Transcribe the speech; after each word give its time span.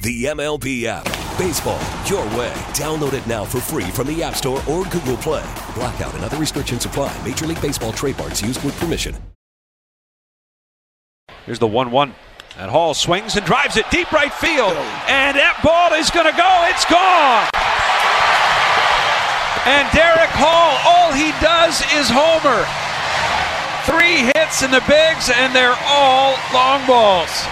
The 0.00 0.26
MLB 0.26 0.84
app. 0.84 1.04
Baseball, 1.36 1.80
your 2.06 2.24
way. 2.38 2.52
Download 2.74 3.14
it 3.14 3.26
now 3.26 3.44
for 3.44 3.60
free 3.60 3.90
from 3.90 4.06
the 4.06 4.22
App 4.22 4.36
Store 4.36 4.62
or 4.68 4.84
Google 4.84 5.16
Play. 5.16 5.42
Blackout 5.74 6.14
and 6.14 6.24
other 6.24 6.36
restrictions 6.36 6.84
apply. 6.84 7.16
Major 7.24 7.46
League 7.46 7.60
Baseball 7.60 7.92
trademarks 7.92 8.40
used 8.40 8.62
with 8.64 8.78
permission. 8.78 9.16
Here's 11.46 11.58
the 11.58 11.66
1 11.66 11.90
1. 11.90 12.14
And 12.58 12.70
Hall 12.70 12.94
swings 12.94 13.36
and 13.36 13.44
drives 13.44 13.76
it 13.76 13.90
deep 13.90 14.12
right 14.12 14.32
field. 14.32 14.72
And 15.10 15.36
that 15.36 15.58
ball 15.64 15.92
is 15.98 16.10
going 16.10 16.26
to 16.26 16.34
go. 16.34 16.52
It's 16.70 16.86
gone. 16.86 17.50
And 19.66 19.86
Darick 19.90 20.30
Hall, 20.38 20.78
all 20.86 21.12
he 21.12 21.34
does 21.42 21.82
is 21.98 22.06
homer. 22.06 22.62
Three 23.86 24.30
hits 24.34 24.62
in 24.62 24.70
the 24.70 24.82
bigs, 24.86 25.30
and 25.30 25.54
they're 25.54 25.78
all 25.86 26.38
long 26.54 26.86
balls. 26.86 27.46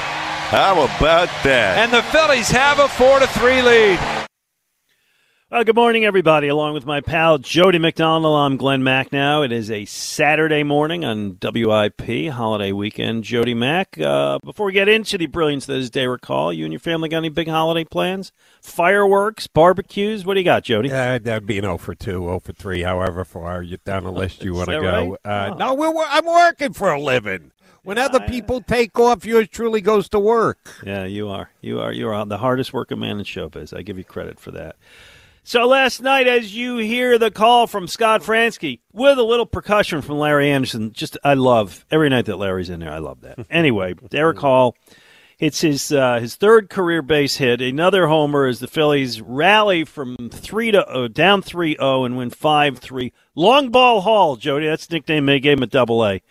How 0.51 0.75
about 0.75 1.29
that? 1.43 1.79
And 1.79 1.93
the 1.93 2.03
Phillies 2.15 2.49
have 2.51 2.79
a 2.79 2.87
4 2.87 3.19
to 3.19 3.27
3 3.27 3.63
lead. 3.63 3.99
Uh, 5.49 5.63
good 5.63 5.77
morning, 5.77 6.05
everybody. 6.05 6.49
Along 6.49 6.75
with 6.75 6.85
my 6.87 7.01
pal 7.01 7.39
Jody 7.39 7.79
McDonald, 7.79 8.37
I'm 8.37 8.57
Glenn 8.57 8.83
Macnow. 8.83 9.45
It 9.45 9.53
is 9.53 9.71
a 9.71 9.85
Saturday 9.85 10.65
morning 10.65 11.05
on 11.05 11.39
WIP, 11.41 12.33
holiday 12.33 12.73
weekend. 12.73 13.23
Jody 13.23 13.55
Mack, 13.55 13.97
uh, 14.01 14.41
before 14.43 14.67
we 14.67 14.73
get 14.73 14.89
into 14.89 15.17
the 15.17 15.27
brilliance 15.27 15.67
that 15.67 15.77
is 15.77 15.89
Darick 15.89 16.25
Hall, 16.25 16.53
you 16.53 16.65
and 16.65 16.73
your 16.73 16.81
family 16.81 17.09
got 17.09 17.19
any 17.19 17.29
big 17.29 17.47
holiday 17.47 17.85
plans? 17.85 18.33
Fireworks, 18.61 19.47
barbecues? 19.47 20.27
What 20.27 20.35
do 20.35 20.41
you 20.41 20.45
got, 20.45 20.65
Jody? 20.65 20.91
Uh, 20.91 21.21
that'd 21.21 21.47
be 21.47 21.59
an 21.59 21.63
0 21.65 21.79
for 21.79 21.95
2, 21.95 22.11
0 22.11 22.41
for 22.41 22.53
3, 22.53 22.83
however 22.83 23.25
far 23.25 23.63
you 23.63 23.77
down 23.85 24.03
the 24.03 24.11
list 24.11 24.43
you 24.43 24.53
want 24.57 24.69
to 24.71 24.81
go. 24.81 25.11
right? 25.11 25.19
Uh, 25.25 25.51
Oh. 25.55 25.59
No, 25.59 25.75
we're, 25.75 25.95
I'm 26.09 26.27
working 26.27 26.73
for 26.73 26.91
a 26.93 27.01
living. 27.01 27.53
When 27.85 27.99
other 27.99 28.19
people 28.19 28.63
take 28.63 28.99
off, 28.99 29.25
yours 29.25 29.47
truly 29.49 29.81
goes 29.81 30.09
to 30.09 30.19
work. 30.19 30.59
Yeah, 30.85 31.05
you 31.05 31.29
are. 31.29 31.51
You 31.61 31.79
are. 31.79 31.93
You 31.93 32.09
are 32.09 32.27
the 32.27 32.39
hardest 32.39 32.73
working 32.73 32.99
man 32.99 33.21
in 33.21 33.25
showbiz. 33.25 33.73
I 33.77 33.83
give 33.83 33.97
you 33.97 34.03
credit 34.03 34.41
for 34.41 34.51
that. 34.51 34.75
So 35.49 35.65
last 35.65 36.03
night, 36.03 36.27
as 36.27 36.57
you 36.57 36.79
hear 36.79 37.19
the 37.19 37.31
call 37.31 37.69
from 37.69 37.87
Scott 37.87 38.21
Franzke 38.23 38.81
with 38.93 39.17
a 39.17 39.23
little 39.23 39.47
percussion 39.47 40.03
from 40.03 40.19
Larry 40.19 40.51
Andersen, 40.51 40.93
just 40.93 41.17
I 41.23 41.35
love 41.35 41.87
every 41.89 42.09
night 42.09 42.25
that 42.25 42.39
Larry's 42.39 42.69
in 42.69 42.81
there. 42.81 42.91
I 42.91 42.99
love 42.99 43.21
that. 43.21 43.39
Anyway, 43.49 43.95
Darick 43.95 44.39
Hall 44.39 44.75
hits 45.39 45.61
his 45.61 45.93
uh, 45.93 46.19
his 46.19 46.35
third 46.35 46.69
career 46.69 47.01
base 47.01 47.37
hit, 47.37 47.61
another 47.61 48.09
homer 48.09 48.47
as 48.47 48.59
the 48.59 48.67
Phillies 48.67 49.21
rally 49.21 49.85
from 49.85 50.17
three 50.33 50.73
to 50.73 50.85
uh, 50.85 51.07
down 51.07 51.43
three 51.43 51.77
zero 51.77 52.05
and 52.05 52.17
win 52.17 52.31
five 52.31 52.79
three. 52.79 53.13
Long 53.37 53.71
ball 53.71 54.01
Hall, 54.01 54.35
Jody. 54.35 54.67
That's 54.67 54.89
the 54.89 54.97
nickname 54.97 55.27
they 55.27 55.39
gave 55.39 55.59
him 55.59 55.63
at 55.63 55.71
Double 55.71 56.05
A. 56.05 56.23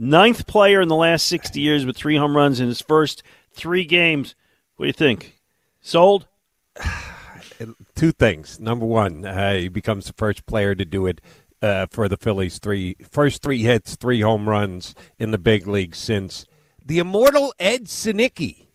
Ninth 0.00 0.48
player 0.48 0.80
in 0.80 0.88
the 0.88 0.96
last 0.96 1.26
sixty 1.26 1.60
years 1.60 1.86
with 1.86 1.96
three 1.96 2.16
home 2.16 2.36
runs 2.36 2.58
in 2.58 2.66
his 2.66 2.80
first 2.80 3.22
three 3.52 3.84
games. 3.84 4.34
What 4.74 4.86
do 4.86 4.88
you 4.88 4.92
think? 4.92 5.40
Sold? 5.80 6.26
Two 7.94 8.12
things. 8.12 8.58
Number 8.58 8.84
one, 8.86 9.24
uh, 9.24 9.54
he 9.54 9.68
becomes 9.68 10.06
the 10.06 10.12
first 10.14 10.46
player 10.46 10.74
to 10.74 10.84
do 10.84 11.06
it 11.06 11.20
uh, 11.62 11.86
for 11.90 12.08
the 12.08 12.16
Phillies. 12.16 12.58
Three 12.58 12.96
first 13.10 13.42
three 13.42 13.62
hits, 13.62 13.96
three 13.96 14.20
home 14.20 14.48
runs 14.48 14.94
in 15.18 15.30
the 15.30 15.38
big 15.38 15.66
league 15.66 15.94
since 15.94 16.44
the 16.84 16.98
immortal 16.98 17.54
Ed 17.58 17.84
Sanicki. 17.84 18.66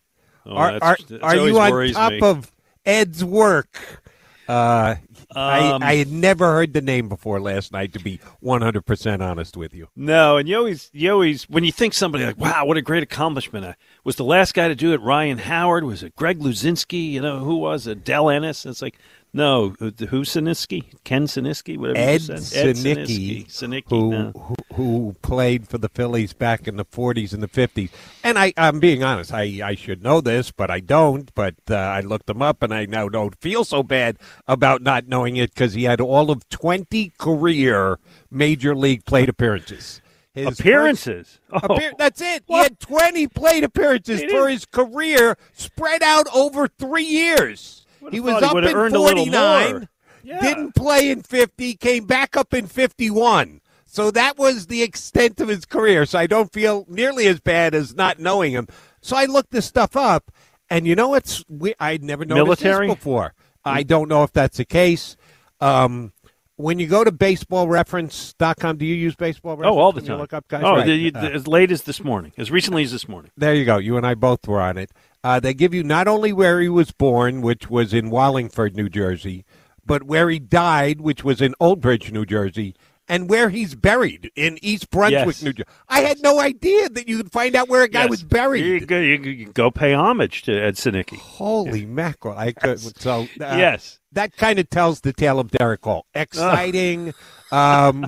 Oh, 0.46 0.56
are 0.56 0.72
that's- 0.79 1.12
are, 1.12 1.24
are 1.24 1.35
you 1.35 1.59
on 1.59 1.91
top 1.94 2.12
me. 2.13 2.19
of 2.22 2.52
Ed's 2.85 3.24
work? 3.24 4.02
Uh, 4.47 4.96
Um, 5.35 5.84
I, 5.84 5.91
I 5.91 5.96
had 5.97 6.12
never 6.12 6.47
heard 6.47 6.74
the 6.74 6.81
name 6.81 7.08
before 7.08 7.40
last 7.40 7.72
night. 7.72 7.94
To 7.94 8.00
be 8.00 8.19
one 8.40 8.63
hundred 8.63 8.84
percent 8.84 9.22
honest 9.22 9.56
with 9.56 9.75
you, 9.75 9.90
No, 9.96 10.38
and 10.38 10.50
you 10.50 10.58
always, 10.58 10.90
you 10.91 11.12
always, 11.12 11.47
when 11.47 11.63
you 11.63 11.72
think 11.72 11.94
somebody 11.94 12.25
like, 12.25 12.40
wow, 12.40 12.66
what 12.66 12.75
a 12.75 12.81
great 12.81 13.03
accomplishment. 13.03 13.75
Was 14.04 14.16
the 14.16 14.24
last 14.24 14.54
guy 14.54 14.68
to 14.68 14.76
do 14.76 14.94
it 14.94 15.02
Ryan 15.02 15.38
Howard? 15.38 15.84
Was 15.84 16.04
it 16.04 16.16
Greg 16.16 16.40
Luzinski? 16.40 17.12
You 17.12 17.22
know, 17.22 17.40
who 17.40 17.58
was 17.58 17.86
it? 17.86 18.04
Del 18.04 18.30
Ennis? 18.30 18.66
It's 18.66 18.82
like, 18.82 18.98
no, 19.34 19.76
who, 19.80 19.92
Sinisky? 19.92 20.86
Ken 21.04 21.28
Sinisky? 21.28 21.78
Whatever 21.78 22.00
Ed 22.00 22.22
you 22.22 22.38
said. 22.38 22.68
Ed 22.68 22.76
Sanicki, 22.78 23.46
Sanicki, 23.48 23.90
who, 23.90 24.09
no. 24.09 24.32
who 24.32 24.56
who 24.74 25.16
played 25.22 25.68
for 25.68 25.78
the 25.78 25.90
Phillies 25.90 26.34
back 26.34 26.68
in 26.68 26.78
the 26.78 26.86
forties 26.86 27.34
and 27.34 27.44
the 27.44 27.48
fifties. 27.48 27.92
And 28.24 28.40
I, 28.40 28.54
I'm 28.58 28.80
being 28.80 29.04
honest, 29.04 29.34
I, 29.34 29.59
I 29.64 29.76
should 29.76 30.02
know 30.02 30.22
this, 30.22 30.52
but 30.52 30.72
I 30.72 30.80
don't. 30.80 31.34
But 31.36 31.56
uh, 31.70 31.76
I 31.76 32.00
looked 32.02 32.30
him 32.30 32.42
up, 32.42 32.64
and 32.64 32.74
I 32.74 32.86
now 32.86 33.09
don't 33.09 33.36
feel 33.36 33.64
so 33.66 33.84
bad 33.84 34.18
about 34.48 34.82
not 34.82 35.08
knowing 35.08 35.36
it 35.36 35.54
because 35.54 35.74
he 35.74 35.84
had 35.84 36.02
all 36.02 36.32
of 36.32 36.48
twenty 36.50 37.12
career 37.18 38.00
major 38.32 38.76
league 38.76 39.06
plate 39.06 39.30
appearances. 39.30 40.02
His 40.34 40.45
first- 40.47 40.59
Appearances. 40.59 41.40
Oh. 41.51 41.57
Appear- 41.75 41.94
that's 41.97 42.22
it. 42.22 42.44
He 42.47 42.53
had 42.56 42.79
20 42.79 43.28
plate 43.28 43.63
appearances 43.63 44.22
He 44.22 44.29
for 44.29 44.47
his 44.47 44.66
career 44.66 45.38
spread 45.53 46.03
out 46.03 46.28
over 46.34 46.67
three 46.67 47.03
years. 47.03 47.85
He 48.12 48.19
was 48.19 48.40
he 48.40 48.45
up 48.45 48.53
would've 48.53 48.69
in 48.69 48.78
earned 48.78 48.95
a 48.95 49.00
little 49.00 49.25
49. 49.25 49.90
Yeah. 50.23 50.41
didn't 50.41 50.75
play 50.75 51.09
in 51.09 51.22
50, 51.23 51.75
came 51.75 52.06
back 52.06 52.38
up 52.38 52.53
in 52.53 52.67
51. 52.67 53.62
So 53.85 54.12
that 54.12 54.38
was 54.38 54.67
the 54.67 54.84
extent 54.84 55.41
of 55.41 55.47
his 55.47 55.66
career. 55.66 56.06
So 56.06 56.19
I 56.19 56.28
don't 56.28 56.53
feel 56.53 56.85
nearly 56.88 57.25
as 57.28 57.40
bad 57.40 57.73
as 57.73 57.96
not 57.96 58.19
knowing 58.19 58.51
him. 58.51 58.67
So 59.01 59.17
I 59.17 59.25
looked 59.25 59.51
this 59.51 59.66
stuff 59.66 59.96
up, 59.96 60.31
and 60.69 60.85
you 60.85 60.96
know 60.96 61.09
what's 61.09 61.44
we 61.50 61.73
I'd 61.79 62.03
never 62.03 62.23
noticed 62.25 62.61
Military? 62.61 62.88
this 62.88 62.96
before. 62.96 63.34
I 63.66 63.81
don't 63.84 64.07
know 64.07 64.23
if 64.23 64.31
that's 64.31 64.57
the 64.57 64.66
case. 64.66 65.17
Um, 65.59 66.13
when 66.59 66.78
you 66.78 66.88
go 66.88 67.03
to 67.06 67.12
baseballreference.com, 67.12 68.78
do 68.78 68.86
you 68.86 68.96
use 68.96 69.16
baseball 69.16 69.56
reference? 69.56 69.75
Oh, 69.75 69.80
all 69.80 69.92
the 69.94 70.02
time. 70.02 70.18
look 70.18 70.34
up 70.34 70.47
guys? 70.47 70.64
oh, 70.66 70.74
Right. 70.75 70.86
the- 70.86 70.96
you- 70.96 71.12
Uh, 71.16 71.20
as 71.22 71.47
late 71.47 71.72
as 71.72 71.84
this 71.84 72.03
morning, 72.03 72.34
as 72.38 72.52
recently 72.52 72.84
as 72.84 72.92
this 72.92 73.08
morning. 73.08 73.31
there 73.38 73.53
you 73.56 73.64
go. 73.66 73.78
You 73.78 73.96
and 73.97 74.06
I 74.06 74.14
both 74.16 74.47
were 74.47 74.59
on 74.62 74.78
it. 74.78 74.92
Uh, 75.24 75.40
they 75.40 75.53
give 75.53 75.74
you 75.74 75.84
not 75.84 76.08
only 76.08 76.31
where 76.34 76.59
he 76.62 76.70
was 76.70 76.92
born, 76.92 77.42
which 77.42 77.70
was 77.70 77.94
in 77.94 78.09
Wallingford, 78.09 78.75
New 78.75 78.90
Jersey, 78.90 79.46
but 79.86 80.03
where 80.03 80.30
he 80.30 80.38
died, 80.40 81.02
which 81.02 81.24
was 81.24 81.42
in 81.42 81.56
Old 81.59 81.81
Bridge, 81.81 82.12
New 82.12 82.25
Jersey, 82.25 82.76
and 83.08 83.30
where 83.30 83.50
he's 83.50 83.74
buried 83.76 84.30
in 84.36 84.59
East 84.62 84.90
Brunswick, 84.91 85.26
Yes. 85.26 85.41
New 85.44 85.53
Jersey. 85.53 85.70
I 85.90 86.02
had 86.02 86.22
no 86.22 86.40
idea 86.40 86.90
that 86.90 87.08
you 87.09 87.18
could 87.18 87.31
find 87.31 87.56
out 87.56 87.68
where 87.70 87.84
a 87.84 87.88
guy 87.90 88.02
Yes. 88.03 88.09
was 88.09 88.24
buried. 88.24 88.64
You, 88.66 88.86
go, 88.86 89.00
you, 89.00 89.18
you 89.22 89.46
go 89.52 89.72
pay 89.72 89.94
homage 89.94 90.44
to 90.44 90.52
Ed 90.53 90.76
Sanicki. 90.76 91.18
Holy 91.18 91.86
mackerel! 91.86 92.38
I 92.38 92.52
could 92.52 92.80
so 92.80 93.22
uh, 93.22 93.26
yes. 93.58 93.99
That 94.12 94.36
kind 94.36 94.59
of 94.59 94.70
tells 94.70 95.02
the 95.02 95.14
tale 95.14 95.40
of 95.40 95.47
Darick 95.47 95.84
Hall. 95.84 96.06
Exciting. 96.14 97.14
um, 97.52 98.06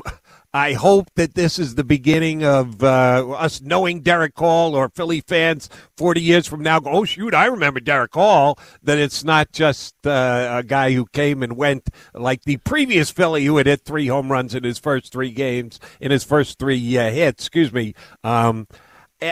I 0.54 0.74
hope 0.74 1.08
that 1.16 1.34
this 1.34 1.58
is 1.58 1.76
the 1.76 1.84
beginning 1.84 2.44
of 2.44 2.84
uh, 2.84 3.30
us 3.32 3.62
knowing 3.62 4.04
Darick 4.04 4.38
Hall 4.38 4.76
or 4.76 4.90
Philly 4.90 5.22
fans 5.22 5.70
40 5.96 6.22
years 6.22 6.46
from 6.46 6.62
now 6.62 6.80
go, 6.80 6.92
oh, 6.92 7.06
shoot, 7.06 7.34
I 7.34 7.46
remember 7.46 7.80
Darick 7.80 8.14
Hall. 8.14 8.60
That 8.84 8.98
it's 8.98 9.24
not 9.24 9.54
just 9.54 9.96
uh, 10.06 10.58
a 10.58 10.64
guy 10.64 10.92
who 10.92 11.06
came 11.06 11.42
and 11.42 11.56
went 11.56 11.90
like 12.14 12.44
the 12.44 12.58
previous 12.58 13.12
Philly 13.12 13.46
who 13.46 13.58
had 13.58 13.68
hit 13.68 13.86
three 13.86 14.08
home 14.08 14.30
runs 14.30 14.54
in 14.54 14.66
his 14.66 14.78
first 14.78 15.14
three 15.14 15.32
games, 15.32 15.80
in 16.02 16.12
his 16.12 16.26
first 16.26 16.60
three 16.60 16.98
uh, 16.98 17.12
hits, 17.12 17.46
excuse 17.46 17.72
me. 17.72 17.96
Um, 18.26 18.68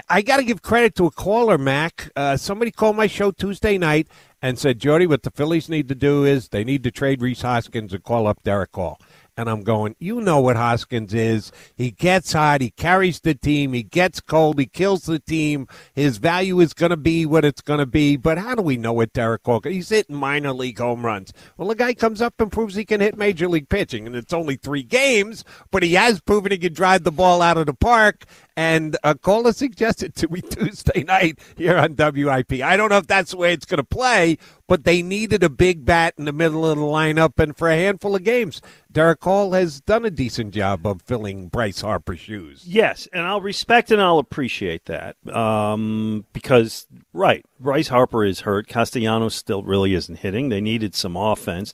I 0.08 0.22
got 0.22 0.38
to 0.38 0.44
give 0.44 0.62
credit 0.62 0.96
to 0.96 1.08
a 1.08 1.12
caller, 1.12 1.58
Mac. 1.58 2.12
Uh, 2.16 2.38
somebody 2.38 2.70
called 2.70 2.96
my 2.96 3.08
show 3.08 3.32
Tuesday 3.32 3.78
night 3.78 4.08
and 4.42 4.58
said, 4.60 4.80
Jody, 4.80 5.06
what 5.08 5.24
the 5.24 5.32
Phillies 5.32 5.70
need 5.70 5.88
to 5.90 5.96
do 5.96 6.24
is 6.26 6.50
they 6.50 6.64
need 6.64 6.84
to 6.84 6.92
trade 6.92 7.22
Rhys 7.22 7.42
Hoskins 7.42 7.94
and 7.94 8.04
call 8.04 8.28
up 8.28 8.44
Darick 8.44 8.74
Hall. 8.76 9.00
and 9.40 9.50
I'm 9.50 9.64
going, 9.64 9.96
you 10.00 10.20
know 10.20 10.42
what 10.42 10.58
Hoskins 10.58 11.14
is. 11.14 11.54
He 11.74 11.92
gets 11.92 12.34
hot, 12.34 12.60
he 12.60 12.72
carries 12.72 13.22
the 13.22 13.34
team, 13.34 13.72
he 13.72 13.84
gets 13.84 14.20
cold, 14.20 14.60
he 14.60 14.66
kills 14.66 15.04
the 15.04 15.18
team. 15.18 15.66
His 15.94 16.18
value 16.18 16.60
is 16.60 16.74
going 16.74 16.90
to 16.90 16.98
be 16.98 17.26
what 17.26 17.46
it's 17.46 17.62
going 17.62 17.80
to 17.80 17.86
be. 17.86 18.18
But 18.18 18.38
how 18.38 18.54
do 18.56 18.62
we 18.62 18.76
know 18.76 18.92
what 18.92 19.14
Derek 19.14 19.48
Walker? 19.48 19.70
He's 19.70 19.88
hitting 19.88 20.18
minor 20.18 20.52
league 20.52 20.80
home 20.80 21.06
runs. 21.06 21.32
Well, 21.56 21.70
the 21.70 21.76
guy 21.76 21.94
comes 21.94 22.22
up 22.22 22.42
and 22.42 22.52
proves 22.52 22.76
he 22.76 22.84
can 22.84 23.00
hit 23.00 23.18
major 23.18 23.48
league 23.48 23.70
pitching, 23.70 24.06
and 24.06 24.14
it's 24.14 24.34
only 24.34 24.58
three 24.58 24.84
games, 24.84 25.46
but 25.72 25.84
he 25.84 25.94
has 25.94 26.20
proven 26.20 26.52
he 26.52 26.58
can 26.58 26.74
drive 26.74 27.06
the 27.06 27.12
ball 27.12 27.42
out 27.42 27.58
of 27.58 27.66
the 27.66 27.74
park. 27.74 28.26
And 28.60 28.98
a 29.06 29.16
caller 29.16 29.54
suggested 29.54 30.16
to 30.16 30.28
me 30.28 30.42
Tuesday 30.50 31.06
night 31.06 31.40
here 31.56 31.78
on 31.78 31.96
WIP. 31.96 32.62
I 32.62 32.76
don't 32.76 32.90
know 32.90 32.98
if 32.98 33.08
that's 33.08 33.32
the 33.32 33.38
way 33.38 33.54
it's 33.54 33.66
going 33.66 33.78
to 33.78 33.86
play, 33.86 34.38
but 34.68 34.84
they 34.84 35.02
needed 35.02 35.46
a 35.46 35.50
big 35.50 35.86
bat 35.86 36.16
in 36.18 36.26
the 36.26 36.34
middle 36.34 36.70
of 36.70 36.78
the 36.78 36.84
lineup, 36.84 37.40
and 37.40 37.56
for 37.56 37.70
a 37.70 37.78
handful 37.78 38.18
of 38.18 38.26
games, 38.26 38.62
Darick 38.92 39.24
Hall 39.24 39.54
has 39.54 39.80
done 39.80 40.04
a 40.04 40.12
decent 40.12 40.54
job 40.54 40.86
of 40.86 41.02
filling 41.04 41.48
Bryce 41.48 41.80
Harper's 41.80 42.20
shoes. 42.20 42.66
Yes, 42.68 43.08
and 43.14 43.26
I'll 43.26 43.40
respect 43.40 43.92
and 43.92 44.02
I'll 44.02 44.20
appreciate 44.20 44.88
that 44.88 45.16
um, 45.34 46.26
because, 46.34 46.86
right, 47.14 47.46
Bryce 47.62 47.88
Harper 47.88 48.26
is 48.26 48.42
hurt. 48.42 48.68
Castellanos 48.68 49.36
still 49.36 49.64
really 49.64 49.94
isn't 49.94 50.20
hitting. 50.20 50.50
They 50.50 50.60
needed 50.60 50.96
some 50.96 51.16
offense. 51.16 51.74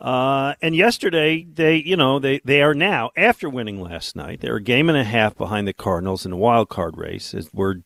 Uh, 0.00 0.54
and 0.62 0.74
yesterday, 0.74 1.44
they, 1.44 1.76
you 1.76 1.96
know, 1.96 2.18
they, 2.18 2.40
they 2.42 2.62
are 2.62 2.74
now, 2.74 3.10
after 3.16 3.50
winning 3.50 3.80
last 3.80 4.16
night, 4.16 4.40
they're 4.40 4.56
a 4.56 4.62
game 4.62 4.88
and 4.88 4.96
a 4.96 5.04
half 5.04 5.36
behind 5.36 5.68
the 5.68 5.74
Cardinals 5.74 6.24
in 6.24 6.30
the 6.30 6.36
wild 6.38 6.70
card 6.70 6.96
race. 6.96 7.34
We're 7.52 7.82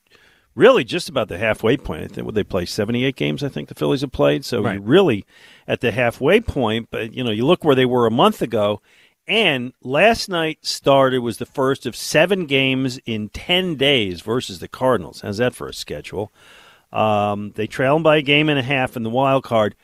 really 0.55 0.85
just 0.85 1.09
about 1.09 1.29
the 1.29 1.39
halfway 1.39 1.77
point. 1.77 2.05
I 2.05 2.07
think 2.07 2.25
would 2.25 2.37
they 2.37 2.45
play 2.45 2.67
78 2.67 3.17
games? 3.17 3.43
I 3.43 3.49
think 3.49 3.69
the 3.69 3.75
Phillies 3.75 4.03
have 4.03 4.13
played. 4.13 4.45
So 4.45 4.63
right. 4.63 4.81
really 4.81 5.25
at 5.67 5.81
the 5.81 5.91
halfway 5.91 6.41
point. 6.41 6.89
But 6.91 7.13
you 7.13 7.25
know, 7.25 7.33
you 7.33 7.45
look 7.45 7.65
where 7.65 7.75
they 7.75 7.87
were 7.87 8.07
a 8.07 8.13
month 8.13 8.43
ago, 8.43 8.81
and 9.27 9.73
last 9.83 10.29
night 10.29 10.59
started 10.65 11.19
was 11.21 11.39
the 11.39 11.47
first 11.47 11.87
of 11.87 11.97
seven 11.97 12.47
games 12.47 13.01
in 13.07 13.31
10 13.31 13.77
days 13.77 14.21
versus 14.21 14.61
the 14.61 14.69
Cardinals. 14.69 15.23
How's 15.23 15.39
that 15.39 15.55
for 15.55 15.67
a 15.67 15.75
schedule? 15.75 16.33
Um, 16.93 17.53
they 17.57 17.67
trail 17.67 17.95
them 17.95 18.05
by 18.05 18.19
a 18.19 18.23
game 18.23 18.49
and 18.49 18.59
a 18.59 18.63
half 18.63 18.97
in 18.97 19.03
the 19.03 19.11
wild 19.11 19.43
card 19.43 19.75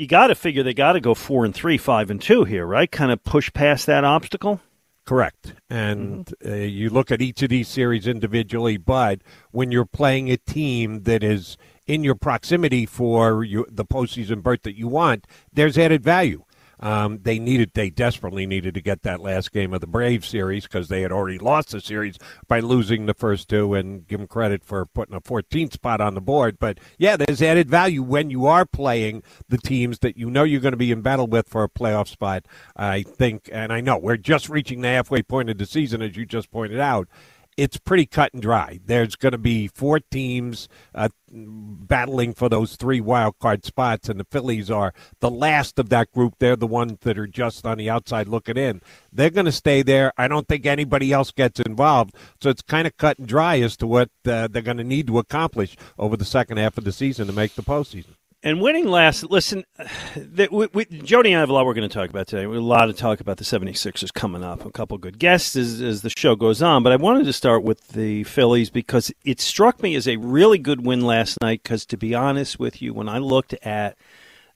you 0.00 0.06
got 0.06 0.28
to 0.28 0.34
figure 0.34 0.62
they 0.62 0.72
got 0.72 0.94
to 0.94 1.00
go 1.00 1.14
four 1.14 1.44
and 1.44 1.54
three, 1.54 1.76
five 1.76 2.10
and 2.10 2.22
two 2.22 2.44
here, 2.44 2.64
right? 2.64 2.90
Kind 2.90 3.12
of 3.12 3.22
push 3.22 3.52
past 3.52 3.84
that 3.84 4.02
obstacle. 4.02 4.58
Correct. 5.04 5.52
And 5.68 6.24
mm-hmm. 6.24 6.52
uh, 6.52 6.56
you 6.56 6.88
look 6.88 7.10
at 7.10 7.20
each 7.20 7.42
of 7.42 7.50
these 7.50 7.68
series 7.68 8.06
individually, 8.06 8.78
but 8.78 9.20
when 9.50 9.70
you're 9.70 9.84
playing 9.84 10.30
a 10.30 10.38
team 10.38 11.02
that 11.02 11.22
is 11.22 11.58
in 11.86 12.02
your 12.02 12.14
proximity 12.14 12.86
for 12.86 13.44
you, 13.44 13.66
the 13.70 13.84
postseason 13.84 14.42
berth 14.42 14.62
that 14.62 14.78
you 14.78 14.88
want, 14.88 15.26
there's 15.52 15.76
added 15.76 16.02
value. 16.02 16.44
Um, 16.80 17.20
they 17.22 17.38
needed, 17.38 17.72
they 17.74 17.90
desperately 17.90 18.46
needed 18.46 18.74
to 18.74 18.80
get 18.80 19.02
that 19.02 19.20
last 19.20 19.52
game 19.52 19.72
of 19.72 19.80
the 19.80 19.86
Brave 19.86 20.24
series 20.24 20.64
because 20.64 20.88
they 20.88 21.02
had 21.02 21.12
already 21.12 21.38
lost 21.38 21.70
the 21.70 21.80
series 21.80 22.18
by 22.48 22.60
losing 22.60 23.06
the 23.06 23.14
first 23.14 23.48
two. 23.48 23.74
And 23.74 24.06
give 24.06 24.18
them 24.18 24.28
credit 24.28 24.64
for 24.64 24.86
putting 24.86 25.14
a 25.14 25.20
14th 25.20 25.74
spot 25.74 26.00
on 26.00 26.14
the 26.14 26.20
board. 26.20 26.58
But 26.58 26.78
yeah, 26.98 27.16
there's 27.16 27.42
added 27.42 27.70
value 27.70 28.02
when 28.02 28.30
you 28.30 28.46
are 28.46 28.64
playing 28.64 29.22
the 29.48 29.58
teams 29.58 30.00
that 30.00 30.16
you 30.16 30.30
know 30.30 30.44
you're 30.44 30.60
going 30.60 30.72
to 30.72 30.78
be 30.78 30.90
in 30.90 31.02
battle 31.02 31.26
with 31.26 31.48
for 31.48 31.62
a 31.62 31.68
playoff 31.68 32.08
spot. 32.08 32.46
I 32.76 33.02
think, 33.02 33.48
and 33.52 33.72
I 33.72 33.80
know 33.80 33.98
we're 33.98 34.16
just 34.16 34.48
reaching 34.48 34.80
the 34.80 34.88
halfway 34.88 35.22
point 35.22 35.50
of 35.50 35.58
the 35.58 35.66
season, 35.66 36.02
as 36.02 36.16
you 36.16 36.26
just 36.26 36.50
pointed 36.50 36.80
out 36.80 37.08
it's 37.56 37.76
pretty 37.76 38.06
cut 38.06 38.32
and 38.32 38.42
dry. 38.42 38.80
There's 38.84 39.16
going 39.16 39.32
to 39.32 39.38
be 39.38 39.68
four 39.68 40.00
teams 40.00 40.68
uh, 40.94 41.08
battling 41.30 42.32
for 42.34 42.48
those 42.48 42.76
three 42.76 43.00
wild 43.00 43.38
card 43.38 43.64
spots, 43.64 44.08
and 44.08 44.18
the 44.18 44.26
Phillies 44.30 44.70
are 44.70 44.92
the 45.20 45.30
last 45.30 45.78
of 45.78 45.88
that 45.90 46.10
group. 46.12 46.34
They're 46.38 46.56
the 46.56 46.66
ones 46.66 46.98
that 47.02 47.18
are 47.18 47.26
just 47.26 47.66
on 47.66 47.78
the 47.78 47.90
outside 47.90 48.28
looking 48.28 48.56
in. 48.56 48.80
They're 49.12 49.30
going 49.30 49.46
to 49.46 49.52
stay 49.52 49.82
there. 49.82 50.12
I 50.16 50.28
don't 50.28 50.48
think 50.48 50.66
anybody 50.66 51.12
else 51.12 51.30
gets 51.30 51.60
involved, 51.60 52.14
so 52.40 52.50
it's 52.50 52.62
kind 52.62 52.86
of 52.86 52.96
cut 52.96 53.18
and 53.18 53.28
dry 53.28 53.60
as 53.60 53.76
to 53.78 53.86
what 53.86 54.10
uh, 54.26 54.48
they're 54.48 54.62
going 54.62 54.78
to 54.78 54.84
need 54.84 55.06
to 55.08 55.18
accomplish 55.18 55.76
over 55.98 56.16
the 56.16 56.24
second 56.24 56.58
half 56.58 56.78
of 56.78 56.84
the 56.84 56.92
season 56.92 57.26
to 57.26 57.32
make 57.32 57.54
the 57.54 57.62
postseason. 57.62 58.14
And 58.42 58.62
winning 58.62 58.88
last, 58.88 59.24
listen, 59.24 59.64
the, 60.16 60.48
we, 60.50 60.68
we, 60.72 60.84
Jody 60.86 61.30
and 61.30 61.36
I 61.36 61.40
have 61.40 61.50
a 61.50 61.52
lot 61.52 61.66
we're 61.66 61.74
going 61.74 61.88
to 61.88 61.92
talk 61.92 62.08
about 62.08 62.26
today. 62.26 62.46
We 62.46 62.54
have 62.54 62.64
a 62.64 62.66
lot 62.66 62.88
of 62.88 62.96
talk 62.96 63.20
about 63.20 63.36
the 63.36 63.44
76ers 63.44 64.14
coming 64.14 64.42
up, 64.42 64.64
a 64.64 64.70
couple 64.70 64.96
good 64.96 65.18
guests 65.18 65.56
as, 65.56 65.82
as 65.82 66.00
the 66.00 66.08
show 66.16 66.36
goes 66.36 66.62
on. 66.62 66.82
But 66.82 66.92
I 66.92 66.96
wanted 66.96 67.26
to 67.26 67.34
start 67.34 67.62
with 67.64 67.88
the 67.88 68.24
Phillies 68.24 68.70
because 68.70 69.12
it 69.26 69.40
struck 69.40 69.82
me 69.82 69.94
as 69.94 70.08
a 70.08 70.16
really 70.16 70.56
good 70.56 70.86
win 70.86 71.02
last 71.02 71.38
night. 71.42 71.62
Because 71.62 71.84
to 71.86 71.98
be 71.98 72.14
honest 72.14 72.58
with 72.58 72.80
you, 72.80 72.94
when 72.94 73.10
I 73.10 73.18
looked 73.18 73.52
at 73.62 73.98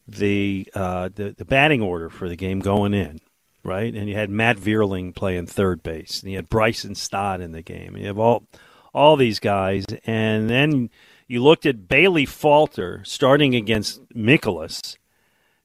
the, 0.08 0.66
uh, 0.74 1.10
the, 1.14 1.34
the 1.36 1.44
batting 1.44 1.82
order 1.82 2.08
for 2.08 2.26
the 2.26 2.36
game 2.36 2.60
going 2.60 2.94
in, 2.94 3.20
right, 3.64 3.94
and 3.94 4.08
you 4.08 4.14
had 4.14 4.30
Matt 4.30 4.56
Vierling 4.56 5.14
playing 5.14 5.46
third 5.46 5.82
base, 5.82 6.22
and 6.22 6.30
you 6.30 6.38
had 6.38 6.48
Bryson 6.48 6.94
Stott 6.94 7.42
in 7.42 7.52
the 7.52 7.62
game, 7.62 7.94
and 7.94 7.98
you 7.98 8.06
have 8.06 8.18
all 8.18 8.46
all 8.94 9.16
these 9.16 9.40
guys, 9.40 9.84
and 10.06 10.48
then– 10.48 10.88
you 11.26 11.42
looked 11.42 11.66
at 11.66 11.88
Bailey 11.88 12.26
Falter 12.26 13.02
starting 13.04 13.54
against 13.54 14.06
Mikolas. 14.10 14.96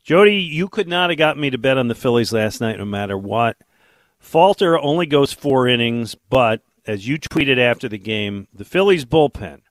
Jody, 0.03 0.37
you 0.37 0.67
could 0.67 0.87
not 0.87 1.09
have 1.09 1.17
got 1.17 1.37
me 1.37 1.49
to 1.49 1.57
bet 1.57 1.77
on 1.77 1.87
the 1.87 1.95
Phillies 1.95 2.33
last 2.33 2.61
night 2.61 2.77
no 2.77 2.85
matter 2.85 3.17
what. 3.17 3.57
Falter 4.19 4.79
only 4.79 5.05
goes 5.05 5.33
four 5.33 5.67
innings, 5.67 6.15
but 6.15 6.61
as 6.85 7.07
you 7.07 7.17
tweeted 7.17 7.57
after 7.57 7.87
the 7.87 7.97
game, 7.97 8.47
the 8.53 8.65
Phillies 8.65 9.05
bullpen, 9.05 9.61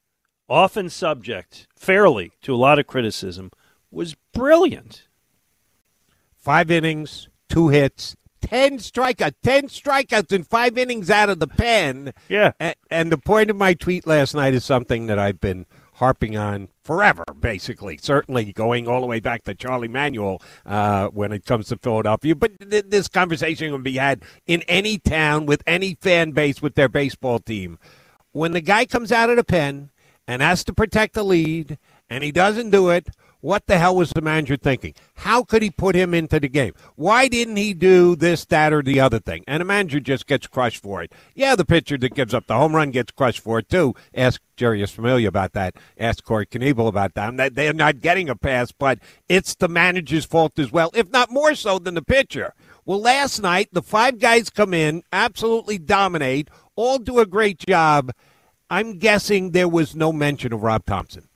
often 0.49 0.89
subject 0.89 1.67
fairly 1.75 2.33
to 2.43 2.55
a 2.55 2.57
lot 2.57 2.79
of 2.79 2.87
criticism, 2.87 3.51
was 3.91 4.15
brilliant. 4.33 5.09
Five 6.37 6.71
innings, 6.71 7.29
two 7.49 7.69
hits, 7.69 8.17
10 8.41 8.79
strikeouts, 8.79 9.35
10 9.43 9.69
strikeouts 9.69 10.33
in 10.33 10.45
five 10.45 10.79
innings 10.79 11.11
out 11.11 11.29
of 11.29 11.41
the 11.41 11.47
pen. 11.47 12.13
Yeah. 12.29 12.53
And, 12.59 12.75
and, 12.91 13.13
the 13.13 13.19
point 13.19 13.51
of 13.51 13.57
my 13.57 13.75
tweet 13.75 14.07
last 14.07 14.35
night 14.35 14.55
is 14.55 14.65
something 14.65 15.07
that 15.07 15.19
I've 15.19 15.41
been 15.41 15.67
harping 15.95 16.37
on 16.37 16.69
forever, 16.85 17.25
basically. 17.39 17.99
Certainly 17.99 18.53
going 18.53 18.87
all 18.87 19.01
the 19.01 19.07
way 19.07 19.21
back 19.21 19.45
to 19.45 19.55
Charlie 19.55 19.89
Manuel 19.89 20.41
uh, 20.65 21.09
when 21.09 21.33
it 21.33 21.45
comes 21.45 21.69
to 21.69 21.77
Philadelphia. 21.77 22.35
But 22.35 22.71
th- 22.71 22.87
this 22.89 23.09
conversation 23.09 23.73
can 23.73 23.83
be 23.83 23.97
had 23.97 24.23
in 24.47 24.63
any 24.63 24.99
town 24.99 25.47
with 25.47 25.63
any 25.67 25.97
fan 26.01 26.31
base 26.33 26.63
with 26.63 26.75
their 26.75 26.89
baseball 26.89 27.41
team. 27.41 27.79
When 28.33 28.53
the 28.53 28.61
guy 28.61 28.87
comes 28.87 29.11
out 29.11 29.31
of 29.31 29.37
the 29.37 29.45
pen 29.45 29.91
and 30.27 30.41
has 30.41 30.63
to 30.65 30.73
protect 30.73 31.15
the 31.15 31.25
lead 31.25 31.79
and 32.09 32.23
he 32.23 32.31
doesn't 32.31 32.71
do 32.71 32.91
it, 32.91 33.09
what 33.41 33.67
the 33.67 33.79
hell 33.79 33.97
was 33.97 34.11
the 34.11 34.21
manager 34.21 34.57
thinking? 34.57 34.95
How 35.15 35.45
could 35.45 35.63
he 35.63 35.71
put 35.71 35.95
him 35.95 36.13
into 36.13 36.41
the 36.41 36.49
game? 36.49 36.75
Why 36.97 37.29
didn't 37.29 37.57
he 37.57 37.73
do 37.75 38.17
this, 38.17 38.45
that, 38.47 38.73
or 38.73 38.83
the 38.83 39.01
other 39.01 39.21
thing? 39.21 39.45
And 39.47 39.61
the 39.61 39.65
manager 39.65 40.01
just 40.01 40.27
gets 40.27 40.47
crushed 40.47 40.83
for 40.83 41.03
it. 41.03 41.13
Yeah, 41.35 41.55
the 41.55 41.65
pitcher 41.65 41.97
that 41.99 42.15
gives 42.15 42.35
up 42.35 42.47
the 42.47 42.57
home 42.57 42.75
run 42.75 42.91
gets 42.91 43.13
crushed 43.13 43.41
for 43.41 43.61
it 43.61 43.69
too. 43.69 43.95
Ask 44.15 44.41
Jeurys 44.57 44.91
Familia 44.91 45.29
about 45.29 45.53
that. 45.53 45.77
Ask 45.99 46.25
Corey 46.25 46.47
Knebel 46.47 46.89
about 46.89 47.15
that. 47.15 47.55
They're 47.55 47.73
not 47.73 48.01
getting 48.01 48.29
a 48.29 48.37
pass, 48.37 48.73
but 48.73 48.99
it's 49.29 49.55
the 49.55 49.69
manager's 49.69 50.25
fault 50.25 50.59
as 50.59 50.73
well, 50.73 50.91
if 50.95 51.11
not 51.11 51.31
more 51.31 51.55
so 51.55 51.79
than 51.79 51.95
the 51.95 52.03
pitcher. 52.03 52.55
Well, 52.85 53.01
last 53.01 53.41
night 53.41 53.69
the 53.73 53.83
five 53.83 54.19
guys 54.19 54.51
come 54.51 54.75
in, 54.75 55.03
absolutely 55.13 55.79
dominate, 55.79 56.49
all 56.75 56.99
do 56.99 57.19
a 57.19 57.27
great 57.27 57.59
job. 57.59 58.13
I'm 58.71 58.99
guessing 58.99 59.51
there 59.51 59.69
was 59.69 59.95
no 59.95 60.13
mention 60.13 60.53
of 60.53 60.63
Rob 60.63 60.85
Thomson. 60.85 61.29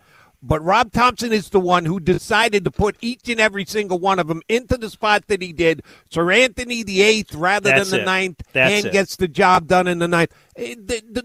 But 0.43 0.65
Rob 0.65 0.91
Thomson 0.91 1.33
is 1.33 1.51
the 1.51 1.61
one 1.61 1.85
who 1.85 2.01
decided 2.01 2.65
to 2.65 2.71
put 2.73 2.97
each 3.01 3.29
and 3.29 3.39
every 3.41 3.65
single 3.65 4.01
one 4.01 4.19
of 4.19 4.27
them 4.27 4.43
into 4.49 4.77
the 4.77 4.91
spot 4.91 5.29
that 5.29 5.41
he 5.41 5.53
did. 5.53 5.83
Seranthony 6.11 6.85
the 6.85 7.01
eighth 7.03 7.35
rather 7.35 7.71
That's 7.71 7.91
than 7.91 7.99
the 7.99 8.03
it. 8.03 8.07
ninth, 8.07 8.43
That's 8.53 8.73
and 8.75 8.87
it. 8.87 8.93
gets 8.93 9.15
the 9.17 9.29
job 9.29 9.69
done 9.69 9.87
in 9.87 10.01
the 10.01 10.09
ninth. 10.09 10.33
Eh, 10.57 10.75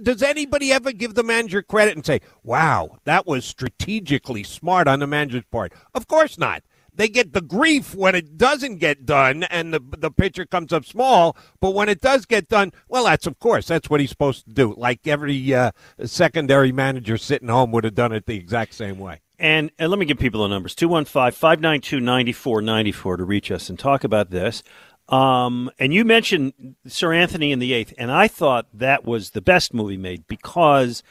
does 0.03 0.21
anybody 0.21 0.71
ever 0.71 0.91
give 0.91 1.15
the 1.15 1.23
manager 1.23 1.63
credit 1.63 1.95
and 1.95 2.05
say, 2.05 2.21
"Wow, 2.43 2.99
that 3.05 3.25
was 3.25 3.43
strategically 3.43 4.43
smart 4.43 4.87
on 4.87 4.99
the 4.99 5.07
manager's 5.07 5.45
part"? 5.51 5.73
Of 5.95 6.07
course 6.07 6.37
not 6.37 6.63
they 6.97 7.07
get 7.07 7.31
the 7.31 7.41
grief 7.41 7.95
when 7.95 8.15
it 8.15 8.37
doesn't 8.37 8.77
get 8.77 9.05
done 9.05 9.43
and 9.43 9.73
the 9.73 9.79
the 9.97 10.11
pitcher 10.11 10.45
comes 10.45 10.73
up 10.73 10.83
small. 10.83 11.37
But 11.61 11.73
when 11.73 11.87
it 11.87 12.01
does 12.01 12.25
get 12.25 12.49
done, 12.49 12.73
well, 12.89 13.05
that's 13.05 13.27
of 13.27 13.39
course 13.39 13.67
that's 13.67 13.89
what 13.89 14.01
he's 14.01 14.09
supposed 14.09 14.45
to 14.45 14.53
do. 14.53 14.73
Like 14.75 15.07
every 15.07 15.53
uh, 15.53 15.71
secondary 16.03 16.71
manager 16.71 17.17
sitting 17.17 17.49
home 17.49 17.71
would 17.71 17.85
have 17.85 17.95
done 17.95 18.11
it 18.11 18.25
the 18.25 18.35
exact 18.35 18.73
same 18.73 18.99
way. 18.99 19.21
And, 19.39 19.71
and 19.77 19.91
let 19.91 19.99
me 19.99 20.05
give 20.05 20.17
people 20.17 20.41
the 20.41 20.47
numbers 20.47 20.73
215 20.73 21.31
592 21.31 21.99
9494 21.99 23.17
to 23.17 23.23
reach 23.23 23.51
us 23.51 23.69
and 23.69 23.77
talk 23.77 24.03
about 24.03 24.31
this. 24.31 24.63
Um, 25.09 25.71
and 25.79 25.93
you 25.93 26.03
mentioned 26.03 26.75
Seranthony 26.87 27.51
in 27.51 27.59
the 27.59 27.71
eighth, 27.71 27.93
and 27.97 28.11
I 28.11 28.27
thought 28.27 28.67
that 28.73 29.05
was 29.05 29.29
the 29.29 29.41
best 29.41 29.73
movie 29.73 29.95
made 29.95 30.27
because 30.27 31.01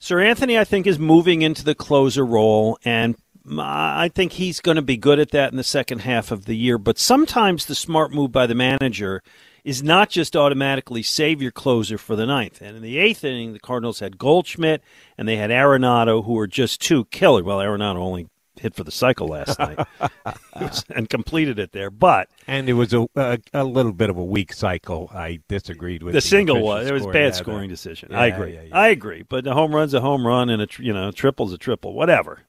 Seranthony, 0.00 0.58
I 0.58 0.64
think, 0.64 0.86
is 0.86 0.98
moving 0.98 1.42
into 1.42 1.64
the 1.64 1.74
closer 1.74 2.24
role, 2.24 2.78
and 2.84 3.16
I 3.58 4.10
think 4.14 4.32
he's 4.32 4.60
going 4.60 4.76
to 4.76 4.82
be 4.82 4.96
good 4.96 5.18
at 5.18 5.30
that 5.30 5.50
in 5.50 5.56
the 5.56 5.64
second 5.64 6.00
half 6.00 6.30
of 6.30 6.44
the 6.44 6.56
year. 6.56 6.78
But 6.78 6.98
sometimes 6.98 7.66
the 7.66 7.74
smart 7.74 8.12
move 8.12 8.32
by 8.32 8.46
the 8.46 8.54
manager 8.54 9.22
is 9.64 9.82
not 9.82 10.10
just 10.10 10.36
automatically 10.36 11.02
save 11.02 11.42
your 11.42 11.50
closer 11.50 11.98
for 11.98 12.16
the 12.16 12.26
ninth. 12.26 12.60
And 12.60 12.76
in 12.76 12.82
the 12.82 12.98
eighth 12.98 13.24
inning, 13.24 13.52
the 13.52 13.60
Cardinals 13.60 14.00
had 14.00 14.18
Goldschmidt 14.18 14.82
and 15.18 15.28
they 15.28 15.36
had 15.36 15.50
Arenado, 15.50 16.24
who 16.24 16.34
were 16.34 16.46
just 16.46 16.80
two 16.80 17.04
killer. 17.06 17.42
Well, 17.42 17.58
Arenado 17.58 17.96
only 17.96 18.28
hit 18.60 18.74
for 18.74 18.84
the 18.84 18.90
cycle 18.90 19.28
last 19.28 19.58
night 19.58 19.86
and 20.90 21.08
completed 21.08 21.58
it 21.58 21.72
there. 21.72 21.90
But 21.90 22.28
and 22.46 22.68
it 22.68 22.74
was 22.74 22.92
a, 22.92 23.06
a, 23.16 23.38
a 23.52 23.64
little 23.64 23.92
bit 23.92 24.10
of 24.10 24.16
a 24.16 24.24
weak 24.24 24.52
cycle. 24.52 25.10
I 25.12 25.40
disagreed 25.48 26.02
with 26.02 26.12
the, 26.12 26.18
the 26.18 26.26
single 26.26 26.62
was 26.62 26.86
it 26.86 26.92
was 26.92 27.06
bad 27.06 27.34
scoring 27.34 27.68
decision. 27.68 28.10
Yeah, 28.12 28.20
I 28.20 28.26
agree. 28.26 28.54
yeah, 28.54 28.62
yeah. 28.62 28.76
I 28.76 28.88
agree. 28.88 29.22
But 29.22 29.46
a 29.46 29.54
home 29.54 29.74
run's 29.74 29.94
a 29.94 30.00
home 30.00 30.26
run, 30.26 30.50
and 30.50 30.62
a 30.62 30.68
you 30.78 30.92
know 30.92 31.08
a 31.08 31.12
triple's 31.12 31.52
a 31.52 31.58
triple. 31.58 31.94
Whatever. 31.94 32.40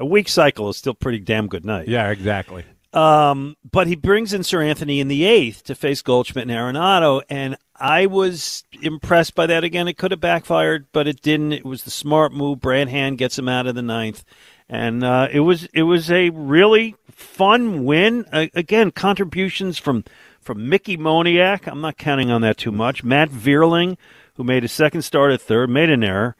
A 0.00 0.06
weak 0.06 0.28
cycle 0.28 0.70
is 0.70 0.78
still 0.78 0.94
pretty 0.94 1.18
damn 1.18 1.46
good 1.46 1.64
night. 1.64 1.86
Yeah, 1.86 2.08
exactly. 2.10 2.64
Um, 2.92 3.56
but 3.70 3.86
he 3.86 3.94
brings 3.94 4.32
in 4.32 4.40
Seranthony 4.40 4.98
in 4.98 5.08
the 5.08 5.24
eighth 5.24 5.62
to 5.64 5.74
face 5.74 6.02
Goldschmidt 6.02 6.48
and 6.48 6.50
Arenado, 6.50 7.22
and 7.28 7.56
I 7.76 8.06
was 8.06 8.64
impressed 8.82 9.34
by 9.34 9.46
that. 9.46 9.62
Again, 9.62 9.86
it 9.86 9.96
could 9.96 10.10
have 10.10 10.20
backfired, 10.20 10.86
but 10.92 11.06
it 11.06 11.22
didn't. 11.22 11.52
It 11.52 11.64
was 11.64 11.84
the 11.84 11.90
smart 11.90 12.32
move. 12.32 12.60
Brad 12.60 12.88
Hand 12.88 13.18
gets 13.18 13.38
him 13.38 13.48
out 13.48 13.66
of 13.68 13.76
the 13.76 13.82
ninth, 13.82 14.24
and 14.68 15.04
uh, 15.04 15.28
it 15.30 15.40
was 15.40 15.68
it 15.72 15.84
was 15.84 16.10
a 16.10 16.30
really 16.30 16.96
fun 17.10 17.84
win. 17.84 18.24
Uh, 18.32 18.46
again, 18.54 18.90
contributions 18.90 19.78
from 19.78 20.02
from 20.40 20.68
Mickey 20.68 20.96
Moniak. 20.96 21.68
I'm 21.68 21.80
not 21.80 21.96
counting 21.96 22.30
on 22.30 22.40
that 22.40 22.56
too 22.56 22.72
much. 22.72 23.04
Matt 23.04 23.30
Vierling, 23.30 23.98
who 24.34 24.42
made 24.42 24.64
a 24.64 24.68
second 24.68 25.02
start 25.02 25.30
at 25.30 25.40
third, 25.40 25.70
made 25.70 25.90
an 25.90 26.02
error. 26.02 26.34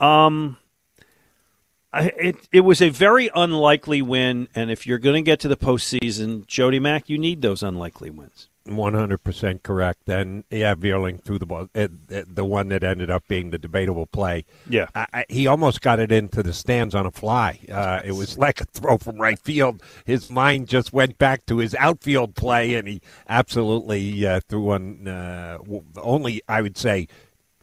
Um, 0.00 0.56
it 2.00 2.36
it 2.52 2.60
was 2.60 2.80
a 2.80 2.88
very 2.88 3.30
unlikely 3.34 4.02
win, 4.02 4.48
and 4.54 4.70
if 4.70 4.86
you're 4.86 4.98
going 4.98 5.16
to 5.16 5.22
get 5.22 5.40
to 5.40 5.48
the 5.48 5.56
postseason, 5.56 6.46
Jody 6.46 6.78
Mack, 6.78 7.08
you 7.08 7.18
need 7.18 7.42
those 7.42 7.62
unlikely 7.62 8.10
wins. 8.10 8.48
One 8.64 8.94
hundred 8.94 9.22
percent 9.22 9.62
correct. 9.62 10.08
And 10.08 10.42
yeah, 10.50 10.74
Vierling 10.74 11.22
threw 11.22 11.38
the 11.38 11.46
ball, 11.46 11.68
uh, 11.76 11.86
the 12.08 12.44
one 12.44 12.66
that 12.70 12.82
ended 12.82 13.10
up 13.10 13.22
being 13.28 13.50
the 13.50 13.58
debatable 13.58 14.06
play. 14.06 14.44
Yeah. 14.68 14.88
I, 14.92 15.06
I, 15.12 15.24
he 15.28 15.46
almost 15.46 15.80
got 15.80 16.00
it 16.00 16.10
into 16.10 16.42
the 16.42 16.52
stands 16.52 16.92
on 16.92 17.06
a 17.06 17.12
fly. 17.12 17.60
Uh, 17.70 18.00
it 18.04 18.12
was 18.12 18.36
like 18.36 18.60
a 18.60 18.64
throw 18.64 18.98
from 18.98 19.20
right 19.20 19.38
field. 19.38 19.84
His 20.04 20.30
mind 20.30 20.66
just 20.66 20.92
went 20.92 21.16
back 21.16 21.46
to 21.46 21.58
his 21.58 21.76
outfield 21.76 22.34
play, 22.34 22.74
and 22.74 22.88
he 22.88 23.00
absolutely 23.28 24.26
uh, 24.26 24.40
threw 24.48 24.62
one. 24.62 25.06
Uh, 25.06 25.58
only 26.02 26.42
I 26.48 26.60
would 26.60 26.76
say. 26.76 27.06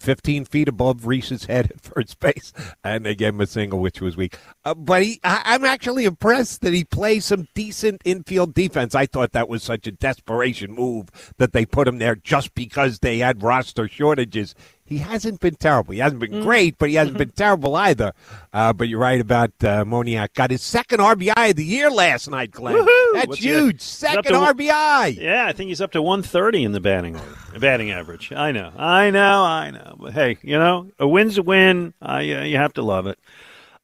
15 0.04 0.46
feet 0.46 0.68
above 0.68 1.06
Rhys's 1.06 1.46
head 1.46 1.72
at 1.72 1.82
first 1.82 2.20
base, 2.20 2.52
and 2.84 3.06
they 3.06 3.16
gave 3.16 3.30
him 3.30 3.42
a 3.42 3.48
single, 3.48 3.80
which 3.80 4.02
was 4.02 4.18
weak. 4.18 4.38
Uh, 4.66 4.74
but 4.74 5.02
he, 5.02 5.20
I, 5.24 5.42
I'm 5.46 5.64
actually 5.64 6.06
impressed 6.06 6.62
that 6.62 6.74
he 6.74 6.84
plays 6.84 7.26
some 7.26 7.48
decent 7.54 8.02
infield 8.04 8.54
defense. 8.54 8.94
I 8.94 9.06
thought 9.06 9.32
that 9.32 9.50
was 9.50 9.64
such 9.64 9.88
a 9.88 9.92
desperation 9.92 10.74
move 10.74 11.34
that 11.38 11.54
they 11.54 11.66
put 11.66 11.88
him 11.88 12.00
there 12.00 12.16
just 12.16 12.54
because 12.54 13.00
they 13.00 13.20
had 13.20 13.44
roster 13.44 13.88
shortages. 13.88 14.56
He 14.86 14.98
hasn't 14.98 15.40
been 15.40 15.56
terrible. 15.56 15.94
He 15.94 16.00
hasn't 16.00 16.20
been 16.20 16.42
great, 16.44 16.78
but 16.78 16.90
he 16.90 16.96
hasn't 16.96 17.18
been 17.18 17.30
terrible 17.36 17.76
either. 17.76 18.12
Uh, 18.52 18.74
but 18.74 18.90
you're 18.90 19.00
right 19.00 19.20
about 19.22 19.52
uh, 19.62 19.86
Moniak. 19.86 20.34
Got 20.34 20.52
his 20.52 20.62
second 20.62 21.00
RBI 21.00 21.52
of 21.52 21.56
the 21.56 21.64
year 21.66 21.90
last 21.90 22.30
night, 22.30 22.52
Glenn. 22.52 22.76
Woohoo! 22.76 23.14
That's 23.14 23.28
What's 23.28 23.42
huge. 23.42 23.76
he's 23.82 23.84
Second 23.84 24.24
to- 24.34 24.40
RBI. 24.54 25.18
Yeah, 25.20 25.46
I 25.48 25.54
think 25.54 25.70
he's 25.70 25.80
up 25.82 25.92
to 25.94 26.02
130 26.02 26.64
in 26.66 26.72
the 26.74 26.82
batting 26.82 27.16
order, 27.16 27.60
batting 27.60 27.92
average. 27.92 28.32
I 28.34 28.52
know, 28.52 28.72
I 28.78 29.10
know, 29.10 29.44
I 29.44 29.72
know. 29.72 29.96
But 30.00 30.14
hey, 30.14 30.38
you 30.42 30.60
know, 30.60 30.92
a 31.00 31.08
win's 31.08 31.38
a 31.38 31.44
win. 31.44 31.94
I, 32.02 32.18
uh, 32.32 32.44
you 32.44 32.58
have 32.58 32.74
to 32.74 32.82
love 32.82 33.08
it. 33.08 33.18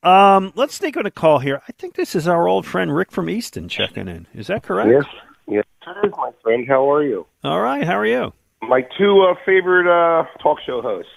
Um, 0.03 0.51
let's 0.55 0.75
sneak 0.75 0.95
on 0.97 1.05
a 1.05 1.11
call 1.11 1.39
here. 1.39 1.61
I 1.67 1.71
think 1.73 1.95
this 1.95 2.13
is 2.15 2.27
our 2.27 2.47
old 2.47 2.65
friend 2.65 2.93
Rick 2.95 3.11
from 3.11 3.29
Easton 3.29 3.67
checking 3.69 4.07
in. 4.07 4.27
Is 4.33 4.47
that 4.47 4.63
correct? 4.63 4.89
Yes, 4.89 5.05
yes, 5.47 5.65
it 5.87 6.07
is, 6.07 6.13
my 6.17 6.31
friend. 6.43 6.65
How 6.67 6.91
are 6.91 7.03
you? 7.03 7.25
All 7.43 7.61
right. 7.61 7.83
How 7.85 7.97
are 7.97 8.05
you? 8.05 8.33
My 8.61 8.81
two 8.97 9.21
uh, 9.29 9.35
favorite 9.45 9.87
uh, 9.87 10.25
talk 10.41 10.59
show 10.65 10.81
hosts. 10.81 11.11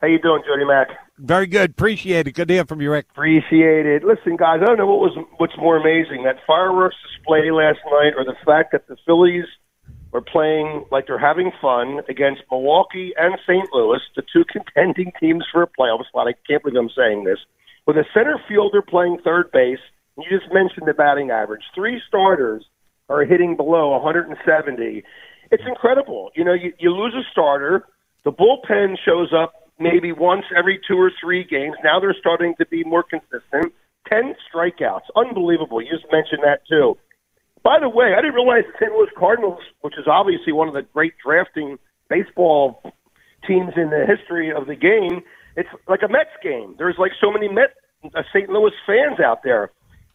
How 0.00 0.06
you 0.06 0.20
doing, 0.20 0.42
Jody 0.46 0.64
Mack? 0.64 0.88
Very 1.18 1.48
good. 1.48 1.70
Appreciate 1.70 2.28
it. 2.28 2.32
Good 2.32 2.46
to 2.48 2.54
hear 2.54 2.64
from 2.64 2.80
you, 2.80 2.92
Rick. 2.92 3.06
Appreciate 3.10 3.84
it. 3.84 4.04
Listen, 4.04 4.36
guys, 4.36 4.60
I 4.62 4.66
don't 4.66 4.78
know 4.78 4.86
what 4.86 5.00
was 5.00 5.18
what's 5.38 5.56
more 5.58 5.76
amazing 5.76 6.22
that 6.24 6.36
fireworks 6.46 6.94
display 7.02 7.50
last 7.50 7.80
night, 7.90 8.14
or 8.16 8.24
the 8.24 8.36
fact 8.46 8.70
that 8.72 8.86
the 8.86 8.96
Phillies 9.04 9.46
are 10.14 10.20
playing 10.20 10.84
like 10.92 11.06
they're 11.08 11.18
having 11.18 11.50
fun 11.60 12.00
against 12.08 12.42
Milwaukee 12.50 13.12
and 13.16 13.38
St. 13.46 13.68
Louis, 13.72 14.00
the 14.14 14.22
two 14.32 14.44
contending 14.44 15.12
teams 15.18 15.44
for 15.52 15.62
a 15.62 15.66
playoff 15.66 16.06
spot. 16.06 16.28
I 16.28 16.34
can't 16.46 16.62
believe 16.62 16.78
I'm 16.78 16.90
saying 16.96 17.24
this. 17.24 17.38
With 17.86 17.96
a 17.96 18.04
center 18.14 18.40
fielder 18.48 18.82
playing 18.82 19.18
third 19.24 19.50
base, 19.50 19.82
you 20.16 20.24
just 20.30 20.52
mentioned 20.52 20.86
the 20.86 20.94
batting 20.94 21.30
average. 21.30 21.62
Three 21.74 22.00
starters 22.06 22.64
are 23.08 23.24
hitting 23.24 23.56
below 23.56 23.90
170. 23.98 25.02
It's 25.50 25.62
incredible. 25.66 26.30
You 26.34 26.44
know, 26.44 26.54
you, 26.54 26.72
you 26.78 26.90
lose 26.90 27.14
a 27.14 27.22
starter, 27.30 27.86
the 28.24 28.32
bullpen 28.32 28.96
shows 29.04 29.32
up 29.32 29.52
maybe 29.78 30.12
once 30.12 30.44
every 30.56 30.80
two 30.86 30.96
or 30.96 31.10
three 31.20 31.44
games. 31.44 31.76
Now 31.84 32.00
they're 32.00 32.16
starting 32.18 32.54
to 32.58 32.66
be 32.66 32.84
more 32.84 33.02
consistent. 33.02 33.72
Ten 34.08 34.34
strikeouts, 34.52 35.08
unbelievable. 35.16 35.82
You 35.82 35.90
just 35.90 36.10
mentioned 36.10 36.40
that 36.44 36.60
too. 36.68 36.96
By 37.62 37.78
the 37.80 37.88
way, 37.88 38.14
I 38.16 38.20
didn't 38.20 38.34
realize 38.34 38.64
the 38.66 38.86
St. 38.86 38.92
Louis 38.92 39.10
Cardinals, 39.16 39.60
which 39.82 39.94
is 39.98 40.06
obviously 40.06 40.52
one 40.52 40.68
of 40.68 40.74
the 40.74 40.82
great 40.82 41.14
drafting 41.22 41.78
baseball 42.08 42.82
teams 43.46 43.72
in 43.76 43.90
the 43.90 44.04
history 44.06 44.52
of 44.52 44.66
the 44.66 44.74
game, 44.74 45.22
it's 45.56 45.68
like 45.88 46.00
a 46.02 46.08
Mets 46.08 46.30
game. 46.42 46.74
There's 46.78 46.96
like 46.98 47.12
so 47.20 47.30
many 47.30 47.48
Met 47.48 47.74
uh, 48.04 48.22
St. 48.32 48.48
Louis 48.48 48.72
fans 48.86 49.20
out 49.20 49.42
there. 49.42 49.70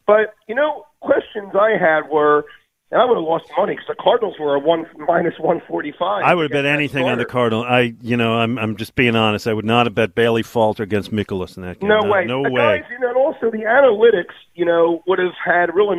But 0.05 0.35
you 0.47 0.55
know, 0.55 0.85
questions 1.01 1.51
I 1.53 1.71
had 1.79 2.09
were, 2.09 2.45
and 2.93 3.01
I 3.01 3.05
would 3.05 3.15
have 3.17 3.23
lost 3.25 3.45
money 3.57 3.73
because 3.73 3.87
the 3.87 3.95
Cardinals 4.01 4.35
were 4.39 4.55
a 4.55 4.59
one 4.59 4.85
minus 5.07 5.33
one 5.39 5.61
forty 5.67 5.91
five. 5.97 6.23
I 6.23 6.35
would 6.35 6.43
have 6.43 6.51
bet 6.51 6.65
anything 6.65 7.05
on 7.07 7.17
the 7.17 7.25
Cardinal. 7.25 7.63
I, 7.63 7.93
you 8.01 8.15
know, 8.15 8.35
I'm, 8.35 8.57
I'm 8.59 8.77
just 8.77 8.95
being 8.95 9.15
honest. 9.15 9.47
I 9.47 9.53
would 9.53 9.65
not 9.65 9.87
have 9.87 9.95
bet 9.95 10.15
Bailey 10.15 10.43
Falter 10.43 10.83
against 10.83 11.11
Mikolas 11.11 11.57
in 11.57 11.63
that 11.63 11.79
game. 11.79 11.89
No 11.89 12.01
No- 12.01 12.11
way. 12.11 12.25
No 12.25 12.45
Uh, 12.45 12.49
way. 12.49 12.79
Guys, 12.79 12.83
you 12.91 12.99
know, 12.99 13.09
and 13.09 13.17
also 13.17 13.49
the 13.51 13.63
analytics, 13.65 14.33
you 14.53 14.63
know, 14.65 15.01
would 15.07 15.19
have 15.19 15.33
had 15.43 15.73
Real 15.75 15.91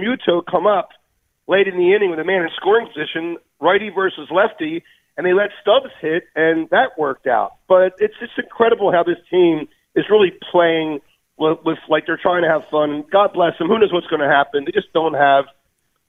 come 0.50 0.66
up 0.66 0.90
late 1.48 1.66
in 1.68 1.76
the 1.76 1.92
inning 1.94 2.10
with 2.10 2.18
a 2.18 2.24
man 2.24 2.42
in 2.42 2.48
scoring 2.56 2.86
position, 2.86 3.36
righty 3.60 3.90
versus 3.90 4.28
lefty, 4.30 4.82
and 5.16 5.26
they 5.26 5.32
let 5.32 5.50
Stubbs 5.60 5.92
hit, 6.00 6.24
and 6.34 6.68
that 6.70 6.98
worked 6.98 7.26
out. 7.26 7.52
But 7.68 7.94
it's 7.98 8.14
just 8.18 8.32
incredible 8.38 8.92
how 8.92 9.02
this 9.02 9.18
team 9.30 9.68
is 9.94 10.04
really 10.10 10.32
playing 10.50 11.00
with, 11.38 11.58
with 11.64 11.78
like 11.88 12.06
they're 12.06 12.16
trying 12.20 12.42
to 12.42 12.48
have 12.48 12.62
fun. 12.70 13.04
God 13.10 13.32
bless 13.32 13.58
them. 13.58 13.68
Who 13.68 13.78
knows 13.78 13.92
what's 13.92 14.06
going 14.06 14.22
to 14.22 14.28
happen? 14.28 14.64
They 14.64 14.72
just 14.72 14.92
don't 14.92 15.14
have 15.14 15.44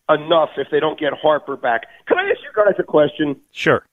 enough 0.09 0.49
if 0.57 0.67
they 0.71 0.79
don't 0.79 0.99
get 0.99 1.13
Harper 1.13 1.57
back. 1.57 1.83
Can 2.07 2.17
I 2.17 2.29
ask 2.29 2.39
you 2.41 2.51
guys 2.55 2.75
a 2.79 2.83
question? 2.83 3.39
Sure. 3.51 3.85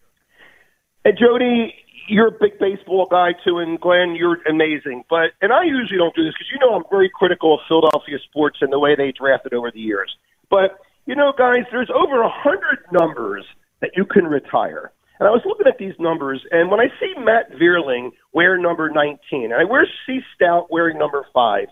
And 1.04 1.18
Jody, 1.18 1.74
you're 2.08 2.28
a 2.28 2.32
big 2.32 2.58
baseball 2.58 3.06
guy 3.10 3.30
too, 3.44 3.58
and 3.58 3.80
Glenn, 3.80 4.14
you're 4.14 4.42
amazing. 4.48 5.04
But 5.08 5.32
and 5.40 5.52
I 5.52 5.64
usually 5.64 5.98
don't 5.98 6.14
do 6.14 6.24
this 6.24 6.34
because 6.34 6.50
you 6.52 6.58
know 6.60 6.74
I'm 6.74 6.84
very 6.90 7.10
critical 7.12 7.54
of 7.54 7.60
Philadelphia 7.68 8.18
sports 8.28 8.58
and 8.60 8.72
the 8.72 8.78
way 8.78 8.94
they 8.94 9.12
drafted 9.12 9.54
over 9.54 9.70
the 9.70 9.80
years. 9.80 10.14
But 10.50 10.78
you 11.06 11.16
know, 11.16 11.32
guys, 11.36 11.64
there's 11.70 11.90
over 11.90 12.22
a 12.22 12.30
hundred 12.30 12.78
numbers 12.92 13.44
that 13.80 13.90
you 13.96 14.04
can 14.04 14.26
retire. 14.26 14.92
And 15.18 15.28
I 15.28 15.30
was 15.30 15.42
looking 15.44 15.66
at 15.68 15.78
these 15.78 15.94
numbers, 16.00 16.44
and 16.50 16.70
when 16.70 16.80
I 16.80 16.88
see 16.98 17.12
Matt 17.18 17.52
Vierling 17.52 18.10
wear 18.32 18.58
number 18.58 18.90
19, 18.90 19.44
and 19.44 19.54
I 19.54 19.62
wear 19.62 19.86
C. 20.04 20.20
Stout 20.34 20.66
wearing 20.68 20.98
number 20.98 21.24
five, 21.32 21.68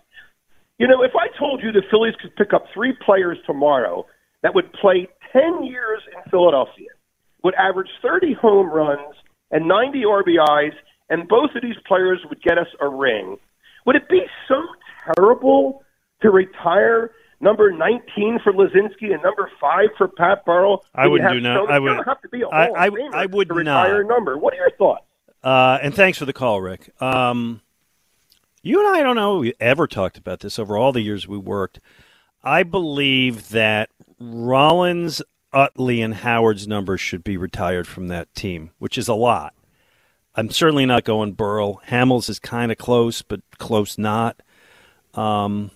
you 0.79 0.87
know, 0.87 1.03
if 1.03 1.13
I 1.17 1.37
told 1.37 1.63
you 1.63 1.73
the 1.73 1.83
Phillies 1.91 2.15
could 2.23 2.37
pick 2.37 2.53
up 2.53 2.67
three 2.73 2.95
players 3.05 3.39
tomorrow 3.47 4.07
that 4.43 4.55
would 4.55 4.73
play 4.73 5.09
10 5.33 5.65
years 5.65 6.03
in 6.15 6.31
Philadelphia, 6.31 6.89
would 7.43 7.55
average 7.55 7.91
30 8.03 8.35
home 8.35 8.71
runs 8.71 9.15
and 9.51 9.67
90 9.67 10.03
RBIs, 10.05 10.73
and 11.09 11.27
both 11.29 11.51
of 11.55 11.63
these 11.63 11.77
players 11.87 12.21
would 12.29 12.43
get 12.43 12.59
us 12.59 12.69
a 12.81 12.89
ring, 12.89 13.37
would 13.87 13.97
it 13.97 14.09
be 14.09 14.23
so 14.49 14.63
terrible 15.15 15.83
to 16.23 16.31
retire 16.31 17.11
number 17.41 17.73
19 17.73 18.39
for 18.45 18.53
Luzinski 18.53 19.13
and 19.13 19.23
number 19.23 19.51
five 19.61 19.89
for 19.97 20.07
Pat 20.09 20.45
Burrell? 20.45 20.85
I 20.95 21.07
wouldn't 21.09 21.33
do 21.33 21.41
no- 21.41 21.67
so- 21.67 21.73
I 21.73 21.79
would- 21.79 22.05
have 22.07 22.21
to 22.23 22.29
be 22.29 22.43
a 22.43 22.49
I- 22.49 22.67
Hall 22.67 22.77
I- 22.77 22.87
of 22.87 23.15
I 23.15 23.27
would 23.27 23.49
to 23.49 23.55
retire 23.55 24.03
not. 24.05 24.09
number. 24.15 24.37
What 24.39 24.53
are 24.55 24.59
your 24.59 24.71
thoughts? 24.71 25.05
Uh, 25.43 25.79
and 25.83 25.95
thanks 25.95 26.19
for 26.19 26.27
the 26.27 26.35
call, 26.35 26.61
Rick. 26.61 26.91
Um, 27.01 27.63
you 28.63 28.79
and 28.87 28.95
I, 28.95 29.01
I 29.01 29.03
don't 29.03 29.17
know 29.17 29.39
we 29.39 29.55
ever 29.59 29.87
talked 29.87 30.19
about 30.19 30.41
this 30.41 30.59
over 30.59 30.77
all 30.77 30.93
the 30.93 31.01
years 31.01 31.27
we 31.27 31.39
worked. 31.39 31.81
I 32.45 32.63
believe 32.63 33.49
that 33.49 33.89
Rollins, 34.21 35.23
Utley, 35.53 36.03
and 36.03 36.15
Howard's 36.15 36.69
numbers 36.69 37.01
should 37.01 37.25
be 37.25 37.37
retired 37.37 37.87
from 37.87 38.09
that 38.09 38.33
team, 38.35 38.71
which 38.79 38.99
is 38.99 39.09
a 39.09 39.15
lot. 39.15 39.55
I'm 40.35 40.51
certainly 40.51 40.87
not 40.87 41.05
going 41.05 41.33
Burrell. 41.33 41.81
Hamels 41.89 42.29
is 42.29 42.39
kind 42.39 42.71
of 42.71 42.79
close, 42.79 43.23
but 43.23 43.41
close 43.59 43.99
not. 43.99 44.41
Um, 45.15 45.73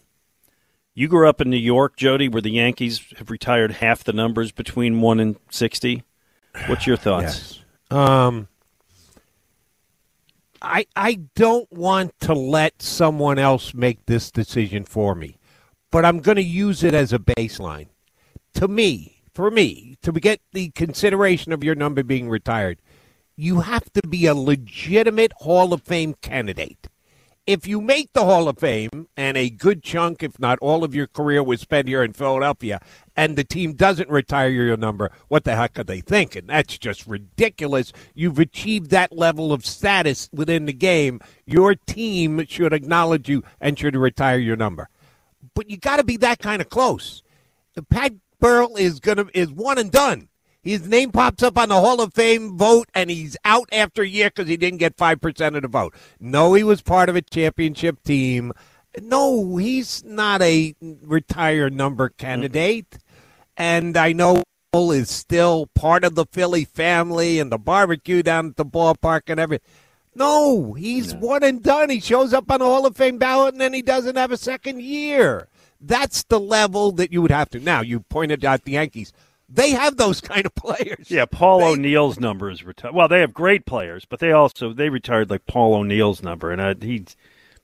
you 0.95 1.09
grew 1.09 1.29
up 1.29 1.41
in 1.41 1.51
New 1.51 1.57
York, 1.57 1.97
Jody, 1.97 2.29
where 2.29 2.43
the 2.43 2.51
Yankees 2.51 3.05
have 3.19 3.31
retired 3.31 3.73
half 3.73 4.05
the 4.05 4.13
numbers 4.13 4.53
between 4.53 5.01
one 5.01 5.19
and 5.19 5.37
sixty. 5.51 6.05
What's 6.67 6.87
your 6.87 6.97
thoughts? 6.97 7.61
Yes. 7.91 7.99
Um, 7.99 8.47
I 10.63 10.87
I 10.95 11.15
don't 11.35 11.71
want 11.73 12.19
to 12.21 12.33
let 12.33 12.81
someone 12.81 13.41
else 13.41 13.75
make 13.75 14.07
this 14.07 14.31
decision 14.31 14.85
for 14.85 15.17
me, 15.17 15.37
but 15.91 16.05
I'm 16.05 16.21
going 16.21 16.37
to 16.37 16.43
use 16.43 16.85
it 16.85 16.95
as 16.95 17.13
a 17.13 17.19
baseline. 17.19 17.89
To 18.55 18.69
me, 18.69 19.23
for 19.35 19.51
me, 19.51 19.97
to 20.03 20.13
get 20.13 20.41
the 20.53 20.71
consideration 20.71 21.53
of 21.53 21.65
your 21.65 21.75
number 21.75 22.03
being 22.03 22.29
retired, 22.29 22.81
you 23.37 23.61
have 23.61 23.93
to 23.95 24.07
be 24.07 24.27
a 24.27 24.35
legitimate 24.35 25.33
Hall 25.39 25.73
of 25.73 25.83
Fame 25.83 26.15
candidate. 26.23 26.89
if 27.47 27.67
you 27.67 27.81
make 27.81 28.13
the 28.13 28.25
Hall 28.25 28.49
of 28.49 28.59
Fame 28.59 29.09
and 29.17 29.37
a 29.37 29.51
good 29.51 29.83
chunk, 29.83 30.23
if 30.23 30.39
not 30.41 30.59
all 30.61 30.83
of 30.83 30.95
your 30.95 31.07
career 31.07 31.43
was 31.43 31.61
spent 31.61 31.89
here 31.89 32.03
in 32.03 32.13
Philadelphia, 32.13 32.81
and 33.17 33.37
the 33.37 33.45
team 33.45 33.75
doesn't 33.75 34.09
retire 34.09 34.49
your 34.49 34.77
number, 34.77 35.11
what 35.29 35.45
the 35.45 35.55
heck 35.55 35.79
are 35.79 35.85
they 35.85 36.01
thinking? 36.01 36.47
That's 36.47 36.79
just 36.79 37.07
ridiculous. 37.07 37.93
You've 38.15 38.39
achieved 38.39 38.91
that 38.91 39.13
level 39.13 39.53
of 39.53 39.67
status 39.67 40.31
within 40.33 40.65
the 40.65 40.73
game. 40.73 41.21
Your 41.45 41.75
team 41.75 42.47
should 42.47 42.73
acknowledge 42.73 43.29
you 43.29 43.43
and 43.61 43.79
should 43.79 43.95
retire 43.95 44.39
your 44.39 44.57
number. 44.57 44.89
But 45.55 45.69
you 45.69 45.77
got 45.77 45.99
to 45.99 46.05
be 46.05 46.17
that 46.19 46.39
kind 46.39 46.63
of 46.63 46.71
close. 46.71 47.23
Pat 47.91 48.13
Burrell 48.45 48.77
is 48.77 49.01
gonna 49.01 49.25
is 49.33 49.51
one 49.51 49.79
and 49.79 49.91
done. 49.91 50.29
His 50.61 50.87
name 50.87 51.13
pops 51.13 51.43
up 51.43 51.57
on 51.57 51.71
the 51.71 51.81
Hall 51.81 52.03
of 52.03 52.13
Fame 52.13 52.59
vote, 52.59 52.91
and 52.95 53.09
he's 53.09 53.39
out 53.43 53.71
after 53.73 54.03
a 54.03 54.07
year 54.07 54.29
because 54.29 54.49
he 54.51 54.59
didn't 54.59 54.81
get 54.81 54.99
5% 54.99 55.57
of 55.57 55.63
the 55.63 55.69
vote. 55.69 55.95
No, 56.21 56.53
he 56.53 56.63
was 56.63 56.83
part 56.83 57.09
of 57.09 57.17
a 57.17 57.23
championship 57.23 58.03
team. 58.03 58.53
No, 59.01 59.57
he's 59.57 60.05
not 60.05 60.43
a 60.43 60.75
retired 60.83 61.73
number 61.73 62.11
candidate. 62.11 62.99
And 63.57 63.97
I 63.97 64.13
know 64.13 64.43
is 64.75 65.09
still 65.09 65.69
part 65.75 66.05
of 66.05 66.15
the 66.15 66.27
Philly 66.27 66.67
family 66.67 67.39
and 67.39 67.51
the 67.51 67.57
barbecue 67.57 68.23
down 68.23 68.49
at 68.49 68.57
the 68.57 68.67
ballpark 68.67 69.23
and 69.29 69.41
everything. 69.41 69.67
No, 70.15 70.75
he's 70.75 71.15
no. 71.15 71.21
one 71.21 71.45
and 71.45 71.63
done. 71.63 71.89
He 71.89 71.99
shows 71.99 72.35
up 72.35 72.51
on 72.51 72.59
the 72.59 72.67
Hall 72.67 72.85
of 72.85 72.95
Fame 72.95 73.17
ballot 73.17 73.55
and 73.55 73.61
then 73.63 73.73
he 73.73 73.81
doesn't 73.81 74.17
have 74.17 74.33
a 74.33 74.37
second 74.37 74.83
year. 74.83 75.49
That's 75.87 76.23
the 76.25 76.41
level 76.41 76.93
that 76.93 77.13
you 77.13 77.21
would 77.23 77.31
have 77.31 77.51
to. 77.51 77.61
Now, 77.61 77.83
you 77.83 78.01
pointed 78.01 78.45
out 78.45 78.65
the 78.65 78.73
Yankees. 78.73 79.13
They 79.49 79.71
have 79.71 79.97
those 79.97 80.21
kind 80.23 80.47
of 80.47 80.55
players. 80.55 81.11
Yeah, 81.11 81.27
Paul 81.27 81.61
they, 81.61 81.67
O'Neill's 81.67 82.19
number 82.19 82.51
is 82.51 82.65
retired. 82.65 82.95
Well, 82.95 83.09
they 83.09 83.21
have 83.21 83.35
great 83.35 83.67
players, 83.67 84.05
but 84.05 84.21
they 84.21 84.33
also 84.33 84.73
they 84.73 84.89
retired 84.89 85.31
like 85.31 85.47
Paul 85.47 85.75
O'Neill's 85.75 86.23
number, 86.23 86.51
and 86.51 86.61
uh, 86.61 86.75
he, 86.81 87.05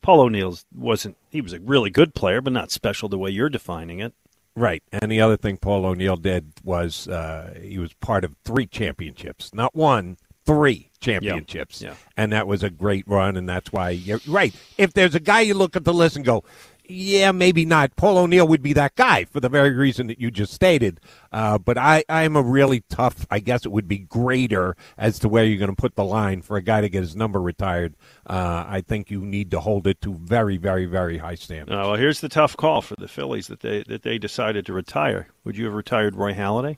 Paul 0.02 0.20
O'Neill's 0.20 0.66
wasn't. 0.74 1.16
He 1.30 1.40
was 1.40 1.52
a 1.52 1.60
really 1.60 1.90
good 1.90 2.14
player, 2.14 2.40
but 2.40 2.52
not 2.52 2.70
special 2.70 3.08
the 3.08 3.18
way 3.18 3.30
you're 3.30 3.48
defining 3.48 4.00
it. 4.00 4.12
Right, 4.56 4.82
and 4.92 5.10
the 5.10 5.20
other 5.20 5.36
thing 5.36 5.56
Paul 5.56 5.86
O'Neill 5.86 6.16
did 6.16 6.52
was 6.64 7.08
uh, 7.08 7.58
he 7.62 7.78
was 7.78 7.92
part 7.94 8.24
of 8.24 8.34
three 8.44 8.66
championships, 8.66 9.54
not 9.54 9.74
one, 9.74 10.18
three 10.44 10.90
championships, 11.00 11.80
yeah. 11.80 11.90
Yeah. 11.90 11.94
and 12.16 12.32
that 12.32 12.46
was 12.46 12.62
a 12.62 12.68
great 12.68 13.06
run, 13.06 13.36
and 13.36 13.48
that's 13.48 13.72
why 13.72 13.90
you're 13.90 14.20
right. 14.26 14.54
If 14.76 14.92
there's 14.92 15.14
a 15.14 15.20
guy 15.20 15.40
you 15.42 15.54
look 15.54 15.76
at 15.76 15.84
the 15.84 15.94
list 15.94 16.16
and 16.16 16.24
go, 16.24 16.44
yeah, 16.90 17.32
maybe 17.32 17.64
not. 17.64 17.94
Paul 17.97 18.18
O'Neill 18.18 18.49
would 18.49 18.62
be 18.62 18.73
that 18.73 18.97
guy 18.97 19.25
for 19.25 19.40
the 19.40 19.49
very 19.49 19.70
reason 19.70 20.09
that 20.09 20.20
you 20.20 20.30
just 20.30 20.52
stated. 20.52 21.00
Uh, 21.32 21.59
but 21.59 21.78
I, 21.78 22.04
I'm 22.09 22.37
a 22.37 22.42
really 22.42 22.82
tough, 22.88 23.26
I 23.30 23.38
guess 23.38 23.64
it 23.64 23.70
would 23.70 23.87
be 23.87 23.99
greater 23.99 24.76
as 24.99 25.18
to 25.20 25.28
where 25.28 25.44
you're 25.44 25.59
going 25.59 25.70
to 25.70 25.80
put 25.80 25.94
the 25.94 26.04
line 26.04 26.42
for 26.42 26.56
a 26.56 26.62
guy 26.62 26.80
to 26.80 26.88
get 26.88 27.02
his 27.02 27.14
number 27.14 27.40
retired. 27.40 27.94
Uh, 28.26 28.64
I 28.66 28.80
think 28.80 29.11
you 29.11 29.20
need 29.20 29.50
to 29.52 29.61
hold 29.61 29.87
it 29.87 30.00
to 30.02 30.14
very, 30.14 30.56
very, 30.56 30.87
very 30.87 31.18
high 31.18 31.37
standards. 31.37 31.70
Uh, 31.70 31.88
well, 31.88 31.94
here's 31.94 32.20
the 32.20 32.28
tough 32.28 32.56
call 32.56 32.82
for 32.82 32.97
the 32.97 33.09
Phillies 33.09 33.47
that 33.47 33.61
they 33.61 33.85
that 33.85 34.02
they 34.02 34.18
decided 34.18 34.66
to 34.66 34.73
retire. 34.73 35.28
Would 35.44 35.56
you 35.56 35.66
have 35.66 35.75
retired 35.75 36.16
Roy 36.16 36.35
Halladay? 36.35 36.76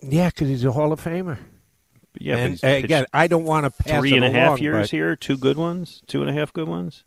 Yeah, 0.00 0.30
because 0.30 0.48
he's 0.48 0.64
a 0.64 0.72
Hall 0.72 0.92
of 0.92 1.02
Famer. 1.02 1.38
Yeah, 2.20 2.36
and 2.36 2.64
again, 2.64 3.06
I 3.12 3.26
don't 3.26 3.44
want 3.44 3.64
to 3.64 3.82
pass 3.82 4.00
three 4.00 4.16
and 4.16 4.24
a 4.24 4.30
half 4.30 4.60
years 4.60 4.84
but... 4.84 4.90
here, 4.90 5.14
two 5.14 5.36
good 5.36 5.56
ones, 5.56 6.02
two 6.06 6.20
and 6.20 6.30
a 6.30 6.32
half 6.32 6.52
good 6.52 6.66
ones. 6.68 7.04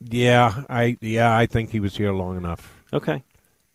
Yeah, 0.00 0.64
I 0.68 0.96
yeah, 1.00 1.36
I 1.36 1.46
think 1.46 1.70
he 1.70 1.80
was 1.80 1.96
here 1.96 2.12
long 2.12 2.36
enough. 2.36 2.74
Okay. 2.92 3.22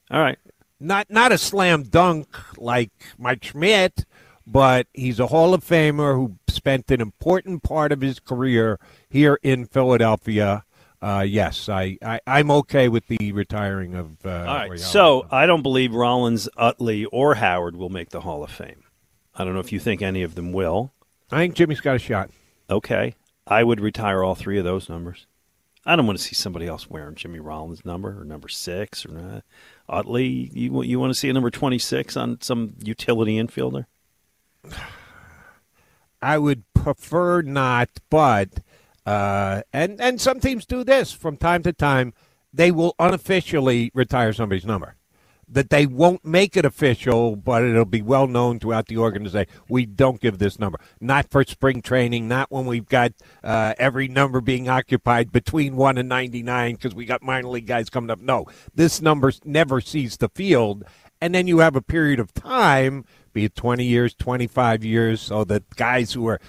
All 0.10 0.22
right. 0.22 0.38
Not 0.80 1.10
not 1.10 1.32
a 1.32 1.38
slam 1.38 1.84
dunk 1.84 2.28
like 2.58 2.92
Mike 3.18 3.44
Schmidt, 3.44 4.06
but 4.46 4.88
he's 4.94 5.20
a 5.20 5.28
Hall 5.28 5.54
of 5.54 5.63
Famer 5.63 6.16
who 6.16 6.38
spent 6.48 6.92
an 6.92 7.01
important 7.01 7.63
part 7.63 7.92
of 7.92 8.01
his 8.01 8.20
career 8.20 8.80
here 9.10 9.40
in 9.44 9.66
Philadelphia. 9.66 10.63
Uh, 11.01 11.25
yes, 11.28 11.68
I, 11.68 11.98
I 12.04 12.20
am 12.28 12.51
okay 12.51 12.88
with 12.88 13.08
the 13.08 13.32
retiring 13.32 13.96
of. 13.96 14.24
Uh, 14.24 14.30
All 14.30 14.46
right. 14.46 14.80
So 14.80 15.25
I 15.32 15.48
don't 15.48 15.63
believe 15.63 15.96
Rollins, 15.96 16.48
Utley, 16.58 17.06
or 17.06 17.36
Howard 17.36 17.75
will 17.75 17.90
make 17.90 18.10
the 18.10 18.22
Hall 18.22 18.44
of 18.44 18.51
Fame. 18.51 18.84
I 19.34 19.44
don't 19.44 19.54
know 19.56 19.60
if 19.60 19.72
you 19.72 19.80
think 19.80 20.04
any 20.04 20.22
of 20.22 20.36
them 20.36 20.51
will. 20.51 20.94
I 21.32 21.38
think 21.38 21.56
Jimmy's 21.56 21.82
got 21.82 21.96
a 21.96 22.00
shot. 22.00 22.30
Okay. 22.70 23.16
I 23.48 23.63
would 23.63 23.80
retire 23.80 24.24
all 24.24 24.36
three 24.36 24.60
of 24.60 24.63
those 24.63 24.90
numbers. 24.90 25.25
I 25.86 25.96
don't 25.96 26.06
want 26.06 26.20
to 26.20 26.24
see 26.24 26.36
somebody 26.36 26.68
else 26.68 26.90
wearing 26.90 27.16
Jimmy 27.16 27.40
Rollins' 27.40 27.84
number 27.84 28.22
or 28.22 28.24
number 28.24 28.48
six 28.48 29.06
or 29.06 29.14
not. 29.14 29.44
Utley, 29.90 30.52
you 30.54 30.84
you 30.84 31.00
want 31.00 31.12
to 31.12 31.20
see 31.20 31.30
a 31.30 31.34
number 31.34 31.50
twenty 31.50 31.80
six 31.80 32.16
on 32.16 32.40
some 32.42 32.76
utility 32.84 33.38
infielder? 33.38 33.86
I 36.22 36.38
would 36.38 36.72
prefer 36.75 37.42
not, 37.42 37.90
but 38.10 38.60
uh, 39.05 39.64
and 39.74 40.00
and 40.00 40.22
some 40.22 40.40
teams 40.40 40.66
do 40.68 40.84
this 40.84 41.12
from 41.12 41.36
time 41.36 41.64
to 41.64 41.74
time. 41.74 42.14
They 42.53 42.70
will 42.70 42.96
unofficially 43.00 43.92
retire 43.94 44.34
somebody's 44.34 44.66
number 44.66 44.96
that 45.51 45.70
they 45.70 45.85
won't 45.85 46.25
make 46.25 46.55
it 46.55 46.64
official, 46.64 47.35
but 47.35 47.64
it'll 47.64 47.85
be 47.85 48.01
well 48.01 48.25
known 48.25 48.59
throughout 48.59 48.87
the 48.87 48.98
organization. 48.98 49.51
We 49.68 49.85
don't 49.85 50.22
give 50.22 50.40
this 50.40 50.57
number. 50.57 50.79
Not 51.00 51.29
for 51.29 51.44
spring 51.44 51.81
training, 51.81 52.27
not 52.27 52.50
when 52.51 52.66
we've 52.66 52.87
got 52.87 53.11
uh, 53.44 53.74
every 53.77 54.07
number 54.07 54.40
being 54.40 54.70
occupied 54.70 55.31
between 55.31 55.75
1 55.75 55.98
and 55.98 56.07
99 56.07 56.75
because 56.75 56.96
we 56.96 57.05
got 57.05 57.22
minor 57.22 57.50
league 57.50 57.68
guys 57.68 57.90
coming 57.90 58.09
up. 58.09 58.20
No, 58.20 58.46
this 58.74 59.01
number 59.01 59.31
never 59.44 59.81
sees 59.81 60.18
the 60.18 60.29
field. 60.29 60.85
And 61.20 61.35
then 61.35 61.46
you 61.48 61.59
have 61.59 61.75
a 61.75 61.81
period 61.81 62.20
of 62.20 62.33
time, 62.33 63.05
be 63.33 63.46
it 63.46 63.55
20 63.55 63.85
years, 63.85 64.16
25 64.16 64.83
years, 64.83 65.22
so 65.22 65.44
that 65.44 65.70
guys 65.75 66.14
who 66.14 66.27
are 66.27 66.40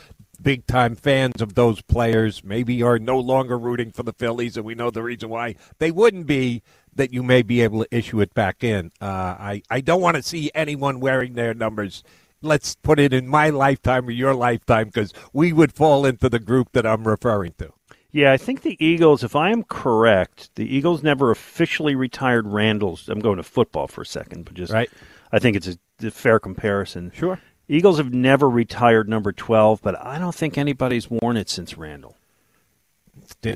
big 0.40 0.66
time 0.66 0.96
fans 0.96 1.40
of 1.40 1.54
those 1.54 1.80
players 1.82 2.42
maybe 2.42 2.82
are 2.82 2.98
no 2.98 3.18
longer 3.18 3.58
rooting 3.58 3.92
for 3.92 4.02
the 4.02 4.12
Phillies, 4.12 4.56
and 4.56 4.66
we 4.66 4.74
know 4.74 4.90
the 4.90 5.02
reason 5.02 5.28
why 5.28 5.54
they 5.78 5.90
wouldn't 5.90 6.26
be 6.26 6.62
that 6.94 7.12
you 7.12 7.22
may 7.22 7.42
be 7.42 7.60
able 7.60 7.84
to 7.84 7.96
issue 7.96 8.20
it 8.20 8.34
back 8.34 8.62
in. 8.62 8.92
Uh, 9.00 9.04
I, 9.04 9.62
I 9.70 9.80
don't 9.80 10.00
want 10.00 10.16
to 10.16 10.22
see 10.22 10.50
anyone 10.54 11.00
wearing 11.00 11.34
their 11.34 11.54
numbers. 11.54 12.02
Let's 12.42 12.74
put 12.74 12.98
it 12.98 13.12
in 13.12 13.28
my 13.28 13.50
lifetime 13.50 14.08
or 14.08 14.10
your 14.10 14.34
lifetime 14.34 14.86
because 14.86 15.12
we 15.32 15.52
would 15.52 15.72
fall 15.72 16.04
into 16.04 16.28
the 16.28 16.40
group 16.40 16.72
that 16.72 16.86
I'm 16.86 17.06
referring 17.06 17.54
to. 17.58 17.72
Yeah, 18.10 18.32
I 18.32 18.36
think 18.36 18.60
the 18.60 18.76
Eagles, 18.84 19.24
if 19.24 19.34
I 19.34 19.50
am 19.50 19.62
correct, 19.62 20.50
the 20.56 20.66
Eagles 20.66 21.02
never 21.02 21.30
officially 21.30 21.94
retired 21.94 22.46
Randall's. 22.46 23.08
I'm 23.08 23.20
going 23.20 23.38
to 23.38 23.42
football 23.42 23.88
for 23.88 24.02
a 24.02 24.06
second, 24.06 24.44
but 24.44 24.54
just 24.54 24.72
right. 24.72 24.90
I 25.32 25.38
think 25.38 25.56
it's 25.56 25.68
a, 25.68 26.06
a 26.06 26.10
fair 26.10 26.38
comparison. 26.38 27.10
Sure. 27.14 27.40
Eagles 27.68 27.96
have 27.96 28.12
never 28.12 28.50
retired 28.50 29.08
number 29.08 29.32
12, 29.32 29.80
but 29.80 29.98
I 29.98 30.18
don't 30.18 30.34
think 30.34 30.58
anybody's 30.58 31.08
worn 31.08 31.38
it 31.38 31.48
since 31.48 31.78
Randall. 31.78 32.16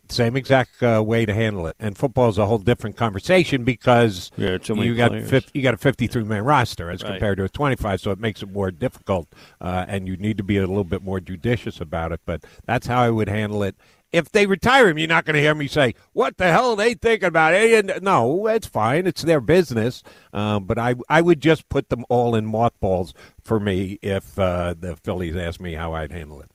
Same 0.08 0.36
exact 0.36 0.82
uh, 0.82 1.02
way 1.04 1.24
to 1.24 1.32
handle 1.32 1.66
it, 1.66 1.76
and 1.78 1.96
football 1.96 2.28
is 2.28 2.36
a 2.36 2.44
whole 2.44 2.58
different 2.58 2.96
conversation 2.96 3.64
because 3.64 4.30
yeah, 4.36 4.58
you 4.68 4.94
got 4.94 5.12
50, 5.12 5.50
you 5.54 5.62
got 5.62 5.72
a 5.72 5.78
fifty-three 5.78 6.24
man 6.24 6.44
roster 6.44 6.90
as 6.90 7.02
right. 7.02 7.12
compared 7.12 7.38
to 7.38 7.44
a 7.44 7.48
twenty-five, 7.48 8.00
so 8.00 8.10
it 8.10 8.18
makes 8.18 8.42
it 8.42 8.52
more 8.52 8.70
difficult, 8.70 9.28
uh, 9.60 9.86
and 9.88 10.08
you 10.08 10.16
need 10.18 10.36
to 10.36 10.44
be 10.44 10.58
a 10.58 10.66
little 10.66 10.84
bit 10.84 11.02
more 11.02 11.20
judicious 11.20 11.80
about 11.80 12.12
it. 12.12 12.20
But 12.26 12.44
that's 12.66 12.86
how 12.86 13.00
I 13.00 13.10
would 13.10 13.28
handle 13.28 13.62
it. 13.62 13.76
If 14.12 14.30
they 14.30 14.46
retire 14.46 14.88
him, 14.88 14.98
you're 14.98 15.08
not 15.08 15.24
going 15.24 15.34
to 15.34 15.40
hear 15.40 15.54
me 15.54 15.68
say, 15.68 15.94
"What 16.12 16.36
the 16.36 16.52
hell 16.52 16.70
are 16.72 16.76
they 16.76 16.92
thinking 16.94 17.28
about 17.28 17.54
it?" 17.54 18.02
No, 18.02 18.46
it's 18.48 18.66
fine; 18.66 19.06
it's 19.06 19.22
their 19.22 19.40
business. 19.40 20.02
Um, 20.34 20.64
but 20.64 20.78
I 20.78 20.96
I 21.08 21.22
would 21.22 21.40
just 21.40 21.68
put 21.70 21.88
them 21.88 22.04
all 22.10 22.34
in 22.34 22.44
mothballs 22.44 23.14
for 23.42 23.58
me 23.58 23.98
if 24.02 24.38
uh, 24.38 24.74
the 24.78 24.96
Phillies 24.96 25.36
asked 25.36 25.60
me 25.60 25.74
how 25.74 25.94
I'd 25.94 26.12
handle 26.12 26.42
it. 26.42 26.50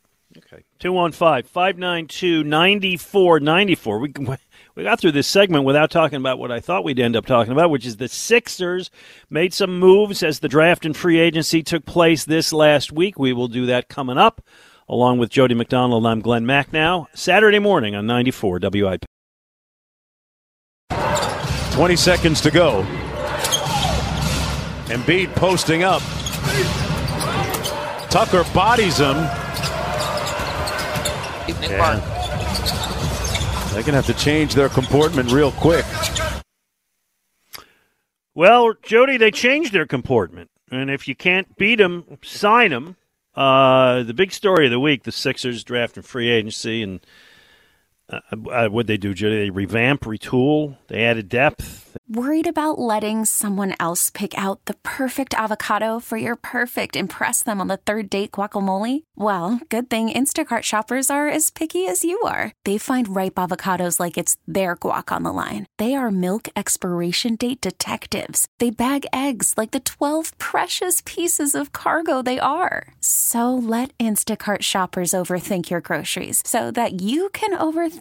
Okay. 0.82 0.88
215 0.88 1.44
592 1.44 2.44
9494. 2.44 4.00
We, 4.00 4.14
we 4.76 4.84
got 4.84 5.00
through 5.00 5.12
this 5.12 5.28
segment 5.28 5.64
without 5.64 5.92
talking 5.92 6.18
about 6.18 6.40
what 6.40 6.52
I 6.52 6.60
thought 6.60 6.84
we'd 6.84 7.00
end 7.00 7.16
up 7.16 7.26
talking 7.26 7.54
about, 7.54 7.70
which 7.70 7.86
is 7.86 7.98
the 7.98 8.08
Sixers 8.08 8.90
made 9.30 9.54
some 9.54 9.80
moves 9.80 10.24
as 10.24 10.40
the 10.40 10.48
draft 10.50 10.86
and 10.86 10.98
free 10.98 11.20
agency 11.20 11.62
took 11.62 11.86
place 11.86 12.26
this 12.26 12.52
last 12.52 12.92
week. 12.92 13.20
We 13.20 13.32
will 13.34 13.48
do 13.48 13.68
that 13.68 13.90
coming 13.90 14.18
up, 14.18 14.42
along 14.90 15.20
with 15.20 15.30
Jody 15.30 15.54
McDonald. 15.54 16.06
I'm 16.06 16.20
Glenn 16.20 16.46
Macnow. 16.46 17.06
Saturday 17.14 17.60
morning 17.60 17.96
on 17.96 18.08
94 18.08 18.60
WIP. 18.64 19.06
20 21.74 21.96
seconds 21.96 22.42
to 22.42 22.52
go. 22.52 22.84
Embiid 24.88 25.34
posting 25.36 25.84
up. 25.84 26.02
Tucker 28.10 28.44
bodies 28.54 28.98
him. 28.98 29.16
Nick 31.60 31.72
yeah. 31.72 32.00
They're 33.74 33.84
going 33.84 33.94
to 33.94 34.02
have 34.02 34.08
to 34.08 34.14
change 34.14 34.54
their 34.54 34.70
comportment 34.70 35.32
real 35.32 35.52
quick. 35.52 35.86
Well, 38.34 38.74
Jody, 38.84 39.18
they 39.18 39.32
changed 39.32 39.74
their 39.74 39.86
comportment. 39.86 40.50
And 40.72 40.90
if 40.90 41.08
you 41.08 41.16
can't 41.16 41.58
beat 41.58 41.76
them, 41.76 42.18
sign 42.24 42.72
them. 42.72 42.96
Uh, 43.36 44.04
the 44.04 44.14
big 44.14 44.32
story 44.32 44.66
of 44.66 44.72
the 44.72 44.80
week 44.80 45.04
the 45.04 45.12
Sixers 45.12 45.64
draft 45.64 45.98
and 45.98 46.06
free 46.06 46.30
agency. 46.30 46.82
And 46.84 47.00
uh, 48.12 48.20
uh, 48.50 48.68
what 48.70 48.88
they 48.88 48.98
do, 48.98 49.14
Jody? 49.14 49.38
They 49.38 49.50
revamp, 49.50 50.02
retool, 50.02 50.78
they 50.88 51.04
added 51.04 51.30
depth. 51.30 51.98
Worried 52.08 52.48
about 52.48 52.78
letting 52.78 53.24
someone 53.24 53.74
else 53.80 54.10
pick 54.10 54.38
out 54.38 54.66
the 54.66 54.74
perfect 54.84 55.34
avocado 55.34 56.00
for 56.00 56.18
your 56.18 56.36
perfect 56.36 56.98
impress 56.98 57.42
them 57.42 57.62
on 57.62 57.68
the 57.68 57.78
third 57.78 58.10
date 58.10 58.32
guacamole? 58.32 59.04
Well, 59.16 59.62
good 59.70 59.90
thing 59.90 60.10
Instacart 60.10 60.64
shoppers 60.64 61.10
are 61.10 61.30
as 61.30 61.52
picky 61.52 61.88
as 61.88 62.04
you 62.04 62.20
are. 62.22 62.52
They 62.66 62.78
find 62.78 63.16
ripe 63.16 63.36
avocados 63.36 63.98
like 63.98 64.18
it's 64.18 64.36
their 64.46 64.76
guac 64.76 65.16
on 65.16 65.24
the 65.24 65.32
line. 65.32 65.68
They 65.78 65.96
are 65.96 66.12
milk 66.12 66.50
expiration 66.56 67.36
date 67.36 67.62
detectives. 67.62 68.46
They 68.60 68.72
bag 68.72 69.06
eggs 69.14 69.54
like 69.56 69.72
the 69.72 69.80
12 69.80 70.38
precious 70.38 71.02
pieces 71.06 71.56
of 71.56 71.72
cargo 71.72 72.22
they 72.22 72.40
are. 72.40 72.94
So 73.00 73.56
let 73.56 73.98
Instacart 74.00 74.64
shoppers 74.64 75.12
overthink 75.12 75.70
your 75.70 75.82
groceries 75.82 76.42
so 76.46 76.72
that 76.72 77.02
you 77.02 77.30
can 77.30 77.58
overthink 77.58 78.01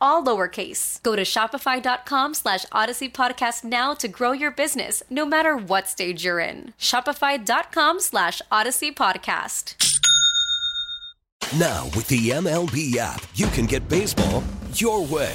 all 0.00 0.24
lowercase. 0.24 1.02
Go 1.02 1.16
to 1.16 1.22
shopify.com 1.22 2.34
slash 2.34 2.66
odyssey 2.72 3.08
podcast 3.08 3.64
now 3.64 3.94
to 3.94 4.08
grow 4.08 4.32
your 4.32 4.50
business, 4.50 5.02
no 5.10 5.24
matter 5.26 5.56
what 5.56 5.88
stage 5.88 6.24
you're 6.24 6.40
in. 6.40 6.74
Shopify.com 6.78 8.00
slash 8.00 8.40
odyssey 8.50 8.92
podcast. 8.92 9.74
Now, 11.58 11.84
with 11.94 12.08
the 12.08 12.30
MLB 12.30 12.96
app, 12.96 13.24
you 13.34 13.46
can 13.48 13.66
get 13.66 13.88
baseball 13.88 14.42
your 14.72 15.04
way. 15.04 15.34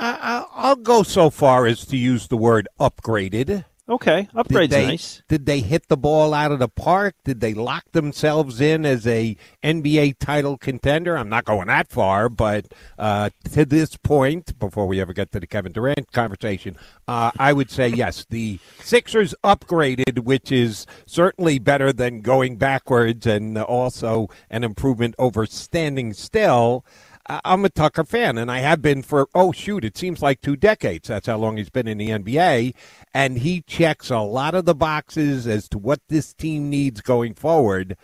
I, 0.00 0.44
I'll 0.54 0.76
go 0.76 1.02
so 1.02 1.30
far 1.30 1.66
as 1.66 1.84
to 1.86 1.96
use 1.96 2.28
the 2.28 2.36
word 2.36 2.68
upgraded. 2.78 3.64
Okay, 3.90 4.28
upgrade's 4.34 4.70
did 4.70 4.82
they, 4.82 4.86
nice. 4.86 5.22
Did 5.28 5.46
they 5.46 5.60
hit 5.60 5.88
the 5.88 5.96
ball 5.96 6.34
out 6.34 6.52
of 6.52 6.58
the 6.58 6.68
park? 6.68 7.14
Did 7.24 7.40
they 7.40 7.54
lock 7.54 7.84
themselves 7.92 8.60
in 8.60 8.84
as 8.84 9.06
a 9.06 9.34
NBA 9.64 10.18
title 10.18 10.58
contender? 10.58 11.16
I'm 11.16 11.30
not 11.30 11.46
going 11.46 11.68
that 11.68 11.88
far, 11.88 12.28
but 12.28 12.66
uh, 12.98 13.30
to 13.52 13.64
this 13.64 13.96
point, 13.96 14.58
before 14.58 14.86
we 14.86 15.00
ever 15.00 15.14
get 15.14 15.32
to 15.32 15.40
the 15.40 15.46
Kevin 15.46 15.72
Durant 15.72 16.12
conversation, 16.12 16.76
uh, 17.06 17.30
I 17.38 17.54
would 17.54 17.70
say 17.70 17.88
yes. 17.88 18.26
The 18.28 18.58
Sixers 18.80 19.34
upgraded, 19.42 20.18
which 20.18 20.52
is 20.52 20.84
certainly 21.06 21.58
better 21.58 21.90
than 21.90 22.20
going 22.20 22.56
backwards, 22.56 23.26
and 23.26 23.56
also 23.56 24.28
an 24.50 24.64
improvement 24.64 25.14
over 25.18 25.46
standing 25.46 26.12
still. 26.12 26.84
I'm 27.28 27.64
a 27.64 27.68
Tucker 27.68 28.04
fan, 28.04 28.38
and 28.38 28.50
I 28.50 28.60
have 28.60 28.80
been 28.80 29.02
for, 29.02 29.28
oh, 29.34 29.52
shoot, 29.52 29.84
it 29.84 29.98
seems 29.98 30.22
like 30.22 30.40
two 30.40 30.56
decades. 30.56 31.08
That's 31.08 31.26
how 31.26 31.36
long 31.36 31.56
he's 31.58 31.68
been 31.70 31.86
in 31.86 31.98
the 31.98 32.08
NBA. 32.08 32.74
And 33.12 33.38
he 33.38 33.60
checks 33.62 34.10
a 34.10 34.18
lot 34.20 34.54
of 34.54 34.64
the 34.64 34.74
boxes 34.74 35.46
as 35.46 35.68
to 35.70 35.78
what 35.78 36.00
this 36.08 36.32
team 36.32 36.70
needs 36.70 37.00
going 37.00 37.34
forward. 37.34 37.96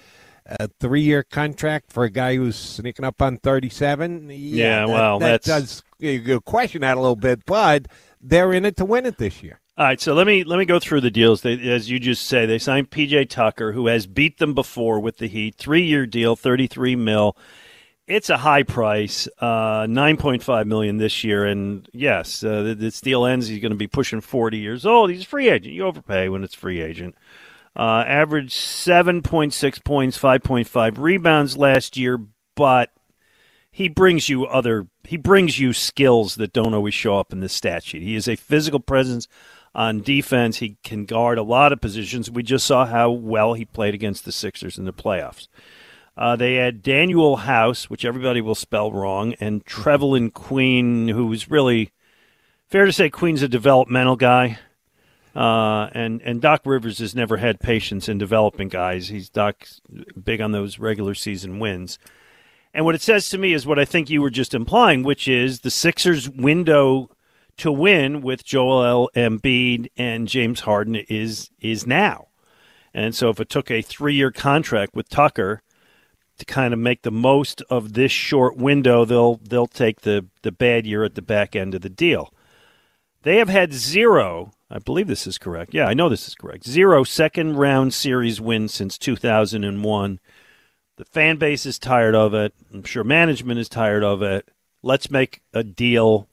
A 0.46 0.68
three 0.78 1.00
year 1.00 1.22
contract 1.22 1.90
for 1.90 2.04
a 2.04 2.10
guy 2.10 2.36
who's 2.36 2.56
sneaking 2.56 3.06
up 3.06 3.22
on 3.22 3.38
37. 3.38 4.28
Yeah, 4.28 4.36
Yeah, 4.36 4.78
that, 4.80 4.88
well, 4.88 5.18
that 5.20 5.42
that's- 5.42 5.82
does 5.82 5.82
you 5.98 6.40
question 6.42 6.82
that 6.82 6.98
a 6.98 7.00
little 7.00 7.16
bit, 7.16 7.46
but 7.46 7.86
they're 8.20 8.52
in 8.52 8.66
it 8.66 8.76
to 8.76 8.84
win 8.84 9.06
it 9.06 9.16
this 9.16 9.42
year. 9.42 9.60
All 9.78 9.86
right, 9.86 10.00
so 10.00 10.12
let 10.14 10.26
me 10.26 10.44
let 10.44 10.58
me 10.58 10.66
go 10.66 10.78
through 10.78 11.00
the 11.00 11.10
deals. 11.10 11.40
They, 11.40 11.54
as 11.70 11.90
you 11.90 11.98
just 11.98 12.26
say, 12.26 12.44
they 12.46 12.58
signed 12.58 12.90
PJ 12.90 13.28
Tucker, 13.30 13.72
who 13.72 13.86
has 13.86 14.06
beat 14.06 14.38
them 14.38 14.54
before 14.54 15.00
with 15.00 15.16
the 15.16 15.26
Heat. 15.28 15.56
Three 15.56 15.82
year 15.82 16.04
deal, 16.06 16.36
thirty 16.36 16.66
three 16.66 16.94
mil. 16.94 17.36
It's 18.06 18.28
a 18.28 18.36
high 18.36 18.64
price, 18.64 19.26
uh, 19.38 19.86
nine 19.88 20.18
point 20.18 20.42
five 20.42 20.66
million 20.66 20.98
this 20.98 21.24
year, 21.24 21.46
and 21.46 21.88
yes, 21.92 22.44
uh, 22.44 22.74
this 22.76 23.00
deal 23.00 23.24
ends. 23.24 23.48
He's 23.48 23.60
going 23.60 23.72
to 23.72 23.78
be 23.78 23.86
pushing 23.86 24.20
forty 24.20 24.58
years 24.58 24.84
old. 24.84 25.10
He's 25.10 25.22
a 25.22 25.26
free 25.26 25.48
agent. 25.48 25.74
You 25.74 25.86
overpay 25.86 26.28
when 26.28 26.44
it's 26.44 26.54
free 26.54 26.82
agent. 26.82 27.14
Uh, 27.74 28.04
seven 28.48 29.22
point 29.22 29.54
six 29.54 29.78
points, 29.78 30.18
five 30.18 30.42
point 30.42 30.68
five 30.68 30.98
rebounds 30.98 31.56
last 31.56 31.96
year, 31.96 32.20
but 32.54 32.90
he 33.70 33.88
brings 33.88 34.28
you 34.28 34.44
other 34.44 34.86
he 35.04 35.16
brings 35.16 35.58
you 35.58 35.72
skills 35.72 36.36
that 36.36 36.52
don't 36.52 36.74
always 36.74 36.94
show 36.94 37.18
up 37.18 37.32
in 37.32 37.40
the 37.40 37.48
stat 37.48 37.84
sheet. 37.84 38.02
He 38.02 38.14
is 38.16 38.28
a 38.28 38.36
physical 38.36 38.80
presence 38.80 39.28
on 39.74 40.02
defense. 40.02 40.58
He 40.58 40.76
can 40.84 41.06
guard 41.06 41.38
a 41.38 41.42
lot 41.42 41.72
of 41.72 41.80
positions. 41.80 42.30
We 42.30 42.42
just 42.42 42.66
saw 42.66 42.86
how 42.86 43.10
well 43.10 43.54
he 43.54 43.64
played 43.64 43.94
against 43.94 44.24
the 44.24 44.30
Sixers 44.32 44.78
in 44.78 44.84
the 44.84 44.92
playoffs. 44.92 45.48
Uh, 46.16 46.36
they 46.36 46.54
had 46.54 46.82
Danuel 46.82 47.40
House, 47.40 47.90
which 47.90 48.04
everybody 48.04 48.40
will 48.40 48.54
spell 48.54 48.92
wrong, 48.92 49.34
and 49.40 49.64
Trevelle 49.64 50.32
Queen, 50.32 51.08
who's 51.08 51.50
really 51.50 51.90
fair 52.68 52.86
to 52.86 52.92
say 52.92 53.10
Queen's 53.10 53.42
a 53.42 53.48
developmental 53.48 54.16
guy. 54.16 54.58
Uh, 55.34 55.90
and 55.92 56.22
and 56.22 56.40
Doc 56.40 56.62
Rivers 56.64 56.98
has 56.98 57.14
never 57.14 57.38
had 57.38 57.58
patience 57.58 58.08
in 58.08 58.18
developing 58.18 58.68
guys. 58.68 59.08
He's 59.08 59.28
Doc 59.28 59.66
big 60.22 60.40
on 60.40 60.52
those 60.52 60.78
regular 60.78 61.14
season 61.14 61.58
wins. 61.58 61.98
And 62.72 62.84
what 62.84 62.94
it 62.94 63.02
says 63.02 63.28
to 63.30 63.38
me 63.38 63.52
is 63.52 63.66
what 63.66 63.78
I 63.78 63.84
think 63.84 64.08
you 64.08 64.22
were 64.22 64.30
just 64.30 64.54
implying, 64.54 65.02
which 65.02 65.26
is 65.26 65.60
the 65.60 65.70
Sixers' 65.70 66.30
window 66.30 67.10
to 67.56 67.72
win 67.72 68.20
with 68.20 68.44
Joel 68.44 69.10
Embiid 69.16 69.88
and 69.96 70.28
James 70.28 70.60
Harden 70.60 70.94
is 70.94 71.50
is 71.60 71.84
now. 71.84 72.28
And 72.92 73.12
so 73.12 73.28
if 73.28 73.40
it 73.40 73.48
took 73.48 73.72
a 73.72 73.82
three-year 73.82 74.30
contract 74.30 74.94
with 74.94 75.08
Tucker 75.08 75.62
to 76.38 76.44
kind 76.44 76.74
of 76.74 76.80
make 76.80 77.02
the 77.02 77.10
most 77.10 77.62
of 77.70 77.92
this 77.92 78.12
short 78.12 78.56
window, 78.56 79.04
they'll 79.04 79.36
they'll 79.36 79.66
take 79.66 80.02
the 80.02 80.26
the 80.42 80.52
bad 80.52 80.86
year 80.86 81.04
at 81.04 81.14
the 81.14 81.22
back 81.22 81.54
end 81.54 81.74
of 81.74 81.82
the 81.82 81.90
deal. 81.90 82.32
They 83.22 83.38
have 83.38 83.48
had 83.48 83.72
zero, 83.72 84.52
I 84.70 84.78
believe 84.78 85.06
this 85.06 85.26
is 85.26 85.38
correct. 85.38 85.72
Yeah, 85.72 85.86
I 85.86 85.94
know 85.94 86.08
this 86.08 86.28
is 86.28 86.34
correct. 86.34 86.66
Zero 86.66 87.04
second 87.04 87.56
round 87.56 87.94
series 87.94 88.40
wins 88.40 88.74
since 88.74 88.98
2001. 88.98 90.20
The 90.96 91.04
fan 91.06 91.36
base 91.36 91.64
is 91.64 91.78
tired 91.78 92.14
of 92.14 92.34
it. 92.34 92.54
I'm 92.72 92.84
sure 92.84 93.02
management 93.02 93.58
is 93.58 93.68
tired 93.68 94.04
of 94.04 94.22
it. 94.22 94.48
Let's 94.82 95.10
make 95.10 95.40
a 95.52 95.64
deal. 95.64 96.28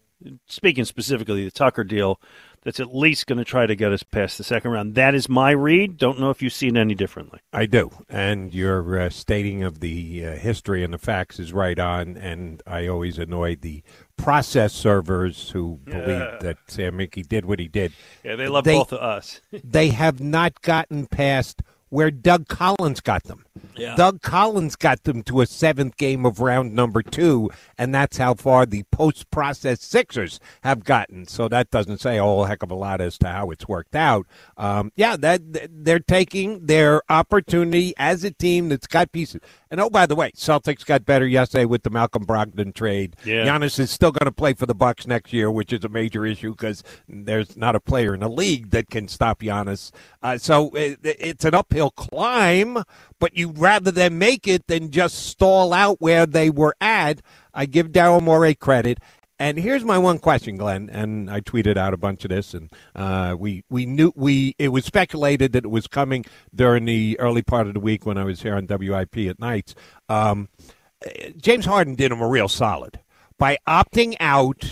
Speaking 0.47 0.85
specifically 0.85 1.45
the 1.45 1.51
Tucker 1.51 1.83
deal, 1.83 2.19
that's 2.63 2.79
at 2.79 2.93
least 2.95 3.27
going 3.27 3.39
to 3.39 3.45
try 3.45 3.65
to 3.65 3.75
get 3.75 3.91
us 3.91 4.03
past 4.03 4.37
the 4.37 4.43
second 4.43 4.71
round. 4.71 4.95
That 4.95 5.15
is 5.15 5.27
my 5.27 5.51
read. 5.51 5.97
Don't 5.97 6.19
know 6.19 6.29
if 6.29 6.41
you 6.41 6.49
see 6.49 6.67
it 6.67 6.77
any 6.77 6.95
differently. 6.95 7.39
I 7.51 7.65
do, 7.65 7.89
and 8.09 8.53
your 8.53 8.99
uh, 8.99 9.09
stating 9.09 9.63
of 9.63 9.79
the 9.79 10.25
uh, 10.25 10.31
history 10.35 10.83
and 10.83 10.93
the 10.93 10.97
facts 10.97 11.39
is 11.39 11.53
right 11.53 11.77
on. 11.79 12.17
And 12.17 12.61
I 12.67 12.87
always 12.87 13.17
annoy 13.17 13.55
the 13.55 13.83
process 14.17 14.73
servers 14.73 15.51
who 15.51 15.79
believe 15.85 16.39
that 16.41 16.57
Sam 16.67 16.97
Hinkie 16.97 17.27
did 17.27 17.45
what 17.45 17.59
he 17.59 17.67
did. 17.67 17.93
Yeah, 18.23 18.35
they 18.35 18.47
love 18.47 18.63
They- 18.65 18.75
both 18.77 18.93
of 18.93 18.99
us. 18.99 19.41
they 19.63 19.89
have 19.89 20.19
not 20.21 20.61
gotten 20.61 21.07
past 21.07 21.61
where 21.91 22.09
Doug 22.09 22.47
Collins 22.47 23.01
got 23.01 23.25
them. 23.25 23.45
Yeah. 23.75 23.95
Doug 23.95 24.21
Collins 24.21 24.77
got 24.77 25.03
them 25.03 25.23
to 25.23 25.41
a 25.41 25.45
seventh 25.45 25.97
game 25.97 26.25
of 26.25 26.39
round 26.39 26.73
number 26.73 27.01
two, 27.01 27.51
and 27.77 27.93
that's 27.93 28.17
how 28.17 28.33
far 28.33 28.65
the 28.65 28.83
post 28.91 29.29
process 29.29 29.81
Sixers 29.81 30.39
have 30.63 30.85
gotten. 30.85 31.25
So 31.27 31.49
that 31.49 31.69
doesn't 31.69 31.99
say 31.99 32.17
a 32.17 32.23
whole 32.23 32.45
heck 32.45 32.63
of 32.63 32.71
a 32.71 32.75
lot 32.75 33.01
as 33.01 33.17
to 33.19 33.27
how 33.27 33.51
it's 33.51 33.67
worked 33.67 33.95
out. 33.95 34.25
Um, 34.55 34.93
yeah, 34.95 35.17
that 35.17 35.41
they're 35.69 35.99
taking 35.99 36.65
their 36.65 37.01
opportunity 37.09 37.93
as 37.97 38.23
a 38.23 38.31
team 38.31 38.69
that's 38.69 38.87
got 38.87 39.11
pieces. 39.11 39.41
And 39.71 39.79
oh, 39.79 39.89
by 39.89 40.05
the 40.05 40.15
way, 40.15 40.31
Celtics 40.31 40.85
got 40.85 41.05
better 41.05 41.25
yesterday 41.25 41.63
with 41.63 41.83
the 41.83 41.89
Malcolm 41.89 42.25
Brogdon 42.25 42.75
trade. 42.75 43.15
Yeah. 43.23 43.45
Giannis 43.45 43.79
is 43.79 43.89
still 43.89 44.11
going 44.11 44.25
to 44.25 44.31
play 44.31 44.53
for 44.53 44.65
the 44.65 44.75
Bucks 44.75 45.07
next 45.07 45.31
year, 45.31 45.49
which 45.49 45.71
is 45.71 45.85
a 45.85 45.89
major 45.89 46.25
issue 46.25 46.51
because 46.51 46.83
there's 47.07 47.55
not 47.55 47.73
a 47.73 47.79
player 47.79 48.13
in 48.13 48.19
the 48.19 48.29
league 48.29 48.71
that 48.71 48.89
can 48.89 49.07
stop 49.07 49.39
Giannis. 49.39 49.91
Uh, 50.21 50.37
so 50.37 50.71
it, 50.71 50.99
it's 51.03 51.45
an 51.45 51.55
uphill 51.55 51.91
climb, 51.91 52.83
but 53.17 53.37
you'd 53.37 53.57
rather 53.57 53.91
them 53.91 54.19
make 54.19 54.45
it 54.45 54.67
than 54.67 54.91
just 54.91 55.25
stall 55.27 55.71
out 55.71 56.01
where 56.01 56.25
they 56.25 56.49
were 56.49 56.75
at. 56.81 57.21
I 57.53 57.65
give 57.65 57.93
Daryl 57.93 58.21
Morey 58.21 58.55
credit. 58.55 58.99
And 59.41 59.57
here's 59.57 59.83
my 59.83 59.97
one 59.97 60.19
question, 60.19 60.55
Glenn. 60.55 60.87
And 60.91 61.27
I 61.27 61.41
tweeted 61.41 61.75
out 61.75 61.95
a 61.95 61.97
bunch 61.97 62.23
of 62.23 62.29
this, 62.29 62.53
and 62.53 62.71
uh, 62.95 63.35
we 63.39 63.63
we 63.71 63.87
knew 63.87 64.13
we 64.15 64.55
it 64.59 64.67
was 64.67 64.85
speculated 64.85 65.53
that 65.53 65.65
it 65.65 65.71
was 65.71 65.87
coming 65.87 66.25
during 66.53 66.85
the 66.85 67.19
early 67.19 67.41
part 67.41 67.65
of 67.65 67.73
the 67.73 67.79
week 67.79 68.05
when 68.05 68.19
I 68.19 68.23
was 68.23 68.43
here 68.43 68.53
on 68.53 68.67
WIP 68.67 69.17
at 69.17 69.39
nights. 69.39 69.73
Um, 70.09 70.47
James 71.37 71.65
Harden 71.65 71.95
did 71.95 72.11
him 72.11 72.21
a 72.21 72.27
real 72.27 72.47
solid 72.47 72.99
by 73.39 73.57
opting 73.67 74.15
out 74.19 74.71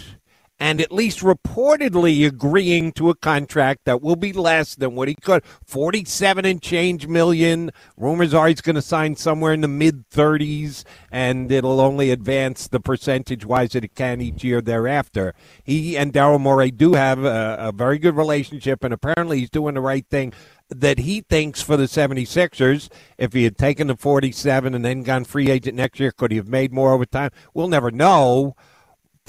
and 0.59 0.81
at 0.81 0.91
least 0.91 1.19
reportedly 1.19 2.25
agreeing 2.25 2.91
to 2.91 3.09
a 3.09 3.15
contract 3.15 3.85
that 3.85 4.01
will 4.01 4.15
be 4.15 4.33
less 4.33 4.75
than 4.75 4.95
what 4.95 5.07
he 5.07 5.15
could 5.15 5.43
47 5.65 6.45
and 6.45 6.61
change 6.61 7.07
million 7.07 7.71
rumors 7.97 8.33
are 8.33 8.47
he's 8.47 8.61
going 8.61 8.75
to 8.75 8.81
sign 8.81 9.15
somewhere 9.15 9.53
in 9.53 9.61
the 9.61 9.67
mid 9.67 10.09
30s 10.09 10.83
and 11.11 11.51
it'll 11.51 11.79
only 11.79 12.11
advance 12.11 12.67
the 12.67 12.79
percentage 12.79 13.45
wise 13.45 13.71
that 13.71 13.83
it 13.83 13.95
can 13.95 14.21
each 14.21 14.43
year 14.43 14.61
thereafter 14.61 15.33
he 15.63 15.97
and 15.97 16.13
daryl 16.13 16.39
morey 16.39 16.71
do 16.71 16.93
have 16.93 17.23
a, 17.23 17.55
a 17.59 17.71
very 17.71 17.97
good 17.97 18.15
relationship 18.15 18.83
and 18.83 18.93
apparently 18.93 19.39
he's 19.39 19.49
doing 19.49 19.75
the 19.75 19.81
right 19.81 20.07
thing 20.09 20.33
that 20.69 20.99
he 20.99 21.21
thinks 21.21 21.61
for 21.61 21.75
the 21.77 21.85
76ers, 21.85 22.89
if 23.17 23.33
he 23.33 23.43
had 23.43 23.57
taken 23.57 23.87
the 23.87 23.97
47 23.97 24.75
and 24.75 24.85
then 24.85 25.03
gone 25.03 25.25
free 25.25 25.49
agent 25.49 25.75
next 25.75 25.99
year, 25.99 26.11
could 26.11 26.31
he 26.31 26.37
have 26.37 26.47
made 26.47 26.71
more 26.71 26.93
over 26.93 27.05
time? 27.05 27.31
We'll 27.53 27.67
never 27.67 27.91
know. 27.91 28.55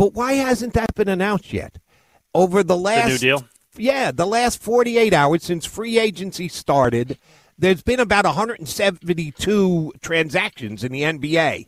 But 0.00 0.14
why 0.14 0.32
hasn't 0.32 0.72
that 0.72 0.94
been 0.94 1.10
announced 1.10 1.52
yet? 1.52 1.76
Over 2.34 2.62
the 2.62 2.74
last 2.74 3.06
new 3.06 3.18
deal? 3.18 3.44
Yeah, 3.76 4.12
the 4.12 4.26
last 4.26 4.62
48 4.62 5.12
hours 5.12 5.42
since 5.42 5.66
free 5.66 5.98
agency 5.98 6.48
started, 6.48 7.18
there's 7.58 7.82
been 7.82 8.00
about 8.00 8.24
172 8.24 9.92
transactions 10.00 10.84
in 10.84 10.92
the 10.92 11.02
NBA. 11.02 11.66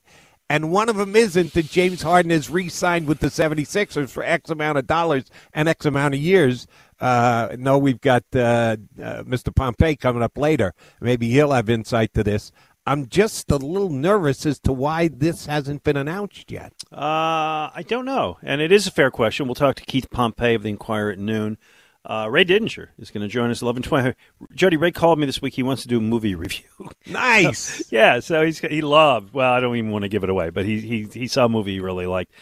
And 0.48 0.72
one 0.72 0.88
of 0.88 0.96
them 0.96 1.14
isn't 1.14 1.52
that 1.52 1.68
James 1.68 2.00
Harden 2.00 2.30
is 2.30 2.48
re 2.48 2.70
signed 2.70 3.06
with 3.06 3.20
the 3.20 3.26
76ers 3.26 4.08
for 4.08 4.22
X 4.22 4.48
amount 4.48 4.78
of 4.78 4.86
dollars 4.86 5.24
and 5.52 5.68
X 5.68 5.84
amount 5.84 6.14
of 6.14 6.20
years. 6.20 6.66
Uh, 7.00 7.54
no, 7.58 7.76
we've 7.76 8.00
got 8.00 8.24
uh, 8.34 8.76
uh, 8.98 9.24
Mr. 9.24 9.54
Pompey 9.54 9.94
coming 9.94 10.22
up 10.22 10.38
later. 10.38 10.72
Maybe 11.02 11.28
he'll 11.28 11.52
have 11.52 11.68
insight 11.68 12.14
to 12.14 12.24
this. 12.24 12.50
I'm 12.86 13.06
just 13.08 13.50
a 13.50 13.56
little 13.56 13.90
nervous 13.90 14.44
as 14.44 14.58
to 14.60 14.72
why 14.72 15.08
this 15.08 15.46
hasn't 15.46 15.84
been 15.84 15.96
announced 15.96 16.50
yet. 16.50 16.72
Uh, 16.92 17.70
I 17.74 17.84
don't 17.86 18.04
know, 18.04 18.38
and 18.42 18.60
it 18.60 18.72
is 18.72 18.86
a 18.86 18.90
fair 18.90 19.10
question. 19.10 19.46
We'll 19.46 19.54
talk 19.54 19.76
to 19.76 19.84
Keith 19.84 20.10
Pompey 20.10 20.54
of 20.54 20.62
the 20.64 20.70
Inquirer 20.70 21.12
at 21.12 21.18
noon. 21.18 21.58
Uh, 22.04 22.26
Ray 22.28 22.44
Didinger 22.44 22.88
is 22.98 23.12
going 23.12 23.22
to 23.22 23.28
join 23.28 23.50
us 23.50 23.62
eleven 23.62 23.82
twenty. 23.82 24.14
Jody 24.54 24.76
Ray 24.76 24.90
called 24.90 25.20
me 25.20 25.26
this 25.26 25.40
week. 25.40 25.54
He 25.54 25.62
wants 25.62 25.82
to 25.82 25.88
do 25.88 25.98
a 25.98 26.00
movie 26.00 26.34
review. 26.34 26.64
Nice. 27.06 27.84
yeah, 27.92 28.18
so 28.18 28.44
he's 28.44 28.58
he 28.58 28.80
loved. 28.82 29.32
Well, 29.32 29.52
I 29.52 29.60
don't 29.60 29.76
even 29.76 29.92
want 29.92 30.02
to 30.02 30.08
give 30.08 30.24
it 30.24 30.30
away, 30.30 30.50
but 30.50 30.64
he 30.64 30.80
he 30.80 31.08
he 31.12 31.28
saw 31.28 31.44
a 31.44 31.48
movie 31.48 31.74
he 31.74 31.80
really 31.80 32.06
liked. 32.06 32.32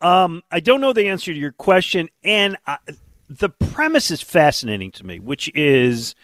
Um, 0.00 0.42
I 0.50 0.60
don't 0.60 0.80
know 0.80 0.94
the 0.94 1.08
answer 1.08 1.34
to 1.34 1.38
your 1.38 1.52
question, 1.52 2.08
and 2.24 2.56
I, 2.66 2.78
the 3.28 3.50
premise 3.50 4.10
is 4.10 4.22
fascinating 4.22 4.90
to 4.92 5.04
me, 5.04 5.20
which 5.20 5.50
is 5.54 6.14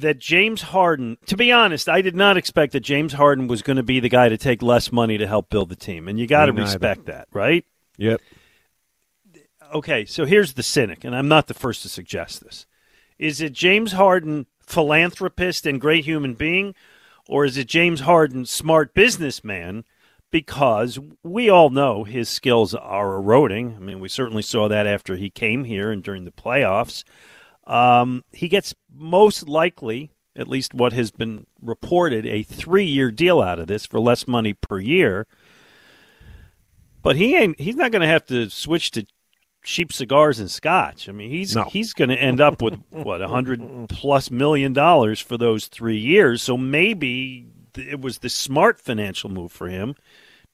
that 0.00 0.18
James 0.18 0.62
Harden, 0.62 1.16
to 1.26 1.36
be 1.36 1.52
honest, 1.52 1.88
I 1.88 2.02
did 2.02 2.16
not 2.16 2.36
expect 2.36 2.72
that 2.72 2.80
James 2.80 3.12
Harden 3.12 3.46
was 3.46 3.62
going 3.62 3.76
to 3.76 3.82
be 3.82 4.00
the 4.00 4.08
guy 4.08 4.28
to 4.28 4.36
take 4.36 4.62
less 4.62 4.92
money 4.92 5.18
to 5.18 5.26
help 5.26 5.50
build 5.50 5.68
the 5.68 5.76
team. 5.76 6.08
And 6.08 6.18
you 6.18 6.26
got 6.26 6.46
to 6.46 6.52
respect 6.52 7.06
that, 7.06 7.28
right? 7.32 7.64
Yep. 7.96 8.20
Okay, 9.72 10.04
so 10.04 10.24
here's 10.24 10.54
the 10.54 10.62
cynic, 10.62 11.04
and 11.04 11.14
I'm 11.14 11.28
not 11.28 11.46
the 11.46 11.54
first 11.54 11.82
to 11.82 11.88
suggest 11.88 12.42
this. 12.42 12.66
Is 13.18 13.40
it 13.40 13.52
James 13.52 13.92
Harden, 13.92 14.46
philanthropist 14.60 15.66
and 15.66 15.80
great 15.80 16.04
human 16.04 16.34
being, 16.34 16.74
or 17.28 17.44
is 17.44 17.56
it 17.56 17.68
James 17.68 18.00
Harden, 18.00 18.46
smart 18.46 18.94
businessman? 18.94 19.84
Because 20.32 20.98
we 21.22 21.48
all 21.50 21.70
know 21.70 22.04
his 22.04 22.28
skills 22.28 22.74
are 22.74 23.16
eroding. 23.16 23.76
I 23.76 23.80
mean, 23.80 24.00
we 24.00 24.08
certainly 24.08 24.42
saw 24.42 24.68
that 24.68 24.86
after 24.86 25.16
he 25.16 25.28
came 25.28 25.64
here 25.64 25.90
and 25.90 26.02
during 26.02 26.24
the 26.24 26.30
playoffs. 26.30 27.04
Um, 27.70 28.24
he 28.32 28.48
gets 28.48 28.74
most 28.92 29.48
likely, 29.48 30.10
at 30.34 30.48
least 30.48 30.74
what 30.74 30.92
has 30.92 31.12
been 31.12 31.46
reported, 31.62 32.26
a 32.26 32.42
three 32.42 32.84
year 32.84 33.12
deal 33.12 33.40
out 33.40 33.60
of 33.60 33.68
this 33.68 33.86
for 33.86 34.00
less 34.00 34.26
money 34.26 34.54
per 34.54 34.80
year. 34.80 35.28
But 37.02 37.14
he 37.16 37.36
ain't 37.36 37.60
he's 37.60 37.76
not 37.76 37.92
gonna 37.92 38.08
have 38.08 38.26
to 38.26 38.50
switch 38.50 38.90
to 38.92 39.06
cheap 39.62 39.92
cigars 39.92 40.40
and 40.40 40.50
scotch. 40.50 41.08
I 41.08 41.12
mean 41.12 41.30
he's 41.30 41.54
No. 41.54 41.64
he's 41.64 41.92
gonna 41.92 42.14
end 42.14 42.40
up 42.40 42.60
with 42.60 42.74
what, 42.90 43.22
a 43.22 43.28
hundred 43.28 43.62
plus 43.88 44.30
million 44.32 44.72
dollars 44.72 45.20
for 45.20 45.38
those 45.38 45.66
three 45.68 45.96
years. 45.98 46.42
So 46.42 46.56
maybe 46.56 47.46
it 47.76 48.00
was 48.00 48.18
the 48.18 48.28
smart 48.28 48.80
financial 48.80 49.30
move 49.30 49.52
for 49.52 49.68
him. 49.68 49.94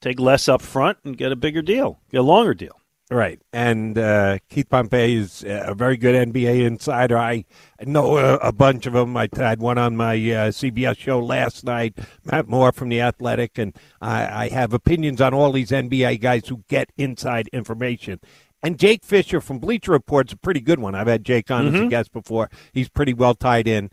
Take 0.01 0.19
less 0.19 0.47
up 0.47 0.61
front 0.61 0.99
and 1.03 1.17
get 1.17 1.31
a 1.31 1.35
bigger 1.35 1.63
deal, 1.63 1.99
get 2.11 2.19
a 2.19 2.23
longer 2.23 2.53
deal. 2.53 2.79
Right. 3.09 3.39
And 3.53 3.97
uh, 3.97 4.39
Keith 4.49 4.69
Pompey 4.69 5.15
is 5.15 5.45
a 5.47 5.73
very 5.73 5.95
good 5.95 6.13
NBA 6.33 6.65
insider. 6.65 7.17
I 7.17 7.45
know 7.85 8.17
a, 8.17 8.35
a 8.35 8.51
bunch 8.51 8.85
of 8.85 8.93
them. 8.93 9.15
I 9.15 9.29
had 9.33 9.61
one 9.61 9.77
on 9.77 9.95
my 9.95 10.15
uh, 10.15 10.51
CBS 10.51 10.97
show 10.97 11.19
last 11.19 11.63
night, 11.63 11.97
Matt 12.25 12.49
Moore 12.49 12.73
from 12.73 12.89
The 12.89 12.99
Athletic, 12.99 13.57
and 13.57 13.73
I, 14.01 14.45
I 14.45 14.49
have 14.49 14.73
opinions 14.73 15.21
on 15.21 15.33
all 15.33 15.53
these 15.53 15.71
NBA 15.71 16.19
guys 16.19 16.49
who 16.49 16.63
get 16.67 16.91
inside 16.97 17.47
information. 17.53 18.19
And 18.61 18.77
Jake 18.77 19.05
Fisher 19.05 19.39
from 19.39 19.59
Bleacher 19.59 19.91
Report's 19.91 20.33
a 20.33 20.37
pretty 20.37 20.59
good 20.59 20.79
one. 20.79 20.93
I've 20.93 21.07
had 21.07 21.23
Jake 21.23 21.49
on 21.49 21.67
as 21.67 21.79
a 21.79 21.87
guest 21.87 22.11
before. 22.11 22.49
He's 22.73 22.89
pretty 22.89 23.13
well 23.13 23.35
tied 23.35 23.67
in. 23.67 23.89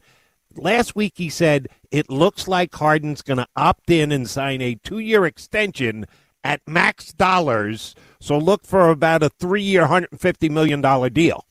Last 0.56 0.96
week 0.96 1.14
he 1.16 1.28
said 1.28 1.68
it 1.92 2.10
looks 2.10 2.48
like 2.48 2.74
Harden's 2.74 3.22
going 3.22 3.36
to 3.36 3.46
opt 3.54 3.90
in 3.90 4.10
and 4.10 4.28
sign 4.28 4.60
a 4.60 4.74
two-year 4.76 5.24
extension 5.24 6.06
at 6.44 6.60
max 6.68 7.12
dollars. 7.12 7.94
So 8.20 8.38
look 8.38 8.64
for 8.64 8.90
about 8.90 9.22
a 9.22 9.30
three-year, 9.30 9.86
$150 9.86 10.50
million 10.50 10.80
deal. 11.12 11.46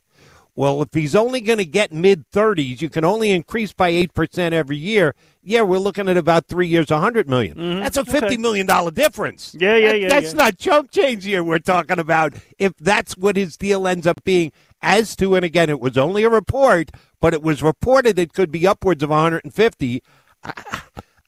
Well, 0.56 0.84
if 0.84 0.90
he's 0.94 1.16
only 1.16 1.42
going 1.42 1.58
to 1.58 1.66
get 1.66 1.92
mid 1.92 2.30
30s, 2.30 2.80
you 2.80 2.88
can 2.90 3.04
only 3.04 3.32
increase 3.32 3.74
by 3.74 3.92
8% 3.92 4.54
every 4.54 4.78
year. 4.78 5.16
Yeah, 5.42 5.64
we're 5.64 5.80
looking 5.80 6.08
at 6.08 6.16
about 6.16 6.48
three 6.48 6.68
years, 6.68 6.88
$100 6.88 7.28
million. 7.28 7.58
Mm-hmm. 7.58 7.80
That's 7.82 7.98
a 7.98 8.04
$50 8.04 8.38
million 8.38 8.68
difference. 8.94 9.56
Yeah, 9.60 9.76
yeah, 9.78 9.94
yeah, 9.94 10.10
That's 10.10 10.34
yeah. 10.34 10.44
not 10.44 10.60
chump 10.60 10.92
change 10.92 11.26
here 11.26 11.44
we're 11.44 11.58
talking 11.58 11.98
about. 11.98 12.36
If 12.60 12.78
that's 12.78 13.18
what 13.18 13.36
his 13.36 13.58
deal 13.58 13.88
ends 13.88 14.06
up 14.06 14.24
being, 14.24 14.52
as 14.82 15.16
to, 15.16 15.36
and 15.36 15.44
again, 15.44 15.70
it 15.70 15.80
was 15.80 15.98
only 15.98 16.24
a 16.24 16.30
report, 16.30 16.92
but 17.20 17.34
it 17.34 17.42
was 17.42 17.64
reported 17.64 18.20
it 18.20 18.34
could 18.34 18.52
be 18.52 18.68
upwards 18.68 19.02
of 19.02 19.10
150. 19.10 20.04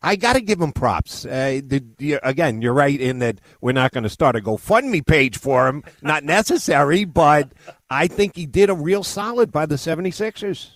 I, 0.06 0.16
got 0.16 0.34
to 0.34 0.42
give 0.42 0.62
him 0.62 0.72
props. 0.72 1.26
Uh, 1.26 1.62
the, 1.66 1.84
the, 1.98 2.14
again, 2.24 2.62
you're 2.62 2.74
right 2.74 3.00
in 3.00 3.20
that 3.20 3.40
we're 3.62 3.72
not 3.72 3.92
going 3.92 4.04
to 4.04 4.10
start 4.10 4.36
a 4.36 4.40
GoFundMe 4.40 5.06
page 5.06 5.38
for 5.38 5.68
him. 5.68 5.84
Not 6.02 6.24
necessary, 6.24 7.06
but 7.06 7.52
I 7.90 8.08
think 8.08 8.36
he 8.36 8.46
did 8.46 8.70
a 8.70 8.76
real 8.76 9.04
solid 9.04 9.52
by 9.52 9.66
the 9.66 9.76
76ers. 9.76 10.72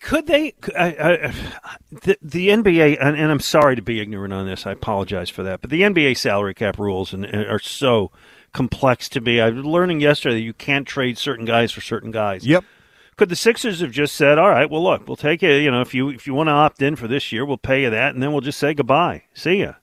Could 0.00 0.28
they? 0.28 0.54
I, 0.76 0.86
I, 0.86 1.34
the, 1.90 2.16
the 2.22 2.48
NBA, 2.50 2.98
and, 3.00 3.16
and 3.16 3.30
I'm 3.32 3.40
sorry 3.40 3.74
to 3.74 3.82
be 3.82 4.00
ignorant 4.00 4.32
on 4.32 4.46
this. 4.46 4.64
I 4.64 4.72
apologize 4.72 5.28
for 5.28 5.42
that. 5.42 5.60
But 5.60 5.70
the 5.70 5.82
NBA 5.82 6.16
salary 6.16 6.54
cap 6.54 6.78
rules 6.78 7.12
and, 7.12 7.24
and 7.24 7.44
are 7.46 7.58
so 7.58 8.12
complex 8.52 9.08
to 9.10 9.20
me. 9.20 9.40
I 9.40 9.50
was 9.50 9.64
learning 9.64 10.00
yesterday 10.00 10.36
that 10.36 10.42
you 10.42 10.52
can't 10.52 10.86
trade 10.86 11.18
certain 11.18 11.44
guys 11.44 11.72
for 11.72 11.80
certain 11.80 12.12
guys. 12.12 12.46
Yep. 12.46 12.64
Could 13.22 13.28
the 13.28 13.36
Sixers 13.36 13.78
have 13.78 13.92
just 13.92 14.16
said, 14.16 14.36
"All 14.36 14.48
right, 14.50 14.68
well, 14.68 14.82
look, 14.82 15.06
we'll 15.06 15.14
take 15.14 15.44
it. 15.44 15.62
You 15.62 15.70
know, 15.70 15.80
if 15.80 15.94
you 15.94 16.08
if 16.08 16.26
you 16.26 16.34
want 16.34 16.48
to 16.48 16.52
opt 16.52 16.82
in 16.82 16.96
for 16.96 17.06
this 17.06 17.30
year, 17.30 17.44
we'll 17.46 17.56
pay 17.56 17.82
you 17.82 17.90
that, 17.90 18.14
and 18.14 18.20
then 18.20 18.32
we'll 18.32 18.40
just 18.40 18.58
say 18.58 18.74
goodbye. 18.74 19.22
See 19.32 19.60
ya." 19.60 19.74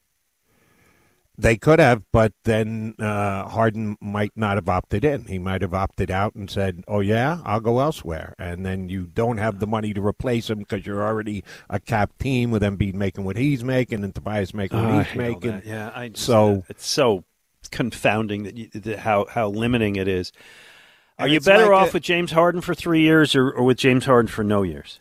They 1.38 1.56
could 1.56 1.80
have, 1.80 2.04
but 2.12 2.34
then 2.44 2.96
uh, 3.00 3.48
Harden 3.48 3.96
might 4.02 4.34
not 4.36 4.58
have 4.58 4.68
opted 4.68 5.06
in. 5.06 5.24
He 5.24 5.40
might 5.40 5.62
have 5.62 5.74
opted 5.74 6.12
out 6.12 6.36
and 6.36 6.52
said, 6.52 6.84
"Oh 6.86 7.00
yeah, 7.00 7.40
I'll 7.46 7.62
go 7.62 7.80
elsewhere." 7.80 8.36
And 8.38 8.66
then 8.66 8.90
you 8.90 9.06
don't 9.06 9.38
have 9.38 9.60
the 9.60 9.68
money 9.68 9.94
to 9.94 10.06
replace 10.06 10.50
him 10.50 10.60
because 10.60 10.86
you're 10.86 11.02
already 11.08 11.46
a 11.70 11.80
cap 11.80 12.12
team 12.20 12.52
with 12.52 12.62
Embiid 12.62 12.94
making 12.94 13.24
what 13.24 13.38
he's 13.38 13.64
making 13.64 14.04
and 14.04 14.14
Tobias 14.14 14.54
making 14.54 14.84
what 14.84 14.92
Oh, 14.96 15.00
he's 15.00 15.16
making. 15.16 15.62
Yeah, 15.64 15.94
I 15.96 16.10
just, 16.10 16.26
So- 16.26 16.66
it's 16.68 16.86
so 16.86 17.24
confounding 17.72 18.44
that, 18.44 18.58
you, 18.58 18.68
that 18.74 19.00
how 19.00 19.28
how 19.30 19.48
limiting 19.48 19.96
it 19.96 20.10
is. 20.10 20.34
Are 21.20 21.28
you 21.28 21.40
better 21.40 21.66
like 21.66 21.72
off 21.74 21.90
a- 21.90 21.94
with 21.94 22.04
James 22.04 22.32
Harden 22.32 22.62
for 22.62 22.74
three 22.74 23.02
years 23.02 23.36
or, 23.36 23.50
or 23.52 23.64
with 23.64 23.78
James 23.78 24.06
Harden 24.06 24.28
for 24.30 24.44
no 24.44 24.64
years? 24.64 25.00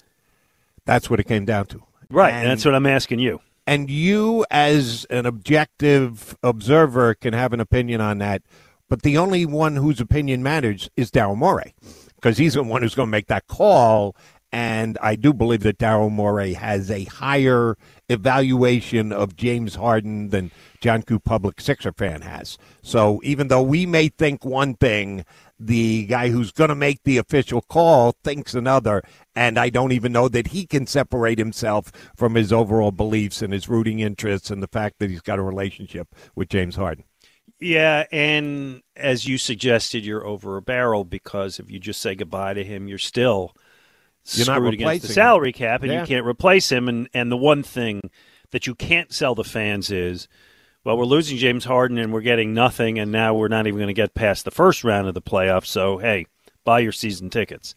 That's 0.85 1.09
what 1.11 1.21
it 1.21 1.25
came 1.25 1.45
down 1.45 1.67
to. 1.67 1.83
Right, 2.11 2.31
And- 2.33 2.43
and 2.43 2.51
that's 2.51 2.65
what 2.65 2.75
I'm 2.75 2.87
asking 2.87 3.19
you. 3.21 3.41
and 3.67 3.91
you 3.91 4.45
as 4.51 5.05
an 5.11 5.27
objective 5.27 6.37
observer 6.43 7.15
can 7.15 7.35
have 7.35 7.53
an 7.53 7.61
opinion 7.61 8.01
on 8.01 8.19
that 8.19 8.43
but 8.89 9.03
the 9.03 9.19
only 9.19 9.45
one 9.45 9.77
whose 9.77 10.01
opinion 10.01 10.43
matters 10.43 10.89
is 10.97 11.11
Daryl 11.11 11.37
Morey 11.37 11.75
because 12.17 12.39
he's 12.39 12.55
the 12.55 12.63
one 12.63 12.81
who's 12.81 12.95
going 12.95 13.09
to 13.09 13.11
make 13.11 13.27
that 13.27 13.47
call 13.47 14.17
and 14.51 14.97
I 15.03 15.15
do 15.17 15.35
believe 15.35 15.61
that 15.65 15.77
Daryl 15.77 16.11
Morey 16.11 16.55
has 16.55 16.91
a 16.91 17.05
higher 17.05 17.77
evaluation 18.09 19.13
of 19.13 19.37
James 19.37 19.75
Harden 19.75 20.31
than 20.31 20.51
John 20.81 21.03
Q. 21.03 21.19
Public 21.19 21.61
Sixer 21.61 21.93
fan 21.93 22.23
has. 22.23 22.57
So 22.83 23.21
even 23.23 23.49
though 23.49 23.63
we 23.63 23.85
may 23.87 24.09
think 24.09 24.45
one 24.45 24.73
thing, 24.75 25.25
the 25.59 26.07
guy 26.07 26.29
who's 26.29 26.53
going 26.53 26.69
to 26.69 26.75
make 26.75 27.03
the 27.03 27.19
official 27.19 27.61
call 27.63 28.15
thinks 28.23 28.55
another, 28.55 29.03
and 29.35 29.59
I 29.59 29.71
don't 29.71 29.93
even 29.93 30.13
know 30.13 30.29
that 30.29 30.49
he 30.49 30.67
can 30.67 30.87
separate 30.87 31.39
himself 31.39 31.91
from 32.17 32.35
his 32.35 32.53
overall 32.53 32.93
beliefs 32.93 33.43
and 33.43 33.53
his 33.53 33.69
rooting 33.69 33.99
interests 34.01 34.51
and 34.51 34.63
the 34.63 34.69
fact 34.69 34.99
that 34.99 35.11
he's 35.11 35.21
got 35.21 35.39
a 35.39 35.43
relationship 35.43 36.15
with 36.37 36.49
James 36.49 36.77
Harden. 36.77 37.05
Yeah, 37.61 38.05
and 38.13 38.83
as 38.95 39.27
you 39.27 39.37
suggested, 39.37 40.05
you're 40.05 40.25
over 40.25 40.57
a 40.57 40.63
barrel 40.63 41.03
because 41.05 41.59
if 41.59 41.71
you 41.71 41.81
just 41.81 42.01
say 42.01 42.15
goodbye 42.15 42.55
to 42.55 42.63
him, 42.63 42.87
you're 42.87 42.99
still 42.99 43.53
You're 44.33 44.47
not 44.47 44.59
screwed 44.59 44.75
against 44.75 45.09
the 45.09 45.13
salary 45.13 45.53
cap, 45.53 45.83
and 45.83 45.91
Yeah. 45.91 46.03
you 46.03 46.07
can't 46.07 46.27
replace 46.27 46.71
him. 46.71 46.89
And 46.89 47.09
and 47.13 47.33
the 47.33 47.37
one 47.37 47.65
thing 47.65 48.11
that 48.53 48.69
you 48.69 48.77
can't 48.77 49.13
sell 49.13 49.35
the 49.35 49.43
fans 49.45 49.91
is, 49.91 50.29
well, 50.85 50.97
we're 50.97 51.05
losing 51.05 51.37
James 51.37 51.65
Harden 51.65 51.99
and 51.99 52.13
we're 52.13 52.21
getting 52.21 52.55
nothing, 52.55 52.99
and 52.99 53.13
now 53.13 53.35
we're 53.35 53.49
not 53.49 53.67
even 53.67 53.79
going 53.79 53.89
to 53.89 53.95
get 53.95 54.15
past 54.15 54.45
the 54.45 54.51
first 54.51 54.85
round 54.85 55.09
of 55.09 55.15
the 55.15 55.23
playoffs. 55.23 55.67
So 55.67 55.99
hey, 55.99 56.27
buy 56.65 56.81
your 56.81 56.93
season 56.93 57.31
tickets. 57.31 57.75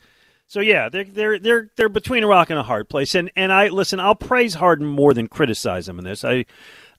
So 0.47 0.59
yeah, 0.59 0.89
they're 0.89 1.05
they're 1.05 1.39
they're 1.39 1.71
they're 1.77 1.89
between 1.89 2.23
a 2.23 2.27
rock 2.27 2.49
and 2.49 2.59
a 2.59 2.63
hard 2.63 2.89
place. 2.89 3.15
And 3.15 3.31
and 3.37 3.53
I 3.53 3.69
listen, 3.69 4.01
I'll 4.01 4.15
praise 4.15 4.55
Harden 4.55 4.85
more 4.85 5.13
than 5.13 5.27
criticize 5.27 5.87
him 5.87 5.99
in 5.99 6.05
this. 6.05 6.23
I. 6.23 6.45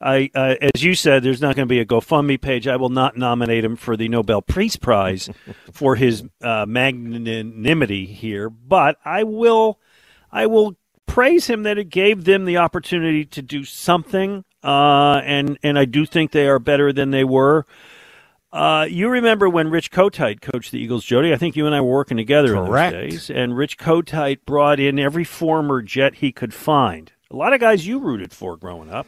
I, 0.05 0.31
uh, 0.35 0.57
as 0.75 0.83
you 0.83 0.97
said, 0.97 1.23
there's 1.23 1.41
not 1.41 1.55
going 1.55 1.69
to 1.69 1.73
be 1.73 1.79
a 1.79 1.87
GoFundMe 1.87 2.41
page. 2.41 2.67
I 2.67 2.75
will 2.75 2.89
not 2.89 3.17
nominate 3.17 3.65
him 3.65 3.77
for 3.77 3.97
the 3.97 4.09
Nobel 4.09 4.43
Peace 4.43 4.75
Prize 4.75 5.31
for 5.73 5.95
his 5.95 6.25
uh, 6.43 6.67
magnanimity 6.67 8.07
here, 8.07 8.51
but 8.51 8.97
I 9.05 9.23
will, 9.23 9.79
I 10.33 10.47
will 10.47 10.77
praise 11.07 11.47
him 11.47 11.63
that 11.63 11.79
it 11.79 11.89
gave 11.89 12.25
them 12.25 12.47
the 12.47 12.57
opportunity 12.57 13.25
to 13.27 13.43
do 13.43 13.63
something, 13.63 14.45
uh, 14.63 15.21
and 15.25 15.59
and 15.63 15.79
I 15.79 15.85
do 15.85 16.07
think 16.07 16.33
they 16.33 16.47
are 16.47 16.59
better 16.59 16.93
than 16.93 17.11
they 17.11 17.25
were. 17.25 17.67
Uh, 18.53 18.87
you 18.89 19.09
remember 19.09 19.49
when 19.49 19.71
Rich 19.71 19.91
Kotite 19.91 20.43
coached 20.43 20.73
the 20.73 20.79
Eagles, 20.79 21.05
Jody? 21.05 21.33
I 21.33 21.37
think 21.37 21.57
you 21.57 21.65
and 21.65 21.75
I 21.75 21.81
were 21.81 21.91
working 21.91 22.19
together 22.19 22.55
Correct. 22.55 22.95
in 22.95 23.01
those 23.01 23.11
days. 23.13 23.31
And 23.31 23.57
Rich 23.57 23.79
Kotite 23.79 24.45
brought 24.45 24.79
in 24.79 24.99
every 24.99 25.25
former 25.25 25.81
Jet 25.81 26.17
he 26.17 26.33
could 26.33 26.53
find. 26.53 27.11
A 27.31 27.37
lot 27.37 27.55
of 27.55 27.61
guys 27.61 27.87
you 27.87 27.99
rooted 27.99 28.31
for 28.33 28.59
growing 28.59 28.91
up. 28.91 29.07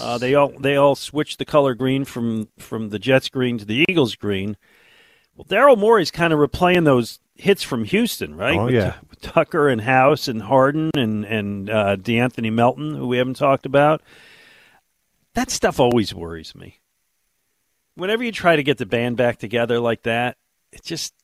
Uh, 0.00 0.18
they 0.18 0.34
all 0.34 0.52
they 0.58 0.76
all 0.76 0.94
switched 0.94 1.38
the 1.38 1.44
color 1.44 1.74
green 1.74 2.04
from 2.04 2.48
from 2.58 2.88
the 2.90 2.98
Jets 2.98 3.28
green 3.28 3.58
to 3.58 3.64
the 3.64 3.84
Eagles 3.88 4.14
green. 4.14 4.56
Well, 5.36 5.44
Daryl 5.44 5.76
Morey's 5.76 6.12
kind 6.12 6.32
of 6.32 6.38
replaying 6.38 6.84
those 6.84 7.18
hits 7.34 7.62
from 7.62 7.84
Houston, 7.84 8.36
right? 8.36 8.56
Oh, 8.56 8.66
with, 8.66 8.74
yeah. 8.74 8.94
with 9.10 9.20
Tucker 9.20 9.68
and 9.68 9.80
House 9.80 10.28
and 10.28 10.40
Harden 10.42 10.90
and 10.94 11.24
and 11.24 11.68
uh, 11.68 11.96
De'Anthony 11.96 12.52
Melton, 12.52 12.94
who 12.94 13.08
we 13.08 13.18
haven't 13.18 13.34
talked 13.34 13.66
about. 13.66 14.00
That 15.34 15.50
stuff 15.50 15.80
always 15.80 16.14
worries 16.14 16.54
me. 16.54 16.80
Whenever 17.96 18.24
you 18.24 18.32
try 18.32 18.56
to 18.56 18.62
get 18.62 18.78
the 18.78 18.86
band 18.86 19.16
back 19.16 19.38
together 19.38 19.78
like 19.80 20.02
that, 20.02 20.36
it 20.72 20.82
just 20.82 21.14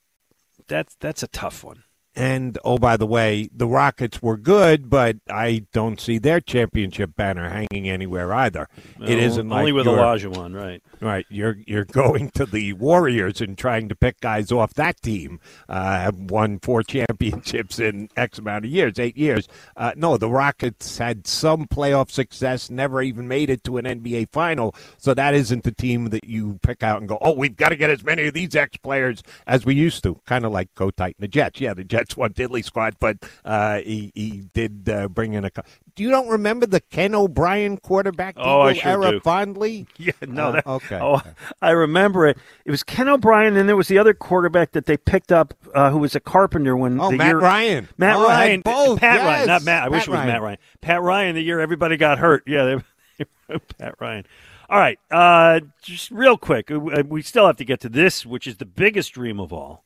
that's 0.68 0.94
that's 1.00 1.22
a 1.22 1.28
tough 1.28 1.64
one. 1.64 1.84
And 2.16 2.58
oh, 2.64 2.76
by 2.76 2.96
the 2.96 3.06
way, 3.06 3.48
the 3.54 3.68
Rockets 3.68 4.20
were 4.20 4.36
good, 4.36 4.90
but 4.90 5.18
I 5.30 5.64
don't 5.72 6.00
see 6.00 6.18
their 6.18 6.40
championship 6.40 7.14
banner 7.14 7.48
hanging 7.48 7.88
anywhere 7.88 8.34
either. 8.34 8.66
it 9.00 9.00
No, 9.00 9.06
isn't 9.06 9.52
only 9.52 9.70
like 9.70 9.74
with 9.74 9.86
you're- 9.86 9.98
Olajuwon, 9.98 10.54
right? 10.60 10.82
Right, 11.00 11.24
you're 11.30 11.56
you're 11.66 11.86
going 11.86 12.30
to 12.32 12.44
the 12.44 12.72
Warriors 12.74 13.40
and 13.40 13.56
trying 13.56 13.88
to 13.88 13.94
pick 13.94 14.20
guys 14.20 14.52
off 14.52 14.74
that 14.74 15.00
team. 15.00 15.40
Uh, 15.68 15.92
have 16.00 16.16
won 16.30 16.58
four 16.58 16.82
championships 17.20 17.78
in 17.78 18.08
X 18.16 18.38
amount 18.38 18.64
of 18.66 18.70
years, 18.70 18.98
eight 18.98 19.16
years. 19.16 19.48
Uh, 19.76 19.92
no, 19.96 20.16
the 20.18 20.28
Rockets 20.28 20.98
had 20.98 21.26
some 21.26 21.66
playoff 21.66 22.10
success, 22.10 22.68
never 22.70 23.00
even 23.00 23.28
made 23.28 23.48
it 23.50 23.64
to 23.64 23.78
an 23.78 23.84
NBA 23.86 24.30
final. 24.30 24.74
So 24.98 25.14
that 25.14 25.32
isn't 25.32 25.62
the 25.64 25.72
team 25.72 26.06
that 26.10 26.24
you 26.24 26.58
pick 26.62 26.82
out 26.82 26.98
and 27.00 27.08
go, 27.08 27.18
oh, 27.22 27.32
we've 27.32 27.56
got 27.56 27.70
to 27.70 27.76
get 27.76 27.88
as 27.88 28.02
many 28.04 28.26
of 28.26 28.34
these 28.34 28.54
ex 28.56 28.76
players 28.78 29.22
as 29.46 29.64
we 29.64 29.74
used 29.76 30.02
to. 30.02 30.20
Kind 30.26 30.44
of 30.44 30.52
like 30.52 30.74
Kotite 30.74 31.14
and 31.16 31.20
the 31.20 31.28
Jets. 31.28 31.60
Yeah, 31.60 31.72
the 31.72 31.84
Jets 31.84 31.99
won 32.16 32.32
diddly 32.32 32.64
squad, 32.64 32.96
but 33.00 33.16
uh, 33.44 33.78
he 33.80 34.12
he 34.14 34.42
did 34.52 34.88
uh, 34.88 35.08
bring 35.08 35.32
in 35.34 35.44
a. 35.44 35.50
Do 35.96 36.02
you 36.04 36.10
don't 36.10 36.28
remember 36.28 36.66
the 36.66 36.80
Ken 36.80 37.14
O'Brien 37.14 37.76
quarterback 37.76 38.34
Oh, 38.38 38.62
I 38.62 38.72
sure 38.74 38.90
era 39.02 39.10
do. 39.12 39.20
fondly? 39.20 39.86
Yeah, 39.98 40.12
no, 40.26 40.48
Uh, 40.48 40.52
that, 40.52 40.66
okay. 40.66 40.98
Oh, 41.00 41.20
I 41.60 41.70
remember 41.70 42.26
it. 42.26 42.38
It 42.64 42.70
was 42.70 42.82
Ken 42.82 43.08
O'Brien, 43.08 43.56
and 43.56 43.68
there 43.68 43.76
was 43.76 43.88
the 43.88 43.98
other 43.98 44.14
quarterback 44.14 44.72
that 44.72 44.86
they 44.86 44.96
picked 44.96 45.30
up, 45.32 45.52
uh, 45.74 45.90
who 45.90 45.98
was 45.98 46.14
a 46.14 46.20
carpenter 46.20 46.76
when 46.76 46.98
Oh, 47.00 47.10
the 47.10 47.16
Matt 47.18 47.26
year 47.26 47.38
Ryan. 47.40 47.88
Matt 47.98 48.16
Oh, 48.16 48.22
Ryan, 48.28 48.60
both, 48.62 49.00
Pat 49.00 49.16
yes. 49.16 49.26
Ryan, 49.26 49.46
not 49.48 49.62
Matt. 49.64 49.82
I 49.84 49.88
wish 49.88 50.00
Pat 50.00 50.08
it 50.08 50.10
was 50.10 50.16
Ryan. 50.18 50.28
Matt 50.28 50.42
Ryan. 50.42 50.58
Pat 50.80 51.02
Ryan, 51.02 51.34
the 51.34 51.42
year 51.42 51.60
everybody 51.60 51.96
got 51.98 52.18
hurt. 52.18 52.44
Yeah, 52.46 52.80
they, 53.18 53.58
Pat 53.78 53.94
Ryan. 54.00 54.24
All 54.70 54.78
right, 54.78 54.98
uh, 55.10 55.60
just 55.82 56.10
real 56.12 56.38
quick, 56.38 56.70
uh, 56.70 56.78
we 57.06 57.22
still 57.22 57.46
have 57.46 57.56
to 57.56 57.64
get 57.64 57.80
to 57.80 57.88
this, 57.88 58.24
which 58.24 58.46
is 58.46 58.56
the 58.58 58.64
biggest 58.64 59.12
dream 59.12 59.40
of 59.40 59.52
all, 59.52 59.84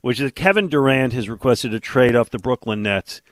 which 0.00 0.20
is 0.20 0.32
Kevin 0.32 0.68
Durant 0.68 1.12
has 1.12 1.28
requested 1.28 1.74
a 1.74 1.80
trade 1.80 2.16
off 2.16 2.30
the 2.30 2.38
Brooklyn 2.38 2.82
Nets. 2.82 3.22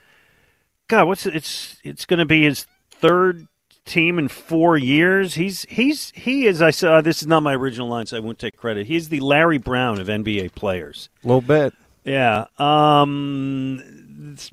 God, 0.89 1.07
what's 1.07 1.27
it's 1.27 1.79
it's 1.85 2.07
going 2.07 2.19
to 2.19 2.25
be 2.25 2.45
his 2.45 2.67
third 2.91 3.47
team 3.85 4.19
in 4.19 4.29
four 4.29 4.77
years. 4.77 5.35
He's 5.35 5.67
he's 5.69 6.13
he 6.15 6.47
is. 6.47 6.63
I 6.63 6.71
saw 6.71 7.01
this 7.01 7.23
is 7.23 7.29
not 7.29 7.43
my 7.43 7.55
original 7.55 7.89
line, 7.89 8.07
so 8.07 8.17
I 8.17 8.21
won't 8.21 8.39
take 8.39 8.57
credit. 8.57 8.87
He's 8.87 9.09
the 9.09 9.21
Larry 9.21 9.59
Brown 9.59 10.01
of 10.01 10.07
NBA 10.07 10.55
players. 10.55 11.09
A 11.25 11.27
little 11.27 11.41
bit. 11.41 11.75
Yeah. 12.05 12.47
Um, 12.59 13.83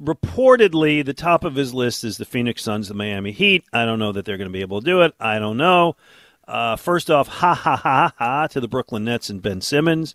reportedly, 0.01 1.05
the 1.05 1.13
top 1.13 1.43
of 1.43 1.55
his 1.55 1.73
list 1.73 2.03
is 2.03 2.17
the 2.17 2.25
Phoenix 2.25 2.63
Suns, 2.63 2.87
the 2.87 2.93
Miami 2.93 3.31
Heat. 3.31 3.63
I 3.71 3.85
don't 3.85 3.99
know 3.99 4.11
that 4.11 4.25
they're 4.25 4.37
going 4.37 4.49
to 4.49 4.53
be 4.53 4.61
able 4.61 4.81
to 4.81 4.85
do 4.85 5.01
it. 5.01 5.13
I 5.19 5.39
don't 5.39 5.57
know. 5.57 5.95
Uh, 6.47 6.75
first 6.75 7.09
off, 7.09 7.27
ha 7.27 7.53
ha 7.53 7.75
ha 7.75 8.13
ha 8.17 8.47
to 8.47 8.59
the 8.59 8.67
Brooklyn 8.67 9.05
Nets 9.05 9.29
and 9.29 9.41
Ben 9.41 9.61
Simmons. 9.61 10.13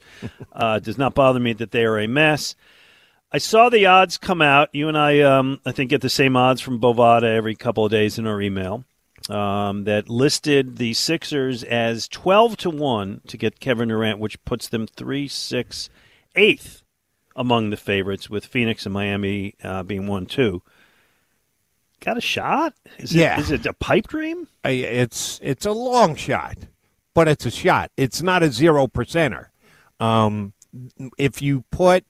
Uh, 0.52 0.78
does 0.78 0.96
not 0.96 1.14
bother 1.14 1.40
me 1.40 1.52
that 1.54 1.72
they 1.72 1.84
are 1.84 1.98
a 1.98 2.06
mess. 2.06 2.54
I 3.32 3.38
saw 3.38 3.68
the 3.68 3.86
odds 3.86 4.18
come 4.18 4.42
out. 4.42 4.68
You 4.72 4.88
and 4.88 4.98
I, 4.98 5.20
um, 5.20 5.60
I 5.64 5.72
think, 5.72 5.90
get 5.90 6.00
the 6.00 6.08
same 6.08 6.36
odds 6.36 6.60
from 6.60 6.80
Bovada 6.80 7.34
every 7.34 7.54
couple 7.54 7.84
of 7.84 7.90
days 7.90 8.18
in 8.18 8.26
our 8.26 8.40
email. 8.40 8.84
Um, 9.28 9.84
that 9.84 10.08
listed 10.08 10.78
the 10.78 10.94
Sixers 10.94 11.62
as 11.62 12.08
twelve 12.08 12.56
to 12.56 12.70
one 12.70 13.20
to 13.26 13.36
get 13.36 13.60
Kevin 13.60 13.88
Durant, 13.88 14.18
which 14.18 14.42
puts 14.44 14.66
them 14.66 14.86
three, 14.86 15.28
six, 15.28 15.90
eighth 16.34 16.82
among 17.36 17.70
the 17.70 17.76
favorites, 17.76 18.30
with 18.30 18.46
Phoenix 18.46 18.86
and 18.86 18.94
Miami 18.94 19.54
uh, 19.62 19.82
being 19.82 20.06
one, 20.06 20.26
two. 20.26 20.62
Got 22.00 22.16
a 22.16 22.20
shot? 22.20 22.74
Is 22.98 23.14
Yeah. 23.14 23.38
It, 23.38 23.40
is 23.40 23.50
it 23.50 23.66
a 23.66 23.72
pipe 23.74 24.08
dream? 24.08 24.48
It's 24.64 25.38
it's 25.42 25.66
a 25.66 25.72
long 25.72 26.16
shot, 26.16 26.56
but 27.14 27.28
it's 27.28 27.46
a 27.46 27.50
shot. 27.50 27.90
It's 27.96 28.22
not 28.22 28.42
a 28.42 28.50
zero 28.50 28.86
percenter. 28.86 29.46
Um, 29.98 30.54
if 31.18 31.42
you 31.42 31.64
put 31.70 32.04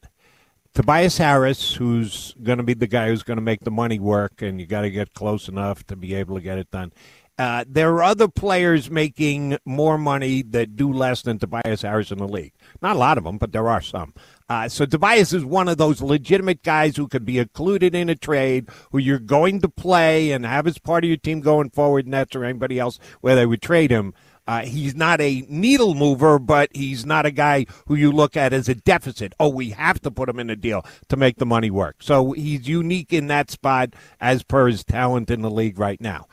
Tobias 0.74 1.18
Harris, 1.18 1.74
who's 1.74 2.34
going 2.42 2.58
to 2.58 2.64
be 2.64 2.74
the 2.74 2.86
guy 2.86 3.08
who's 3.08 3.24
going 3.24 3.38
to 3.38 3.42
make 3.42 3.64
the 3.64 3.70
money 3.70 3.98
work, 3.98 4.42
and 4.42 4.60
you 4.60 4.66
got 4.66 4.82
to 4.82 4.90
get 4.90 5.14
close 5.14 5.48
enough 5.48 5.84
to 5.88 5.96
be 5.96 6.14
able 6.14 6.36
to 6.36 6.40
get 6.40 6.58
it 6.58 6.70
done. 6.70 6.92
Uh, 7.38 7.64
there 7.66 7.94
are 7.94 8.02
other 8.02 8.28
players 8.28 8.90
making 8.90 9.56
more 9.64 9.96
money 9.96 10.42
that 10.42 10.76
do 10.76 10.92
less 10.92 11.22
than 11.22 11.38
Tobias 11.38 11.82
Harris 11.82 12.10
in 12.10 12.18
the 12.18 12.28
league. 12.28 12.52
Not 12.82 12.96
a 12.96 12.98
lot 12.98 13.16
of 13.16 13.24
them, 13.24 13.38
but 13.38 13.50
there 13.52 13.68
are 13.68 13.80
some. 13.80 14.12
Uh, 14.50 14.68
so 14.68 14.84
Tobias 14.84 15.32
is 15.32 15.44
one 15.44 15.68
of 15.68 15.78
those 15.78 16.02
legitimate 16.02 16.64
guys 16.64 16.96
who 16.96 17.06
could 17.06 17.24
be 17.24 17.38
included 17.38 17.94
in 17.94 18.08
a 18.08 18.16
trade, 18.16 18.68
who 18.90 18.98
you're 18.98 19.20
going 19.20 19.60
to 19.60 19.68
play 19.68 20.32
and 20.32 20.44
have 20.44 20.66
as 20.66 20.76
part 20.76 21.04
of 21.04 21.08
your 21.08 21.16
team 21.16 21.40
going 21.40 21.70
forward, 21.70 22.08
Nets 22.08 22.34
or 22.34 22.44
anybody 22.44 22.76
else, 22.76 22.98
where 23.20 23.36
they 23.36 23.46
would 23.46 23.62
trade 23.62 23.92
him. 23.92 24.12
Uh, 24.48 24.62
he's 24.62 24.96
not 24.96 25.20
a 25.20 25.44
needle 25.48 25.94
mover, 25.94 26.40
but 26.40 26.68
he's 26.74 27.06
not 27.06 27.26
a 27.26 27.30
guy 27.30 27.64
who 27.86 27.94
you 27.94 28.10
look 28.10 28.36
at 28.36 28.52
as 28.52 28.68
a 28.68 28.74
deficit. 28.74 29.32
Oh, 29.38 29.48
we 29.50 29.70
have 29.70 30.00
to 30.00 30.10
put 30.10 30.28
him 30.28 30.40
in 30.40 30.50
a 30.50 30.56
deal 30.56 30.84
to 31.10 31.16
make 31.16 31.36
the 31.36 31.46
money 31.46 31.70
work. 31.70 32.02
So 32.02 32.32
he's 32.32 32.66
unique 32.66 33.12
in 33.12 33.28
that 33.28 33.52
spot 33.52 33.94
as 34.20 34.42
per 34.42 34.66
his 34.66 34.82
talent 34.82 35.30
in 35.30 35.42
the 35.42 35.50
league 35.50 35.78
right 35.78 36.00
now. 36.00 36.26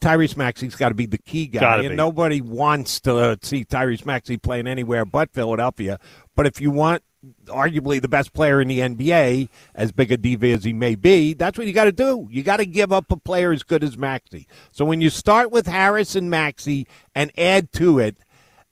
Tyrese 0.00 0.36
Maxey's 0.36 0.74
got 0.74 0.88
to 0.88 0.96
be 0.96 1.06
the 1.06 1.18
key 1.18 1.46
guy, 1.46 1.60
Gotta 1.60 1.82
and 1.82 1.90
be. 1.90 1.94
nobody 1.94 2.40
wants 2.40 3.00
to 3.02 3.38
see 3.42 3.64
Tyrese 3.64 4.04
Maxey 4.04 4.36
playing 4.36 4.66
anywhere 4.66 5.04
but 5.04 5.32
Philadelphia. 5.32 6.00
But 6.34 6.48
if 6.48 6.60
you 6.60 6.72
want 6.72 7.04
arguably 7.46 8.00
the 8.00 8.08
best 8.08 8.32
player 8.32 8.60
in 8.60 8.68
the 8.68 8.80
NBA, 8.80 9.48
as 9.74 9.92
big 9.92 10.10
a 10.12 10.16
diva 10.16 10.48
as 10.48 10.64
he 10.64 10.72
may 10.72 10.94
be, 10.94 11.34
that's 11.34 11.56
what 11.56 11.66
you 11.66 11.72
got 11.72 11.84
to 11.84 11.92
do. 11.92 12.28
You 12.30 12.42
got 12.42 12.56
to 12.58 12.66
give 12.66 12.92
up 12.92 13.10
a 13.10 13.16
player 13.16 13.52
as 13.52 13.62
good 13.62 13.84
as 13.84 13.96
Maxey. 13.96 14.46
So 14.70 14.84
when 14.84 15.00
you 15.00 15.10
start 15.10 15.50
with 15.50 15.66
Harris 15.66 16.16
and 16.16 16.30
Maxey 16.30 16.86
and 17.14 17.30
add 17.38 17.72
to 17.74 17.98
it, 17.98 18.16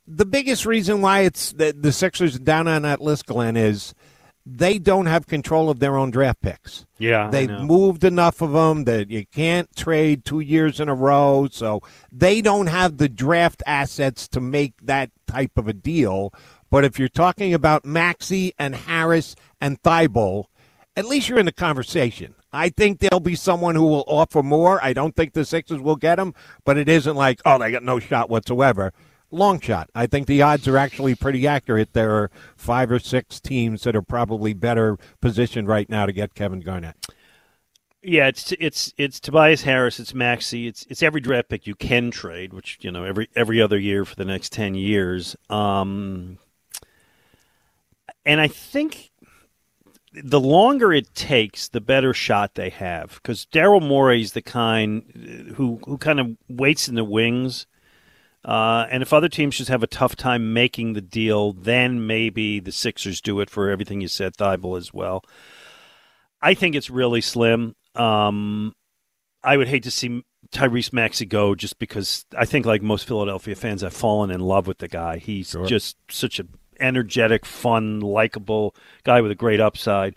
the 0.06 0.26
biggest 0.26 0.66
reason 0.66 1.00
why 1.00 1.20
it's 1.20 1.52
the, 1.52 1.74
the 1.78 1.92
Sixers 1.92 2.36
are 2.36 2.40
down 2.40 2.66
on 2.66 2.82
that 2.82 3.00
list, 3.00 3.26
Glenn, 3.26 3.56
is 3.56 3.94
they 4.44 4.78
don't 4.78 5.06
have 5.06 5.26
control 5.26 5.70
of 5.70 5.78
their 5.78 5.96
own 5.96 6.10
draft 6.10 6.40
picks. 6.40 6.86
Yeah, 6.98 7.30
They've 7.30 7.50
moved 7.50 8.04
enough 8.04 8.40
of 8.40 8.52
them 8.52 8.84
that 8.84 9.10
you 9.10 9.26
can't 9.26 9.74
trade 9.76 10.24
two 10.24 10.40
years 10.40 10.80
in 10.80 10.88
a 10.88 10.94
row. 10.94 11.48
So 11.50 11.82
they 12.10 12.40
don't 12.40 12.66
have 12.66 12.96
the 12.96 13.08
draft 13.08 13.62
assets 13.66 14.26
to 14.28 14.40
make 14.40 14.74
that 14.82 15.10
type 15.26 15.56
of 15.56 15.68
a 15.68 15.72
deal. 15.72 16.32
But 16.70 16.84
if 16.84 16.98
you're 16.98 17.08
talking 17.08 17.52
about 17.52 17.84
Maxey 17.84 18.52
and 18.58 18.74
Harris 18.74 19.34
and 19.60 19.82
Thybulle, 19.82 20.46
at 20.96 21.06
least 21.06 21.28
you're 21.28 21.38
in 21.38 21.46
the 21.46 21.52
conversation. 21.52 22.34
I 22.52 22.68
think 22.68 22.98
there'll 22.98 23.20
be 23.20 23.36
someone 23.36 23.74
who 23.74 23.86
will 23.86 24.04
offer 24.06 24.42
more. 24.42 24.82
I 24.82 24.92
don't 24.92 25.14
think 25.14 25.32
the 25.32 25.44
Sixers 25.44 25.80
will 25.80 25.96
get 25.96 26.18
him, 26.18 26.34
but 26.64 26.76
it 26.76 26.88
isn't 26.88 27.16
like, 27.16 27.40
oh, 27.44 27.58
they 27.58 27.70
got 27.70 27.82
no 27.82 27.98
shot 27.98 28.28
whatsoever. 28.28 28.92
Long 29.30 29.60
shot. 29.60 29.88
I 29.94 30.06
think 30.06 30.26
the 30.26 30.42
odds 30.42 30.66
are 30.66 30.76
actually 30.76 31.14
pretty 31.14 31.46
accurate. 31.46 31.92
There 31.92 32.12
are 32.12 32.30
five 32.56 32.90
or 32.90 32.98
six 32.98 33.40
teams 33.40 33.82
that 33.84 33.94
are 33.94 34.02
probably 34.02 34.54
better 34.54 34.98
positioned 35.20 35.68
right 35.68 35.88
now 35.88 36.06
to 36.06 36.12
get 36.12 36.34
Kevin 36.34 36.60
Garnett. 36.60 36.96
Yeah, 38.02 38.28
it's 38.28 38.52
it's 38.58 38.94
it's 38.96 39.20
Tobias 39.20 39.62
Harris, 39.62 40.00
it's 40.00 40.14
Maxey, 40.14 40.66
it's 40.66 40.86
it's 40.88 41.02
every 41.02 41.20
draft 41.20 41.50
pick 41.50 41.66
you 41.66 41.74
can 41.74 42.10
trade, 42.10 42.54
which 42.54 42.78
you 42.80 42.90
know 42.90 43.04
every 43.04 43.28
every 43.36 43.60
other 43.60 43.78
year 43.78 44.06
for 44.06 44.16
the 44.16 44.24
next 44.24 44.52
ten 44.52 44.74
years. 44.74 45.36
Um, 45.50 46.38
and 48.30 48.40
I 48.40 48.46
think 48.46 49.10
the 50.12 50.38
longer 50.38 50.92
it 50.92 51.12
takes, 51.16 51.66
the 51.66 51.80
better 51.80 52.14
shot 52.14 52.54
they 52.54 52.70
have 52.70 53.14
because 53.14 53.44
Daryl 53.46 53.82
Morey's 53.82 54.34
the 54.34 54.40
kind 54.40 55.52
who 55.56 55.80
who 55.84 55.98
kind 55.98 56.20
of 56.20 56.36
waits 56.48 56.88
in 56.88 56.94
the 56.94 57.02
wings. 57.02 57.66
Uh, 58.44 58.86
and 58.88 59.02
if 59.02 59.12
other 59.12 59.28
teams 59.28 59.56
just 59.56 59.68
have 59.68 59.82
a 59.82 59.88
tough 59.88 60.14
time 60.14 60.52
making 60.52 60.92
the 60.92 61.00
deal, 61.00 61.52
then 61.52 62.06
maybe 62.06 62.60
the 62.60 62.70
Sixers 62.70 63.20
do 63.20 63.40
it 63.40 63.50
for 63.50 63.68
everything 63.68 64.00
you 64.00 64.06
said, 64.06 64.36
Thybulle 64.36 64.78
as 64.78 64.94
well. 64.94 65.24
I 66.40 66.54
think 66.54 66.76
it's 66.76 66.88
really 66.88 67.20
slim. 67.20 67.74
Um, 67.96 68.76
I 69.42 69.56
would 69.56 69.66
hate 69.66 69.82
to 69.82 69.90
see 69.90 70.22
Tyrese 70.52 70.92
Maxey 70.92 71.26
go 71.26 71.56
just 71.56 71.80
because 71.80 72.24
I 72.38 72.44
think, 72.44 72.64
like 72.64 72.80
most 72.80 73.08
Philadelphia 73.08 73.56
fans, 73.56 73.82
I've 73.82 73.92
fallen 73.92 74.30
in 74.30 74.40
love 74.40 74.68
with 74.68 74.78
the 74.78 74.88
guy. 74.88 75.18
He's 75.18 75.56
just 75.66 75.96
such 76.08 76.38
an 76.38 76.48
energetic, 76.80 77.44
fun, 77.46 78.00
likable 78.00 78.74
guy 79.04 79.20
with 79.20 79.30
a 79.30 79.36
great 79.36 79.60
upside. 79.60 80.14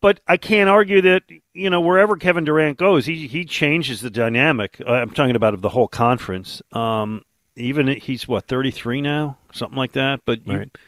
But 0.00 0.20
I 0.28 0.36
can't 0.36 0.70
argue 0.70 1.00
that 1.02 1.24
you 1.54 1.70
know 1.70 1.80
wherever 1.80 2.16
Kevin 2.16 2.44
Durant 2.44 2.78
goes, 2.78 3.06
he 3.06 3.26
he 3.26 3.44
changes 3.44 4.00
the 4.00 4.10
dynamic. 4.10 4.80
Uh, 4.86 4.92
I'm 4.92 5.10
talking 5.10 5.34
about 5.36 5.54
of 5.54 5.60
the 5.62 5.70
whole 5.70 5.88
conference. 5.88 6.62
Um, 6.72 7.22
even 7.56 7.88
he's 7.88 8.28
what 8.28 8.46
33 8.46 9.00
now, 9.00 9.38
something 9.52 9.76
like 9.76 9.92
that. 9.92 10.20
But 10.24 10.46
you, 10.46 10.58
Right. 10.58 10.78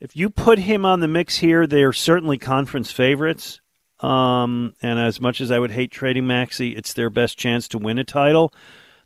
if 0.00 0.16
you 0.16 0.28
put 0.28 0.58
him 0.58 0.84
on 0.84 0.98
the 0.98 1.06
mix 1.06 1.36
here, 1.38 1.66
they're 1.68 1.92
certainly 1.92 2.36
conference 2.36 2.90
favorites. 2.90 3.60
Um, 4.00 4.74
and 4.82 4.98
as 4.98 5.20
much 5.20 5.40
as 5.40 5.52
I 5.52 5.60
would 5.60 5.70
hate 5.70 5.92
trading 5.92 6.26
Maxey, 6.26 6.70
it's 6.74 6.92
their 6.92 7.08
best 7.10 7.38
chance 7.38 7.68
to 7.68 7.78
win 7.78 7.98
a 7.98 8.04
title. 8.04 8.52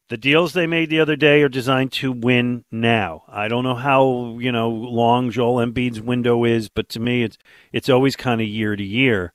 The 0.09 0.17
deals 0.17 0.53
they 0.53 0.69
made 0.69 0.89
the 0.89 1.01
other 1.01 1.17
day 1.17 1.43
are 1.43 1.49
designed 1.49 1.91
to 1.93 2.13
win 2.13 2.65
now. 2.71 3.25
I 3.29 3.49
don't 3.49 3.65
know 3.65 3.75
how 3.75 4.39
you 4.39 4.53
know 4.53 4.69
long 4.69 5.31
Joel 5.31 5.65
Embiid's 5.65 6.01
window 6.01 6.45
is, 6.45 6.69
but 6.69 6.89
to 6.91 7.01
me, 7.01 7.25
it's 7.25 7.39
it's 7.73 7.89
always 7.89 8.15
kind 8.15 8.41
of 8.41 8.47
year 8.47 8.77
to 8.77 8.85
year. 8.85 9.33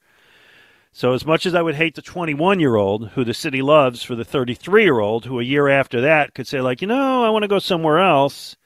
So 0.93 1.13
as 1.13 1.25
much 1.25 1.45
as 1.45 1.55
I 1.55 1.61
would 1.61 1.75
hate 1.75 1.95
the 1.95 2.01
21 2.01 2.59
year 2.59 2.75
old 2.75 3.09
who 3.09 3.23
the 3.23 3.33
city 3.33 3.61
loves 3.61 4.03
for 4.03 4.15
the 4.15 4.25
33 4.25 4.83
year 4.83 4.99
old 4.99 5.25
who 5.25 5.39
a 5.39 5.43
year 5.43 5.69
after 5.69 6.01
that 6.01 6.33
could 6.33 6.47
say 6.47 6.59
like, 6.59 6.81
you 6.81 6.87
know, 6.87 7.23
I 7.23 7.29
want 7.29 7.43
to 7.43 7.47
go 7.47 7.59
somewhere 7.59 7.99
else, 7.99 8.57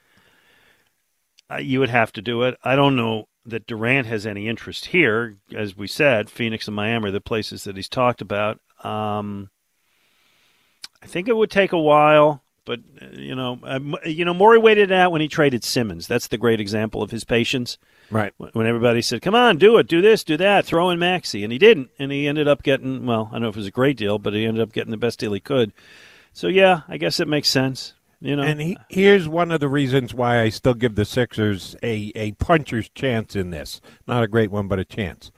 uh, 1.50 1.58
you 1.58 1.78
would 1.78 1.90
have 1.90 2.12
to 2.12 2.22
do 2.22 2.42
it. 2.42 2.56
I 2.64 2.74
don't 2.74 2.96
know 2.96 3.28
that 3.44 3.66
Durant 3.66 4.08
has 4.08 4.26
any 4.26 4.48
interest 4.48 4.86
here. 4.86 5.36
As 5.54 5.76
we 5.76 5.86
said, 5.86 6.28
Phoenix 6.28 6.66
and 6.66 6.74
Miami 6.74 7.08
are 7.08 7.12
the 7.12 7.20
places 7.20 7.62
that 7.64 7.76
he's 7.76 7.88
talked 7.88 8.20
about. 8.20 8.60
Um, 8.82 9.50
I 11.06 11.08
think 11.08 11.28
it 11.28 11.36
would 11.36 11.52
take 11.52 11.72
a 11.72 11.78
while, 11.78 12.42
but 12.64 12.80
uh, 13.00 13.06
you 13.12 13.36
know, 13.36 13.60
um, 13.62 13.94
you 14.04 14.24
know, 14.24 14.34
Morey 14.34 14.58
waited 14.58 14.90
out 14.90 15.12
when 15.12 15.20
he 15.20 15.28
traded 15.28 15.62
Simmons. 15.62 16.08
That's 16.08 16.26
the 16.26 16.36
great 16.36 16.60
example 16.60 17.00
of 17.00 17.12
his 17.12 17.22
patience. 17.22 17.78
Right. 18.10 18.32
When 18.38 18.66
everybody 18.66 19.02
said, 19.02 19.22
"Come 19.22 19.36
on, 19.36 19.56
do 19.56 19.76
it, 19.78 19.86
do 19.86 20.02
this, 20.02 20.24
do 20.24 20.36
that, 20.36 20.66
throw 20.66 20.90
in 20.90 20.98
Maxey," 20.98 21.44
and 21.44 21.52
he 21.52 21.58
didn't, 21.58 21.90
and 21.96 22.10
he 22.10 22.26
ended 22.26 22.48
up 22.48 22.64
getting 22.64 23.06
well. 23.06 23.28
I 23.30 23.34
don't 23.34 23.42
know 23.42 23.48
if 23.50 23.54
it 23.56 23.60
was 23.60 23.68
a 23.68 23.70
great 23.70 23.96
deal, 23.96 24.18
but 24.18 24.34
he 24.34 24.44
ended 24.44 24.64
up 24.64 24.72
getting 24.72 24.90
the 24.90 24.96
best 24.96 25.20
deal 25.20 25.32
he 25.32 25.38
could. 25.38 25.72
So 26.32 26.48
yeah, 26.48 26.80
I 26.88 26.96
guess 26.96 27.20
it 27.20 27.28
makes 27.28 27.48
sense. 27.48 27.94
You 28.20 28.34
know, 28.34 28.42
And 28.42 28.60
he, 28.60 28.78
here's 28.88 29.28
one 29.28 29.52
of 29.52 29.60
the 29.60 29.68
reasons 29.68 30.12
why 30.12 30.40
I 30.40 30.48
still 30.48 30.74
give 30.74 30.96
the 30.96 31.04
Sixers 31.04 31.76
a, 31.82 32.10
a 32.16 32.32
puncher's 32.32 32.88
chance 32.88 33.36
in 33.36 33.50
this. 33.50 33.80
Not 34.08 34.24
a 34.24 34.28
great 34.28 34.50
one, 34.50 34.66
but 34.66 34.80
a 34.80 34.84
chance. 34.84 35.30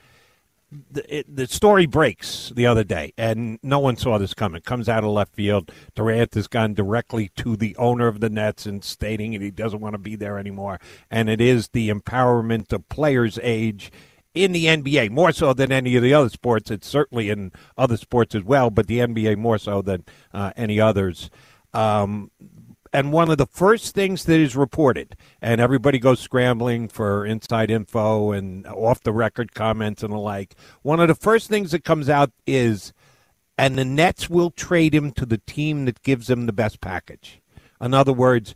The, 0.70 1.18
it, 1.18 1.36
the 1.36 1.46
story 1.46 1.86
breaks 1.86 2.52
the 2.54 2.66
other 2.66 2.84
day, 2.84 3.14
and 3.16 3.58
no 3.62 3.78
one 3.78 3.96
saw 3.96 4.18
this 4.18 4.34
coming. 4.34 4.60
Comes 4.60 4.86
out 4.88 5.02
of 5.02 5.10
left 5.10 5.34
field. 5.34 5.72
Durant 5.94 6.34
has 6.34 6.46
gone 6.46 6.74
directly 6.74 7.30
to 7.36 7.56
the 7.56 7.74
owner 7.76 8.06
of 8.06 8.20
the 8.20 8.28
Nets 8.28 8.66
and 8.66 8.84
stating 8.84 9.32
that 9.32 9.40
he 9.40 9.50
doesn't 9.50 9.80
want 9.80 9.94
to 9.94 9.98
be 9.98 10.14
there 10.14 10.38
anymore. 10.38 10.78
And 11.10 11.30
it 11.30 11.40
is 11.40 11.68
the 11.68 11.88
empowerment 11.88 12.70
of 12.72 12.88
players' 12.90 13.38
age 13.42 13.90
in 14.34 14.52
the 14.52 14.66
NBA, 14.66 15.10
more 15.10 15.32
so 15.32 15.54
than 15.54 15.72
any 15.72 15.96
of 15.96 16.02
the 16.02 16.12
other 16.12 16.28
sports. 16.28 16.70
It's 16.70 16.86
certainly 16.86 17.30
in 17.30 17.52
other 17.76 17.96
sports 17.96 18.34
as 18.34 18.44
well, 18.44 18.70
but 18.70 18.86
the 18.86 18.98
NBA 18.98 19.36
more 19.38 19.58
so 19.58 19.80
than 19.80 20.04
uh, 20.34 20.52
any 20.56 20.78
others. 20.78 21.30
Um, 21.72 22.30
and 22.92 23.12
one 23.12 23.30
of 23.30 23.38
the 23.38 23.46
first 23.46 23.94
things 23.94 24.24
that 24.24 24.40
is 24.40 24.56
reported, 24.56 25.16
and 25.40 25.60
everybody 25.60 25.98
goes 25.98 26.20
scrambling 26.20 26.88
for 26.88 27.24
inside 27.24 27.70
info 27.70 28.32
and 28.32 28.66
off 28.66 29.02
the 29.02 29.12
record 29.12 29.54
comments 29.54 30.02
and 30.02 30.12
the 30.12 30.18
like. 30.18 30.54
One 30.82 31.00
of 31.00 31.08
the 31.08 31.14
first 31.14 31.48
things 31.48 31.70
that 31.72 31.84
comes 31.84 32.08
out 32.08 32.32
is, 32.46 32.92
and 33.56 33.76
the 33.76 33.84
Nets 33.84 34.30
will 34.30 34.50
trade 34.50 34.94
him 34.94 35.12
to 35.12 35.26
the 35.26 35.38
team 35.38 35.84
that 35.84 36.02
gives 36.02 36.30
him 36.30 36.46
the 36.46 36.52
best 36.52 36.80
package. 36.80 37.40
In 37.80 37.94
other 37.94 38.12
words, 38.12 38.54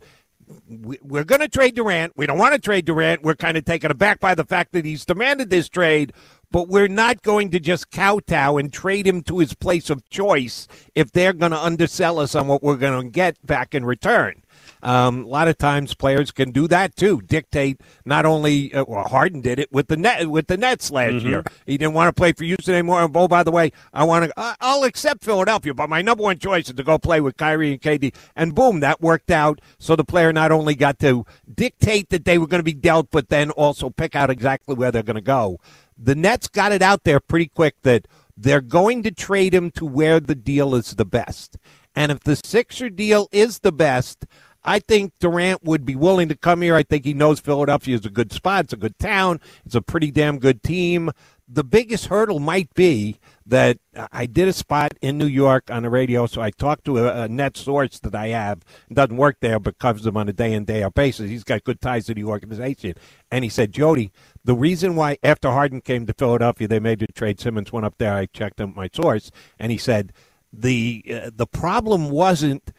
we- 0.69 0.99
we're 1.01 1.23
going 1.23 1.41
to 1.41 1.47
trade 1.47 1.75
Durant. 1.75 2.13
We 2.17 2.25
don't 2.25 2.37
want 2.37 2.53
to 2.53 2.59
trade 2.59 2.85
Durant. 2.85 3.23
We're 3.23 3.35
kind 3.35 3.57
of 3.57 3.65
taken 3.65 3.91
aback 3.91 4.19
by 4.19 4.35
the 4.35 4.45
fact 4.45 4.71
that 4.73 4.85
he's 4.85 5.05
demanded 5.05 5.49
this 5.49 5.69
trade, 5.69 6.13
but 6.51 6.67
we're 6.67 6.87
not 6.87 7.23
going 7.23 7.49
to 7.51 7.59
just 7.59 7.89
kowtow 7.91 8.57
and 8.57 8.71
trade 8.71 9.07
him 9.07 9.23
to 9.23 9.39
his 9.39 9.53
place 9.53 9.89
of 9.89 10.07
choice 10.09 10.67
if 10.95 11.11
they're 11.11 11.33
going 11.33 11.51
to 11.51 11.59
undersell 11.63 12.19
us 12.19 12.35
on 12.35 12.47
what 12.47 12.61
we're 12.61 12.77
going 12.77 13.01
to 13.03 13.09
get 13.09 13.43
back 13.45 13.73
in 13.73 13.85
return. 13.85 14.42
Um, 14.83 15.23
a 15.23 15.27
lot 15.27 15.47
of 15.47 15.57
times, 15.57 15.95
players 15.95 16.31
can 16.31 16.51
do 16.51 16.67
that 16.67 16.95
too. 16.95 17.21
Dictate 17.21 17.79
not 18.05 18.25
only 18.25 18.73
uh, 18.73 18.83
well, 18.87 19.05
Harden 19.05 19.41
did 19.41 19.57
it 19.57 19.71
with 19.71 19.87
the 19.87 19.95
net 19.97 20.29
with 20.29 20.47
the 20.47 20.57
Nets 20.57 20.91
last 20.91 21.23
year. 21.23 21.43
He 21.65 21.77
didn't 21.77 21.93
want 21.93 22.13
to 22.13 22.19
play 22.19 22.33
for 22.33 22.43
Houston 22.43 22.73
anymore. 22.73 23.01
And 23.01 23.15
oh, 23.15 23.27
by 23.27 23.43
the 23.43 23.51
way, 23.51 23.71
I 23.93 24.03
want 24.03 24.25
to. 24.25 24.33
I- 24.39 24.55
I'll 24.59 24.83
accept 24.83 25.23
Philadelphia, 25.23 25.73
but 25.73 25.89
my 25.89 26.01
number 26.01 26.23
one 26.23 26.37
choice 26.37 26.67
is 26.67 26.75
to 26.75 26.83
go 26.83 26.97
play 26.97 27.21
with 27.21 27.37
Kyrie 27.37 27.71
and 27.71 27.81
KD. 27.81 28.13
And 28.35 28.53
boom, 28.53 28.81
that 28.81 29.01
worked 29.01 29.31
out. 29.31 29.61
So 29.79 29.95
the 29.95 30.03
player 30.03 30.33
not 30.33 30.51
only 30.51 30.75
got 30.75 30.99
to 30.99 31.25
dictate 31.53 32.09
that 32.09 32.25
they 32.25 32.37
were 32.37 32.47
going 32.47 32.59
to 32.59 32.63
be 32.63 32.73
dealt, 32.73 33.09
but 33.09 33.29
then 33.29 33.51
also 33.51 33.89
pick 33.89 34.15
out 34.15 34.29
exactly 34.29 34.75
where 34.75 34.91
they're 34.91 35.03
going 35.03 35.15
to 35.15 35.21
go. 35.21 35.59
The 35.97 36.15
Nets 36.15 36.47
got 36.47 36.71
it 36.71 36.81
out 36.81 37.03
there 37.03 37.19
pretty 37.19 37.47
quick 37.47 37.75
that 37.83 38.07
they're 38.35 38.61
going 38.61 39.03
to 39.03 39.11
trade 39.11 39.53
him 39.53 39.71
to 39.71 39.85
where 39.85 40.19
the 40.19 40.35
deal 40.35 40.75
is 40.75 40.95
the 40.95 41.05
best. 41.05 41.57
And 41.95 42.11
if 42.11 42.21
the 42.21 42.35
Sixer 42.35 42.89
deal 42.89 43.29
is 43.31 43.59
the 43.59 43.71
best, 43.71 44.25
I 44.65 44.79
think 44.79 45.13
Durant 45.19 45.63
would 45.63 45.85
be 45.85 45.95
willing 45.95 46.29
to 46.29 46.35
come 46.35 46.61
here. 46.61 46.75
I 46.75 46.83
think 46.83 47.05
he 47.05 47.13
knows 47.13 47.39
Philadelphia 47.39 47.95
is 47.95 48.05
a 48.05 48.09
good 48.09 48.31
spot. 48.31 48.65
It's 48.65 48.73
a 48.73 48.77
good 48.77 48.97
town. 48.97 49.41
It's 49.65 49.75
a 49.75 49.81
pretty 49.81 50.11
damn 50.11 50.39
good 50.39 50.63
team. 50.63 51.11
The 51.47 51.63
biggest 51.63 52.05
hurdle 52.05 52.39
might 52.39 52.73
be 52.73 53.19
that 53.45 53.77
I 54.11 54.25
did 54.25 54.47
a 54.47 54.53
spot 54.53 54.93
in 55.01 55.17
New 55.17 55.27
York 55.27 55.69
on 55.69 55.83
the 55.83 55.89
radio, 55.89 56.25
so 56.25 56.41
I 56.41 56.49
talked 56.51 56.85
to 56.85 56.99
a, 56.99 57.23
a 57.23 57.27
net 57.27 57.57
source 57.57 57.99
that 57.99 58.15
I 58.15 58.27
have. 58.29 58.63
It 58.89 58.93
doesn't 58.93 59.17
work 59.17 59.37
there, 59.41 59.59
but 59.59 59.77
covers 59.77 60.03
them 60.03 60.15
on 60.15 60.29
a 60.29 60.33
day 60.33 60.53
in, 60.53 60.63
day 60.63 60.81
out 60.81 60.93
basis. 60.93 61.29
He's 61.29 61.43
got 61.43 61.65
good 61.65 61.81
ties 61.81 62.05
to 62.05 62.13
the 62.13 62.23
organization. 62.23 62.93
And 63.29 63.43
he 63.43 63.49
said, 63.49 63.73
Jody, 63.73 64.13
the 64.45 64.55
reason 64.55 64.95
why 64.95 65.17
after 65.21 65.51
Harden 65.51 65.81
came 65.81 66.05
to 66.05 66.13
Philadelphia, 66.13 66.69
they 66.69 66.79
made 66.79 66.99
the 66.99 67.07
trade, 67.07 67.41
Simmons 67.41 67.73
went 67.73 67.85
up 67.85 67.97
there. 67.97 68.13
I 68.13 68.27
checked 68.27 68.61
him, 68.61 68.73
my 68.75 68.89
source, 68.93 69.29
and 69.59 69.71
he 69.71 69.77
said, 69.77 70.13
the, 70.53 71.03
uh, 71.11 71.31
the 71.35 71.47
problem 71.47 72.09
wasn't 72.09 72.71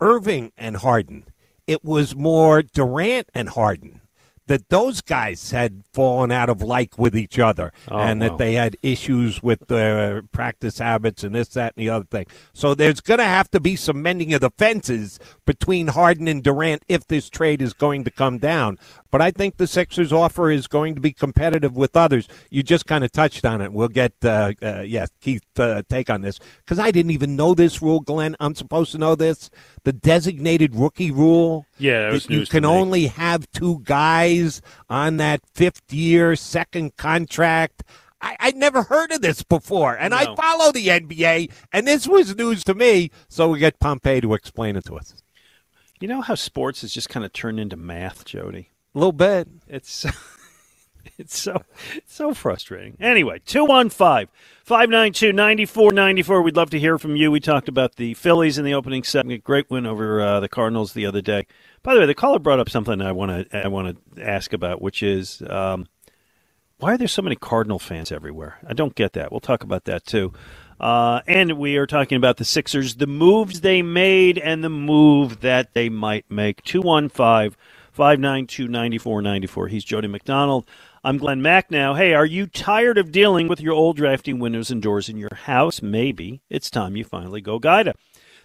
Irving 0.00 0.52
and 0.56 0.76
Harden. 0.78 1.24
It 1.66 1.84
was 1.84 2.14
more 2.14 2.62
Durant 2.62 3.28
and 3.34 3.48
Harden. 3.48 4.00
That 4.46 4.68
those 4.68 5.00
guys 5.00 5.50
had 5.52 5.82
fallen 5.92 6.30
out 6.30 6.50
of 6.50 6.60
like 6.60 6.98
with 6.98 7.16
each 7.16 7.38
other 7.38 7.72
Oh, 7.90 7.98
and 7.98 8.20
wow. 8.20 8.28
that 8.28 8.38
they 8.38 8.54
had 8.54 8.76
issues 8.82 9.42
with 9.42 9.68
their 9.68 10.22
practice 10.22 10.78
habits 10.78 11.24
and 11.24 11.34
this, 11.34 11.48
that, 11.48 11.74
and 11.76 11.84
the 11.86 11.90
other 11.90 12.04
thing. 12.04 12.26
So 12.52 12.74
there's 12.74 13.00
going 13.00 13.18
to 13.18 13.24
have 13.24 13.50
to 13.52 13.60
be 13.60 13.74
some 13.76 14.02
mending 14.02 14.34
of 14.34 14.40
the 14.42 14.50
fences 14.50 15.18
between 15.46 15.88
Harden 15.88 16.28
and 16.28 16.42
Durant 16.42 16.82
if 16.88 17.06
this 17.06 17.30
trade 17.30 17.62
is 17.62 17.72
going 17.72 18.04
to 18.04 18.10
come 18.10 18.38
down. 18.38 18.78
But 19.10 19.22
I 19.22 19.30
think 19.30 19.56
the 19.56 19.68
Sixers' 19.68 20.12
offer 20.12 20.50
is 20.50 20.66
going 20.66 20.96
to 20.96 21.00
be 21.00 21.12
competitive 21.12 21.76
with 21.76 21.96
others. 21.96 22.26
You 22.50 22.64
just 22.64 22.84
kind 22.84 23.04
of 23.04 23.12
touched 23.12 23.44
on 23.46 23.60
it. 23.60 23.72
We'll 23.72 23.86
get, 23.88 24.12
uh, 24.24 24.52
uh, 24.60 24.80
yes, 24.80 25.08
Keith, 25.20 25.44
uh, 25.56 25.82
take 25.88 26.10
on 26.10 26.20
this 26.22 26.40
because 26.58 26.80
I 26.80 26.90
didn't 26.90 27.12
even 27.12 27.36
know 27.36 27.54
this 27.54 27.80
rule, 27.80 28.00
Glenn. 28.00 28.34
I'm 28.40 28.56
supposed 28.56 28.90
to 28.92 28.98
know 28.98 29.14
this. 29.14 29.50
The 29.84 29.92
designated 29.92 30.74
rookie 30.74 31.12
rule. 31.12 31.64
Yeah, 31.78 32.08
it 32.08 32.12
was 32.12 32.26
that 32.26 32.34
you 32.34 32.46
can 32.46 32.64
only 32.64 33.06
have 33.06 33.48
two 33.52 33.80
guys 33.84 34.33
on 34.88 35.16
that 35.18 35.40
fifth 35.54 35.92
year, 35.92 36.36
second 36.36 36.96
contract. 36.96 37.82
I, 38.20 38.36
I'd 38.40 38.56
never 38.56 38.84
heard 38.84 39.12
of 39.12 39.20
this 39.20 39.42
before, 39.42 39.96
and 39.96 40.14
I 40.14 40.34
follow 40.34 40.72
the 40.72 40.88
NBA, 40.88 41.52
and 41.72 41.86
this 41.86 42.08
was 42.08 42.34
news 42.34 42.64
to 42.64 42.74
me. 42.74 43.10
So 43.28 43.48
we 43.48 43.58
get 43.58 43.78
Pompey 43.78 44.20
to 44.22 44.34
explain 44.34 44.76
it 44.76 44.86
to 44.86 44.96
us. 44.96 45.14
You 46.00 46.08
know 46.08 46.22
how 46.22 46.34
sports 46.34 46.80
has 46.80 46.92
just 46.92 47.08
kind 47.08 47.24
of 47.24 47.32
turned 47.32 47.60
into 47.60 47.76
math, 47.76 48.24
Jody? 48.24 48.70
A 48.94 48.98
little 48.98 49.12
bit. 49.12 49.48
It's 49.68 50.06
it's 51.18 51.38
so 51.38 51.62
so 52.06 52.34
frustrating. 52.34 52.96
Anyway, 53.00 53.40
215 53.46 54.28
592 54.64 55.32
9494. 55.32 56.42
We'd 56.42 56.56
love 56.56 56.70
to 56.70 56.78
hear 56.78 56.98
from 56.98 57.16
you. 57.16 57.30
We 57.30 57.40
talked 57.40 57.68
about 57.68 57.96
the 57.96 58.14
Phillies 58.14 58.58
in 58.58 58.64
the 58.64 58.74
opening 58.74 59.02
segment. 59.02 59.44
Great 59.44 59.70
win 59.70 59.86
over 59.86 60.20
uh, 60.20 60.40
the 60.40 60.48
Cardinals 60.48 60.92
the 60.92 61.06
other 61.06 61.20
day. 61.20 61.46
By 61.82 61.94
the 61.94 62.00
way, 62.00 62.06
the 62.06 62.14
caller 62.14 62.38
brought 62.38 62.60
up 62.60 62.70
something 62.70 63.00
I 63.00 63.12
want 63.12 63.50
to 63.50 63.64
I 63.64 63.68
want 63.68 63.98
to 64.16 64.22
ask 64.22 64.52
about, 64.52 64.80
which 64.80 65.02
is 65.02 65.42
um, 65.48 65.86
why 66.78 66.94
are 66.94 66.98
there 66.98 67.08
so 67.08 67.22
many 67.22 67.36
Cardinal 67.36 67.78
fans 67.78 68.10
everywhere? 68.10 68.58
I 68.66 68.72
don't 68.72 68.94
get 68.94 69.12
that. 69.14 69.30
We'll 69.30 69.40
talk 69.40 69.62
about 69.62 69.84
that 69.84 70.04
too. 70.04 70.32
Uh, 70.80 71.20
and 71.26 71.52
we 71.52 71.76
are 71.76 71.86
talking 71.86 72.16
about 72.16 72.36
the 72.36 72.44
Sixers, 72.44 72.96
the 72.96 73.06
moves 73.06 73.60
they 73.60 73.80
made, 73.80 74.38
and 74.38 74.64
the 74.64 74.68
move 74.68 75.40
that 75.40 75.72
they 75.72 75.88
might 75.88 76.28
make. 76.30 76.62
215 76.64 77.56
592 77.92 78.68
9494. 78.68 79.68
He's 79.68 79.84
Jody 79.84 80.08
McDonald. 80.08 80.66
I'm 81.06 81.18
Glenn 81.18 81.42
Macnow. 81.42 81.94
Hey, 81.94 82.14
are 82.14 82.24
you 82.24 82.46
tired 82.46 82.96
of 82.96 83.12
dealing 83.12 83.46
with 83.46 83.60
your 83.60 83.74
old 83.74 83.98
drafty 83.98 84.32
windows 84.32 84.70
and 84.70 84.80
doors 84.80 85.10
in 85.10 85.18
your 85.18 85.34
house? 85.34 85.82
Maybe 85.82 86.40
it's 86.48 86.70
time 86.70 86.96
you 86.96 87.04
finally 87.04 87.42
go 87.42 87.58
Guida. 87.58 87.92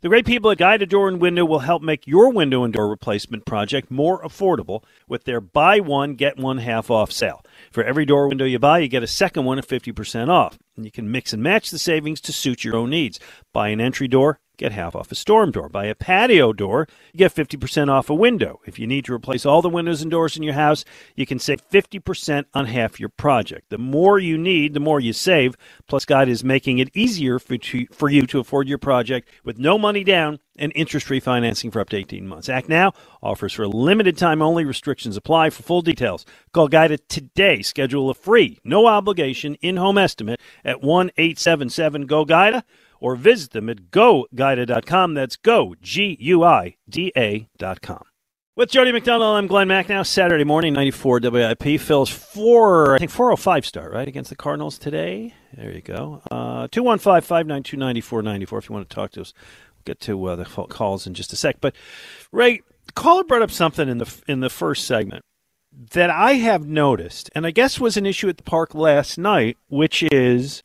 The 0.02 0.10
great 0.10 0.26
people 0.26 0.52
at 0.52 0.58
Guida 0.58 0.86
Door 0.86 1.08
and 1.08 1.22
Window 1.22 1.46
will 1.46 1.60
help 1.60 1.82
make 1.82 2.06
your 2.06 2.34
window 2.34 2.66
and 2.66 2.74
door 2.74 2.90
replacement 2.90 3.46
project 3.46 3.90
more 3.90 4.22
affordable 4.24 4.84
with 5.08 5.24
their 5.24 5.40
buy 5.40 5.80
one, 5.80 6.16
get 6.16 6.36
one 6.36 6.58
half 6.58 6.92
off 6.92 7.14
sale. 7.14 7.46
For 7.72 7.82
every 7.82 8.04
door 8.04 8.28
window 8.28 8.44
you 8.44 8.60
buy, 8.60 8.80
you 8.80 8.90
get 8.90 9.04
a 9.04 9.08
second 9.08 9.46
one 9.46 9.58
at 9.58 9.66
50% 9.66 10.28
off. 10.28 10.60
And 10.76 10.84
you 10.84 10.92
can 10.92 11.10
mix 11.10 11.32
and 11.32 11.42
match 11.42 11.72
the 11.72 11.80
savings 11.80 12.20
to 12.22 12.34
suit 12.34 12.66
your 12.66 12.76
own 12.76 12.90
needs. 12.90 13.22
Buy 13.54 13.70
an 13.70 13.80
entry 13.80 14.10
door, 14.10 14.42
get 14.60 14.72
half 14.74 14.96
off 14.96 15.12
a 15.12 15.16
storm 15.16 15.52
door. 15.52 15.70
Buy 15.70 15.86
a 15.86 15.96
patio 15.96 16.54
door, 16.54 16.88
you 17.14 17.18
get 17.18 17.34
50% 17.34 17.90
off 17.90 18.10
a 18.10 18.14
window. 18.14 18.60
If 18.66 18.78
you 18.78 18.86
need 18.86 19.06
to 19.06 19.14
replace 19.14 19.46
all 19.46 19.62
the 19.62 19.70
windows 19.70 20.02
and 20.02 20.12
doors 20.12 20.38
in 20.38 20.44
your 20.44 20.54
house, 20.54 20.86
you 21.16 21.26
can 21.26 21.40
save 21.40 21.68
50% 21.70 22.46
on 22.54 22.66
half 22.66 23.00
your 23.00 23.10
project. 23.10 23.70
The 23.70 23.78
more 23.78 24.20
you 24.20 24.38
need, 24.38 24.74
the 24.74 24.80
more 24.80 25.00
you 25.00 25.14
save. 25.14 25.56
Plus, 25.88 26.06
Guida 26.06 26.30
is 26.30 26.44
making 26.44 26.78
it 26.78 26.90
easier 26.94 27.40
for, 27.40 27.58
to, 27.58 27.88
for 27.92 28.10
you 28.10 28.28
to 28.28 28.40
afford 28.40 28.68
your 28.68 28.78
project 28.78 29.30
with 29.44 29.58
no 29.58 29.78
money 29.78 30.04
down 30.04 30.40
and 30.58 30.74
interest-free 30.76 31.22
financing 31.22 31.72
for 31.72 31.80
up 31.80 31.90
to 31.90 31.98
18 31.98 32.28
months. 32.28 32.50
Act 32.50 32.68
now 32.68 32.92
offers 33.24 33.54
for 33.54 33.64
a 33.64 33.70
limited 33.70 34.18
time 34.18 34.42
only. 34.42 34.66
Restrictions 34.66 35.16
apply. 35.16 35.50
For 35.50 35.64
full 35.64 35.82
details, 35.82 36.26
call 36.54 36.68
Guida 36.68 36.98
today. 36.98 37.62
Schedule 37.62 38.10
a 38.10 38.14
free, 38.14 38.60
no 38.64 38.86
obligation 38.88 39.56
in-home 39.62 39.98
estimate 39.98 40.42
at 40.66 40.82
1-877-GO-GUIDA 40.82 42.64
or 43.00 43.16
visit 43.16 43.52
them 43.52 43.70
at 43.70 43.92
goguida.com. 43.92 45.14
That's 45.14 45.36
go, 45.36 45.76
G-U-I-D-A 45.82 47.48
dot 47.58 47.82
com. 47.82 48.04
With 48.60 48.72
Jody 48.72 48.92
McDonald, 48.92 49.38
I'm 49.38 49.48
Glenn 49.48 49.70
Macnow. 49.70 50.06
Saturday 50.06 50.44
morning, 50.44 50.74
94 50.74 51.22
WIP. 51.24 51.80
Phil's 51.80 52.10
four, 52.10 52.96
I 52.96 52.98
think 52.98 53.10
405 53.10 53.66
start, 53.66 53.94
right, 53.94 54.06
against 54.06 54.30
the 54.30 54.36
Cardinals 54.36 54.78
today. 54.78 55.34
There 55.54 55.72
you 55.72 55.82
go. 55.82 56.22
Uh, 56.30 56.68
215 56.70 57.22
592 57.22 57.78
9494 57.78 58.60
if 58.60 58.68
you 58.68 58.76
want 58.76 58.90
to 58.90 58.94
talk 58.94 59.12
to 59.12 59.22
us. 59.22 59.34
We'll 59.76 59.84
get 59.86 60.02
to 60.02 60.26
uh, 60.26 60.36
the 60.36 60.44
calls 60.44 61.08
in 61.08 61.14
just 61.14 61.32
a 61.32 61.38
sec. 61.38 61.62
But, 61.62 61.74
Ray, 62.34 62.60
caller 62.96 63.24
brought 63.24 63.42
up 63.42 63.52
something 63.52 63.88
in 63.88 64.00
the, 64.00 64.24
in 64.28 64.42
the 64.42 64.50
first 64.50 64.86
segment 64.86 65.24
that 65.92 66.10
I 66.10 66.34
have 66.34 66.68
noticed, 66.68 67.30
and 67.34 67.46
I 67.46 67.52
guess 67.52 67.80
was 67.80 67.96
an 67.96 68.06
issue 68.06 68.28
at 68.28 68.36
the 68.36 68.44
park 68.44 68.76
last 68.76 69.18
night, 69.18 69.58
which 69.70 70.04
is 70.12 70.64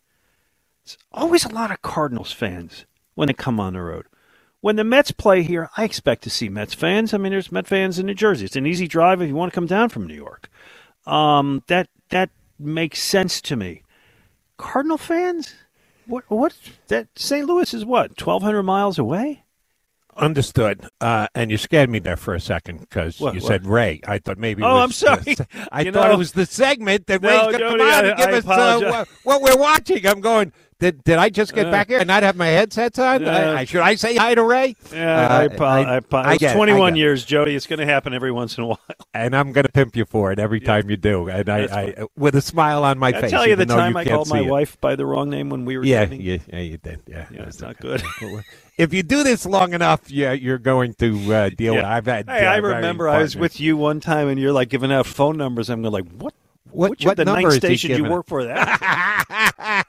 it's 0.84 0.98
always 1.12 1.44
a 1.44 1.48
lot 1.54 1.70
of 1.70 1.82
Cardinals 1.82 2.32
fans 2.32 2.84
when 3.14 3.28
they 3.28 3.32
come 3.34 3.58
on 3.58 3.72
the 3.72 3.80
road. 3.80 4.06
When 4.60 4.76
the 4.76 4.84
Mets 4.84 5.10
play 5.10 5.42
here, 5.42 5.68
I 5.76 5.84
expect 5.84 6.22
to 6.24 6.30
see 6.30 6.48
Mets 6.48 6.74
fans. 6.74 7.12
I 7.12 7.18
mean, 7.18 7.32
there's 7.32 7.52
Met 7.52 7.66
fans 7.66 7.98
in 7.98 8.06
New 8.06 8.14
Jersey. 8.14 8.44
It's 8.46 8.56
an 8.56 8.66
easy 8.66 8.86
drive 8.88 9.20
if 9.20 9.28
you 9.28 9.34
want 9.34 9.52
to 9.52 9.54
come 9.54 9.66
down 9.66 9.88
from 9.90 10.06
New 10.06 10.14
York. 10.14 10.48
Um, 11.06 11.62
that 11.66 11.88
that 12.10 12.30
makes 12.58 13.02
sense 13.02 13.40
to 13.42 13.56
me. 13.56 13.82
Cardinal 14.56 14.96
fans, 14.98 15.54
what 16.06 16.24
what 16.28 16.54
that 16.88 17.08
St. 17.16 17.46
Louis 17.46 17.74
is 17.74 17.84
what 17.84 18.16
twelve 18.16 18.42
hundred 18.42 18.62
miles 18.62 18.98
away. 18.98 19.42
Understood. 20.16 20.86
Uh, 21.00 21.26
and 21.34 21.50
you 21.50 21.56
scared 21.56 21.90
me 21.90 21.98
there 21.98 22.16
for 22.16 22.34
a 22.34 22.40
second 22.40 22.78
because 22.78 23.18
you 23.18 23.26
What, 23.26 23.42
said 23.42 23.66
Ray. 23.66 24.00
I 24.06 24.18
thought 24.18 24.38
maybe. 24.38 24.62
it 24.62 24.64
Oh, 24.64 24.74
was 24.76 24.82
I'm 24.84 24.92
sorry. 24.92 25.34
the- 25.34 25.46
I 25.72 25.80
You 25.82 25.90
thought 25.92 26.06
know- 26.08 26.14
it 26.14 26.18
was 26.18 26.32
the 26.32 26.46
segment 26.46 27.08
that 27.08 27.20
No, 27.20 27.28
Ray's 27.28 27.40
going 27.40 27.52
to 27.54 27.58
come 27.58 27.80
on 27.80 28.04
and 28.06 28.16
give 28.18 28.28
I 28.28 28.32
us 28.34 28.46
uh, 28.46 28.80
what, 28.90 29.08
what 29.24 29.42
we're 29.42 29.60
watching. 29.60 30.06
I'm 30.06 30.20
going. 30.20 30.52
Did, 30.80 31.04
did 31.04 31.18
I 31.18 31.30
just 31.30 31.54
get 31.54 31.66
Uh, 31.66 31.70
back 31.70 31.88
here 31.88 31.98
and 32.00 32.08
not 32.08 32.22
have 32.24 32.36
my 32.36 32.48
headsets 32.48 32.98
on? 32.98 33.26
uh, 33.26 33.30
I, 33.30 33.60
I, 33.60 33.64
should 33.64 33.80
I 33.80 33.94
say 33.94 34.16
hi 34.16 34.34
to 34.34 34.42
Ray? 34.42 34.74
Yeah, 34.92 35.14
Uh, 35.28 35.28
I, 35.40 35.44
apo- 35.46 35.64
I, 35.64 35.94
I 35.94 36.32
it's 36.32 36.40
get 36.40 36.50
it, 36.50 36.50
I 36.50 36.54
21 36.54 36.94
it. 36.94 36.98
years, 36.98 37.24
Jody. 37.24 37.54
It's 37.54 37.66
going 37.66 37.78
to 37.78 37.86
happen 37.86 38.12
every 38.12 38.32
once 38.32 38.58
in 38.58 38.64
a 38.64 38.66
while. 38.66 38.80
and 39.14 39.34
I'm 39.36 39.52
going 39.52 39.64
to 39.66 39.72
pimp 39.72 39.96
you 39.96 40.04
for 40.04 40.32
it 40.32 40.38
every 40.38 40.60
time 40.60 40.90
you 40.90 40.96
do. 40.96 41.28
And 41.28 41.48
I, 41.48 41.60
I, 41.64 41.94
with 42.16 42.34
a 42.34 42.40
smile 42.42 42.84
on 42.84 42.98
my 42.98 43.08
I 43.08 43.12
face. 43.12 43.24
I 43.24 43.28
tell 43.30 43.46
you 43.46 43.56
the 43.56 43.66
time 43.66 43.96
I 43.96 44.04
called 44.04 44.28
my 44.28 44.40
it. 44.40 44.46
wife 44.46 44.80
by 44.80 44.96
the 44.96 45.06
wrong 45.06 45.30
name 45.30 45.48
when 45.48 45.64
we 45.64 45.78
were 45.78 45.84
Yeah, 45.84 46.04
dating? 46.06 46.20
yeah, 46.22 46.38
yeah, 46.52 46.58
you 46.60 46.78
did. 46.78 47.00
Yeah, 47.06 47.26
Yeah, 47.30 47.42
it's 47.42 47.60
not 47.60 47.78
good. 47.78 48.02
if 48.76 48.92
you 48.92 49.02
do 49.02 49.22
this 49.22 49.46
long 49.46 49.74
enough, 49.74 50.10
yeah, 50.10 50.32
you're 50.32 50.58
going 50.58 50.94
to 50.94 51.34
uh, 51.34 51.50
deal 51.56 51.74
with. 51.74 51.84
it. 51.84 51.86
I've 51.86 52.06
had. 52.06 52.28
Hey, 52.28 52.46
uh, 52.46 52.52
I 52.52 52.56
remember 52.56 53.08
I 53.08 53.18
was 53.22 53.36
with 53.36 53.60
you 53.60 53.76
one 53.76 54.00
time, 54.00 54.28
and 54.28 54.40
you're 54.40 54.52
like 54.52 54.68
giving 54.70 54.92
out 54.92 55.06
phone 55.06 55.36
numbers. 55.36 55.70
I'm 55.70 55.82
going 55.82 55.92
like, 55.92 56.10
what? 56.18 56.34
What- 56.74 56.90
Which 56.90 57.04
what 57.04 57.12
of 57.12 57.16
the 57.18 57.24
number 57.26 57.42
nine 57.50 57.58
stations 57.58 57.96
you 57.98 58.04
work 58.04 58.26
for? 58.26 58.44
That 58.44 59.86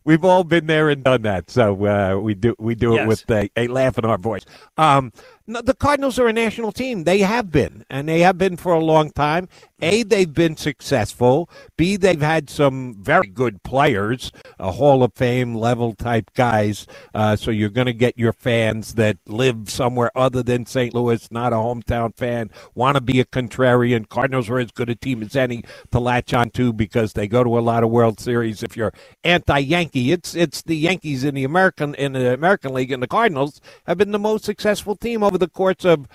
We've 0.04 0.24
all 0.24 0.42
been 0.44 0.66
there 0.66 0.88
and 0.90 1.04
done 1.04 1.22
that, 1.22 1.48
so 1.50 1.86
uh, 1.86 2.16
we 2.18 2.34
do 2.34 2.54
we 2.58 2.74
do 2.74 2.94
Yes. 2.94 3.02
it 3.04 3.08
with 3.08 3.30
a, 3.30 3.50
a 3.56 3.68
laugh 3.68 3.98
in 3.98 4.04
our 4.04 4.18
voice. 4.18 4.42
Um, 4.76 5.12
no, 5.46 5.62
the 5.62 5.74
Cardinals 5.74 6.18
are 6.18 6.28
a 6.28 6.32
national 6.32 6.72
team. 6.72 7.04
They 7.04 7.18
have 7.20 7.50
been, 7.50 7.84
and 7.90 8.08
they 8.08 8.20
have 8.20 8.38
been 8.38 8.56
for 8.56 8.72
a 8.72 8.80
long 8.80 9.10
time. 9.10 9.48
A, 9.80 10.04
they've 10.04 10.32
been 10.32 10.56
successful. 10.56 11.50
B, 11.76 11.96
they've 11.96 12.20
had 12.22 12.48
some 12.48 12.94
very 13.00 13.26
good 13.26 13.62
players, 13.64 14.30
a 14.60 14.70
Hall 14.70 15.02
of 15.02 15.12
Fame 15.14 15.56
level 15.56 15.92
type 15.94 16.30
guys. 16.34 16.86
Uh, 17.12 17.34
so 17.34 17.50
you're 17.50 17.68
going 17.68 17.88
to 17.88 17.92
get 17.92 18.16
your 18.16 18.32
fans 18.32 18.94
that 18.94 19.18
live 19.26 19.68
somewhere 19.68 20.12
other 20.14 20.42
than 20.42 20.66
St. 20.66 20.94
Louis, 20.94 21.28
not 21.32 21.52
a 21.52 21.56
hometown 21.56 22.16
fan, 22.16 22.50
want 22.74 22.96
to 22.96 23.00
be 23.00 23.18
a 23.18 23.24
contrarian. 23.24 24.08
Cardinals 24.08 24.48
are 24.48 24.60
as 24.60 24.70
good 24.70 24.88
a 24.88 24.94
team 24.94 25.20
as 25.22 25.34
any 25.34 25.64
to 25.90 25.98
latch 25.98 26.32
on 26.32 26.50
to 26.50 26.72
because 26.72 27.14
they 27.14 27.26
go 27.26 27.42
to 27.42 27.58
a 27.58 27.60
lot 27.60 27.82
of 27.82 27.90
World 27.90 28.20
Series. 28.20 28.62
If 28.62 28.76
you're 28.76 28.92
anti-Yankee, 29.24 30.12
it's 30.12 30.36
it's 30.36 30.62
the 30.62 30.76
Yankees 30.76 31.24
in 31.24 31.34
the 31.34 31.44
American 31.44 31.94
in 31.96 32.12
the 32.12 32.32
American 32.32 32.72
League, 32.72 32.92
and 32.92 33.02
the 33.02 33.08
Cardinals 33.08 33.60
have 33.86 33.98
been 33.98 34.12
the 34.12 34.18
most 34.20 34.44
successful 34.44 34.94
team 34.94 35.24
over 35.32 35.38
the 35.38 35.48
course 35.48 35.82
of 35.86 36.06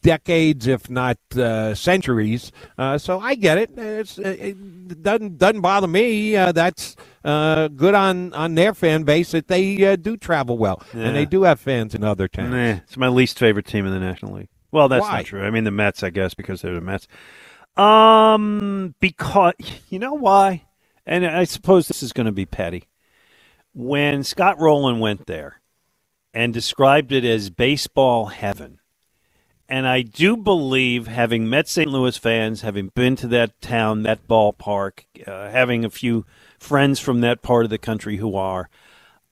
decades, 0.00 0.66
if 0.66 0.88
not 0.88 1.18
uh, 1.36 1.74
centuries. 1.74 2.50
Uh, 2.78 2.96
so 2.96 3.20
I 3.20 3.34
get 3.34 3.58
it. 3.58 3.70
It's, 3.76 4.18
it 4.18 5.02
doesn't 5.02 5.36
doesn't 5.36 5.60
bother 5.60 5.86
me. 5.86 6.34
Uh, 6.34 6.52
that's 6.52 6.96
uh, 7.22 7.68
good 7.68 7.94
on 7.94 8.32
on 8.32 8.54
their 8.54 8.72
fan 8.72 9.02
base 9.02 9.32
that 9.32 9.48
they 9.48 9.84
uh, 9.86 9.96
do 9.96 10.16
travel 10.16 10.56
well 10.56 10.82
Yeah. 10.94 11.02
and 11.08 11.16
they 11.16 11.26
do 11.26 11.42
have 11.42 11.60
fans 11.60 11.94
in 11.94 12.02
other 12.02 12.28
towns. 12.28 12.50
Nah, 12.50 12.80
it's 12.82 12.96
my 12.96 13.08
least 13.08 13.38
favorite 13.38 13.66
team 13.66 13.84
in 13.84 13.92
the 13.92 14.00
National 14.00 14.32
League. 14.36 14.48
Well, 14.70 14.88
that's 14.88 15.02
Why? 15.02 15.18
not 15.18 15.26
true. 15.26 15.42
I 15.44 15.50
mean, 15.50 15.64
the 15.64 15.70
Mets, 15.70 16.02
I 16.02 16.08
guess, 16.08 16.32
because 16.32 16.62
they're 16.62 16.74
the 16.74 16.80
Mets. 16.80 17.06
Um, 17.76 18.94
because 19.00 19.54
you 19.90 19.98
know 19.98 20.14
why, 20.14 20.64
and 21.04 21.26
I 21.26 21.44
suppose 21.44 21.88
this 21.88 22.02
is 22.02 22.14
going 22.14 22.26
to 22.26 22.32
be 22.32 22.46
petty. 22.46 22.84
When 23.74 24.24
Scott 24.24 24.58
Rolen 24.58 24.98
went 24.98 25.26
there 25.26 25.61
and 26.34 26.52
described 26.52 27.12
it 27.12 27.24
as 27.24 27.50
baseball 27.50 28.26
heaven, 28.26 28.80
and 29.72 29.86
I 29.88 30.02
do 30.02 30.36
believe, 30.36 31.06
having 31.06 31.48
met 31.48 31.66
St. 31.66 31.88
Louis 31.88 32.18
fans, 32.18 32.60
having 32.60 32.88
been 32.88 33.16
to 33.16 33.26
that 33.28 33.58
town, 33.62 34.02
that 34.02 34.28
ballpark, 34.28 35.04
uh, 35.26 35.48
having 35.50 35.82
a 35.82 35.88
few 35.88 36.26
friends 36.58 37.00
from 37.00 37.22
that 37.22 37.40
part 37.40 37.64
of 37.64 37.70
the 37.70 37.78
country 37.78 38.18
who 38.18 38.36
are, 38.36 38.68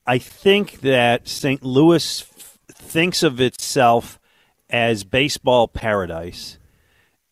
I 0.07 0.17
think 0.17 0.81
that 0.81 1.27
St. 1.27 1.63
Louis 1.63 2.21
f- 2.21 2.57
thinks 2.69 3.21
of 3.21 3.39
itself 3.39 4.19
as 4.67 5.03
baseball 5.03 5.67
paradise. 5.67 6.57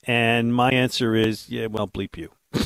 And 0.05 0.53
my 0.53 0.69
answer 0.69 1.15
is, 1.15 1.49
yeah, 1.49 1.65
well, 1.65 1.87
bleep 1.87 2.15
you. 2.15 2.29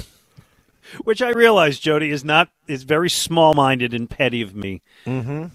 Which 1.05 1.21
I 1.21 1.29
realize, 1.29 1.79
Jody, 1.79 2.09
is 2.09 2.25
not 2.25 2.49
is 2.67 2.83
very 2.83 3.09
small 3.09 3.53
minded 3.53 3.93
and 3.93 4.09
petty 4.09 4.41
of 4.41 4.53
me. 4.53 4.81
Mm-hmm. 5.05 5.45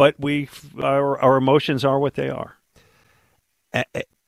But 0.00 0.16
we 0.18 0.48
our 0.82 1.20
our 1.20 1.36
emotions 1.36 1.84
are 1.84 2.00
what 2.00 2.14
they 2.14 2.30
are. 2.30 2.56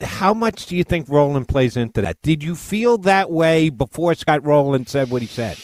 How 0.03 0.35
much 0.35 0.67
do 0.67 0.77
you 0.77 0.85
think 0.85 1.09
Rolen 1.09 1.47
plays 1.47 1.77
into 1.77 2.03
that? 2.03 2.23
Did 2.23 2.45
you 2.45 2.57
feel 2.57 2.99
that 2.99 3.31
way 3.31 3.71
before 3.71 4.15
Scott 4.15 4.45
Rolen 4.47 4.87
said 4.87 5.11
what 5.11 5.23
he 5.23 5.29
said? 5.29 5.59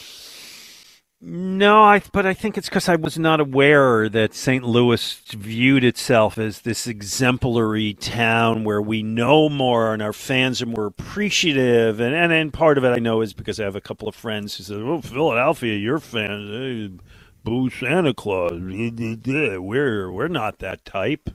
No, 1.21 1.83
I 1.83 2.01
but 2.13 2.25
I 2.25 2.33
think 2.33 2.57
it's 2.57 2.69
because 2.69 2.89
I 2.89 2.95
was 2.95 3.19
not 3.19 3.41
aware 3.41 4.09
that 4.09 4.33
St. 4.33 4.63
Louis 4.63 5.21
viewed 5.31 5.83
itself 5.83 6.37
as 6.37 6.61
this 6.61 6.87
exemplary 6.87 7.93
town 7.95 8.63
where 8.63 8.81
we 8.81 9.03
know 9.03 9.49
more 9.49 9.93
and 9.93 10.01
our 10.01 10.13
fans 10.13 10.61
are 10.61 10.67
more 10.67 10.87
appreciative. 10.87 11.99
And 11.99 12.15
and, 12.15 12.33
and 12.33 12.53
part 12.53 12.77
of 12.79 12.85
it 12.85 12.89
I 12.91 12.99
know 12.99 13.21
is 13.21 13.33
because 13.33 13.59
I 13.59 13.65
have 13.65 13.75
a 13.75 13.81
couple 13.81 14.07
of 14.07 14.15
friends 14.15 14.57
who 14.57 14.63
said, 14.63 14.77
"Oh, 14.77 15.01
Philadelphia, 15.01 15.75
your 15.77 15.99
fans, 15.99 16.49
hey, 16.49 16.85
eh, 16.85 17.18
boo 17.49 17.69
Santa 17.69 18.13
Claus. 18.13 18.53
We're 18.53 20.11
we're 20.11 20.27
not 20.27 20.59
that 20.59 20.85
type." 20.85 21.29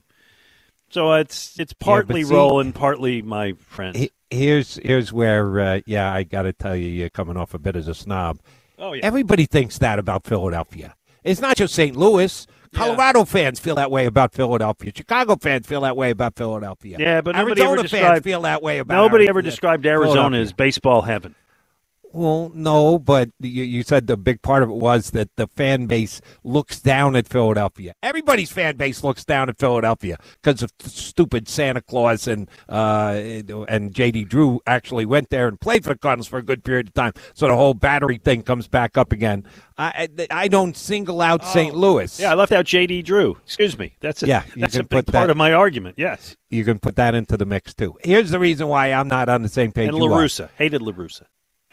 So 0.91 1.13
it's 1.15 1.59
it's 1.59 1.73
partly 1.73 2.21
yeah, 2.21 2.27
see, 2.27 2.35
Rolen, 2.35 2.73
partly 2.73 3.21
my 3.21 3.55
friends. 3.55 4.09
Here's 4.31 4.77
here's 4.77 5.13
where 5.13 5.61
uh, 5.61 5.81
yeah, 5.87 6.13
I 6.13 6.23
got 6.23 6.43
to 6.43 6.53
tell 6.53 6.77
you, 6.77 6.89
you're 6.89 7.11
coming 7.11 7.37
off 7.37 7.53
a 7.53 7.59
bit 7.59 7.75
as 7.75 7.89
a 7.89 7.95
snob. 7.95 8.39
Oh, 8.79 8.93
yeah. 8.93 9.05
Everybody 9.05 9.47
thinks 9.47 9.79
that 9.79 9.99
about 9.99 10.25
Philadelphia. 10.25 10.95
It's 11.23 11.41
not 11.41 11.57
just 11.57 11.75
St. 11.75 11.97
Louis. 11.97 12.47
Colorado 12.75 13.21
yeah. 13.21 13.25
fans 13.25 13.61
feel 13.61 13.77
that 13.77 13.91
way 13.91 14.07
about 14.07 14.35
Philadelphia. 14.35 14.93
Chicago 14.95 15.37
fans 15.37 15.67
feel 15.67 15.81
that 15.83 15.97
way 15.97 16.11
about 16.11 16.37
Philadelphia. 16.37 16.97
Yeah, 16.99 17.21
but 17.21 17.37
Arizona 17.37 17.89
fans 17.89 18.23
feel 18.23 18.43
that 18.43 18.63
way 18.63 18.79
about. 18.79 18.97
Nobody 18.97 19.29
ever 19.29 19.43
described 19.43 19.87
Arizona 19.87 20.39
as 20.39 20.53
baseball 20.53 21.03
heaven. 21.03 21.35
Well, 22.15 22.53
no, 22.55 23.01
but 23.01 23.31
you, 23.41 23.65
you, 23.65 23.83
said 23.83 24.07
the 24.07 24.17
big 24.17 24.41
part 24.41 24.63
of 24.63 24.71
it 24.71 24.77
was 24.77 25.11
that 25.11 25.35
the 25.35 25.49
fan 25.49 25.87
base 25.87 26.21
looks 26.45 26.81
down 26.81 27.17
at 27.17 27.27
Philadelphia. 27.27 27.93
Everybody's 28.05 28.53
fan 28.53 28.77
base 28.77 29.03
looks 29.03 29.25
down 29.25 29.49
at 29.49 29.59
Philadelphia 29.59 30.19
because 30.41 30.63
of 30.63 30.73
stupid 30.79 31.49
Santa 31.49 31.83
Claus 31.83 32.29
and 32.29 32.49
uh, 32.69 33.15
and 33.69 33.93
JD 33.93 34.29
Drew 34.29 34.61
actually 34.65 35.07
went 35.07 35.31
there 35.31 35.49
and 35.49 35.61
played 35.61 35.83
for 35.83 35.93
the 35.93 35.99
Cardinals 35.99 36.29
for 36.29 36.39
a 36.39 36.43
good 36.43 36.63
period 36.63 36.87
of 36.87 36.95
time. 36.95 37.15
So 37.35 37.49
the 37.49 37.57
whole 37.57 37.75
battery 37.75 38.19
thing 38.19 38.45
comes 38.45 38.69
back 38.69 38.97
up 38.97 39.11
again. 39.11 39.45
I 39.77 40.09
I 40.31 40.47
don't 40.47 40.77
single 40.77 41.21
out 41.21 41.41
oh. 41.43 41.53
St. 41.53 41.75
Louis. 41.75 42.21
Yeah, 42.21 42.31
I 42.31 42.35
left 42.35 42.53
out 42.53 42.65
JD 42.65 43.05
Drew. 43.07 43.39
Excuse 43.45 43.77
me. 43.77 43.97
That's 43.99 44.23
a, 44.23 44.29
yeah. 44.29 44.45
That's 44.55 44.77
a 44.77 44.85
big 44.85 45.07
part 45.07 45.07
that, 45.07 45.31
of 45.31 45.37
my 45.37 45.53
argument. 45.53 45.97
Yes, 45.99 46.37
you 46.49 46.65
can 46.65 46.79
put 46.79 46.95
that 46.95 47.17
into 47.17 47.37
the 47.37 47.45
mix 47.45 47.75
too. 47.75 47.99
Here's 48.05 48.31
the 48.31 48.39
reason 48.39 48.69
why 48.69 48.93
I'm 48.93 49.09
not 49.09 49.29
on 49.29 49.43
the 49.43 49.49
same 49.49 49.73
page. 49.73 49.89
And 49.89 49.99
La 49.99 50.07
Russa 50.07 50.51
hated 50.57 50.81
La 50.81 50.93
Russa. 50.93 51.25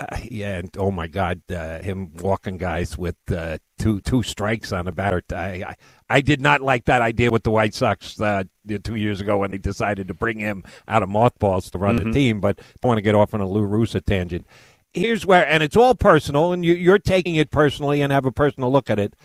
Uh, 0.02 0.18
yeah, 0.24 0.58
and 0.58 0.76
oh 0.78 0.90
my 0.90 1.08
God, 1.08 1.42
uh, 1.52 1.80
him 1.80 2.12
walking 2.18 2.58
guys 2.58 2.98
with 2.98 3.16
uh, 3.32 3.58
two 3.78 4.02
two 4.02 4.24
strikes 4.24 4.72
on 4.72 4.88
a 4.88 4.92
batter. 4.92 5.22
I, 5.32 5.36
I, 5.36 5.76
I 6.10 6.22
did 6.22 6.42
not 6.42 6.62
like 6.62 6.86
that 6.86 7.02
idea 7.02 7.30
with 7.30 7.44
the 7.44 7.52
White 7.52 7.74
Sox 7.76 8.20
uh, 8.20 8.44
two 8.84 8.96
years 8.96 9.22
ago 9.22 9.38
when 9.38 9.52
they 9.52 9.58
decided 9.58 10.08
to 10.08 10.14
bring 10.14 10.40
him 10.40 10.64
out 10.88 11.04
of 11.04 11.10
mothballs 11.10 11.70
to 11.72 11.78
run 11.78 11.98
mm-hmm. 11.98 12.10
the 12.10 12.14
team. 12.14 12.40
But 12.42 12.60
I 12.84 12.88
want 12.88 12.98
to 12.98 13.04
get 13.04 13.16
off 13.16 13.34
on 13.34 13.42
a 13.42 13.48
La 13.48 13.62
Russa 13.62 14.04
tangent. 14.04 14.48
Here's 14.94 15.26
where, 15.26 15.48
and 15.48 15.62
it's 15.62 15.78
all 15.78 15.96
personal, 15.96 16.52
and 16.52 16.66
you, 16.66 16.74
you're 16.74 17.00
taking 17.00 17.36
it 17.36 17.52
personally 17.52 18.02
and 18.02 18.12
have 18.12 18.26
a 18.26 18.32
personal 18.32 18.72
look 18.72 18.90
at 18.90 19.00
it. 19.00 19.16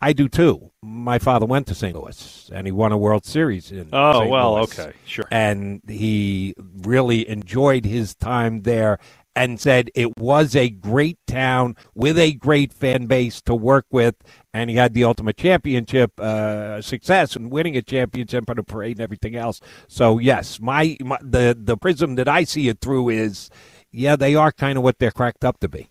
I 0.00 0.12
do 0.12 0.28
too. 0.28 0.70
My 0.82 1.18
father 1.18 1.46
went 1.46 1.66
to 1.68 1.74
St. 1.74 1.96
Louis 1.96 2.50
and 2.54 2.66
he 2.68 2.72
won 2.72 2.92
a 2.92 2.98
World 2.98 3.24
Series 3.24 3.72
in 3.72 3.88
Oh, 3.92 4.20
St. 4.20 4.30
well, 4.30 4.54
Louis. 4.54 4.78
okay, 4.78 4.92
sure. 5.06 5.26
And 5.30 5.82
he 5.88 6.54
really 6.56 7.28
enjoyed 7.28 7.84
his 7.84 8.14
time 8.14 8.62
there 8.62 9.00
and 9.38 9.60
said 9.60 9.88
it 9.94 10.18
was 10.18 10.56
a 10.56 10.68
great 10.68 11.16
town 11.28 11.76
with 11.94 12.18
a 12.18 12.32
great 12.32 12.72
fan 12.72 13.06
base 13.06 13.40
to 13.42 13.54
work 13.54 13.86
with, 13.92 14.16
and 14.52 14.68
he 14.68 14.74
had 14.74 14.94
the 14.94 15.04
ultimate 15.04 15.36
championship 15.36 16.18
uh, 16.18 16.82
success 16.82 17.36
and 17.36 17.52
winning 17.52 17.76
a 17.76 17.82
championship 17.82 18.50
on 18.50 18.58
a 18.58 18.64
parade 18.64 18.96
and 18.96 19.04
everything 19.04 19.36
else. 19.36 19.60
So 19.86 20.18
yes, 20.18 20.60
my, 20.60 20.96
my 21.00 21.18
the 21.22 21.56
the 21.58 21.76
prism 21.76 22.16
that 22.16 22.28
I 22.28 22.42
see 22.42 22.68
it 22.68 22.80
through 22.80 23.10
is, 23.10 23.48
yeah, 23.92 24.16
they 24.16 24.34
are 24.34 24.50
kind 24.50 24.76
of 24.76 24.82
what 24.82 24.98
they're 24.98 25.12
cracked 25.12 25.44
up 25.44 25.60
to 25.60 25.68
be. 25.68 25.88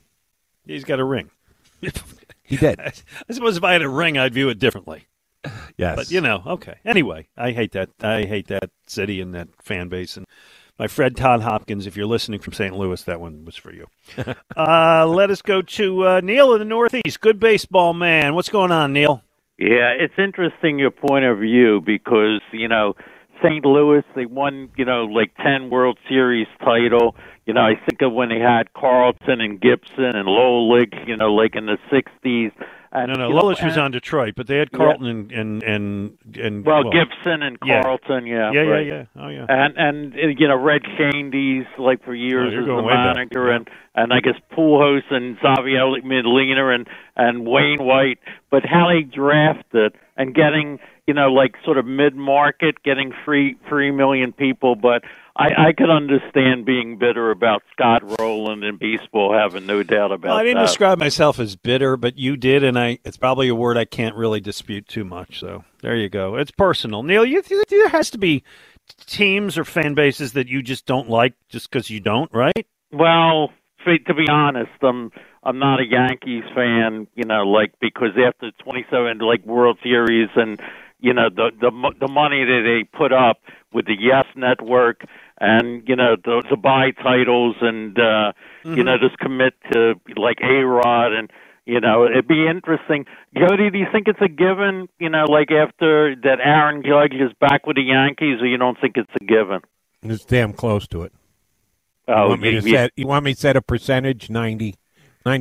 He's 0.65 0.83
got 0.83 0.99
a 0.99 1.05
ring. 1.05 1.31
he 2.43 2.57
did. 2.57 2.79
I 3.29 3.33
suppose 3.33 3.55
if 3.55 3.63
I 3.63 3.71
had 3.71 3.81
a 3.81 3.89
ring, 3.89 4.17
I'd 4.17 4.33
view 4.33 4.49
it 4.49 4.59
differently. 4.59 5.07
Yes, 5.77 5.95
but 5.95 6.11
you 6.11 6.19
know, 6.19 6.43
okay. 6.45 6.79
Anyway, 6.83 7.29
I 7.37 7.51
hate 7.51 7.71
that. 7.71 7.89
I 8.01 8.23
hate 8.23 8.47
that 8.47 8.71
city 8.87 9.21
and 9.21 9.33
that 9.33 9.47
fan 9.63 9.87
base 9.87 10.17
and 10.17 10.25
my 10.79 10.87
friend 10.87 11.15
Todd 11.15 11.41
Hopkins. 11.41 11.87
If 11.87 11.97
you're 11.97 12.07
listening 12.07 12.39
from 12.39 12.53
St. 12.53 12.75
Louis, 12.75 13.01
that 13.03 13.19
one 13.19 13.45
was 13.45 13.55
for 13.55 13.73
you. 13.73 13.87
uh, 14.57 15.05
let 15.07 15.29
us 15.31 15.41
go 15.41 15.61
to 15.61 16.07
uh, 16.07 16.21
Neil 16.21 16.53
in 16.53 16.59
the 16.59 16.65
Northeast. 16.65 17.21
Good 17.21 17.39
baseball 17.39 17.93
man. 17.93 18.35
What's 18.35 18.49
going 18.49 18.71
on, 18.71 18.93
Neil? 18.93 19.23
Yeah, 19.57 19.93
it's 19.97 20.13
interesting 20.17 20.77
your 20.77 20.91
point 20.91 21.25
of 21.25 21.39
view 21.39 21.81
because 21.83 22.41
you 22.51 22.67
know 22.67 22.95
St. 23.43 23.65
Louis 23.65 24.03
they 24.15 24.27
won 24.27 24.69
you 24.77 24.85
know 24.85 25.05
like 25.05 25.31
ten 25.37 25.69
World 25.71 25.97
Series 26.07 26.47
title. 26.59 27.15
You 27.47 27.53
know 27.53 27.61
I 27.61 27.73
think 27.89 28.01
of 28.01 28.13
when 28.13 28.29
they 28.29 28.39
had 28.39 28.71
Carlton 28.73 29.41
and 29.41 29.59
Gibson 29.59 30.15
and 30.15 30.27
Lolich, 30.27 31.07
you 31.07 31.17
know 31.17 31.33
like 31.33 31.55
in 31.55 31.65
the 31.65 31.77
'60s. 31.91 32.51
And, 32.91 33.11
no, 33.11 33.27
no, 33.27 33.35
Lolich 33.35 33.63
was 33.63 33.77
on 33.77 33.91
Detroit, 33.91 34.33
but 34.35 34.47
they 34.47 34.57
had 34.57 34.71
Carlton 34.71 35.05
yeah. 35.05 35.11
and, 35.11 35.31
and 35.31 35.63
and 35.63 36.17
and 36.37 36.65
well, 36.65 36.83
well 36.83 36.93
Gibson 36.93 37.43
and 37.43 37.59
Carlton, 37.59 38.25
yeah, 38.25 38.51
yeah, 38.51 38.61
yeah, 38.61 38.69
right. 38.69 38.87
yeah, 38.87 39.05
yeah, 39.15 39.23
oh 39.23 39.27
yeah, 39.27 39.45
and 39.49 39.77
and 39.77 40.39
you 40.39 40.47
know 40.47 40.57
Red 40.57 40.83
Schoendienst 40.83 41.77
like 41.77 42.03
for 42.03 42.11
oh, 42.11 42.13
years 42.13 42.53
oh, 42.55 42.61
as 42.61 42.65
the 42.65 42.81
manager, 42.81 43.49
and 43.49 43.69
and 43.95 44.13
I 44.13 44.21
guess 44.21 44.35
Pujols 44.51 45.03
and 45.11 45.37
Yadier 45.37 46.01
mm-hmm. 46.01 46.07
Molina 46.07 46.67
and 46.69 46.87
and 47.17 47.45
Wainwright, 47.45 48.19
but 48.49 48.63
how 48.65 48.87
they 48.87 49.01
drafted 49.01 49.93
and 50.15 50.33
getting 50.33 50.79
you 51.07 51.13
know 51.13 51.33
like 51.33 51.55
sort 51.65 51.77
of 51.77 51.85
mid 51.85 52.15
market, 52.15 52.83
getting 52.83 53.11
three 53.25 53.57
three 53.67 53.91
million 53.91 54.31
people, 54.31 54.75
but 54.75 55.03
I, 55.37 55.67
I 55.67 55.73
could 55.73 55.91
understand 55.91 56.65
being 56.65 56.97
bitter 56.97 57.29
about 57.29 57.61
Scott 57.71 58.01
Rolen 58.19 58.63
and 58.63 58.79
baseball, 58.79 59.37
having 59.37 59.67
no 59.67 59.83
doubt 59.83 60.11
about 60.11 60.29
well, 60.29 60.37
I 60.37 60.43
didn't 60.43 60.57
that. 60.57 60.67
describe 60.67 60.97
myself 60.97 61.39
as 61.39 61.55
bitter, 61.55 61.95
but 61.95 62.17
you 62.17 62.37
did, 62.37 62.63
and 62.63 62.77
I 62.77 62.97
it's 63.03 63.17
probably 63.17 63.47
a 63.47 63.55
word 63.55 63.77
I 63.77 63.85
can't 63.85 64.15
really 64.15 64.39
dispute 64.39 64.87
too 64.87 65.03
much. 65.03 65.39
So 65.39 65.63
there 65.81 65.95
you 65.95 66.09
go. 66.09 66.35
It's 66.35 66.49
personal. 66.49 67.03
Neil, 67.03 67.23
you, 67.23 67.43
there 67.69 67.89
has 67.89 68.09
to 68.11 68.17
be 68.17 68.43
teams 69.05 69.57
or 69.57 69.63
fan 69.63 69.93
bases 69.93 70.33
that 70.33 70.47
you 70.47 70.63
just 70.63 70.87
don't 70.87 71.09
like 71.09 71.35
just 71.49 71.69
because 71.69 71.89
you 71.89 71.99
don't, 71.99 72.33
right? 72.33 72.65
Well, 72.91 73.51
to 73.85 74.13
be 74.13 74.27
honest, 74.29 74.71
I'm 74.81 75.11
I'm 75.43 75.59
not 75.59 75.79
a 75.79 75.85
Yankees 75.85 76.43
fan, 76.55 77.07
you 77.15 77.25
know, 77.25 77.43
like 77.43 77.73
because 77.79 78.11
after 78.17 78.51
27 78.63 79.19
like 79.19 79.45
World 79.45 79.77
Series 79.83 80.29
and 80.35 80.59
you 80.99 81.13
know 81.13 81.29
the 81.29 81.51
the 81.59 81.71
the 81.99 82.11
money 82.11 82.43
that 82.43 82.61
they 82.65 82.97
put 82.97 83.13
up 83.13 83.37
with 83.71 83.85
the 83.85 83.95
Yes 83.99 84.25
Network 84.35 85.03
and 85.39 85.87
you 85.87 85.95
know 85.95 86.15
to, 86.15 86.41
to 86.49 86.57
buy 86.57 86.91
titles 86.91 87.55
and 87.61 87.97
uh 87.97 88.31
mm-hmm. 88.63 88.75
you 88.75 88.83
know 88.83 88.97
just 88.97 89.17
commit 89.19 89.53
to 89.71 89.93
like 90.15 90.37
A 90.41 90.65
Rod 90.65 91.13
and 91.13 91.31
you 91.65 91.79
know 91.79 92.05
it'd 92.05 92.27
be 92.27 92.47
interesting. 92.47 93.05
Jody, 93.35 93.69
do 93.69 93.77
you 93.77 93.87
think 93.91 94.07
it's 94.07 94.21
a 94.21 94.29
given? 94.29 94.87
You 94.99 95.09
know, 95.09 95.25
like 95.25 95.51
after 95.51 96.15
that 96.23 96.39
Aaron 96.43 96.83
Judge 96.83 97.13
is 97.13 97.31
back 97.39 97.67
with 97.67 97.75
the 97.75 97.83
Yankees, 97.83 98.41
or 98.41 98.47
you 98.47 98.57
don't 98.57 98.79
think 98.79 98.97
it's 98.97 99.11
a 99.19 99.23
given? 99.23 99.61
It's 100.01 100.25
damn 100.25 100.53
close 100.53 100.87
to 100.87 101.03
it. 101.03 101.13
Oh, 102.07 102.23
you 102.23 102.29
want 102.29 102.41
me, 102.41 102.49
you, 102.51 102.61
to 102.61 102.69
set, 102.69 102.91
you 102.95 103.07
want 103.07 103.25
me 103.25 103.33
to 103.33 103.39
set 103.39 103.57
a 103.57 103.61
percentage? 103.61 104.29
90 104.29 104.75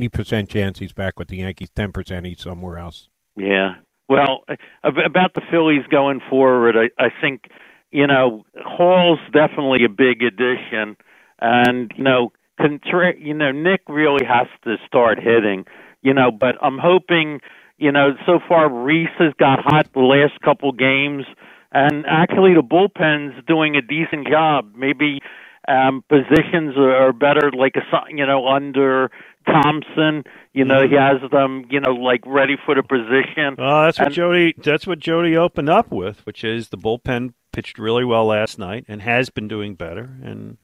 percent 0.09 0.49
chance 0.49 0.79
he's 0.79 0.91
back 0.91 1.17
with 1.17 1.29
the 1.29 1.37
Yankees. 1.37 1.69
Ten 1.69 1.91
percent 1.91 2.25
he's 2.25 2.41
somewhere 2.41 2.77
else. 2.77 3.07
Yeah. 3.37 3.75
Well, 4.09 4.43
about 4.83 5.33
the 5.33 5.41
Phillies 5.51 5.85
going 5.89 6.21
forward, 6.29 6.75
I, 6.77 7.03
I 7.03 7.09
think 7.21 7.49
you 7.91 8.07
know, 8.07 8.45
Hall's 8.65 9.19
definitely 9.33 9.83
a 9.85 9.89
big 9.89 10.21
addition, 10.23 10.97
and 11.39 11.91
you 11.95 12.03
know, 12.03 12.31
contra- 12.59 13.17
you 13.17 13.33
know, 13.33 13.51
Nick 13.51 13.81
really 13.87 14.25
has 14.25 14.47
to 14.63 14.77
start 14.87 15.19
hitting, 15.19 15.65
you 16.01 16.13
know. 16.13 16.31
But 16.31 16.55
I'm 16.61 16.77
hoping, 16.79 17.41
you 17.77 17.91
know, 17.91 18.15
so 18.25 18.39
far 18.47 18.69
Rhys 18.69 19.09
has 19.19 19.33
got 19.39 19.59
hot 19.63 19.87
the 19.93 20.01
last 20.01 20.39
couple 20.41 20.71
games, 20.71 21.25
and 21.71 22.05
actually 22.07 22.53
the 22.55 22.63
bullpen's 22.63 23.43
doing 23.45 23.75
a 23.75 23.81
decent 23.81 24.27
job. 24.27 24.73
Maybe 24.75 25.21
um 25.67 26.03
positions 26.09 26.75
are 26.77 27.13
better, 27.13 27.51
like 27.51 27.75
a 27.75 27.81
you 28.09 28.25
know 28.25 28.47
under 28.47 29.11
Thomson. 29.47 30.23
You 30.53 30.65
know, 30.65 30.81
he 30.81 30.95
mm-hmm. 30.95 31.21
has 31.21 31.31
them, 31.31 31.65
you 31.69 31.79
know, 31.79 31.93
like 31.93 32.21
ready 32.25 32.55
for 32.65 32.75
the 32.75 32.83
position. 32.83 33.55
Oh, 33.57 33.85
that's 33.85 33.99
what 33.99 34.07
and, 34.07 34.15
Jody. 34.15 34.53
That's 34.57 34.85
what 34.85 34.99
Jody 34.99 35.35
opened 35.35 35.69
up 35.69 35.91
with, 35.91 36.25
which 36.25 36.43
is 36.43 36.69
the 36.69 36.77
bullpen 36.77 37.33
pitched 37.51 37.79
really 37.79 38.05
well 38.05 38.25
last 38.25 38.59
night 38.59 38.85
and 38.87 39.01
has 39.01 39.29
been 39.29 39.47
doing 39.47 39.75
better. 39.75 40.09
And 40.21 40.57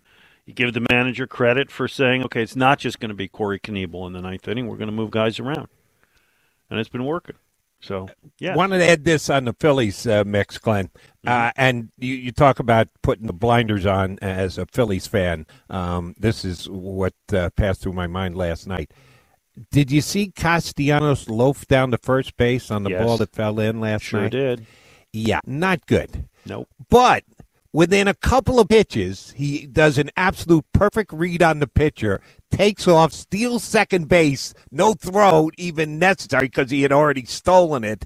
you 0.45 0.53
give 0.53 0.73
the 0.73 0.86
manager 0.91 1.25
credit 1.25 1.71
for 1.71 1.88
saying, 1.88 2.23
okay, 2.25 2.41
it's 2.41 2.55
not 2.55 2.79
just 2.79 2.99
going 2.99 3.09
to 3.09 3.15
be 3.15 3.27
Corey 3.27 3.59
Knebel 3.59 4.05
in 4.07 4.13
the 4.13 4.21
ninth 4.21 4.47
inning. 4.47 4.67
We're 4.67 4.77
going 4.77 4.88
to 4.88 4.93
move 4.93 5.11
guys 5.11 5.39
around, 5.39 5.69
and 6.69 6.79
it's 6.79 6.89
been 6.89 7.05
working. 7.05 7.36
So 7.84 8.07
yeah, 8.39 8.55
Wanted 8.55 8.79
to 8.79 8.89
add 8.89 9.03
this 9.03 9.29
on 9.29 9.45
the 9.45 9.53
Phillies 9.59 10.07
uh, 10.07 10.23
mix, 10.25 10.57
Glenn. 10.57 10.88
Mm-hmm. 10.88 11.27
Uh, 11.29 11.51
and 11.57 11.89
you, 11.97 12.15
you 12.15 12.31
talk 12.31 12.59
about 12.59 12.88
putting 13.01 13.27
the 13.27 13.34
blinders 13.34 13.86
on 13.86 14.17
as 14.21 14.57
a 14.57 14.65
Phillies 14.65 15.05
fan. 15.07 15.45
Um, 15.69 16.15
this 16.17 16.45
is 16.45 16.69
what 16.69 17.13
uh, 17.34 17.49
passed 17.51 17.81
through 17.81 17.93
my 17.93 18.07
mind 18.07 18.36
last 18.38 18.67
night. 18.67 18.91
Did 19.71 19.91
you 19.91 20.01
see 20.01 20.31
Castellanos 20.31 21.29
loaf 21.29 21.67
down 21.67 21.91
to 21.91 21.97
first 21.97 22.38
base 22.38 22.71
on 22.71 22.84
the 22.84 22.89
Yes. 22.91 23.03
ball 23.03 23.17
that 23.17 23.36
fell 23.36 23.59
in 23.59 23.79
last 23.79 24.01
night? 24.01 24.09
sure 24.09 24.21
night? 24.21 24.31
did. 24.31 24.65
Yeah, 25.11 25.41
not 25.45 25.86
good. 25.86 26.27
Nope. 26.45 26.69
But 26.89 27.23
within 27.71 28.07
a 28.07 28.13
couple 28.15 28.59
of 28.59 28.67
pitches, 28.69 29.34
he 29.36 29.67
does 29.67 29.97
an 29.97 30.09
absolute 30.17 30.65
perfect 30.73 31.13
read 31.13 31.43
on 31.43 31.59
the 31.59 31.67
pitcher, 31.67 32.19
takes 32.54 32.88
off, 32.88 33.12
steals 33.12 33.64
second 33.64 34.08
base, 34.08 34.54
no 34.72 34.93
throw 34.93 35.49
even 35.58 35.97
necessary 35.99 36.47
because 36.47 36.70
he 36.72 36.84
had 36.84 36.91
already 36.91 37.26
stolen 37.26 37.84
it. 37.84 38.06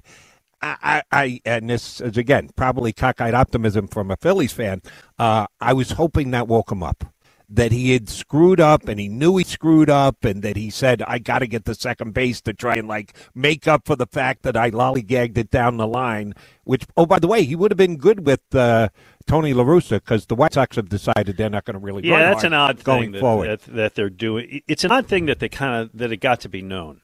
I, 0.60 1.02
I, 1.12 1.40
and 1.44 1.70
this 1.70 2.00
is 2.00 2.16
again 2.16 2.50
probably 2.56 2.92
cockeyed 2.92 3.32
optimism 3.32 3.86
from 3.86 4.10
a 4.10 4.16
Phillies 4.16 4.52
fan. 4.52 4.82
Uh, 5.16 5.46
I 5.60 5.72
was 5.72 5.92
hoping 5.92 6.32
that 6.32 6.48
woke 6.48 6.72
him 6.72 6.82
up. 6.82 7.04
That 7.50 7.72
he 7.72 7.92
had 7.92 8.10
screwed 8.10 8.60
up 8.60 8.88
and 8.88 9.00
he 9.00 9.08
knew 9.08 9.38
he 9.38 9.44
screwed 9.44 9.88
up 9.88 10.22
and 10.22 10.42
that 10.42 10.56
he 10.58 10.68
said, 10.68 11.00
I 11.06 11.18
got 11.18 11.38
to 11.38 11.46
get 11.46 11.64
to 11.64 11.74
second 11.74 12.12
base 12.12 12.42
to 12.42 12.52
try 12.52 12.74
and 12.74 12.86
like 12.86 13.14
make 13.34 13.66
up 13.66 13.86
for 13.86 13.96
the 13.96 14.06
fact 14.06 14.42
that 14.42 14.54
I 14.54 14.70
lollygagged 14.70 15.38
it 15.38 15.50
down 15.50 15.78
the 15.78 15.86
line. 15.86 16.34
Which, 16.64 16.84
oh, 16.94 17.06
by 17.06 17.18
the 17.18 17.26
way, 17.26 17.44
he 17.44 17.56
would 17.56 17.70
have 17.70 17.78
been 17.78 17.96
good 17.96 18.26
with 18.26 18.42
uh, 18.54 18.90
Tony 19.26 19.54
La 19.54 19.64
Russa 19.64 19.92
because 19.96 20.26
the 20.26 20.34
White 20.34 20.52
Sox 20.52 20.76
have 20.76 20.90
decided 20.90 21.38
they're 21.38 21.48
not 21.48 21.64
going 21.64 21.72
to 21.72 21.80
really 21.80 22.06
Yeah, 22.06 22.18
that's 22.34 22.44
an 22.44 22.52
odd 22.52 22.84
going 22.84 23.04
thing 23.04 23.12
that, 23.12 23.20
forward. 23.20 23.48
that 23.48 23.60
that 23.74 23.94
they're 23.94 24.10
doing. 24.10 24.60
It's 24.68 24.84
an 24.84 24.92
odd 24.92 25.06
thing 25.06 25.24
that 25.24 25.38
they 25.38 25.48
kind 25.48 25.74
of 25.82 25.90
that 25.96 26.12
it 26.12 26.18
got 26.18 26.40
to 26.40 26.50
be 26.50 26.60
known. 26.60 27.00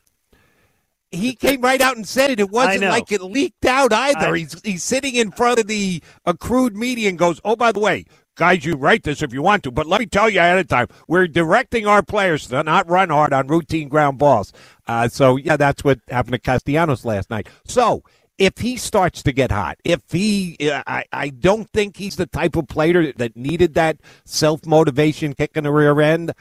he 1.11 1.35
came 1.35 1.61
right 1.63 1.81
out 1.81 1.97
and 1.97 2.07
said 2.07 2.31
it. 2.31 2.41
It 2.41 2.51
wasn't 2.51 2.83
like 2.83 3.11
it 3.13 3.23
leaked 3.23 3.65
out 3.65 3.93
either. 3.95 4.35
I- 4.35 4.39
he's 4.41 4.61
he's 4.63 4.85
sitting 4.85 5.15
in 5.15 5.31
front 5.31 5.59
of 5.61 5.69
the 5.69 6.03
accrued 6.27 6.77
media 6.77 7.09
and 7.09 7.19
goes, 7.19 7.41
"Oh, 7.45 7.57
by 7.57 7.73
the 7.73 7.81
way, 7.81 8.05
guys, 8.35 8.64
you 8.64 8.74
write 8.74 9.03
this 9.03 9.22
if 9.22 9.32
you 9.32 9.43
want 9.43 9.62
to, 9.64 9.70
but 9.70 9.87
let 9.87 10.01
me 10.01 10.07
tell 10.07 10.28
you 10.28 10.41
ahead 10.41 10.59
of 10.59 10.68
time, 10.68 10.89
we're 11.09 11.26
directing 11.26 11.87
our 11.87 12.03
players 12.03 12.47
to 12.49 12.62
not 12.62 12.89
run 12.89 13.11
hard 13.11 13.32
on 13.32 13.47
routine 13.47 13.89
ground 13.89 14.18
balls." 14.18 14.53
Uh, 14.87 15.09
so 15.09 15.37
yeah, 15.37 15.57
that's 15.57 15.85
what 15.85 16.01
happened 16.09 16.35
to 16.35 16.39
Castellanos 16.39 17.05
last 17.05 17.30
night. 17.30 17.49
So. 17.64 18.03
If 18.37 18.59
he 18.59 18.76
starts 18.76 19.22
to 19.22 19.32
get 19.32 19.53
hot, 19.53 19.78
if 19.85 20.01
he, 20.11 20.57
I, 20.61 21.05
I 21.12 21.28
don't 21.28 21.70
think 21.70 21.97
he's 21.97 22.16
the 22.16 22.26
type 22.26 22.57
of 22.57 22.66
player 22.66 23.12
that 23.12 23.37
needed 23.37 23.74
that 23.74 23.99
self 24.24 24.66
motivation 24.66 25.35
kick 25.35 25.53
in 25.55 25.62
the 25.62 25.70
rear 25.70 26.01
end. 26.01 26.32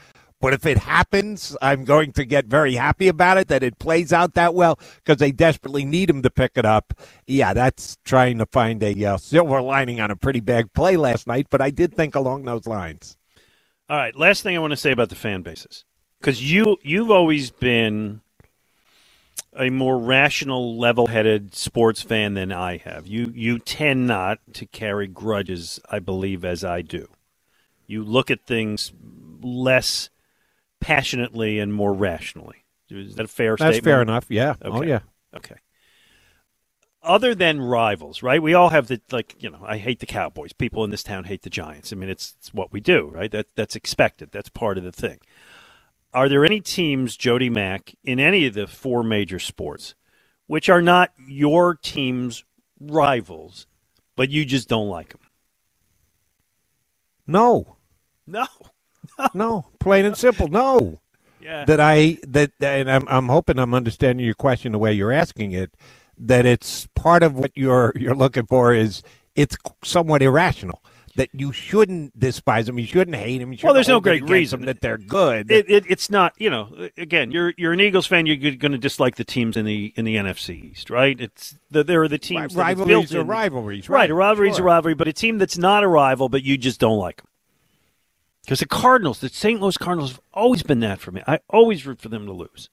But 0.44 0.52
if 0.52 0.66
it 0.66 0.76
happens, 0.76 1.56
I'm 1.62 1.84
going 1.84 2.12
to 2.12 2.26
get 2.26 2.44
very 2.44 2.74
happy 2.74 3.08
about 3.08 3.38
it 3.38 3.48
that 3.48 3.62
it 3.62 3.78
plays 3.78 4.12
out 4.12 4.34
that 4.34 4.52
well 4.52 4.78
because 4.96 5.16
they 5.16 5.32
desperately 5.32 5.86
need 5.86 6.10
him 6.10 6.20
to 6.20 6.28
pick 6.28 6.52
it 6.56 6.66
up. 6.66 6.92
Yeah, 7.26 7.54
that's 7.54 7.96
trying 8.04 8.36
to 8.36 8.44
find 8.44 8.82
a 8.82 9.04
uh, 9.06 9.16
silver 9.16 9.62
lining 9.62 10.02
on 10.02 10.10
a 10.10 10.16
pretty 10.16 10.40
bad 10.40 10.74
play 10.74 10.98
last 10.98 11.26
night, 11.26 11.46
but 11.48 11.62
I 11.62 11.70
did 11.70 11.94
think 11.94 12.14
along 12.14 12.44
those 12.44 12.66
lines. 12.66 13.16
All 13.88 13.96
right, 13.96 14.14
last 14.14 14.42
thing 14.42 14.54
I 14.54 14.58
want 14.58 14.72
to 14.72 14.76
say 14.76 14.92
about 14.92 15.08
the 15.08 15.14
fan 15.14 15.40
bases 15.40 15.86
because 16.20 16.52
you 16.52 16.76
you've 16.82 17.10
always 17.10 17.50
been 17.50 18.20
a 19.56 19.70
more 19.70 19.98
rational, 19.98 20.78
level-headed 20.78 21.54
sports 21.54 22.02
fan 22.02 22.34
than 22.34 22.52
I 22.52 22.76
have. 22.76 23.06
You 23.06 23.32
you 23.34 23.58
tend 23.58 24.06
not 24.08 24.40
to 24.52 24.66
carry 24.66 25.06
grudges, 25.06 25.80
I 25.90 26.00
believe, 26.00 26.44
as 26.44 26.62
I 26.62 26.82
do. 26.82 27.08
You 27.86 28.04
look 28.04 28.30
at 28.30 28.44
things 28.44 28.92
less 29.40 30.10
passionately 30.84 31.58
and 31.58 31.72
more 31.72 31.92
rationally. 31.94 32.64
Is 32.90 33.14
that 33.16 33.24
a 33.24 33.28
fair 33.28 33.52
That's 33.56 33.76
statement? 33.76 33.84
fair 33.84 34.02
enough. 34.02 34.26
Yeah. 34.28 34.54
Oh, 34.62 34.78
Okay. 34.78 34.88
yeah. 34.88 35.00
Okay. 35.34 35.56
Other 37.02 37.34
than 37.34 37.60
rivals, 37.60 38.22
right? 38.22 38.42
We 38.42 38.54
all 38.54 38.68
have 38.70 38.86
the 38.88 39.00
like, 39.10 39.34
you 39.42 39.50
know, 39.50 39.62
I 39.64 39.78
hate 39.78 40.00
the 40.00 40.06
Cowboys. 40.06 40.52
People 40.52 40.84
in 40.84 40.90
this 40.90 41.02
town 41.02 41.24
hate 41.24 41.42
the 41.42 41.50
Giants. 41.50 41.92
I 41.92 41.96
mean, 41.96 42.08
it's, 42.08 42.34
it's 42.38 42.52
what 42.54 42.72
we 42.72 42.80
do, 42.80 43.10
right? 43.12 43.30
That 43.30 43.46
that's 43.56 43.76
expected. 43.76 44.30
That's 44.32 44.48
part 44.48 44.78
of 44.78 44.84
the 44.84 44.92
thing. 44.92 45.18
Are 46.12 46.28
there 46.28 46.44
any 46.44 46.60
teams, 46.60 47.16
Jody 47.16 47.50
Mack, 47.50 47.94
in 48.04 48.20
any 48.20 48.46
of 48.46 48.54
the 48.54 48.66
four 48.66 49.02
major 49.02 49.38
sports, 49.38 49.94
which 50.46 50.68
are 50.68 50.80
not 50.82 51.12
your 51.26 51.74
team's 51.74 52.44
rivals, 52.80 53.66
but 54.16 54.30
you 54.30 54.44
just 54.44 54.68
don't 54.68 54.88
like 54.88 55.08
them? 55.10 55.20
No, 57.26 57.76
No. 58.26 58.46
No, 59.34 59.66
plain 59.80 60.04
and 60.04 60.16
simple. 60.16 60.48
No. 60.48 61.00
Yeah. 61.40 61.64
That 61.66 61.78
I 61.80 62.18
that 62.28 62.52
and 62.60 62.90
I'm 62.90 63.04
I'm 63.08 63.28
hoping 63.28 63.58
I'm 63.58 63.74
understanding 63.74 64.24
your 64.24 64.34
question 64.34 64.72
the 64.72 64.78
way 64.78 64.92
you're 64.94 65.12
asking 65.12 65.52
it. 65.52 65.74
That 66.16 66.46
it's 66.46 66.86
part 66.94 67.22
of 67.22 67.34
what 67.34 67.50
you're 67.54 67.92
you're 67.96 68.14
looking 68.14 68.46
for 68.46 68.72
is 68.72 69.02
it's 69.34 69.56
somewhat 69.82 70.22
irrational. 70.22 70.82
That 71.16 71.28
you 71.32 71.52
shouldn't 71.52 72.18
despise 72.18 72.66
them, 72.66 72.76
you 72.78 72.86
shouldn't 72.86 73.16
hate 73.16 73.38
them. 73.38 73.52
You 73.52 73.58
Well, 73.62 73.72
there's 73.72 73.86
shouldn't 73.86 74.04
no 74.04 74.10
great 74.18 74.28
reason. 74.28 74.64
that 74.64 74.80
they're 74.80 74.98
good. 74.98 75.48
It, 75.48 75.70
it, 75.70 75.84
it's 75.88 76.10
not, 76.10 76.32
you 76.38 76.50
know. 76.50 76.88
Again, 76.98 77.30
you're 77.30 77.52
you're 77.56 77.72
an 77.72 77.80
Eagles 77.80 78.06
fan. 78.06 78.26
You're 78.26 78.56
going 78.56 78.72
to 78.72 78.78
dislike 78.78 79.14
the 79.14 79.22
teams 79.22 79.56
in 79.56 79.64
the 79.64 79.92
in 79.96 80.04
the 80.06 80.16
NFC 80.16 80.72
East, 80.72 80.90
right? 80.90 81.20
It's 81.20 81.56
the, 81.70 81.84
there 81.84 82.02
are 82.02 82.08
the 82.08 82.18
teams 82.18 82.54
that 82.54 82.60
rivalries 82.60 82.88
built 82.88 83.14
are 83.14 83.20
in- 83.20 83.26
rivalries, 83.28 83.88
right? 83.88 83.98
right, 84.00 84.10
A 84.10 84.14
rivalry's 84.14 84.56
sure. 84.56 84.64
a 84.64 84.66
rivalry, 84.66 84.94
but 84.94 85.06
a 85.06 85.12
team 85.12 85.38
that's 85.38 85.56
not 85.58 85.84
a 85.84 85.88
rival, 85.88 86.28
but 86.28 86.42
you 86.42 86.56
just 86.58 86.80
don't 86.80 86.98
like 86.98 87.18
them. 87.18 87.26
Because 88.44 88.60
the 88.60 88.66
Cardinals, 88.66 89.20
the 89.20 89.28
St. 89.30 89.60
Louis 89.60 89.76
Cardinals, 89.78 90.12
have 90.12 90.20
always 90.32 90.62
been 90.62 90.80
that 90.80 91.00
for 91.00 91.10
me. 91.10 91.22
I 91.26 91.40
always 91.48 91.86
root 91.86 92.00
for 92.00 92.08
them 92.10 92.26
to 92.26 92.32
lose. 92.32 92.68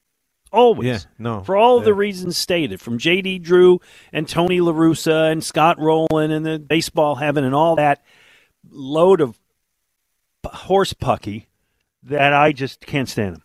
Always. 0.51 0.85
Yeah, 0.87 0.99
no, 1.17 1.43
For 1.45 1.55
all 1.55 1.77
of 1.77 1.85
the 1.85 1.93
reasons 1.93 2.35
stated, 2.35 2.81
from 2.81 2.97
J.D. 2.97 3.39
Drew 3.39 3.79
and 4.11 4.27
Tony 4.27 4.59
La 4.59 4.73
Russa 4.73 5.31
and 5.31 5.41
Scott 5.41 5.79
Rolen 5.79 6.29
and 6.31 6.45
the 6.45 6.59
baseball 6.59 7.15
heaven 7.15 7.45
and 7.45 7.55
all 7.55 7.77
that 7.77 8.03
load 8.69 9.21
of 9.21 9.39
horse 10.45 10.91
pucky 10.91 11.45
that 12.03 12.33
I 12.33 12.51
just 12.51 12.81
can't 12.81 13.07
stand 13.07 13.35
them. 13.35 13.43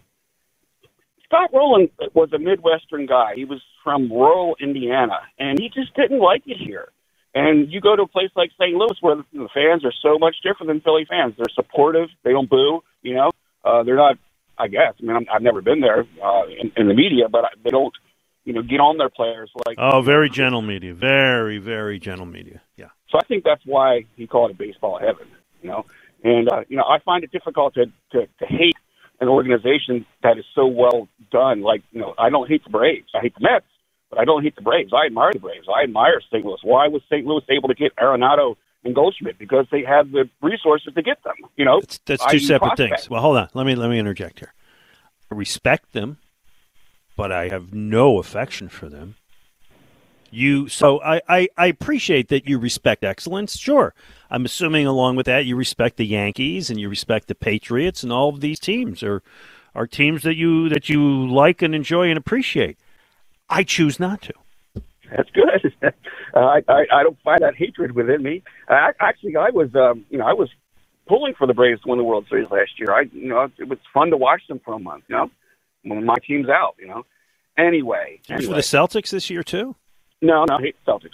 Scott 1.25 1.49
Rolen 1.53 1.89
was 2.13 2.31
a 2.33 2.39
Midwestern 2.39 3.05
guy. 3.05 3.33
He 3.35 3.45
was 3.45 3.61
from 3.83 4.11
rural 4.11 4.55
Indiana, 4.59 5.19
and 5.39 5.59
he 5.59 5.69
just 5.69 5.95
didn't 5.95 6.19
like 6.19 6.43
it 6.45 6.57
here. 6.57 6.89
And 7.33 7.71
you 7.71 7.81
go 7.81 7.95
to 7.95 8.03
a 8.03 8.07
place 8.07 8.29
like 8.35 8.51
St. 8.59 8.73
Louis 8.73 8.95
where 9.01 9.17
the 9.33 9.49
fans 9.53 9.83
are 9.83 9.93
so 10.01 10.17
much 10.17 10.37
different 10.41 10.67
than 10.69 10.79
Philly 10.81 11.05
fans. 11.07 11.33
They're 11.35 11.53
supportive. 11.53 12.07
They 12.23 12.31
don't 12.31 12.49
boo. 12.49 12.81
You 13.01 13.15
know, 13.15 13.31
uh, 13.63 13.83
they're 13.83 13.97
not. 13.97 14.17
I 14.57 14.69
guess. 14.69 14.93
I 15.01 15.05
mean, 15.05 15.17
I'm, 15.17 15.25
I've 15.33 15.41
never 15.41 15.61
been 15.61 15.81
there 15.81 16.05
uh, 16.23 16.43
in, 16.47 16.71
in 16.77 16.87
the 16.87 16.93
media, 16.93 17.27
but 17.29 17.43
they 17.63 17.71
don't. 17.71 17.93
You 18.45 18.53
know, 18.53 18.61
get 18.61 18.79
on 18.79 18.97
their 18.97 19.09
players 19.09 19.49
like. 19.65 19.77
Oh, 19.79 20.01
very 20.01 20.29
gentle 20.29 20.61
media. 20.61 20.93
Very, 20.93 21.57
very 21.57 21.99
gentle 21.99 22.27
media. 22.27 22.61
Yeah. 22.77 22.89
So 23.09 23.17
I 23.17 23.25
think 23.25 23.43
that's 23.43 23.65
why 23.65 24.05
he 24.15 24.27
called 24.27 24.51
it 24.51 24.57
baseball 24.57 24.99
heaven. 24.99 25.27
You 25.61 25.69
know, 25.71 25.85
and 26.23 26.47
uh, 26.47 26.63
you 26.69 26.77
know, 26.77 26.83
I 26.83 26.99
find 26.99 27.23
it 27.23 27.31
difficult 27.31 27.73
to, 27.73 27.87
to 28.11 28.27
to 28.27 28.45
hate 28.45 28.75
an 29.19 29.27
organization 29.27 30.05
that 30.23 30.37
is 30.37 30.45
so 30.53 30.65
well 30.65 31.07
done. 31.31 31.61
Like, 31.61 31.83
you 31.91 32.01
know, 32.01 32.13
I 32.17 32.29
don't 32.29 32.47
hate 32.49 32.63
the 32.63 32.69
Braves. 32.69 33.07
I 33.13 33.21
hate 33.21 33.33
the 33.35 33.41
Mets, 33.41 33.65
but 34.09 34.19
I 34.19 34.25
don't 34.25 34.43
hate 34.43 34.55
the 34.55 34.61
Braves. 34.61 34.91
I 34.93 35.05
admire 35.07 35.33
the 35.33 35.39
Braves. 35.39 35.67
I 35.73 35.83
admire 35.83 36.21
St. 36.31 36.45
Louis. 36.45 36.59
Why 36.63 36.87
was 36.87 37.01
St. 37.09 37.25
Louis 37.25 37.43
able 37.49 37.69
to 37.69 37.75
get 37.75 37.95
Arenado 37.95 38.55
and 38.83 38.93
Goldschmidt? 38.93 39.37
Because 39.37 39.67
they 39.71 39.83
had 39.83 40.11
the 40.11 40.29
resources 40.41 40.93
to 40.93 41.01
get 41.01 41.23
them. 41.23 41.35
You 41.55 41.65
know, 41.65 41.79
that's, 41.79 41.99
that's 42.05 42.25
two 42.25 42.39
separate 42.39 42.75
prospect. 42.75 42.99
things. 43.01 43.09
Well, 43.09 43.21
hold 43.21 43.37
on. 43.37 43.49
Let 43.53 43.65
me 43.65 43.75
let 43.75 43.89
me 43.89 43.99
interject 43.99 44.39
here. 44.39 44.53
I 45.31 45.35
respect 45.35 45.93
them, 45.93 46.17
but 47.15 47.31
I 47.31 47.49
have 47.49 47.73
no 47.73 48.19
affection 48.19 48.69
for 48.69 48.89
them. 48.89 49.15
You 50.35 50.67
so 50.67 51.01
I, 51.01 51.21
I, 51.29 51.47
I 51.57 51.67
appreciate 51.67 52.27
that 52.27 52.45
you 52.45 52.59
respect 52.59 53.05
excellence. 53.05 53.57
Sure, 53.57 53.93
I'm 54.29 54.43
assuming 54.43 54.85
along 54.85 55.15
with 55.15 55.27
that 55.27 55.45
you 55.45 55.55
respect 55.55 55.95
the 55.95 56.05
Yankees 56.05 56.69
and 56.69 56.77
you 56.77 56.89
respect 56.89 57.29
the 57.29 57.35
Patriots 57.35 58.03
and 58.03 58.11
all 58.11 58.27
of 58.27 58.41
these 58.41 58.59
teams 58.59 59.01
are 59.01 59.23
are 59.73 59.87
teams 59.87 60.23
that 60.23 60.35
you 60.35 60.67
that 60.67 60.89
you 60.89 61.31
like 61.31 61.61
and 61.61 61.73
enjoy 61.73 62.09
and 62.09 62.17
appreciate. 62.17 62.77
I 63.49 63.63
choose 63.63 63.97
not 63.97 64.23
to. 64.23 64.33
That's 65.09 65.29
good. 65.29 65.73
uh, 66.33 66.39
I, 66.39 66.61
I 66.67 66.85
I 66.91 67.03
don't 67.03 67.17
find 67.23 67.39
that 67.39 67.55
hatred 67.55 67.93
within 67.93 68.21
me. 68.21 68.43
I, 68.67 68.91
actually, 68.99 69.37
I 69.37 69.51
was 69.51 69.73
um, 69.73 70.05
you 70.09 70.17
know 70.17 70.25
I 70.25 70.33
was 70.33 70.49
pulling 71.07 71.33
for 71.35 71.47
the 71.47 71.53
Braves 71.53 71.81
to 71.83 71.87
win 71.87 71.97
the 71.97 72.03
World 72.03 72.25
Series 72.29 72.49
last 72.51 72.77
year. 72.77 72.91
I 72.91 73.03
you 73.13 73.29
know 73.29 73.49
it 73.57 73.69
was 73.69 73.79
fun 73.93 74.09
to 74.09 74.17
watch 74.17 74.41
them 74.49 74.59
for 74.65 74.73
a 74.73 74.79
month. 74.79 75.05
You 75.07 75.15
know, 75.15 75.31
when 75.83 76.05
my 76.05 76.15
team's 76.27 76.49
out. 76.49 76.75
You 76.77 76.87
know. 76.87 77.05
Anyway, 77.57 78.19
anyway. 78.27 78.45
for 78.45 78.53
the 78.53 78.59
Celtics 78.59 79.11
this 79.11 79.29
year 79.29 79.41
too. 79.41 79.77
No, 80.25 80.45
no, 80.45 80.57
hate 80.57 80.75
Celtics. 80.87 81.09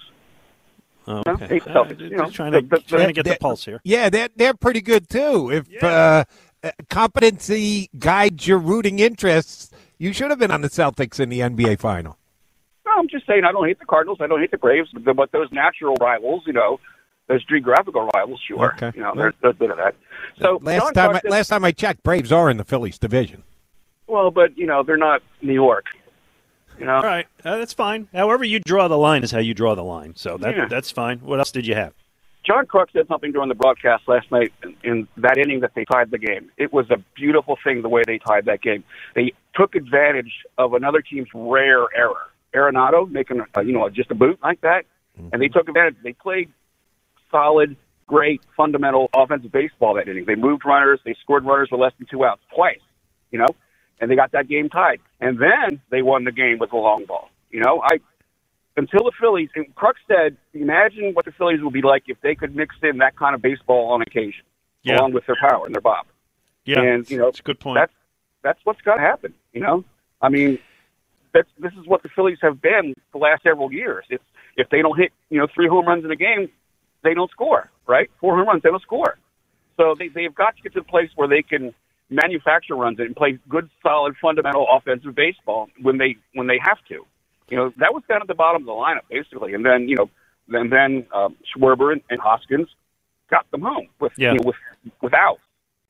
Oh, 1.07 1.23
okay. 1.27 1.31
No, 1.31 1.47
hate 1.47 1.63
Celtics. 1.63 2.01
Uh, 2.01 2.05
you 2.05 2.17
know, 2.17 2.29
trying 2.29 2.51
to, 2.53 2.61
the, 2.61 2.67
the, 2.67 2.81
trying 2.81 3.07
to 3.07 3.13
get 3.13 3.25
the 3.25 3.37
pulse 3.39 3.65
here. 3.65 3.81
Yeah, 3.83 4.09
they're, 4.09 4.29
they're 4.35 4.53
pretty 4.53 4.81
good 4.81 5.09
too. 5.09 5.51
If 5.51 5.69
yeah. 5.69 6.23
uh, 6.63 6.71
competency 6.89 7.89
guides 7.97 8.47
your 8.47 8.59
rooting 8.59 8.99
interests, 8.99 9.71
you 9.97 10.13
should 10.13 10.29
have 10.29 10.39
been 10.39 10.51
on 10.51 10.61
the 10.61 10.69
Celtics 10.69 11.19
in 11.19 11.29
the 11.29 11.39
NBA 11.39 11.79
final. 11.79 12.17
No, 12.85 12.93
I'm 12.97 13.07
just 13.07 13.27
saying 13.27 13.43
I 13.43 13.51
don't 13.51 13.67
hate 13.67 13.79
the 13.79 13.85
Cardinals. 13.85 14.19
I 14.21 14.27
don't 14.27 14.39
hate 14.39 14.51
the 14.51 14.57
Braves, 14.57 14.89
but 14.93 15.31
those 15.31 15.51
natural 15.51 15.95
rivals, 15.95 16.43
you 16.45 16.53
know, 16.53 16.79
those 17.27 17.43
geographical 17.45 18.07
rivals, 18.13 18.41
sure. 18.47 18.73
Okay. 18.73 18.91
You 18.95 19.03
know, 19.03 19.13
there's, 19.15 19.33
there's 19.41 19.55
a 19.55 19.57
bit 19.57 19.71
of 19.71 19.77
that. 19.77 19.95
So 20.39 20.59
last 20.61 20.93
time, 20.93 21.15
I, 21.15 21.21
last 21.29 21.47
time 21.49 21.63
I 21.63 21.71
checked, 21.71 22.03
Braves 22.03 22.31
are 22.31 22.49
in 22.49 22.57
the 22.57 22.63
Phillies 22.63 22.97
division. 22.97 23.43
Well, 24.07 24.31
but 24.31 24.57
you 24.57 24.65
know 24.65 24.83
they're 24.83 24.97
not 24.97 25.21
New 25.41 25.53
York. 25.53 25.85
You 26.81 26.87
know? 26.87 26.95
All 26.95 27.03
right, 27.03 27.27
uh, 27.45 27.57
that's 27.57 27.73
fine. 27.73 28.07
However 28.11 28.43
you 28.43 28.59
draw 28.59 28.87
the 28.87 28.97
line 28.97 29.23
is 29.23 29.29
how 29.29 29.37
you 29.37 29.53
draw 29.53 29.75
the 29.75 29.83
line. 29.83 30.15
So 30.15 30.37
that 30.37 30.57
yeah. 30.57 30.65
that's 30.65 30.89
fine. 30.89 31.19
What 31.19 31.37
else 31.37 31.51
did 31.51 31.67
you 31.67 31.75
have? 31.75 31.93
John 32.43 32.65
Kruk 32.65 32.87
said 32.91 33.07
something 33.07 33.31
during 33.31 33.49
the 33.49 33.55
broadcast 33.55 34.07
last 34.07 34.31
night 34.31 34.51
in, 34.63 34.75
in 34.83 35.07
that 35.17 35.37
inning 35.37 35.59
that 35.59 35.73
they 35.75 35.85
tied 35.85 36.09
the 36.09 36.17
game. 36.17 36.49
It 36.57 36.73
was 36.73 36.89
a 36.89 36.97
beautiful 37.15 37.55
thing 37.63 37.83
the 37.83 37.89
way 37.89 38.01
they 38.07 38.17
tied 38.17 38.45
that 38.45 38.63
game. 38.63 38.83
They 39.13 39.33
took 39.53 39.75
advantage 39.75 40.31
of 40.57 40.73
another 40.73 41.01
team's 41.01 41.27
rare 41.35 41.85
error. 41.95 42.31
Arenado 42.55 43.09
making 43.09 43.41
a, 43.41 43.63
you 43.63 43.73
know 43.73 43.87
just 43.89 44.09
a 44.09 44.15
boot 44.15 44.39
like 44.41 44.61
that, 44.61 44.85
mm-hmm. 45.19 45.29
and 45.31 45.41
they 45.41 45.49
took 45.49 45.67
advantage. 45.69 45.97
They 46.03 46.13
played 46.13 46.51
solid, 47.29 47.77
great, 48.07 48.41
fundamental 48.57 49.11
offensive 49.15 49.51
baseball 49.51 49.93
that 49.93 50.07
inning. 50.07 50.25
They 50.25 50.35
moved 50.35 50.65
runners. 50.65 50.99
They 51.05 51.15
scored 51.21 51.45
runners 51.45 51.69
with 51.71 51.79
less 51.79 51.93
than 51.99 52.07
two 52.09 52.25
outs 52.25 52.41
twice. 52.55 52.81
You 53.29 53.37
know, 53.37 53.47
and 54.01 54.11
they 54.11 54.15
got 54.15 54.31
that 54.33 54.49
game 54.49 54.67
tied. 54.67 54.99
And 55.21 55.39
then 55.39 55.79
they 55.91 56.01
won 56.01 56.25
the 56.25 56.31
game 56.31 56.57
with 56.59 56.73
a 56.73 56.77
long 56.77 57.05
ball. 57.05 57.29
You 57.51 57.61
know, 57.61 57.81
I 57.83 57.99
until 58.77 59.03
the 59.03 59.11
Phillies. 59.19 59.49
And 59.55 59.73
Kruk 59.75 59.93
said, 60.07 60.37
imagine 60.53 61.13
what 61.13 61.25
the 61.25 61.31
Phillies 61.31 61.61
would 61.61 61.73
be 61.73 61.81
like 61.81 62.03
if 62.07 62.19
they 62.21 62.35
could 62.35 62.55
mix 62.55 62.75
in 62.81 62.97
that 62.97 63.15
kind 63.15 63.35
of 63.35 63.41
baseball 63.41 63.91
on 63.91 64.01
occasion, 64.01 64.43
yeah. 64.83 64.97
along 64.97 65.13
with 65.13 65.25
their 65.25 65.35
power 65.39 65.65
and 65.65 65.75
their 65.75 65.81
bob. 65.81 66.05
Yeah, 66.65 66.81
and 66.81 67.09
you 67.09 67.17
know, 67.17 67.25
that's 67.25 67.39
a 67.39 67.43
good 67.43 67.59
point. 67.59 67.79
That's 67.79 67.93
that's 68.43 68.59
what's 68.63 68.81
got 68.81 68.95
to 68.95 69.01
happen. 69.01 69.33
You 69.53 69.61
know, 69.61 69.83
I 70.21 70.29
mean, 70.29 70.59
that's 71.33 71.49
this 71.57 71.73
is 71.79 71.87
what 71.87 72.03
the 72.03 72.09
Phillies 72.09 72.37
have 72.41 72.61
been 72.61 72.93
the 73.11 73.17
last 73.17 73.43
several 73.43 73.71
years. 73.71 74.05
If 74.09 74.21
if 74.57 74.69
they 74.69 74.81
don't 74.81 74.97
hit, 74.97 75.11
you 75.29 75.39
know, 75.39 75.47
three 75.53 75.67
home 75.67 75.87
runs 75.87 76.05
in 76.05 76.11
a 76.11 76.15
game, 76.15 76.49
they 77.03 77.13
don't 77.13 77.31
score. 77.31 77.69
Right, 77.87 78.11
four 78.19 78.37
home 78.37 78.47
runs, 78.47 78.61
they 78.63 78.69
don't 78.69 78.81
score. 78.81 79.17
So 79.77 79.95
they 79.97 80.09
they've 80.09 80.33
got 80.33 80.55
to 80.57 80.61
get 80.61 80.73
to 80.73 80.81
the 80.81 80.85
place 80.85 81.09
where 81.15 81.27
they 81.27 81.41
can 81.41 81.73
manufacture 82.11 82.75
runs 82.75 82.99
it 82.99 83.07
and 83.07 83.15
play 83.15 83.39
good, 83.49 83.69
solid, 83.81 84.15
fundamental 84.21 84.67
offensive 84.71 85.15
baseball 85.15 85.69
when 85.81 85.97
they 85.97 86.17
when 86.33 86.47
they 86.47 86.59
have 86.63 86.77
to. 86.89 87.05
You 87.49 87.57
know, 87.57 87.73
that 87.77 87.93
was 87.93 88.03
down 88.07 88.21
at 88.21 88.27
the 88.27 88.35
bottom 88.35 88.61
of 88.61 88.65
the 88.65 88.73
lineup 88.73 89.07
basically, 89.09 89.53
and 89.53 89.65
then 89.65 89.87
you 89.87 89.95
know, 89.95 90.09
then 90.47 90.69
then 90.69 91.07
um, 91.13 91.35
Schwarber 91.55 91.93
and, 91.93 92.01
and 92.09 92.19
Hoskins 92.19 92.67
got 93.29 93.49
them 93.51 93.61
home 93.61 93.87
with 93.99 94.11
yeah. 94.17 94.33
you 94.33 94.39
know, 94.39 94.43
with 94.45 94.55
without. 95.01 95.39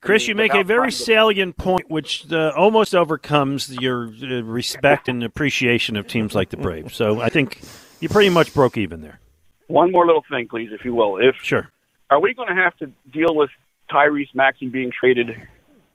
Chris, 0.01 0.27
you 0.27 0.33
make 0.33 0.55
a 0.55 0.63
very 0.63 0.91
salient 0.91 1.57
point, 1.57 1.87
which 1.87 2.31
uh, 2.31 2.51
almost 2.57 2.95
overcomes 2.95 3.69
your 3.69 4.07
uh, 4.07 4.41
respect 4.41 5.07
and 5.07 5.23
appreciation 5.23 5.95
of 5.95 6.07
teams 6.07 6.33
like 6.33 6.49
the 6.49 6.57
Braves. 6.57 6.95
So 6.95 7.21
I 7.21 7.29
think 7.29 7.61
you 7.99 8.09
pretty 8.09 8.29
much 8.31 8.51
broke 8.51 8.77
even 8.77 9.01
there. 9.01 9.19
One 9.67 9.91
more 9.91 10.07
little 10.07 10.23
thing, 10.27 10.47
please, 10.47 10.69
if 10.71 10.83
you 10.83 10.95
will. 10.95 11.17
If 11.17 11.35
sure, 11.43 11.69
are 12.09 12.19
we 12.19 12.33
going 12.33 12.49
to 12.49 12.55
have 12.55 12.75
to 12.77 12.87
deal 13.13 13.35
with 13.35 13.51
Tyrese 13.91 14.33
Maxey 14.33 14.69
being 14.69 14.91
traded 14.91 15.35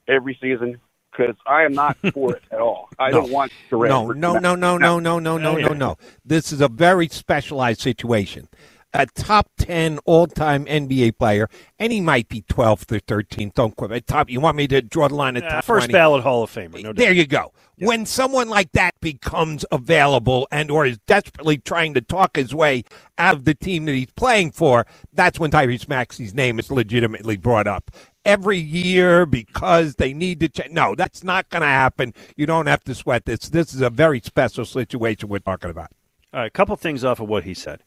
every 0.08 0.38
season 0.40 0.80
because 1.16 1.36
I 1.46 1.62
am 1.62 1.72
not 1.72 1.96
for 2.12 2.36
it 2.36 2.42
at 2.50 2.60
all. 2.60 2.88
I 2.98 3.10
no. 3.10 3.22
don't 3.22 3.30
want 3.30 3.52
to. 3.70 3.86
No, 3.86 4.10
no, 4.10 4.38
no, 4.38 4.54
no, 4.56 4.76
no, 4.76 4.98
no, 4.98 5.18
no, 5.18 5.38
no, 5.38 5.56
no, 5.56 5.72
no. 5.72 5.96
This 6.24 6.52
is 6.52 6.60
a 6.60 6.68
very 6.68 7.08
specialized 7.08 7.80
situation. 7.80 8.48
A 8.94 9.04
top 9.04 9.50
ten 9.58 9.98
all-time 10.06 10.64
NBA 10.64 11.18
player, 11.18 11.50
and 11.78 11.92
he 11.92 12.00
might 12.00 12.28
be 12.28 12.42
12th 12.42 12.90
or 12.92 13.00
13th. 13.00 13.52
Don't 13.52 13.76
quit. 13.76 13.92
Uh, 13.92 14.00
top. 14.06 14.30
You 14.30 14.40
want 14.40 14.56
me 14.56 14.66
to 14.68 14.80
draw 14.80 15.08
the 15.08 15.14
line 15.14 15.36
at 15.36 15.44
uh, 15.44 15.48
top? 15.50 15.64
First 15.64 15.86
20? 15.86 15.92
ballot 15.92 16.22
Hall 16.22 16.44
of 16.44 16.50
Famer. 16.50 16.82
No 16.82 16.94
there 16.94 17.12
you 17.12 17.26
go. 17.26 17.52
Yeah. 17.76 17.88
When 17.88 18.06
someone 18.06 18.48
like 18.48 18.72
that 18.72 18.98
becomes 19.00 19.66
available 19.70 20.48
and 20.50 20.70
or 20.70 20.86
is 20.86 20.96
desperately 21.06 21.58
trying 21.58 21.92
to 21.92 22.00
talk 22.00 22.36
his 22.36 22.54
way 22.54 22.84
out 23.18 23.34
of 23.34 23.44
the 23.44 23.54
team 23.54 23.84
that 23.84 23.94
he's 23.94 24.12
playing 24.12 24.52
for, 24.52 24.86
that's 25.12 25.38
when 25.38 25.50
Tyrese 25.50 25.88
Maxey's 25.88 26.32
name 26.32 26.58
is 26.58 26.70
legitimately 26.70 27.36
brought 27.36 27.66
up 27.66 27.90
every 28.26 28.58
year 28.58 29.24
because 29.24 29.94
they 29.94 30.12
need 30.12 30.40
to 30.40 30.48
change. 30.48 30.72
No, 30.72 30.94
that's 30.94 31.24
not 31.24 31.48
going 31.48 31.62
to 31.62 31.68
happen. 31.68 32.12
You 32.36 32.44
don't 32.44 32.66
have 32.66 32.84
to 32.84 32.94
sweat 32.94 33.24
this. 33.24 33.48
This 33.48 33.72
is 33.72 33.80
a 33.80 33.88
very 33.88 34.20
special 34.20 34.64
situation 34.64 35.28
we're 35.28 35.38
talking 35.38 35.70
about. 35.70 35.92
All 36.34 36.40
right, 36.40 36.46
a 36.46 36.50
couple 36.50 36.76
things 36.76 37.04
off 37.04 37.20
of 37.20 37.28
what 37.28 37.44
he 37.44 37.54
said. 37.54 37.82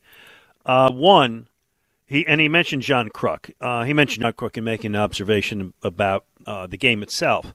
Uh, 0.65 0.91
one, 0.91 1.47
he 2.07 2.25
and 2.25 2.41
he 2.41 2.47
mentioned 2.47 2.81
John 2.81 3.09
Kruk. 3.09 3.51
Uh, 3.61 3.83
he 3.83 3.93
mentioned 3.93 4.23
John 4.23 4.33
Kruk 4.33 4.57
in 4.57 4.63
making 4.63 4.95
an 4.95 5.01
observation 5.01 5.73
about 5.83 6.25
uh, 6.47 6.65
the 6.65 6.77
game 6.77 7.03
itself. 7.03 7.53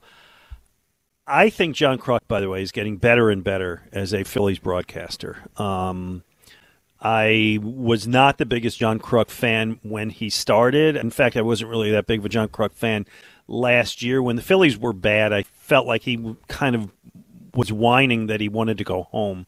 I 1.27 1.49
think 1.49 1.75
John 1.75 1.99
Kruk, 1.99 2.21
by 2.29 2.41
the 2.41 2.51
way, 2.51 2.63
is 2.63 2.71
getting 2.71 2.99
better 2.99 3.31
and 3.31 3.43
better 3.43 3.89
as 3.93 4.13
a 4.13 4.25
Phillies 4.25 4.59
broadcaster. 4.59 5.39
Um, 5.57 6.23
I 7.05 7.59
was 7.63 8.09
not 8.09 8.39
the 8.39 8.47
biggest 8.47 8.79
John 8.79 8.99
Kruk 8.99 9.29
fan 9.29 9.79
when 9.83 10.09
he 10.09 10.31
started. 10.31 10.97
In 10.97 11.11
fact, 11.11 11.37
I 11.37 11.43
wasn't 11.43 11.71
really 11.71 11.91
that 11.91 12.07
big 12.07 12.21
of 12.21 12.25
a 12.25 12.31
John 12.31 12.49
Kruk 12.49 12.73
fan 12.73 13.05
last 13.47 14.03
year. 14.03 14.23
When 14.23 14.37
the 14.37 14.43
Phillies 14.43 14.79
were 14.79 14.95
bad, 14.95 15.31
I 15.31 15.43
felt 15.43 15.87
like 15.87 16.03
he 16.03 16.35
kind 16.49 16.75
of 16.75 16.91
was 17.55 17.71
whining 17.71 18.29
that 18.29 18.41
he 18.41 18.49
wanted 18.49 18.79
to 18.79 18.85
go 18.85 19.03
home, 19.03 19.47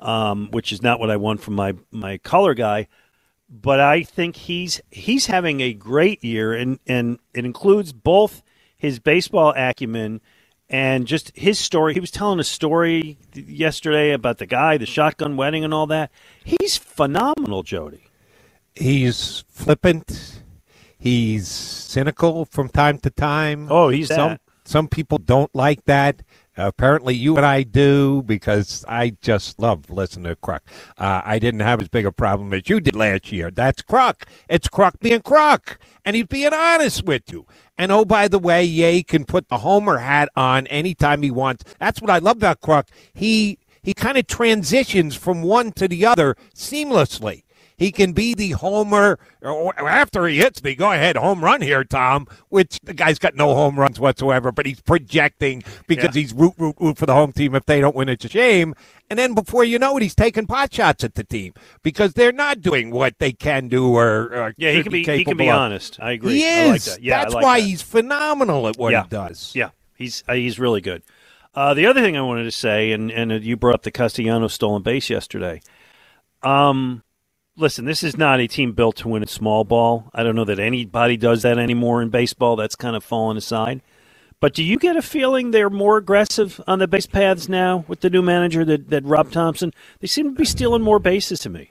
um, 0.00 0.48
which 0.52 0.70
is 0.70 0.80
not 0.80 1.00
what 1.00 1.10
I 1.10 1.16
want 1.16 1.42
from 1.42 1.54
my, 1.54 1.74
my 1.90 2.18
color 2.18 2.54
guy. 2.54 2.86
But 3.50 3.80
I 3.80 4.04
think 4.04 4.36
he's 4.36 4.80
he's 4.90 5.26
having 5.26 5.60
a 5.60 5.74
great 5.74 6.22
year, 6.22 6.54
and, 6.54 6.78
and 6.86 7.18
it 7.34 7.44
includes 7.44 7.92
both 7.92 8.42
his 8.78 9.00
baseball 9.00 9.52
acumen– 9.56 10.20
and 10.72 11.06
just 11.06 11.30
his 11.36 11.58
story. 11.58 11.92
He 11.94 12.00
was 12.00 12.10
telling 12.10 12.40
a 12.40 12.44
story 12.44 13.18
yesterday 13.34 14.12
about 14.12 14.38
the 14.38 14.46
guy, 14.46 14.78
the 14.78 14.86
shotgun 14.86 15.36
wedding, 15.36 15.62
and 15.64 15.72
all 15.72 15.86
that. 15.88 16.10
He's 16.42 16.78
phenomenal, 16.78 17.62
Jody. 17.62 18.04
He's 18.74 19.44
flippant. 19.50 20.42
He's 20.98 21.46
cynical 21.46 22.46
from 22.46 22.70
time 22.70 22.98
to 23.00 23.10
time. 23.10 23.68
Oh, 23.70 23.90
he's 23.90 24.08
Some, 24.08 24.30
that. 24.30 24.40
Some 24.64 24.88
people 24.88 25.18
don't 25.18 25.54
like 25.54 25.84
that. 25.84 26.22
Apparently, 26.56 27.14
you 27.14 27.36
and 27.36 27.46
I 27.46 27.62
do 27.62 28.22
because 28.22 28.84
I 28.86 29.16
just 29.22 29.58
love 29.58 29.88
listening 29.88 30.24
to 30.24 30.36
Kruk. 30.36 30.60
Uh, 30.98 31.22
I 31.24 31.38
didn't 31.38 31.60
have 31.60 31.80
as 31.80 31.88
big 31.88 32.04
a 32.04 32.12
problem 32.12 32.52
as 32.52 32.68
you 32.68 32.80
did 32.80 32.94
last 32.94 33.32
year. 33.32 33.50
That's 33.50 33.82
Kruk. 33.82 34.24
It's 34.48 34.68
Kruk 34.68 35.00
being 35.00 35.20
Kruk, 35.20 35.76
and 36.04 36.14
he's 36.14 36.26
being 36.26 36.52
honest 36.52 37.04
with 37.04 37.32
you. 37.32 37.46
And 37.78 37.90
oh, 37.90 38.04
by 38.04 38.28
the 38.28 38.38
way, 38.38 38.64
Ye 38.64 39.02
can 39.02 39.24
put 39.24 39.48
the 39.48 39.58
Homer 39.58 39.98
hat 39.98 40.28
on 40.36 40.66
anytime 40.66 41.22
he 41.22 41.30
wants. 41.30 41.64
That's 41.78 42.02
what 42.02 42.10
I 42.10 42.18
love 42.18 42.36
about 42.36 42.60
Kruk. 42.60 42.88
He 43.14 43.58
he 43.82 43.94
kind 43.94 44.18
of 44.18 44.26
transitions 44.26 45.16
from 45.16 45.42
one 45.42 45.72
to 45.72 45.88
the 45.88 46.06
other 46.06 46.36
seamlessly. 46.54 47.42
He 47.82 47.90
can 47.90 48.12
be 48.12 48.32
the 48.32 48.50
homer 48.50 49.18
after 49.42 50.28
he 50.28 50.36
hits 50.36 50.60
the 50.60 50.76
go 50.76 50.92
ahead 50.92 51.16
home 51.16 51.42
run 51.42 51.60
here, 51.60 51.82
Tom, 51.82 52.28
which 52.48 52.78
the 52.84 52.94
guy's 52.94 53.18
got 53.18 53.34
no 53.34 53.56
home 53.56 53.76
runs 53.76 53.98
whatsoever, 53.98 54.52
but 54.52 54.66
he's 54.66 54.80
projecting 54.80 55.64
because 55.88 56.14
yeah. 56.14 56.22
he's 56.22 56.32
root, 56.32 56.54
root, 56.58 56.76
root 56.78 56.96
for 56.96 57.06
the 57.06 57.12
home 57.12 57.32
team. 57.32 57.56
If 57.56 57.66
they 57.66 57.80
don't 57.80 57.96
win, 57.96 58.08
it's 58.08 58.24
a 58.24 58.28
shame. 58.28 58.76
And 59.10 59.18
then 59.18 59.34
before 59.34 59.64
you 59.64 59.80
know 59.80 59.96
it, 59.96 60.04
he's 60.04 60.14
taking 60.14 60.46
pot 60.46 60.72
shots 60.72 61.02
at 61.02 61.16
the 61.16 61.24
team 61.24 61.54
because 61.82 62.12
they're 62.12 62.30
not 62.30 62.60
doing 62.60 62.92
what 62.92 63.18
they 63.18 63.32
can 63.32 63.66
do 63.66 63.96
or, 63.96 64.32
or 64.32 64.54
yeah, 64.56 64.70
he 64.70 64.84
can 64.84 64.92
be, 64.92 65.04
be 65.04 65.16
he 65.16 65.24
can 65.24 65.36
be 65.36 65.48
of. 65.48 65.56
honest. 65.56 65.98
I 66.00 66.12
agree. 66.12 66.34
He 66.34 66.44
is. 66.44 66.70
Like 66.70 66.82
that. 66.82 67.02
Yeah, 67.02 67.18
that's 67.18 67.34
like 67.34 67.42
why 67.42 67.58
that. 67.58 67.66
he's 67.66 67.82
phenomenal 67.82 68.68
at 68.68 68.76
what 68.76 68.92
yeah. 68.92 69.02
he 69.02 69.08
does. 69.08 69.56
Yeah, 69.56 69.70
he's 69.96 70.22
uh, 70.28 70.34
he's 70.34 70.56
really 70.60 70.82
good. 70.82 71.02
Uh, 71.52 71.74
the 71.74 71.86
other 71.86 72.00
thing 72.00 72.16
I 72.16 72.22
wanted 72.22 72.44
to 72.44 72.52
say, 72.52 72.92
and 72.92 73.10
and 73.10 73.42
you 73.42 73.56
brought 73.56 73.74
up 73.74 73.82
the 73.82 73.90
Castellano 73.90 74.46
stolen 74.46 74.84
base 74.84 75.10
yesterday. 75.10 75.60
Um, 76.44 77.02
listen, 77.56 77.84
this 77.84 78.02
is 78.02 78.16
not 78.16 78.40
a 78.40 78.46
team 78.46 78.72
built 78.72 78.96
to 78.96 79.08
win 79.08 79.22
a 79.22 79.26
small 79.26 79.64
ball. 79.64 80.10
I 80.14 80.22
don't 80.22 80.36
know 80.36 80.44
that 80.44 80.58
anybody 80.58 81.16
does 81.16 81.42
that 81.42 81.58
anymore 81.58 82.02
in 82.02 82.08
baseball. 82.08 82.56
That's 82.56 82.76
kind 82.76 82.96
of 82.96 83.04
fallen 83.04 83.36
aside. 83.36 83.82
But 84.40 84.54
do 84.54 84.64
you 84.64 84.76
get 84.76 84.96
a 84.96 85.02
feeling 85.02 85.50
they're 85.50 85.70
more 85.70 85.98
aggressive 85.98 86.60
on 86.66 86.80
the 86.80 86.88
base 86.88 87.06
paths 87.06 87.48
now 87.48 87.84
with 87.86 88.00
the 88.00 88.10
new 88.10 88.22
manager 88.22 88.64
that, 88.64 88.90
that 88.90 89.04
Rob 89.04 89.30
Thomson? 89.30 89.72
They 90.00 90.08
seem 90.08 90.30
to 90.30 90.34
be 90.34 90.44
stealing 90.44 90.82
more 90.82 90.98
bases 90.98 91.38
to 91.40 91.48
me. 91.48 91.70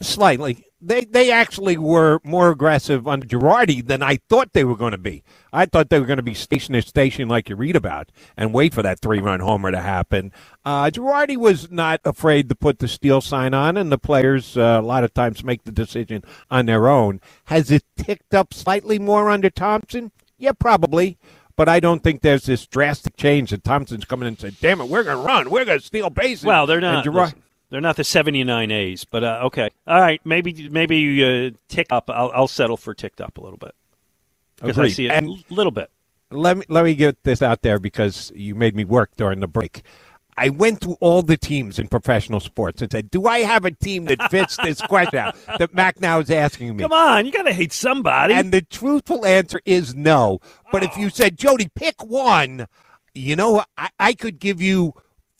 Slightly 0.00 0.64
they 0.86 1.04
they 1.04 1.30
actually 1.30 1.76
were 1.76 2.20
more 2.24 2.50
aggressive 2.50 3.08
under 3.08 3.26
Girardi 3.26 3.86
than 3.86 4.02
I 4.02 4.18
thought 4.28 4.52
they 4.52 4.64
were 4.64 4.76
going 4.76 4.92
to 4.92 4.98
be. 4.98 5.22
I 5.52 5.66
thought 5.66 5.88
they 5.88 5.98
were 5.98 6.06
going 6.06 6.18
to 6.18 6.22
be 6.22 6.34
station 6.34 6.74
to 6.74 6.82
station 6.82 7.28
like 7.28 7.48
you 7.48 7.56
read 7.56 7.76
about 7.76 8.10
and 8.36 8.52
wait 8.52 8.74
for 8.74 8.82
that 8.82 9.00
three 9.00 9.20
run 9.20 9.40
homer 9.40 9.70
to 9.70 9.80
happen. 9.80 10.32
Uh, 10.64 10.90
Girardi 10.90 11.36
was 11.36 11.70
not 11.70 12.00
afraid 12.04 12.48
to 12.48 12.54
put 12.54 12.78
the 12.78 12.88
steal 12.88 13.20
sign 13.20 13.54
on, 13.54 13.76
and 13.76 13.90
the 13.90 13.98
players 13.98 14.56
uh, 14.56 14.78
a 14.80 14.82
lot 14.82 15.04
of 15.04 15.14
times 15.14 15.44
make 15.44 15.64
the 15.64 15.72
decision 15.72 16.22
on 16.50 16.66
their 16.66 16.88
own. 16.88 17.20
Has 17.44 17.70
it 17.70 17.84
ticked 17.96 18.34
up 18.34 18.52
slightly 18.52 18.98
more 18.98 19.30
under 19.30 19.50
Thomson? 19.50 20.12
Yeah, 20.38 20.52
probably. 20.52 21.18
But 21.56 21.68
I 21.68 21.78
don't 21.78 22.02
think 22.02 22.22
there's 22.22 22.46
this 22.46 22.66
drastic 22.66 23.16
change 23.16 23.50
that 23.50 23.62
Thomson's 23.62 24.04
coming 24.04 24.26
in 24.26 24.32
and 24.32 24.38
said, 24.40 24.56
"Damn 24.60 24.80
it, 24.80 24.88
we're 24.88 25.04
going 25.04 25.18
to 25.18 25.22
run, 25.24 25.50
we're 25.50 25.64
going 25.64 25.78
to 25.78 25.84
steal 25.84 26.10
bases." 26.10 26.44
Well, 26.44 26.66
they're 26.66 26.80
not. 26.80 27.04
Girardi, 27.04 27.34
they're 27.70 27.80
not 27.80 27.96
the 27.96 28.04
79 28.04 28.70
A's, 28.70 29.04
but 29.04 29.24
uh, 29.24 29.40
okay. 29.44 29.70
All 29.86 30.00
right, 30.00 30.20
maybe 30.24 30.68
maybe 30.68 31.24
uh, 31.24 31.50
tick 31.68 31.88
up. 31.90 32.10
I'll, 32.10 32.30
I'll 32.34 32.48
settle 32.48 32.76
for 32.76 32.94
ticked 32.94 33.20
up 33.20 33.38
a 33.38 33.40
little 33.40 33.58
bit 33.58 33.74
because 34.56 34.78
I 34.78 34.88
see 34.88 35.06
it 35.06 35.12
and 35.12 35.28
a 35.28 35.54
little 35.54 35.72
bit. 35.72 35.90
Let 36.30 36.56
me 36.58 36.64
let 36.68 36.84
me 36.84 36.94
get 36.94 37.22
this 37.24 37.42
out 37.42 37.62
there 37.62 37.78
because 37.78 38.32
you 38.34 38.54
made 38.54 38.74
me 38.74 38.84
work 38.84 39.16
during 39.16 39.40
the 39.40 39.48
break. 39.48 39.82
I 40.36 40.48
went 40.48 40.80
through 40.80 40.96
all 41.00 41.22
the 41.22 41.36
teams 41.36 41.78
in 41.78 41.86
professional 41.86 42.40
sports 42.40 42.82
and 42.82 42.90
said, 42.90 43.10
"Do 43.10 43.26
I 43.26 43.40
have 43.40 43.64
a 43.64 43.70
team 43.70 44.06
that 44.06 44.30
fits 44.30 44.56
this 44.56 44.80
question 44.88 45.32
that 45.58 45.72
Macnow 45.72 46.22
is 46.22 46.30
asking 46.30 46.76
me?" 46.76 46.82
Come 46.82 46.92
on, 46.92 47.26
you 47.26 47.32
got 47.32 47.42
to 47.42 47.52
hate 47.52 47.72
somebody. 47.72 48.34
And 48.34 48.52
the 48.52 48.62
truthful 48.62 49.24
answer 49.24 49.60
is 49.64 49.94
no. 49.94 50.40
But 50.72 50.82
oh. 50.82 50.86
if 50.86 50.96
you 50.96 51.10
said, 51.10 51.38
"Jody, 51.38 51.68
pick 51.74 52.02
one," 52.04 52.66
you 53.14 53.36
know, 53.36 53.64
I, 53.78 53.90
I 53.98 54.12
could 54.14 54.40
give 54.40 54.60
you 54.60 54.94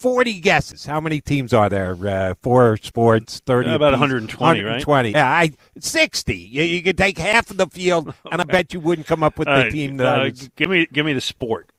40 0.04 0.40
guesses. 0.40 0.84
How 0.84 1.00
many 1.00 1.22
teams 1.22 1.54
are 1.54 1.70
there? 1.70 1.96
Uh, 2.06 2.34
four 2.42 2.76
sports, 2.76 3.40
30. 3.46 3.70
Yeah, 3.70 3.74
about 3.76 3.92
120, 3.92 4.38
120, 4.38 5.08
right? 5.08 5.14
Yeah, 5.14 5.26
I, 5.26 5.52
60. 5.80 6.36
You, 6.36 6.62
you 6.62 6.82
could 6.82 6.98
take 6.98 7.16
half 7.16 7.50
of 7.50 7.56
the 7.56 7.66
field, 7.68 8.12
and 8.30 8.42
I 8.42 8.44
bet 8.44 8.74
you 8.74 8.80
wouldn't 8.80 9.06
come 9.06 9.22
up 9.22 9.38
with 9.38 9.48
the 9.48 9.70
team 9.70 9.96
that 9.96 10.20
uh, 10.20 10.24
was... 10.24 10.50
Give 10.56 10.68
me, 10.68 10.86
give 10.92 11.06
me 11.06 11.14
the 11.14 11.22
sport. 11.22 11.70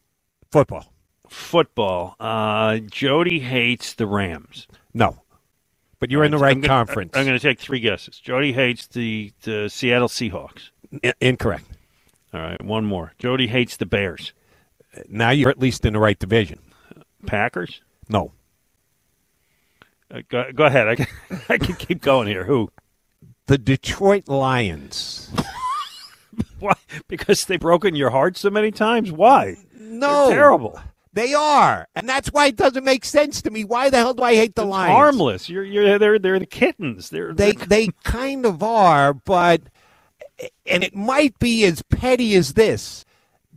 Football. 0.51 0.91
Football. 1.29 2.15
Uh, 2.19 2.79
Jody 2.79 3.41
hates 3.41 3.93
the 3.93 4.07
Rams. 4.07 4.67
No. 4.91 5.21
But 5.99 6.09
you're 6.09 6.23
in 6.23 6.31
the 6.31 6.39
right 6.39 6.55
I'm 6.55 6.63
conference. 6.63 7.11
Gonna, 7.11 7.21
I'm 7.21 7.27
going 7.27 7.39
to 7.39 7.47
take 7.47 7.59
three 7.59 7.79
guesses. 7.79 8.19
Jody 8.19 8.53
hates 8.53 8.87
the, 8.87 9.33
the 9.43 9.69
Seattle 9.69 10.07
Seahawks. 10.07 10.71
I- 11.03 11.13
incorrect. 11.21 11.65
All 12.33 12.39
right, 12.39 12.63
one 12.63 12.85
more. 12.85 13.13
Jody 13.19 13.45
hates 13.45 13.77
the 13.77 13.85
Bears. 13.85 14.33
Now 15.07 15.29
you're 15.29 15.51
at 15.51 15.59
least 15.59 15.85
in 15.85 15.93
the 15.93 15.99
right 15.99 16.17
division. 16.17 16.57
Packers? 17.27 17.81
No. 18.09 18.31
Uh, 20.11 20.21
go, 20.29 20.51
go, 20.53 20.65
ahead. 20.65 20.87
I 20.87 20.95
can, 20.95 21.07
I 21.49 21.57
can 21.57 21.75
keep 21.75 22.01
going 22.01 22.27
here. 22.27 22.45
Who? 22.45 22.71
The 23.47 23.57
Detroit 23.57 24.27
Lions. 24.27 25.31
Why? 26.59 26.73
Because 27.07 27.45
they've 27.45 27.59
broken 27.59 27.95
your 27.95 28.09
heart 28.09 28.37
so 28.37 28.49
many 28.49 28.71
times? 28.71 29.11
Why? 29.11 29.55
No. 29.77 30.27
They're 30.27 30.37
terrible. 30.37 30.79
They 31.13 31.33
are, 31.33 31.87
and 31.95 32.09
that's 32.09 32.27
why 32.33 32.47
it 32.47 32.57
doesn't 32.57 32.83
make 32.83 33.05
sense 33.05 33.41
to 33.43 33.49
me. 33.49 33.63
Why 33.63 33.89
the 33.89 33.95
hell 33.95 34.13
do 34.13 34.21
I 34.21 34.35
hate 34.35 34.53
the 34.53 34.63
it's 34.63 34.69
Lions? 34.69 34.91
Harmless. 34.91 35.47
You're, 35.47 35.63
you're, 35.63 35.97
they're, 35.97 36.19
they're 36.19 36.39
the 36.39 36.45
kittens. 36.45 37.09
They're, 37.09 37.33
they, 37.33 37.53
they're... 37.53 37.67
they 37.67 37.87
kind 38.03 38.45
of 38.45 38.61
are, 38.61 39.13
but, 39.13 39.61
and 40.65 40.83
it 40.83 40.93
might 40.93 41.39
be 41.39 41.63
as 41.63 41.81
petty 41.83 42.35
as 42.35 42.55
this. 42.55 43.05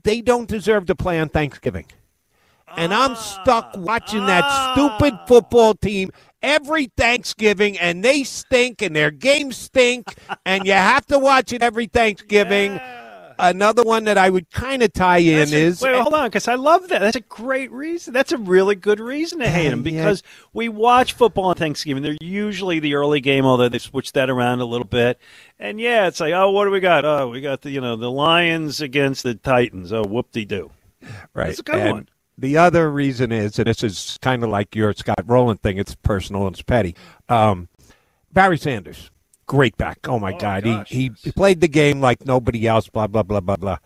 They 0.05 0.20
don't 0.20 0.49
deserve 0.49 0.86
to 0.86 0.94
play 0.94 1.18
on 1.18 1.30
Thanksgiving 1.30 1.86
and 2.77 2.93
I'm 2.93 3.16
stuck 3.16 3.75
watching 3.77 4.27
that 4.27 4.75
stupid 4.75 5.19
football 5.27 5.75
team 5.75 6.11
every 6.43 6.87
Thanksgiving, 6.97 7.79
and 7.79 8.05
they 8.05 8.25
stink, 8.25 8.83
and 8.83 8.95
their 8.95 9.11
games 9.11 9.57
stink, 9.57 10.14
and 10.45 10.66
you 10.66 10.73
have 10.73 11.07
to 11.07 11.19
watch 11.19 11.53
it 11.53 11.62
every 11.62 11.87
Thanksgiving. 11.87 12.75
Yeah. 12.75 13.05
Another 13.41 13.85
one 13.85 14.05
that 14.05 14.19
I 14.19 14.31
would 14.31 14.51
kind 14.51 14.83
of 14.83 14.93
tie 14.93 15.19
in 15.19 15.39
That's 15.39 15.53
is 15.53 15.83
a, 15.83 15.87
wait, 15.87 16.01
hold 16.01 16.12
on, 16.12 16.27
because 16.27 16.49
I 16.49 16.57
love 16.57 16.89
that. 16.89 16.99
That's 16.99 17.14
a 17.14 17.21
great 17.21 17.71
reason. 17.71 18.12
That's 18.12 18.33
a 18.33 18.37
really 18.37 18.75
good 18.75 18.99
reason 18.99 19.39
to 19.39 19.49
hate 19.49 19.69
them 19.69 19.85
because 19.85 20.25
yeah. 20.25 20.47
we 20.53 20.69
watch 20.69 21.12
football 21.12 21.45
on 21.45 21.55
Thanksgiving. 21.55 22.03
They're 22.03 22.16
usually 22.21 22.81
the 22.81 22.95
early 22.95 23.21
game, 23.21 23.47
although 23.47 23.69
they 23.69 23.79
switch 23.79 24.11
that 24.12 24.29
around 24.29 24.59
a 24.59 24.64
little 24.64 24.87
bit. 24.87 25.21
And 25.57 25.81
yeah, 25.81 26.09
it's 26.09 26.19
like, 26.19 26.33
oh, 26.33 26.51
what 26.51 26.64
do 26.64 26.73
we 26.73 26.81
got? 26.81 27.05
Oh, 27.05 27.29
we 27.29 27.41
got 27.41 27.62
the 27.62 27.71
you 27.71 27.81
know 27.81 27.95
the 27.95 28.11
Lions 28.11 28.81
against 28.81 29.23
the 29.23 29.37
Titans. 29.37 29.93
Oh, 29.93 30.03
whoop 30.03 30.33
de 30.33 30.45
doo. 30.45 30.73
Right, 31.33 31.47
that's 31.47 31.61
a 31.61 31.62
good 31.62 31.77
and, 31.77 31.93
one. 31.93 32.09
The 32.39 32.57
other 32.57 32.89
reason 32.91 33.32
is, 33.32 33.59
and 33.59 33.66
this 33.66 33.82
is 33.82 34.16
kind 34.22 34.45
of 34.45 34.51
like 34.51 34.76
your 34.76 34.93
Scott 34.93 35.24
Rolen 35.26 35.57
thing, 35.57 35.76
it's 35.76 35.97
personal 35.97 36.47
and 36.47 36.55
it's 36.55 36.62
petty. 36.62 36.95
Um, 37.28 37.68
Barry 38.32 38.57
Sanders, 38.57 39.11
great 39.47 39.76
back. 39.76 39.99
Oh, 40.09 40.20
my 40.20 40.32
oh 40.32 40.39
God. 40.39 40.64
My 40.64 40.84
he, 40.86 41.11
he 41.18 41.32
played 41.32 41.61
the 41.61 41.66
game 41.66 42.01
like 42.01 42.24
nobody 42.24 42.68
else, 42.68 42.89
blah, 42.89 43.09
blah, 43.09 43.24
blah, 43.24 43.41
blah, 43.41 43.57
blah. 43.57 43.78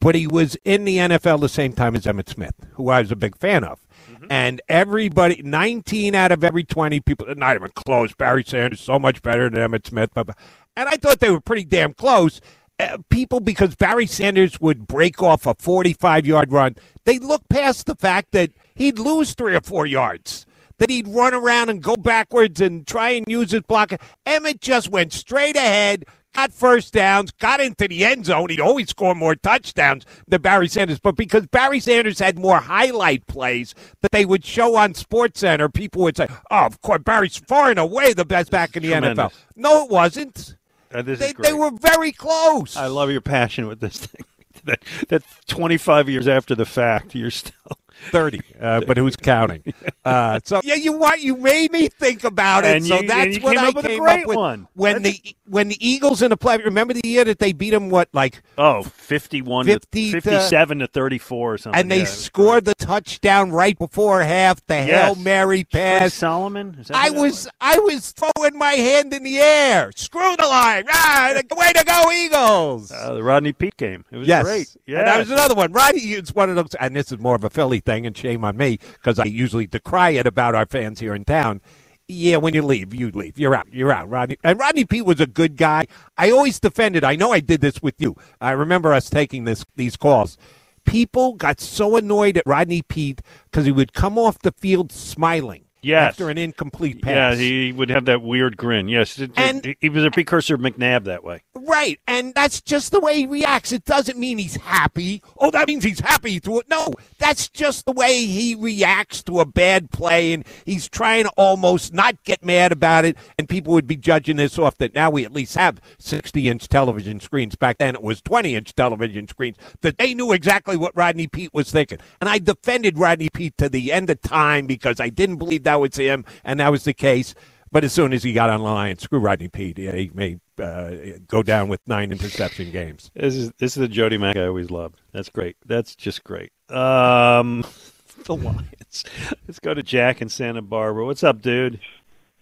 But 0.00 0.14
he 0.14 0.28
was 0.28 0.56
in 0.64 0.84
the 0.84 0.98
NFL 0.98 1.40
the 1.40 1.48
same 1.48 1.72
time 1.72 1.96
as 1.96 2.04
Emmitt 2.04 2.28
Smith, 2.28 2.54
who 2.74 2.88
I 2.90 3.00
was 3.00 3.10
a 3.10 3.16
big 3.16 3.36
fan 3.36 3.64
of. 3.64 3.80
Mm-hmm. 4.08 4.26
And 4.30 4.62
everybody, 4.68 5.42
19 5.42 6.14
out 6.14 6.30
of 6.30 6.44
every 6.44 6.62
20 6.62 7.00
people, 7.00 7.26
not 7.34 7.56
even 7.56 7.70
close. 7.74 8.14
Barry 8.14 8.44
Sanders 8.44 8.80
so 8.80 9.00
much 9.00 9.20
better 9.22 9.50
than 9.50 9.68
Emmitt 9.68 9.88
Smith. 9.88 10.14
Blah, 10.14 10.22
blah. 10.22 10.34
And 10.76 10.88
I 10.88 10.96
thought 10.96 11.18
they 11.18 11.30
were 11.30 11.40
pretty 11.40 11.64
damn 11.64 11.92
close. 11.92 12.40
Uh, 12.80 12.98
people, 13.10 13.40
because 13.40 13.74
Barry 13.74 14.06
Sanders 14.06 14.60
would 14.60 14.86
break 14.86 15.20
off 15.20 15.46
a 15.46 15.54
45 15.54 16.26
yard 16.26 16.52
run, 16.52 16.76
they 17.04 17.18
look 17.18 17.42
past 17.48 17.86
the 17.86 17.96
fact 17.96 18.30
that 18.32 18.50
he'd 18.76 19.00
lose 19.00 19.34
three 19.34 19.56
or 19.56 19.60
four 19.60 19.84
yards, 19.84 20.46
that 20.78 20.88
he'd 20.88 21.08
run 21.08 21.34
around 21.34 21.70
and 21.70 21.82
go 21.82 21.96
backwards 21.96 22.60
and 22.60 22.86
try 22.86 23.10
and 23.10 23.26
use 23.26 23.50
his 23.50 23.62
block. 23.62 23.92
Emmitt 24.24 24.60
just 24.60 24.90
went 24.90 25.12
straight 25.12 25.56
ahead, 25.56 26.04
got 26.36 26.52
first 26.52 26.92
downs, 26.92 27.32
got 27.32 27.60
into 27.60 27.88
the 27.88 28.04
end 28.04 28.26
zone. 28.26 28.48
He'd 28.48 28.60
always 28.60 28.90
score 28.90 29.16
more 29.16 29.34
touchdowns 29.34 30.06
than 30.28 30.40
Barry 30.40 30.68
Sanders. 30.68 31.00
But 31.00 31.16
because 31.16 31.48
Barry 31.48 31.80
Sanders 31.80 32.20
had 32.20 32.38
more 32.38 32.58
highlight 32.60 33.26
plays 33.26 33.74
that 34.02 34.12
they 34.12 34.24
would 34.24 34.44
show 34.44 34.76
on 34.76 34.94
Sports 34.94 35.40
Center, 35.40 35.68
people 35.68 36.02
would 36.02 36.16
say, 36.16 36.28
oh, 36.52 36.66
of 36.66 36.80
course, 36.82 37.02
Barry's 37.02 37.36
far 37.38 37.70
and 37.70 37.78
away 37.80 38.12
the 38.12 38.24
best 38.24 38.52
back 38.52 38.76
in 38.76 38.84
the 38.84 38.90
Tremendous. 38.90 39.18
NFL. 39.18 39.32
No, 39.56 39.84
it 39.84 39.90
wasn't. 39.90 40.54
Uh, 40.92 41.02
they, 41.02 41.32
they, 41.32 41.52
were 41.52 41.70
very 41.70 42.12
close. 42.12 42.76
I 42.76 42.86
love 42.86 43.10
your 43.10 43.20
passion 43.20 43.66
with 43.66 43.80
this 43.80 43.98
thing. 43.98 44.24
that, 44.64 44.82
that 45.08 45.22
25 45.46 46.08
years 46.08 46.26
after 46.26 46.54
the 46.54 46.64
fact, 46.64 47.14
you're 47.14 47.30
still 47.30 47.77
30, 48.10 48.40
uh, 48.60 48.80
but 48.86 48.96
who's 48.96 49.16
counting? 49.16 49.62
Uh, 50.04 50.40
so 50.42 50.58
yeah, 50.64 50.74
you 50.74 50.92
what 50.92 51.20
you 51.20 51.36
made 51.36 51.70
me 51.70 51.86
think 51.88 52.24
about 52.24 52.64
it. 52.64 52.76
And 52.76 52.86
so 52.86 52.98
you- 53.02 53.08
that's 53.08 53.38
what 53.40 53.58
I 53.58 53.68
up 53.68 53.74
with 53.74 53.84
a 53.84 53.88
came 53.88 54.02
up 54.02 54.26
with 54.26 54.36
one. 54.38 54.66
when 54.72 55.02
the 55.02 55.20
when 55.44 55.68
the 55.68 55.76
Eagles 55.86 56.22
in 56.22 56.30
the 56.30 56.36
play. 56.38 56.56
Remember 56.56 56.94
the 56.94 57.02
year 57.06 57.24
that 57.24 57.38
they 57.40 57.52
beat 57.52 57.70
them? 57.70 57.90
What 57.90 58.08
like 58.14 58.40
Oh, 58.56 58.84
51 58.84 59.66
50 59.66 60.12
to 60.12 60.16
to- 60.16 60.22
57 60.22 60.78
to 60.78 60.86
34 60.86 61.52
or 61.54 61.58
something. 61.58 61.78
and 61.78 61.90
they 61.90 61.98
Yeah. 61.98 62.04
scored 62.06 62.64
the 62.64 62.74
touchdown 62.74 63.50
right 63.50 63.78
before 63.78 64.22
half. 64.22 64.64
The 64.66 64.76
hail 64.76 64.86
Yes. 65.14 65.18
mary 65.18 65.64
Chris 65.64 65.82
pass. 65.82 66.14
Solomon? 66.14 66.78
Is 66.80 66.86
that 66.88 66.96
I 66.96 67.10
that 67.10 67.20
was 67.20 67.48
I 67.60 67.78
was 67.78 68.12
throwing 68.12 68.56
my 68.56 68.72
hand 68.72 69.12
in 69.12 69.24
the 69.24 69.38
air. 69.38 69.92
Screw 69.94 70.36
the 70.38 70.46
line! 70.46 70.84
Ah, 70.90 71.34
way 71.54 71.72
to 71.74 71.84
go, 71.84 72.10
Eagles! 72.12 72.90
Uh, 72.90 73.12
the 73.12 73.22
Rodney 73.22 73.52
Peete 73.52 73.76
game. 73.76 74.06
It 74.10 74.16
was 74.16 74.28
yes, 74.28 74.42
great. 74.42 74.74
Yeah, 74.86 75.04
that 75.04 75.18
was 75.18 75.30
another 75.30 75.54
one. 75.54 75.72
Rodney, 75.72 76.00
it's 76.00 76.34
one 76.34 76.48
of 76.48 76.56
those, 76.56 76.74
and 76.80 76.96
this 76.96 77.12
is 77.12 77.18
more 77.18 77.34
of 77.34 77.44
a 77.44 77.50
Philly 77.50 77.80
thing, 77.88 78.06
and 78.06 78.16
shame 78.16 78.44
on 78.44 78.56
me 78.56 78.78
because 78.92 79.18
I 79.18 79.24
usually 79.24 79.66
decry 79.66 80.10
it 80.10 80.26
about 80.26 80.54
our 80.54 80.66
fans 80.66 81.00
here 81.00 81.14
in 81.14 81.24
town. 81.24 81.62
Yeah, 82.06 82.36
when 82.36 82.54
you 82.54 82.62
leave, 82.62 82.94
you 82.94 83.10
leave. 83.10 83.38
You're 83.38 83.54
out. 83.54 83.68
You're 83.72 83.92
out, 83.92 84.08
Rodney. 84.08 84.38
And 84.44 84.58
Rodney 84.58 84.84
Peete 84.84 85.06
was 85.06 85.20
a 85.20 85.26
good 85.26 85.56
guy. 85.56 85.86
I 86.16 86.30
always 86.30 86.60
defended. 86.60 87.04
I 87.04 87.16
know 87.16 87.32
I 87.32 87.40
did 87.40 87.60
this 87.60 87.82
with 87.82 87.94
you. 87.98 88.16
I 88.40 88.52
remember 88.52 88.92
us 88.92 89.10
taking 89.10 89.44
this 89.44 89.64
these 89.76 89.96
calls. 89.96 90.36
People 90.84 91.34
got 91.34 91.60
so 91.60 91.96
annoyed 91.96 92.38
at 92.38 92.46
Rodney 92.46 92.82
Peete 92.82 93.20
because 93.44 93.64
he 93.64 93.72
would 93.72 93.92
come 93.92 94.18
off 94.18 94.38
the 94.38 94.52
field 94.52 94.92
smiling 94.92 95.64
Yes. 95.82 96.10
after 96.10 96.28
an 96.30 96.38
incomplete 96.38 97.02
pass. 97.02 97.14
Yeah, 97.14 97.34
he 97.36 97.72
would 97.72 97.90
have 97.90 98.04
that 98.06 98.22
weird 98.22 98.56
grin. 98.56 98.88
Yes, 98.88 99.18
it- 99.18 99.30
it- 99.30 99.38
And- 99.38 99.76
he 99.80 99.88
was 99.88 100.04
a 100.04 100.10
precursor 100.10 100.54
of 100.54 100.60
McNabb 100.60 101.04
that 101.04 101.22
way. 101.24 101.42
Right, 101.54 101.98
and 102.06 102.34
that's 102.34 102.60
just 102.60 102.92
the 102.92 103.00
way 103.00 103.16
he 103.20 103.26
reacts. 103.26 103.72
It 103.72 103.84
doesn't 103.84 104.18
mean 104.18 104.38
he's 104.38 104.56
happy. 104.56 105.22
Oh, 105.38 105.50
that 105.50 105.68
means 105.68 105.84
he's 105.84 106.00
happy 106.00 106.40
to 106.40 106.58
it. 106.60 106.66
No, 106.68 106.88
that's 107.18 107.48
just 107.48 107.84
the 107.86 107.92
way 107.92 108.24
he 108.24 108.54
reacts 108.54 109.22
to 109.24 109.40
a 109.40 109.44
bad 109.44 109.90
play, 109.90 110.32
and 110.32 110.44
he's 110.64 110.88
trying 110.88 111.24
to 111.24 111.30
almost 111.36 111.92
not 111.94 112.22
get 112.24 112.44
mad 112.44 112.72
about 112.72 113.04
it. 113.04 113.16
And 113.38 113.48
people 113.48 113.72
would 113.74 113.86
be 113.86 113.96
judging 113.96 114.36
this 114.36 114.58
off 114.58 114.78
that 114.78 114.94
now 114.94 115.10
we 115.10 115.24
at 115.24 115.32
least 115.32 115.56
have 115.56 115.80
60 115.98 116.48
inch 116.48 116.68
television 116.68 117.20
screens. 117.20 117.54
Back 117.56 117.78
then 117.78 117.94
it 117.94 118.02
was 118.02 118.20
20 118.22 118.54
inch 118.54 118.74
television 118.74 119.28
screens, 119.28 119.56
that 119.82 119.98
they 119.98 120.14
knew 120.14 120.32
exactly 120.32 120.76
what 120.76 120.96
Rodney 120.96 121.26
Peete 121.26 121.52
was 121.54 121.70
thinking. 121.70 121.98
And 122.20 122.28
I 122.30 122.38
defended 122.38 122.98
Rodney 122.98 123.28
Peete 123.32 123.56
to 123.58 123.68
the 123.68 123.92
end 123.92 124.10
of 124.10 124.20
time 124.22 124.66
because 124.66 125.00
I 125.00 125.08
didn't 125.08 125.36
believe 125.36 125.64
that 125.68 125.80
was 125.80 125.96
him, 125.96 126.24
and 126.44 126.60
that 126.60 126.70
was 126.70 126.84
the 126.84 126.94
case. 126.94 127.34
But 127.70 127.84
as 127.84 127.92
soon 127.92 128.14
as 128.14 128.22
he 128.22 128.32
got 128.32 128.48
on 128.48 128.60
the 128.60 128.64
line, 128.64 128.96
screw 128.96 129.18
Rodney 129.18 129.48
Peete. 129.48 129.78
Yeah, 129.78 129.92
he 129.94 130.10
may 130.14 130.38
uh, 130.58 131.18
go 131.26 131.42
down 131.42 131.68
with 131.68 131.86
nine 131.86 132.10
interception 132.10 132.72
games. 132.72 133.10
This 133.14 133.34
is 133.36 133.52
this 133.58 133.76
is 133.76 133.80
the 133.82 133.88
Jody 133.88 134.16
Mack 134.16 134.36
I 134.36 134.46
always 134.46 134.70
loved. 134.70 135.00
That's 135.12 135.28
great. 135.28 135.56
That's 135.66 135.94
just 135.94 136.24
great. 136.24 136.50
Um, 136.70 137.64
the 138.24 138.34
Lions. 138.34 139.04
Let's 139.46 139.58
go 139.58 139.74
to 139.74 139.82
Jack 139.82 140.22
in 140.22 140.30
Santa 140.30 140.62
Barbara. 140.62 141.04
What's 141.04 141.22
up, 141.22 141.42
dude? 141.42 141.78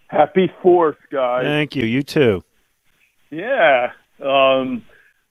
Happy 0.07 0.53
Fourth, 0.63 0.99
guys. 1.11 1.43
Thank 1.43 1.75
you. 1.75 1.85
You 1.85 2.05
too. 2.05 2.45
Yeah. 3.31 3.91
Um, 4.25 4.85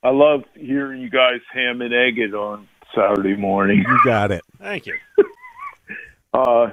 I 0.03 0.09
love 0.09 0.43
hearing 0.55 1.01
you 1.01 1.09
guys 1.09 1.39
ham 1.53 1.81
and 1.81 1.93
egg 1.93 2.19
it 2.19 2.33
on 2.33 2.67
Saturday 2.93 3.37
morning. 3.37 3.85
You 3.87 3.99
got 4.03 4.31
it. 4.31 4.43
Thank 4.59 4.85
you. 4.85 4.97
Uh, 6.33 6.69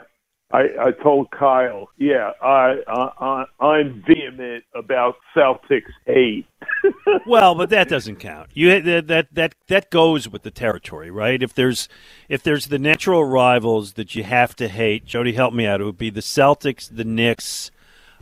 I, 0.52 0.68
I 0.78 0.90
told 1.02 1.30
Kyle, 1.30 1.88
yeah, 1.96 2.32
I, 2.42 2.76
I, 2.86 3.44
I 3.60 3.64
I'm 3.64 4.04
vehement 4.06 4.64
about 4.74 5.16
Celtics 5.34 5.90
hate. 6.04 6.46
well, 7.26 7.54
but 7.54 7.70
that 7.70 7.88
doesn't 7.88 8.16
count. 8.16 8.50
You 8.52 8.80
that 8.82 9.06
that 9.06 9.34
that 9.34 9.54
that 9.68 9.90
goes 9.90 10.28
with 10.28 10.42
the 10.42 10.50
territory, 10.50 11.10
right? 11.10 11.42
If 11.42 11.54
there's 11.54 11.88
if 12.28 12.42
there's 12.42 12.66
the 12.66 12.78
natural 12.78 13.24
rivals 13.24 13.94
that 13.94 14.14
you 14.14 14.24
have 14.24 14.54
to 14.56 14.68
hate, 14.68 15.06
Jody, 15.06 15.32
help 15.32 15.54
me 15.54 15.66
out. 15.66 15.80
It 15.80 15.84
would 15.84 15.98
be 15.98 16.10
the 16.10 16.20
Celtics, 16.20 16.94
the 16.94 17.04
Knicks, 17.04 17.70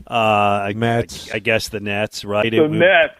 uh, 0.08 0.14
I, 0.14 0.72
Mets. 0.74 1.32
I, 1.32 1.36
I 1.36 1.38
guess 1.40 1.68
the 1.68 1.80
Nets, 1.80 2.24
right? 2.24 2.48
The 2.48 2.58
it, 2.58 2.60
would- 2.60 2.70
Mets. 2.70 3.14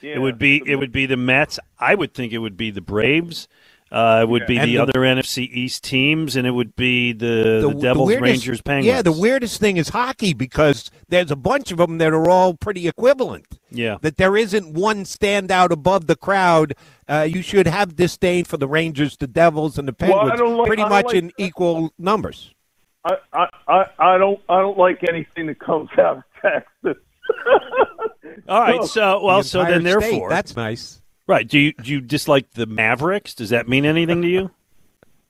it 0.00 0.18
would 0.20 0.38
be 0.38 0.62
it 0.64 0.76
would 0.76 0.92
be 0.92 1.04
the 1.04 1.18
Mets. 1.18 1.58
I 1.78 1.94
would 1.94 2.14
think 2.14 2.32
it 2.32 2.38
would 2.38 2.56
be 2.56 2.70
the 2.70 2.80
Braves. 2.80 3.46
Uh, 3.90 4.20
it 4.22 4.28
would 4.28 4.46
be 4.46 4.58
And 4.58 4.68
the, 4.68 4.74
the- 4.76 4.82
other 4.82 4.92
NFC 5.00 5.48
East 5.50 5.82
teams, 5.84 6.36
and 6.36 6.46
it 6.46 6.50
would 6.50 6.76
be 6.76 7.12
the, 7.12 7.66
the, 7.66 7.74
Devils, 7.80 8.06
weirdest- 8.08 8.22
Rangers, 8.22 8.60
Penguins. 8.60 8.86
Yeah, 8.86 9.00
the 9.02 9.12
weirdest 9.12 9.60
thing 9.60 9.76
is 9.78 9.88
hockey 9.88 10.34
because 10.34 10.90
there's 11.08 11.30
a 11.30 11.36
bunch 11.36 11.72
of 11.72 11.78
them 11.78 11.96
that 11.98 12.12
are 12.12 12.28
all 12.28 12.52
pretty 12.54 12.86
equivalent. 12.86 13.46
Yeah. 13.70 13.96
That 14.02 14.16
there 14.18 14.36
isn't 14.36 14.74
one 14.74 15.04
standout 15.04 15.70
above 15.70 16.06
the 16.06 16.16
crowd. 16.16 16.74
Uh, 17.08 17.26
you 17.30 17.40
should 17.40 17.66
have 17.66 17.96
disdain 17.96 18.44
for 18.44 18.58
the 18.58 18.68
Rangers, 18.68 19.16
the 19.16 19.26
Devils, 19.26 19.78
and 19.78 19.88
the 19.88 19.94
Well, 20.00 20.14
I 20.16 20.20
Penguins 20.30 20.38
don't 20.40 20.56
like- 20.58 20.66
pretty 20.66 20.82
I 20.82 20.88
don't 20.88 20.96
much 20.96 21.06
like- 21.06 21.14
in 21.16 21.32
equal 21.38 21.92
numbers. 21.98 22.54
I, 23.04 23.14
I, 23.32 23.46
I, 23.68 23.84
I 23.98 24.18
don't 24.18 24.40
I 24.50 24.60
don't 24.60 24.76
like 24.76 25.02
anything 25.08 25.46
that 25.46 25.60
comes 25.60 25.88
out 25.98 26.18
of 26.18 26.22
Texas. 26.42 27.02
All 28.48 28.60
right, 28.60 28.84
so 28.84 29.22
well, 29.24 29.38
The 29.38 29.44
so 29.48 29.60
entire 29.60 29.78
then 29.80 29.82
state, 30.00 30.00
therefore, 30.10 30.28
that's 30.30 30.56
nice. 30.56 31.00
Right. 31.28 31.46
Do 31.46 31.58
you 31.58 31.72
do 31.74 31.92
you 31.92 32.00
dislike 32.00 32.50
the 32.52 32.66
Mavericks? 32.66 33.34
Does 33.34 33.50
that 33.50 33.68
mean 33.68 33.84
anything 33.84 34.22
to 34.22 34.28
you? 34.28 34.50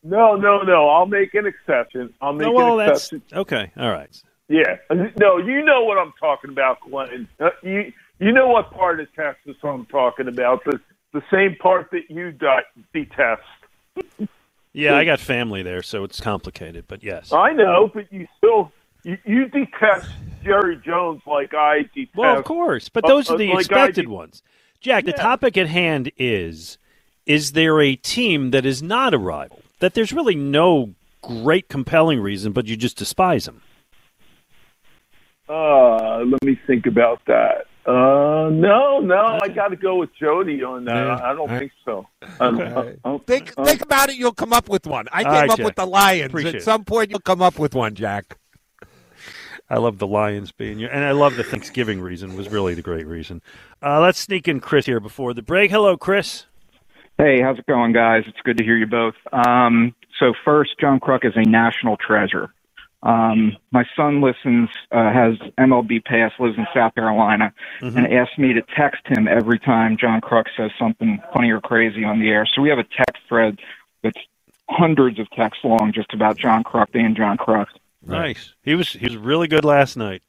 No, 0.05 0.37
no, 0.37 0.63
no. 0.63 0.89
I'll 0.89 1.07
make 1.07 1.35
an 1.35 1.45
exception. 1.45 2.15
I'll 2.21 2.33
make 2.33 2.47
No, 2.47 2.53
well, 2.53 2.79
an 2.79 2.87
that's 2.87 3.13
exception. 3.13 3.39
okay. 3.39 3.73
All 3.77 3.91
right. 3.91 4.23
Yeah. 4.49 4.77
No, 5.19 5.39
you 5.39 5.63
know 5.65 5.83
what 5.85 5.99
I'm 5.99 6.13
talking 6.21 6.51
about, 6.51 6.79
Glenn. 6.89 7.27
Uh, 7.41 7.51
you 7.65 7.93
you 8.21 8.31
know 8.33 8.47
what 8.49 8.71
part 8.73 9.01
of 9.01 9.13
Texas 9.15 9.57
I'm 9.63 9.87
talking 9.87 10.29
about. 10.29 10.65
The 10.65 10.81
the 11.13 11.21
same 11.33 11.57
part 11.57 11.91
that 11.91 12.09
you 12.09 12.31
de- 12.31 12.63
detest. 12.95 13.43
Yeah, 14.73 14.97
I 14.97 15.05
got 15.05 15.19
family 15.19 15.63
there, 15.65 15.83
so 15.83 16.05
it's 16.05 16.21
complicated. 16.21 16.85
But 16.87 17.03
yes. 17.03 17.33
I 17.33 17.53
know, 17.53 17.91
but 17.93 18.11
you 18.13 18.29
still 18.39 18.71
you, 19.03 19.19
you 19.25 19.49
detest 19.49 20.09
Jerry 20.45 20.77
Jones 20.77 21.23
like 21.27 21.55
I 21.55 21.83
detest. 21.93 22.17
Well, 22.17 22.39
of 22.39 22.45
course, 22.45 22.89
but 22.89 23.05
uh, 23.05 23.09
those 23.09 23.29
are 23.31 23.35
uh, 23.35 23.39
the 23.39 23.49
like 23.49 23.59
expected 23.61 24.05
de- 24.05 24.11
ones. 24.11 24.45
Jack, 24.81 25.05
the 25.05 25.13
topic 25.13 25.57
at 25.57 25.67
hand 25.69 26.13
is: 26.17 26.79
Is 27.27 27.53
there 27.53 27.81
a 27.81 27.97
team 27.97 28.51
that 28.53 28.65
is 28.65 28.83
not 28.83 29.15
a 29.15 29.19
rival? 29.19 29.63
That 29.81 29.95
there's 29.95 30.13
really 30.13 30.35
no 30.35 30.95
great 31.23 31.69
compelling 31.69 32.21
reason, 32.21 32.53
but 32.53 32.67
you 32.67 32.77
just 32.77 32.97
despise 32.97 33.45
them. 33.45 33.63
Uh, 35.49 36.25
let 36.25 36.43
me 36.45 36.59
think 36.67 36.87
about 36.87 37.21
that. 37.27 37.67
Uh, 37.87 38.51
no, 38.51 39.01
no, 39.01 39.39
I 39.41 39.49
got 39.49 39.69
to 39.69 39.77
go 39.77 39.97
with 39.97 40.11
Jody 40.21 40.63
on 40.63 40.85
that. 40.85 41.07
Yeah. 41.07 41.25
I 41.25 41.33
don't 41.33 41.51
All 41.51 41.59
think 41.59 41.73
so. 41.87 42.07
I 42.39 42.51
don't, 43.03 43.27
Think 43.27 43.55
I 43.57 43.65
think 43.65 43.81
about 43.81 44.11
it. 44.11 44.17
You'll 44.17 44.35
come 44.35 44.53
up 44.53 44.69
with 44.69 44.87
one. 44.87 45.07
I 45.11 45.23
came 45.23 45.33
right, 45.33 45.51
up 45.51 45.57
Jack. 45.57 45.65
with 45.65 45.77
the 45.77 45.87
Lions. 45.87 46.27
Appreciate 46.27 46.57
At 46.57 46.63
some 46.63 46.85
point, 46.85 47.09
you'll 47.09 47.21
come 47.21 47.41
up 47.41 47.59
with 47.59 47.75
one, 47.75 47.95
Jack. 47.95 48.37
I 49.71 49.79
love 49.79 49.99
the 49.99 50.07
Lions 50.07 50.51
being 50.51 50.79
here, 50.79 50.89
and 50.89 51.05
I 51.05 51.13
love 51.13 51.37
the 51.37 51.45
Thanksgiving 51.45 52.01
reason 52.01 52.37
was 52.37 52.49
really 52.49 52.75
the 52.75 52.83
great 52.83 53.07
reason. 53.07 53.43
Uh, 53.83 54.01
let's 54.01 54.19
sneak 54.19 54.49
in 54.49 54.61
Chris 54.61 54.87
here 54.87 55.01
before 55.01 55.35
the 55.35 55.43
break. 55.43 55.71
Hello, 55.71 55.97
Chris. 55.97 56.47
Hey, 57.19 57.41
how's 57.43 57.59
it 57.59 57.67
going, 57.67 57.93
guys? 57.93 58.25
It's 58.27 58.41
good 58.45 58.59
to 58.59 58.65
hear 58.65 58.77
you 58.77 58.87
both. 58.87 59.15
Um, 59.33 59.95
so 60.19 60.33
first, 60.45 60.79
John 60.81 61.01
Kruk 61.01 61.25
is 61.25 61.35
a 61.37 61.43
national 61.43 61.97
treasure. 61.97 62.53
Um, 63.03 63.57
my 63.71 63.85
son 63.97 64.21
listens, 64.21 64.71
uh, 64.91 65.13
has 65.13 65.35
MLB 65.59 66.05
Pass, 66.05 66.33
lives 66.39 66.57
in 66.57 66.67
South 66.75 66.95
Carolina, 66.95 67.53
and 67.81 68.13
asks 68.13 68.39
me 68.39 68.53
to 68.55 68.63
text 68.77 69.03
him 69.07 69.29
every 69.29 69.59
time 69.59 69.97
John 69.97 70.21
Kruk 70.21 70.47
says 70.57 70.71
something 70.79 71.21
funny 71.33 71.51
or 71.51 71.61
crazy 71.61 72.05
on 72.05 72.19
the 72.21 72.29
air. 72.29 72.47
So 72.53 72.63
we 72.63 72.71
have 72.71 72.79
a 72.79 72.85
text 72.85 73.23
thread 73.29 73.59
that's 74.03 74.19
hundreds 74.69 75.19
of 75.19 75.31
texts 75.31 75.65
long 75.65 75.93
just 75.95 76.13
about 76.13 76.39
John 76.39 76.65
Kruk 76.65 76.91
being 76.91 77.15
John 77.15 77.37
Kruk. 78.07 78.11
Nice. 78.11 78.55
He 78.63 78.75
was 78.75 78.93
he 78.93 79.07
was 79.07 79.17
really 79.17 79.49
good 79.49 79.65
last 79.65 79.97
night. 79.97 80.23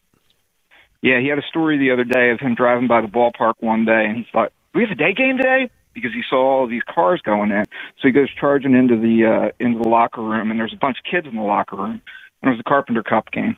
Yeah, 1.01 1.19
he 1.19 1.27
had 1.27 1.39
a 1.39 1.47
story 1.47 1.77
the 1.77 1.91
other 1.91 2.03
day 2.03 2.31
of 2.31 2.39
him 2.39 2.55
driving 2.55 2.87
by 2.87 3.01
the 3.01 3.07
ballpark 3.07 3.53
one 3.59 3.85
day, 3.85 4.05
and 4.05 4.17
he's 4.17 4.33
like, 4.33 4.51
"We 4.73 4.81
have 4.81 4.91
a 4.91 4.95
day 4.95 5.13
game 5.13 5.37
today," 5.37 5.69
because 5.93 6.11
he 6.13 6.23
saw 6.29 6.37
all 6.37 6.67
these 6.67 6.83
cars 6.83 7.21
going 7.21 7.51
in. 7.51 7.65
So 7.99 8.07
he 8.07 8.11
goes 8.11 8.29
charging 8.39 8.75
into 8.75 8.97
the 8.97 9.25
uh, 9.25 9.63
into 9.63 9.79
the 9.79 9.87
locker 9.87 10.21
room, 10.21 10.51
and 10.51 10.59
there's 10.59 10.73
a 10.73 10.77
bunch 10.77 10.97
of 10.97 11.09
kids 11.09 11.27
in 11.27 11.35
the 11.35 11.41
locker 11.41 11.77
room, 11.77 12.01
and 12.41 12.49
it 12.49 12.49
was 12.49 12.57
the 12.57 12.63
Carpenter 12.63 13.03
Cup 13.03 13.31
game, 13.31 13.55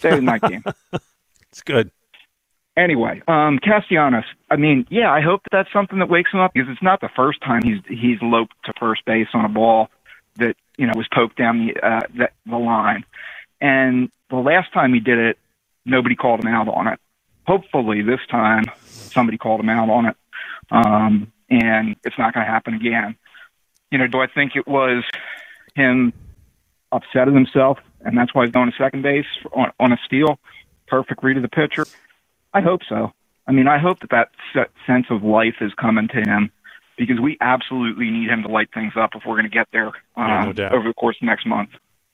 day 0.00 0.10
and 0.10 0.26
night 0.26 0.42
game. 0.42 0.64
It's 1.50 1.62
good. 1.62 1.90
Anyway, 2.76 3.22
um, 3.26 3.58
Castellanos. 3.58 4.24
I 4.50 4.56
mean, 4.56 4.86
yeah, 4.88 5.12
I 5.12 5.20
hope 5.20 5.42
that 5.42 5.50
that's 5.50 5.72
something 5.72 5.98
that 5.98 6.08
wakes 6.08 6.30
him 6.32 6.38
up 6.38 6.52
because 6.54 6.68
it's 6.70 6.82
not 6.82 7.00
the 7.00 7.10
first 7.16 7.40
time 7.40 7.62
he's 7.64 7.80
he's 7.88 8.18
loped 8.22 8.54
to 8.66 8.72
first 8.78 9.04
base 9.04 9.26
on 9.34 9.44
a 9.44 9.48
ball 9.48 9.88
that 10.36 10.54
you 10.80 10.86
know 10.86 10.94
was 10.96 11.06
poked 11.14 11.36
down 11.36 11.66
the 11.66 11.86
uh, 11.86 12.00
the, 12.16 12.30
the 12.46 12.56
line, 12.56 13.04
and 13.60 14.10
the 14.30 14.36
last 14.36 14.72
time 14.72 14.94
he 14.94 15.00
did 15.00 15.18
it, 15.18 15.38
nobody 15.84 16.16
called 16.16 16.40
him 16.42 16.48
out 16.48 16.68
on 16.68 16.88
it. 16.88 16.98
Hopefully, 17.46 18.00
this 18.00 18.20
time 18.30 18.64
somebody 18.86 19.36
called 19.36 19.60
him 19.60 19.68
out 19.68 19.90
on 19.90 20.06
it, 20.06 20.16
um, 20.70 21.30
and 21.50 21.96
it's 22.02 22.18
not 22.18 22.32
going 22.32 22.46
to 22.46 22.50
happen 22.50 22.72
again. 22.72 23.14
You 23.90 23.98
know, 23.98 24.06
do 24.06 24.20
I 24.20 24.26
think 24.26 24.56
it 24.56 24.66
was 24.66 25.04
him 25.74 26.14
upset 26.92 27.28
at 27.28 27.34
himself, 27.34 27.78
and 28.00 28.16
that's 28.16 28.34
why 28.34 28.46
he's 28.46 28.52
going 28.52 28.70
to 28.70 28.76
second 28.78 29.02
base 29.02 29.26
on, 29.52 29.72
on 29.78 29.92
a 29.92 29.98
steal? 30.06 30.38
Perfect 30.86 31.22
read 31.22 31.36
of 31.36 31.42
the 31.42 31.48
pitcher. 31.48 31.84
I 32.54 32.62
hope 32.62 32.80
so. 32.88 33.12
I 33.46 33.52
mean, 33.52 33.68
I 33.68 33.78
hope 33.78 34.00
that 34.00 34.30
that 34.54 34.70
sense 34.86 35.06
of 35.10 35.22
life 35.22 35.56
is 35.60 35.74
coming 35.74 36.08
to 36.08 36.22
him 36.22 36.50
because 37.06 37.18
we 37.20 37.36
absolutely 37.40 38.10
need 38.10 38.28
him 38.28 38.42
to 38.42 38.48
light 38.48 38.68
things 38.72 38.92
up 38.96 39.10
if 39.14 39.22
we're 39.26 39.34
going 39.34 39.44
to 39.44 39.48
get 39.50 39.68
there 39.72 39.88
uh, 39.88 39.92
Yeah, 40.16 40.44
no 40.44 40.52
doubt. 40.52 40.72
over 40.72 40.88
the 40.88 40.94
course 40.94 41.16
of 41.20 41.26
next 41.26 41.46
month. 41.46 41.70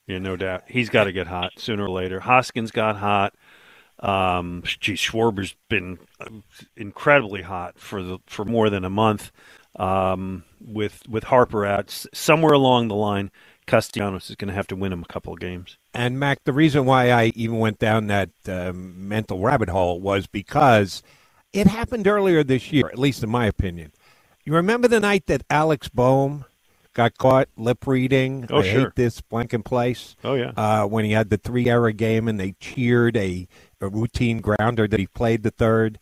Yeah, 0.07 0.18
no 0.18 0.37
doubt. 0.37 0.62
He's 0.68 0.89
got 0.89 1.05
to 1.05 1.12
get 1.12 1.26
hot 1.26 1.53
sooner 1.59 1.84
or 1.84 1.91
later. 1.91 2.20
Hoskins 2.20 2.70
got 2.70 2.97
hot. 2.97 3.34
Um, 3.99 4.62
gee, 4.64 4.95
Schwarber's 4.95 5.57
been 5.68 5.99
uh, 6.20 6.26
incredibly 6.76 7.43
hot 7.43 7.78
for 7.78 8.03
the 8.03 8.18
for 8.26 8.45
more 8.45 8.70
than 8.70 8.84
a 8.84 8.91
month. 8.91 9.32
Um, 9.78 10.45
with 10.61 11.03
with 11.09 11.24
Harper 11.24 11.66
out, 11.66 11.91
somewhere 12.14 12.53
along 12.53 12.89
the 12.89 12.95
line, 12.95 13.30
Castellanos 13.66 14.30
is 14.30 14.37
going 14.37 14.49
to 14.49 14.55
have 14.55 14.66
to 14.68 14.76
win 14.76 14.93
him 14.93 15.03
a 15.03 15.13
couple 15.13 15.33
of 15.33 15.41
games. 15.41 15.76
And 15.92 16.18
Mac, 16.21 16.45
the 16.45 16.53
reason 16.53 16.87
why 16.87 17.11
I 17.11 17.33
even 17.34 17.58
went 17.58 17.79
down 17.79 18.07
that 18.07 18.30
um, 18.49 19.08
mental 19.08 19.41
rabbit 19.41 19.68
hole 19.68 20.00
was 20.00 20.26
because 20.26 21.03
it 21.53 21.67
happened 21.67 22.07
earlier 22.07 22.45
this 22.45 22.71
year, 22.72 22.87
at 22.87 22.99
least 22.99 23.22
in 23.25 23.30
my 23.30 23.46
opinion. 23.46 23.92
You 24.46 24.54
remember 24.54 24.86
the 24.86 25.00
night 25.00 25.26
that 25.26 25.42
Alex 25.50 25.88
Bohm 25.88 26.44
got 26.94 27.18
caught 27.18 27.48
lip 27.56 27.84
reading? 27.84 28.46
Oh, 28.48 28.58
I 28.58 28.62
sure. 28.62 28.80
hate 28.82 28.94
this 28.94 29.20
blanking 29.20 29.64
place. 29.64 30.14
Oh, 30.22 30.34
yeah. 30.34 30.52
Uh, 30.56 30.86
when 30.86 31.04
he 31.04 31.10
had 31.10 31.30
the 31.30 31.36
three 31.36 31.68
error 31.68 31.90
game 31.90 32.28
and 32.28 32.38
they 32.38 32.52
cheered 32.60 33.16
a, 33.16 33.48
a 33.80 33.88
routine 33.88 34.38
grounder 34.38 34.86
that 34.86 35.00
he 35.00 35.08
played 35.08 35.42
the 35.42 35.50
third. 35.50 35.98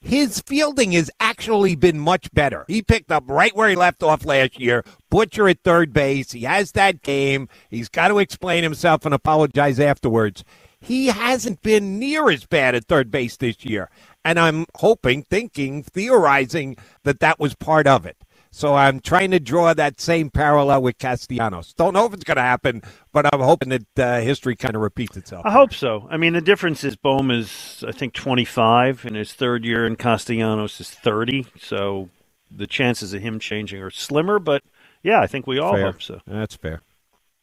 His 0.00 0.40
fielding 0.40 0.92
has 0.92 1.10
actually 1.20 1.76
been 1.76 1.98
much 1.98 2.32
better. 2.32 2.64
He 2.66 2.80
picked 2.80 3.12
up 3.12 3.24
right 3.26 3.54
where 3.54 3.68
he 3.68 3.76
left 3.76 4.02
off 4.02 4.24
last 4.24 4.58
year. 4.58 4.82
Butcher 5.10 5.46
at 5.46 5.62
third 5.62 5.92
base. 5.92 6.32
He 6.32 6.44
has 6.44 6.72
that 6.72 7.02
game. 7.02 7.46
He's 7.68 7.90
got 7.90 8.08
to 8.08 8.18
explain 8.20 8.62
himself 8.62 9.04
and 9.04 9.12
apologize 9.12 9.78
afterwards. 9.78 10.44
He 10.80 11.08
hasn't 11.08 11.60
been 11.62 11.98
near 11.98 12.30
as 12.30 12.46
bad 12.46 12.74
at 12.74 12.86
third 12.86 13.10
base 13.10 13.36
this 13.36 13.64
year. 13.64 13.90
And 14.26 14.40
I'm 14.40 14.66
hoping, 14.76 15.22
thinking, 15.22 15.84
theorizing 15.84 16.76
that 17.04 17.20
that 17.20 17.38
was 17.38 17.54
part 17.54 17.86
of 17.86 18.04
it. 18.04 18.16
So 18.50 18.74
I'm 18.74 19.00
trying 19.00 19.30
to 19.32 19.38
draw 19.38 19.74
that 19.74 20.00
same 20.00 20.30
parallel 20.30 20.82
with 20.82 20.98
Castellanos. 20.98 21.74
Don't 21.74 21.92
know 21.92 22.06
if 22.06 22.14
it's 22.14 22.24
going 22.24 22.36
to 22.36 22.42
happen, 22.42 22.82
but 23.12 23.32
I'm 23.32 23.40
hoping 23.40 23.68
that 23.68 23.98
uh, 23.98 24.20
history 24.20 24.56
kind 24.56 24.74
of 24.74 24.82
repeats 24.82 25.16
itself. 25.16 25.44
I 25.44 25.52
hope 25.52 25.74
so. 25.74 26.08
I 26.10 26.16
mean, 26.16 26.32
the 26.32 26.40
difference 26.40 26.82
is 26.82 26.96
Bohm 26.96 27.30
is, 27.30 27.84
I 27.86 27.92
think, 27.92 28.14
25 28.14 29.04
in 29.04 29.14
his 29.14 29.32
third 29.32 29.64
year, 29.64 29.86
and 29.86 29.98
Castellanos 29.98 30.80
is 30.80 30.90
30. 30.90 31.46
So 31.60 32.08
the 32.50 32.66
chances 32.66 33.12
of 33.12 33.20
him 33.22 33.38
changing 33.38 33.80
are 33.82 33.90
slimmer. 33.90 34.38
But 34.38 34.62
yeah, 35.02 35.20
I 35.20 35.26
think 35.26 35.46
we 35.46 35.58
all 35.58 35.74
Fair. 35.74 35.84
hope 35.92 36.02
so. 36.02 36.20
That's 36.26 36.56
fair. 36.56 36.80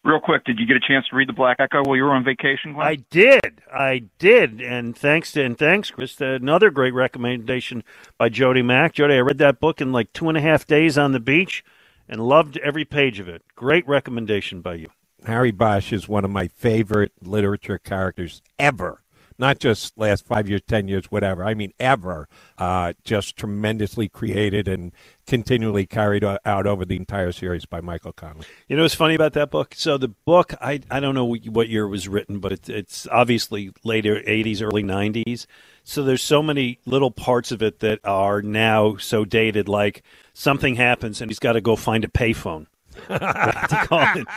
Real 0.06 0.20
quick, 0.20 0.44
did 0.44 0.60
you 0.60 0.66
get 0.66 0.76
a 0.76 0.82
chance 0.82 1.08
to 1.10 1.16
read 1.16 1.30
the 1.30 1.34
Black 1.34 1.58
Echo 1.60 1.82
while 1.84 1.96
you 1.96 2.04
were 2.04 2.12
on 2.12 2.26
vacation? 2.26 2.74
Glenn? 2.74 2.86
I 2.86 2.96
did, 2.96 3.62
I 3.74 4.04
did, 4.20 4.60
and 4.60 4.98
thanks 4.98 5.32
to 5.32 5.44
and 5.44 5.58
thanks, 5.58 5.92
Chris. 5.92 6.20
Another 6.20 6.70
great 6.72 6.94
recommendation 6.94 7.86
by 8.18 8.28
Jody 8.28 8.62
Mack. 8.62 8.94
Jody, 8.94 9.14
I 9.14 9.20
read 9.20 9.38
that 9.38 9.62
book 9.62 9.80
in 9.80 9.94
like 9.94 10.12
two 10.12 10.28
and 10.28 10.38
a 10.38 10.42
half 10.42 10.68
days 10.68 10.98
on 10.98 11.14
the 11.14 11.22
beach, 11.22 11.64
and 12.10 12.20
loved 12.20 12.58
every 12.58 12.84
page 12.84 13.22
of 13.22 13.30
it. 13.30 13.44
Great 13.56 13.88
recommendation 13.88 14.60
by 14.60 14.76
you. 14.76 14.88
Harry 15.26 15.52
Bosch 15.52 15.94
is 15.94 16.10
one 16.10 16.26
of 16.26 16.32
my 16.32 16.50
favorite 16.50 17.14
literature 17.22 17.78
characters 17.78 18.42
ever. 18.60 19.03
Not 19.38 19.60
just 19.60 19.98
last 19.98 20.26
five 20.26 20.48
years, 20.48 20.62
ten 20.68 20.88
years, 20.88 21.06
whatever. 21.06 21.44
I 21.44 21.54
mean, 21.54 21.74
ever. 21.80 22.28
Uh, 22.58 22.94
just 23.04 23.36
tremendously 23.36 24.08
created 24.10 24.68
and 24.68 24.92
continually 25.26 25.86
carried 25.86 26.24
out 26.24 26.68
over 26.68 26.86
the 26.86 26.96
entire 26.96 27.32
series 27.32 27.66
by 27.66 27.82
Michael 27.82 28.14
Connelly. 28.14 28.46
You 28.68 28.76
know 28.76 28.84
what's 28.84 28.96
funny 28.96 29.16
about 29.16 29.34
that 29.34 29.52
book? 29.52 29.74
So 29.76 29.98
the 29.98 30.10
book, 30.10 30.54
I 30.62 30.82
I 30.92 31.00
don't 31.00 31.16
know 31.16 31.26
what 31.26 31.70
year 31.70 31.86
it 31.86 31.90
was 31.90 32.08
written, 32.08 32.40
but 32.40 32.52
it's 32.52 32.70
it's 32.70 33.08
obviously 33.08 33.72
later 33.84 34.22
'80s, 34.28 34.62
early 34.62 34.84
'90s. 34.84 35.46
So 35.84 36.04
there's 36.04 36.24
so 36.24 36.42
many 36.42 36.80
little 36.86 37.12
parts 37.12 37.52
of 37.52 37.62
it 37.62 37.80
that 37.80 38.00
are 38.04 38.42
now 38.42 38.98
so 38.98 39.26
dated. 39.26 39.68
Like 39.68 40.04
something 40.34 40.76
happens 40.76 41.22
and 41.22 41.30
he's 41.30 41.40
got 41.40 41.54
to 41.54 41.62
go 41.62 41.76
find 41.76 42.04
a 42.04 42.08
payphone. 42.08 42.68
To 42.94 43.86
call 43.88 44.06
it. 44.16 44.28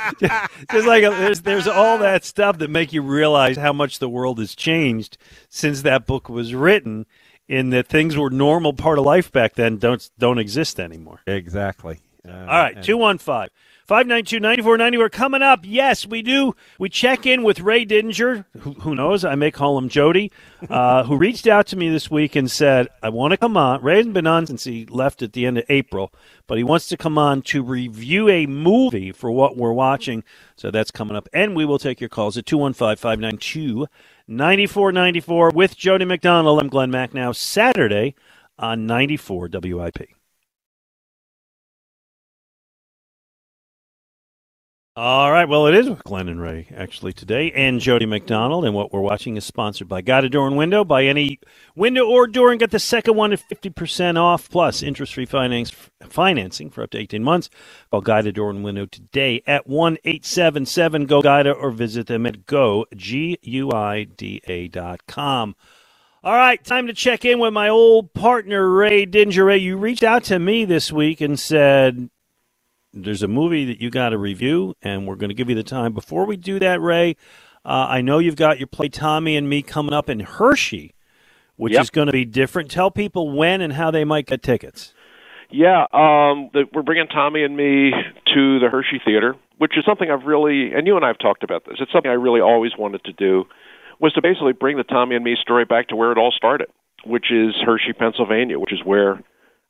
Just 0.73 0.87
like 0.87 1.03
there's 1.03 1.41
there's 1.43 1.66
all 1.66 1.99
that 1.99 2.24
stuff 2.24 2.59
that 2.59 2.70
make 2.70 2.93
you 2.93 3.03
realize 3.03 3.57
how 3.57 3.73
much 3.73 3.99
the 3.99 4.09
world 4.09 4.39
has 4.39 4.55
changed 4.55 5.19
since 5.49 5.83
that 5.83 6.07
book 6.07 6.28
was 6.28 6.55
written. 6.55 7.07
In 7.49 7.70
that 7.70 7.87
things 7.87 8.16
were 8.16 8.28
normal 8.28 8.73
part 8.73 8.99
of 8.99 9.05
life 9.05 9.31
back 9.31 9.55
then 9.55 9.77
don't 9.77 10.11
don't 10.19 10.39
exist 10.39 10.81
anymore. 10.81 11.20
Exactly. 11.28 12.01
Uh, 12.27 12.33
All 12.33 12.47
right, 12.47 12.74
and- 12.74 12.85
215 12.85 13.49
592 13.87 14.41
9490. 14.41 14.99
We're 14.99 15.09
coming 15.09 15.43
up. 15.43 15.61
Yes, 15.63 16.05
we 16.05 16.21
do. 16.21 16.57
We 16.77 16.89
check 16.89 17.25
in 17.25 17.45
with 17.45 17.61
Ray 17.61 17.87
Didinger, 17.87 18.45
who, 18.59 18.73
who 18.73 18.97
knows? 18.97 19.25
I 19.25 19.37
may 19.37 19.53
call 19.53 19.79
him 19.79 19.89
Jody, 19.89 20.33
uh, 20.69 21.05
who 21.05 21.17
reached 21.17 21.47
out 21.47 21.69
to 21.69 21.77
me 21.77 21.89
this 21.89 22.11
week 22.11 22.35
and 22.35 22.51
said, 22.51 22.89
I 23.01 23.11
want 23.11 23.31
to 23.31 23.37
come 23.37 23.57
on. 23.57 23.81
Ray 23.83 23.99
hasn't 23.99 24.15
been 24.15 24.27
on 24.27 24.45
since 24.49 24.65
he 24.65 24.87
left 24.87 25.23
at 25.23 25.35
the 25.35 25.47
end 25.47 25.59
of 25.59 25.65
April, 25.69 26.13
but 26.49 26.59
he 26.59 26.65
wants 26.65 26.89
to 26.89 26.97
come 26.97 27.17
on 27.17 27.43
to 27.43 27.63
review 27.63 28.29
a 28.29 28.47
movie 28.47 29.13
for 29.13 29.31
what 29.31 29.57
we're 29.57 29.73
watching. 29.73 30.25
So 30.57 30.73
that's 30.73 30.91
coming 30.91 31.17
up. 31.17 31.29
And 31.33 31.55
we 31.55 31.65
will 31.65 31.79
take 31.79 32.01
your 32.01 32.11
calls 32.11 32.37
at 32.37 32.45
215 32.45 32.97
592 32.97 33.87
9494 34.27 35.51
with 35.51 35.77
Jody 35.77 36.05
McDonald. 36.05 36.59
I'm 36.61 36.69
Glenn 36.69 36.91
Macnow, 36.91 37.37
Saturday 37.37 38.17
on 38.59 38.85
94 38.87 39.49
WIP. 39.53 40.16
All 44.98 45.31
right. 45.31 45.47
Well, 45.47 45.66
it 45.66 45.74
is 45.74 45.90
with 45.90 46.02
Glenn 46.05 46.27
and 46.27 46.40
Ray 46.40 46.68
actually 46.74 47.12
today, 47.12 47.52
and 47.52 47.81
Jody 47.81 48.06
McDonald. 48.06 48.64
And 48.64 48.74
what 48.74 48.94
we're 48.94 49.02
watching 49.02 49.36
is 49.36 49.44
sponsored 49.44 49.89
by 49.89 50.01
Guida 50.01 50.31
Door 50.31 50.47
and 50.47 50.56
Window. 50.56 50.85
Buy 50.85 51.05
any 51.05 51.39
window 51.74 52.06
or 52.06 52.27
door 52.27 52.51
and 52.51 52.59
get 52.59 52.70
the 52.70 52.78
second 52.78 53.14
one 53.14 53.31
at 53.35 53.40
fifty 53.40 53.68
percent 53.68 54.16
off, 54.16 54.48
plus 54.48 54.82
interest-free 54.82 55.27
finance 55.27 55.70
financing 56.09 56.70
for 56.70 56.82
up 56.82 56.93
to 56.93 56.98
eighteen 56.98 57.23
months. 57.23 57.51
Call 57.90 58.01
Guida 58.01 58.32
Door 58.32 58.48
and 58.52 58.64
Window 58.64 58.86
today 58.86 59.43
at 59.47 59.66
one 59.66 59.98
eight 60.06 60.24
seven 60.24 60.64
seven 60.64 61.05
Go 61.05 61.20
Guida 61.20 61.52
or 61.52 61.70
visit 61.73 62.06
them 62.06 62.24
at 62.24 62.47
go 62.47 62.86
g 62.97 63.39
u 63.43 63.70
i 63.73 64.05
d 64.05 64.40
a 64.47 64.68
dot 64.68 65.06
com. 65.06 65.56
All 66.24 66.35
right, 66.35 66.64
time 66.64 66.86
to 66.86 66.94
check 66.94 67.27
in 67.27 67.39
with 67.39 67.52
my 67.52 67.68
old 67.68 68.14
partner 68.14 68.66
Ray 68.66 69.05
Dinger. 69.05 69.44
Ray, 69.44 69.59
you 69.59 69.77
reached 69.77 70.02
out 70.02 70.24
to 70.24 70.39
me 70.39 70.64
this 70.64 70.90
week 70.90 71.20
and 71.20 71.39
said 71.39 72.09
there's 72.97 73.23
a 73.23 73.28
movie 73.28 73.64
that 73.66 73.81
you 73.81 73.90
got 73.90 74.10
to 74.10 74.18
review, 74.18 74.74
and 74.82 75.06
we're 75.06 75.16
going 75.16 75.28
to 75.28 75.35
give 75.35 75.48
you 75.48 75.55
the 75.55 75.62
time. 75.62 75.93
Before 75.93 76.24
we 76.24 76.36
do 76.36 76.59
that, 76.59 76.81
Ray, 76.81 77.16
uh, 77.64 77.86
I 77.89 78.01
know 78.01 78.18
you've 78.18 78.36
got 78.36 78.59
your 78.59 78.66
play 78.66 78.89
Tommy 78.89 79.36
and 79.36 79.48
me 79.48 79.62
coming 79.62 79.93
up 79.93 80.09
in 80.09 80.20
Hershey, 80.20 80.94
which 81.56 81.74
Yep. 81.74 81.82
is 81.82 81.90
going 81.90 82.06
to 82.06 82.12
be 82.12 82.24
different. 82.24 82.70
Tell 82.70 82.90
people 82.90 83.31
when 83.36 83.60
and 83.60 83.74
how 83.74 83.90
they 83.90 84.05
might 84.05 84.27
get 84.27 84.43
tickets. 84.43 84.94
Yeah, 85.51 85.82
um, 85.93 86.51
the, 86.52 86.64
we're 86.73 86.82
bringing 86.82 87.06
Tommy 87.06 87.44
and 87.44 87.56
me 87.56 87.93
to 88.35 88.59
the 88.59 88.68
Hershey 88.70 89.01
Theater, 89.05 89.36
which 89.59 89.77
is 89.78 89.85
something 89.85 90.10
I've 90.10 90.24
really, 90.24 90.73
and 90.73 90.86
you 90.86 90.97
and 90.97 91.05
I 91.05 91.09
have 91.09 91.18
talked 91.18 91.44
about 91.44 91.64
this. 91.66 91.77
It's 91.81 91.93
something 91.93 92.10
I 92.10 92.14
really 92.14 92.40
always 92.40 92.73
wanted 92.77 93.05
to 93.05 93.12
do, 93.12 93.44
was 94.01 94.12
to 94.14 94.23
basically 94.23 94.52
bring 94.55 94.77
the 94.77 94.82
Tommy 94.85 95.14
and 95.14 95.24
me 95.24 95.36
story 95.40 95.64
back 95.64 95.89
to 95.89 95.97
where 95.97 96.10
it 96.12 96.18
all 96.18 96.32
started, 96.32 96.68
which 97.05 97.31
is 97.31 97.55
Hershey, 97.64 97.93
Pennsylvania, 97.93 98.59
which 98.59 98.73
is 98.73 98.81
where 98.85 99.23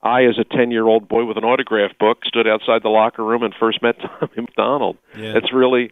I, 0.02 0.24
as 0.24 0.38
a 0.38 0.44
ten-year-old 0.44 1.08
boy 1.08 1.24
with 1.24 1.36
an 1.36 1.44
autograph 1.44 1.96
book, 1.98 2.24
stood 2.24 2.46
outside 2.46 2.82
the 2.82 2.88
locker 2.88 3.24
room 3.24 3.42
and 3.42 3.54
first 3.58 3.82
met 3.82 3.96
Tommy 4.00 4.32
McDonald. 4.36 4.96
Yeah. 5.16 5.36
It's 5.36 5.52
really, 5.52 5.90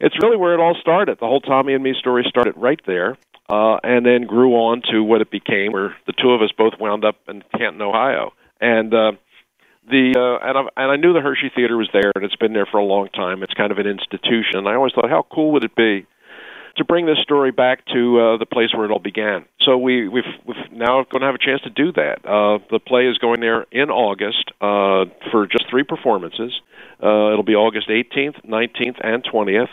it's 0.00 0.16
really 0.22 0.36
where 0.36 0.54
it 0.54 0.60
all 0.60 0.76
started. 0.80 1.18
The 1.20 1.26
whole 1.26 1.40
Tommy 1.40 1.74
and 1.74 1.82
me 1.82 1.94
story 1.98 2.24
started 2.28 2.54
right 2.56 2.80
there. 2.86 3.16
Uh, 3.48 3.76
and 3.82 4.06
then 4.06 4.22
grew 4.22 4.52
on 4.54 4.80
to 4.90 5.02
what 5.02 5.20
it 5.20 5.30
became, 5.30 5.72
where 5.72 5.94
the 6.06 6.12
two 6.12 6.30
of 6.30 6.40
us 6.40 6.50
both 6.56 6.72
wound 6.80 7.04
up 7.04 7.16
in 7.28 7.42
Canton, 7.58 7.82
Ohio. 7.82 8.32
And 8.60 8.94
uh, 8.94 9.12
the 9.88 10.14
uh, 10.16 10.46
and 10.46 10.56
I 10.56 10.82
and 10.82 10.92
I 10.92 10.96
knew 10.96 11.12
the 11.12 11.20
Hershey 11.20 11.50
Theater 11.54 11.76
was 11.76 11.88
there, 11.92 12.12
and 12.14 12.24
it's 12.24 12.36
been 12.36 12.52
there 12.52 12.66
for 12.70 12.78
a 12.78 12.84
long 12.84 13.08
time. 13.08 13.42
It's 13.42 13.52
kind 13.52 13.72
of 13.72 13.78
an 13.78 13.86
institution. 13.86 14.54
And 14.54 14.68
I 14.68 14.74
always 14.74 14.92
thought, 14.94 15.10
how 15.10 15.26
cool 15.30 15.52
would 15.52 15.64
it 15.64 15.74
be 15.74 16.06
to 16.76 16.84
bring 16.84 17.06
this 17.06 17.18
story 17.22 17.50
back 17.50 17.84
to 17.92 18.20
uh, 18.20 18.36
the 18.38 18.46
place 18.46 18.74
where 18.74 18.84
it 18.84 18.90
all 18.90 18.98
began? 18.98 19.44
So 19.60 19.76
we 19.76 20.08
we've, 20.08 20.24
we've 20.46 20.72
now 20.72 21.04
going 21.04 21.20
to 21.20 21.26
have 21.26 21.34
a 21.34 21.38
chance 21.38 21.62
to 21.62 21.70
do 21.70 21.92
that. 21.92 22.24
Uh, 22.24 22.58
the 22.70 22.78
play 22.78 23.06
is 23.06 23.18
going 23.18 23.40
there 23.40 23.66
in 23.70 23.90
August 23.90 24.50
uh, 24.60 25.04
for 25.30 25.46
just 25.46 25.68
three 25.70 25.84
performances. 25.84 26.52
Uh, 27.02 27.32
it'll 27.32 27.42
be 27.42 27.54
August 27.54 27.88
18th, 27.88 28.44
19th, 28.46 29.00
and 29.02 29.24
20th. 29.24 29.68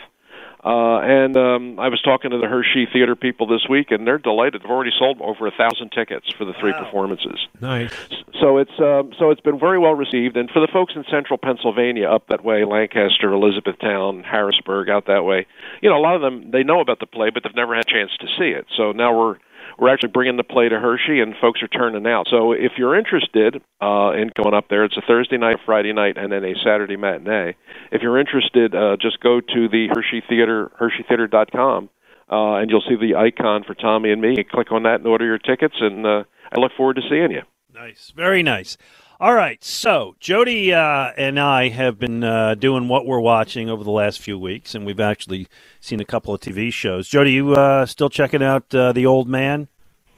Uh, 0.62 1.00
and 1.00 1.36
um, 1.36 1.80
I 1.80 1.88
was 1.88 2.02
talking 2.02 2.30
to 2.32 2.38
the 2.38 2.46
Hershey 2.46 2.86
Theater 2.92 3.16
people 3.16 3.46
this 3.46 3.66
week, 3.68 3.90
and 3.90 4.06
they're 4.06 4.18
delighted. 4.18 4.62
They've 4.62 4.70
already 4.70 4.92
sold 4.98 5.20
over 5.20 5.46
a 5.46 5.50
thousand 5.50 5.90
tickets 5.90 6.30
for 6.36 6.44
the 6.44 6.52
three 6.60 6.72
performances. 6.72 7.38
Nice. 7.60 7.92
So 8.40 8.58
it's 8.58 8.78
um, 8.78 9.12
so 9.18 9.30
it's 9.30 9.40
been 9.40 9.58
very 9.58 9.78
well 9.78 9.94
received, 9.94 10.36
and 10.36 10.50
for 10.50 10.60
the 10.60 10.68
folks 10.70 10.92
in 10.96 11.04
Central 11.10 11.38
Pennsylvania, 11.38 12.08
up 12.08 12.26
that 12.28 12.44
way, 12.44 12.64
Lancaster, 12.64 13.32
Elizabethtown, 13.32 14.22
Harrisburg, 14.22 14.90
out 14.90 15.06
that 15.06 15.24
way, 15.24 15.46
you 15.80 15.88
know, 15.88 15.96
a 15.96 16.02
lot 16.02 16.14
of 16.14 16.20
them 16.20 16.50
they 16.50 16.62
know 16.62 16.80
about 16.80 17.00
the 17.00 17.06
play, 17.06 17.30
but 17.30 17.42
they've 17.42 17.56
never 17.56 17.74
had 17.74 17.86
a 17.86 17.90
chance 17.90 18.10
to 18.20 18.26
see 18.38 18.50
it. 18.50 18.66
So 18.76 18.92
now 18.92 19.18
we're 19.18 19.36
we're 19.78 19.92
actually 19.92 20.10
bringing 20.10 20.36
the 20.36 20.44
play 20.44 20.68
to 20.68 20.78
Hershey, 20.78 21.20
and 21.20 21.34
folks 21.40 21.62
are 21.62 21.68
turning 21.68 22.06
out. 22.06 22.26
So 22.30 22.52
if 22.52 22.72
you're 22.76 22.96
interested 22.96 23.62
uh, 23.80 24.12
in 24.12 24.30
going 24.34 24.54
up 24.54 24.68
there, 24.68 24.84
it's 24.84 24.96
a 24.96 25.02
Thursday 25.06 25.38
night, 25.38 25.56
Friday 25.64 25.92
night, 25.92 26.16
and 26.16 26.32
then 26.32 26.44
a 26.44 26.54
Saturday 26.64 26.96
matinee. 26.96 27.54
If 27.92 28.02
you're 28.02 28.18
interested, 28.18 28.74
uh, 28.74 28.96
just 29.00 29.20
go 29.20 29.40
to 29.40 29.68
the 29.68 29.88
Hershey 29.92 30.22
Theater, 30.28 30.70
HersheyTheater.com, 30.80 31.90
uh, 32.30 32.54
and 32.54 32.70
you'll 32.70 32.84
see 32.88 32.96
the 32.96 33.16
icon 33.16 33.64
for 33.64 33.74
Tommy 33.74 34.10
and 34.10 34.20
me. 34.20 34.34
You 34.36 34.44
click 34.44 34.72
on 34.72 34.84
that 34.84 34.96
and 34.96 35.06
order 35.06 35.24
your 35.24 35.38
tickets, 35.38 35.76
and 35.80 36.06
uh, 36.06 36.24
I 36.52 36.60
look 36.60 36.72
forward 36.76 36.96
to 36.96 37.02
seeing 37.08 37.30
you. 37.30 37.42
Nice, 37.72 38.12
very 38.14 38.42
nice. 38.42 38.76
All 39.20 39.34
right, 39.34 39.62
so 39.62 40.16
Jody 40.18 40.72
uh, 40.72 41.10
and 41.14 41.38
I 41.38 41.68
have 41.68 41.98
been 41.98 42.24
uh, 42.24 42.54
doing 42.54 42.88
what 42.88 43.04
we're 43.04 43.20
watching 43.20 43.68
over 43.68 43.84
the 43.84 43.90
last 43.90 44.18
few 44.18 44.38
weeks, 44.38 44.74
and 44.74 44.86
we've 44.86 44.98
actually 44.98 45.46
seen 45.78 46.00
a 46.00 46.06
couple 46.06 46.32
of 46.32 46.40
TV 46.40 46.72
shows. 46.72 47.06
Jody, 47.06 47.32
you 47.32 47.52
uh, 47.52 47.84
still 47.84 48.08
checking 48.08 48.42
out 48.42 48.74
uh, 48.74 48.92
The 48.92 49.04
Old 49.04 49.28
Man? 49.28 49.68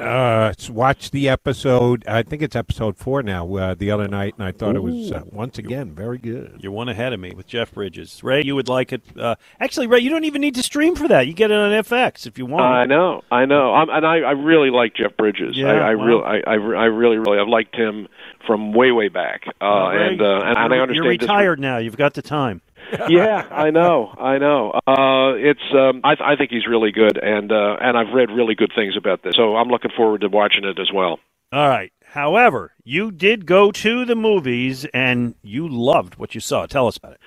Uh, 0.00 0.52
watch 0.70 1.10
the 1.12 1.28
episode. 1.28 2.04
I 2.08 2.22
think 2.22 2.42
it's 2.42 2.56
episode 2.56 2.96
four 2.96 3.22
now. 3.22 3.54
Uh, 3.54 3.74
the 3.74 3.90
other 3.90 4.08
night, 4.08 4.34
and 4.36 4.44
I 4.44 4.50
thought 4.50 4.74
it 4.74 4.82
was 4.82 5.12
uh, 5.12 5.22
once 5.30 5.58
again 5.58 5.92
very 5.94 6.18
good. 6.18 6.58
You're 6.60 6.72
one 6.72 6.88
ahead 6.88 7.12
of 7.12 7.20
me 7.20 7.32
with 7.36 7.46
Jeff 7.46 7.72
Bridges. 7.72 8.22
Ray, 8.24 8.42
you 8.42 8.56
would 8.56 8.68
like 8.68 8.92
it. 8.92 9.02
Uh, 9.16 9.36
actually, 9.60 9.86
Ray, 9.86 10.00
you 10.00 10.10
don't 10.10 10.24
even 10.24 10.40
need 10.40 10.54
to 10.56 10.62
stream 10.62 10.96
for 10.96 11.06
that. 11.08 11.26
You 11.28 11.34
get 11.34 11.50
it 11.50 11.56
on 11.56 11.70
FX 11.70 12.26
if 12.26 12.36
you 12.36 12.46
want. 12.46 12.64
I 12.64 12.84
know, 12.84 13.22
I 13.30 13.44
know, 13.44 13.74
I'm, 13.74 13.88
and 13.90 14.04
I, 14.04 14.16
I 14.20 14.32
really 14.32 14.70
like 14.70 14.94
Jeff 14.94 15.16
Bridges. 15.16 15.56
Yeah, 15.56 15.68
I, 15.72 15.92
I 15.92 15.94
wow. 15.94 16.04
really, 16.04 16.22
I, 16.24 16.36
I, 16.50 16.52
I 16.54 16.84
really, 16.86 17.18
really, 17.18 17.38
I've 17.38 17.48
liked 17.48 17.76
him 17.76 18.08
from 18.46 18.72
way, 18.72 18.90
way 18.90 19.08
back. 19.08 19.44
Uh, 19.60 19.90
Ray, 19.90 20.08
and, 20.08 20.20
uh, 20.20 20.40
and, 20.40 20.44
and 20.48 20.58
I 20.58 20.62
you're- 20.66 20.80
understand 20.80 20.94
You're 21.04 21.12
this- 21.14 21.20
retired 21.22 21.60
now. 21.60 21.78
You've 21.78 21.96
got 21.96 22.14
the 22.14 22.22
time. 22.22 22.60
Yeah, 23.08 23.46
I 23.50 23.70
know, 23.70 24.14
I 24.18 24.38
know. 24.38 24.72
Uh, 24.86 25.34
it's, 25.36 25.60
um, 25.72 26.00
I, 26.04 26.16
I 26.20 26.36
think 26.36 26.50
he's 26.50 26.66
really 26.66 26.92
good, 26.92 27.18
and 27.18 27.50
uh, 27.52 27.76
and 27.80 27.96
I've 27.96 28.12
read 28.14 28.30
really 28.30 28.54
good 28.54 28.72
things 28.74 28.96
about 28.96 29.22
this, 29.22 29.34
so 29.36 29.56
I'm 29.56 29.68
looking 29.68 29.90
forward 29.96 30.22
to 30.22 30.28
watching 30.28 30.64
it 30.64 30.78
as 30.78 30.90
well. 30.92 31.18
All 31.52 31.68
right. 31.68 31.92
However, 32.12 32.72
you 32.82 33.10
did 33.10 33.46
go 33.46 33.70
to 33.72 34.04
the 34.04 34.14
movies 34.14 34.86
and 34.94 35.34
you 35.42 35.68
loved 35.68 36.16
what 36.16 36.34
you 36.34 36.40
saw. 36.40 36.66
Tell 36.66 36.86
us 36.86 36.96
about 36.96 37.12
it. 37.12 37.20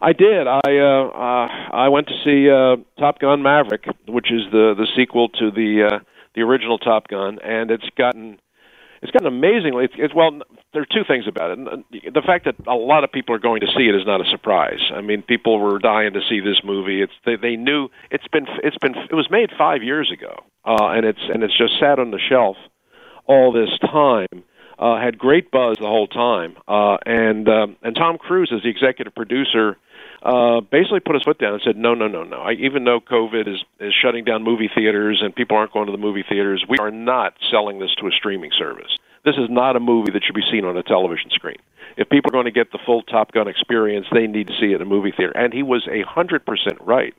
I 0.00 0.12
did. 0.12 0.46
I 0.46 0.60
uh, 0.66 1.08
uh, 1.08 1.48
I 1.72 1.88
went 1.88 2.08
to 2.08 2.14
see 2.24 2.48
uh, 2.50 2.76
Top 3.00 3.18
Gun 3.20 3.42
Maverick, 3.42 3.84
which 4.06 4.30
is 4.30 4.42
the 4.52 4.74
the 4.76 4.86
sequel 4.96 5.28
to 5.30 5.50
the 5.50 5.88
uh, 5.90 5.98
the 6.34 6.42
original 6.42 6.78
Top 6.78 7.08
Gun, 7.08 7.38
and 7.42 7.70
it's 7.70 7.88
gotten 7.96 8.38
it's 9.02 9.12
gotten 9.12 9.26
amazingly. 9.26 9.84
It's, 9.84 9.94
it's 9.96 10.14
well, 10.14 10.40
there 10.72 10.82
are 10.82 10.86
two 10.86 11.04
things 11.06 11.26
about 11.26 11.58
it. 11.58 12.14
The 12.14 12.22
fact 12.22 12.44
that 12.46 12.56
a 12.66 12.74
lot 12.74 13.04
of 13.04 13.12
people 13.12 13.34
are 13.34 13.38
going 13.38 13.60
to 13.60 13.66
see 13.76 13.88
it 13.88 13.94
is 13.94 14.06
not 14.06 14.20
a 14.20 14.30
surprise. 14.30 14.80
I 14.92 15.00
mean, 15.00 15.22
people 15.22 15.58
were 15.60 15.78
dying 15.78 16.12
to 16.14 16.20
see 16.28 16.40
this 16.40 16.60
movie. 16.64 17.02
It's 17.02 17.12
they, 17.24 17.36
they 17.36 17.56
knew 17.56 17.88
it's 18.10 18.28
been 18.28 18.46
it's 18.62 18.78
been 18.78 18.94
it 18.96 19.14
was 19.14 19.28
made 19.30 19.50
five 19.56 19.82
years 19.82 20.10
ago, 20.12 20.44
uh, 20.64 20.88
and 20.90 21.06
it's 21.06 21.22
and 21.32 21.42
it's 21.42 21.56
just 21.56 21.78
sat 21.78 21.98
on 21.98 22.10
the 22.10 22.18
shelf 22.18 22.56
all 23.26 23.52
this 23.52 23.70
time. 23.80 24.44
Uh, 24.78 25.00
had 25.00 25.18
great 25.18 25.50
buzz 25.50 25.76
the 25.78 25.86
whole 25.86 26.06
time, 26.06 26.56
uh, 26.68 26.98
and 27.04 27.48
um, 27.48 27.76
and 27.82 27.96
Tom 27.96 28.16
Cruise 28.16 28.50
is 28.52 28.62
the 28.62 28.68
executive 28.68 29.12
producer 29.14 29.76
uh, 30.22 30.60
basically 30.60 31.00
put 31.00 31.14
his 31.14 31.22
foot 31.22 31.38
down 31.38 31.54
and 31.54 31.62
said, 31.64 31.76
"No, 31.76 31.94
no, 31.94 32.08
no, 32.08 32.24
no. 32.24 32.38
I, 32.38 32.52
even 32.52 32.84
though 32.84 33.00
COVID 33.00 33.48
is 33.48 33.62
is 33.80 33.94
shutting 33.94 34.24
down 34.24 34.42
movie 34.42 34.70
theaters 34.74 35.20
and 35.22 35.34
people 35.34 35.56
aren't 35.56 35.72
going 35.72 35.86
to 35.86 35.92
the 35.92 35.98
movie 35.98 36.24
theaters, 36.28 36.64
we 36.68 36.76
are 36.78 36.90
not 36.90 37.34
selling 37.50 37.78
this 37.78 37.94
to 38.00 38.06
a 38.06 38.10
streaming 38.10 38.50
service. 38.56 38.96
This 39.24 39.36
is 39.36 39.48
not 39.50 39.76
a 39.76 39.80
movie 39.80 40.12
that 40.12 40.24
should 40.24 40.34
be 40.34 40.44
seen 40.50 40.64
on 40.64 40.76
a 40.76 40.82
television 40.82 41.30
screen. 41.30 41.58
If 41.96 42.08
people 42.08 42.30
are 42.30 42.32
going 42.32 42.46
to 42.46 42.50
get 42.50 42.72
the 42.72 42.78
full 42.84 43.02
Top 43.02 43.32
Gun 43.32 43.48
experience, 43.48 44.06
they 44.12 44.26
need 44.26 44.46
to 44.48 44.54
see 44.58 44.72
it 44.72 44.76
in 44.76 44.82
a 44.82 44.86
movie 44.86 45.12
theater." 45.16 45.32
And 45.36 45.52
he 45.52 45.62
was 45.62 45.86
a 45.90 46.02
hundred 46.02 46.44
percent 46.44 46.78
right. 46.80 47.14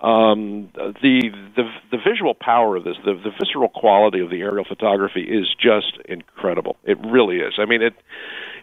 Um, 0.00 0.70
the 0.74 1.30
the 1.56 1.70
the 1.90 1.98
visual 1.98 2.34
power 2.34 2.76
of 2.76 2.84
this, 2.84 2.96
the 3.04 3.14
the 3.14 3.30
visceral 3.38 3.68
quality 3.68 4.20
of 4.20 4.30
the 4.30 4.40
aerial 4.40 4.64
photography 4.64 5.22
is 5.22 5.54
just 5.60 5.98
incredible. 6.06 6.76
It 6.84 6.98
really 7.04 7.36
is. 7.36 7.54
I 7.58 7.66
mean, 7.66 7.82
it 7.82 7.94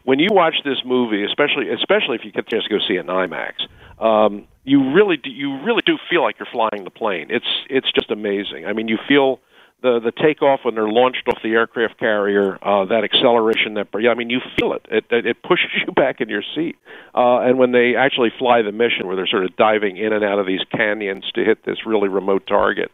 when 0.07 0.19
you 0.19 0.29
watch 0.31 0.55
this 0.63 0.77
movie, 0.85 1.25
especially 1.25 1.69
especially 1.69 2.15
if 2.15 2.23
you 2.23 2.31
get 2.31 2.45
the 2.45 2.51
chance 2.51 2.63
to 2.63 2.69
go 2.69 2.79
see 2.87 2.93
it 2.93 3.01
in 3.01 3.07
IMAX, 3.07 3.67
um, 4.01 4.47
you 4.63 4.93
really 4.93 5.17
do, 5.17 5.29
you 5.29 5.61
really 5.63 5.81
do 5.85 5.97
feel 6.09 6.23
like 6.23 6.39
you're 6.39 6.47
flying 6.49 6.85
the 6.85 6.89
plane. 6.89 7.27
It's 7.29 7.45
it's 7.69 7.91
just 7.91 8.09
amazing. 8.09 8.65
I 8.65 8.71
mean, 8.71 8.87
you 8.87 8.97
feel 9.05 9.41
the 9.81 9.99
the 9.99 10.13
takeoff 10.13 10.61
when 10.63 10.75
they're 10.75 10.87
launched 10.87 11.27
off 11.27 11.39
the 11.43 11.49
aircraft 11.49 11.99
carrier, 11.99 12.57
uh, 12.61 12.85
that 12.85 13.03
acceleration, 13.03 13.73
that 13.73 13.89
yeah, 13.99 14.11
I 14.11 14.13
mean, 14.13 14.29
you 14.29 14.39
feel 14.57 14.71
it. 14.71 14.85
It 14.89 15.03
it, 15.09 15.25
it 15.25 15.43
pushes 15.43 15.71
you 15.85 15.91
back 15.91 16.21
in 16.21 16.29
your 16.29 16.43
seat. 16.55 16.77
Uh, 17.13 17.39
and 17.39 17.57
when 17.57 17.73
they 17.73 17.97
actually 17.97 18.31
fly 18.39 18.61
the 18.61 18.71
mission, 18.71 19.07
where 19.07 19.17
they're 19.17 19.27
sort 19.27 19.43
of 19.43 19.57
diving 19.57 19.97
in 19.97 20.13
and 20.13 20.23
out 20.23 20.39
of 20.39 20.47
these 20.47 20.61
canyons 20.71 21.25
to 21.35 21.43
hit 21.43 21.65
this 21.65 21.85
really 21.85 22.07
remote 22.07 22.47
target, 22.47 22.91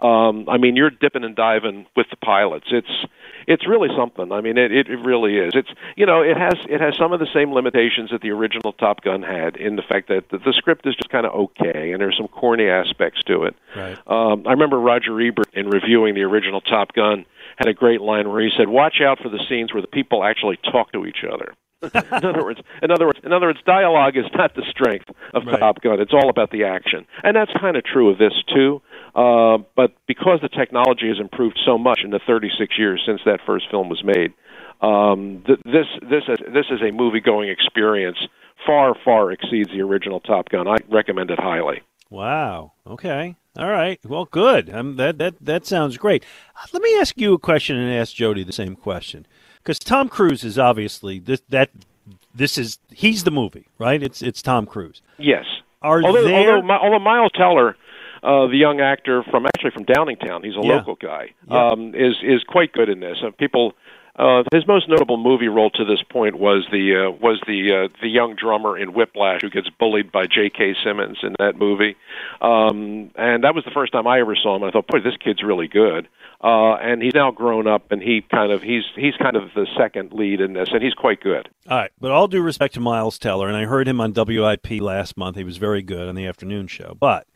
um, 0.00 0.48
I 0.48 0.58
mean, 0.58 0.74
you're 0.74 0.90
dipping 0.90 1.22
and 1.22 1.36
diving 1.36 1.86
with 1.94 2.08
the 2.10 2.16
pilots. 2.16 2.66
It's 2.72 3.06
it's 3.46 3.66
really 3.66 3.88
something. 3.96 4.32
I 4.32 4.40
mean, 4.40 4.58
it, 4.58 4.72
it 4.72 4.88
really 4.88 5.38
is. 5.38 5.52
It's 5.54 5.68
you 5.96 6.06
know, 6.06 6.22
it 6.22 6.36
has 6.36 6.54
it 6.68 6.80
has 6.80 6.96
some 6.96 7.12
of 7.12 7.20
the 7.20 7.28
same 7.32 7.52
limitations 7.52 8.10
that 8.10 8.20
the 8.20 8.30
original 8.30 8.72
Top 8.72 9.02
Gun 9.02 9.22
had 9.22 9.56
in 9.56 9.76
the 9.76 9.82
fact 9.82 10.08
that 10.08 10.28
the, 10.30 10.38
the 10.38 10.52
script 10.52 10.86
is 10.86 10.96
just 10.96 11.10
kind 11.10 11.26
of 11.26 11.32
okay, 11.32 11.92
and 11.92 12.00
there's 12.00 12.16
some 12.16 12.28
corny 12.28 12.68
aspects 12.68 13.22
to 13.24 13.44
it. 13.44 13.56
Right. 13.74 13.98
Um, 14.06 14.46
I 14.46 14.52
remember 14.52 14.78
Roger 14.78 15.20
Ebert 15.20 15.54
in 15.54 15.68
reviewing 15.68 16.14
the 16.14 16.22
original 16.22 16.60
Top 16.60 16.92
Gun 16.92 17.24
had 17.56 17.68
a 17.68 17.74
great 17.74 18.00
line 18.00 18.28
where 18.28 18.42
he 18.42 18.50
said, 18.56 18.68
"Watch 18.68 19.00
out 19.00 19.20
for 19.20 19.28
the 19.28 19.42
scenes 19.48 19.72
where 19.72 19.82
the 19.82 19.88
people 19.88 20.24
actually 20.24 20.58
talk 20.58 20.92
to 20.92 21.06
each 21.06 21.24
other." 21.24 21.54
in 21.82 22.24
other 22.24 22.42
words, 22.44 22.60
in 22.82 22.90
other 22.90 23.06
words, 23.06 23.18
in 23.22 23.32
other 23.32 23.46
words, 23.46 23.58
dialogue 23.66 24.16
is 24.16 24.24
not 24.34 24.54
the 24.54 24.62
strength 24.70 25.08
of 25.34 25.44
Right. 25.46 25.58
Top 25.60 25.80
Gun. 25.82 26.00
It's 26.00 26.12
all 26.14 26.30
about 26.30 26.50
the 26.50 26.64
action, 26.64 27.06
and 27.22 27.36
that's 27.36 27.52
kind 27.60 27.76
of 27.76 27.84
true 27.84 28.10
of 28.10 28.18
this 28.18 28.32
too. 28.54 28.80
Uh, 29.14 29.58
but 29.76 29.92
because 30.06 30.40
the 30.42 30.48
technology 30.48 31.08
has 31.08 31.18
improved 31.18 31.58
so 31.64 31.78
much 31.78 32.00
in 32.04 32.10
the 32.10 32.20
36 32.26 32.78
years 32.78 33.02
since 33.06 33.20
that 33.24 33.40
first 33.46 33.66
film 33.70 33.88
was 33.88 34.02
made, 34.04 34.32
um, 34.80 35.42
th- 35.46 35.60
this 35.64 35.86
this 36.02 36.24
is 36.28 36.38
this 36.52 36.66
is 36.70 36.80
a 36.82 36.92
movie 36.92 37.20
going 37.20 37.48
experience 37.50 38.18
far 38.66 38.94
far 39.04 39.30
exceeds 39.32 39.70
the 39.70 39.80
original 39.82 40.20
Top 40.20 40.48
Gun. 40.48 40.66
I 40.66 40.76
recommend 40.88 41.30
it 41.30 41.38
highly. 41.38 41.82
Wow. 42.10 42.72
Okay. 42.86 43.36
All 43.58 43.70
right. 43.70 43.98
Well, 44.04 44.26
good. 44.26 44.70
Um, 44.70 44.96
that 44.96 45.18
that 45.18 45.34
that 45.40 45.66
sounds 45.66 45.96
great. 45.96 46.24
Let 46.72 46.82
me 46.82 46.98
ask 46.98 47.18
you 47.18 47.34
a 47.34 47.38
question 47.38 47.76
and 47.76 47.92
ask 47.92 48.14
Jody 48.14 48.44
the 48.44 48.52
same 48.52 48.76
question, 48.76 49.26
because 49.66 49.80
Tom 49.80 50.08
Cruise 50.08 50.44
is 50.44 50.58
obviously 50.58 51.18
this 51.18 51.42
that 51.48 51.70
this 52.32 52.56
is 52.56 52.78
he's 52.92 53.24
the 53.24 53.32
movie, 53.32 53.66
right? 53.78 54.00
It's 54.00 54.22
it's 54.22 54.40
Tom 54.40 54.64
Cruise. 54.64 55.02
Yes. 55.18 55.44
Are 55.82 56.02
although, 56.02 56.22
there? 56.24 56.56
although, 56.56 56.70
although 56.70 56.98
Miles 57.00 57.32
Teller, 57.34 57.76
uh, 58.22 58.46
the 58.46 58.56
young 58.56 58.80
actor 58.80 59.24
from 59.30 59.46
actually 59.46 59.72
from 59.72 59.84
Downingtown, 59.84 60.44
he's 60.44 60.54
a 60.56 60.60
Yeah. 60.66 60.76
local 60.76 60.94
guy, 60.94 61.30
Yeah. 61.50 61.68
um, 61.68 61.94
is 61.94 62.14
is 62.22 62.44
quite 62.44 62.72
good 62.72 62.88
in 62.88 63.00
this. 63.00 63.18
Uh, 63.22 63.30
people, 63.36 63.74
uh, 64.18 64.42
his 64.52 64.66
most 64.66 64.88
notable 64.88 65.18
movie 65.18 65.48
role 65.48 65.68
to 65.70 65.84
this 65.84 66.02
point 66.10 66.38
was 66.38 66.66
the 66.72 67.06
uh, 67.06 67.10
was 67.10 67.38
the 67.46 67.84
uh, 67.84 67.96
the 68.00 68.08
young 68.08 68.34
drummer 68.34 68.78
in 68.78 68.94
Whiplash 68.94 69.42
who 69.42 69.50
gets 69.50 69.68
bullied 69.68 70.10
by 70.10 70.26
J.K. 70.26 70.74
Simmons 70.82 71.18
in 71.22 71.34
that 71.38 71.56
movie, 71.56 71.96
um, 72.40 73.10
and 73.16 73.44
that 73.44 73.54
was 73.54 73.64
the 73.64 73.70
first 73.72 73.92
time 73.92 74.06
I 74.06 74.20
ever 74.20 74.34
saw 74.34 74.56
him. 74.56 74.62
And 74.62 74.70
I 74.70 74.72
thought, 74.72 74.86
boy, 74.86 75.00
this 75.00 75.16
kid's 75.22 75.42
really 75.42 75.68
good. 75.68 76.08
Uh, 76.42 76.74
and 76.76 77.02
he's 77.02 77.14
now 77.14 77.30
grown 77.30 77.66
up, 77.66 77.92
and 77.92 78.02
he 78.02 78.22
kind 78.22 78.52
of 78.52 78.62
he's 78.62 78.84
he's 78.94 79.14
kind 79.16 79.36
of 79.36 79.50
the 79.54 79.66
second 79.76 80.12
lead 80.12 80.40
in 80.40 80.54
this, 80.54 80.68
and 80.72 80.82
he's 80.82 80.94
quite 80.94 81.20
good. 81.20 81.48
All 81.68 81.76
right, 81.76 81.90
but 82.00 82.10
all 82.10 82.26
due 82.26 82.42
respect 82.42 82.74
to 82.74 82.80
Miles 82.80 83.18
Teller, 83.18 83.48
and 83.48 83.56
I 83.56 83.64
heard 83.64 83.86
him 83.86 84.00
on 84.00 84.14
WIP 84.14 84.80
last 84.80 85.16
month. 85.18 85.36
He 85.36 85.44
was 85.44 85.58
very 85.58 85.82
good 85.82 86.08
on 86.08 86.14
the 86.14 86.26
afternoon 86.26 86.68
show. 86.68 86.96
But 86.98 87.26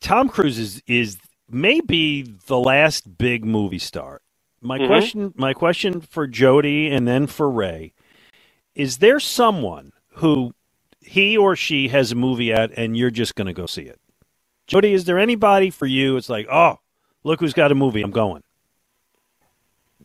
Tom 0.00 0.28
Cruise 0.28 0.58
is 0.58 0.82
is 0.86 1.18
maybe 1.48 2.22
the 2.46 2.58
last 2.58 3.16
big 3.16 3.44
movie 3.44 3.78
star. 3.78 4.20
My 4.62 4.78
Mhm. 4.78 4.86
question, 4.86 5.34
my 5.36 5.54
question 5.54 6.00
for 6.00 6.26
Jody, 6.26 6.88
and 6.90 7.08
then 7.08 7.26
for 7.26 7.50
Ray, 7.50 7.92
is 8.74 8.98
there 8.98 9.18
someone 9.20 9.92
who 10.14 10.54
he 11.00 11.36
or 11.36 11.56
she 11.56 11.88
has 11.88 12.12
a 12.12 12.14
movie 12.14 12.52
at, 12.52 12.70
and 12.76 12.96
you're 12.96 13.10
just 13.10 13.34
going 13.34 13.46
to 13.46 13.52
go 13.54 13.66
see 13.66 13.82
it? 13.82 13.98
Jody, 14.66 14.92
is 14.92 15.04
there 15.06 15.18
anybody 15.18 15.70
for 15.70 15.86
you? 15.86 16.16
It's 16.16 16.28
like, 16.28 16.46
oh, 16.50 16.78
look 17.24 17.40
who's 17.40 17.54
got 17.54 17.72
a 17.72 17.74
movie. 17.74 18.02
I'm 18.02 18.10
going. 18.10 18.42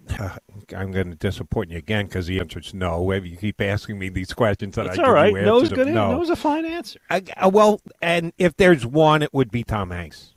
I'm 0.76 0.92
going 0.92 1.10
to 1.10 1.16
disappoint 1.18 1.72
you 1.72 1.78
again 1.78 2.06
because 2.06 2.28
the 2.28 2.40
answer 2.40 2.60
is 2.60 2.74
no. 2.74 3.12
If 3.12 3.26
you 3.26 3.38
keep 3.38 3.60
asking 3.60 3.98
me 4.00 4.10
these 4.10 4.34
questions, 4.34 4.76
that 4.76 4.86
That's 4.86 5.00
I 5.00 5.04
all 5.04 5.08
give 5.10 5.16
right. 5.16 5.34
No 5.34 5.58
is 5.58 5.64
answers 5.64 5.78
good. 5.78 5.88
no. 5.94 6.12
No 6.12 6.22
is 6.22 6.30
a 6.30 6.36
fine 6.36 6.66
answer. 6.66 7.00
I, 7.10 7.24
uh, 7.38 7.50
well, 7.50 7.82
and 8.02 8.32
if 8.38 8.56
there's 8.56 8.86
one, 8.86 9.22
it 9.22 9.34
would 9.34 9.52
be 9.52 9.64
Tom 9.64 9.90
Hanks 9.92 10.34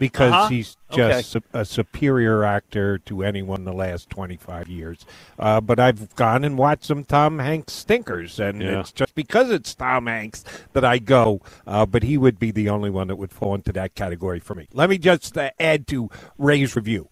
because 0.00 0.32
Uh-huh. 0.32 0.48
he's 0.48 0.76
Okay. 0.90 1.08
just 1.10 1.30
su- 1.30 1.42
a 1.52 1.64
superior 1.64 2.42
actor 2.42 2.98
to 2.98 3.22
anyone 3.22 3.60
in 3.60 3.64
the 3.66 3.72
last 3.72 4.10
25 4.10 4.66
years. 4.66 5.04
Uh, 5.38 5.60
but 5.60 5.78
I've 5.78 6.16
gone 6.16 6.42
and 6.42 6.58
watched 6.58 6.86
some 6.86 7.04
Tom 7.04 7.38
Hanks 7.38 7.74
stinkers, 7.74 8.40
and 8.40 8.60
Yeah. 8.62 8.80
it's 8.80 8.90
just 8.90 9.14
because 9.14 9.50
it's 9.50 9.72
Tom 9.74 10.06
Hanks 10.06 10.42
that 10.72 10.84
I 10.84 10.98
go. 10.98 11.42
Uh, 11.66 11.84
but 11.86 12.02
he 12.02 12.16
would 12.18 12.38
be 12.40 12.50
the 12.50 12.68
only 12.70 12.90
one 12.90 13.06
that 13.08 13.16
would 13.16 13.30
fall 13.30 13.54
into 13.54 13.72
that 13.74 13.94
category 13.94 14.40
for 14.40 14.54
me. 14.56 14.66
Let 14.72 14.90
me 14.90 14.96
just 14.98 15.36
uh, 15.38 15.50
add 15.60 15.86
to 15.88 16.10
Ray's 16.38 16.74
review. 16.74 17.08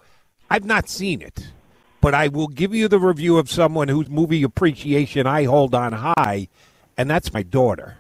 I've 0.51 0.65
not 0.65 0.89
seen 0.89 1.21
it, 1.21 1.49
but 2.01 2.15
I 2.15 2.29
will 2.29 2.49
give 2.49 2.75
you 2.75 2.89
the 2.89 2.99
review 2.99 3.37
of 3.37 3.51
someone 3.51 3.89
whose 3.89 4.09
movie 4.09 4.43
appreciation 4.43 5.27
I 5.27 5.45
hold 5.45 5.75
on 5.75 5.93
high, 5.93 6.49
and 6.97 7.09
that's 7.11 7.33
my 7.35 7.43
daughter 7.43 7.98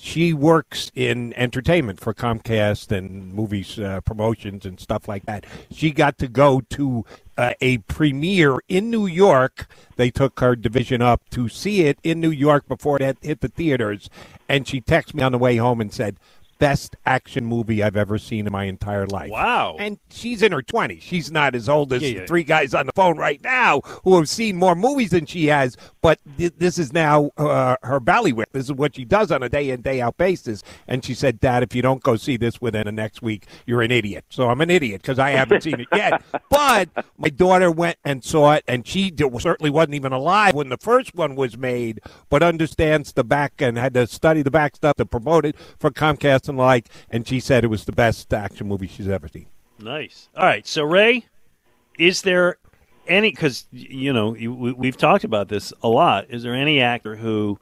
she 0.00 0.32
works 0.32 0.90
in 0.94 1.34
entertainment 1.34 2.00
for 2.00 2.14
Comcast 2.14 2.90
and 2.90 3.34
movies 3.34 3.78
uh, 3.78 4.00
promotions 4.00 4.64
and 4.64 4.80
stuff 4.80 5.06
like 5.06 5.26
that. 5.26 5.44
She 5.70 5.90
got 5.90 6.16
to 6.18 6.28
go 6.28 6.62
to 6.70 7.04
uh, 7.36 7.52
a 7.60 7.78
premiere 7.78 8.60
in 8.66 8.90
New 8.90 9.06
York. 9.06 9.66
They 9.96 10.10
took 10.10 10.40
her 10.40 10.56
division 10.56 11.02
up 11.02 11.28
to 11.30 11.50
see 11.50 11.82
it 11.82 11.98
in 12.02 12.18
New 12.18 12.30
York 12.30 12.66
before 12.66 13.00
it 13.00 13.18
hit 13.20 13.40
the 13.40 13.48
theaters. 13.48 14.08
And 14.48 14.66
she 14.66 14.80
texted 14.80 15.14
me 15.14 15.22
on 15.22 15.32
the 15.32 15.38
way 15.38 15.56
home 15.56 15.80
and 15.80 15.92
said, 15.92 16.16
best 16.60 16.94
action 17.06 17.44
movie 17.44 17.82
I've 17.82 17.96
ever 17.96 18.18
seen 18.18 18.46
in 18.46 18.52
my 18.52 18.64
entire 18.64 19.06
life. 19.06 19.30
Wow. 19.30 19.76
And 19.80 19.98
she's 20.10 20.42
in 20.42 20.52
her 20.52 20.62
20s. 20.62 21.00
She's 21.00 21.32
not 21.32 21.54
as 21.56 21.68
old 21.68 21.92
as 21.92 22.02
Yeah, 22.02 22.20
yeah. 22.20 22.26
three 22.26 22.44
guys 22.44 22.74
on 22.74 22.86
the 22.86 22.92
phone 22.94 23.16
right 23.16 23.42
now 23.42 23.80
who 24.04 24.16
have 24.16 24.28
seen 24.28 24.56
more 24.56 24.74
movies 24.76 25.10
than 25.10 25.26
she 25.26 25.46
has, 25.46 25.76
but 26.02 26.20
th- 26.38 26.52
this 26.58 26.78
is 26.78 26.92
now 26.92 27.30
uh, 27.38 27.76
her 27.82 27.98
ballywick. 27.98 28.52
This 28.52 28.66
is 28.66 28.72
what 28.74 28.94
she 28.94 29.04
does 29.04 29.32
on 29.32 29.42
a 29.42 29.48
day 29.48 29.70
in, 29.70 29.80
day 29.80 30.00
out 30.00 30.18
basis. 30.18 30.62
And 30.86 31.04
she 31.04 31.14
said, 31.14 31.40
Dad, 31.40 31.62
if 31.62 31.74
you 31.74 31.80
don't 31.82 32.02
go 32.02 32.16
see 32.16 32.36
this 32.36 32.60
within 32.60 32.84
the 32.84 32.92
next 32.92 33.22
week, 33.22 33.46
you're 33.66 33.82
an 33.82 33.90
idiot. 33.90 34.26
So 34.28 34.50
I'm 34.50 34.60
an 34.60 34.70
idiot 34.70 35.00
because 35.00 35.18
I 35.18 35.30
haven't 35.30 35.62
seen 35.62 35.80
it 35.80 35.88
yet. 35.92 36.22
But 36.50 36.88
my 37.16 37.30
daughter 37.30 37.70
went 37.70 37.96
and 38.04 38.22
saw 38.22 38.52
it, 38.54 38.64
and 38.68 38.86
she 38.86 39.14
certainly 39.38 39.70
wasn't 39.70 39.94
even 39.94 40.12
alive 40.12 40.52
when 40.54 40.68
the 40.68 40.76
first 40.76 41.14
one 41.14 41.36
was 41.36 41.56
made, 41.56 42.00
but 42.28 42.42
understands 42.42 43.12
the 43.12 43.24
back 43.24 43.62
and 43.62 43.78
had 43.78 43.94
to 43.94 44.06
study 44.06 44.42
the 44.42 44.50
back 44.50 44.76
stuff 44.76 44.96
to 44.96 45.06
promote 45.06 45.46
it 45.46 45.56
for 45.78 45.90
Comcast 45.90 46.49
and 46.50 46.58
like. 46.58 46.88
And 47.08 47.26
she 47.26 47.40
said 47.40 47.64
it 47.64 47.68
was 47.68 47.86
the 47.86 47.92
best 47.92 48.34
action 48.34 48.68
movie 48.68 48.86
she's 48.86 49.08
ever 49.08 49.28
seen. 49.28 49.46
Nice. 49.78 50.28
All 50.36 50.44
right. 50.44 50.66
So, 50.66 50.84
Ray, 50.84 51.24
is 51.98 52.20
there 52.20 52.58
any, 53.08 53.30
because, 53.30 53.66
you 53.72 54.12
know, 54.12 54.30
we, 54.30 54.46
we've 54.48 54.98
talked 54.98 55.24
about 55.24 55.48
this 55.48 55.72
a 55.82 55.88
lot. 55.88 56.26
Is 56.28 56.42
there 56.42 56.54
any 56.54 56.82
actor 56.82 57.16
who 57.16 57.58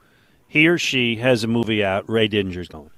he 0.49 0.67
or 0.67 0.77
she 0.77 1.15
has 1.15 1.45
a 1.45 1.47
movie 1.47 1.81
out, 1.83 2.09
Ray 2.09 2.27
Didinger's 2.27 2.67
going? 2.67 2.89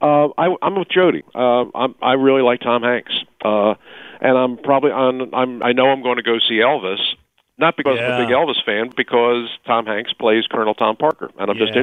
Uh, 0.00 0.28
I, 0.38 0.54
I'm 0.62 0.78
with 0.78 0.88
Jody. 0.88 1.24
Uh, 1.34 1.64
I'm, 1.74 1.94
I 2.00 2.12
really 2.12 2.42
like 2.42 2.60
Tom 2.60 2.82
Hanks, 2.82 3.12
uh, 3.44 3.74
and 4.20 4.38
I'm 4.38 4.56
probably 4.56 4.92
on. 4.92 5.34
I'm. 5.34 5.60
I 5.60 5.72
know 5.72 5.88
I'm 5.88 6.02
going 6.02 6.18
to 6.18 6.22
go 6.22 6.38
see 6.38 6.58
Elvis, 6.58 7.00
not 7.58 7.76
because 7.76 7.98
I'm 7.98 8.20
a 8.20 8.24
big 8.24 8.32
Elvis 8.32 8.64
fan, 8.64 8.92
because 8.96 9.48
Tom 9.66 9.86
Hanks 9.86 10.12
plays 10.12 10.46
Colonel 10.46 10.74
Tom 10.74 10.96
Parker, 10.96 11.30
and 11.36 11.50
I'm 11.50 11.58
just 11.58 11.74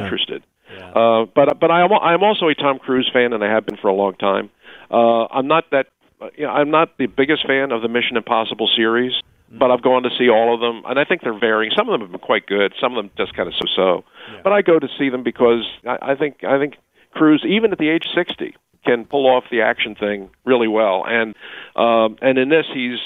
Yeah. 0.71 0.89
Uh, 0.91 1.25
but 1.33 1.59
but 1.59 1.71
I 1.71 1.83
am 1.83 1.91
I'm 1.93 2.23
also 2.23 2.47
a 2.47 2.55
Tom 2.55 2.79
Cruise 2.79 3.09
fan, 3.11 3.33
and 3.33 3.43
I 3.43 3.49
have 3.51 3.65
been 3.65 3.77
for 3.77 3.87
a 3.87 3.93
long 3.93 4.15
time. 4.15 4.49
Uh, 4.91 5.25
I'm 5.25 5.47
not 5.47 5.65
that. 5.71 5.87
uh, 6.21 6.29
You 6.37 6.45
know, 6.45 6.51
I'm 6.51 6.71
not 6.71 6.97
the 6.97 7.07
biggest 7.07 7.45
fan 7.45 7.71
of 7.71 7.81
the 7.81 7.87
Mission 7.87 8.17
Impossible 8.17 8.69
series, 8.75 9.13
but 9.51 9.71
I've 9.71 9.81
gone 9.81 10.03
to 10.03 10.09
see 10.17 10.29
all 10.29 10.53
of 10.53 10.59
them, 10.59 10.83
and 10.87 10.99
I 10.99 11.05
think 11.05 11.21
they're 11.21 11.37
varying. 11.37 11.71
Some 11.75 11.87
of 11.87 11.93
them 11.93 12.01
have 12.01 12.11
been 12.11 12.19
quite 12.19 12.45
good. 12.47 12.73
Some 12.81 12.97
of 12.97 13.03
them 13.03 13.11
just 13.17 13.35
kind 13.35 13.47
of 13.47 13.53
so-so. 13.55 14.03
But 14.43 14.53
I 14.53 14.61
go 14.61 14.79
to 14.79 14.87
see 14.97 15.09
them 15.09 15.23
because 15.23 15.63
I, 15.87 16.13
I 16.13 16.15
think 16.15 16.43
I 16.43 16.57
think 16.59 16.75
Cruise, 17.13 17.43
even 17.47 17.71
at 17.71 17.77
the 17.77 17.89
age 17.89 18.05
60, 18.13 18.55
can 18.85 19.05
pull 19.05 19.25
off 19.27 19.45
the 19.49 19.61
action 19.61 19.95
thing 19.95 20.29
really 20.45 20.67
well. 20.67 21.03
And 21.07 21.35
um, 21.75 22.17
and 22.21 22.37
in 22.37 22.49
this, 22.49 22.65
he's 22.73 22.99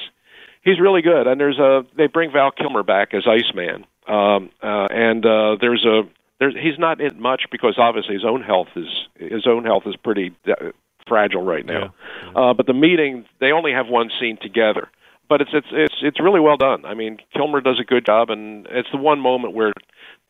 he's 0.63 0.79
really 0.79 1.01
good. 1.01 1.27
And 1.27 1.39
there's 1.39 1.59
a 1.59 1.85
they 1.95 2.07
bring 2.07 2.31
Val 2.31 2.51
Kilmer 2.51 2.83
back 2.83 3.13
as 3.13 3.23
Iceman, 3.27 3.85
um, 4.07 4.49
uh, 4.61 4.87
and 4.91 5.25
uh, 5.25 5.55
there's 5.61 5.85
a 5.85 6.03
there's 6.39 6.55
he's 6.55 6.79
not 6.79 7.01
in 7.01 7.21
much 7.21 7.43
because 7.51 7.75
obviously 7.77 8.15
his 8.15 8.25
own 8.25 8.41
health 8.41 8.69
is 8.75 8.87
his 9.15 9.45
own 9.47 9.65
health 9.65 9.83
is 9.85 9.95
pretty 9.97 10.35
uh, 10.47 10.71
fragile 11.07 11.43
right 11.43 11.65
now. 11.65 11.93
Uh, 12.35 12.53
but 12.53 12.65
the 12.65 12.73
meeting 12.73 13.25
they 13.39 13.51
only 13.51 13.71
have 13.71 13.87
one 13.87 14.09
scene 14.19 14.37
together. 14.41 14.89
But 15.27 15.41
it's 15.41 15.51
it's 15.53 15.67
it's 15.71 15.95
it's 16.01 16.19
really 16.19 16.39
well 16.39 16.57
done. 16.57 16.85
I 16.85 16.95
mean, 16.95 17.19
Kilmer 17.33 17.61
does 17.61 17.79
a 17.79 17.83
good 17.83 18.05
job, 18.05 18.31
and 18.31 18.65
it's 18.71 18.89
the 18.91 18.97
one 18.97 19.19
moment 19.19 19.53
where, 19.53 19.73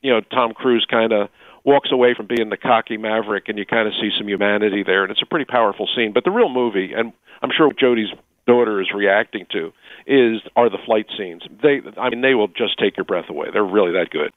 you 0.01 0.11
know, 0.11 0.19
Tom 0.19 0.53
Cruise 0.53 0.85
kind 0.89 1.13
of 1.13 1.29
walks 1.63 1.89
away 1.91 2.13
from 2.15 2.27
being 2.27 2.49
the 2.49 2.57
cocky 2.57 2.97
maverick, 2.97 3.47
and 3.47 3.57
you 3.57 3.65
kind 3.65 3.87
of 3.87 3.93
see 3.93 4.09
some 4.17 4.27
humanity 4.27 4.83
there, 4.83 5.03
and 5.03 5.11
it's 5.11 5.21
a 5.21 5.25
pretty 5.25 5.45
powerful 5.45 5.87
scene. 5.95 6.11
But 6.11 6.25
the 6.25 6.31
real 6.31 6.49
movie, 6.49 6.91
and 6.93 7.13
I'm 7.41 7.51
sure 7.55 7.71
Jody's 7.71 8.09
daughter 8.45 8.81
is 8.81 8.87
reacting 8.93 9.45
to, 9.51 9.71
is 10.05 10.41
are 10.57 10.69
the 10.69 10.79
flight 10.85 11.05
scenes. 11.17 11.43
They, 11.61 11.81
I 11.97 12.09
mean, 12.09 12.19
they 12.19 12.33
will 12.33 12.47
just 12.49 12.77
take 12.77 12.97
your 12.97 13.05
breath 13.05 13.29
away. 13.29 13.47
They're 13.53 13.63
really 13.63 13.93
that 13.93 14.09
good. 14.09 14.31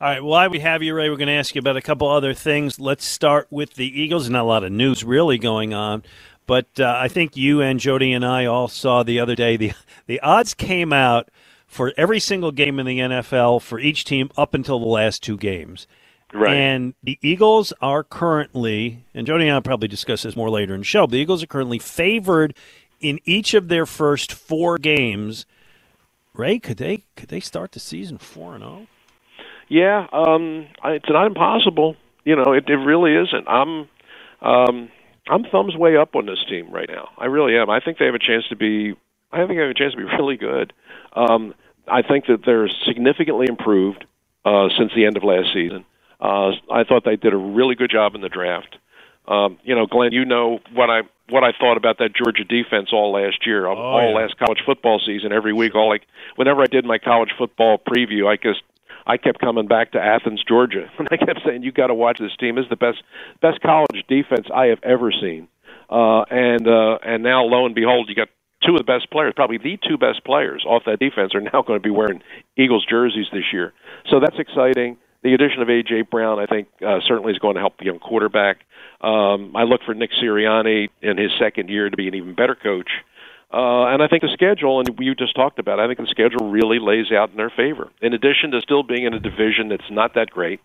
All 0.00 0.08
right. 0.08 0.20
Well, 0.22 0.30
while 0.30 0.50
we 0.50 0.58
have 0.58 0.82
you, 0.82 0.94
Ray, 0.94 1.08
we're 1.08 1.16
going 1.16 1.28
to 1.28 1.34
ask 1.34 1.54
you 1.54 1.60
about 1.60 1.76
a 1.76 1.82
couple 1.82 2.08
other 2.08 2.34
things. 2.34 2.80
Let's 2.80 3.04
start 3.04 3.46
with 3.50 3.74
the 3.74 4.00
Eagles. 4.00 4.28
Not 4.28 4.42
a 4.42 4.44
lot 4.44 4.64
of 4.64 4.72
news 4.72 5.04
really 5.04 5.38
going 5.38 5.72
on, 5.72 6.02
but 6.46 6.66
uh, 6.80 6.96
I 6.98 7.06
think 7.06 7.36
you 7.36 7.60
and 7.60 7.78
Jody 7.78 8.12
and 8.12 8.24
I 8.24 8.44
all 8.44 8.66
saw 8.66 9.02
the 9.02 9.20
other 9.20 9.36
day 9.36 9.56
the 9.56 9.72
the 10.06 10.18
odds 10.20 10.52
came 10.52 10.92
out 10.92 11.30
for 11.66 11.92
every 11.96 12.18
single 12.18 12.50
game 12.50 12.80
in 12.80 12.86
the 12.86 12.98
NFL 12.98 13.62
for 13.62 13.78
each 13.78 14.04
team 14.04 14.30
up 14.36 14.52
until 14.52 14.80
the 14.80 14.86
last 14.86 15.22
two 15.22 15.36
games. 15.36 15.86
Right. 16.32 16.54
And 16.54 16.94
the 17.02 17.18
Eagles 17.22 17.72
are 17.80 18.02
currently, 18.02 19.04
and 19.14 19.26
Jody 19.26 19.44
and 19.44 19.52
I 19.52 19.54
will 19.54 19.62
probably 19.62 19.86
discuss 19.86 20.24
this 20.24 20.34
more 20.34 20.50
later 20.50 20.74
in 20.74 20.80
the 20.80 20.84
show. 20.84 21.06
But 21.06 21.12
the 21.12 21.18
Eagles 21.18 21.44
are 21.44 21.48
currently 21.48 21.78
favored 21.78 22.56
in 23.00 23.20
each 23.24 23.54
of 23.54 23.68
their 23.68 23.86
first 23.86 24.32
four 24.32 24.76
games. 24.76 25.46
Ray, 26.32 26.58
could 26.58 26.78
they 26.78 27.04
could 27.14 27.28
they 27.28 27.38
start 27.38 27.70
the 27.72 27.80
season 27.80 28.18
four 28.18 28.54
and 28.54 28.64
zero? 28.64 28.86
Yeah, 29.68 30.06
um, 30.12 30.66
I- 30.82 30.92
it's 30.92 31.08
not 31.08 31.26
impossible. 31.26 31.96
You 32.24 32.36
know, 32.36 32.52
it, 32.52 32.68
it 32.68 32.76
really 32.76 33.14
isn't. 33.14 33.46
I'm, 33.48 33.88
um, 34.40 34.90
I'm 35.28 35.44
thumbs 35.44 35.76
way 35.76 35.96
up 35.96 36.14
on 36.14 36.26
this 36.26 36.42
team 36.48 36.70
right 36.70 36.88
now. 36.88 37.10
I 37.18 37.26
really 37.26 37.56
am. 37.56 37.70
I 37.70 37.80
think 37.80 37.98
they 37.98 38.06
have 38.06 38.14
a 38.14 38.18
chance 38.18 38.44
to 38.48 38.56
be. 38.56 38.94
I 39.32 39.38
think 39.38 39.50
they 39.50 39.62
have 39.62 39.70
a 39.70 39.74
chance 39.74 39.92
to 39.92 39.98
be 39.98 40.04
really 40.18 40.36
good. 40.36 40.72
Um, 41.14 41.54
I 41.86 42.02
think 42.02 42.26
that 42.26 42.44
they're 42.46 42.68
significantly 42.86 43.46
improved 43.48 44.04
uh, 44.44 44.68
since 44.76 44.92
the 44.94 45.06
end 45.06 45.16
of 45.16 45.24
last 45.24 45.52
season. 45.52 45.84
Uh, 46.20 46.52
I 46.70 46.84
thought 46.84 47.04
they 47.04 47.16
did 47.16 47.32
a 47.34 47.36
really 47.36 47.74
good 47.74 47.90
job 47.90 48.14
in 48.14 48.20
the 48.20 48.28
draft. 48.28 48.76
Um, 49.26 49.58
you 49.64 49.74
know, 49.74 49.86
Glenn, 49.86 50.12
you 50.12 50.24
know 50.24 50.60
what 50.72 50.90
I 50.90 51.02
what 51.30 51.42
I 51.42 51.52
thought 51.58 51.78
about 51.78 51.98
that 51.98 52.14
Georgia 52.14 52.44
defense 52.44 52.90
all 52.92 53.12
last 53.12 53.46
year, 53.46 53.66
all 53.66 53.76
all 53.76 54.10
yeah. 54.10 54.16
last 54.16 54.36
college 54.38 54.60
football 54.64 55.00
season, 55.04 55.32
every 55.32 55.52
week. 55.52 55.74
All 55.74 55.88
like 55.88 56.02
whenever 56.36 56.62
I 56.62 56.66
did 56.66 56.84
my 56.84 56.98
college 56.98 57.30
football 57.36 57.78
preview, 57.78 58.26
I 58.26 58.36
just 58.36 58.62
I 59.06 59.16
kept 59.16 59.40
coming 59.40 59.68
back 59.68 59.92
to 59.92 60.00
Athens, 60.00 60.42
Georgia, 60.46 60.90
and 60.98 61.08
I 61.10 61.16
kept 61.16 61.40
saying, 61.44 61.62
"You 61.62 61.72
got 61.72 61.88
to 61.88 61.94
watch 61.94 62.18
this 62.18 62.36
team. 62.38 62.56
This 62.56 62.64
is 62.64 62.70
the 62.70 62.76
best 62.76 63.02
best 63.40 63.60
college 63.60 64.04
defense 64.08 64.46
I 64.54 64.66
have 64.66 64.80
ever 64.82 65.12
seen." 65.12 65.48
Uh, 65.90 66.22
and 66.30 66.66
uh, 66.66 66.98
and 67.04 67.22
now, 67.22 67.44
lo 67.44 67.66
and 67.66 67.74
behold, 67.74 68.08
you 68.08 68.14
got 68.14 68.28
two 68.66 68.72
of 68.72 68.78
the 68.78 68.84
best 68.84 69.10
players, 69.10 69.32
probably 69.36 69.58
the 69.58 69.78
two 69.86 69.98
best 69.98 70.24
players 70.24 70.64
off 70.66 70.84
that 70.86 70.98
defense, 70.98 71.34
are 71.34 71.40
now 71.40 71.62
going 71.62 71.78
to 71.78 71.82
be 71.82 71.90
wearing 71.90 72.22
Eagles 72.56 72.86
jerseys 72.88 73.26
this 73.32 73.52
year. 73.52 73.72
So 74.10 74.20
that's 74.20 74.38
exciting. 74.38 74.96
The 75.22 75.32
addition 75.32 75.62
of 75.62 75.68
AJ 75.68 76.10
Brown, 76.10 76.38
I 76.38 76.46
think, 76.46 76.68
uh, 76.86 77.00
certainly 77.06 77.32
is 77.32 77.38
going 77.38 77.54
to 77.54 77.60
help 77.60 77.78
the 77.78 77.86
young 77.86 77.98
quarterback. 77.98 78.58
Um, 79.00 79.56
I 79.56 79.62
look 79.62 79.80
for 79.84 79.94
Nick 79.94 80.10
Sirianni 80.22 80.88
in 81.00 81.16
his 81.16 81.30
second 81.38 81.70
year 81.70 81.88
to 81.88 81.96
be 81.96 82.08
an 82.08 82.14
even 82.14 82.34
better 82.34 82.54
coach. 82.54 82.90
Uh, 82.90 83.13
and 83.54 84.02
I 84.02 84.08
think 84.08 84.22
the 84.22 84.32
schedule, 84.32 84.80
and 84.80 84.88
you 84.98 85.14
just 85.14 85.36
talked 85.36 85.58
about, 85.58 85.78
it, 85.78 85.82
I 85.82 85.86
think 85.86 85.98
the 85.98 86.10
schedule 86.10 86.50
really 86.50 86.78
lays 86.78 87.12
out 87.12 87.30
in 87.30 87.36
their 87.36 87.50
favor. 87.50 87.90
In 88.02 88.12
addition 88.12 88.50
to 88.50 88.60
still 88.60 88.82
being 88.82 89.04
in 89.04 89.14
a 89.14 89.20
division 89.20 89.68
that's 89.68 89.90
not 89.90 90.14
that 90.14 90.30
great, 90.30 90.60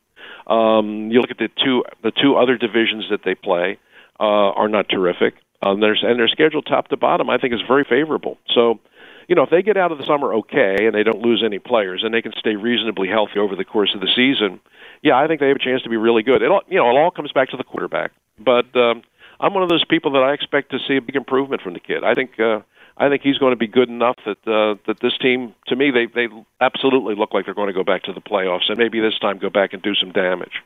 um, 0.47 1.11
you 1.11 1.21
look 1.21 1.31
at 1.31 1.37
the 1.37 1.49
two 1.63 1.83
the 2.01 2.11
two 2.11 2.35
other 2.35 2.57
divisions 2.57 3.05
that 3.11 3.21
they 3.23 3.35
play 3.35 3.77
uh, 4.19 4.51
are 4.57 4.67
not 4.67 4.89
terrific. 4.89 5.35
Um, 5.61 5.81
there's 5.81 6.03
and 6.03 6.17
their 6.17 6.27
schedule 6.27 6.61
top 6.61 6.87
to 6.87 6.97
bottom, 6.97 7.29
I 7.29 7.37
think, 7.37 7.53
is 7.53 7.61
very 7.67 7.83
favorable. 7.83 8.37
So, 8.53 8.79
you 9.27 9.35
know, 9.35 9.43
if 9.43 9.49
they 9.49 9.61
get 9.61 9.77
out 9.77 9.91
of 9.91 9.97
the 9.97 10.05
summer 10.05 10.33
okay 10.35 10.77
and 10.79 10.95
they 10.95 11.03
don't 11.03 11.21
lose 11.21 11.43
any 11.45 11.59
players 11.59 12.01
and 12.03 12.13
they 12.13 12.21
can 12.21 12.33
stay 12.39 12.55
reasonably 12.55 13.09
healthy 13.09 13.39
over 13.39 13.55
the 13.55 13.65
course 13.65 13.93
of 13.93 14.01
the 14.01 14.09
season, 14.15 14.59
yeah, 15.03 15.17
I 15.17 15.27
think 15.27 15.39
they 15.41 15.49
have 15.49 15.57
a 15.57 15.63
chance 15.63 15.83
to 15.83 15.89
be 15.89 15.97
really 15.97 16.23
good. 16.23 16.41
It 16.41 16.49
all, 16.49 16.61
you 16.67 16.77
know, 16.77 16.89
it 16.89 16.97
all 16.97 17.11
comes 17.11 17.31
back 17.31 17.49
to 17.49 17.57
the 17.57 17.63
quarterback. 17.63 18.11
But 18.39 18.73
um, 18.75 19.03
I'm 19.39 19.53
one 19.53 19.63
of 19.63 19.69
those 19.69 19.85
people 19.85 20.11
that 20.13 20.23
I 20.23 20.33
expect 20.33 20.71
to 20.71 20.79
see 20.87 20.95
a 20.95 21.01
big 21.01 21.15
improvement 21.15 21.61
from 21.61 21.73
the 21.73 21.79
kid. 21.79 22.03
I 22.03 22.13
think 22.13 22.39
uh, 22.39 22.61
I 22.99 23.07
think 23.07 23.21
he's 23.21 23.37
going 23.37 23.53
to 23.53 23.57
be 23.57 23.67
good 23.67 23.87
enough 23.87 24.17
that 24.25 24.45
uh, 24.45 24.75
that 24.85 24.99
this 25.01 25.17
team, 25.17 25.55
to 25.67 25.75
me, 25.75 25.89
they 25.89 26.05
they 26.05 26.27
absolutely 26.59 27.15
look 27.15 27.33
like 27.33 27.45
they're 27.45 27.53
going 27.53 27.67
to 27.67 27.73
go 27.73 27.83
back 27.83 28.03
to 28.03 28.13
the 28.13 28.21
playoffs 28.21 28.69
and 28.69 28.77
maybe 28.77 28.99
this 28.99 29.17
time 29.19 29.37
go 29.37 29.49
back 29.49 29.71
and 29.73 29.81
do 29.81 29.95
some 29.95 30.11
damage. 30.11 30.61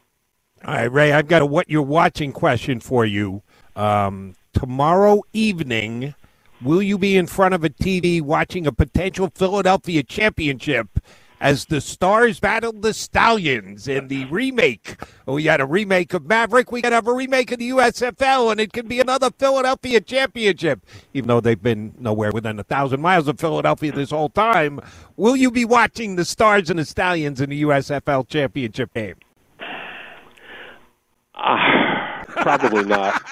All 0.66 0.74
right, 0.74 0.92
Ray, 0.92 1.12
I've 1.12 1.28
got 1.28 1.44
a 1.44 1.46
what 1.46 1.70
you're 1.70 1.82
watching 1.84 2.32
question 2.32 2.80
for 2.80 3.06
you. 3.06 3.44
Um, 3.76 4.36
tomorrow 4.54 5.22
evening, 5.32 6.16
will 6.62 6.82
you 6.82 6.98
be 6.98 7.18
in 7.18 7.28
front 7.28 7.54
of 7.54 7.64
a 7.64 7.70
TV 7.70 8.22
watching 8.22 8.66
a 8.66 8.72
potential 8.72 9.30
Philadelphia 9.36 10.02
championship 10.02 10.88
as 11.44 11.66
the 11.66 11.82
Stars 11.82 12.40
battled 12.40 12.82
the 12.82 12.94
Stallions 12.94 13.90
in 13.90 14.08
the 14.08 14.24
remake? 14.26 14.96
We 15.28 15.44
had 15.44 15.60
a 15.60 15.66
remake 15.66 16.14
of 16.14 16.26
Maverick. 16.26 16.72
We 16.72 16.82
could 16.82 16.94
have 16.94 17.06
a 17.06 17.14
remake 17.14 17.52
of 17.52 17.60
the 17.60 17.70
USFL, 17.72 18.50
and 18.50 18.62
it 18.62 18.72
could 18.72 18.88
be 18.88 19.02
another 19.02 19.30
Philadelphia 19.30 20.00
championship, 20.00 20.80
even 21.14 21.28
though 21.28 21.42
they've 21.42 21.62
been 21.62 21.94
nowhere 22.00 22.32
within 22.32 22.58
a 22.60 22.64
thousand 22.64 23.02
miles 23.02 23.28
of 23.28 23.40
Philadelphia 23.40 23.92
this 23.92 24.12
whole 24.12 24.30
time. 24.30 24.80
Will 25.18 25.36
you 25.36 25.52
be 25.52 25.66
watching 25.66 26.16
the 26.16 26.24
Stars 26.24 26.70
and 26.70 26.80
the 26.80 26.86
Stallions 26.86 27.42
in 27.42 27.50
the 27.50 27.62
USFL 27.64 28.28
championship 28.30 28.94
game? 28.94 29.16
Ah, 31.36 31.83
probably 32.44 32.84
not. 32.84 33.14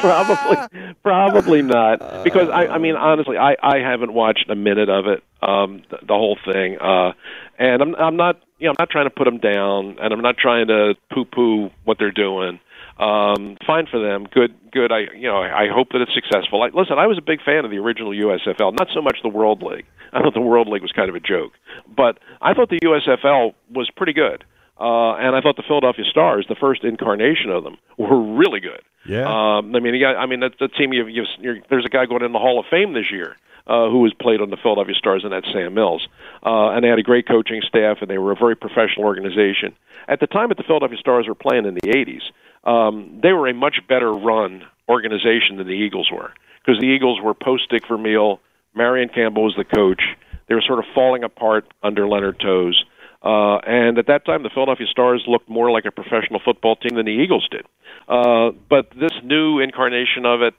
probably, 0.00 0.94
probably 1.02 1.62
not. 1.62 2.24
Because 2.24 2.48
I, 2.48 2.66
I 2.66 2.78
mean, 2.78 2.96
honestly, 2.96 3.38
I, 3.38 3.56
I 3.62 3.78
haven't 3.78 4.12
watched 4.12 4.50
a 4.50 4.54
minute 4.54 4.88
of 4.88 5.06
it, 5.06 5.22
um, 5.40 5.82
the, 5.90 5.98
the 6.06 6.14
whole 6.14 6.38
thing, 6.44 6.78
uh, 6.78 7.12
and 7.58 7.82
I'm, 7.82 7.94
I'm 7.94 8.16
not, 8.16 8.40
you 8.58 8.66
know, 8.66 8.70
I'm 8.70 8.76
not 8.78 8.90
trying 8.90 9.06
to 9.06 9.10
put 9.10 9.24
them 9.24 9.38
down, 9.38 9.98
and 10.00 10.12
I'm 10.12 10.20
not 10.20 10.36
trying 10.36 10.68
to 10.68 10.94
poo-poo 11.12 11.70
what 11.84 11.98
they're 11.98 12.10
doing. 12.10 12.60
Um, 12.98 13.56
fine 13.66 13.86
for 13.90 14.00
them. 14.00 14.26
Good, 14.30 14.54
good. 14.70 14.92
I, 14.92 15.12
you 15.16 15.28
know, 15.28 15.36
I, 15.36 15.64
I 15.64 15.68
hope 15.68 15.88
that 15.92 16.02
it's 16.02 16.14
successful. 16.14 16.60
Like, 16.60 16.74
listen, 16.74 16.98
I 16.98 17.06
was 17.06 17.18
a 17.18 17.22
big 17.22 17.42
fan 17.42 17.64
of 17.64 17.70
the 17.70 17.78
original 17.78 18.12
USFL. 18.12 18.78
Not 18.78 18.88
so 18.94 19.00
much 19.00 19.18
the 19.22 19.28
World 19.28 19.62
League. 19.62 19.86
I 20.12 20.20
thought 20.20 20.34
the 20.34 20.40
World 20.40 20.68
League 20.68 20.82
was 20.82 20.92
kind 20.92 21.08
of 21.08 21.14
a 21.14 21.20
joke, 21.20 21.52
but 21.96 22.18
I 22.40 22.52
thought 22.52 22.68
the 22.68 22.80
USFL 22.80 23.54
was 23.72 23.90
pretty 23.96 24.12
good. 24.12 24.44
Uh, 24.82 25.14
and 25.14 25.36
I 25.36 25.40
thought 25.40 25.54
the 25.54 25.62
Philadelphia 25.62 26.04
Stars, 26.10 26.44
the 26.48 26.56
first 26.56 26.82
incarnation 26.82 27.50
of 27.50 27.62
them, 27.62 27.78
were 27.96 28.20
really 28.20 28.58
good. 28.58 28.82
Yeah. 29.06 29.26
Um, 29.28 29.76
I 29.76 29.78
mean, 29.78 30.00
got, 30.00 30.16
I 30.16 30.26
mean, 30.26 30.40
that, 30.40 30.54
that 30.58 30.74
team. 30.74 30.92
You've, 30.92 31.08
you've, 31.08 31.28
you're, 31.38 31.58
there's 31.70 31.86
a 31.86 31.88
guy 31.88 32.06
going 32.06 32.24
in 32.24 32.32
the 32.32 32.40
Hall 32.40 32.58
of 32.58 32.66
Fame 32.68 32.92
this 32.92 33.12
year 33.12 33.36
uh, 33.68 33.88
who 33.88 34.02
has 34.04 34.12
played 34.14 34.40
on 34.40 34.50
the 34.50 34.56
Philadelphia 34.56 34.96
Stars, 34.96 35.22
and 35.22 35.32
that's 35.32 35.46
Sam 35.52 35.74
Mills. 35.74 36.08
Uh, 36.44 36.70
and 36.70 36.82
they 36.82 36.88
had 36.88 36.98
a 36.98 37.04
great 37.04 37.28
coaching 37.28 37.62
staff, 37.66 37.98
and 38.00 38.10
they 38.10 38.18
were 38.18 38.32
a 38.32 38.36
very 38.36 38.56
professional 38.56 39.04
organization. 39.04 39.76
At 40.08 40.18
the 40.18 40.26
time 40.26 40.48
that 40.48 40.58
the 40.58 40.64
Philadelphia 40.64 40.98
Stars 40.98 41.28
were 41.28 41.36
playing 41.36 41.66
in 41.66 41.74
the 41.74 41.80
'80s, 41.82 42.22
um, 42.68 43.20
they 43.22 43.32
were 43.32 43.48
a 43.48 43.54
much 43.54 43.76
better 43.88 44.12
run 44.12 44.64
organization 44.88 45.58
than 45.58 45.68
the 45.68 45.74
Eagles 45.74 46.10
were 46.10 46.32
because 46.64 46.80
the 46.80 46.86
Eagles 46.86 47.20
were 47.22 47.34
post 47.34 47.70
Dick 47.70 47.86
Vermeil. 47.86 48.40
Marion 48.74 49.10
Campbell 49.10 49.44
was 49.44 49.54
the 49.56 49.64
coach. 49.64 50.02
They 50.48 50.54
were 50.56 50.62
sort 50.62 50.80
of 50.80 50.86
falling 50.94 51.22
apart 51.22 51.66
under 51.82 52.08
Leonard 52.08 52.40
Tose. 52.40 52.84
Uh, 53.22 53.58
and 53.58 53.98
at 53.98 54.06
that 54.08 54.24
time, 54.24 54.42
the 54.42 54.50
Philadelphia 54.50 54.86
Stars 54.90 55.22
looked 55.26 55.48
more 55.48 55.70
like 55.70 55.84
a 55.84 55.92
professional 55.92 56.40
football 56.44 56.74
team 56.76 56.96
than 56.96 57.06
the 57.06 57.12
Eagles 57.12 57.46
did. 57.50 57.64
Uh, 58.08 58.50
but 58.68 58.90
this 58.98 59.12
new 59.22 59.60
incarnation 59.60 60.26
of 60.26 60.42
it, 60.42 60.54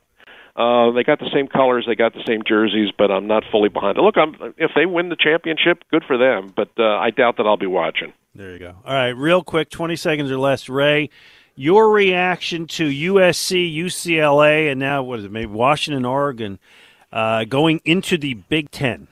uh, 0.56 0.92
they 0.92 1.04
got 1.04 1.20
the 1.20 1.30
same 1.34 1.48
colors, 1.48 1.84
they 1.88 1.96
got 1.96 2.14
the 2.14 2.24
same 2.26 2.42
jerseys, 2.48 2.90
but 2.98 3.12
I'm 3.12 3.28
not 3.28 3.44
fully 3.52 3.70
behind 3.70 3.98
it. 3.98 4.02
Look, 4.02 4.18
I'm, 4.18 4.54
if 4.58 4.72
they 4.76 4.86
win 4.86 5.10
the 5.10 5.18
championship, 5.18 5.84
good 5.92 6.04
for 6.06 6.18
them, 6.18 6.54
but 6.56 6.70
uh, 6.78 6.98
I 6.98 7.10
doubt 7.10 7.38
that 7.38 7.46
I'll 7.46 7.58
be 7.58 7.68
watching. 7.68 8.14
There 8.34 8.52
you 8.52 8.60
go. 8.60 8.76
All 8.86 8.94
right, 8.94 9.10
real 9.10 9.44
quick, 9.44 9.70
20 9.70 9.96
seconds 9.98 10.32
or 10.32 10.38
less. 10.38 10.70
Ray, 10.70 11.10
your 11.56 11.92
reaction 11.92 12.66
to 12.68 12.88
USC, 12.88 13.76
UCLA, 13.76 14.72
and 14.72 14.80
now, 14.80 15.04
what 15.04 15.20
is 15.20 15.26
it, 15.26 15.32
maybe 15.32 15.52
Washington, 15.52 16.06
Oregon, 16.06 16.60
uh, 17.12 17.44
going 17.44 17.82
into 17.84 18.18
the 18.18 18.36
Big 18.36 18.72
Ten? 18.72 19.08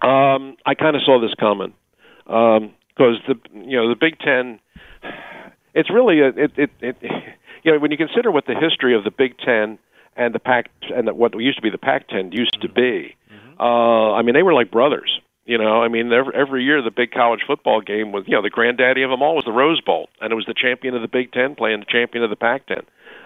Um, 0.00 0.56
I 0.64 0.74
kind 0.74 0.96
of 0.96 1.02
saw 1.02 1.20
this 1.20 1.34
coming 1.38 1.74
because 2.28 2.60
um, 2.60 3.22
the 3.26 3.34
you 3.54 3.76
know 3.76 3.88
the 3.88 3.96
Big 3.98 4.18
Ten, 4.18 4.60
it's 5.74 5.90
really 5.90 6.20
a, 6.20 6.28
it, 6.28 6.52
it 6.56 6.70
it 6.80 6.96
you 7.64 7.72
know 7.72 7.78
when 7.78 7.90
you 7.90 7.96
consider 7.96 8.30
what 8.30 8.46
the 8.46 8.54
history 8.54 8.94
of 8.94 9.02
the 9.04 9.10
Big 9.10 9.38
Ten 9.38 9.78
and 10.16 10.34
the 10.34 10.38
Pac 10.38 10.70
and 10.94 11.08
the, 11.08 11.14
what 11.14 11.38
used 11.40 11.56
to 11.56 11.62
be 11.62 11.70
the 11.70 11.78
Pac-10 11.78 12.34
used 12.34 12.60
to 12.60 12.68
be, 12.68 13.16
mm-hmm. 13.32 13.60
uh, 13.60 14.12
I 14.12 14.22
mean 14.22 14.34
they 14.34 14.42
were 14.42 14.54
like 14.54 14.70
brothers. 14.70 15.20
You 15.46 15.56
know, 15.56 15.82
I 15.82 15.88
mean, 15.88 16.12
every, 16.12 16.34
every 16.34 16.62
year 16.62 16.82
the 16.82 16.90
big 16.90 17.10
college 17.10 17.40
football 17.46 17.80
game 17.80 18.12
was, 18.12 18.24
you 18.26 18.34
know, 18.34 18.42
the 18.42 18.50
granddaddy 18.50 19.02
of 19.02 19.08
them 19.08 19.22
all 19.22 19.34
was 19.34 19.46
the 19.46 19.50
Rose 19.50 19.80
Bowl, 19.80 20.10
and 20.20 20.30
it 20.30 20.34
was 20.34 20.44
the 20.44 20.52
champion 20.52 20.94
of 20.94 21.00
the 21.00 21.08
Big 21.08 21.32
Ten 21.32 21.54
playing 21.54 21.80
the 21.80 21.86
champion 21.86 22.22
of 22.22 22.28
the 22.28 22.36
Pac-10, 22.36 22.82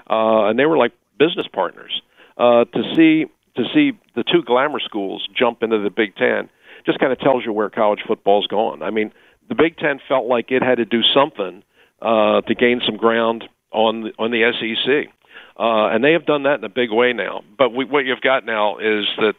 uh, 0.08 0.48
and 0.48 0.56
they 0.56 0.64
were 0.64 0.78
like 0.78 0.92
business 1.18 1.48
partners. 1.52 2.00
Uh, 2.38 2.64
to 2.66 2.82
see 2.94 3.26
to 3.56 3.64
see 3.74 3.98
the 4.14 4.22
two 4.22 4.42
glamour 4.44 4.78
schools 4.78 5.28
jump 5.36 5.64
into 5.64 5.80
the 5.80 5.90
Big 5.90 6.14
Ten 6.14 6.48
just 6.84 6.98
kind 6.98 7.12
of 7.12 7.18
tells 7.18 7.44
you 7.44 7.52
where 7.52 7.70
college 7.70 8.00
football's 8.06 8.46
gone. 8.46 8.82
I 8.82 8.90
mean, 8.90 9.12
the 9.48 9.54
Big 9.54 9.76
Ten 9.76 10.00
felt 10.08 10.26
like 10.26 10.50
it 10.50 10.62
had 10.62 10.76
to 10.76 10.84
do 10.84 11.02
something 11.14 11.62
uh, 12.00 12.40
to 12.42 12.54
gain 12.54 12.80
some 12.84 12.96
ground 12.96 13.44
on 13.70 14.02
the, 14.02 14.10
on 14.18 14.30
the 14.30 14.52
SEC, 14.52 15.12
uh, 15.58 15.88
and 15.88 16.04
they 16.04 16.12
have 16.12 16.26
done 16.26 16.44
that 16.44 16.58
in 16.58 16.64
a 16.64 16.68
big 16.68 16.90
way 16.90 17.12
now. 17.12 17.42
But 17.56 17.74
we, 17.74 17.84
what 17.84 18.04
you've 18.04 18.20
got 18.20 18.44
now 18.44 18.78
is 18.78 19.06
that 19.18 19.34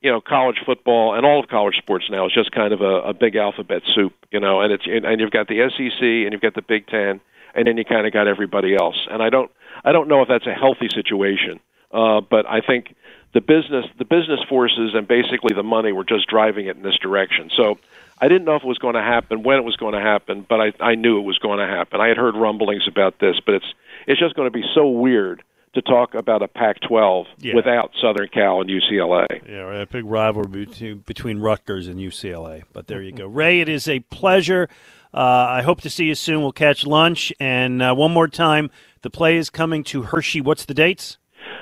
you 0.00 0.10
know 0.10 0.20
college 0.20 0.58
football 0.64 1.14
and 1.14 1.24
all 1.26 1.40
of 1.40 1.48
college 1.48 1.76
sports 1.76 2.06
now 2.10 2.26
is 2.26 2.32
just 2.32 2.52
kind 2.52 2.72
of 2.72 2.80
a, 2.80 3.08
a 3.08 3.14
big 3.14 3.36
alphabet 3.36 3.82
soup, 3.94 4.14
you 4.30 4.40
know, 4.40 4.60
and 4.60 4.72
it's 4.72 4.84
and 4.86 5.20
you've 5.20 5.30
got 5.30 5.48
the 5.48 5.68
SEC 5.70 6.02
and 6.02 6.32
you've 6.32 6.42
got 6.42 6.54
the 6.54 6.62
Big 6.62 6.86
Ten, 6.86 7.20
and 7.54 7.66
then 7.66 7.76
you 7.76 7.84
kind 7.84 8.06
of 8.06 8.12
got 8.12 8.26
everybody 8.26 8.74
else. 8.74 9.06
And 9.10 9.22
I 9.22 9.30
don't 9.30 9.50
I 9.84 9.92
don't 9.92 10.08
know 10.08 10.22
if 10.22 10.28
that's 10.28 10.46
a 10.46 10.54
healthy 10.54 10.88
situation, 10.92 11.60
uh, 11.92 12.20
but 12.20 12.46
I 12.46 12.60
think 12.60 12.94
the 13.34 13.40
business 13.40 13.86
the 13.98 14.04
business 14.04 14.40
forces 14.48 14.94
and 14.94 15.06
basically 15.06 15.54
the 15.54 15.62
money 15.62 15.92
were 15.92 16.04
just 16.04 16.26
driving 16.28 16.66
it 16.66 16.76
in 16.76 16.82
this 16.82 16.98
direction. 16.98 17.50
So 17.56 17.78
I 18.20 18.28
didn't 18.28 18.44
know 18.44 18.56
if 18.56 18.62
it 18.62 18.66
was 18.66 18.78
going 18.78 18.94
to 18.94 19.02
happen, 19.02 19.42
when 19.42 19.58
it 19.58 19.64
was 19.64 19.76
going 19.76 19.94
to 19.94 20.00
happen, 20.00 20.46
but 20.48 20.60
I 20.60 20.72
I 20.80 20.94
knew 20.94 21.18
it 21.18 21.22
was 21.24 21.38
going 21.38 21.58
to 21.58 21.66
happen. 21.66 22.00
I 22.00 22.08
had 22.08 22.16
heard 22.16 22.34
rumblings 22.34 22.88
about 22.88 23.18
this, 23.18 23.36
but 23.44 23.56
it's 23.56 23.74
it's 24.06 24.20
just 24.20 24.34
going 24.34 24.46
to 24.46 24.56
be 24.56 24.64
so 24.74 24.88
weird 24.88 25.42
to 25.74 25.82
talk 25.82 26.14
about 26.14 26.42
a 26.42 26.48
Pac-12 26.48 27.26
yeah. 27.40 27.54
without 27.54 27.92
Southern 28.00 28.28
Cal 28.28 28.62
and 28.62 28.70
UCLA. 28.70 29.46
Yeah, 29.46 29.58
right, 29.58 29.82
a 29.82 29.86
big 29.86 30.06
rivalry 30.06 30.64
between, 30.64 30.98
between 31.00 31.38
Rutgers 31.40 31.88
and 31.88 32.00
UCLA. 32.00 32.62
But 32.72 32.86
there 32.86 33.02
you 33.02 33.12
go, 33.12 33.26
Ray. 33.26 33.60
It 33.60 33.68
is 33.68 33.86
a 33.86 34.00
pleasure. 34.00 34.68
Uh, 35.12 35.18
I 35.18 35.62
hope 35.62 35.82
to 35.82 35.90
see 35.90 36.06
you 36.06 36.14
soon. 36.14 36.40
We'll 36.40 36.52
catch 36.52 36.86
lunch. 36.86 37.32
And 37.38 37.82
uh, 37.82 37.94
one 37.94 38.12
more 38.12 38.28
time, 38.28 38.70
the 39.02 39.10
play 39.10 39.36
is 39.36 39.50
coming 39.50 39.84
to 39.84 40.02
Hershey. 40.02 40.40
What's 40.40 40.64
the 40.64 40.74
dates? 40.74 41.18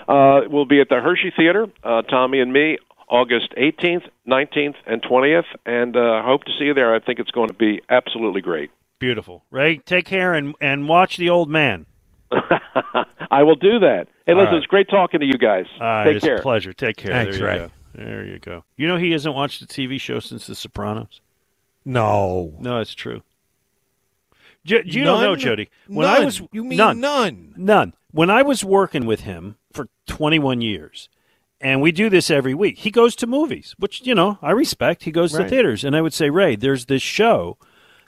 Uh, 0.09 0.41
we'll 0.49 0.67
be 0.67 0.81
at 0.81 0.89
the 0.89 1.01
Hershey 1.01 1.33
Theater, 1.37 1.67
uh, 1.83 2.03
Tommy 2.03 2.41
and 2.41 2.53
me, 2.53 2.79
August 3.09 3.55
18th, 3.57 4.09
19th, 4.27 4.75
and 4.87 5.03
20th, 5.03 5.45
and 5.65 5.97
uh, 5.97 6.23
hope 6.23 6.45
to 6.45 6.53
see 6.59 6.67
you 6.67 6.75
there. 6.75 6.95
I 6.95 7.01
think 7.01 7.19
it's 7.19 7.31
going 7.31 7.49
to 7.49 7.55
be 7.55 7.81
absolutely 7.89 8.41
great. 8.41 8.71
Beautiful. 8.99 9.45
Ray, 9.51 9.79
take 9.79 10.07
care 10.07 10.35
and, 10.35 10.55
and 10.61 10.89
watch 10.89 11.17
the 11.17 11.31
old 11.31 11.51
man. 11.51 11.87
I 13.31 13.43
will 13.43 13.57
do 13.57 13.79
that. 13.81 14.09
Hey, 14.27 14.35
listen, 14.35 14.47
right. 14.47 14.55
it's 14.55 14.67
great 14.67 14.89
talking 14.89 15.21
to 15.21 15.27
you 15.27 15.39
guys. 15.39 15.67
Uh, 15.81 16.05
Take 16.05 16.17
it's 16.17 16.25
care. 16.25 16.37
a 16.37 16.43
pleasure. 16.43 16.73
Take 16.73 16.97
care. 16.97 17.13
Thanks, 17.13 17.39
there 17.39 17.47
Ray. 17.47 17.59
Go. 17.59 17.71
There 17.95 18.25
you 18.25 18.39
go. 18.39 18.65
You 18.77 18.89
know 18.89 18.97
he 18.97 19.13
hasn't 19.13 19.35
watched 19.35 19.63
a 19.63 19.67
TV 19.67 20.01
show 20.01 20.19
since 20.21 20.47
The 20.47 20.55
Sopranos. 20.55 21.21
No, 21.85 22.55
no, 22.59 22.81
it's 22.81 22.95
true. 22.95 23.23
J- 24.67 24.83
you 24.85 25.05
none? 25.05 25.15
don't 25.15 25.23
know, 25.23 25.37
Jody. 25.37 25.69
When 25.87 26.07
none. 26.07 26.23
I 26.23 26.25
was 26.25 26.43
you 26.53 26.65
mean 26.65 26.77
none, 26.77 27.01
none, 27.01 27.55
none. 27.57 27.95
When 28.11 28.31
I 28.31 28.43
was 28.43 28.65
working 28.65 29.07
with 29.07 29.21
him 29.21 29.57
for 29.73 29.89
21 30.07 30.61
years, 30.61 31.09
and 31.61 31.81
we 31.81 31.93
do 31.93 32.11
this 32.11 32.31
every 32.31 32.55
week. 32.55 32.79
He 32.79 32.91
goes 32.91 33.17
to 33.17 33.27
movies, 33.27 33.75
which 33.79 34.07
you 34.07 34.15
know 34.15 34.39
I 34.43 34.51
respect. 34.51 35.05
He 35.05 35.11
goes 35.11 35.35
right. 35.35 35.45
to 35.45 35.49
theaters, 35.49 35.85
and 35.85 35.97
I 35.97 36.03
would 36.03 36.13
say, 36.15 36.31
Ray, 36.31 36.57
there's 36.57 36.87
this 36.87 37.03
show 37.03 37.57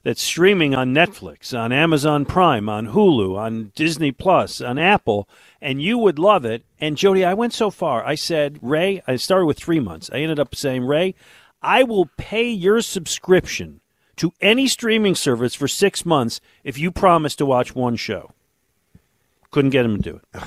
that's 0.02 0.22
streaming 0.22 0.74
on 0.74 0.94
Netflix, 0.94 1.58
on 1.58 1.72
Amazon 1.72 2.24
Prime, 2.24 2.68
on 2.68 2.88
Hulu, 2.88 3.36
on 3.36 3.72
Disney 3.74 4.12
Plus, 4.12 4.60
on 4.60 4.78
Apple, 4.78 5.28
and 5.60 5.82
you 5.82 5.98
would 5.98 6.18
love 6.18 6.44
it. 6.44 6.64
And 6.80 6.96
Jody, 6.96 7.24
I 7.24 7.34
went 7.34 7.52
so 7.52 7.70
far. 7.70 8.04
I 8.04 8.14
said, 8.14 8.58
Ray, 8.62 9.02
I 9.06 9.16
started 9.16 9.46
with 9.46 9.58
three 9.58 9.80
months. 9.80 10.10
I 10.12 10.18
ended 10.18 10.38
up 10.38 10.54
saying, 10.54 10.84
Ray, 10.84 11.14
I 11.62 11.82
will 11.82 12.08
pay 12.16 12.48
your 12.48 12.80
subscription 12.80 13.80
to 14.18 14.32
any 14.40 14.68
streaming 14.68 15.14
service 15.14 15.54
for 15.54 15.68
six 15.68 16.04
months 16.04 16.40
if 16.64 16.78
you 16.78 16.90
promise 16.90 17.34
to 17.36 17.46
watch 17.46 17.74
one 17.74 17.96
show. 17.96 18.32
Couldn't 19.50 19.70
get 19.70 19.84
him 19.84 19.96
to 19.96 20.02
do 20.02 20.16
it. 20.16 20.42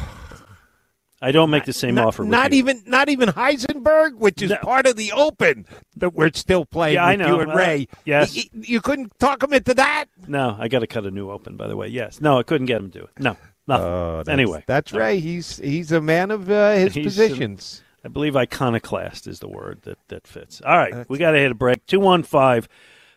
I 1.23 1.31
don't 1.31 1.52
make 1.52 1.65
the 1.65 1.73
same 1.73 1.95
not, 1.95 2.07
offer. 2.07 2.23
not 2.23 2.52
you. 2.52 2.57
even 2.60 2.81
not 2.88 3.07
even 3.07 3.30
Heisenberg, 3.30 4.15
which 4.15 4.41
is 4.41 4.49
no. 4.49 4.57
part 4.57 4.88
of 4.88 4.95
the 4.95 5.11
Open 5.11 5.68
that 5.98 6.15
we're 6.15 6.31
still 6.34 6.65
playing 6.65 6.95
yeah, 6.95 7.11
with 7.11 7.22
I 7.22 7.23
know. 7.23 7.35
you 7.35 7.41
and 7.41 7.53
Ray. 7.53 7.88
Uh, 7.91 7.95
yes, 8.06 8.35
you, 8.35 8.43
you, 8.53 8.81
couldn't 8.81 9.18
talk 9.19 9.43
him 9.43 9.53
into 9.53 9.76
that. 9.76 10.06
No, 10.27 10.57
I 10.60 10.68
got 10.68 10.80
to 10.80 10.88
cut 10.88 11.06
a 11.06 11.11
new 11.11 11.30
Open. 11.30 11.57
By 11.57 11.68
the 11.68 11.76
way, 11.76 11.89
yes. 11.89 12.22
No, 12.22 12.39
I 12.39 12.43
couldn't 12.43 12.65
get 12.65 12.77
him 12.77 12.89
to 12.89 12.99
do 12.99 13.06
it. 13.06 13.11
No, 13.19 13.38
nothing. 13.68 13.85
Uh, 13.85 14.18
that's, 14.18 14.30
anyway, 14.30 14.64
that's 14.65 14.93
no. 14.93 14.99
Ray. 14.99 15.19
He's 15.19 15.57
he's 15.57 15.91
a 15.91 16.02
man 16.02 16.31
of 16.31 16.49
uh, 16.49 16.73
his 16.73 16.95
he's 16.95 17.06
positions. 17.06 17.84
An, 18.03 18.10
I 18.10 18.11
believe 18.11 18.35
iconoclast 18.35 19.27
is 19.27 19.39
the 19.39 19.48
word 19.48 19.84
that 19.84 19.99
that 20.07 20.26
fits. 20.26 20.60
All 20.65 20.76
right, 20.76 20.91
that's 20.91 21.10
we 21.10 21.19
got 21.19 21.31
to 21.31 21.38
hit 21.38 21.52
a 21.52 21.56
break. 21.56 21.85
Two 21.85 21.99
one 21.99 22.23
five. 22.23 22.68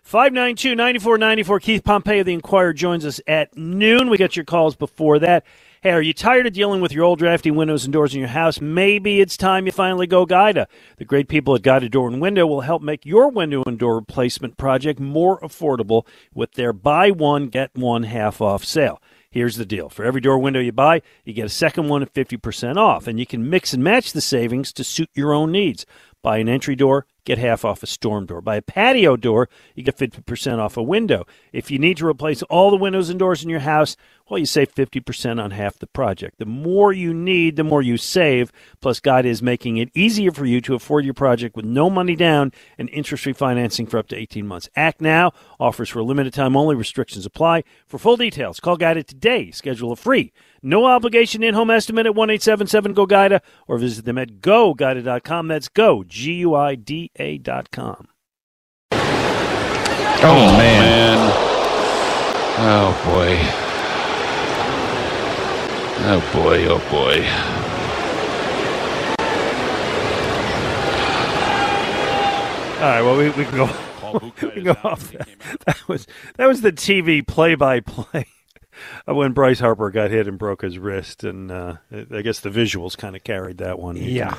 592 0.04 0.74
9494. 0.74 1.60
Keith 1.60 1.82
Pompey 1.82 2.18
of 2.18 2.26
the 2.26 2.34
Inquirer 2.34 2.74
joins 2.74 3.06
us 3.06 3.22
at 3.26 3.56
noon. 3.56 4.10
We 4.10 4.18
got 4.18 4.36
your 4.36 4.44
calls 4.44 4.76
before 4.76 5.18
that. 5.20 5.46
Hey, 5.82 5.92
are 5.92 6.02
you 6.02 6.12
tired 6.12 6.46
of 6.46 6.52
dealing 6.52 6.82
with 6.82 6.92
your 6.92 7.04
old 7.04 7.20
drafty 7.20 7.50
windows 7.50 7.84
and 7.84 7.92
doors 7.92 8.12
in 8.12 8.20
your 8.20 8.28
house? 8.28 8.60
Maybe 8.60 9.22
it's 9.22 9.38
time 9.38 9.64
you 9.64 9.72
finally 9.72 10.06
go 10.06 10.26
Guida. 10.26 10.68
The 10.98 11.06
great 11.06 11.26
people 11.28 11.54
at 11.54 11.62
Guida 11.62 11.88
Door 11.88 12.08
and 12.08 12.20
Window 12.20 12.46
will 12.46 12.60
help 12.60 12.82
make 12.82 13.06
your 13.06 13.30
window 13.30 13.62
and 13.66 13.78
door 13.78 13.94
replacement 13.94 14.58
project 14.58 15.00
more 15.00 15.40
affordable 15.40 16.06
with 16.34 16.52
their 16.52 16.74
buy 16.74 17.10
one, 17.10 17.48
get 17.48 17.70
one 17.74 18.02
half 18.02 18.42
off 18.42 18.62
sale. 18.62 19.00
Here's 19.30 19.56
the 19.56 19.66
deal. 19.66 19.88
For 19.88 20.04
every 20.04 20.20
door 20.20 20.38
window 20.38 20.60
you 20.60 20.70
buy, 20.70 21.00
you 21.24 21.32
get 21.32 21.46
a 21.46 21.48
second 21.48 21.88
one 21.88 22.02
at 22.02 22.14
50% 22.14 22.76
off, 22.76 23.06
and 23.06 23.18
you 23.18 23.26
can 23.26 23.50
mix 23.50 23.72
and 23.72 23.82
match 23.82 24.12
the 24.12 24.20
savings 24.20 24.72
to 24.74 24.84
suit 24.84 25.08
your 25.14 25.32
own 25.32 25.50
needs. 25.50 25.86
Buy 26.24 26.38
an 26.38 26.48
entry 26.48 26.74
door, 26.74 27.04
get 27.26 27.36
half 27.36 27.66
off 27.66 27.82
a 27.82 27.86
storm 27.86 28.24
door. 28.24 28.40
Buy 28.40 28.56
a 28.56 28.62
patio 28.62 29.14
door, 29.14 29.50
you 29.74 29.82
get 29.82 29.98
50% 29.98 30.58
off 30.58 30.78
a 30.78 30.82
window. 30.82 31.26
If 31.52 31.70
you 31.70 31.78
need 31.78 31.98
to 31.98 32.06
replace 32.06 32.42
all 32.44 32.70
the 32.70 32.78
windows 32.78 33.10
and 33.10 33.18
doors 33.18 33.44
in 33.44 33.50
your 33.50 33.60
house, 33.60 33.94
well, 34.30 34.38
you 34.38 34.46
save 34.46 34.74
50% 34.74 35.38
on 35.38 35.50
half 35.50 35.78
the 35.78 35.86
project. 35.86 36.38
The 36.38 36.46
more 36.46 36.94
you 36.94 37.12
need, 37.12 37.56
the 37.56 37.62
more 37.62 37.82
you 37.82 37.98
save. 37.98 38.50
Plus, 38.80 38.98
Guida 38.98 39.28
is 39.28 39.42
making 39.42 39.76
it 39.76 39.90
easier 39.94 40.32
for 40.32 40.46
you 40.46 40.62
to 40.62 40.74
afford 40.74 41.04
your 41.04 41.12
project 41.12 41.56
with 41.56 41.66
no 41.66 41.90
money 41.90 42.16
down 42.16 42.50
and 42.78 42.88
interest 42.88 43.24
free 43.24 43.34
financing 43.34 43.84
for 43.84 43.98
up 43.98 44.08
to 44.08 44.16
18 44.16 44.46
months. 44.46 44.70
Act 44.76 45.02
now. 45.02 45.32
Offers 45.60 45.90
for 45.90 45.98
a 45.98 46.04
limited 46.04 46.32
time 46.32 46.56
only. 46.56 46.74
Restrictions 46.74 47.26
apply. 47.26 47.64
For 47.86 47.98
full 47.98 48.16
details, 48.16 48.60
call 48.60 48.78
Guida 48.78 49.02
today. 49.02 49.50
Schedule 49.50 49.92
a 49.92 49.96
free, 49.96 50.32
no 50.64 50.86
obligation 50.86 51.42
in 51.42 51.54
home 51.54 51.70
estimate 51.70 52.06
at 52.06 52.14
1 52.14 52.30
877 52.30 52.94
GO 52.94 53.06
GUIDA 53.06 53.40
or 53.68 53.78
visit 53.78 54.04
them 54.04 54.18
at 54.18 54.40
goguida.com. 54.40 55.48
That's 55.48 55.68
go, 55.68 56.02
G 56.04 56.34
U 56.34 56.54
I 56.54 56.74
D 56.74 57.10
A.com. 57.18 58.08
Oh, 58.92 58.98
oh 60.22 60.56
man. 60.56 61.18
man. 61.18 61.54
Oh, 62.56 62.90
boy. 63.04 63.38
Oh 66.06 66.20
boy, 66.32 66.66
oh 66.66 66.78
boy. 66.90 67.24
All 72.82 72.90
right, 72.90 73.02
well, 73.02 73.16
we, 73.16 73.30
we 73.30 73.44
can 73.44 73.56
go. 73.56 73.66
who 74.18 74.62
go 74.62 74.76
off 74.84 75.10
that. 75.12 75.28
that 75.66 75.88
was 75.88 76.06
that 76.36 76.46
was 76.46 76.60
the 76.60 76.72
TV 76.72 77.26
play-by-play 77.26 78.26
when 79.06 79.32
Bryce 79.32 79.60
Harper 79.60 79.90
got 79.90 80.10
hit 80.10 80.26
and 80.28 80.38
broke 80.38 80.62
his 80.62 80.78
wrist, 80.78 81.24
and 81.24 81.50
uh, 81.50 81.76
I 82.12 82.22
guess 82.22 82.40
the 82.40 82.50
visuals 82.50 82.96
kind 82.96 83.16
of 83.16 83.24
carried 83.24 83.58
that 83.58 83.78
one. 83.78 83.96
You 83.96 84.02
Yeah. 84.04 84.30
can- 84.30 84.38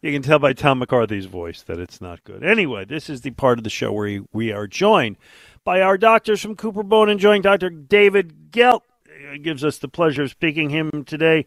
you 0.00 0.12
can 0.12 0.22
tell 0.22 0.38
by 0.38 0.52
Tom 0.52 0.78
McCarthy's 0.78 1.26
voice 1.26 1.62
that 1.62 1.80
it's 1.80 2.00
not 2.00 2.22
good. 2.22 2.44
Anyway, 2.44 2.84
this 2.84 3.10
is 3.10 3.22
the 3.22 3.32
part 3.32 3.58
of 3.58 3.64
the 3.64 3.70
show 3.70 3.90
where 3.92 4.20
we 4.32 4.52
are 4.52 4.68
joined 4.68 5.16
by 5.64 5.80
our 5.82 5.98
doctors 5.98 6.40
from 6.40 6.54
Cooper 6.54 6.84
Bone, 6.84 7.08
enjoying 7.10 7.42
Dr. 7.42 7.68
David 7.68 8.52
Gelt. 8.52 8.84
It 9.08 9.42
gives 9.42 9.64
us 9.64 9.78
the 9.78 9.88
pleasure 9.88 10.22
of 10.22 10.30
speaking 10.30 10.70
him 10.70 11.02
today. 11.04 11.46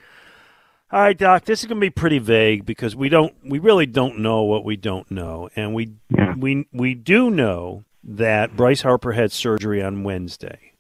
All 0.92 1.00
right, 1.00 1.18
Doc. 1.18 1.46
This 1.46 1.62
is 1.62 1.68
going 1.68 1.80
to 1.80 1.86
be 1.86 1.90
pretty 1.90 2.20
vague 2.20 2.66
because 2.66 2.94
we 2.94 3.08
don't, 3.08 3.34
we 3.46 3.58
really 3.60 3.86
don't 3.86 4.20
know 4.20 4.42
what 4.44 4.66
we 4.66 4.76
don't 4.76 5.10
know, 5.10 5.48
and 5.56 5.74
we 5.74 5.94
we 6.38 6.68
we 6.74 6.94
do 6.94 7.30
know 7.30 7.86
that 8.04 8.58
Bryce 8.58 8.82
Harper 8.82 9.14
had 9.14 9.32
surgery 9.32 9.82
on 9.82 10.04
Wednesday. 10.04 10.71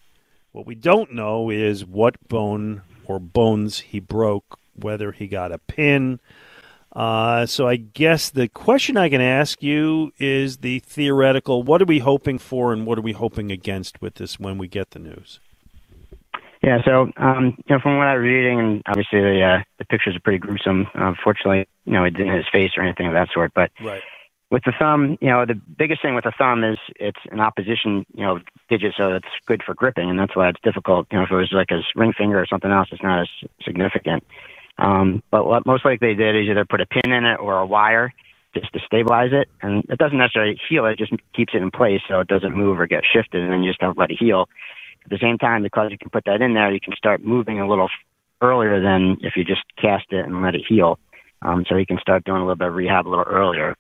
What 0.52 0.66
we 0.66 0.76
don't 0.76 1.14
know 1.14 1.50
is 1.50 1.86
what 1.86 2.28
bone 2.28 2.82
or 3.06 3.20
bones 3.20 3.80
he 3.80 4.00
broke, 4.00 4.60
whether 4.76 5.12
he 5.12 5.28
got 5.28 5.52
a 5.52 5.58
pin. 5.58 6.20
Uh, 6.94 7.46
so 7.46 7.68
I 7.68 7.78
guess 7.78 8.30
the 8.30 8.50
question 8.50 8.98
I 8.98 9.08
can 9.08 9.22
ask 9.22 9.64
you 9.64 10.12
is 10.20 10.58
the 10.58 10.80
theoretical: 10.80 11.64
What 11.64 11.82
are 11.82 11.86
we 11.86 12.00
hoping 12.00 12.38
for, 12.38 12.74
and 12.74 12.86
what 12.86 12.98
are 12.98 13.02
we 13.02 13.14
hoping 13.14 13.50
against 13.50 14.02
with 14.02 14.16
this 14.16 14.40
when 14.40 14.58
we 14.58 14.68
get 14.68 14.92
the 14.92 15.00
news? 15.00 15.40
Yeah, 16.62 16.80
so 16.84 17.10
um, 17.16 17.58
you 17.66 17.76
know, 17.76 17.80
from 17.82 17.98
what 17.98 18.08
I 18.08 18.16
was 18.16 18.22
reading, 18.22 18.60
and 18.60 18.84
obviously 18.86 19.22
the 19.22 19.42
uh, 19.42 19.64
the 19.80 19.86
pictures 19.86 20.16
are 20.16 20.20
pretty 20.20 20.38
gruesome. 20.40 20.86
Unfortunately, 20.94 21.66
you 21.86 21.94
know, 21.94 22.04
it 22.04 22.12
didn't 22.12 22.34
hit 22.34 22.44
his 22.44 22.50
face 22.52 22.72
or 22.76 22.84
anything 22.84 23.08
of 23.08 23.14
that 23.14 23.30
sort. 23.34 23.54
But 23.54 23.72
Right. 23.82 24.04
With 24.52 24.64
the 24.66 24.74
thumb, 24.78 25.18
you 25.22 25.30
know, 25.30 25.46
the 25.46 25.56
biggest 25.56 26.02
thing 26.02 26.14
with 26.14 26.26
the 26.26 26.34
thumb 26.38 26.64
is 26.64 26.78
it's 26.98 27.20
an 27.32 27.40
opposition, 27.40 28.06
you 28.14 28.24
know, 28.24 28.40
digit, 28.70 28.94
so 28.98 29.14
it's 29.14 29.26
good 29.48 29.64
for 29.66 29.74
gripping, 29.74 30.10
and 30.10 30.20
that's 30.20 30.36
why 30.36 30.50
it's 30.50 30.60
difficult. 30.62 31.08
You 31.10 31.18
know, 31.18 31.24
if 31.24 31.32
it 31.32 31.36
was 31.36 31.54
like 31.54 31.70
his 31.70 31.86
ring 31.96 32.12
finger 32.16 32.40
or 32.40 32.46
something 32.46 32.70
else, 32.70 32.90
it's 32.92 33.02
not 33.02 33.22
as 33.22 33.30
significant. 33.64 34.24
Um, 34.78 35.24
but 35.32 35.46
what 35.46 35.66
most 35.66 35.86
likely 35.86 36.10
they 36.10 36.16
did 36.16 36.36
is 36.36 36.50
either 36.50 36.66
put 36.66 36.82
a 36.82 36.86
pin 36.86 37.14
in 37.14 37.24
it 37.24 37.40
or 37.40 37.60
a 37.60 37.66
wire 37.66 38.14
just 38.54 38.74
to 38.74 38.80
stabilize 38.86 39.32
it, 39.32 39.48
and 39.62 39.86
it 39.88 39.98
doesn't 39.98 40.18
necessarily 40.18 40.60
heal 40.68 40.86
it; 40.86 40.94
it 40.94 41.00
just 41.00 41.14
keeps 41.34 41.54
it 41.56 41.62
in 41.62 41.72
place 41.72 42.02
so 42.10 42.20
it 42.20 42.28
doesn't 42.28 42.56
move 42.56 42.78
or 42.78 42.88
get 42.88 43.04
shifted, 43.12 43.42
and 43.42 43.54
then 43.54 43.64
you 43.64 43.70
just 43.70 43.82
have 43.82 43.94
to 43.94 44.00
let 44.00 44.12
it 44.12 44.18
heal. 44.20 44.50
At 45.06 45.12
the 45.12 45.20
same 45.22 45.38
time, 45.38 45.64
because 45.64 45.92
you 45.92 45.98
can 45.98 46.10
put 46.10 46.26
that 46.26 46.42
in 46.42 46.54
there, 46.54 46.72
you 46.72 46.82
can 46.82 46.94
start 46.96 47.24
moving 47.24 47.62
a 47.62 47.68
little 47.68 47.90
earlier 48.42 48.82
than 48.82 49.18
if 49.22 49.38
you 49.38 49.46
just 49.46 49.64
cast 49.82 50.12
it 50.12 50.26
and 50.26 50.42
let 50.42 50.56
it 50.56 50.62
heal. 50.68 51.00
Um, 51.42 51.64
so 51.68 51.76
you 51.78 51.86
can 51.86 51.98
start 52.00 52.26
doing 52.26 52.38
a 52.38 52.42
little 52.42 52.56
bit 52.56 52.68
of 52.68 52.76
rehab 52.76 53.08
a 53.08 53.10
little 53.10 53.26
earlier. 53.26 53.76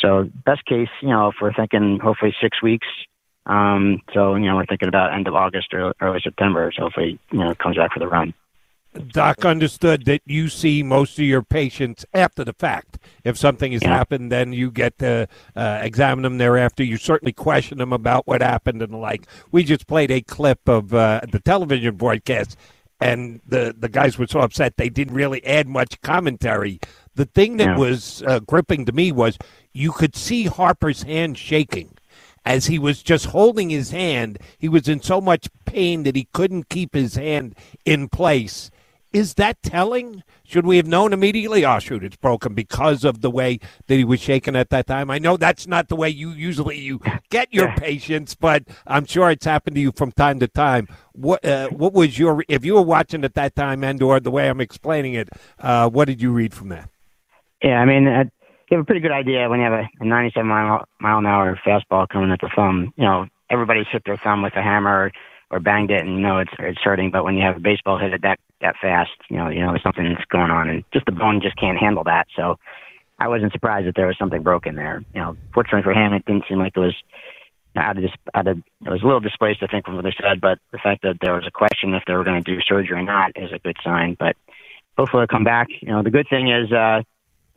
So 0.00 0.30
best 0.44 0.64
case, 0.64 0.88
you 1.02 1.08
know, 1.08 1.28
if 1.28 1.36
we're 1.40 1.52
thinking 1.52 1.98
hopefully 2.00 2.34
six 2.40 2.62
weeks. 2.62 2.86
Um, 3.46 4.02
so 4.12 4.34
you 4.34 4.46
know, 4.46 4.56
we're 4.56 4.66
thinking 4.66 4.88
about 4.88 5.14
end 5.14 5.26
of 5.26 5.34
August 5.34 5.72
or 5.72 5.94
early 6.00 6.20
September. 6.22 6.70
So 6.76 6.82
hopefully, 6.82 7.18
you 7.30 7.38
know, 7.38 7.50
it 7.50 7.58
comes 7.58 7.76
back 7.76 7.92
for 7.92 7.98
the 7.98 8.08
run. 8.08 8.34
Doc 9.08 9.44
understood 9.44 10.06
that 10.06 10.22
you 10.24 10.48
see 10.48 10.82
most 10.82 11.18
of 11.18 11.24
your 11.24 11.42
patients 11.42 12.04
after 12.14 12.42
the 12.42 12.54
fact. 12.54 12.98
If 13.22 13.36
something 13.36 13.72
has 13.72 13.82
happened, 13.82 14.32
then 14.32 14.52
you 14.52 14.70
get 14.70 14.98
to 14.98 15.28
uh, 15.54 15.80
examine 15.82 16.22
them 16.22 16.38
thereafter. 16.38 16.82
You 16.82 16.96
certainly 16.96 17.32
question 17.32 17.78
them 17.78 17.92
about 17.92 18.26
what 18.26 18.40
happened 18.40 18.82
and 18.82 18.92
the 18.92 18.96
like. 18.96 19.26
We 19.52 19.62
just 19.62 19.86
played 19.86 20.10
a 20.10 20.20
clip 20.22 20.68
of 20.68 20.94
uh, 20.94 21.20
the 21.30 21.38
television 21.38 21.96
broadcast, 21.96 22.56
and 23.00 23.40
the, 23.46 23.74
the 23.78 23.88
guys 23.88 24.18
were 24.18 24.26
so 24.26 24.40
upset 24.40 24.76
they 24.78 24.88
didn't 24.88 25.14
really 25.14 25.44
add 25.44 25.68
much 25.68 26.00
commentary. 26.00 26.80
The 27.14 27.26
thing 27.26 27.58
that 27.58 27.68
Yeah. 27.68 27.78
was 27.78 28.22
uh, 28.26 28.40
gripping 28.40 28.86
to 28.86 28.92
me 28.92 29.12
was 29.12 29.38
you 29.72 29.92
could 29.92 30.16
see 30.16 30.44
Harper's 30.44 31.02
hand 31.02 31.38
shaking 31.38 31.94
as 32.48 32.66
he 32.66 32.78
was 32.78 33.02
just 33.02 33.26
holding 33.26 33.68
his 33.68 33.90
hand, 33.90 34.38
he 34.58 34.70
was 34.70 34.88
in 34.88 35.02
so 35.02 35.20
much 35.20 35.48
pain 35.66 36.04
that 36.04 36.16
he 36.16 36.28
couldn't 36.32 36.70
keep 36.70 36.94
his 36.94 37.14
hand 37.14 37.54
in 37.84 38.08
place. 38.08 38.70
Is 39.12 39.34
that 39.34 39.62
telling? 39.62 40.22
Should 40.44 40.64
we 40.66 40.78
have 40.78 40.86
known 40.86 41.12
immediately? 41.12 41.64
Oh, 41.64 41.78
shoot, 41.78 42.02
it's 42.02 42.16
broken 42.16 42.54
because 42.54 43.04
of 43.04 43.20
the 43.20 43.30
way 43.30 43.58
that 43.86 43.94
he 43.96 44.04
was 44.04 44.20
shaking 44.20 44.56
at 44.56 44.70
that 44.70 44.86
time. 44.86 45.10
I 45.10 45.18
know 45.18 45.36
that's 45.36 45.66
not 45.66 45.88
the 45.88 45.96
way 45.96 46.08
you 46.08 46.30
usually 46.30 46.78
you 46.78 47.00
get 47.30 47.52
your 47.52 47.68
patients, 47.72 48.34
but 48.34 48.64
I'm 48.86 49.04
sure 49.04 49.30
it's 49.30 49.44
happened 49.44 49.76
to 49.76 49.80
you 49.82 49.92
from 49.92 50.12
time 50.12 50.40
to 50.40 50.48
time. 50.48 50.88
What 51.12 51.44
uh, 51.44 51.68
what 51.68 51.92
was 51.92 52.18
your 52.18 52.44
if 52.48 52.64
you 52.64 52.74
were 52.74 52.82
watching 52.82 53.24
at 53.24 53.34
that 53.34 53.56
time 53.56 53.84
and 53.84 54.02
or 54.02 54.20
the 54.20 54.30
way 54.30 54.48
I'm 54.48 54.60
explaining 54.60 55.14
it? 55.14 55.28
Uh, 55.58 55.88
what 55.88 56.06
did 56.06 56.22
you 56.22 56.30
read 56.32 56.54
from 56.54 56.70
that? 56.70 56.88
Yeah, 57.62 57.80
I 57.80 57.84
mean, 57.86 58.06
uh, 58.06 58.24
you 58.70 58.76
have 58.76 58.84
a 58.84 58.86
pretty 58.86 59.00
good 59.00 59.12
idea 59.12 59.48
when 59.48 59.60
you 59.60 59.64
have 59.64 59.72
a, 59.72 59.88
a 60.00 60.04
97 60.04 60.46
mile 60.46 60.84
mile 61.00 61.18
an 61.18 61.26
hour 61.26 61.58
fastball 61.66 62.08
coming 62.08 62.30
at 62.30 62.40
the 62.40 62.50
thumb. 62.54 62.92
You 62.96 63.04
know, 63.04 63.26
everybody's 63.50 63.86
hit 63.90 64.02
their 64.04 64.16
thumb 64.16 64.42
with 64.42 64.54
a 64.56 64.62
hammer 64.62 65.10
or, 65.50 65.60
banged 65.60 65.90
it, 65.90 66.02
and 66.02 66.16
you 66.16 66.20
know 66.20 66.38
it's 66.38 66.52
it's 66.58 66.80
hurting. 66.82 67.10
But 67.10 67.24
when 67.24 67.34
you 67.34 67.42
have 67.42 67.56
a 67.56 67.60
baseball 67.60 67.98
hit 67.98 68.12
it 68.12 68.22
that 68.22 68.38
that 68.60 68.76
fast, 68.80 69.10
you 69.30 69.36
know, 69.36 69.48
you 69.48 69.60
know 69.60 69.70
there's 69.70 69.82
something 69.82 70.04
that's 70.04 70.24
going 70.26 70.50
on, 70.50 70.68
and 70.68 70.84
just 70.92 71.06
the 71.06 71.12
bone 71.12 71.40
just 71.40 71.56
can't 71.56 71.78
handle 71.78 72.04
that. 72.04 72.26
So 72.36 72.58
I 73.18 73.28
wasn't 73.28 73.52
surprised 73.52 73.86
that 73.88 73.94
there 73.96 74.06
was 74.06 74.18
something 74.18 74.42
broken 74.42 74.74
there. 74.76 75.02
You 75.14 75.20
know, 75.20 75.36
fortunately 75.54 75.82
for 75.82 75.92
him, 75.92 76.12
it 76.12 76.26
didn't 76.26 76.44
seem 76.48 76.58
like 76.58 76.76
it 76.76 76.80
was 76.80 76.94
out 77.76 77.96
of. 77.96 78.04
Out 78.34 78.46
of, 78.46 78.58
it 78.58 78.90
was 78.90 79.02
a 79.02 79.06
little 79.06 79.20
displaced, 79.20 79.62
I 79.62 79.66
think, 79.68 79.86
from 79.86 79.96
what 79.96 80.04
they 80.04 80.14
said. 80.20 80.40
But 80.40 80.58
the 80.72 80.78
fact 80.78 81.02
that 81.02 81.16
there 81.22 81.34
was 81.34 81.46
a 81.46 81.50
question 81.50 81.94
if 81.94 82.02
they 82.06 82.14
were 82.14 82.24
going 82.24 82.42
to 82.42 82.54
do 82.54 82.60
surgery 82.60 82.98
or 82.98 83.02
not 83.02 83.32
is 83.34 83.50
a 83.52 83.58
good 83.58 83.76
sign. 83.82 84.16
But 84.18 84.36
hopefully, 84.98 85.22
it'll 85.22 85.34
come 85.34 85.44
back. 85.44 85.68
You 85.80 85.92
know, 85.92 86.02
the 86.02 86.10
good 86.10 86.26
thing 86.28 86.50
is. 86.50 86.70
uh 86.70 87.02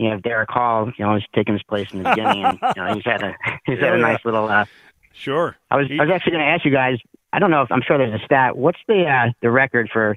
you 0.01 0.09
know, 0.09 0.17
Darick 0.19 0.49
Hall, 0.49 0.91
you 0.97 1.05
know, 1.05 1.15
he's 1.15 1.25
taken 1.35 1.53
his 1.53 1.63
place 1.63 1.91
in 1.93 2.01
the 2.03 2.09
beginning, 2.09 2.43
and 2.45 2.59
you 2.75 2.83
know, 2.83 2.93
he's 2.95 3.03
had 3.05 3.21
a 3.23 3.35
he's 3.65 3.79
had 3.79 3.85
Yeah, 3.85 3.93
a 3.93 3.97
yeah. 3.97 4.01
nice 4.01 4.25
little. 4.25 4.47
Uh, 4.47 4.65
Sure. 5.13 5.55
I 5.69 5.75
was 5.75 5.87
I 5.91 6.03
was 6.03 6.09
actually 6.09 6.31
going 6.31 6.45
to 6.45 6.49
ask 6.51 6.63
you 6.65 6.71
guys. 6.71 6.97
I 7.33 7.39
don't 7.39 7.51
know 7.51 7.61
if 7.61 7.71
I'm 7.71 7.81
sure 7.85 7.97
there's 7.97 8.19
a 8.19 8.23
stat. 8.25 8.57
What's 8.57 8.79
the 8.87 9.05
uh, 9.05 9.31
the 9.41 9.51
record 9.51 9.89
for 9.91 10.15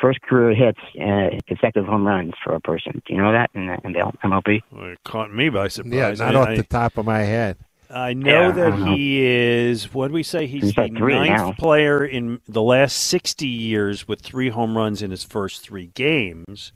first 0.00 0.20
career 0.22 0.52
hits, 0.54 0.80
uh, 1.00 1.38
consecutive 1.46 1.86
home 1.88 2.04
runs 2.06 2.32
for 2.44 2.52
a 2.54 2.60
person? 2.60 3.00
Do 3.06 3.14
you 3.14 3.20
know 3.22 3.30
that 3.32 3.50
in 3.54 3.68
the, 3.68 3.78
in 3.84 3.92
the 3.92 4.00
MLB? 4.24 4.62
Well, 4.72 4.90
it 4.90 4.98
caught 5.04 5.32
me 5.32 5.48
by 5.48 5.68
surprise. 5.68 6.18
Yeah, 6.18 6.26
not 6.26 6.34
I, 6.36 6.40
off 6.40 6.48
I- 6.48 6.56
the 6.56 6.64
top 6.64 6.98
of 6.98 7.06
my 7.06 7.20
head. 7.20 7.56
I 7.88 8.14
know 8.14 8.30
Yeah, 8.48 8.50
that 8.52 8.70
don't 8.70 8.80
know. 8.86 8.94
he 8.96 9.22
is. 9.22 9.92
What 9.94 10.08
do 10.08 10.14
we 10.14 10.22
say? 10.24 10.46
He's, 10.46 10.62
He's 10.64 10.74
the 10.74 10.80
like 10.82 10.96
three 10.96 11.14
ninth 11.14 11.30
now. 11.30 11.52
player 11.52 12.04
in 12.04 12.40
the 12.48 12.62
last 12.62 12.96
sixty 12.96 13.46
years 13.48 14.08
with 14.08 14.20
three 14.22 14.48
home 14.48 14.76
runs 14.76 15.02
in 15.02 15.10
his 15.12 15.22
first 15.24 15.62
three 15.62 15.86
games. 15.94 16.72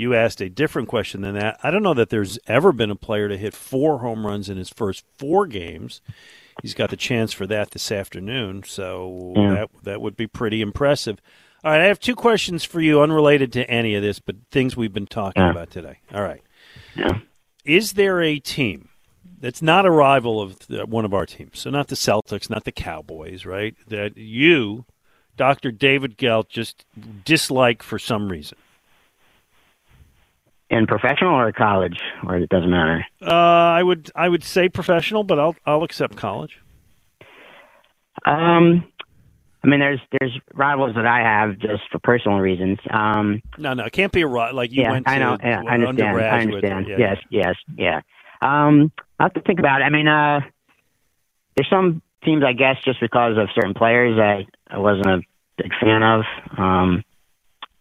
You 0.00 0.14
asked 0.14 0.40
a 0.40 0.48
different 0.48 0.88
question 0.88 1.20
than 1.20 1.34
that. 1.34 1.60
I 1.62 1.70
don't 1.70 1.82
know 1.82 1.92
that 1.92 2.08
there's 2.08 2.38
ever 2.46 2.72
been 2.72 2.90
a 2.90 2.96
player 2.96 3.28
to 3.28 3.36
hit 3.36 3.52
four 3.52 3.98
home 3.98 4.26
runs 4.26 4.48
in 4.48 4.56
his 4.56 4.70
first 4.70 5.04
four 5.18 5.46
games. 5.46 6.00
He's 6.62 6.72
got 6.72 6.88
the 6.88 6.96
chance 6.96 7.34
for 7.34 7.46
that 7.48 7.72
this 7.72 7.92
afternoon, 7.92 8.62
so 8.62 9.34
Yeah. 9.36 9.50
that 9.54 9.70
that 9.82 10.00
would 10.00 10.16
be 10.16 10.26
pretty 10.26 10.62
impressive. 10.62 11.20
All 11.62 11.70
right, 11.72 11.82
I 11.82 11.84
have 11.84 12.00
two 12.00 12.14
questions 12.16 12.64
for 12.64 12.80
you, 12.80 13.02
unrelated 13.02 13.52
to 13.52 13.70
any 13.70 13.94
of 13.94 14.02
this, 14.02 14.18
but 14.20 14.36
things 14.50 14.74
we've 14.74 14.94
been 14.94 15.06
talking 15.06 15.42
Yeah. 15.42 15.50
about 15.50 15.70
today. 15.70 15.98
All 16.14 16.22
right. 16.22 16.40
Yeah. 16.96 17.18
Is 17.66 17.92
there 17.92 18.22
a 18.22 18.38
team 18.38 18.88
that's 19.38 19.60
not 19.60 19.84
a 19.84 19.90
rival 19.90 20.40
of 20.40 20.66
the, 20.68 20.86
one 20.86 21.04
of 21.04 21.12
our 21.12 21.26
teams? 21.26 21.58
So 21.58 21.68
not 21.68 21.88
the 21.88 21.94
Celtics, 21.94 22.48
not 22.48 22.64
the 22.64 22.72
Cowboys, 22.72 23.44
right? 23.44 23.74
That 23.88 24.16
you, 24.16 24.86
Dr. 25.36 25.70
David 25.70 26.16
Gelt, 26.16 26.48
just 26.48 26.86
dislike 27.26 27.82
for 27.82 27.98
some 27.98 28.30
reason. 28.30 28.56
In 30.70 30.86
professional 30.86 31.34
or 31.34 31.50
college, 31.50 31.98
or 32.24 32.36
it 32.36 32.48
doesn't 32.48 32.70
matter. 32.70 33.04
Uh, 33.20 33.30
I 33.30 33.82
would 33.82 34.10
I 34.14 34.28
would 34.28 34.44
say 34.44 34.68
professional, 34.68 35.24
but 35.24 35.38
I'll 35.38 35.56
I'll 35.66 35.82
accept 35.82 36.16
college. 36.16 36.60
Um, 38.24 38.84
I 39.64 39.66
mean, 39.66 39.80
there's 39.80 40.00
there's 40.18 40.38
rivals 40.54 40.94
that 40.94 41.06
I 41.06 41.18
have 41.20 41.58
just 41.58 41.82
for 41.90 41.98
personal 41.98 42.38
reasons. 42.38 42.78
Um, 42.88 43.42
No, 43.58 43.74
no, 43.74 43.84
it 43.84 43.92
can't 43.92 44.12
be 44.12 44.22
a 44.22 44.26
rival. 44.26 44.56
like 44.56 44.70
you 44.70 44.82
yeah, 44.82 44.92
went 44.92 45.06
to 45.06 45.12
I 45.12 45.18
know. 45.18 45.36
Yeah, 45.42 45.62
I 45.66 45.74
understand. 45.74 46.18
I 46.18 46.40
understand. 46.40 46.86
Yeah. 46.88 46.96
Yes, 46.98 47.16
yes, 47.30 47.54
yeah. 47.76 48.00
Um, 48.40 48.92
I 49.18 49.24
have 49.24 49.34
to 49.34 49.40
think 49.42 49.58
about 49.58 49.82
it. 49.82 49.84
I 49.84 49.90
mean, 49.90 50.08
uh, 50.08 50.40
there's 51.56 51.68
some 51.68 52.00
teams, 52.24 52.42
I 52.44 52.52
guess, 52.52 52.76
just 52.84 53.00
because 53.00 53.36
of 53.36 53.48
certain 53.54 53.74
players 53.74 54.18
I 54.18 54.46
I 54.72 54.78
wasn't 54.78 55.06
a 55.08 55.20
big 55.58 55.72
fan 55.80 56.02
of. 56.02 56.22
Um, 56.56 57.04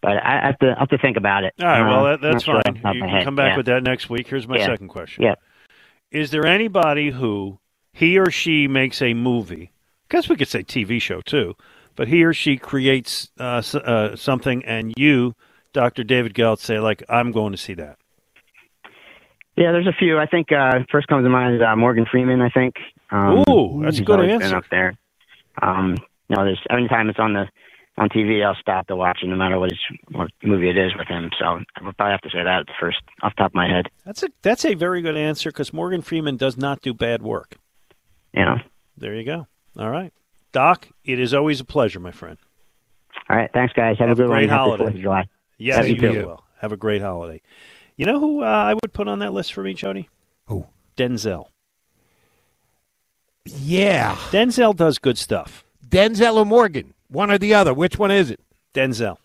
but 0.02 0.12
I 0.24 0.48
have 0.48 0.60
to 0.60 0.74
I 0.76 0.80
have 0.80 0.90
to 0.90 0.98
think 0.98 1.18
about 1.18 1.44
it. 1.44 1.54
All 1.60 1.68
right, 1.68 1.82
well 1.88 2.04
that, 2.06 2.22
that's 2.22 2.44
sure 2.44 2.62
fine. 2.66 2.76
the 2.76 2.80
top 2.82 2.92
of 2.92 2.96
You 2.96 3.02
can 3.02 3.10
head. 3.10 3.24
come 3.26 3.36
back 3.36 3.52
Yeah. 3.52 3.58
with 3.58 3.66
that 3.68 3.84
next 3.84 4.10
week. 4.10 4.28
Here's 4.28 4.48
my 4.48 4.58
Yeah. 4.58 4.66
second 4.68 4.88
question. 4.90 5.24
Yeah. 5.24 5.36
Is 6.12 6.32
there 6.32 6.46
anybody 6.46 7.12
who 7.12 7.60
he 7.94 8.18
or 8.18 8.32
she 8.32 8.68
makes 8.68 9.02
a 9.02 9.14
movie? 9.14 9.72
I 10.10 10.16
guess 10.16 10.28
we 10.30 10.36
could 10.36 10.48
say 10.48 10.64
TV 10.64 11.00
show 11.00 11.22
too, 11.22 11.56
but 11.96 12.08
he 12.08 12.24
or 12.24 12.34
she 12.34 12.58
creates 12.58 13.30
uh, 13.40 13.62
uh, 13.76 14.16
something, 14.16 14.66
and 14.66 14.94
you, 14.98 15.36
Dr. 15.74 16.04
David 16.04 16.34
Gelt, 16.34 16.60
say 16.60 16.80
like, 16.80 17.04
"I'm 17.10 17.32
going 17.32 17.52
to 17.52 17.58
see 17.58 17.76
that." 17.76 17.98
Yeah, 19.56 19.72
there's 19.74 19.88
a 19.88 19.94
few. 19.94 20.18
I 20.18 20.26
think 20.26 20.52
uh, 20.52 20.80
first 20.92 21.08
comes 21.08 21.26
to 21.26 21.30
mind 21.30 21.56
is 21.56 21.62
uh, 21.62 21.76
Morgan 21.76 22.06
Freeman. 22.10 22.42
I 22.42 22.50
think. 22.50 22.76
Um, 23.12 23.44
Ooh, 23.50 23.82
that's 23.84 24.00
a 24.00 24.04
good 24.04 24.22
answer. 24.22 24.48
Been 24.48 24.56
up 24.56 24.64
there. 24.72 24.94
Um, 25.62 25.96
you 26.30 26.36
know, 26.36 26.46
there's 26.46 26.62
every 26.70 26.88
time 26.88 27.10
it's 27.10 27.20
on 27.20 27.34
the 27.34 27.46
on 28.00 28.10
TV, 28.10 28.46
I'll 28.46 28.56
stop 28.60 28.88
to 28.88 28.96
watch 28.96 29.20
it, 29.22 29.28
no 29.28 29.36
matter 29.36 29.60
what 29.60 29.72
his, 29.72 29.80
what 30.12 30.32
movie 30.42 30.70
it 30.70 30.78
is 30.78 30.96
with 30.98 31.08
him. 31.08 31.30
So 31.38 31.46
I 31.46 31.54
would 31.84 31.98
probably 31.98 32.12
have 32.12 32.22
to 32.22 32.30
say 32.30 32.44
that 32.44 32.66
first 32.80 32.98
off 33.22 33.34
the 33.36 33.44
top 33.44 33.52
of 33.52 33.56
my 33.56 33.68
head. 33.68 33.88
That's 34.06 34.24
a 34.24 34.30
that's 34.42 34.66
a 34.66 34.74
very 34.74 35.02
good 35.02 35.18
answer 35.18 35.52
because 35.52 35.74
Morgan 35.74 36.02
Freeman 36.02 36.38
does 36.38 36.58
not 36.58 36.82
do 36.82 36.94
bad 36.94 37.22
work. 37.22 37.58
You 38.34 38.46
know. 38.46 38.58
There 38.98 39.16
you 39.16 39.24
go. 39.26 39.48
All 39.78 39.90
right. 39.90 40.14
Doc, 40.52 40.88
it 41.06 41.20
is 41.20 41.34
always 41.34 41.60
a 41.60 41.66
pleasure, 41.66 42.00
my 42.00 42.12
friend. 42.12 42.38
All 43.30 43.36
right, 43.38 43.50
thanks, 43.54 43.74
guys. 43.74 43.98
Have, 44.00 44.10
Have 44.10 44.20
a 44.20 44.24
a 44.24 44.26
good 44.26 44.32
great 44.32 44.50
one. 44.50 44.58
Holiday. 44.58 44.84
4th 44.86 45.02
July. 45.02 45.26
Yes, 45.58 45.78
Have 45.78 45.88
you 45.88 45.96
you 45.96 46.02
too. 46.02 46.38
Have 46.62 46.72
a 46.72 46.78
great 46.78 47.02
holiday. 47.02 47.42
You 47.96 48.06
know 48.06 48.20
who 48.20 48.44
uh, 48.44 48.48
I 48.48 48.74
would 48.74 48.94
put 48.94 49.08
on 49.08 49.20
that 49.20 49.34
list 49.34 49.54
for 49.54 49.62
me, 49.64 49.74
Jody? 49.74 50.10
Who? 50.46 50.66
Denzel. 50.98 51.48
Yeah. 53.46 54.16
Denzel 54.32 54.76
does 54.76 54.98
good 55.00 55.18
stuff. 55.18 55.64
Denzel 55.88 56.36
or 56.36 56.46
Morgan? 56.46 56.94
One 57.10 57.32
or 57.32 57.38
the 57.38 57.54
other. 57.54 57.74
Which 57.74 57.98
one 57.98 58.12
is 58.12 58.32
it? 58.32 58.40
Denzel. 58.74 59.18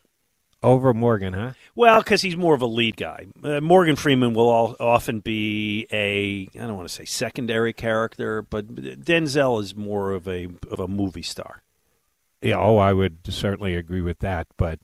Over 0.62 0.94
Morgan, 0.94 1.34
huh? 1.34 1.52
Well, 1.74 1.98
because 2.00 2.22
he's 2.22 2.38
more 2.38 2.54
of 2.54 2.62
a 2.62 2.66
lead 2.66 2.96
guy. 2.96 3.26
Uh, 3.42 3.60
Morgan 3.60 3.96
Freeman 3.96 4.32
will 4.32 4.48
all, 4.48 4.74
often 4.80 5.20
be 5.20 5.86
a 5.92 6.48
I 6.58 6.66
don't 6.66 6.76
want 6.76 6.88
to 6.88 6.94
say 6.94 7.04
secondary 7.04 7.74
character, 7.74 8.40
but 8.40 8.74
Denzel 8.74 9.60
is 9.60 9.76
more 9.76 10.12
of 10.12 10.26
a 10.26 10.48
of 10.70 10.80
a 10.80 10.88
movie 10.88 11.20
star. 11.22 11.62
Yeah, 12.40 12.58
oh, 12.58 12.78
I 12.78 12.94
would 12.94 13.18
certainly 13.28 13.74
agree 13.74 14.00
with 14.00 14.20
that, 14.20 14.46
but 14.56 14.78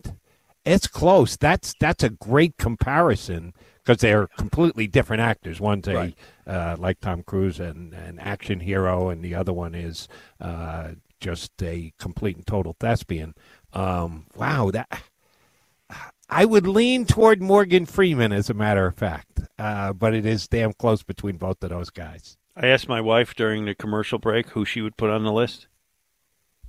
it's 0.67 0.87
close. 0.87 1.37
That's 1.39 1.75
that's 1.81 2.05
a 2.05 2.11
great 2.11 2.59
comparison 2.59 3.55
because 3.83 4.03
they're 4.03 4.27
completely 4.37 4.87
different 4.87 5.23
actors. 5.23 5.61
One's 5.61 5.89
a 5.89 5.95
Right. 5.95 6.19
uh, 6.47 6.77
like 6.79 7.01
Tom 7.01 7.23
Cruise 7.23 7.59
and 7.59 7.95
an 7.95 8.19
action 8.19 8.61
hero, 8.61 9.09
and 9.09 9.25
the 9.25 9.35
other 9.35 9.55
one 9.55 9.75
is 9.75 10.09
uh, 10.43 10.91
just 11.21 11.53
a 11.63 11.93
complete 11.99 12.37
and 12.37 12.47
total 12.47 12.75
thespian. 12.81 13.35
Um, 13.73 14.27
wow, 14.35 14.71
that 14.73 15.03
I 16.29 16.45
would 16.45 16.67
lean 16.67 17.05
toward 17.05 17.43
Morgan 17.43 17.87
Freeman, 17.87 18.33
as 18.33 18.49
a 18.51 18.55
matter 18.55 18.87
of 18.87 18.95
fact, 18.95 19.41
uh, 19.59 19.93
but 19.93 20.15
it 20.15 20.25
is 20.25 20.47
damn 20.49 20.73
close 20.73 21.03
between 21.03 21.37
both 21.37 21.63
of 21.63 21.71
those 21.71 21.91
guys. 21.91 22.37
I 22.57 22.67
asked 22.69 22.89
my 22.89 23.01
wife 23.01 23.35
during 23.35 23.65
the 23.65 23.75
commercial 23.75 24.19
break 24.19 24.51
who 24.51 24.65
she 24.65 24.81
would 24.81 24.97
put 24.97 25.11
on 25.11 25.25
the 25.25 25.33
list. 25.33 25.67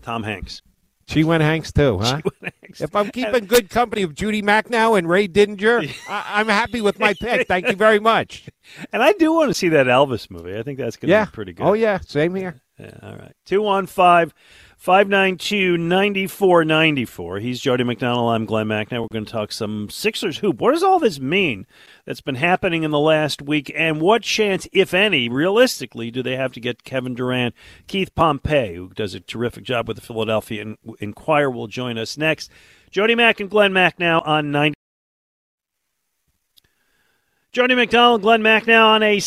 Tom 0.01 0.23
Hanks. 0.23 0.61
She 1.07 1.23
went 1.23 1.43
Hanks 1.43 1.71
too, 1.73 1.99
huh? 1.99 2.21
If 2.79 2.95
I'm 2.95 3.09
keeping 3.11 3.45
good 3.45 3.69
company 3.69 4.01
of 4.03 4.15
Jody 4.15 4.41
Macnow 4.41 4.97
and 4.97 5.09
Ray 5.09 5.27
Didinger, 5.27 5.93
I- 6.09 6.39
I'm 6.39 6.47
happy 6.47 6.79
with 6.79 6.99
my 6.99 7.13
pick. 7.19 7.47
Thank 7.47 7.67
you 7.67 7.75
very 7.75 7.99
much. 7.99 8.47
And 8.93 9.03
I 9.03 9.11
do 9.13 9.33
want 9.33 9.49
to 9.49 9.53
see 9.53 9.67
that 9.69 9.87
Elvis 9.87 10.29
movie. 10.31 10.57
I 10.57 10.63
think 10.63 10.77
that's 10.79 10.95
going 10.95 11.07
to 11.09 11.11
Yeah. 11.11 11.25
be 11.25 11.31
pretty 11.31 11.51
good. 11.53 11.63
Oh 11.65 11.73
yeah, 11.73 11.99
same 12.07 12.33
here. 12.35 12.61
Yeah, 12.81 12.97
all 13.03 13.15
right. 13.15 13.35
215 13.45 14.33
592 14.77 15.77
9494. 15.77 17.37
He's 17.39 17.61
Jody 17.61 17.83
McDonald. 17.83 18.33
I'm 18.33 18.45
Glenn 18.45 18.67
Macnow. 18.67 19.01
We're 19.01 19.07
going 19.13 19.25
to 19.25 19.31
talk 19.31 19.51
some 19.51 19.91
Sixers 19.91 20.39
hoop. 20.39 20.59
What 20.59 20.71
does 20.71 20.81
all 20.81 20.97
this 20.97 21.19
mean 21.19 21.67
that's 22.05 22.21
been 22.21 22.33
happening 22.35 22.81
in 22.81 22.89
the 22.89 22.99
last 22.99 23.43
week? 23.43 23.71
And 23.75 24.01
what 24.01 24.23
chance, 24.23 24.67
if 24.73 24.95
any, 24.95 25.29
realistically, 25.29 26.09
do 26.09 26.23
they 26.23 26.35
have 26.35 26.53
to 26.53 26.59
get 26.59 26.83
Kevin 26.83 27.13
Durant? 27.13 27.53
Keith 27.85 28.15
Pompey, 28.15 28.73
who 28.73 28.89
does 28.89 29.13
a 29.13 29.19
terrific 29.19 29.63
job 29.63 29.87
with 29.87 29.97
the 29.97 30.01
Philadelphia 30.01 30.63
In- 30.63 30.77
Inquirer, 30.99 31.51
will 31.51 31.67
join 31.67 31.99
us 31.99 32.17
next. 32.17 32.49
Jody 32.89 33.13
Mack 33.13 33.39
and 33.39 33.49
Glenn 33.51 33.73
Macnow 33.73 34.25
on 34.27 34.51
90. 34.51 34.73
Jody 37.51 37.75
McDonald, 37.75 38.21
Glenn 38.21 38.41
Macnow 38.41 38.85
on 38.85 39.03
a 39.03 39.19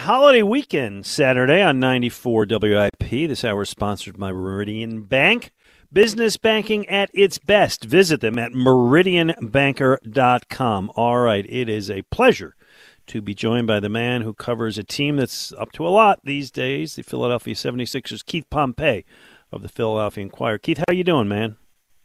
holiday 0.00 0.42
weekend 0.42 1.06
Saturday 1.06 1.62
on 1.62 1.78
94 1.78 2.44
WIP. 2.50 2.98
This 2.98 3.44
hour 3.44 3.62
is 3.62 3.68
sponsored 3.68 4.18
by 4.18 4.32
Meridian 4.32 5.02
Bank. 5.02 5.52
Business 5.92 6.36
banking 6.36 6.88
at 6.88 7.08
its 7.14 7.38
best. 7.38 7.84
Visit 7.84 8.20
them 8.20 8.36
at 8.36 8.50
meridianbanker.com. 8.50 10.90
All 10.96 11.20
right, 11.20 11.46
it 11.48 11.68
is 11.68 11.88
a 11.88 12.02
pleasure 12.02 12.56
to 13.06 13.22
be 13.22 13.32
joined 13.32 13.68
by 13.68 13.78
the 13.78 13.88
man 13.88 14.22
who 14.22 14.34
covers 14.34 14.76
a 14.76 14.82
team 14.82 15.16
that's 15.16 15.52
up 15.52 15.70
to 15.70 15.86
a 15.86 15.88
lot 15.88 16.18
these 16.24 16.50
days, 16.50 16.96
the 16.96 17.02
Philadelphia 17.02 17.54
76ers, 17.54 18.26
Keith 18.26 18.50
Pompey 18.50 19.04
of 19.52 19.62
the 19.62 19.68
Philadelphia 19.68 20.22
Inquirer. 20.22 20.58
Keith, 20.58 20.78
how 20.78 20.84
are 20.88 20.94
you 20.94 21.04
doing, 21.04 21.28
man? 21.28 21.54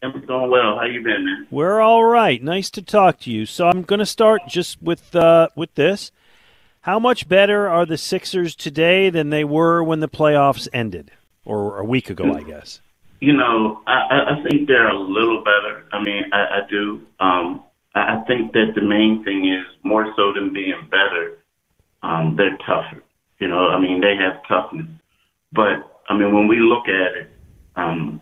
I'm 0.03 0.11
doing 0.25 0.49
well. 0.51 0.77
How 0.77 0.83
you 0.85 1.01
been, 1.01 1.25
man? 1.25 1.47
We're 1.49 1.79
all 1.79 2.03
right. 2.03 2.41
Nice 2.43 2.69
to 2.71 2.81
talk 2.81 3.19
to 3.21 3.31
you. 3.31 3.45
So 3.45 3.67
I'm 3.67 3.83
going 3.83 3.99
to 3.99 4.05
start 4.05 4.41
just 4.47 4.81
with 4.81 5.15
uh, 5.15 5.47
with 5.55 5.73
this. 5.75 6.11
How 6.81 6.99
much 6.99 7.29
better 7.29 7.69
are 7.69 7.85
the 7.85 7.97
Sixers 7.97 8.55
today 8.55 9.09
than 9.09 9.29
they 9.29 9.45
were 9.45 9.81
when 9.81 10.01
the 10.01 10.09
playoffs 10.09 10.67
ended, 10.73 11.11
or 11.45 11.79
a 11.79 11.85
week 11.85 12.09
ago, 12.09 12.33
I 12.33 12.43
guess? 12.43 12.81
You 13.21 13.31
know, 13.31 13.81
I, 13.87 14.33
I- 14.37 14.43
think 14.43 14.67
they're 14.67 14.89
a 14.89 14.99
little 14.99 15.41
better. 15.45 15.85
I 15.93 16.03
mean, 16.03 16.23
I, 16.33 16.37
I 16.37 16.59
do. 16.69 17.01
Um, 17.21 17.63
I 17.95 18.17
I 18.17 18.23
think 18.27 18.51
that 18.51 18.73
the 18.75 18.81
main 18.81 19.23
thing 19.23 19.47
is 19.47 19.65
more 19.83 20.11
so 20.17 20.33
than 20.33 20.51
being 20.51 20.75
better, 20.91 21.37
um, 22.01 22.35
they're 22.35 22.57
tougher. 22.57 23.01
You 23.39 23.47
know, 23.47 23.69
I 23.69 23.79
mean, 23.79 24.01
they 24.01 24.15
have 24.17 24.41
toughness. 24.49 24.87
But 25.53 26.01
I 26.09 26.17
mean, 26.17 26.33
when 26.35 26.49
we 26.49 26.59
look 26.59 26.89
at 26.89 27.15
it, 27.15 27.29
um, 27.77 28.19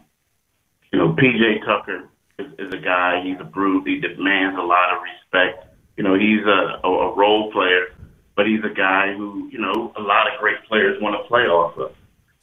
you 0.92 1.00
know, 1.00 1.14
PJ 1.14 1.66
Tucker 1.66 2.10
is, 2.40 2.48
is 2.60 2.74
a 2.74 2.78
guy. 2.78 3.22
He's 3.24 3.40
a 3.40 3.46
brute. 3.46 3.88
He 3.88 4.00
demands 4.00 4.58
a 4.58 4.64
lot 4.64 4.96
of 4.96 5.02
respect. 5.02 5.68
You 5.98 6.04
know, 6.04 6.16
he's 6.16 6.46
a, 6.46 6.88
a, 6.88 6.90
a 6.90 7.16
role 7.16 7.52
player, 7.52 7.88
but 8.36 8.46
he's 8.46 8.64
a 8.64 8.74
guy 8.74 9.14
who, 9.16 9.50
you 9.52 9.60
know, 9.60 9.94
a 9.98 10.02
lot 10.02 10.28
of 10.32 10.40
great 10.40 10.58
players 10.68 11.02
want 11.02 11.16
to 11.22 11.28
play 11.28 11.44
off 11.44 11.78
of. 11.78 11.94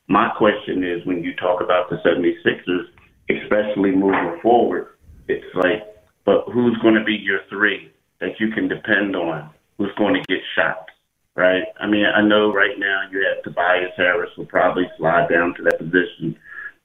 My 0.08 0.30
question 0.38 0.84
is 0.84 1.04
when 1.04 1.22
you 1.22 1.34
talk 1.36 1.60
about 1.60 1.90
the 1.90 1.96
76ers, 1.96 2.86
especially 3.28 3.92
moving 3.92 4.40
forward, 4.40 4.96
it's 5.28 5.54
like, 5.54 5.84
but 6.24 6.44
who's 6.52 6.76
going 6.78 6.94
to 6.94 7.04
be 7.04 7.14
your 7.14 7.40
three 7.50 7.92
that 8.20 8.40
you 8.40 8.50
can 8.52 8.68
depend 8.68 9.14
on? 9.16 9.50
Who's 9.76 9.92
going 9.98 10.14
to 10.14 10.20
get 10.28 10.42
shots, 10.56 10.90
right? 11.36 11.64
I 11.78 11.86
mean, 11.86 12.06
I 12.06 12.22
know 12.22 12.52
right 12.52 12.78
now 12.78 13.02
you 13.10 13.24
have 13.28 13.44
Tobias 13.44 13.92
Harris 13.96 14.30
will 14.36 14.46
probably 14.46 14.84
slide 14.96 15.28
down 15.28 15.54
to 15.56 15.62
that 15.64 15.78
position, 15.78 16.38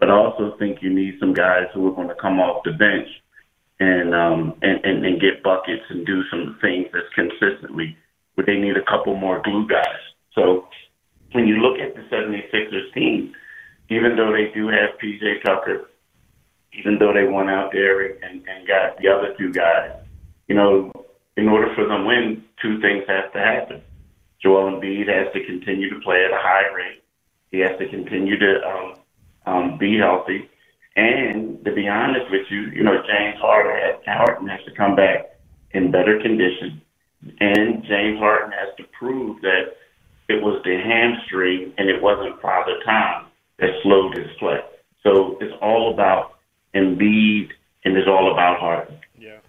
but 0.04 0.12
I 0.12 0.16
also 0.16 0.58
think 0.60 0.82
you 0.82 0.94
need 0.94 1.16
some 1.18 1.34
guys 1.34 1.68
who 1.74 1.88
are 1.88 1.96
going 1.96 2.10
to 2.10 2.16
come 2.16 2.42
off 2.42 2.66
the 2.66 2.74
bench 2.74 3.08
and 3.80 4.14
um 4.14 4.54
and, 4.62 4.84
and, 4.84 5.06
and 5.06 5.22
get 5.22 5.42
buckets 5.42 5.84
and 5.90 6.06
do 6.06 6.24
some 6.30 6.58
things 6.60 6.88
that's 6.92 7.08
consistently 7.16 7.96
but 8.36 8.46
they 8.46 8.58
need 8.58 8.76
a 8.76 8.84
couple 8.84 9.16
more 9.16 9.42
glue 9.46 9.66
guys. 9.66 10.04
So 10.36 10.68
when 11.32 11.48
you 11.48 11.56
look 11.58 11.80
at 11.80 11.96
the 11.96 12.02
76ers 12.14 12.94
team, 12.94 13.34
even 13.90 14.18
though 14.18 14.34
they 14.34 14.52
do 14.54 14.68
have 14.68 15.00
PJ 15.02 15.42
Tucker, 15.46 15.90
even 16.74 16.98
though 17.00 17.14
they 17.14 17.24
went 17.24 17.50
out 17.50 17.72
there 17.72 18.06
and, 18.06 18.44
and 18.46 18.68
got 18.68 18.98
the 18.98 19.08
other 19.08 19.34
two 19.38 19.54
guys, 19.54 19.92
you 20.50 20.56
know, 20.56 20.92
in 21.38 21.48
order 21.48 21.74
for 21.76 21.88
them 21.88 22.02
to 22.02 22.08
win, 22.08 22.44
two 22.62 22.82
things 22.82 23.04
have 23.08 23.32
to 23.32 23.40
happen. 23.40 23.82
Joel 24.42 24.72
Embiid 24.72 25.08
has 25.08 25.32
to 25.32 25.46
continue 25.46 25.90
to 25.90 26.02
play 26.02 26.26
at 26.26 26.32
a 26.32 26.42
high 26.42 26.68
rate. 26.76 27.04
He 27.52 27.60
has 27.60 27.78
to 27.80 27.88
continue 27.88 28.38
to 28.38 28.68
um, 28.68 28.96
um, 29.46 29.78
be 29.78 29.98
healthy. 29.98 30.50
And 30.96 31.64
to 31.66 31.74
be 31.74 31.88
honest 31.88 32.30
with 32.30 32.46
you, 32.50 32.62
you 32.68 32.84
know, 32.84 33.02
James 33.08 33.40
Harden 33.40 33.74
has, 33.76 34.06
Harden 34.06 34.48
has 34.48 34.60
to 34.66 34.72
come 34.76 34.96
back 34.96 35.38
in 35.72 35.92
better 35.92 36.20
condition. 36.22 36.82
And 37.40 37.84
James 37.84 38.20
Harden 38.20 38.52
has 38.52 38.76
to 38.78 38.84
prove 38.98 39.42
that 39.42 39.76
it 40.30 40.42
was 40.42 40.62
the 40.64 40.78
hamstring 40.78 41.74
and 41.78 41.90
it 41.90 42.02
wasn't 42.02 42.40
Father 42.42 42.80
Time 42.86 43.26
that 43.60 43.70
slowed 43.82 44.16
his 44.18 44.28
play. 44.40 44.60
So 45.02 45.38
it's 45.42 45.54
all 45.62 45.94
about 45.94 46.34
Embiid 46.76 47.50
and 47.86 47.98
it's 47.98 48.08
all 48.08 48.32
about 48.32 48.60
Harden. 48.60 49.00
Yeah. 49.18 49.40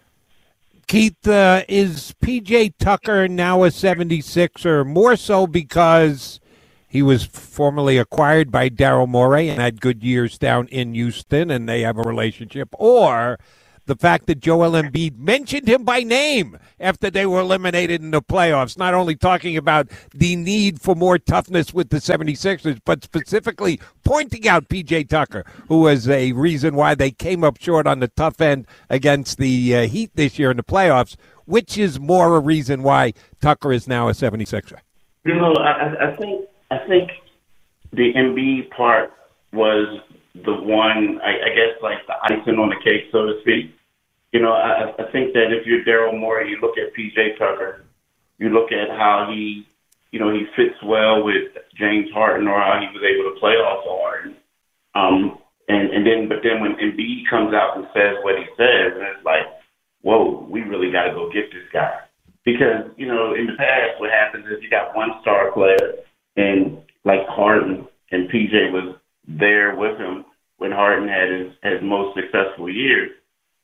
Keith, 0.86 1.26
uh, 1.26 1.62
is 1.68 2.14
PJ 2.22 2.74
Tucker 2.78 3.28
now 3.28 3.64
a 3.64 3.68
76er 3.68 4.86
more 4.86 5.16
so 5.16 5.46
because 5.46 6.40
he 6.94 7.02
was 7.02 7.24
formerly 7.24 7.98
acquired 7.98 8.52
by 8.52 8.68
Daryl 8.70 9.08
Morey 9.08 9.48
and 9.48 9.60
had 9.60 9.80
good 9.80 10.04
years 10.04 10.38
down 10.38 10.68
in 10.68 10.94
Houston 10.94 11.50
and 11.50 11.68
they 11.68 11.80
have 11.80 11.98
a 11.98 12.02
relationship, 12.02 12.68
or 12.78 13.36
the 13.86 13.96
fact 13.96 14.26
that 14.28 14.38
Joel 14.38 14.80
Embiid 14.80 15.18
mentioned 15.18 15.66
him 15.66 15.82
by 15.82 16.04
name 16.04 16.56
after 16.78 17.10
they 17.10 17.26
were 17.26 17.40
eliminated 17.40 18.00
in 18.00 18.12
the 18.12 18.22
playoffs, 18.22 18.78
not 18.78 18.94
only 18.94 19.16
talking 19.16 19.56
about 19.56 19.88
the 20.14 20.36
need 20.36 20.80
for 20.80 20.94
more 20.94 21.18
toughness 21.18 21.74
with 21.74 21.88
the 21.90 21.96
76ers, 21.96 22.78
but 22.84 23.02
specifically 23.02 23.80
pointing 24.04 24.46
out 24.46 24.68
PJ 24.68 25.08
Tucker, 25.08 25.44
who 25.66 25.80
was 25.80 26.08
a 26.08 26.30
reason 26.30 26.76
why 26.76 26.94
they 26.94 27.10
came 27.10 27.42
up 27.42 27.60
short 27.60 27.88
on 27.88 27.98
the 27.98 28.06
tough 28.06 28.40
end 28.40 28.68
against 28.88 29.38
the 29.38 29.74
uh, 29.76 29.88
Heat 29.88 30.12
this 30.14 30.38
year 30.38 30.52
in 30.52 30.58
the 30.58 30.62
playoffs, 30.62 31.16
which 31.44 31.76
is 31.76 31.98
more 31.98 32.36
a 32.36 32.40
reason 32.40 32.84
why 32.84 33.14
Tucker 33.40 33.72
is 33.72 33.88
now 33.88 34.08
a 34.08 34.12
76er. 34.12 34.78
You 35.24 35.34
know, 35.34 35.54
I, 35.54 36.10
I- 36.12 36.16
think 36.16 36.46
I 36.74 36.88
think 36.88 37.10
the 37.92 38.12
Embiid 38.14 38.70
part 38.70 39.12
was 39.52 40.00
the 40.34 40.52
one, 40.52 41.20
I, 41.22 41.30
I 41.30 41.50
guess, 41.54 41.78
like 41.82 41.98
the 42.06 42.14
icing 42.24 42.58
on 42.58 42.70
the 42.70 42.80
cake, 42.82 43.06
so 43.12 43.26
to 43.26 43.40
speak. 43.42 43.70
You 44.32 44.42
know, 44.42 44.52
I, 44.52 44.90
I 44.98 45.12
think 45.12 45.32
that 45.34 45.54
if 45.54 45.64
you're 45.64 45.84
Daryl 45.84 46.18
Morey, 46.18 46.50
you 46.50 46.58
look 46.60 46.74
at 46.76 46.90
PJ 46.98 47.38
Tucker, 47.38 47.84
you 48.38 48.48
look 48.48 48.72
at 48.72 48.90
how 48.90 49.30
he, 49.30 49.64
you 50.10 50.18
know, 50.18 50.32
he 50.32 50.46
fits 50.56 50.74
well 50.84 51.22
with 51.22 51.54
James 51.78 52.10
Harden 52.12 52.48
or 52.48 52.58
how 52.58 52.80
he 52.80 52.90
was 52.90 53.06
able 53.06 53.30
to 53.30 53.38
play 53.38 53.54
off 53.54 53.86
of 53.86 54.00
Harden. 54.02 54.36
Um, 54.94 55.38
and, 55.68 55.94
and 55.94 56.04
then, 56.04 56.28
but 56.28 56.42
then 56.42 56.60
when 56.60 56.74
Embiid 56.82 57.30
comes 57.30 57.54
out 57.54 57.78
and 57.78 57.86
says 57.94 58.18
what 58.22 58.34
he 58.36 58.44
says, 58.58 58.98
and 58.98 59.06
it's 59.14 59.24
like, 59.24 59.46
whoa, 60.02 60.46
we 60.50 60.62
really 60.62 60.90
got 60.90 61.04
to 61.04 61.14
go 61.14 61.30
get 61.30 61.52
this 61.54 61.70
guy. 61.72 62.00
Because, 62.44 62.90
you 62.98 63.06
know, 63.06 63.34
in 63.34 63.46
the 63.46 63.56
past, 63.56 63.98
what 63.98 64.10
happens 64.10 64.44
is 64.46 64.60
you 64.60 64.68
got 64.68 64.94
one 64.94 65.22
star 65.22 65.52
player, 65.52 66.04
and 66.36 66.78
like 67.04 67.26
Harden 67.28 67.86
and 68.10 68.30
PJ 68.30 68.72
was 68.72 68.96
there 69.26 69.76
with 69.76 69.98
him 69.98 70.24
when 70.58 70.72
Harden 70.72 71.08
had 71.08 71.28
his, 71.30 71.52
his 71.62 71.82
most 71.82 72.16
successful 72.16 72.70
years. 72.70 73.10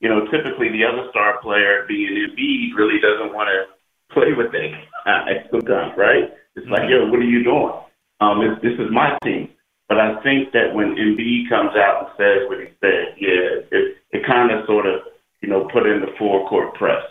You 0.00 0.08
know, 0.08 0.24
typically 0.30 0.70
the 0.70 0.84
other 0.84 1.08
star 1.10 1.40
player, 1.42 1.84
being 1.86 2.12
Embiid, 2.12 2.74
really 2.74 3.00
doesn't 3.00 3.34
want 3.34 3.48
to 3.48 4.14
play 4.14 4.32
with 4.36 4.52
that 4.52 4.70
guy 5.04 5.46
sometimes, 5.50 5.92
right? 5.96 6.32
It's 6.56 6.68
like, 6.68 6.88
yo, 6.88 7.06
what 7.08 7.20
are 7.20 7.22
you 7.22 7.44
doing? 7.44 7.72
Um, 8.20 8.40
this, 8.40 8.72
this 8.72 8.78
is 8.80 8.90
my 8.92 9.16
team. 9.22 9.50
But 9.88 9.98
I 9.98 10.22
think 10.22 10.52
that 10.52 10.72
when 10.72 10.94
Embiid 10.94 11.48
comes 11.48 11.74
out 11.76 12.06
and 12.06 12.08
says 12.16 12.48
what 12.48 12.60
he 12.60 12.70
said, 12.80 13.18
yeah, 13.18 13.66
it, 13.74 13.96
it 14.12 14.26
kind 14.26 14.52
of 14.52 14.64
sort 14.66 14.86
of, 14.86 15.00
you 15.42 15.48
know, 15.48 15.68
put 15.72 15.86
in 15.86 16.00
the 16.00 16.14
four 16.18 16.48
court 16.48 16.74
press, 16.74 17.02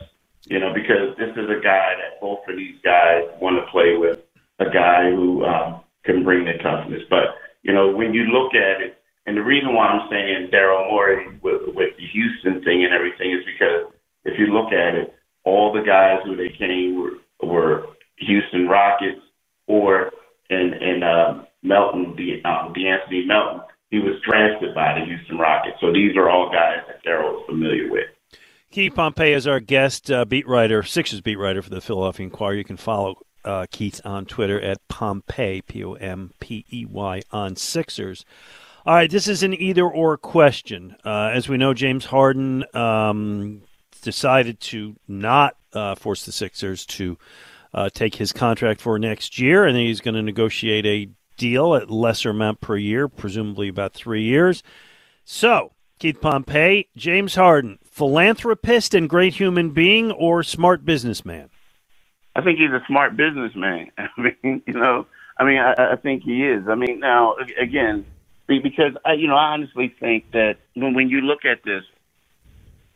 you 0.46 0.60
know, 0.60 0.74
because 0.74 1.16
this 1.18 1.32
is 1.36 1.50
a 1.50 1.62
guy 1.62 1.96
that 2.00 2.22
both 2.22 2.40
of 2.48 2.56
these 2.56 2.80
guys 2.84 3.24
want 3.42 3.58
to 3.60 3.70
play 3.72 3.98
with, 3.98 4.20
a 4.60 4.70
guy 4.70 5.10
who 5.12 5.44
um, 5.46 5.82
can 6.04 6.24
bring 6.24 6.46
the 6.46 6.54
toughness. 6.62 7.02
But, 7.10 7.36
you 7.64 7.74
know, 7.74 7.96
when 7.96 8.14
you 8.14 8.24
look 8.24 8.54
at 8.54 8.82
it, 8.82 8.98
and 9.26 9.38
the 9.38 9.44
reason 9.44 9.74
why 9.76 9.88
I'm 9.88 10.10
saying 10.10 10.50
Daryl 10.52 10.90
Morey 10.90 11.28
with, 11.42 11.62
with 11.76 11.96
the 11.98 12.06
Houston 12.14 12.64
thing 12.64 12.84
and 12.84 12.94
everything 12.94 13.32
is 13.32 13.46
because 13.46 13.94
if 14.26 14.40
you 14.40 14.48
look 14.48 14.74
at 14.74 14.96
it, 14.96 15.14
all 15.44 15.72
the 15.72 15.86
guys 15.86 16.20
who 16.26 16.36
they 16.36 16.50
came 16.58 17.00
were, 17.00 17.48
were 17.48 17.86
Houston 18.18 18.68
Rockets 18.68 19.22
or 19.68 20.12
in 20.50 21.04
uh, 21.04 21.46
Melton, 21.62 22.16
the 22.16 22.44
um, 22.50 22.74
Melton. 23.28 23.62
He 23.92 24.00
was 24.00 24.22
drafted 24.28 24.76
by 24.76 25.00
the 25.00 25.06
Houston 25.06 25.38
Rockets. 25.38 25.78
So 25.82 25.92
these 25.92 26.16
are 26.16 26.30
all 26.30 26.52
guys 26.52 26.84
that 26.88 27.04
Daryl 27.04 27.40
is 27.40 27.46
familiar 27.48 27.92
with. 27.92 28.06
Keith 28.72 28.94
Pompey 28.94 29.32
is 29.32 29.48
our 29.48 29.60
guest 29.60 30.12
uh, 30.12 30.26
beat 30.26 30.48
writer, 30.48 30.84
Sixers 30.84 31.22
beat 31.22 31.38
writer 31.40 31.62
for 31.64 31.72
the 31.72 31.82
Philadelphia 31.82 32.26
Inquirer. 32.26 32.54
You 32.54 32.64
can 32.64 32.78
follow 32.78 33.16
uh, 33.50 33.66
Keith 33.72 34.00
on 34.06 34.26
Twitter 34.26 34.62
at 34.62 34.88
Pompey, 34.88 35.62
P 35.62 35.84
O 35.84 35.94
M 35.94 36.32
P 36.40 36.66
E 36.72 36.86
Y, 36.86 37.22
on 37.32 37.56
Sixers. 37.56 38.24
All 38.86 38.96
right, 38.96 39.10
this 39.10 39.28
is 39.28 39.44
an 39.44 39.54
either 39.54 39.86
or 39.86 40.18
question. 40.18 40.96
Uh, 41.04 41.32
as 41.34 41.50
we 41.50 41.58
know, 41.58 41.74
James 41.74 42.06
Harden 42.06 42.64
um, 42.74 43.62
decided 44.02 44.60
to 44.62 44.96
not 45.08 45.58
uh, 45.74 45.96
force 45.96 46.26
the 46.26 46.32
Sixers 46.32 46.86
to 46.86 47.18
uh, 47.74 47.90
take 47.90 48.16
his 48.16 48.32
contract 48.32 48.82
for 48.82 48.98
next 48.98 49.40
year, 49.40 49.66
and 49.66 49.78
he's 49.78 50.02
going 50.02 50.16
to 50.16 50.22
negotiate 50.22 50.86
a 50.86 51.10
deal 51.38 51.76
at 51.76 51.92
lesser 51.92 52.30
amount 52.30 52.62
per 52.62 52.78
year, 52.78 53.08
presumably 53.08 53.68
about 53.68 53.94
three 53.94 54.24
years. 54.24 54.64
So, 55.26 55.74
Keith 56.00 56.22
Pompey, 56.22 56.90
James 56.96 57.36
Harden, 57.36 57.80
philanthropist 57.84 58.94
and 58.94 59.10
great 59.10 59.36
human 59.36 59.72
being, 59.72 60.12
or 60.12 60.42
smart 60.44 60.86
businessman? 60.86 61.49
I 62.40 62.42
think 62.42 62.58
he's 62.58 62.72
a 62.72 62.82
smart 62.88 63.18
businessman. 63.18 63.92
I 63.98 64.08
mean, 64.18 64.64
you 64.66 64.74
know, 64.74 65.06
I 65.38 65.44
mean, 65.44 65.58
I, 65.58 65.74
I 65.92 65.96
think 65.98 66.24
he 66.24 66.46
is. 66.46 66.70
I 66.70 66.76
mean, 66.76 67.02
now 67.02 67.36
again, 67.62 68.06
because 68.48 68.94
I, 69.04 69.14
you 69.14 69.28
know, 69.28 69.36
I 69.36 69.52
honestly 69.52 69.94
think 70.00 70.32
that 70.32 70.56
when 70.74 70.94
when 70.94 71.10
you 71.10 71.20
look 71.20 71.44
at 71.44 71.64
this, 71.66 71.84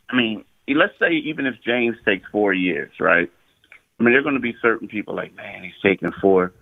I 0.09 0.15
mean, 0.15 0.45
let's 0.69 0.97
say 0.97 1.11
even 1.11 1.45
if 1.45 1.55
James 1.61 1.97
takes 2.05 2.25
four 2.31 2.53
years, 2.53 2.91
right? 3.01 3.29
I 3.99 4.03
mean, 4.03 4.13
there 4.13 4.19
are 4.19 4.23
going 4.23 4.35
to 4.35 4.41
be 4.41 4.55
certain 4.61 4.87
people 4.87 5.13
like, 5.13 5.35
man, 5.35 5.61
he's 5.63 5.73
taking 5.83 6.13
four. 6.21 6.53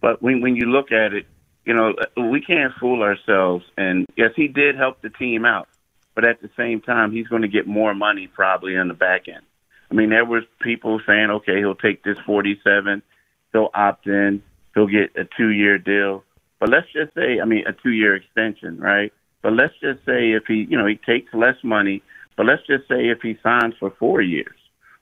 But 0.00 0.22
when 0.22 0.40
when 0.40 0.56
you 0.56 0.64
look 0.64 0.92
at 0.92 1.12
it, 1.12 1.26
you 1.66 1.74
know, 1.74 1.92
we 2.16 2.40
can't 2.40 2.72
fool 2.80 3.02
ourselves. 3.02 3.66
And 3.76 4.06
yes, 4.16 4.30
he 4.34 4.48
did 4.48 4.76
help 4.76 5.02
the 5.02 5.10
team 5.10 5.44
out, 5.44 5.68
but 6.14 6.24
at 6.24 6.40
the 6.40 6.48
same 6.56 6.80
time, 6.80 7.12
he's 7.12 7.28
going 7.28 7.42
to 7.42 7.48
get 7.48 7.66
more 7.66 7.94
money 7.94 8.28
probably 8.28 8.78
on 8.78 8.88
the 8.88 8.94
back 8.94 9.28
end. 9.28 9.44
I 9.90 9.94
mean, 9.94 10.10
there 10.10 10.24
was 10.24 10.44
people 10.60 11.00
saying, 11.06 11.30
okay, 11.30 11.58
he'll 11.58 11.74
take 11.74 12.04
this 12.04 12.18
47, 12.24 13.02
he'll 13.52 13.70
opt 13.74 14.06
in, 14.06 14.42
he'll 14.74 14.86
get 14.86 15.16
a 15.16 15.24
two-year 15.36 15.78
deal. 15.78 16.24
But 16.60 16.68
let's 16.68 16.86
just 16.92 17.14
say, 17.14 17.40
I 17.40 17.44
mean, 17.44 17.64
a 17.66 17.72
two-year 17.72 18.14
extension, 18.14 18.78
right? 18.78 19.12
But 19.42 19.54
let's 19.54 19.74
just 19.80 20.04
say 20.04 20.32
if 20.32 20.44
he, 20.46 20.66
you 20.68 20.76
know, 20.76 20.86
he 20.86 20.96
takes 20.96 21.32
less 21.32 21.56
money, 21.64 22.02
but 22.36 22.46
let's 22.46 22.66
just 22.66 22.86
say 22.88 23.08
if 23.08 23.20
he 23.22 23.36
signs 23.42 23.74
for 23.80 23.90
four 23.98 24.20
years, 24.20 24.54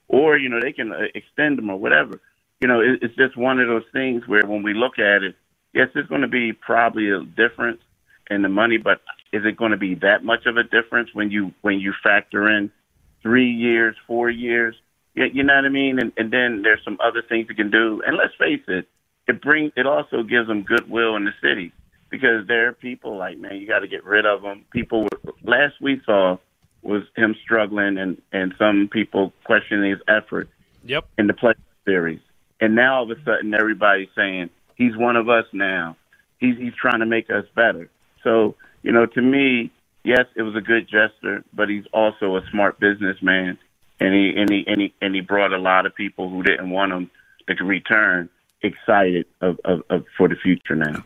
or 0.07 0.37
you 0.37 0.49
know, 0.49 0.59
they 0.59 0.71
can 0.71 0.91
uh, 0.91 1.03
extend 1.13 1.59
him 1.59 1.69
or 1.69 1.77
whatever. 1.77 2.19
You 2.61 2.67
know, 2.67 2.79
it, 2.81 2.99
it's 3.01 3.15
just 3.15 3.37
one 3.37 3.59
of 3.59 3.67
those 3.67 3.83
things 3.93 4.27
where 4.27 4.45
when 4.45 4.63
we 4.63 4.73
look 4.73 4.97
at 4.97 5.23
it, 5.23 5.35
yes, 5.73 5.89
there's 5.93 6.07
going 6.07 6.21
to 6.21 6.27
be 6.27 6.53
probably 6.53 7.11
a 7.11 7.21
difference 7.21 7.81
in 8.29 8.41
the 8.41 8.49
money, 8.49 8.77
but 8.77 9.01
is 9.31 9.43
it 9.45 9.57
going 9.57 9.71
to 9.71 9.77
be 9.77 9.95
that 9.95 10.23
much 10.23 10.45
of 10.45 10.57
a 10.57 10.63
difference 10.63 11.09
when 11.13 11.29
you 11.31 11.53
when 11.61 11.79
you 11.79 11.93
factor 12.03 12.49
in 12.49 12.71
three 13.21 13.49
years, 13.49 13.95
four 14.07 14.29
years? 14.29 14.75
You, 15.13 15.25
you 15.33 15.43
know 15.43 15.55
what 15.55 15.65
I 15.65 15.69
mean? 15.69 15.99
And, 15.99 16.11
and 16.17 16.31
then 16.31 16.61
there's 16.63 16.83
some 16.83 16.97
other 17.03 17.21
things 17.21 17.47
you 17.49 17.55
can 17.55 17.71
do. 17.71 18.01
And 18.05 18.17
let's 18.17 18.33
face 18.37 18.63
it, 18.67 18.87
it 19.27 19.41
brings 19.41 19.71
it 19.75 19.85
also 19.85 20.23
gives 20.23 20.47
them 20.47 20.63
goodwill 20.63 21.15
in 21.15 21.25
the 21.25 21.33
city 21.41 21.71
because 22.09 22.47
there 22.47 22.67
are 22.67 22.73
people 22.73 23.17
like 23.17 23.37
man, 23.37 23.57
you 23.57 23.67
got 23.67 23.79
to 23.79 23.87
get 23.87 24.03
rid 24.03 24.25
of 24.25 24.41
them. 24.41 24.65
People 24.73 25.03
were, 25.03 25.33
last 25.43 25.75
we 25.79 26.01
saw 26.05 26.37
was 26.81 27.03
him 27.15 27.35
struggling 27.43 27.97
and 27.97 28.21
and 28.31 28.53
some 28.57 28.89
people 28.91 29.33
questioning 29.43 29.91
his 29.91 29.99
effort. 30.07 30.49
Yep. 30.83 31.05
In 31.17 31.27
the 31.27 31.33
play 31.33 31.53
series, 31.85 32.21
and 32.59 32.73
now 32.73 32.97
all 32.97 33.11
of 33.11 33.17
a 33.17 33.23
sudden 33.23 33.53
everybody's 33.53 34.07
saying 34.15 34.49
he's 34.75 34.95
one 34.95 35.15
of 35.15 35.29
us 35.29 35.45
now. 35.53 35.95
He's 36.39 36.57
he's 36.57 36.73
trying 36.73 36.99
to 36.99 37.05
make 37.05 37.29
us 37.29 37.45
better. 37.55 37.89
So 38.23 38.55
you 38.81 38.91
know, 38.91 39.05
to 39.05 39.21
me, 39.21 39.71
yes, 40.03 40.25
it 40.35 40.41
was 40.41 40.55
a 40.55 40.61
good 40.61 40.87
gesture, 40.87 41.43
but 41.53 41.69
he's 41.69 41.85
also 41.93 42.37
a 42.37 42.41
smart 42.51 42.79
businessman, 42.79 43.57
and 43.99 44.13
he 44.13 44.33
and 44.35 44.49
he 44.49 44.63
and 44.67 44.81
he 44.81 44.93
and 45.01 45.15
he 45.15 45.21
brought 45.21 45.53
a 45.53 45.57
lot 45.57 45.85
of 45.85 45.95
people 45.95 46.29
who 46.29 46.43
didn't 46.43 46.69
want 46.69 46.91
him 46.91 47.11
to 47.47 47.63
return 47.63 48.29
excited 48.61 49.25
of, 49.41 49.59
of, 49.65 49.81
of 49.89 50.05
for 50.17 50.27
the 50.27 50.35
future 50.35 50.75
now. 50.75 51.03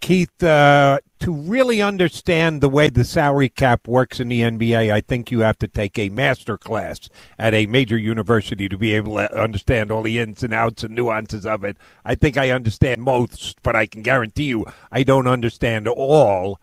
Keith, 0.00 0.42
uh, 0.42 0.98
to 1.18 1.32
really 1.32 1.80
understand 1.80 2.60
the 2.60 2.68
way 2.68 2.88
the 2.88 3.04
salary 3.04 3.48
cap 3.48 3.88
works 3.88 4.20
in 4.20 4.28
the 4.28 4.42
NBA, 4.42 4.92
I 4.92 5.00
think 5.00 5.30
you 5.30 5.40
have 5.40 5.58
to 5.58 5.68
take 5.68 5.98
a 5.98 6.10
master 6.10 6.58
class 6.58 7.08
at 7.38 7.54
a 7.54 7.66
major 7.66 7.96
university 7.96 8.68
to 8.68 8.76
be 8.76 8.94
able 8.94 9.16
to 9.16 9.40
understand 9.40 9.90
all 9.90 10.02
the 10.02 10.18
ins 10.18 10.42
and 10.42 10.52
outs 10.52 10.84
and 10.84 10.94
nuances 10.94 11.46
of 11.46 11.64
it. 11.64 11.78
I 12.04 12.14
think 12.14 12.36
I 12.36 12.50
understand 12.50 13.02
most, 13.02 13.62
but 13.62 13.74
I 13.74 13.86
can 13.86 14.02
guarantee 14.02 14.44
you 14.44 14.66
I 14.90 15.02
don't 15.04 15.26
understand 15.26 15.88
all. 15.88 16.60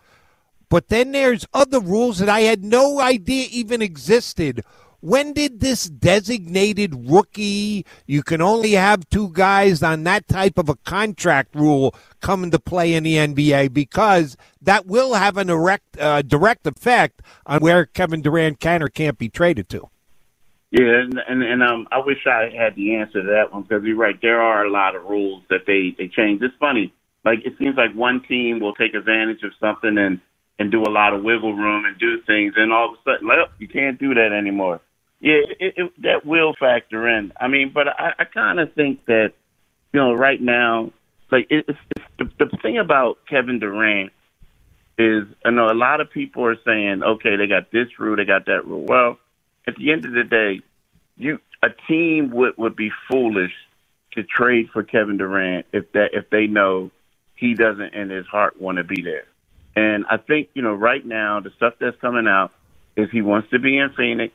But 0.69 0.89
then 0.89 1.11
there's 1.11 1.47
other 1.53 1.79
rules 1.79 2.19
that 2.19 2.29
I 2.29 2.41
had 2.41 2.63
no 2.63 2.99
idea 2.99 3.47
even 3.51 3.81
existed 3.81 4.63
when 5.01 5.33
did 5.33 5.59
this 5.59 5.85
designated 5.85 7.09
rookie, 7.09 7.85
you 8.05 8.21
can 8.21 8.41
only 8.41 8.73
have 8.73 9.09
two 9.09 9.29
guys 9.31 9.81
on 9.81 10.03
that 10.03 10.27
type 10.27 10.57
of 10.57 10.67
a 10.67 10.75
contract 10.75 11.55
rule 11.55 11.95
come 12.19 12.43
into 12.43 12.59
play 12.59 12.93
in 12.93 13.03
the 13.03 13.15
NBA? 13.15 13.73
Because 13.73 14.35
that 14.61 14.87
will 14.87 15.13
have 15.13 15.37
an 15.37 15.49
erect, 15.49 15.97
uh, 15.99 16.21
direct 16.21 16.67
effect 16.67 17.21
on 17.45 17.61
where 17.61 17.85
Kevin 17.85 18.21
Durant 18.21 18.59
can 18.59 18.83
or 18.83 18.89
can't 18.89 19.17
be 19.17 19.29
traded 19.29 19.69
to. 19.69 19.89
Yeah, 20.71 21.01
and 21.01 21.19
and, 21.27 21.41
and 21.41 21.63
um, 21.63 21.87
I 21.91 21.97
wish 21.97 22.27
I 22.27 22.51
had 22.55 22.75
the 22.75 22.95
answer 22.95 23.23
to 23.23 23.27
that 23.29 23.51
one 23.51 23.63
because 23.63 23.83
you're 23.83 23.95
right. 23.95 24.19
There 24.21 24.39
are 24.39 24.65
a 24.65 24.69
lot 24.69 24.95
of 24.95 25.03
rules 25.05 25.41
that 25.49 25.61
they 25.65 25.95
they 25.97 26.07
change. 26.09 26.43
It's 26.43 26.53
funny, 26.59 26.93
like 27.25 27.39
it 27.43 27.53
seems 27.57 27.75
like 27.75 27.95
one 27.95 28.21
team 28.27 28.59
will 28.59 28.75
take 28.75 28.93
advantage 28.93 29.41
of 29.41 29.51
something 29.59 29.97
and 29.97 30.21
and 30.59 30.71
do 30.71 30.83
a 30.83 30.91
lot 30.91 31.13
of 31.13 31.23
wiggle 31.23 31.53
room 31.53 31.85
and 31.85 31.97
do 31.97 32.21
things, 32.27 32.53
and 32.57 32.71
all 32.73 32.89
of 32.89 32.95
a 32.95 32.97
sudden, 33.03 33.29
oh, 33.31 33.45
you 33.57 33.67
can't 33.67 33.97
do 33.97 34.13
that 34.13 34.33
anymore. 34.37 34.81
Yeah, 35.21 35.41
it, 35.59 35.73
it, 35.77 36.01
that 36.01 36.25
will 36.25 36.53
factor 36.59 37.07
in. 37.07 37.33
I 37.39 37.47
mean, 37.47 37.71
but 37.73 37.87
I, 37.87 38.13
I 38.19 38.25
kind 38.25 38.59
of 38.59 38.73
think 38.73 39.05
that 39.05 39.33
you 39.93 39.99
know 39.99 40.13
right 40.13 40.39
now, 40.39 40.91
like 41.31 41.47
it, 41.49 41.65
it's, 41.67 41.79
it's 41.95 42.05
the, 42.19 42.45
the 42.45 42.57
thing 42.61 42.77
about 42.77 43.19
Kevin 43.29 43.59
Durant 43.59 44.11
is, 44.97 45.23
I 45.45 45.51
know 45.51 45.71
a 45.71 45.73
lot 45.73 46.01
of 46.01 46.11
people 46.11 46.45
are 46.45 46.57
saying, 46.65 47.03
okay, 47.03 47.37
they 47.37 47.47
got 47.47 47.71
this 47.71 47.87
rule, 47.97 48.17
they 48.17 48.25
got 48.25 48.45
that 48.47 48.65
rule. 48.65 48.85
Well, 48.85 49.17
at 49.65 49.75
the 49.75 49.91
end 49.91 50.05
of 50.05 50.11
the 50.11 50.23
day, 50.23 50.61
you 51.15 51.39
a 51.63 51.69
team 51.87 52.31
would 52.31 52.57
would 52.57 52.75
be 52.75 52.91
foolish 53.09 53.53
to 54.13 54.23
trade 54.23 54.69
for 54.71 54.83
Kevin 54.83 55.17
Durant 55.17 55.67
if 55.71 55.91
that 55.93 56.09
if 56.13 56.29
they 56.29 56.47
know 56.47 56.91
he 57.35 57.53
doesn't 57.53 57.93
in 57.93 58.09
his 58.09 58.25
heart 58.25 58.59
want 58.59 58.77
to 58.77 58.83
be 58.83 59.01
there. 59.01 59.25
And 59.79 60.05
I 60.09 60.17
think 60.17 60.49
you 60.55 60.61
know 60.61 60.73
right 60.73 61.05
now 61.05 61.39
the 61.39 61.51
stuff 61.55 61.75
that's 61.79 61.95
coming 62.01 62.27
out 62.27 62.51
is 62.97 63.07
he 63.11 63.21
wants 63.21 63.49
to 63.51 63.59
be 63.59 63.77
in 63.77 63.91
Phoenix 63.95 64.33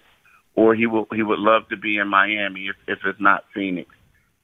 or 0.55 0.75
he 0.75 0.87
will 0.87 1.07
he 1.13 1.23
would 1.23 1.39
love 1.39 1.69
to 1.69 1.77
be 1.77 1.99
in 1.99 2.09
Miami 2.09 2.69
if 2.69 2.77
if 2.89 2.99
it's 3.05 3.21
not 3.21 3.45
Phoenix. 3.53 3.91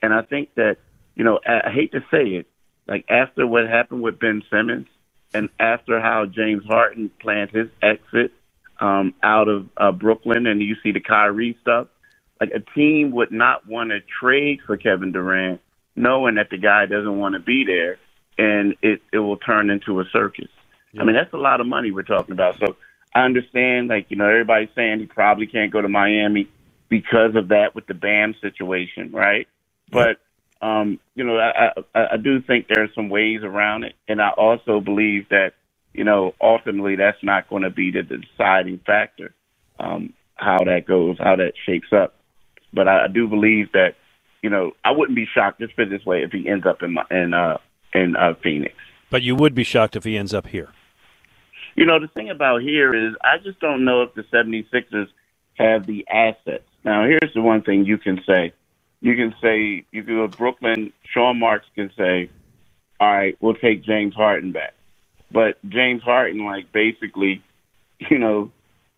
And 0.02 0.12
I 0.12 0.20
think 0.20 0.54
that 0.56 0.76
you 1.14 1.24
know 1.24 1.40
I, 1.46 1.68
I 1.68 1.72
hate 1.72 1.92
to 1.92 2.00
say 2.10 2.24
it, 2.40 2.46
like 2.86 3.06
after 3.08 3.46
what 3.46 3.66
happened 3.66 4.02
with 4.02 4.20
Ben 4.20 4.42
Simmons, 4.50 4.88
and 5.32 5.48
after 5.58 6.00
how 6.00 6.26
James 6.26 6.64
Harden 6.66 7.10
planned 7.18 7.50
his 7.50 7.68
exit 7.80 8.32
um, 8.78 9.14
out 9.22 9.48
of 9.48 9.68
uh, 9.78 9.92
Brooklyn, 9.92 10.46
and 10.46 10.60
you 10.60 10.76
see 10.82 10.92
the 10.92 11.00
Kyrie 11.00 11.56
stuff, 11.62 11.86
like 12.42 12.50
a 12.54 12.60
team 12.78 13.12
would 13.12 13.32
not 13.32 13.66
want 13.66 13.88
to 13.88 14.00
trade 14.20 14.58
for 14.66 14.76
Kevin 14.76 15.12
Durant, 15.12 15.62
knowing 15.96 16.34
that 16.34 16.50
the 16.50 16.58
guy 16.58 16.84
doesn't 16.84 17.18
want 17.18 17.36
to 17.36 17.40
be 17.40 17.64
there, 17.64 17.96
and 18.36 18.76
it 18.82 19.00
it 19.14 19.18
will 19.20 19.38
turn 19.38 19.70
into 19.70 20.00
a 20.00 20.04
circus. 20.12 20.50
Yeah. 20.92 21.02
I 21.02 21.04
mean, 21.04 21.14
that's 21.14 21.32
a 21.32 21.38
lot 21.38 21.60
of 21.60 21.66
money 21.66 21.90
we're 21.90 22.02
talking 22.02 22.32
about. 22.32 22.58
So 22.58 22.76
I 23.14 23.24
understand, 23.24 23.88
like, 23.88 24.06
you 24.08 24.16
know, 24.16 24.28
everybody's 24.28 24.70
saying 24.74 25.00
he 25.00 25.06
probably 25.06 25.46
can't 25.46 25.72
go 25.72 25.80
to 25.80 25.88
Miami 25.88 26.48
because 26.88 27.36
of 27.36 27.48
that 27.48 27.74
with 27.74 27.86
the 27.86 27.94
Bam 27.94 28.34
situation, 28.40 29.12
right? 29.12 29.46
But, 29.90 30.18
um, 30.60 30.98
you 31.14 31.24
know, 31.24 31.38
I, 31.38 31.72
I, 31.94 32.06
I 32.12 32.16
do 32.16 32.40
think 32.42 32.66
there 32.68 32.84
are 32.84 32.90
some 32.94 33.08
ways 33.08 33.40
around 33.42 33.84
it. 33.84 33.94
And 34.08 34.20
I 34.20 34.30
also 34.30 34.80
believe 34.80 35.28
that 35.30 35.52
you 35.92 36.04
know, 36.04 36.34
ultimately 36.40 36.96
that's 36.96 37.22
not 37.22 37.48
going 37.48 37.62
to 37.62 37.70
be 37.70 37.90
the 37.90 38.02
deciding 38.02 38.78
factor. 38.86 39.34
Um, 39.78 40.12
how 40.34 40.58
that 40.64 40.86
goes, 40.86 41.18
how 41.18 41.36
that 41.36 41.52
shapes 41.66 41.92
up. 41.92 42.14
But 42.72 42.88
I, 42.88 43.04
I 43.04 43.08
do 43.08 43.28
believe 43.28 43.72
that, 43.72 43.96
you 44.42 44.50
know, 44.50 44.72
I 44.84 44.92
wouldn't 44.92 45.16
be 45.16 45.26
shocked. 45.34 45.60
Let's 45.60 45.72
put 45.72 45.88
it 45.88 45.90
this 45.90 46.06
way: 46.06 46.22
if 46.22 46.32
he 46.32 46.48
ends 46.48 46.66
up 46.66 46.82
in 46.82 46.94
my, 46.94 47.04
in 47.10 47.34
uh, 47.34 47.58
in 47.92 48.16
uh, 48.16 48.34
Phoenix. 48.42 48.74
But 49.10 49.22
you 49.22 49.34
would 49.34 49.54
be 49.54 49.64
shocked 49.64 49.96
if 49.96 50.04
he 50.04 50.16
ends 50.16 50.32
up 50.32 50.46
here. 50.46 50.70
You 51.80 51.86
know, 51.86 51.98
the 51.98 52.08
thing 52.08 52.28
about 52.28 52.60
here 52.60 52.94
is 52.94 53.14
I 53.22 53.38
just 53.42 53.58
don't 53.58 53.86
know 53.86 54.02
if 54.02 54.12
the 54.12 54.24
76ers 54.24 55.08
have 55.54 55.86
the 55.86 56.06
assets. 56.08 56.68
Now, 56.84 57.06
here's 57.06 57.32
the 57.32 57.40
one 57.40 57.62
thing 57.62 57.86
you 57.86 57.96
can 57.96 58.20
say. 58.26 58.52
You 59.00 59.16
can 59.16 59.34
say, 59.40 59.86
you 59.90 60.02
can 60.02 60.16
go 60.16 60.28
Brooklyn, 60.28 60.92
Sean 61.10 61.38
Marks 61.38 61.64
can 61.74 61.90
say, 61.96 62.28
all 63.00 63.10
right, 63.10 63.34
we'll 63.40 63.54
take 63.54 63.82
James 63.82 64.14
Harden 64.14 64.52
back. 64.52 64.74
But 65.32 65.56
James 65.70 66.02
Harden, 66.02 66.44
like, 66.44 66.70
basically, 66.70 67.42
you 68.10 68.18
know, 68.18 68.52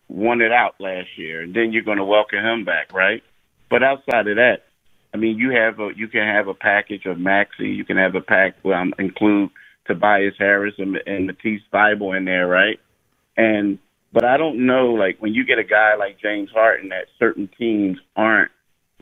won 0.09 0.41
it 0.41 0.51
out 0.51 0.75
last 0.77 1.17
year, 1.17 1.41
and 1.41 1.53
then 1.53 1.71
you're 1.71 1.83
going 1.83 1.99
to 1.99 2.03
welcome 2.03 2.39
him 2.39 2.65
back, 2.65 2.91
right? 2.91 3.23
But 3.69 3.81
outside 3.81 4.27
of 4.27 4.35
that, 4.35 4.65
I 5.13 5.17
mean, 5.17 5.37
you 5.37 5.51
have 5.51 5.79
a 5.79 5.91
you 5.95 6.09
can 6.09 6.27
have 6.27 6.49
a 6.49 6.53
package 6.53 7.05
of 7.05 7.17
Maxey, 7.17 7.69
you 7.69 7.85
can 7.85 7.95
have 7.95 8.15
a 8.15 8.21
pack 8.21 8.57
um, 8.65 8.93
include 8.99 9.51
Tobias 9.85 10.35
Harris 10.37 10.75
and, 10.77 10.97
and 11.05 11.27
Matisse 11.27 11.61
Thybulle 11.73 12.17
in 12.17 12.25
there, 12.25 12.47
right? 12.47 12.79
And 13.37 13.79
but 14.11 14.23
I 14.23 14.37
don't 14.37 14.67
know, 14.67 14.93
like 14.93 15.17
when 15.19 15.33
you 15.33 15.43
get 15.43 15.57
a 15.57 15.63
guy 15.63 15.95
like 15.95 16.19
James 16.19 16.49
Harden, 16.53 16.89
that 16.89 17.07
certain 17.17 17.49
teams 17.57 17.97
aren't 18.15 18.51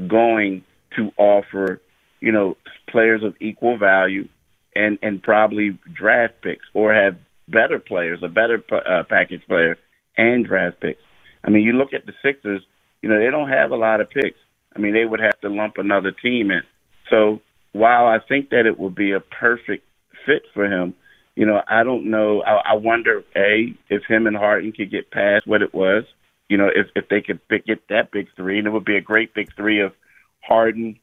going 0.08 0.64
to 0.96 1.12
offer, 1.18 1.82
you 2.22 2.32
know, 2.32 2.56
players 2.90 3.24
of 3.24 3.36
equal 3.42 3.78
value 3.78 4.28
and 4.76 4.98
and 5.02 5.22
probably 5.22 5.78
draft 5.94 6.36
picks 6.42 6.66
or 6.74 6.94
have 6.94 7.18
better 7.48 7.80
players, 7.80 8.20
a 8.24 8.30
better 8.30 8.64
uh, 8.72 9.04
package 9.08 9.42
player 9.48 9.78
and 10.18 10.46
draft 10.46 10.80
picks. 10.80 11.02
I 11.44 11.50
mean, 11.50 11.64
you 11.64 11.74
look 11.74 11.94
at 11.94 12.06
the 12.06 12.14
Sixers, 12.24 12.62
you 13.02 13.10
know, 13.10 13.20
they 13.20 13.32
don't 13.32 13.50
have 13.50 13.72
a 13.72 13.76
lot 13.76 14.00
of 14.00 14.10
picks. 14.10 14.38
I 14.76 14.80
mean, 14.80 14.94
they 14.94 15.06
would 15.06 15.20
have 15.20 15.40
to 15.42 15.50
lump 15.50 15.78
another 15.78 16.12
team 16.12 16.52
in. 16.52 16.62
So 17.10 17.42
while 17.74 18.08
I 18.08 18.20
think 18.20 18.50
that 18.50 18.66
it 18.66 18.80
would 18.80 18.96
be 18.96 19.12
a 19.12 19.20
perfect 19.20 19.86
fit 20.26 20.44
for 20.54 20.66
him, 20.66 20.94
you 21.36 21.46
know, 21.46 21.62
I 21.68 21.84
don't 21.84 22.10
know. 22.10 22.42
I, 22.42 22.72
I 22.72 22.76
wonder, 22.76 23.24
A, 23.36 23.74
if 23.90 24.04
him 24.04 24.28
and 24.28 24.36
Harden 24.36 24.72
could 24.74 24.92
get 24.92 25.12
past 25.12 25.48
what 25.48 25.62
it 25.62 25.74
was. 25.74 26.04
You 26.50 26.58
know, 26.58 26.68
if 26.68 26.88
if 26.96 27.08
they 27.08 27.22
could 27.22 27.48
pick, 27.48 27.66
get 27.66 27.88
that 27.88 28.12
big 28.12 28.28
three, 28.36 28.58
and 28.58 28.68
it 28.68 28.72
would 28.72 28.86
be 28.86 28.98
a 28.98 29.02
great 29.02 29.34
big 29.34 29.56
three 29.56 29.80
of 29.80 29.94
Harden, 30.42 31.00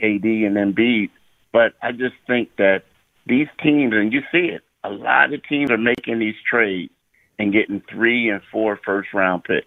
KD, 0.00 0.46
and 0.46 0.56
Embiid. 0.56 1.10
But 1.52 1.74
I 1.82 1.92
just 1.92 2.14
think 2.26 2.56
that 2.56 2.84
these 3.26 3.48
teams, 3.62 3.92
and 3.94 4.12
you 4.12 4.22
see 4.32 4.48
it, 4.48 4.62
a 4.82 4.90
lot 4.90 5.34
of 5.34 5.46
teams 5.46 5.70
are 5.70 5.76
making 5.76 6.18
these 6.18 6.36
trades 6.48 6.92
and 7.38 7.52
getting 7.52 7.82
three 7.90 8.30
and 8.30 8.40
four 8.50 8.80
first 8.84 9.12
round 9.12 9.44
picks. 9.44 9.66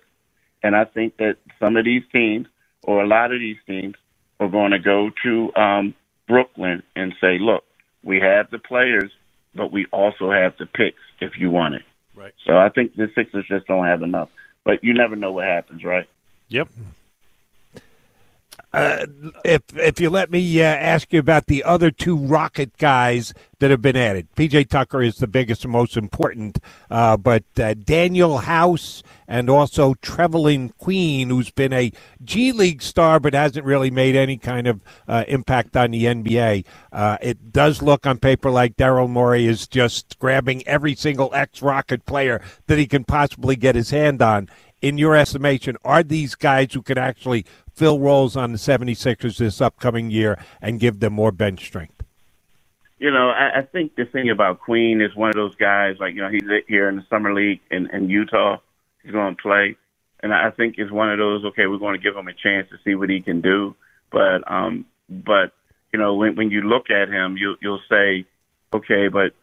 And 0.64 0.76
I 0.76 0.86
think 0.86 1.18
that 1.18 1.38
some 1.60 1.78
of 1.78 1.86
these 1.86 2.04
teams, 2.12 2.48
or 2.84 3.04
a 3.04 3.08
lot 3.08 3.32
of 3.32 3.40
these 3.40 3.58
teams, 3.68 3.96
are 4.40 4.50
going 4.50 4.72
to 4.72 4.80
go 4.80 5.12
to 5.24 5.54
um, 5.56 5.94
Brooklyn 6.28 6.82
and 6.96 7.14
say, 7.22 7.38
look, 7.40 7.64
we 8.04 8.20
have 8.20 8.50
the 8.50 8.60
players, 8.60 9.12
but 9.56 9.72
we 9.72 9.86
also 9.92 10.32
have 10.32 10.54
the 10.58 10.66
picks 10.66 11.00
if 11.20 11.34
you 11.38 11.50
want 11.50 11.76
it. 11.76 11.84
Right. 12.16 12.34
So 12.46 12.58
I 12.58 12.70
think 12.70 12.96
the 12.96 13.10
Sixers 13.16 13.46
just 13.48 13.68
don't 13.68 13.86
have 13.86 14.02
enough. 14.02 14.30
But 14.64 14.84
you 14.84 14.94
never 14.94 15.16
know 15.16 15.32
what 15.32 15.46
happens, 15.46 15.84
right? 15.84 16.08
Yep. 16.50 16.70
Uh, 18.74 19.06
if 19.44 19.62
if 19.76 20.00
you 20.00 20.10
let 20.10 20.32
me 20.32 20.62
uh, 20.62 20.66
ask 20.66 21.12
you 21.12 21.20
about 21.20 21.48
the 21.48 21.64
other 21.64 21.92
two 21.92 22.16
Rocket 22.16 22.78
guys 22.78 23.34
that 23.60 23.70
have 23.70 23.82
been 23.82 23.98
added, 23.98 24.30
PJ 24.36 24.70
Tucker 24.70 25.02
is 25.02 25.18
the 25.18 25.28
biggest 25.28 25.66
and 25.66 25.74
most 25.74 25.98
important, 25.98 26.58
uh, 26.90 27.18
but 27.18 27.44
uh, 27.58 27.74
Danuel 27.74 28.44
House 28.44 29.04
and 29.28 29.50
also 29.50 29.94
Trevelle 29.96 30.72
Queen, 30.78 31.30
who's 31.30 31.52
been 31.52 31.74
a 31.74 31.92
G 32.24 32.54
League 32.54 32.82
star 32.82 33.20
but 33.20 33.34
hasn't 33.34 33.66
really 33.66 33.92
made 33.92 34.16
any 34.16 34.38
kind 34.38 34.68
of 34.68 34.82
uh, 35.06 35.26
impact 35.28 35.76
on 35.76 35.92
the 35.92 36.06
NBA. 36.06 36.66
It 37.22 37.52
does 37.52 37.82
look 37.82 38.06
on 38.06 38.20
paper 38.20 38.50
like 38.50 38.78
Daryl 38.78 39.10
Morey 39.10 39.48
is 39.48 39.68
just 39.68 40.18
grabbing 40.18 40.66
every 40.66 40.96
single 40.96 41.30
ex 41.34 41.62
Rocket 41.62 42.06
player 42.06 42.42
that 42.68 42.78
he 42.78 42.88
can 42.88 43.04
possibly 43.04 43.58
get 43.58 43.76
his 43.76 43.90
hand 43.90 44.22
on 44.22 44.48
in 44.82 44.98
your 44.98 45.16
estimation, 45.16 45.78
are 45.84 46.04
these 46.04 46.36
guys 46.36 46.74
who 46.74 46.82
can 46.82 46.98
actually 46.98 47.46
fill 47.74 48.00
roles 48.00 48.36
on 48.36 48.52
the 48.52 48.58
76ers 48.58 49.38
this 49.38 49.62
upcoming 49.62 50.10
year 50.10 50.38
and 50.62 50.80
give 50.80 51.00
them 51.00 51.14
more 51.14 51.32
bench 51.32 51.66
strength? 51.66 52.04
You 53.00 53.12
know, 53.12 53.30
I, 53.30 53.60
I 53.60 53.62
think 53.64 53.96
the 53.96 54.06
thing 54.06 54.30
about 54.30 54.60
Queen 54.60 55.02
is 55.02 55.16
one 55.16 55.30
of 55.30 55.36
those 55.36 55.56
guys, 55.56 55.96
like, 56.00 56.14
you 56.14 56.22
know, 56.22 56.30
he's 56.30 56.44
here 56.68 56.88
in 56.88 56.98
the 56.98 57.06
Summer 57.10 57.34
League 57.34 57.62
in, 57.72 57.90
in 57.92 58.10
Utah. 58.10 58.58
He's 59.04 59.12
going 59.12 59.36
to 59.36 59.42
play. 59.42 59.76
And 60.22 60.34
I 60.34 60.52
think 60.52 60.76
it's 60.78 60.92
one 60.92 61.12
of 61.12 61.18
those, 61.18 61.44
okay, 61.46 61.66
we're 61.66 61.80
going 61.80 62.00
to 62.00 62.04
give 62.04 62.16
him 62.16 62.28
a 62.28 62.34
chance 62.34 62.70
to 62.70 62.78
see 62.84 62.94
what 62.94 63.10
he 63.10 63.22
can 63.22 63.42
do. 63.42 63.76
But, 64.12 64.50
um, 64.52 64.86
but, 65.10 65.52
you 65.92 66.00
know, 66.00 66.14
when, 66.16 66.36
when 66.36 66.52
you 66.52 66.62
look 66.62 66.92
at 66.92 67.10
him, 67.10 67.38
you, 67.38 67.56
you'll 67.60 67.82
say, 67.90 68.26
okay, 68.72 69.08
but 69.08 69.34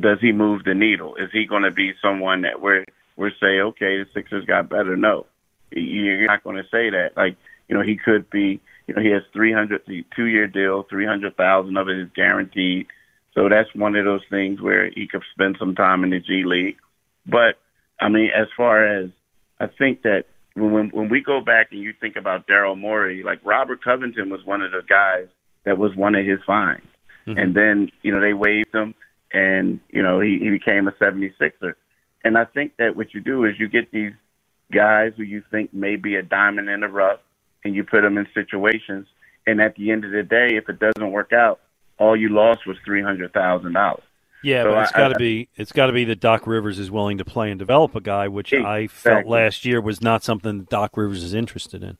does 0.00 0.18
he 0.20 0.32
move 0.32 0.64
the 0.64 0.74
needle? 0.74 1.16
Is 1.16 1.30
he 1.30 1.44
going 1.44 1.64
to 1.64 1.70
be 1.70 1.92
someone 2.00 2.42
that 2.42 2.60
we're, 2.62 2.86
we're 3.16 3.30
say, 3.40 3.60
okay, 3.60 3.98
the 3.98 4.06
Sixers 4.14 4.44
got 4.44 4.68
better? 4.68 4.96
No, 4.96 5.26
you're 5.70 6.26
not 6.26 6.44
going 6.44 6.56
to 6.56 6.64
say 6.64 6.90
that. 6.90 7.10
Like, 7.16 7.36
you 7.68 7.76
know, 7.76 7.82
he 7.82 7.96
could 7.96 8.28
be, 8.30 8.60
you 8.86 8.94
know, 8.94 9.02
he 9.02 9.08
has 9.10 9.22
300, 9.32 9.82
the 9.86 10.04
two 10.14 10.26
year 10.26 10.46
deal, 10.46 10.84
300,000 10.88 11.76
of 11.76 11.88
it 11.88 11.98
is 11.98 12.08
guaranteed. 12.14 12.86
So 13.34 13.48
that's 13.48 13.74
one 13.74 13.96
of 13.96 14.04
those 14.04 14.24
things 14.28 14.60
where 14.60 14.90
he 14.90 15.06
could 15.06 15.22
spend 15.32 15.56
some 15.58 15.74
time 15.74 16.04
in 16.04 16.10
the 16.10 16.20
G 16.20 16.44
League. 16.44 16.76
But 17.26 17.58
I 18.00 18.08
mean, 18.08 18.30
as 18.34 18.48
far 18.56 18.84
as 18.84 19.10
I 19.58 19.66
think 19.66 20.02
that 20.02 20.24
when 20.54 20.90
when 20.90 21.08
we 21.08 21.22
go 21.22 21.40
back 21.40 21.68
and 21.70 21.80
you 21.80 21.94
think 21.98 22.16
about 22.16 22.46
Daryl 22.46 22.78
Morey, 22.78 23.22
like 23.22 23.40
Robert 23.44 23.82
Covington 23.82 24.28
was 24.28 24.44
one 24.44 24.60
of 24.60 24.72
the 24.72 24.82
guys 24.86 25.28
that 25.64 25.78
was 25.78 25.94
one 25.96 26.14
of 26.14 26.26
his 26.26 26.40
finds. 26.46 26.84
Mm-hmm. 27.26 27.38
And 27.38 27.54
then, 27.54 27.90
you 28.02 28.12
know, 28.12 28.20
they 28.20 28.34
waived 28.34 28.74
him 28.74 28.94
and, 29.32 29.80
you 29.90 30.02
know, 30.02 30.20
he, 30.20 30.38
he 30.40 30.50
became 30.50 30.88
a 30.88 30.92
76er. 30.92 31.74
And 32.24 32.38
I 32.38 32.44
think 32.44 32.76
that 32.78 32.96
what 32.96 33.14
you 33.14 33.20
do 33.20 33.44
is 33.44 33.54
you 33.58 33.68
get 33.68 33.90
these 33.90 34.12
guys 34.72 35.12
who 35.16 35.22
you 35.22 35.42
think 35.50 35.72
may 35.74 35.96
be 35.96 36.16
a 36.16 36.22
diamond 36.22 36.68
in 36.68 36.80
the 36.80 36.88
rough 36.88 37.20
and 37.64 37.74
you 37.74 37.84
put 37.84 38.02
them 38.02 38.18
in 38.18 38.26
situations. 38.34 39.06
And 39.46 39.60
at 39.60 39.74
the 39.74 39.90
end 39.90 40.04
of 40.04 40.12
the 40.12 40.22
day, 40.22 40.56
if 40.56 40.68
it 40.68 40.78
doesn't 40.78 41.10
work 41.10 41.32
out, 41.32 41.60
all 41.98 42.16
you 42.16 42.28
lost 42.28 42.66
was 42.66 42.76
$300,000. 42.86 44.00
Yeah, 44.42 44.64
so 44.64 44.72
but 44.72 44.82
it's 44.82 44.92
got 44.92 45.08
to 45.08 45.18
be 45.18 45.48
it's 45.56 45.70
got 45.70 45.86
to 45.86 45.92
be 45.92 46.04
that 46.06 46.18
Doc 46.18 46.48
Rivers 46.48 46.80
is 46.80 46.90
willing 46.90 47.18
to 47.18 47.24
play 47.24 47.50
and 47.50 47.58
develop 47.60 47.94
a 47.94 48.00
guy, 48.00 48.26
which 48.26 48.52
exactly. 48.52 48.84
I 48.84 48.86
felt 48.88 49.26
last 49.26 49.64
year 49.64 49.80
was 49.80 50.02
not 50.02 50.24
something 50.24 50.58
that 50.58 50.68
Doc 50.68 50.96
Rivers 50.96 51.22
is 51.22 51.32
interested 51.32 51.84
in. 51.84 51.96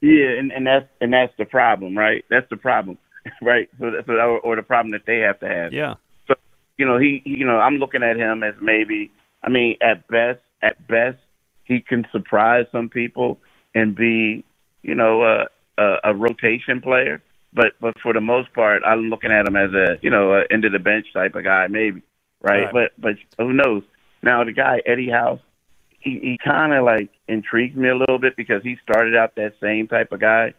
Yeah, 0.00 0.38
and, 0.38 0.52
and 0.52 0.66
that's 0.66 0.88
and 1.02 1.12
that's 1.12 1.34
the 1.36 1.44
problem, 1.44 1.96
right? 1.96 2.24
That's 2.30 2.48
the 2.48 2.56
problem, 2.56 2.96
right? 3.42 3.68
So, 3.78 3.92
so 4.06 4.12
or, 4.12 4.40
or 4.40 4.56
the 4.56 4.62
problem 4.62 4.92
that 4.92 5.04
they 5.06 5.18
have 5.18 5.38
to 5.40 5.48
have. 5.48 5.74
Yeah. 5.74 5.94
So 6.26 6.34
you 6.78 6.86
know, 6.86 6.98
he, 6.98 7.20
he 7.24 7.36
you 7.38 7.46
know, 7.46 7.58
I'm 7.58 7.76
looking 7.76 8.02
at 8.02 8.16
him 8.16 8.42
as 8.42 8.54
maybe 8.60 9.10
I 9.46 9.50
mean, 9.50 9.76
at 9.80 10.06
best, 10.08 10.40
at 10.60 10.86
best, 10.88 11.18
he 11.64 11.80
can 11.80 12.06
surprise 12.10 12.66
some 12.72 12.88
people 12.88 13.38
and 13.74 13.94
be, 13.94 14.44
you 14.82 14.94
know, 14.94 15.22
a, 15.22 15.46
a, 15.78 15.96
a 16.04 16.14
rotation 16.14 16.80
player. 16.80 17.22
But 17.52 17.72
but 17.80 17.98
for 18.02 18.12
the 18.12 18.20
most 18.20 18.52
part, 18.52 18.82
I'm 18.84 19.08
looking 19.08 19.30
at 19.30 19.48
him 19.48 19.56
as 19.56 19.72
a, 19.72 19.98
you 20.02 20.10
know, 20.10 20.34
a 20.34 20.44
end 20.50 20.64
of 20.64 20.72
the 20.72 20.78
bench 20.78 21.06
type 21.14 21.34
of 21.36 21.44
guy, 21.44 21.68
maybe, 21.68 22.02
right? 22.42 22.64
right. 22.64 22.72
But 22.72 22.92
but 22.98 23.14
who 23.38 23.52
knows? 23.52 23.82
Now 24.22 24.44
the 24.44 24.52
guy 24.52 24.82
Eddie 24.84 25.10
House, 25.10 25.40
he 26.00 26.18
he 26.18 26.38
kind 26.44 26.74
of 26.74 26.84
like 26.84 27.10
intrigues 27.28 27.76
me 27.76 27.88
a 27.88 27.96
little 27.96 28.18
bit 28.18 28.36
because 28.36 28.62
he 28.62 28.76
started 28.82 29.16
out 29.16 29.36
that 29.36 29.54
same 29.60 29.86
type 29.88 30.12
of 30.12 30.20
guy, 30.20 30.54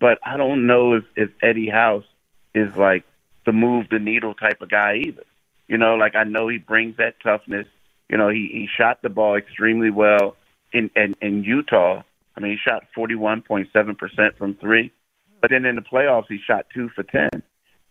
but 0.00 0.18
I 0.24 0.36
don't 0.36 0.66
know 0.66 0.94
if 0.94 1.04
if 1.14 1.30
Eddie 1.42 1.70
House 1.70 2.06
is 2.54 2.74
like 2.74 3.04
the 3.46 3.52
move 3.52 3.86
the 3.90 3.98
needle 3.98 4.34
type 4.34 4.60
of 4.60 4.70
guy 4.70 4.96
either. 5.06 5.24
You 5.68 5.78
know, 5.78 5.94
like 5.94 6.16
I 6.16 6.24
know 6.24 6.48
he 6.48 6.58
brings 6.58 6.96
that 6.96 7.20
toughness 7.22 7.66
you 8.10 8.18
know, 8.18 8.28
he, 8.28 8.48
he 8.52 8.68
shot 8.76 9.02
the 9.02 9.08
ball 9.08 9.36
extremely 9.36 9.90
well 9.90 10.36
in, 10.72 10.90
in, 10.96 11.14
in 11.22 11.44
Utah. 11.44 12.02
I 12.36 12.40
mean, 12.40 12.52
he 12.52 12.58
shot 12.58 12.84
41.7% 12.96 14.36
from 14.36 14.54
three, 14.56 14.92
but 15.40 15.50
then 15.50 15.64
in 15.64 15.76
the 15.76 15.82
playoffs, 15.82 16.26
he 16.28 16.38
shot 16.44 16.66
two 16.74 16.88
for 16.94 17.04
10. 17.04 17.28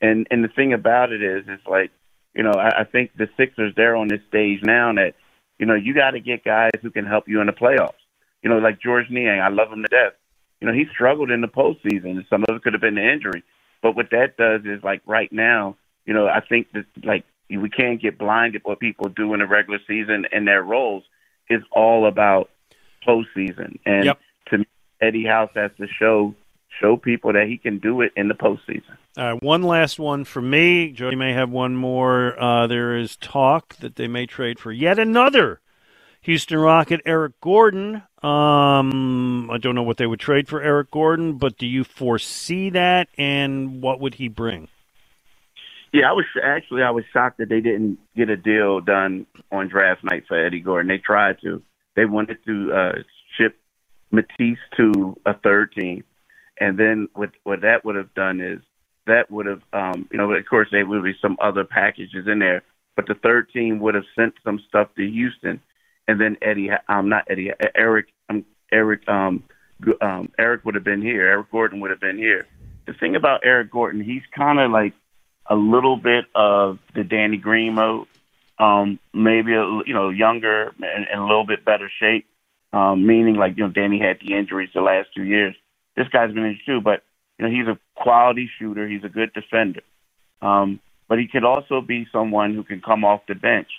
And, 0.02 0.28
and 0.30 0.44
the 0.44 0.50
thing 0.50 0.74
about 0.74 1.12
it 1.12 1.24
is, 1.24 1.46
it's 1.48 1.66
like, 1.66 1.92
you 2.34 2.44
know, 2.44 2.52
I, 2.52 2.82
I 2.82 2.84
think 2.84 3.12
the 3.18 3.30
Sixers, 3.38 3.74
they're 3.76 3.96
on 3.96 4.10
this 4.10 4.22
stage 4.28 4.60
now 4.62 4.94
that, 4.94 5.14
you 5.58 5.66
know, 5.66 5.76
you 5.76 5.94
got 5.94 6.12
to 6.12 6.20
get 6.20 6.44
guys 6.44 6.72
who 6.82 6.92
can 6.92 7.06
help 7.06 7.28
you 7.28 7.40
in 7.40 7.48
the 7.48 7.54
playoffs. 7.54 7.94
You 8.44 8.50
know, 8.50 8.60
like 8.60 8.82
Georges 8.82 9.12
Niang, 9.12 9.40
I 9.42 9.50
love 9.50 9.72
him 9.72 9.84
to 9.84 9.90
death. 9.90 10.14
You 10.62 10.68
know, 10.68 10.74
he 10.74 10.86
struggled 10.94 11.32
in 11.32 11.42
the 11.42 11.48
postseason, 11.48 12.28
some 12.30 12.44
of 12.48 12.56
it 12.56 12.62
could 12.62 12.74
have 12.74 12.82
been 12.82 12.96
the 12.96 13.10
injury. 13.10 13.44
But 13.82 13.96
what 13.96 14.10
that 14.12 14.36
does 14.38 14.62
is, 14.66 14.84
like, 14.84 15.02
right 15.06 15.32
now, 15.32 15.78
you 16.06 16.14
know, 16.14 16.28
I 16.28 16.42
think 16.42 16.68
that, 16.74 16.86
like, 17.04 17.24
we 17.58 17.70
can't 17.70 18.02
get 18.02 18.18
blinded 18.18 18.62
what 18.64 18.80
people 18.80 19.10
do 19.10 19.34
in 19.34 19.40
the 19.40 19.48
regular 19.48 19.80
season 19.88 20.26
and 20.32 20.48
their 20.48 20.64
roles 20.64 21.04
is 21.50 21.62
all 21.72 22.08
about 22.08 22.50
postseason. 23.08 23.80
And 23.86 24.06
yep. 24.06 24.20
to 24.50 24.60
me, 24.60 24.68
Eddie 25.02 25.26
House 25.26 25.50
has 25.56 25.72
to 25.78 25.88
show 25.88 26.36
show 26.80 26.96
people 26.96 27.34
that 27.34 27.48
he 27.48 27.58
can 27.58 27.80
do 27.80 28.02
it 28.02 28.12
in 28.16 28.28
the 28.28 28.34
postseason. 28.34 28.96
All 29.18 29.34
right, 29.34 29.44
one 29.44 29.64
last 29.64 30.00
one 30.00 30.24
for 30.24 30.42
me. 30.42 30.92
Jody 30.92 31.16
may 31.16 31.34
have 31.34 31.50
one 31.50 31.76
more. 31.76 32.42
Uh, 32.42 32.68
there 32.68 32.96
is 32.96 33.18
talk 33.18 33.76
that 33.78 33.96
they 33.96 34.08
may 34.08 34.26
trade 34.26 34.60
for 34.60 34.72
yet 34.72 35.00
another 35.00 35.60
Houston 36.22 36.60
Rocket, 36.60 37.02
Eric 37.06 37.40
Gordon. 37.42 38.04
Um, 38.22 39.50
I 39.50 39.58
don't 39.58 39.76
know 39.76 39.84
what 39.84 39.98
they 39.98 40.08
would 40.08 40.20
trade 40.20 40.48
for 40.48 40.62
Eric 40.62 40.92
Gordon, 40.92 41.38
but 41.38 41.58
do 41.58 41.66
you 41.66 41.84
foresee 41.84 42.70
that, 42.70 43.08
and 43.18 43.82
what 43.82 44.00
would 44.00 44.16
he 44.16 44.28
bring? 44.28 44.68
Yeah, 45.92 46.10
I 46.10 46.14
was 46.14 46.26
actually 46.44 46.84
I 46.84 46.92
was 46.92 47.04
shocked 47.12 47.40
that 47.40 47.50
they 47.50 47.62
didn't 47.62 47.98
get 48.16 48.30
a 48.30 48.38
deal 48.38 48.80
done 48.80 49.26
on 49.52 49.70
draft 49.70 50.04
night 50.04 50.24
for 50.28 50.38
Eddie 50.38 50.60
Gordon. 50.60 50.88
They 50.88 51.00
tried 51.00 51.38
to. 51.42 51.62
They 51.96 52.06
wanted 52.06 52.38
to 52.46 52.72
uh, 52.72 52.92
ship 53.38 53.58
Matisse 54.12 54.60
to 54.78 55.18
a 55.26 55.34
third 55.34 55.72
team, 55.74 56.04
and 56.60 56.78
then 56.78 57.08
what 57.14 57.32
what 57.44 57.62
that 57.62 57.84
would 57.86 57.96
have 57.96 58.14
done 58.14 58.40
is 58.40 58.60
that 59.08 59.32
would 59.32 59.48
have 59.48 59.62
um, 59.74 60.08
you 60.12 60.18
know 60.18 60.32
of 60.32 60.46
course 60.46 60.68
there 60.72 60.86
would 60.86 61.04
be 61.04 61.16
some 61.22 61.38
other 61.42 61.64
packages 61.64 62.28
in 62.28 62.40
there, 62.40 62.62
but 62.96 63.08
the 63.08 63.16
third 63.16 63.50
team 63.52 63.80
would 63.80 63.96
have 63.96 64.06
sent 64.16 64.36
some 64.44 64.60
stuff 64.68 64.90
to 64.96 65.10
Houston, 65.10 65.60
and 66.08 66.22
then 66.22 66.38
Eddie 66.42 66.70
um 66.88 67.10
not 67.10 67.26
Eddie 67.30 67.52
Eric 67.76 68.08
um 68.30 68.46
Eric 68.72 69.08
um 69.10 69.44
um 70.02 70.32
Eric 70.38 70.66
would 70.66 70.76
have 70.76 70.84
been 70.84 71.02
here. 71.02 71.28
Eric 71.28 71.52
Gordon 71.52 71.80
would 71.80 71.90
have 71.90 72.00
been 72.00 72.18
here. 72.18 72.46
The 72.86 72.94
thing 72.94 73.16
about 73.16 73.42
Eric 73.44 73.72
Gordon, 73.72 74.04
he's 74.04 74.24
kind 74.36 74.60
of 74.60 74.72
like 74.72 74.94
a 75.50 75.56
little 75.56 75.98
bit 75.98 76.26
of 76.36 76.80
the 76.94 77.04
Danny 77.04 77.38
Green 77.38 77.74
mode, 77.74 78.08
um, 78.60 79.00
maybe 79.14 79.54
a, 79.54 79.64
you 79.86 79.94
know 79.94 80.10
younger 80.10 80.74
and, 80.82 81.08
and 81.12 81.20
a 81.20 81.26
little 81.26 81.46
bit 81.46 81.66
better 81.66 81.92
shape. 82.00 82.26
Um, 82.72 83.08
meaning 83.08 83.36
like 83.36 83.58
you 83.58 83.64
know 83.64 83.72
Danny 83.72 84.00
had 84.00 84.20
the 84.26 84.36
injuries 84.36 84.70
the 84.74 84.82
last 84.82 85.10
two 85.16 85.24
years. 85.24 85.56
This 85.96 86.08
guy's 86.10 86.32
been 86.32 86.46
injured 86.46 86.66
too, 86.66 86.82
but 86.82 87.04
you 87.38 87.46
know 87.46 87.52
he's 87.52 87.68
a 87.68 87.80
quality 87.96 88.50
shooter. 88.60 88.88
He's 88.88 89.04
a 89.04 89.10
good 89.10 89.34
defender, 89.34 89.82
um, 90.42 90.80
but 91.08 91.18
he 91.18 91.28
could 91.28 91.44
also 91.44 91.82
be 91.82 92.08
someone 92.12 92.54
who 92.54 92.64
can 92.64 92.80
come 92.80 93.04
off 93.04 93.22
the 93.28 93.36
bench 93.36 93.70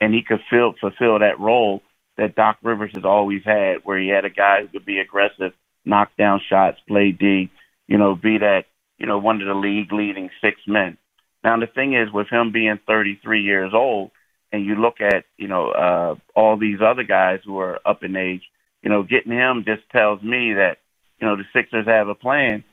and 0.00 0.14
he 0.14 0.22
could 0.22 0.40
fill 0.48 0.74
fulfill 0.80 1.18
that 1.18 1.38
role 1.38 1.82
that 2.16 2.34
Doc 2.34 2.58
Rivers 2.62 2.90
has 2.94 3.04
always 3.04 3.42
had, 3.44 3.78
where 3.84 3.98
he 3.98 4.08
had 4.08 4.24
a 4.24 4.30
guy 4.30 4.62
who 4.62 4.68
could 4.68 4.84
be 4.84 4.98
aggressive, 4.98 5.52
knock 5.84 6.10
down 6.18 6.40
shots, 6.48 6.78
play 6.88 7.12
D, 7.12 7.50
you 7.86 7.98
know, 7.98 8.14
be 8.14 8.38
that 8.38 8.64
you 8.98 9.06
know 9.06 9.18
one 9.18 9.40
of 9.40 9.46
the 9.46 9.54
league 9.54 9.92
leading 9.92 10.30
six 10.40 10.60
men. 10.66 10.96
Now 11.42 11.58
the 11.58 11.66
thing 11.66 11.94
is, 11.94 12.12
with 12.12 12.28
him 12.28 12.52
being 12.52 12.78
33 12.86 13.42
years 13.42 13.72
old, 13.74 14.10
and 14.52 14.64
you 14.64 14.74
look 14.74 15.00
at 15.00 15.24
you 15.36 15.48
know 15.48 15.70
uh, 15.70 16.14
all 16.34 16.56
these 16.56 16.80
other 16.80 17.04
guys 17.04 17.40
who 17.44 17.58
are 17.58 17.78
up 17.86 18.02
in 18.02 18.16
age, 18.16 18.42
you 18.82 18.90
know, 18.90 19.02
getting 19.02 19.32
him 19.32 19.64
just 19.66 19.82
tells 19.90 20.22
me 20.22 20.54
that 20.54 20.78
you 21.20 21.26
know 21.26 21.36
the 21.36 21.44
Sixers 21.52 21.86
have 21.86 22.08
a 22.08 22.14
plan 22.14 22.64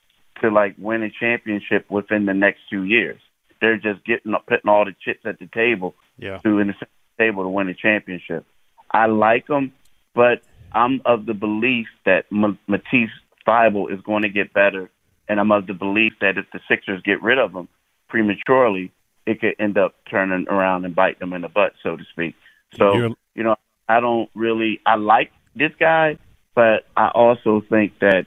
to 0.41 0.49
like 0.49 0.75
win 0.77 1.03
a 1.03 1.09
championship 1.09 1.89
within 1.89 2.25
the 2.25 2.33
next 2.33 2.61
two 2.69 2.83
years. 2.83 3.19
They're 3.61 3.77
just 3.77 4.03
getting 4.05 4.33
putting 4.47 4.69
all 4.69 4.85
the 4.85 4.95
chips 5.03 5.25
at 5.25 5.39
the 5.39 5.47
table 5.47 5.95
Yeah. 6.17 6.37
to 6.39 6.59
in 6.59 6.67
the 6.67 6.75
table 7.17 7.43
to 7.43 7.49
win 7.49 7.69
a 7.69 7.73
championship. 7.73 8.45
I 8.91 9.07
like 9.07 9.47
them, 9.47 9.73
but 10.13 10.41
I'm 10.73 11.01
of 11.05 11.25
the 11.25 11.33
belief 11.33 11.87
that 12.05 12.25
M- 12.31 12.59
Matisse 12.67 13.09
Thybulle 13.47 13.91
is 13.91 14.01
going 14.01 14.23
to 14.23 14.29
get 14.29 14.53
better, 14.53 14.89
and 15.27 15.39
I'm 15.39 15.51
of 15.51 15.67
the 15.67 15.73
belief 15.73 16.13
that 16.21 16.37
if 16.37 16.45
the 16.53 16.59
Sixers 16.67 17.01
get 17.03 17.21
rid 17.23 17.39
of 17.39 17.51
him 17.53 17.67
prematurely, 18.07 18.91
it 19.25 19.41
could 19.41 19.55
end 19.59 19.77
up 19.77 19.95
turning 20.09 20.47
around 20.47 20.85
and 20.85 20.95
bite 20.95 21.19
them 21.19 21.33
in 21.33 21.41
the 21.41 21.49
butt, 21.49 21.73
so 21.83 21.95
to 21.97 22.03
speak. 22.11 22.35
So 22.75 22.93
You're- 22.93 23.15
you 23.35 23.43
know, 23.43 23.55
I 23.89 23.99
don't 23.99 24.29
really 24.33 24.79
I 24.85 24.95
like 24.95 25.31
this 25.55 25.71
guy, 25.79 26.17
but 26.55 26.85
I 26.95 27.09
also 27.09 27.61
think 27.69 27.99
that 27.99 28.25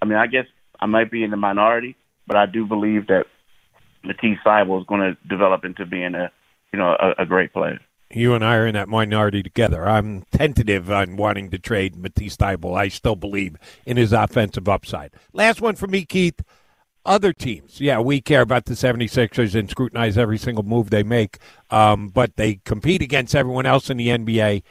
I 0.00 0.04
mean 0.06 0.18
I 0.18 0.26
guess 0.26 0.46
I 0.80 0.86
might 0.86 1.10
be 1.10 1.22
in 1.24 1.30
the 1.30 1.36
minority, 1.36 1.96
but 2.26 2.36
I 2.36 2.46
do 2.46 2.66
believe 2.66 3.06
that 3.08 3.26
Matisse 4.02 4.38
Thybulle 4.44 4.80
is 4.80 4.86
going 4.86 5.00
to 5.00 5.16
develop 5.28 5.64
into 5.64 5.86
being 5.86 6.14
a 6.14 6.30
you 6.72 6.78
know 6.78 6.96
a, 6.98 7.22
a 7.22 7.26
great 7.26 7.52
player. 7.52 7.80
You 8.10 8.34
and 8.34 8.44
I 8.44 8.56
are 8.56 8.66
in 8.66 8.74
that 8.74 8.88
minority 8.88 9.42
together. 9.42 9.88
I'm 9.88 10.22
tentative 10.30 10.90
on 10.90 11.16
wanting 11.16 11.50
to 11.50 11.58
trade 11.58 11.96
Matisse 11.96 12.36
Thybulle. 12.36 12.76
I 12.76 12.88
still 12.88 13.16
believe 13.16 13.56
in 13.86 13.96
his 13.96 14.12
offensive 14.12 14.68
upside. 14.68 15.10
Last 15.32 15.60
one 15.60 15.74
for 15.74 15.88
me, 15.88 16.04
Keith. 16.04 16.40
Other 17.06 17.34
teams, 17.34 17.82
yeah, 17.82 18.00
we 18.00 18.22
care 18.22 18.40
about 18.40 18.64
the 18.64 18.72
76ers 18.72 19.54
and 19.54 19.68
scrutinize 19.68 20.16
every 20.16 20.38
single 20.38 20.64
move 20.64 20.88
they 20.88 21.02
make, 21.02 21.38
um, 21.70 22.08
but 22.08 22.36
they 22.36 22.60
compete 22.64 23.02
against 23.02 23.34
everyone 23.34 23.66
else 23.66 23.90
in 23.90 23.98
the 23.98 24.08
NBA. 24.08 24.62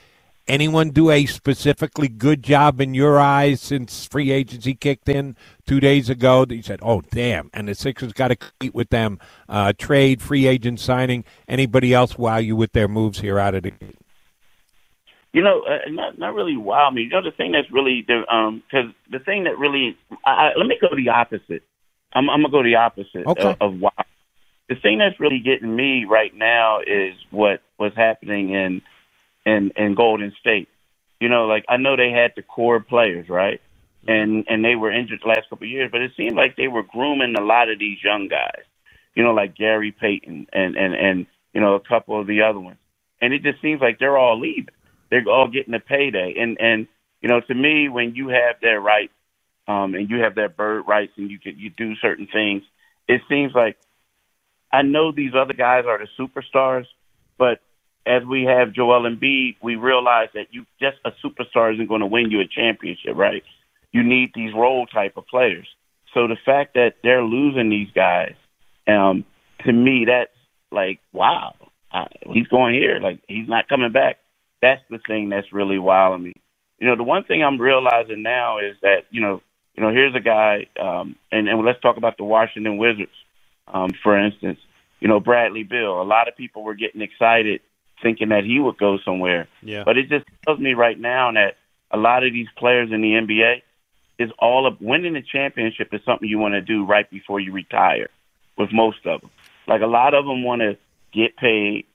Anyone 0.48 0.90
do 0.90 1.12
a 1.12 1.28
specifically 1.28 2.08
good 2.10 2.42
job 2.42 2.82
in 2.82 2.96
your 2.96 3.20
eyes 3.20 3.62
since 3.62 4.08
free 4.08 4.32
agency 4.32 4.74
kicked 4.74 5.08
in 5.10 5.38
two 5.68 5.80
days 5.80 6.10
ago 6.10 6.44
that 6.44 6.56
you 6.56 6.64
said, 6.64 6.80
oh, 6.82 7.02
damn, 7.12 7.52
and 7.54 7.68
the 7.68 7.76
Sixers 7.76 8.14
got 8.14 8.30
to 8.30 8.36
compete 8.36 8.74
with 8.74 8.90
them, 8.90 9.20
uh, 9.48 9.74
trade, 9.78 10.20
free 10.20 10.48
agent 10.48 10.80
signing. 10.80 11.24
Anybody 11.48 11.94
else 11.94 12.18
wow 12.18 12.38
you 12.38 12.56
with 12.56 12.74
their 12.74 12.88
moves 12.88 13.20
here 13.20 13.38
out 13.38 13.54
of 13.54 13.64
the 13.64 13.74
You 15.34 15.44
know, 15.44 15.62
uh, 15.62 15.90
not 15.90 16.18
not 16.18 16.34
really 16.34 16.58
wow 16.58 16.90
me. 16.90 17.04
You 17.04 17.10
know, 17.10 17.24
the 17.24 17.32
thing 17.32 17.52
that's 17.52 17.72
really 17.72 18.04
the 18.08 18.24
um 18.34 18.64
because 18.70 18.92
the 19.12 19.20
thing 19.20 19.46
that 19.46 19.60
really 19.60 19.98
I, 20.26 20.32
I, 20.32 20.52
let 20.58 20.68
me 20.68 20.78
go 20.82 20.88
the 20.96 21.10
opposite. 21.10 21.64
I'm 22.14 22.30
I'm 22.30 22.42
gonna 22.42 22.52
go 22.52 22.64
the 22.64 22.76
opposite 22.76 23.26
Okay. 23.28 23.56
of, 23.60 23.74
of 23.74 23.80
wow. 23.80 23.92
The 24.70 24.76
thing 24.76 25.00
that's 25.00 25.20
really 25.20 25.40
getting 25.40 25.76
me 25.76 26.06
right 26.06 26.34
now 26.34 26.80
is 26.80 27.16
what 27.32 27.62
was 27.78 27.92
happening 27.96 28.52
in 28.52 28.82
in 29.46 29.72
in 29.76 29.96
Golden 29.96 30.34
State. 30.40 30.70
You 31.20 31.30
know, 31.30 31.46
like 31.46 31.66
I 31.70 31.78
know 31.78 31.96
they 31.96 32.12
had 32.12 32.34
the 32.36 32.42
core 32.42 32.80
players, 32.80 33.30
right? 33.30 33.62
And 34.08 34.46
and 34.50 34.64
they 34.64 34.76
were 34.76 34.92
injured 34.92 35.22
the 35.24 35.30
last 35.30 35.50
couple 35.50 35.66
of 35.66 35.72
years, 35.72 35.90
but 35.92 36.02
it 36.02 36.12
seemed 36.18 36.36
like 36.36 36.56
they 36.56 36.68
were 36.68 36.84
grooming 36.84 37.36
a 37.38 37.42
lot 37.44 37.70
of 37.70 37.80
these 37.80 37.98
young 38.04 38.28
guys. 38.28 38.64
You 39.16 39.24
know, 39.24 39.34
like 39.34 39.56
Gary 39.56 39.92
Payton 39.92 40.48
and 40.54 40.76
and 40.76 40.94
and 40.94 41.26
you 41.54 41.62
know 41.62 41.76
a 41.76 41.80
couple 41.80 42.20
of 42.20 42.28
the 42.28 42.42
other 42.42 42.60
ones. 42.60 42.78
And 43.22 43.34
it 43.34 43.44
just 43.44 43.62
seems 43.62 43.80
like 43.80 44.00
they're 44.00 44.18
all 44.18 44.40
leaving. 44.40 44.74
They're 45.10 45.24
all 45.30 45.48
getting 45.48 45.74
a 45.74 45.80
payday. 45.80 46.36
And 46.38 46.60
and 46.60 46.88
you 47.22 47.30
know, 47.30 47.40
to 47.42 47.54
me, 47.54 47.88
when 47.90 48.16
you 48.16 48.30
have 48.30 48.56
that 48.62 48.82
rights 48.82 49.14
um, 49.68 49.96
and 49.96 50.10
you 50.10 50.20
have 50.20 50.36
that 50.36 50.58
bird 50.58 50.84
rights 50.88 51.14
and 51.18 51.30
you 51.30 51.40
can 51.40 51.58
you 51.58 51.70
do 51.70 51.96
certain 51.98 52.28
things, 52.32 52.64
it 53.08 53.22
seems 53.30 53.54
like 53.54 53.78
I 54.72 54.82
know 54.82 55.12
these 55.12 55.34
other 55.36 55.54
guys 55.54 55.86
are 55.88 56.00
the 56.00 56.08
superstars, 56.20 56.86
but 57.38 57.60
as 58.06 58.24
we 58.26 58.44
have 58.44 58.74
Joel 58.74 59.04
Embiid, 59.04 59.58
we 59.62 59.76
realize 59.76 60.30
that 60.34 60.48
you 60.52 60.66
just 60.80 60.98
a 61.06 61.12
superstar 61.24 61.74
isn't 61.74 61.88
going 61.88 62.02
to 62.02 62.08
win 62.08 62.32
you 62.32 62.42
a 62.42 62.48
championship, 62.48 63.16
right? 63.16 63.44
You 63.92 64.04
need 64.04 64.32
these 64.34 64.54
role 64.54 64.86
type 64.86 65.16
of 65.16 65.28
players. 65.28 65.68
So 66.14 66.28
the 66.28 66.38
fact 66.46 66.74
that 66.74 66.96
they're 67.04 67.24
losing 67.24 67.70
these 67.70 67.90
guys, 67.94 68.36
um, 68.88 69.26
to 69.66 69.72
me, 69.72 70.06
that's 70.06 70.32
like 70.72 71.00
wow, 71.14 71.56
he's 72.32 72.48
going 72.48 72.76
here, 72.76 73.00
like 73.00 73.22
he's 73.28 73.48
not 73.48 73.70
coming 73.70 73.92
back. 73.92 74.18
That's 74.62 74.82
the 74.90 75.00
thing 75.08 75.30
that's 75.30 75.52
really 75.54 75.80
wowing 75.80 76.24
me. 76.24 76.34
You 76.80 76.88
know, 76.88 76.96
the 76.96 77.04
one 77.04 77.24
thing 77.24 77.44
I'm 77.44 77.60
realizing 77.60 78.24
now 78.24 78.60
is 78.60 78.76
that 78.82 79.06
you 79.12 79.22
know, 79.22 79.42
you 79.76 79.84
know, 79.84 79.90
here's 79.90 80.16
a 80.16 80.20
guy, 80.20 80.68
um, 80.80 81.16
and 81.32 81.48
and 81.48 81.64
let's 81.66 81.82
talk 81.82 81.98
about 81.98 82.18
the 82.18 82.24
Washington 82.24 82.78
Wizards, 82.78 83.12
um, 83.68 83.92
for 84.04 84.18
instance. 84.18 84.60
You 85.00 85.08
know, 85.08 85.20
Bradley 85.20 85.64
Beal. 85.64 86.02
A 86.02 86.04
lot 86.04 86.28
of 86.28 86.38
people 86.38 86.64
were 86.64 86.76
getting 86.76 87.02
excited 87.02 87.62
thinking 88.02 88.30
that 88.30 88.44
he 88.44 88.60
would 88.60 88.78
go 88.78 88.98
somewhere. 89.04 89.48
Yeah. 89.62 89.84
But 89.84 89.98
it 89.98 90.10
just 90.10 90.26
tells 90.46 90.60
me 90.60 90.74
right 90.74 91.00
now 91.00 91.32
that 91.32 91.58
a 91.92 91.98
lot 91.98 92.24
of 92.24 92.34
these 92.34 92.48
players 92.58 92.92
in 92.92 93.02
the 93.02 93.14
NBA 93.14 93.62
is 94.20 94.30
all 94.38 94.68
of 94.68 94.80
winning 94.80 95.16
a 95.16 95.22
championship 95.22 95.94
is 95.94 96.02
something 96.06 96.28
you 96.28 96.38
want 96.38 96.54
to 96.54 96.62
do 96.62 96.86
right 96.86 97.10
before 97.10 97.40
you 97.40 97.52
retire. 97.52 98.10
With 98.56 98.72
most 98.72 99.04
of 99.06 99.22
them, 99.22 99.32
like 99.68 99.82
a 99.82 99.88
lot 99.88 100.14
of 100.14 100.26
them 100.26 100.44
want 100.44 100.62
to 100.62 100.78
get 101.12 101.36
paid. 101.36 101.86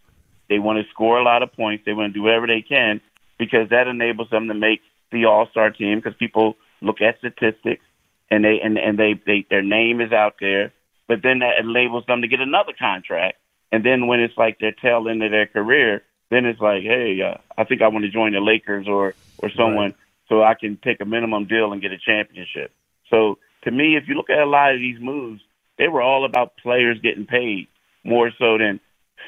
They 0.48 0.59
want 0.59 0.84
to 0.84 0.90
score 0.90 1.20
a 1.20 1.22
lot 1.22 1.44
of 1.44 1.52
points. 1.52 1.84
They 1.84 1.92
want 1.92 2.12
to 2.12 2.18
do 2.18 2.24
whatever 2.24 2.48
they 2.48 2.62
can 2.62 3.00
because 3.38 3.68
that 3.68 3.86
enables 3.86 4.28
them 4.30 4.48
to 4.48 4.55
make 4.55 4.80
the 5.12 5.26
All 5.26 5.46
Star 5.52 5.70
team. 5.70 5.98
Because 5.98 6.14
people 6.18 6.56
look 6.80 7.00
at 7.00 7.18
statistics 7.18 7.84
and 8.30 8.44
they 8.44 8.60
and 8.62 8.78
and 8.78 8.98
they, 8.98 9.20
they 9.26 9.46
their 9.48 9.62
name 9.62 10.00
is 10.00 10.12
out 10.12 10.34
there. 10.40 10.72
But 11.06 11.22
then 11.22 11.38
that 11.38 11.59
enables 11.59 12.05
them 12.06 12.22
to 12.22 12.28
get 12.28 12.40
another 12.40 12.72
contract. 12.78 13.38
And 13.72 13.84
then 13.84 14.06
when 14.06 14.20
it's 14.20 14.36
like 14.36 14.59
their 14.59 14.72
tail 14.72 15.09
end 15.09 15.22
of 15.22 15.30
their 15.30 15.46
career, 15.46 16.02
then 16.30 16.44
it's 16.44 16.60
like, 16.60 16.82
hey, 16.82 17.20
uh, 17.22 17.38
I 17.56 17.64
think 17.64 17.80
I 17.80 17.88
want 17.88 18.05
to 18.05 18.10
join 18.10 18.32
the 18.32 18.40
Lakers 18.40 18.86
or 18.86 19.14
or 19.38 19.50
someone 19.50 19.94
so 20.28 20.42
I 20.42 20.55
can 20.55 20.78
take 20.82 21.00
a 21.00 21.05
minimum 21.05 21.46
deal 21.46 21.72
and 21.72 21.80
get 21.80 21.92
a 21.92 21.98
championship. 21.98 22.72
So 23.10 23.38
to 23.64 23.70
me, 23.70 23.96
if 23.96 24.09
you 24.09 24.14
look 24.14 24.30
at 24.30 24.38
a 24.38 24.46
lot 24.46 24.74
of 24.74 24.80
these 24.80 25.00
moves, 25.00 25.40
they 25.78 25.88
were 25.88 26.02
all 26.02 26.24
about 26.24 26.56
players 26.59 26.98
getting 27.00 27.26
paid 27.26 27.68
more 28.05 28.30
so 28.38 28.59
than 28.59 28.80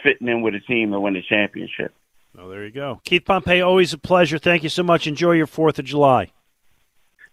fitting 0.03 0.29
in 0.29 0.43
with 0.43 0.55
a 0.55 0.61
team 0.61 0.93
to 0.93 1.01
win 1.01 1.15
the 1.15 1.23
championship. 1.23 1.95
Oh, 2.39 2.49
there 2.49 2.65
you 2.65 2.71
go. 2.71 3.01
Keith 3.05 3.25
Pompey, 3.25 3.61
always 3.61 3.93
a 3.93 3.99
pleasure. 3.99 4.39
Thank 4.39 4.63
you 4.63 4.69
so 4.69 4.83
much. 4.83 5.07
Enjoy 5.07 5.33
your 5.33 5.47
4th 5.47 5.79
of 5.79 5.85
July. 5.85 6.31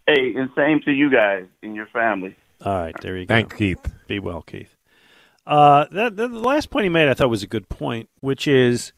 Hey, 0.08 0.34
and 0.36 0.50
same 0.56 0.80
to 0.86 0.92
you 0.92 1.12
guys 1.12 1.46
and 1.62 1.76
your 1.76 1.88
family. 1.88 2.36
All 2.64 2.74
right, 2.80 2.96
there 3.02 3.18
you 3.18 3.26
go. 3.26 3.34
Thank 3.36 3.56
Keith. 3.58 3.94
Be 4.08 4.20
well, 4.20 4.42
Keith. 4.42 4.76
Uh, 5.46 5.86
that, 5.92 6.16
that- 6.16 6.32
the 6.32 6.40
last 6.40 6.70
point 6.70 6.84
he 6.86 6.90
made, 6.90 7.10
I 7.10 7.14
thought 7.14 7.30
was 7.30 7.44
a 7.44 7.48
good 7.48 7.70
point, 7.70 8.10
which 8.22 8.48
is 8.48 8.94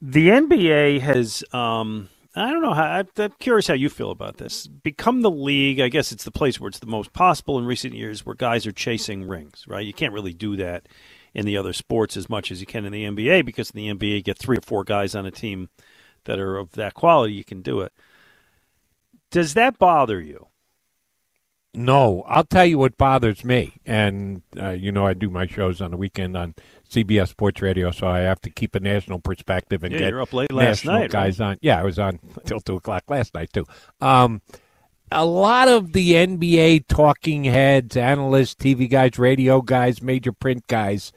the 0.00 0.28
NBA 0.28 1.00
has. 1.00 1.44
Um, 1.52 2.08
I 2.36 2.50
don't 2.52 2.62
know 2.62 2.74
how. 2.74 2.84
I- 2.84 3.04
I'm 3.22 3.32
curious 3.38 3.68
how 3.68 3.74
you 3.74 3.88
feel 3.88 4.10
about 4.10 4.36
this. 4.38 4.66
Become 4.66 5.22
the 5.22 5.30
league. 5.30 5.80
I 5.80 5.88
guess 5.88 6.12
it's 6.12 6.24
the 6.24 6.30
place 6.30 6.60
where 6.60 6.68
it's 6.68 6.78
the 6.80 6.86
most 6.86 7.12
possible 7.12 7.58
in 7.58 7.64
recent 7.64 7.94
years, 7.94 8.26
where 8.26 8.34
guys 8.34 8.66
are 8.66 8.72
chasing 8.72 9.26
rings. 9.26 9.64
Right? 9.68 9.86
You 9.86 9.92
can't 9.94 10.12
really 10.12 10.34
do 10.34 10.56
that 10.56 10.86
in 11.34 11.46
the 11.46 11.56
other 11.56 11.72
sports 11.72 12.16
as 12.16 12.28
much 12.28 12.50
as 12.50 12.60
you 12.60 12.66
can 12.66 12.84
in 12.84 12.92
the 12.92 13.04
NBA 13.04 13.44
because 13.44 13.70
in 13.70 13.76
the 13.76 13.88
NBA 13.94 14.16
you 14.16 14.22
get 14.22 14.38
three 14.38 14.56
or 14.58 14.62
four 14.62 14.82
guys 14.82 15.14
on 15.14 15.26
a 15.26 15.30
team 15.30 15.68
that 16.24 16.38
are 16.40 16.56
of 16.58 16.72
that 16.72 16.94
quality. 16.94 17.34
You 17.34 17.44
can 17.44 17.62
do 17.62 17.80
it. 17.80 17.92
Does 19.30 19.54
that 19.54 19.78
bother 19.78 20.20
you? 20.20 20.46
No, 21.74 22.22
I'll 22.26 22.44
tell 22.44 22.64
you 22.64 22.78
what 22.78 22.96
bothers 22.96 23.44
me, 23.44 23.74
and 23.84 24.42
uh, 24.60 24.70
you 24.70 24.90
know 24.90 25.06
I 25.06 25.12
do 25.12 25.28
my 25.28 25.46
shows 25.46 25.80
on 25.82 25.90
the 25.90 25.96
weekend 25.98 26.36
on 26.36 26.54
CBS 26.90 27.28
Sports 27.28 27.60
Radio, 27.60 27.90
so 27.90 28.08
I 28.08 28.20
have 28.20 28.40
to 28.40 28.50
keep 28.50 28.74
a 28.74 28.80
national 28.80 29.20
perspective 29.20 29.84
and 29.84 29.92
Yeah, 29.92 29.98
get 30.00 30.08
you're 30.08 30.22
up 30.22 30.32
late 30.32 30.50
last 30.50 30.84
national 30.84 31.00
night, 31.00 31.10
guys 31.10 31.38
right? 31.38 31.46
on. 31.50 31.58
Yeah, 31.60 31.78
I 31.78 31.84
was 31.84 31.98
on 31.98 32.18
till 32.46 32.60
two 32.60 32.76
o'clock 32.76 33.04
last 33.08 33.34
night 33.34 33.52
too. 33.52 33.66
Um, 34.00 34.40
a 35.12 35.24
lot 35.26 35.68
of 35.68 35.92
the 35.92 36.12
NBA 36.12 36.86
talking 36.88 37.44
heads, 37.44 37.96
analysts, 37.96 38.54
TV 38.54 38.88
guys, 38.90 39.18
radio 39.18 39.60
guys, 39.60 40.02
major 40.02 40.32
print 40.32 40.66
guys 40.68 41.12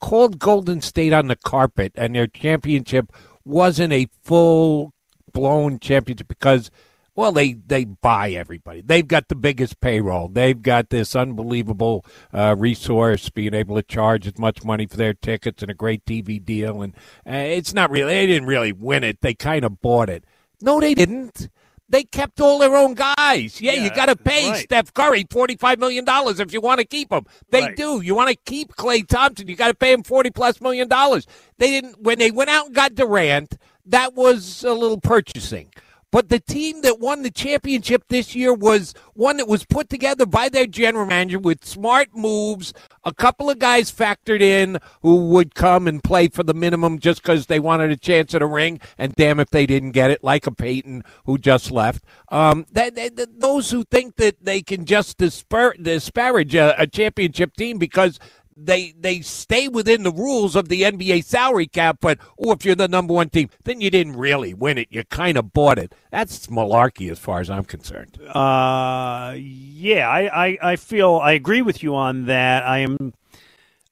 called 0.00 0.38
Golden 0.38 0.80
State 0.80 1.12
on 1.12 1.26
the 1.26 1.36
carpet, 1.36 1.92
and 1.96 2.14
their 2.14 2.28
championship 2.28 3.12
wasn't 3.44 3.92
a 3.92 4.06
full 4.22 4.92
blown 5.32 5.80
championship 5.80 6.28
because 6.28 6.70
well 7.18 7.32
they 7.32 7.54
they 7.54 7.84
buy 7.84 8.30
everybody 8.30 8.80
they've 8.80 9.08
got 9.08 9.26
the 9.26 9.34
biggest 9.34 9.80
payroll 9.80 10.28
they've 10.28 10.62
got 10.62 10.88
this 10.90 11.16
unbelievable 11.16 12.04
uh, 12.32 12.54
resource 12.56 13.28
being 13.28 13.54
able 13.54 13.74
to 13.74 13.82
charge 13.82 14.24
as 14.24 14.38
much 14.38 14.62
money 14.62 14.86
for 14.86 14.96
their 14.96 15.12
tickets 15.12 15.60
and 15.60 15.68
a 15.70 15.74
great 15.74 16.04
tv 16.04 16.42
deal 16.42 16.80
and 16.80 16.94
uh, 17.26 17.32
it's 17.32 17.74
not 17.74 17.90
really 17.90 18.14
they 18.14 18.26
didn't 18.26 18.46
really 18.46 18.70
win 18.70 19.02
it 19.02 19.20
they 19.20 19.34
kind 19.34 19.64
of 19.64 19.80
bought 19.80 20.08
it 20.08 20.22
no 20.62 20.78
they 20.80 20.94
didn't 20.94 21.48
they 21.90 22.04
kept 22.04 22.38
all 22.38 22.58
their 22.58 22.76
own 22.76 22.92
guys. 22.92 23.62
Yeah, 23.62 23.72
you 23.72 23.88
got 23.88 24.10
to 24.10 24.16
pay 24.16 24.50
right. 24.50 24.62
Steph 24.62 24.92
Curry 24.92 25.24
$45 25.24 25.78
million 25.78 26.04
if 26.06 26.52
you 26.52 26.60
want 26.60 26.80
to 26.80 26.86
keep 26.86 27.10
him. 27.10 27.24
They 27.50 27.62
Right. 27.62 27.76
do. 27.76 28.02
You 28.02 28.14
want 28.14 28.28
to 28.28 28.36
keep 28.36 28.76
Klay 28.76 29.08
Thompson, 29.08 29.48
you 29.48 29.56
got 29.56 29.68
to 29.68 29.74
pay 29.74 29.94
him 29.94 30.02
40 30.02 30.30
plus 30.30 30.60
million 30.60 30.86
dollars. 30.86 31.26
They 31.56 31.70
didn't, 31.70 31.98
when 32.02 32.18
they 32.18 32.30
went 32.30 32.50
out 32.50 32.66
and 32.66 32.74
got 32.74 32.94
Durant, 32.94 33.56
that 33.86 34.12
was 34.12 34.64
a 34.64 34.74
little 34.74 35.00
purchasing. 35.00 35.70
But 36.10 36.30
the 36.30 36.40
team 36.40 36.80
that 36.82 37.00
won 37.00 37.22
the 37.22 37.30
championship 37.30 38.04
this 38.08 38.34
year 38.34 38.54
was 38.54 38.94
one 39.12 39.36
that 39.36 39.46
was 39.48 39.64
put 39.66 39.90
together 39.90 40.24
by 40.24 40.48
their 40.48 40.66
general 40.66 41.04
manager 41.04 41.38
with 41.38 41.64
smart 41.66 42.08
moves, 42.14 42.72
a 43.04 43.12
couple 43.12 43.50
of 43.50 43.58
guys 43.58 43.92
factored 43.92 44.40
in 44.40 44.78
who 45.02 45.26
would 45.28 45.54
come 45.54 45.86
and 45.86 46.02
play 46.02 46.28
for 46.28 46.42
the 46.42 46.54
minimum 46.54 46.98
just 46.98 47.22
because 47.22 47.46
they 47.46 47.60
wanted 47.60 47.90
a 47.90 47.96
chance 47.96 48.34
at 48.34 48.40
a 48.40 48.46
ring, 48.46 48.80
and 48.96 49.14
damn 49.16 49.38
if 49.38 49.50
they 49.50 49.66
didn't 49.66 49.92
get 49.92 50.10
it, 50.10 50.24
like 50.24 50.46
a 50.46 50.50
Payton 50.52 51.04
who 51.26 51.36
just 51.36 51.70
left. 51.70 52.04
Um, 52.30 52.64
that, 52.72 52.94
that- 52.94 53.40
those 53.40 53.70
who 53.70 53.84
think 53.84 54.16
that 54.16 54.44
they 54.44 54.62
can 54.62 54.84
just 54.86 55.18
dispar- 55.18 55.74
disparage 55.80 56.54
a, 56.54 56.74
a 56.80 56.86
championship 56.86 57.54
team 57.54 57.78
because 57.78 58.18
they 58.60 58.92
they 58.98 59.20
stay 59.20 59.68
within 59.68 60.02
the 60.02 60.10
rules 60.10 60.56
of 60.56 60.68
the 60.68 60.82
NBA 60.82 61.24
salary 61.24 61.66
cap, 61.66 61.98
but 62.00 62.18
oh, 62.38 62.52
if 62.52 62.64
you're 62.64 62.74
the 62.74 62.88
number 62.88 63.14
one 63.14 63.30
team, 63.30 63.48
then 63.64 63.80
you 63.80 63.90
didn't 63.90 64.16
really 64.16 64.52
win 64.52 64.78
it. 64.78 64.88
You 64.90 65.04
kind 65.04 65.38
of 65.38 65.52
bought 65.52 65.78
it. 65.78 65.94
That's 66.10 66.48
malarkey 66.48 67.10
as 67.10 67.18
far 67.18 67.40
as 67.40 67.48
I'm 67.48 67.64
concerned. 67.64 68.18
Uh, 68.20 69.34
yeah, 69.36 70.08
I, 70.08 70.46
I, 70.46 70.58
I 70.62 70.76
feel 70.76 71.16
I 71.16 71.32
agree 71.32 71.62
with 71.62 71.82
you 71.82 71.94
on 71.94 72.26
that. 72.26 72.64
I 72.64 72.78
am, 72.78 73.14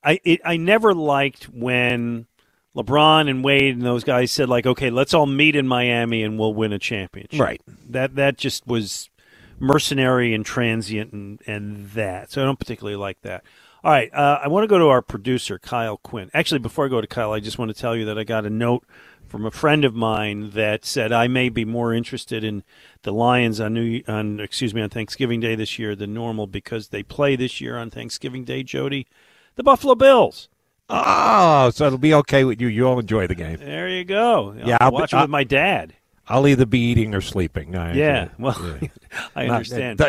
I, 0.03 0.21
it, 0.25 0.41
I 0.45 0.57
never 0.57 0.93
liked 0.93 1.45
when 1.45 2.27
LeBron 2.75 3.31
and 3.31 3.45
Wade 3.45 3.77
and 3.77 3.85
those 3.85 4.05
guys 4.05 4.33
said 4.33 4.49
like, 4.49 4.67
okay, 4.67 4.91
let's 4.91 5.15
all 5.15 5.27
meet 5.27 5.55
in 5.55 5.69
Miami 5.69 6.23
and 6.23 6.39
we'll 6.39 6.55
win 6.55 6.73
a 6.73 6.79
championship. 6.79 7.41
Right. 7.41 7.63
That 7.89 8.17
that 8.17 8.37
just 8.37 8.67
was 8.67 9.11
mercenary 9.59 10.35
and 10.35 10.45
transient 10.45 11.13
and 11.13 11.41
and 11.47 11.91
that. 11.91 12.33
So 12.33 12.43
I 12.43 12.45
don't 12.45 12.59
particularly 12.59 12.97
like 12.97 13.23
that. 13.23 13.45
All 13.87 13.93
right, 13.93 14.13
uh, 14.13 14.41
I 14.43 14.49
want 14.49 14.65
to 14.65 14.67
go 14.67 14.81
to 14.81 14.89
our 14.89 15.01
producer 15.01 15.61
Kyle 15.61 15.97
Quinn. 15.99 16.29
Actually, 16.35 16.59
before 16.59 16.87
I 16.87 16.89
go 16.89 17.01
to 17.01 17.07
Kyle, 17.07 17.31
I 17.33 17.39
just 17.39 17.57
want 17.57 17.69
to 17.73 17.81
tell 17.81 17.95
you 17.95 18.05
that 18.07 18.19
I 18.19 18.25
got 18.25 18.45
a 18.45 18.51
note 18.51 18.85
from 19.29 19.47
a 19.47 19.51
friend 19.53 19.85
of 19.85 19.95
mine 19.95 20.51
that 20.55 20.85
said 20.85 21.13
I 21.13 21.29
may 21.29 21.51
be 21.51 21.65
more 21.65 21.95
interested 21.95 22.43
in 22.43 22.65
the 23.03 23.13
Lions 23.13 23.61
on 23.61 23.75
New 23.75 24.03
on 24.09 24.41
excuse 24.41 24.75
me 24.75 24.83
on 24.83 24.89
Thanksgiving 24.91 25.39
Day 25.39 25.55
this 25.55 25.79
year 25.79 25.95
than 25.95 26.13
normal 26.13 26.49
because 26.49 26.89
they 26.89 27.05
play 27.05 27.37
this 27.37 27.61
year 27.61 27.79
on 27.79 27.91
Thanksgiving 27.91 28.43
Day. 28.43 28.65
Jody, 28.65 29.07
the 29.55 29.63
Buffalo 29.63 29.95
Bills. 29.95 30.49
Oh, 30.91 31.71
so 31.71 31.87
it'll 31.87 31.97
be 31.97 32.15
okay 32.15 32.43
with 32.43 32.61
you. 32.61 32.67
You'll 32.67 32.99
enjoy 32.99 33.29
the 33.29 33.37
game. 33.37 33.59
There 33.59 33.89
you 33.89 34.03
go. 34.03 34.53
Yeah, 34.65 34.79
I'll 34.81 34.87
I'll 34.87 34.91
be- 34.91 34.95
watch 34.97 35.13
it 35.13 35.17
I- 35.19 35.23
with 35.23 35.31
my 35.31 35.45
dad. 35.45 35.95
I'll 36.27 36.49
either 36.49 36.67
be 36.67 36.81
eating 36.81 37.15
or 37.15 37.21
sleeping. 37.21 37.77
I, 37.77 37.95
Yeah, 37.95 38.31
well, 38.37 38.81
I 39.37 39.47
understand. 39.47 40.01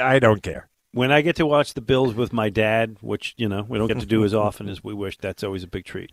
I 0.00 0.18
don't 0.18 0.42
care. 0.42 0.66
When 0.92 1.12
I 1.12 1.22
get 1.22 1.36
to 1.36 1.46
watch 1.46 1.74
the 1.74 1.80
Bills 1.80 2.14
with 2.14 2.32
my 2.32 2.50
dad, 2.50 2.96
which 3.00 3.34
you 3.36 3.48
know 3.48 3.64
we 3.68 3.78
don't 3.78 3.88
get 3.88 4.00
to 4.00 4.06
do 4.06 4.24
as 4.24 4.34
often 4.34 4.68
as 4.68 4.82
we 4.82 4.92
wish, 4.92 5.18
that's 5.18 5.44
always 5.44 5.62
a 5.62 5.68
big 5.68 5.84
treat. 5.84 6.12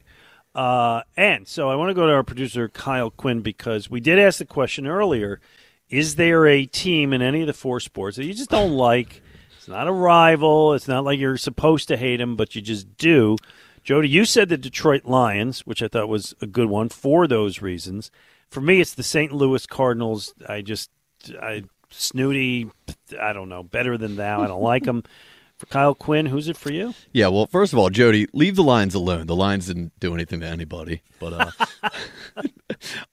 Uh, 0.54 1.02
and 1.16 1.48
so 1.48 1.70
I 1.70 1.76
want 1.76 1.90
to 1.90 1.94
go 1.94 2.08
to 2.08 2.14
our 2.14 2.24
producer 2.24 2.68
Kyle 2.68 3.12
Quinn 3.12 3.42
because 3.42 3.90
we 3.90 4.00
did 4.00 4.20
ask 4.20 4.40
the 4.40 4.46
question 4.46 4.88
earlier: 4.88 5.40
Is 5.90 6.16
there 6.16 6.46
a 6.46 6.66
team 6.66 7.14
in 7.14 7.22
any 7.22 7.42
of 7.42 7.48
the 7.48 7.54
four 7.54 7.80
sports 7.80 8.18
that 8.18 8.26
you 8.26 8.34
just 8.34 8.50
don't 8.50 8.74
like? 8.74 9.22
It's 9.58 9.68
not 9.68 9.88
a 9.88 9.92
rival. 9.92 10.74
It's 10.74 10.88
not 10.88 11.04
like 11.04 11.20
you're 11.20 11.38
supposed 11.38 11.88
to 11.90 11.98
hate 11.98 12.18
them, 12.18 12.36
but 12.36 12.56
you 12.56 12.62
just 12.62 12.98
do. 12.98 13.36
Jody, 13.84 14.10
you 14.10 14.26
said 14.26 14.50
the 14.50 14.58
Detroit 14.58 15.06
Lions, 15.06 15.66
which 15.66 15.82
I 15.82 15.88
thought 15.88 16.10
was 16.10 16.34
a 16.42 16.48
good 16.48 16.70
one 16.70 16.90
for 16.90 17.28
those 17.28 17.62
reasons. 17.62 18.12
For 18.50 18.62
me, 18.62 18.82
it's 18.82 18.94
the 18.94 19.04
St. 19.04 19.32
Louis 19.32 19.66
Cardinals. 19.66 20.34
I 20.48 20.62
just, 20.62 20.90
I 21.42 21.64
snooty. 21.98 22.70
I 23.20 23.34
don't 23.34 23.50
know. 23.50 23.64
Better 23.64 23.98
than 23.98 24.16
thou. 24.16 24.42
I 24.42 24.48
don't 24.48 24.62
like 24.62 24.84
them. 24.84 25.04
For 25.58 25.66
Kyle 25.66 25.96
Quinn, 25.96 26.28
who's 26.28 26.48
it 26.48 26.56
for 26.56 26.72
you? 26.72 26.94
Yeah, 27.14 27.30
well, 27.30 27.48
first 27.48 27.74
of 27.74 27.80
all, 27.80 27.90
Jody, 27.90 28.28
leave 28.32 28.56
the 28.56 28.62
Lions 28.62 28.94
alone. 28.94 29.26
The 29.26 29.36
Lions 29.36 29.66
didn't 29.66 29.92
do 30.00 30.14
anything 30.14 30.42
to 30.42 30.46
anybody. 30.46 31.02
But 31.20 31.34
uh, 31.34 31.52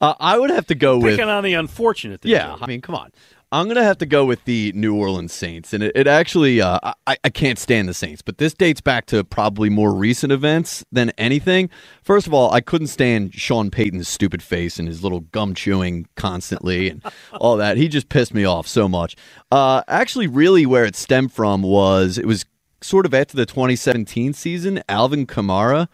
uh, 0.03 0.15
I 0.21 0.39
would 0.39 0.51
have 0.51 0.67
to 0.67 0.75
go 0.75 0.99
with. 0.99 1.17
Picking 1.17 1.31
on 1.31 1.43
the 1.43 1.55
unfortunate. 1.55 2.21
there, 2.21 2.33
Yeah, 2.33 2.49
Jody. 2.49 2.63
I 2.63 2.67
mean, 2.67 2.81
come 2.83 2.97
on. 2.97 3.13
I'm 3.55 3.67
going 3.67 3.77
to 3.77 3.85
have 3.85 3.99
to 3.99 4.07
go 4.07 4.25
with 4.25 4.45
the 4.47 4.73
New 4.75 4.97
Orleans 4.97 5.33
Saints. 5.33 5.73
And 5.73 5.85
it, 5.85 5.93
it 5.95 6.07
actually, 6.09 6.61
uh, 6.61 6.81
I, 7.07 7.17
I 7.23 7.31
can't 7.31 7.57
stand 7.57 7.89
the 7.89 7.95
Saints, 7.95 8.21
but 8.21 8.39
this 8.39 8.53
dates 8.53 8.81
back 8.81 9.07
to 9.07 9.23
probably 9.23 9.71
more 9.71 9.95
recent 9.95 10.33
events 10.33 10.85
than 10.91 11.11
anything. 11.11 11.71
First 12.03 12.27
of 12.27 12.35
all, 12.35 12.53
I 12.53 12.61
couldn't 12.61 12.89
stand 12.89 13.33
Sean 13.33 13.71
Payton's 13.71 14.09
stupid 14.09 14.43
face 14.43 14.81
and 14.81 14.89
his 14.89 15.05
little 15.05 15.21
gum 15.21 15.55
chewing 15.55 16.09
constantly 16.17 16.91
and 16.91 17.05
all 17.35 17.57
that. 17.59 17.77
He 17.77 17.87
just 17.87 18.09
pissed 18.09 18.35
me 18.35 18.45
off 18.45 18.67
so 18.67 18.89
much. 18.89 19.15
Uh, 19.53 19.85
actually, 19.87 20.27
really, 20.27 20.67
where 20.67 20.85
it 20.85 20.97
stemmed 20.97 21.33
from 21.33 21.63
was 21.63 22.19
it 22.19 22.27
was 22.27 22.45
sort 22.81 23.07
of 23.07 23.15
after 23.15 23.37
the 23.37 23.47
2017 23.47 24.33
season. 24.33 24.83
Alvin 24.89 25.29
Kamara 25.29 25.87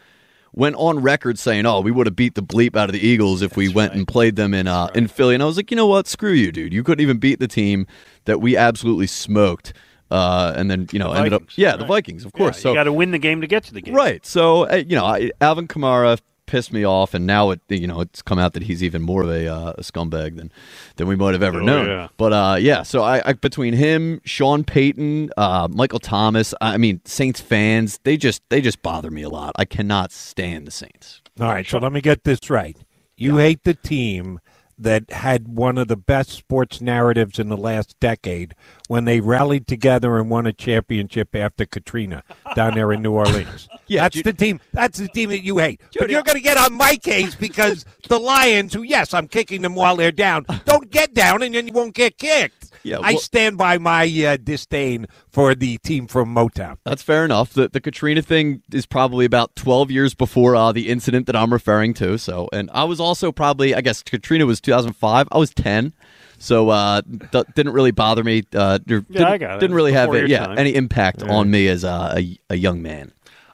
went 0.52 0.76
on 0.76 1.00
record 1.00 1.38
saying, 1.38 1.66
"Oh, 1.66 1.80
we 1.80 1.90
would 1.90 2.06
have 2.06 2.16
beat 2.16 2.34
the 2.34 2.42
bleep 2.42 2.76
out 2.76 2.88
of 2.88 2.92
the 2.92 3.06
Eagles 3.06 3.42
if 3.42 3.56
we 3.56 3.68
went 3.68 3.94
and 3.94 4.06
played 4.06 4.36
them 4.36 4.54
in 4.54 4.66
uh, 4.66 4.88
in 4.94 5.08
Philly." 5.08 5.34
And 5.34 5.42
I 5.42 5.46
was 5.46 5.56
like, 5.56 5.70
"You 5.70 5.76
know 5.76 5.86
what? 5.86 6.06
Screw 6.06 6.32
you, 6.32 6.52
dude. 6.52 6.72
You 6.72 6.82
couldn't 6.82 7.02
even 7.02 7.18
beat 7.18 7.38
the 7.40 7.48
team 7.48 7.86
that 8.24 8.40
we 8.40 8.56
absolutely 8.56 9.06
smoked." 9.06 9.72
Uh, 10.10 10.52
and 10.56 10.68
then 10.70 10.88
you 10.90 10.98
know 10.98 11.12
The 11.12 11.18
ended 11.18 11.32
up, 11.34 11.42
yeah, 11.56 11.76
the. 11.76 11.84
Vikings, 11.84 12.24
of 12.24 12.32
course. 12.32 12.56
Yeah, 12.56 12.62
so 12.62 12.68
you 12.70 12.74
got 12.74 12.84
to 12.84 12.92
win 12.92 13.12
the 13.12 13.18
game 13.18 13.40
to 13.42 13.46
get 13.46 13.62
to 13.64 13.74
the 13.74 13.80
game. 13.80 13.94
Right. 13.94 14.24
So 14.26 14.68
uh, 14.68 14.82
you 14.86 14.96
know, 14.96 15.28
Alvin 15.40 15.68
Kamara 15.68 16.18
pissed 16.50 16.72
me 16.72 16.84
off, 16.84 17.14
and 17.14 17.26
now 17.26 17.50
it 17.50 17.60
you 17.68 17.86
know 17.86 18.00
it's 18.00 18.20
come 18.22 18.38
out 18.38 18.52
that 18.54 18.64
he's 18.64 18.82
even 18.82 19.00
more 19.02 19.22
of 19.22 19.30
a, 19.30 19.46
uh, 19.46 19.70
a 19.78 19.82
scumbag 19.82 20.36
than 20.36 20.50
than 20.96 21.06
we 21.06 21.16
might 21.16 21.32
have 21.32 21.42
ever 21.42 21.60
Oh, 21.60 21.64
known. 21.64 21.86
yeah. 21.86 22.08
But 22.16 22.32
uh, 22.32 22.56
yeah, 22.60 22.82
so 22.82 23.02
I, 23.02 23.22
I 23.24 23.32
between 23.34 23.74
him, 23.74 24.20
Sean 24.24 24.64
Payton, 24.64 25.30
uh, 25.36 25.68
Michael 25.70 26.00
Thomas, 26.00 26.52
I 26.60 26.76
mean 26.76 27.00
Saints 27.04 27.40
fans, 27.40 28.00
they 28.04 28.16
just 28.16 28.42
they 28.50 28.60
just 28.60 28.82
bother 28.82 29.10
me 29.10 29.22
a 29.22 29.28
lot. 29.28 29.52
I 29.56 29.64
cannot 29.64 30.12
stand 30.12 30.66
the 30.66 30.70
Saints. 30.72 31.22
All 31.40 31.46
right, 31.48 31.66
so 31.66 31.78
let 31.78 31.92
me 31.92 32.00
get 32.00 32.24
this 32.24 32.50
right. 32.50 32.76
You 33.16 33.36
hate 33.36 33.64
the 33.64 33.74
team 33.74 34.40
that 34.80 35.10
had 35.10 35.46
one 35.48 35.78
of 35.78 35.88
the 35.88 35.96
best 35.96 36.30
sports 36.30 36.80
narratives 36.80 37.38
in 37.38 37.48
the 37.48 37.56
last 37.56 37.98
decade 38.00 38.54
when 38.88 39.04
they 39.04 39.20
rallied 39.20 39.66
together 39.66 40.18
and 40.18 40.30
won 40.30 40.46
a 40.46 40.52
championship 40.52 41.36
after 41.36 41.66
Katrina 41.66 42.22
down 42.54 42.74
there 42.74 42.92
in 42.92 43.02
New 43.02 43.12
Orleans. 43.12 43.68
Yeah, 43.90 44.02
that's 44.02 44.22
the 44.22 44.32
team. 44.32 44.60
That's 44.72 44.98
the 45.00 45.08
team 45.08 45.30
that 45.30 45.42
you 45.42 45.58
hate. 45.58 45.80
but 45.98 46.10
you're 46.10 46.22
going 46.22 46.36
to 46.36 46.42
get 46.42 46.56
on 46.56 46.72
my 46.74 46.94
case 46.94 47.34
because 47.34 47.84
the 48.08 48.20
Lions, 48.20 48.72
who 48.72 48.82
yes, 48.82 49.12
I'm 49.12 49.26
kicking 49.26 49.62
them 49.62 49.74
while 49.74 49.96
they're 49.96 50.12
down, 50.12 50.46
don't 50.64 50.88
get 50.92 51.12
down, 51.12 51.42
and 51.42 51.52
then 51.52 51.66
you 51.66 51.72
won't 51.72 51.92
get 51.92 52.16
kicked. 52.16 52.59
Yeah, 52.82 52.98
I 53.02 53.14
stand 53.16 53.58
by 53.58 53.78
my 53.78 54.04
uh, 54.26 54.36
disdain 54.42 55.06
for 55.28 55.54
the 55.54 55.78
team 55.78 56.06
from 56.06 56.34
Motown. 56.34 56.78
That's 56.84 57.02
fair 57.02 57.24
enough. 57.24 57.52
The 57.52 57.68
the 57.68 57.80
Katrina 57.80 58.22
thing 58.22 58.62
is 58.72 58.86
probably 58.86 59.24
about 59.24 59.54
12 59.56 59.90
years 59.90 60.14
before 60.14 60.56
uh, 60.56 60.72
the 60.72 60.88
incident 60.88 61.26
that 61.26 61.36
I'm 61.36 61.52
referring 61.52 61.94
to. 61.94 62.18
So, 62.18 62.48
and 62.52 62.70
I 62.72 62.84
was 62.84 63.00
also 63.00 63.32
probably, 63.32 63.74
I 63.74 63.80
guess 63.80 64.02
Katrina 64.02 64.46
was 64.46 64.60
2005. 64.60 65.28
I 65.30 65.38
was 65.38 65.50
10. 65.50 65.92
So, 66.38 66.70
uh, 66.70 67.02
th- 67.32 67.44
didn't 67.54 67.74
really 67.74 67.90
bother 67.90 68.24
me. 68.24 68.44
Uh, 68.54 68.78
Yeah, 68.86 69.00
didn't, 69.10 69.22
I 69.24 69.36
got 69.38 69.56
it. 69.56 69.60
Didn't 69.60 69.76
really 69.76 69.92
have 69.92 70.08
Before 70.10 70.24
it, 70.24 70.30
yeah, 70.30 70.46
time. 70.46 70.58
any 70.58 70.74
impact 70.74 71.22
Yeah. 71.22 71.32
on 71.34 71.50
me 71.50 71.68
as 71.68 71.84
uh, 71.84 72.14
a, 72.16 72.38
a 72.48 72.56
young 72.56 72.80
man. 72.80 73.12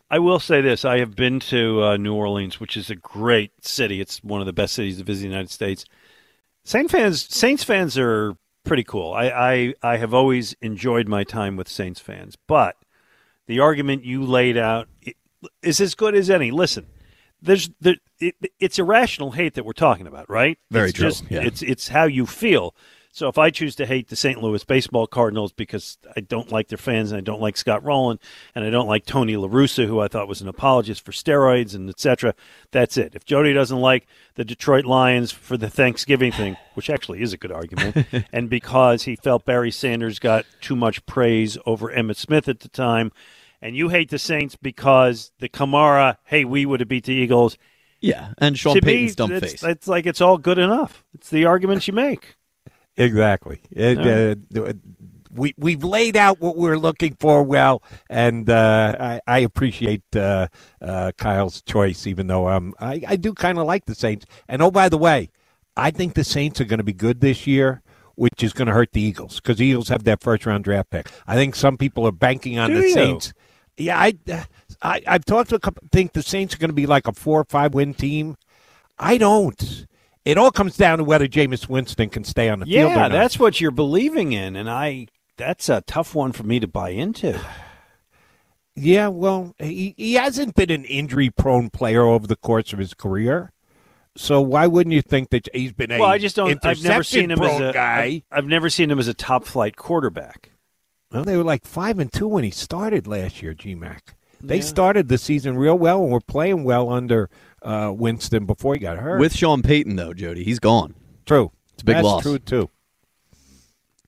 I 0.09 0.20
will 0.20 0.38
say 0.38 0.60
this: 0.60 0.84
I 0.84 1.01
have 1.01 1.16
been 1.16 1.40
to 1.40 1.82
uh, 1.82 1.97
New 1.97 2.14
Orleans, 2.14 2.60
which 2.60 2.76
is 2.76 2.88
a 2.90 2.94
great 2.94 3.51
city. 3.64 4.01
It's 4.01 4.22
one 4.22 4.40
of 4.40 4.47
the 4.47 4.52
best 4.52 4.74
cities 4.74 4.98
to 4.98 5.05
visit 5.05 5.24
in 5.24 5.30
the 5.30 5.34
United 5.34 5.51
States. 5.51 5.84
Saint 6.64 6.90
fans, 6.93 7.22
Saints 7.34 7.64
fans 7.64 7.98
are 7.98 8.36
pretty 8.66 8.84
cool. 8.84 9.12
I, 9.12 9.28
I, 9.28 9.74
I 9.82 9.97
have 9.97 10.12
always 10.12 10.55
enjoyed 10.60 11.09
my 11.09 11.24
time 11.24 11.56
with 11.56 11.68
Saints 11.68 12.01
fans, 12.01 12.36
but 12.47 12.76
the 13.47 13.60
argument 13.60 14.05
you 14.05 14.24
laid 14.24 14.56
out 14.56 14.88
is 15.62 15.80
as 15.80 15.94
good 15.94 16.14
as 16.14 16.28
any. 16.28 16.51
Listen, 16.51 16.86
there's 17.40 17.70
there, 17.80 17.97
it, 18.18 18.34
it's 18.59 18.78
irrational 18.78 19.32
hate 19.32 19.55
that 19.55 19.64
we're 19.64 19.72
talking 19.72 20.06
about, 20.06 20.28
right? 20.28 20.59
Very 20.70 20.90
it's 20.90 20.98
true, 20.98 21.09
Just, 21.09 21.24
yeah. 21.30 21.43
It's 21.43 21.62
it's 21.62 21.88
how 21.88 22.05
you 22.05 22.26
feel. 22.26 22.74
So 23.16 23.28
if 23.28 23.38
I 23.38 23.48
choose 23.48 23.74
to 23.76 23.86
hate 23.86 24.09
the 24.09 24.14
St. 24.14 24.43
Louis 24.43 24.62
baseball 24.62 25.06
Cardinals 25.06 25.51
because 25.51 25.97
I 26.14 26.20
don't 26.20 26.52
like 26.52 26.68
their 26.68 26.76
fans 26.76 27.10
and 27.10 27.16
I 27.16 27.22
don't 27.22 27.40
like 27.40 27.56
Scott 27.56 27.82
Rolen 27.82 28.20
and 28.55 28.62
I 28.62 28.68
don't 28.68 28.88
like 28.88 29.06
Tony 29.06 29.38
La 29.38 29.48
Russa, 29.48 29.86
who 29.86 30.01
I 30.01 30.09
thought 30.09 30.28
was 30.28 30.43
an 30.43 30.48
apologist 30.48 31.02
for 31.02 31.12
steroids 31.12 31.74
and 31.74 31.88
etc., 31.88 32.34
that's 32.72 32.98
it. 32.98 33.14
If 33.14 33.24
Jody 33.24 33.55
doesn't 33.55 33.80
like 33.80 34.06
the 34.34 34.44
Detroit 34.44 34.84
Lions 34.84 35.32
for 35.32 35.56
the 35.56 35.70
Thanksgiving 35.70 36.30
thing, 36.30 36.59
which 36.74 36.90
actually 36.90 37.22
is 37.22 37.32
a 37.32 37.38
good 37.38 37.51
argument, 37.51 38.06
and 38.34 38.51
because 38.51 39.05
he 39.05 39.16
felt 39.16 39.47
Barry 39.47 39.70
Sanders 39.70 40.18
got 40.18 40.44
too 40.60 40.76
much 40.76 41.06
praise 41.06 41.56
over 41.64 41.90
Emmitt 41.90 42.16
Smith 42.16 42.51
at 42.51 42.60
the 42.60 42.68
time, 42.68 43.12
and 43.62 43.74
you 43.74 43.88
hate 43.88 44.10
the 44.10 44.18
Saints 44.18 44.56
because 44.56 45.32
the 45.38 45.48
Kamara, 45.48 46.18
hey, 46.24 46.44
we 46.44 46.66
would 46.66 46.80
have 46.80 46.88
beat 46.90 47.06
the 47.06 47.14
Eagles. 47.14 47.56
Yeah, 47.98 48.34
and 48.36 48.59
Sean 48.59 48.74
To 48.74 48.84
me, 48.84 48.93
Payton's 48.93 49.16
dumb 49.16 49.32
it's, 49.32 49.52
face. 49.52 49.62
It's 49.62 49.88
like 49.88 50.05
it's 50.05 50.20
all 50.20 50.36
good 50.36 50.59
enough. 50.59 51.02
It's 51.14 51.30
the 51.30 51.47
arguments 51.47 51.88
you 51.88 51.94
make. 51.94 52.35
Exactly. 52.97 53.60
It, 53.70 53.98
uh, 53.98 54.73
we 55.36 55.55
we've 55.59 55.85
laid 55.85 56.16
out 56.16 56.40
what 56.40 56.56
we're 56.56 56.78
looking 56.78 57.14
for 57.20 57.43
well, 57.43 57.82
and 58.09 58.48
uh, 58.48 58.97
I, 58.98 59.20
I 59.27 59.39
appreciate 59.40 60.02
uh, 60.14 60.48
uh, 60.81 61.12
Kyle's 61.18 61.62
choice, 61.62 62.06
even 62.06 62.27
though 62.27 62.48
um, 62.48 62.74
I, 62.81 63.02
I 63.06 63.16
do 63.16 63.35
kind 63.35 63.59
of 63.59 63.66
like 63.66 63.85
the 63.85 63.94
Saints. 63.94 64.27
And 64.48 64.62
oh, 64.62 64.70
by 64.70 64.89
the 64.89 64.98
way, 64.98 65.31
I 65.77 65.90
think 65.90 66.14
the 66.14 66.24
Saints 66.24 66.60
are 66.60 66.64
going 66.64 66.78
to 66.78 66.85
be 66.85 66.93
good 66.93 67.20
this 67.20 67.47
year, 67.47 67.82
which 68.14 68.43
is 68.43 68.52
going 68.52 68.68
to 68.68 68.74
hurt 68.74 68.93
the 68.93 69.02
Eagles 69.02 69.36
because 69.36 69.59
the 69.59 69.66
Eagles 69.66 69.89
have 69.89 70.05
that 70.05 70.23
first 70.23 70.47
round 70.47 70.64
draft 70.64 70.90
pick. 70.90 71.10
I 71.27 71.35
think 71.35 71.55
some 71.55 71.77
people 71.77 72.06
are 72.06 72.12
banking 72.12 72.59
on 72.59 72.70
Do 72.70 72.81
the 72.81 72.89
you? 72.89 72.94
Saints. 72.94 73.32
Yeah, 73.77 73.98
I, 73.98 74.14
I 74.81 75.02
I've 75.06 75.24
talked 75.27 75.51
to 75.51 75.56
a 75.56 75.60
couple. 75.60 75.86
Think 75.93 76.12
the 76.14 76.23
Saints 76.23 76.55
are 76.55 76.59
going 76.59 76.70
to 76.70 76.74
be 76.74 76.86
like 76.86 77.06
a 77.06 77.12
four 77.12 77.40
or 77.40 77.44
five 77.44 77.74
win 77.74 77.93
team. 77.94 78.36
I 78.98 79.18
don't. 79.18 79.86
It 80.27 80.36
all 80.36 80.51
comes 80.51 80.77
down 80.77 80.98
to 80.98 81.05
whether 81.05 81.28
Jameis 81.28 81.69
Winston 81.69 82.11
can 82.11 82.24
stay 82.24 82.48
on 82.48 82.59
the 82.59 82.66
field. 82.66 82.90
Yeah, 82.90 83.09
that's 83.09 83.39
what 83.39 83.61
you're 83.61 83.70
believing 83.70 84.32
in, 84.32 84.57
and 84.57 84.69
I 84.69 85.07
that's 85.36 85.69
a 85.69 85.82
tough 85.82 86.16
one 86.16 86.32
for 86.32 86.43
me 86.43 86.59
to 86.61 86.66
buy 86.66 86.90
into. 86.90 87.40
Yeah, 88.78 89.09
well, 89.09 89.55
he, 89.59 89.94
he 89.97 90.12
hasn't 90.15 90.55
been 90.55 90.70
an 90.70 90.85
injury 90.85 91.31
prone 91.31 91.70
player 91.70 92.03
over 92.03 92.27
the 92.27 92.36
course 92.36 92.74
of 92.74 92.78
his 92.78 92.93
career. 92.93 93.51
So 94.19 94.43
why 94.43 94.66
wouldn't 94.66 94.93
you 94.93 95.01
think 95.01 95.31
that 95.31 95.48
he's 95.55 95.73
been 95.73 95.90
a 95.93 95.98
Well, 95.98 96.11
I 96.11 96.19
just 96.19 96.36
don't. 96.36 96.62
I've 96.62 96.82
never 96.85 97.03
seen 97.03 97.31
him 97.31 97.40
as 97.40 97.59
a 97.59 97.73
guy? 97.73 98.23
I've, 98.31 98.39
I've 98.40 98.47
never 98.47 98.69
seen 98.69 98.90
him 98.90 98.98
as 98.98 99.09
a 99.09 99.15
top 99.15 99.47
flight 99.47 99.77
quarterback. 99.77 100.51
Well, 101.11 101.24
they 101.24 101.39
were 101.39 101.43
like 101.43 101.65
five 101.65 101.98
and 101.98 102.12
two 102.12 102.28
when 102.28 102.44
he 102.44 102.51
started 102.51 103.07
last 103.07 103.40
year. 103.40 103.55
GMAC. 103.55 104.01
They 104.43 104.57
Yeah. 104.57 104.62
started 104.62 105.09
the 105.09 105.16
season 105.16 105.57
real 105.57 105.78
well 105.78 106.03
and 106.03 106.12
were 106.12 106.20
playing 106.20 106.65
well 106.65 106.90
under 106.90 107.31
uh, 107.66 107.93
Winston 107.93 108.47
before 108.47 108.74
he 108.74 108.80
got 108.80 108.98
hurt. 108.98 109.20
With 109.20 109.34
Sean 109.34 109.62
Payton, 109.62 109.97
though, 109.97 110.12
Jody, 110.14 110.44
he's 110.44 110.59
gone. 110.59 110.94
true, 111.26 111.51
It's 111.74 111.82
a 111.82 111.84
big 111.84 111.97
That's 111.97 112.05
loss. 112.05 112.22
True 112.22 112.38
too. 112.38 112.70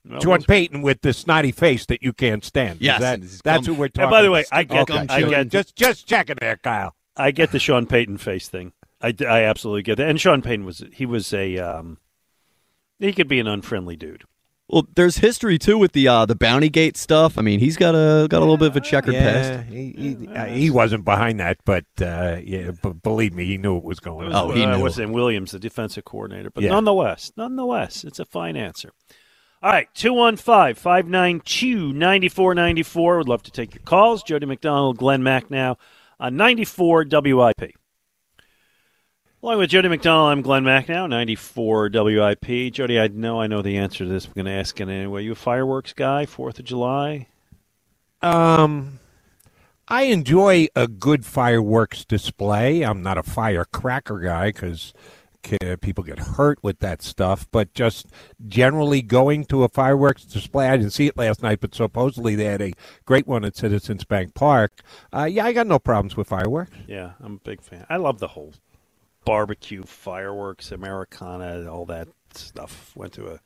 Well, 0.09 0.21
John 0.21 0.43
Payton 0.43 0.81
with 0.81 1.03
the 1.03 1.13
snotty 1.13 1.53
face 1.53 1.85
that 1.87 2.03
you 2.03 2.13
can't 2.15 2.43
stand. 2.45 2.81
Yes, 2.81 3.01
that- 3.01 3.21
that's 3.21 3.67
gum- 3.67 3.75
who 3.75 3.79
we're 3.79 3.87
And 3.87 3.95
talking. 3.95 4.11
by 4.11 4.23
the 4.23 4.31
way. 4.31 4.45
I 4.51 4.65
get, 4.65 4.89
Okay. 4.91 5.07
I 5.09 5.23
get, 5.23 5.49
just 5.49 5.77
just 5.77 6.07
checking 6.07 6.37
there, 6.41 6.57
Kyle. 6.57 6.95
I 7.17 7.31
get 7.31 7.53
the 7.53 7.59
Sean 7.59 7.85
Payton 7.87 8.17
face 8.19 8.49
thing. 8.49 8.73
I, 9.03 9.15
I 9.29 9.43
absolutely 9.43 9.83
get 9.83 9.97
that. 9.97 10.09
And 10.09 10.19
Sean 10.21 10.41
Payton 10.41 10.65
was 10.65 10.83
he 10.93 11.05
was 11.05 11.35
a 11.35 11.59
um, 11.59 11.99
he 12.99 13.13
could 13.13 13.29
be 13.29 13.39
an 13.39 13.47
unfriendly 13.47 13.97
dude. 13.97 14.25
Well, 14.71 14.87
there's 14.97 15.17
history 15.19 15.59
too 15.59 15.79
with 15.79 15.93
the 15.93 16.07
uh, 16.09 16.27
the 16.27 16.35
Bounty 16.35 16.69
Gate 16.69 16.97
stuff. 16.99 17.39
I 17.39 17.43
mean, 17.43 17.59
he's 17.59 17.77
got 17.79 17.95
a 17.95 18.29
got 18.29 18.39
a 18.39 18.41
little 18.41 18.59
bit 18.59 18.69
of 18.69 18.77
a 18.77 18.81
checkered 18.81 19.15
Yeah, 19.15 19.23
past. 19.63 19.69
he, 19.71 19.93
he, 19.97 20.29
uh, 20.29 20.45
he 20.45 20.69
wasn't 20.71 21.07
behind 21.07 21.41
that, 21.41 21.57
but 21.65 21.87
uh, 22.03 22.39
yeah, 22.45 22.73
but 22.83 23.03
believe 23.03 23.33
me, 23.35 23.47
he 23.47 23.57
knew 23.57 23.79
it 23.79 23.85
was 23.85 23.99
going 23.99 24.27
on. 24.31 24.35
Oh, 24.35 24.51
he 24.55 24.65
uh, 24.65 24.77
knew. 24.77 24.83
What's 24.83 24.97
his 24.97 25.07
name? 25.07 25.13
Williams, 25.15 25.53
the 25.53 25.59
defensive 25.59 26.05
coordinator. 26.05 26.51
But 26.51 26.65
Yeah. 26.65 26.71
nonetheless, 26.71 27.33
nonetheless, 27.37 28.05
it's 28.05 28.19
a 28.19 28.27
fine 28.27 28.57
answer. 28.57 28.91
All 29.63 29.73
right, 29.73 29.89
215 29.95 30.75
592 30.75 31.93
9494. 31.95 33.19
Would 33.19 33.29
love 33.29 33.43
to 33.45 33.51
take 33.51 33.75
your 33.75 33.83
calls. 33.85 34.23
Jody 34.23 34.45
McDonald, 34.47 34.99
Glenn 34.99 35.23
Macnow 35.23 35.77
on 36.21 36.37
94 36.37 37.07
WIP. 37.11 37.73
Along 39.41 39.59
with 39.59 39.71
Jody 39.71 39.89
McDonald, 39.89 40.33
I'm 40.33 40.43
Glenn 40.43 40.65
Macnow, 40.65 41.09
94 41.09 41.91
WIP. 41.95 42.73
Jody, 42.73 42.99
I 42.99 43.07
know 43.07 43.41
I 43.41 43.47
know 43.47 43.63
the 43.63 43.77
answer 43.77 43.99
to 44.03 44.11
this. 44.11 44.27
I'm 44.27 44.33
going 44.33 44.47
to 44.47 44.51
ask 44.51 44.81
it 44.81 44.89
anyway. 44.89 45.23
You 45.23 45.31
a 45.31 45.37
fireworks 45.37 45.93
guy, 45.93 46.27
4th 46.27 46.59
of 46.59 46.65
July? 46.65 47.29
Um, 48.21 48.99
I 49.87 50.05
enjoy 50.05 50.67
a 50.75 50.89
good 50.89 51.25
fireworks 51.25 52.05
display. 52.05 52.83
I'm 52.83 53.01
not 53.01 53.17
a 53.17 53.23
firecracker 53.23 54.19
guy 54.19 54.49
because 54.49 54.93
people 55.81 56.03
get 56.03 56.19
hurt 56.19 56.59
with 56.63 56.81
that 56.81 57.01
stuff. 57.01 57.47
But 57.53 57.73
just 57.75 58.07
generally 58.49 59.03
going 59.03 59.45
to 59.47 59.63
a 59.63 59.69
fireworks 59.69 60.25
display, 60.25 60.69
I 60.69 60.79
didn't 60.79 60.95
see 60.95 61.07
it 61.07 61.17
last 61.17 61.45
night, 61.45 61.61
but 61.61 61.77
supposedly 61.77 62.35
they 62.35 62.47
had 62.47 62.61
a 62.61 62.73
great 63.05 63.29
one 63.29 63.45
at 63.45 63.57
Citizens 63.57 64.03
Bank 64.03 64.35
Park. 64.35 64.83
Uh, 65.15 65.29
yeah, 65.31 65.45
I 65.45 65.53
got 65.53 65.69
no 65.69 65.79
problems 65.79 66.17
with 66.17 66.27
fireworks. 66.27 66.77
Yeah, 66.89 67.13
I'm 67.21 67.35
a 67.35 67.49
big 67.49 67.63
fan. 67.63 67.87
I 67.89 67.99
love 67.99 68.19
the 68.19 68.29
whole 68.29 68.55
barbecue, 69.29 69.83
fireworks, 69.83 70.73
Americana, 70.73 71.71
all 71.71 71.85
that 71.85 72.09
stuff. 72.33 72.93
Went 72.97 73.13
to 73.13 73.27
a 73.27 73.41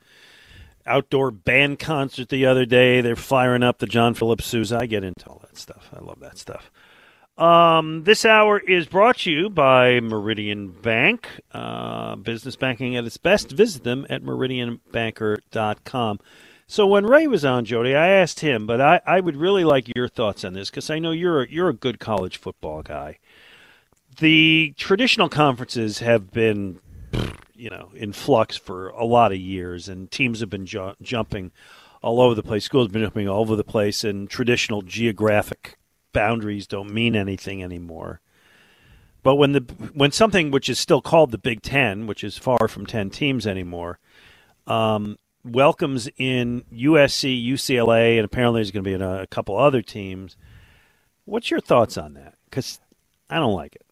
outdoor 0.87 1.33
band 1.33 1.81
concert 1.81 2.29
the 2.29 2.47
other 2.47 2.65
day. 2.65 3.01
They're 3.01 3.17
firing 3.17 3.65
up 3.65 3.81
the 3.81 3.89
John 3.89 4.15
Philip 4.15 4.43
Sousa. 4.43 4.79
I 4.81 4.87
get 4.87 5.03
into 5.03 5.27
all 5.27 5.41
that 5.43 5.59
stuff. 5.59 5.91
I 5.93 5.99
love 5.99 6.21
that 6.21 6.39
stuff. 6.39 6.71
Um, 7.37 8.05
this 8.05 8.25
hour 8.25 8.61
is 8.61 8.87
brought 8.87 9.19
to 9.19 9.33
you 9.33 9.51
by 9.51 9.99
Meridian 9.99 10.69
Bank. 10.69 11.29
Uh, 11.51 12.15
business 12.15 12.55
banking 12.55 12.95
at 12.95 13.05
its 13.05 13.17
best. 13.17 13.51
Visit 13.51 13.83
them 13.83 14.07
at 14.09 14.23
meridianbanker.com. 14.23 16.21
So 16.69 16.87
when 16.87 17.07
Ray 17.07 17.27
was 17.27 17.45
on, 17.45 17.65
Jody, 17.65 17.97
I 17.97 18.07
asked 18.07 18.39
him, 18.39 18.69
but 18.69 18.81
I, 18.81 19.01
I 19.05 19.19
would 19.19 19.37
really 19.37 19.65
like 19.65 19.91
your 19.97 20.07
thoughts 20.07 20.45
on 20.45 20.53
this 20.53 20.71
because 20.71 20.91
I 20.91 21.01
know 21.01 21.11
you're 21.11 21.43
a, 21.43 21.51
you're 21.51 21.71
a 21.71 21.75
good 21.75 21.99
college 21.99 22.37
football 22.37 22.83
guy. 22.83 23.19
The 24.19 24.75
traditional 24.77 25.29
conferences 25.29 26.01
have 26.01 26.31
been, 26.31 26.81
you 27.55 27.71
know, 27.71 27.91
in 27.95 28.13
flux 28.13 28.57
for 28.57 28.89
a 28.91 29.05
lot 29.05 29.33
of 29.33 29.39
years, 29.39 29.89
and 29.89 30.11
teams 30.11 30.41
have 30.41 30.51
been 30.51 30.67
ju- 30.67 30.95
jumping 31.01 31.51
all 32.03 32.21
over 32.21 32.35
the 32.35 32.43
place. 32.43 32.65
Schools 32.65 32.87
have 32.87 32.93
been 32.93 33.03
jumping 33.03 33.29
all 33.29 33.41
over 33.41 33.57
the 33.57 33.65
place, 33.65 34.05
and 34.05 34.29
traditional 34.29 34.83
geographic 34.83 35.79
boundaries 36.13 36.67
don't 36.67 36.93
mean 36.93 37.17
anything 37.17 37.63
anymore. 37.63 38.21
But 39.23 39.37
when 39.37 39.53
the 39.53 39.61
when 39.95 40.11
something 40.11 40.51
which 40.51 40.69
is 40.69 40.79
still 40.79 41.01
called 41.01 41.31
the 41.31 41.39
Big 41.39 41.63
Ten, 41.63 42.07
which 42.07 42.25
is 42.25 42.37
far 42.37 42.69
from 42.69 42.87
ten 42.87 43.09
teams 43.09 43.47
anymore, 43.47 43.99
um, 44.67 45.17
welcomes 45.45 46.09
in 46.19 46.65
USC, 46.73 47.45
UCLA, 47.49 48.17
and 48.17 48.25
apparently 48.25 48.59
there's 48.59 48.73
going 48.73 48.85
to 48.85 48.99
be 48.99 49.03
a, 49.03 49.23
a 49.23 49.27
couple 49.29 49.57
other 49.57 49.81
teams. 49.81 50.37
What's 51.25 51.51
your 51.51 51.61
thoughts 51.61 51.97
on 51.97 52.15
that? 52.15 52.35
Because 52.45 52.81
I 53.31 53.37
don't 53.37 53.55
like 53.55 53.77
it. 53.77 53.87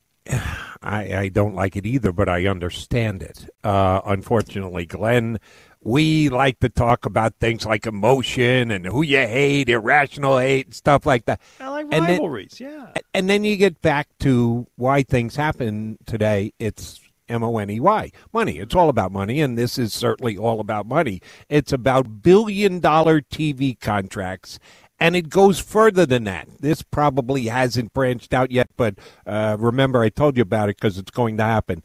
I, 0.82 1.14
I 1.14 1.28
don't 1.28 1.55
like 1.55 1.76
it 1.76 1.86
either, 1.86 2.12
but 2.12 2.28
I 2.28 2.47
understand 2.47 3.22
it. 3.22 3.48
Uh, 3.64 4.01
unfortunately, 4.05 4.86
Glenn, 4.86 5.38
we 5.82 6.28
like 6.28 6.60
to 6.60 6.68
talk 6.68 7.06
about 7.06 7.34
things 7.40 7.64
like 7.66 7.86
emotion 7.86 8.70
and 8.70 8.86
who 8.86 9.02
you 9.02 9.18
hate, 9.18 9.68
irrational 9.68 10.38
hate, 10.38 10.66
and 10.66 10.74
stuff 10.74 11.06
like 11.06 11.24
that. 11.26 11.40
I 11.59 11.68
like 11.68 11.86
And 11.90 12.05
then- 12.06 12.10
rivalries, 12.12 12.60
yeah. 12.60 12.88
And 13.14 13.28
then 13.28 13.44
you 13.44 13.56
get 13.56 13.80
back 13.82 14.09
to 14.20 14.66
why 14.76 15.02
things 15.02 15.36
happen 15.36 15.98
today. 16.06 16.52
It's 16.59 17.01
M 17.28 17.44
O 17.44 17.59
N 17.59 17.70
E 17.70 17.78
Y, 17.80 18.10
money. 18.32 18.59
It's 18.59 18.74
all 18.74 18.88
about 18.88 19.12
money, 19.12 19.40
and 19.40 19.56
this 19.56 19.78
is 19.78 19.92
certainly 19.92 20.36
all 20.36 20.59
about 20.60 20.86
money. 20.86 21.20
It's 21.48 21.72
about 21.72 22.22
billion 22.22 22.80
dollar 22.80 23.20
TV 23.20 23.78
contracts. 23.78 24.59
And 25.01 25.16
it 25.16 25.31
goes 25.31 25.59
further 25.59 26.05
than 26.05 26.24
that. 26.24 26.47
This 26.60 26.82
probably 26.82 27.47
hasn't 27.47 27.94
branched 27.94 28.35
out 28.35 28.51
yet, 28.51 28.68
but 28.77 28.97
uh, 29.27 29.56
remember, 29.59 30.02
I 30.02 30.10
told 30.10 30.36
you 30.36 30.43
about 30.43 30.68
it 30.68 30.77
because 30.77 30.98
it's 30.98 31.10
going 31.10 31.39
to 31.39 31.43
happen. 31.43 31.82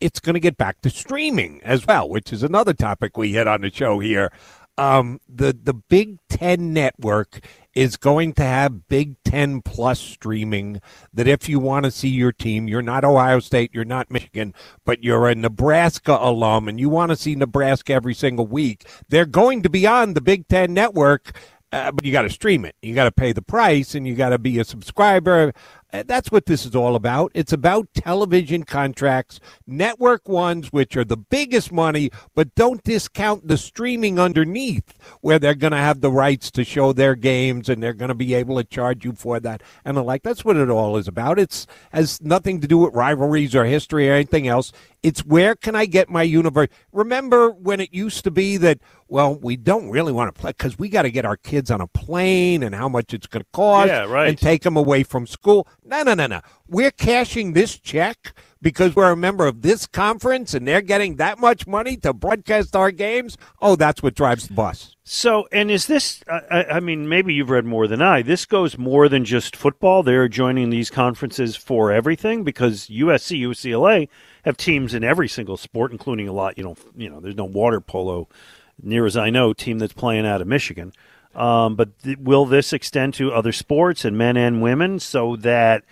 It's 0.00 0.18
going 0.18 0.34
to 0.34 0.40
get 0.40 0.56
back 0.56 0.80
to 0.80 0.90
streaming 0.90 1.60
as 1.62 1.86
well, 1.86 2.08
which 2.08 2.32
is 2.32 2.42
another 2.42 2.74
topic 2.74 3.16
we 3.16 3.32
hit 3.32 3.46
on 3.46 3.60
the 3.60 3.72
show 3.72 4.00
here. 4.00 4.32
Um, 4.78 5.20
the 5.26 5.56
the 5.58 5.72
Big 5.72 6.18
Ten 6.28 6.74
network 6.74 7.40
is 7.74 7.96
going 7.96 8.34
to 8.34 8.42
have 8.42 8.88
Big 8.88 9.16
Ten 9.24 9.62
plus 9.62 9.98
streaming. 9.98 10.82
That 11.14 11.26
if 11.26 11.48
you 11.48 11.58
want 11.58 11.84
to 11.86 11.90
see 11.90 12.08
your 12.08 12.32
team, 12.32 12.68
you're 12.68 12.82
not 12.82 13.04
Ohio 13.04 13.40
State, 13.40 13.70
you're 13.72 13.86
not 13.86 14.10
Michigan, 14.10 14.52
but 14.84 15.02
you're 15.02 15.28
a 15.28 15.34
Nebraska 15.34 16.18
alum, 16.20 16.68
and 16.68 16.78
you 16.78 16.90
want 16.90 17.08
to 17.10 17.16
see 17.16 17.34
Nebraska 17.34 17.94
every 17.94 18.12
single 18.12 18.46
week. 18.46 18.86
They're 19.08 19.24
going 19.24 19.62
to 19.62 19.70
be 19.70 19.86
on 19.86 20.12
the 20.12 20.20
Big 20.20 20.46
Ten 20.46 20.74
network. 20.74 21.32
Uh, 21.76 21.92
but 21.92 22.06
you 22.06 22.12
got 22.12 22.22
to 22.22 22.30
stream 22.30 22.64
it. 22.64 22.74
You 22.80 22.94
got 22.94 23.04
to 23.04 23.12
pay 23.12 23.32
the 23.32 23.42
price, 23.42 23.94
and 23.94 24.06
you 24.06 24.14
got 24.14 24.30
to 24.30 24.38
be 24.38 24.58
a 24.58 24.64
subscriber. 24.64 25.52
Uh, 25.92 26.02
That's 26.06 26.32
what 26.32 26.46
this 26.46 26.64
is 26.64 26.74
all 26.74 26.96
about. 26.96 27.32
It's 27.34 27.52
about 27.52 27.92
television 27.92 28.64
contracts, 28.64 29.40
network 29.66 30.26
ones, 30.26 30.72
which 30.72 30.96
are 30.96 31.04
the 31.04 31.18
biggest 31.18 31.70
money, 31.70 32.10
but 32.34 32.54
don't 32.54 32.82
discount 32.82 33.46
the 33.46 33.58
streaming 33.58 34.18
underneath, 34.18 34.94
where 35.20 35.38
they're 35.38 35.54
going 35.54 35.72
to 35.72 35.76
have 35.76 36.00
the 36.00 36.10
rights 36.10 36.50
to 36.52 36.64
show 36.64 36.94
their 36.94 37.14
games 37.14 37.68
and 37.68 37.82
they're 37.82 37.92
going 37.92 38.08
to 38.08 38.14
be 38.14 38.32
able 38.32 38.56
to 38.56 38.64
charge 38.64 39.04
you 39.04 39.12
for 39.12 39.38
that. 39.40 39.62
And 39.84 39.98
the 39.98 40.02
like, 40.02 40.22
that's 40.22 40.46
what 40.46 40.56
it 40.56 40.70
all 40.70 40.96
is 40.96 41.06
about. 41.06 41.38
It's 41.38 41.66
has 41.92 42.22
nothing 42.22 42.60
to 42.62 42.66
do 42.66 42.78
with 42.78 42.94
rivalries 42.94 43.54
or 43.54 43.66
history 43.66 44.08
or 44.08 44.14
anything 44.14 44.48
else. 44.48 44.72
It's 45.06 45.20
where 45.24 45.54
can 45.54 45.76
I 45.76 45.86
get 45.86 46.10
my 46.10 46.24
universe? 46.24 46.66
Remember 46.90 47.50
when 47.52 47.78
it 47.78 47.94
used 47.94 48.24
to 48.24 48.32
be 48.32 48.56
that, 48.56 48.80
well, 49.06 49.36
we 49.38 49.56
don't 49.56 49.88
really 49.88 50.10
want 50.12 50.34
to 50.34 50.40
play 50.40 50.50
because 50.50 50.80
we 50.80 50.88
got 50.88 51.02
to 51.02 51.12
get 51.12 51.24
our 51.24 51.36
kids 51.36 51.70
on 51.70 51.80
a 51.80 51.86
plane 51.86 52.64
and 52.64 52.74
how 52.74 52.88
much 52.88 53.14
it's 53.14 53.28
going 53.28 53.42
to 53.44 53.48
cost 53.52 53.86
Yeah, 53.86 54.06
right. 54.06 54.28
and 54.30 54.36
take 54.36 54.62
them 54.62 54.76
away 54.76 55.04
from 55.04 55.28
school. 55.28 55.68
No, 55.84 56.02
no, 56.02 56.14
no, 56.14 56.26
no. 56.26 56.40
We're 56.66 56.90
cashing 56.90 57.52
this 57.52 57.78
check 57.78 58.34
because 58.66 58.96
we're 58.96 59.12
a 59.12 59.16
member 59.16 59.46
of 59.46 59.62
this 59.62 59.86
conference 59.86 60.52
and 60.52 60.66
they're 60.66 60.80
getting 60.80 61.14
that 61.14 61.38
much 61.38 61.68
money 61.68 61.96
to 61.96 62.12
broadcast 62.12 62.74
our 62.74 62.90
games. 62.90 63.38
Oh, 63.62 63.76
that's 63.76 64.02
what 64.02 64.16
drives 64.16 64.48
the 64.48 64.54
bus. 64.54 64.96
So, 65.04 65.46
and 65.52 65.70
is 65.70 65.86
this? 65.86 66.24
I, 66.28 66.64
I- 66.64 66.80
mean, 66.80 67.08
maybe 67.08 67.32
you've 67.32 67.50
read 67.50 67.64
more 67.64 67.86
than 67.86 68.02
I. 68.02 68.22
This 68.22 68.44
goes 68.44 68.76
more 68.76 69.08
than 69.08 69.24
just 69.24 69.54
football. 69.54 70.02
They're 70.02 70.26
joining 70.26 70.70
these 70.70 70.90
conferences 70.90 71.54
for 71.54 71.92
everything 71.92 72.42
because 72.42 72.88
USC, 72.88 73.40
UCLA 73.40 74.08
have 74.44 74.56
teams 74.56 74.94
in 74.94 75.04
every 75.04 75.28
single 75.28 75.56
sport, 75.56 75.92
including 75.92 76.26
a 76.26 76.32
lot. 76.32 76.58
You 76.58 76.64
know, 76.64 76.76
you 76.96 77.08
know, 77.08 77.20
there's 77.20 77.36
no 77.36 77.44
water 77.44 77.80
polo, 77.80 78.26
near 78.82 79.06
as 79.06 79.16
I 79.16 79.30
know, 79.30 79.52
team 79.52 79.78
that's 79.78 79.92
playing 79.92 80.26
out 80.26 80.40
of 80.40 80.48
Michigan. 80.48 80.92
Um, 81.36 81.76
but 81.76 81.96
th- 82.02 82.18
will 82.18 82.46
this 82.46 82.72
extend 82.72 83.14
to 83.14 83.32
other 83.32 83.52
sports 83.52 84.04
and 84.04 84.18
men 84.18 84.36
and 84.36 84.60
women 84.60 84.98
so 84.98 85.36
that 85.36 85.84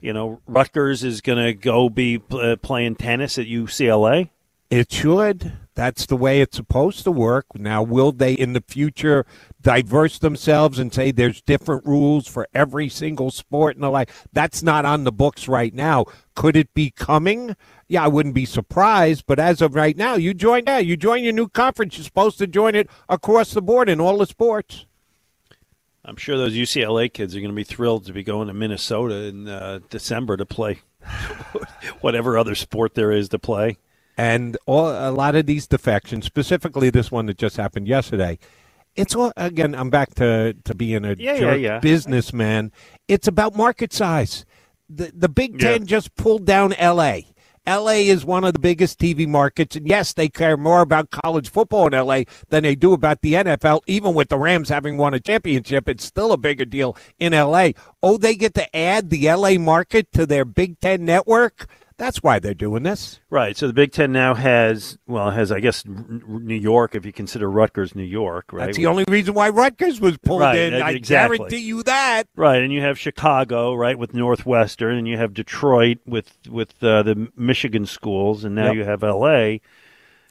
you 0.00 0.12
know 0.12 0.40
Rutgers 0.46 1.04
is 1.04 1.20
going 1.20 1.44
to 1.44 1.54
go 1.54 1.88
be 1.88 2.22
uh, 2.30 2.56
playing 2.56 2.96
tennis 2.96 3.38
at 3.38 3.46
UCLA? 3.46 4.30
It 4.70 4.92
should. 4.92 5.52
That's 5.74 6.06
the 6.06 6.16
way 6.16 6.40
it's 6.40 6.56
supposed 6.56 7.02
to 7.04 7.10
work. 7.10 7.46
Now, 7.56 7.82
will 7.82 8.12
they 8.12 8.34
in 8.34 8.52
the 8.52 8.62
future 8.68 9.26
diverse 9.60 10.18
themselves 10.18 10.78
and 10.78 10.94
say 10.94 11.10
there's 11.10 11.42
different 11.42 11.84
rules 11.84 12.28
for 12.28 12.46
every 12.54 12.88
single 12.88 13.32
sport 13.32 13.74
and 13.74 13.82
the 13.82 13.90
like? 13.90 14.10
That's 14.32 14.62
not 14.62 14.84
on 14.84 15.02
the 15.02 15.10
books 15.10 15.48
right 15.48 15.74
now. 15.74 16.04
Could 16.36 16.54
it 16.54 16.72
be 16.72 16.90
coming? 16.90 17.56
Yeah, 17.88 18.04
I 18.04 18.08
wouldn't 18.08 18.34
be 18.34 18.44
surprised. 18.44 19.24
But 19.26 19.40
as 19.40 19.60
of 19.60 19.74
right 19.74 19.96
now, 19.96 20.14
you 20.14 20.34
join. 20.34 20.64
Yeah, 20.66 20.78
you 20.78 20.96
join 20.96 21.24
your 21.24 21.32
new 21.32 21.48
conference. 21.48 21.96
You're 21.96 22.04
supposed 22.04 22.38
to 22.38 22.46
join 22.46 22.76
it 22.76 22.88
across 23.08 23.52
the 23.52 23.62
board 23.62 23.88
in 23.88 24.00
all 24.00 24.18
the 24.18 24.26
sports. 24.26 24.86
I'm 26.04 26.16
sure 26.16 26.36
those 26.38 26.54
UCLA 26.54 27.12
kids 27.12 27.36
are 27.36 27.40
going 27.40 27.50
to 27.50 27.56
be 27.56 27.64
thrilled 27.64 28.06
to 28.06 28.12
be 28.12 28.22
going 28.22 28.48
to 28.48 28.54
Minnesota 28.54 29.14
in 29.24 29.48
uh, 29.48 29.80
December 29.90 30.36
to 30.36 30.46
play 30.46 30.80
whatever 32.00 32.38
other 32.38 32.54
sport 32.54 32.94
there 32.94 33.12
is 33.12 33.28
to 33.30 33.38
play. 33.38 33.76
And 34.16 34.56
all, 34.66 34.88
a 34.88 35.10
lot 35.12 35.34
of 35.34 35.46
these 35.46 35.66
defections, 35.66 36.26
specifically 36.26 36.90
this 36.90 37.10
one 37.10 37.26
that 37.26 37.38
just 37.38 37.56
happened 37.56 37.86
yesterday, 37.88 38.38
it's 38.96 39.14
all 39.14 39.32
again. 39.36 39.74
I'm 39.74 39.88
back 39.88 40.14
to 40.16 40.54
to 40.64 40.74
being 40.74 41.04
a 41.04 41.14
Yeah, 41.14 41.34
yeah, 41.34 41.38
jerk 41.38 41.60
yeah. 41.60 41.78
businessman. 41.78 42.72
It's 43.08 43.28
about 43.28 43.56
market 43.56 43.92
size. 43.92 44.44
The 44.88 45.12
the 45.14 45.28
Big 45.28 45.58
Ten 45.58 45.86
just 45.86 46.16
pulled 46.16 46.44
down 46.44 46.72
L.A. 46.74 47.26
L.A. 47.66 48.08
is 48.08 48.24
one 48.24 48.44
of 48.44 48.52
the 48.52 48.58
biggest 48.58 48.98
TV 48.98 49.28
markets, 49.28 49.76
and 49.76 49.86
yes, 49.86 50.12
they 50.12 50.28
care 50.28 50.56
more 50.56 50.80
about 50.80 51.10
college 51.10 51.50
football 51.50 51.86
in 51.86 51.94
L.A. 51.94 52.26
than 52.48 52.62
they 52.62 52.74
do 52.74 52.92
about 52.92 53.20
the 53.20 53.34
NFL. 53.34 53.80
Even 53.86 54.14
with 54.14 54.28
the 54.28 54.38
Rams 54.38 54.70
having 54.70 54.96
won 54.96 55.14
a 55.14 55.20
championship, 55.20 55.88
it's 55.88 56.04
still 56.04 56.32
a 56.32 56.38
bigger 56.38 56.64
deal 56.64 56.96
in 57.18 57.34
L.A. 57.34 57.74
Oh, 58.02 58.16
they 58.16 58.34
get 58.34 58.54
to 58.54 58.76
add 58.76 59.10
the 59.10 59.28
L.A. 59.28 59.58
market 59.58 60.10
to 60.12 60.26
their 60.26 60.44
Big 60.44 60.80
Ten 60.80 61.04
network. 61.04 61.66
That's 62.00 62.22
why 62.22 62.38
they're 62.38 62.54
doing 62.54 62.82
this. 62.82 63.20
Right. 63.28 63.54
So 63.54 63.66
the 63.66 63.74
Big 63.74 63.92
Ten 63.92 64.10
now 64.10 64.34
has, 64.34 64.96
well, 65.06 65.30
has 65.30 65.52
I 65.52 65.60
guess 65.60 65.84
New 65.86 66.54
York, 66.54 66.94
if 66.94 67.04
you 67.04 67.12
consider 67.12 67.50
Rutgers 67.50 67.94
New 67.94 68.02
York, 68.02 68.54
right? 68.54 68.64
That's 68.64 68.78
the 68.78 68.86
only 68.86 69.04
reason 69.06 69.34
why 69.34 69.50
Rutgers 69.50 70.00
was 70.00 70.16
pulled 70.16 70.40
Right, 70.40 70.56
in. 70.58 70.74
e- 70.74 70.80
I 70.80 70.92
exactly. 70.92 71.36
guarantee 71.36 71.58
you 71.58 71.82
that. 71.82 72.22
Right, 72.34 72.62
and 72.62 72.72
you 72.72 72.80
have 72.80 72.98
Chicago, 72.98 73.74
right, 73.74 73.98
with 73.98 74.14
Northwestern, 74.14 74.96
and 74.96 75.06
you 75.06 75.18
have 75.18 75.34
Detroit 75.34 75.98
with 76.06 76.32
with 76.48 76.82
uh, 76.82 77.02
the 77.02 77.28
Michigan 77.36 77.84
schools, 77.84 78.44
and 78.44 78.54
now 78.54 78.68
Yep. 78.68 78.74
you 78.76 78.84
have 78.84 79.04
L.A. 79.04 79.60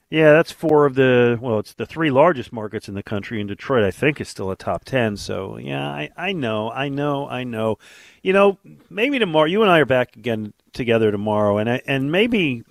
Yeah, 0.10 0.34
that's 0.34 0.52
four 0.52 0.88
of 0.88 0.96
the 0.96 1.38
well, 1.40 1.60
it's 1.60 1.74
the 1.74 1.86
three 1.86 2.10
largest 2.10 2.52
markets 2.52 2.90
in 2.90 2.96
the 2.96 3.04
country, 3.04 3.40
and 3.40 3.48
Detroit, 3.48 3.84
I 3.84 3.92
think, 3.92 4.20
is 4.20 4.28
still 4.28 4.50
a 4.50 4.56
top 4.56 4.84
ten. 4.84 5.16
So 5.18 5.58
yeah, 5.58 5.88
I, 5.88 6.10
I 6.18 6.34
know, 6.34 6.72
I 6.72 6.90
know, 6.90 7.30
I 7.30 7.44
know. 7.44 7.78
You 8.24 8.34
know, 8.34 8.58
maybe 8.90 9.20
tomorrow, 9.20 9.46
you 9.46 9.62
and 9.62 9.70
I 9.70 9.80
are 9.80 9.86
back 9.86 10.16
again 10.16 10.54
together 10.74 11.12
tomorrow, 11.12 11.58
and 11.60 11.70
I, 11.70 11.82
and 11.86 12.12
maybe 12.12 12.64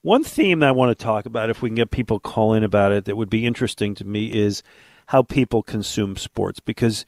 one 0.00 0.24
theme 0.24 0.62
I 0.62 0.72
want 0.72 0.96
to 0.96 1.04
talk 1.04 1.26
about, 1.26 1.50
if 1.50 1.60
we 1.60 1.68
can 1.68 1.76
get 1.76 1.90
people 1.90 2.20
call 2.20 2.54
in 2.54 2.64
about 2.64 2.92
it, 2.92 3.04
that 3.04 3.16
would 3.16 3.28
be 3.28 3.44
interesting 3.44 3.94
to 3.96 4.06
me 4.06 4.32
is 4.32 4.62
how 5.08 5.22
people 5.22 5.62
consume 5.62 6.16
sports 6.16 6.60
because 6.60 7.04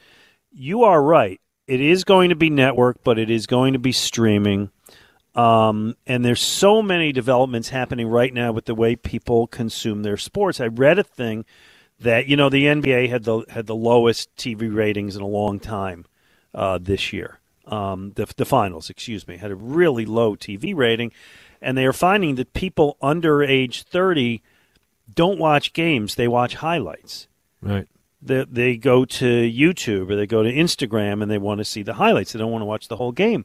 you 0.51 0.83
are 0.83 1.03
right. 1.03 1.41
It 1.67 1.81
is 1.81 2.05
going 2.05 2.31
to 2.31 2.37
be 2.37 2.51
network, 2.51 3.03
but 3.05 3.19
it 3.19 3.31
is 3.31 3.47
going 3.47 3.73
to 3.75 3.79
be 3.79 3.93
streaming. 3.93 4.71
Um, 5.35 5.95
and 6.07 6.25
there's 6.25 6.41
so 6.41 6.83
many 6.83 7.13
developments 7.13 7.69
happening 7.69 8.09
right 8.09 8.35
now 8.35 8.51
with 8.53 8.65
the 8.65 8.75
way 8.75 8.97
people 8.97 9.47
consume 9.47 10.03
their 10.03 10.17
sports. 10.17 10.61
I 10.61 10.67
read 10.67 10.99
a 10.99 11.05
thing 11.05 11.45
that 12.01 12.27
you 12.27 12.37
know 12.37 12.49
the 12.49 12.65
NBA 12.65 13.09
had 13.09 13.25
the 13.25 13.45
had 13.49 13.67
the 13.67 13.75
lowest 13.75 14.35
TV 14.37 14.75
ratings 14.75 15.17
in 15.17 15.23
a 15.23 15.27
long 15.27 15.61
time 15.61 16.07
uh, 16.55 16.79
this 16.79 17.13
year. 17.13 17.39
Um, 17.67 18.13
the 18.17 18.27
the 18.37 18.45
finals, 18.45 18.91
excuse 18.91 19.29
me, 19.29 19.37
had 19.37 19.53
a 19.53 19.57
really 19.57 20.05
low 20.05 20.35
TV 20.35 20.75
rating, 20.75 21.13
and 21.63 21.79
they 21.79 21.87
are 21.87 21.93
finding 21.93 22.35
that 22.37 22.53
people 22.53 22.97
under 23.01 23.43
age 23.43 23.85
30 23.85 24.43
don't 25.15 25.39
watch 25.39 25.73
games; 25.73 26.17
they 26.17 26.27
watch 26.29 26.57
highlights 26.57 27.29
Right. 27.63 27.87
they, 28.23 28.45
they 28.51 28.77
go 28.77 29.05
to 29.05 29.25
YouTube 29.25 30.11
or 30.11 30.17
they 30.17 30.27
go 30.27 30.43
to 30.43 30.53
Instagram 30.53 31.23
and 31.23 31.31
they 31.31 31.39
want 31.39 31.59
to 31.59 31.65
see 31.65 31.83
the 31.83 31.95
highlights. 31.95 32.33
They 32.33 32.39
don't 32.39 32.51
want 32.51 32.63
to 32.63 32.67
watch 32.67 32.89
the 32.89 32.97
whole 32.97 33.13
game. 33.13 33.45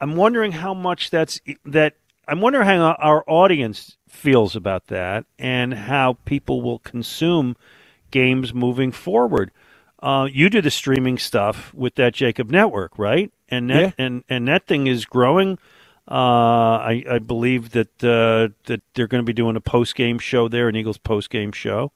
I'm 0.00 0.16
wondering 0.16 0.52
how 0.52 0.74
much 0.74 1.10
that's 1.10 1.40
that. 1.64 1.96
I'm 2.26 2.40
wondering 2.40 2.66
how 2.66 2.92
our 2.98 3.24
audience 3.26 3.96
feels 4.08 4.56
about 4.56 4.86
that 4.86 5.26
and 5.38 5.74
how 5.74 6.18
people 6.24 6.62
will 6.62 6.78
consume 6.78 7.56
games 8.10 8.54
moving 8.54 8.92
forward. 8.92 9.50
Uh, 10.02 10.28
you 10.30 10.48
do 10.48 10.60
the 10.60 10.70
streaming 10.70 11.18
stuff 11.18 11.72
with 11.74 11.94
that 11.96 12.14
JAKIB 12.14 12.50
Network, 12.50 12.98
right? 12.98 13.32
And 13.48 13.70
that 13.70 13.94
and 13.98 14.24
and 14.28 14.48
that 14.48 14.66
thing 14.66 14.86
is 14.86 15.04
growing. 15.04 15.58
Uh, 16.06 16.76
I, 16.84 17.04
I 17.10 17.18
believe 17.18 17.70
that 17.70 18.04
uh, 18.04 18.54
that 18.66 18.82
they're 18.94 19.06
going 19.06 19.22
to 19.22 19.26
be 19.26 19.32
doing 19.32 19.56
a 19.56 19.60
post 19.60 19.94
game 19.94 20.18
show 20.18 20.48
there, 20.48 20.68
an 20.68 20.76
Eagles 20.76 20.98
post 20.98 21.30
game 21.30 21.52
show 21.52 21.92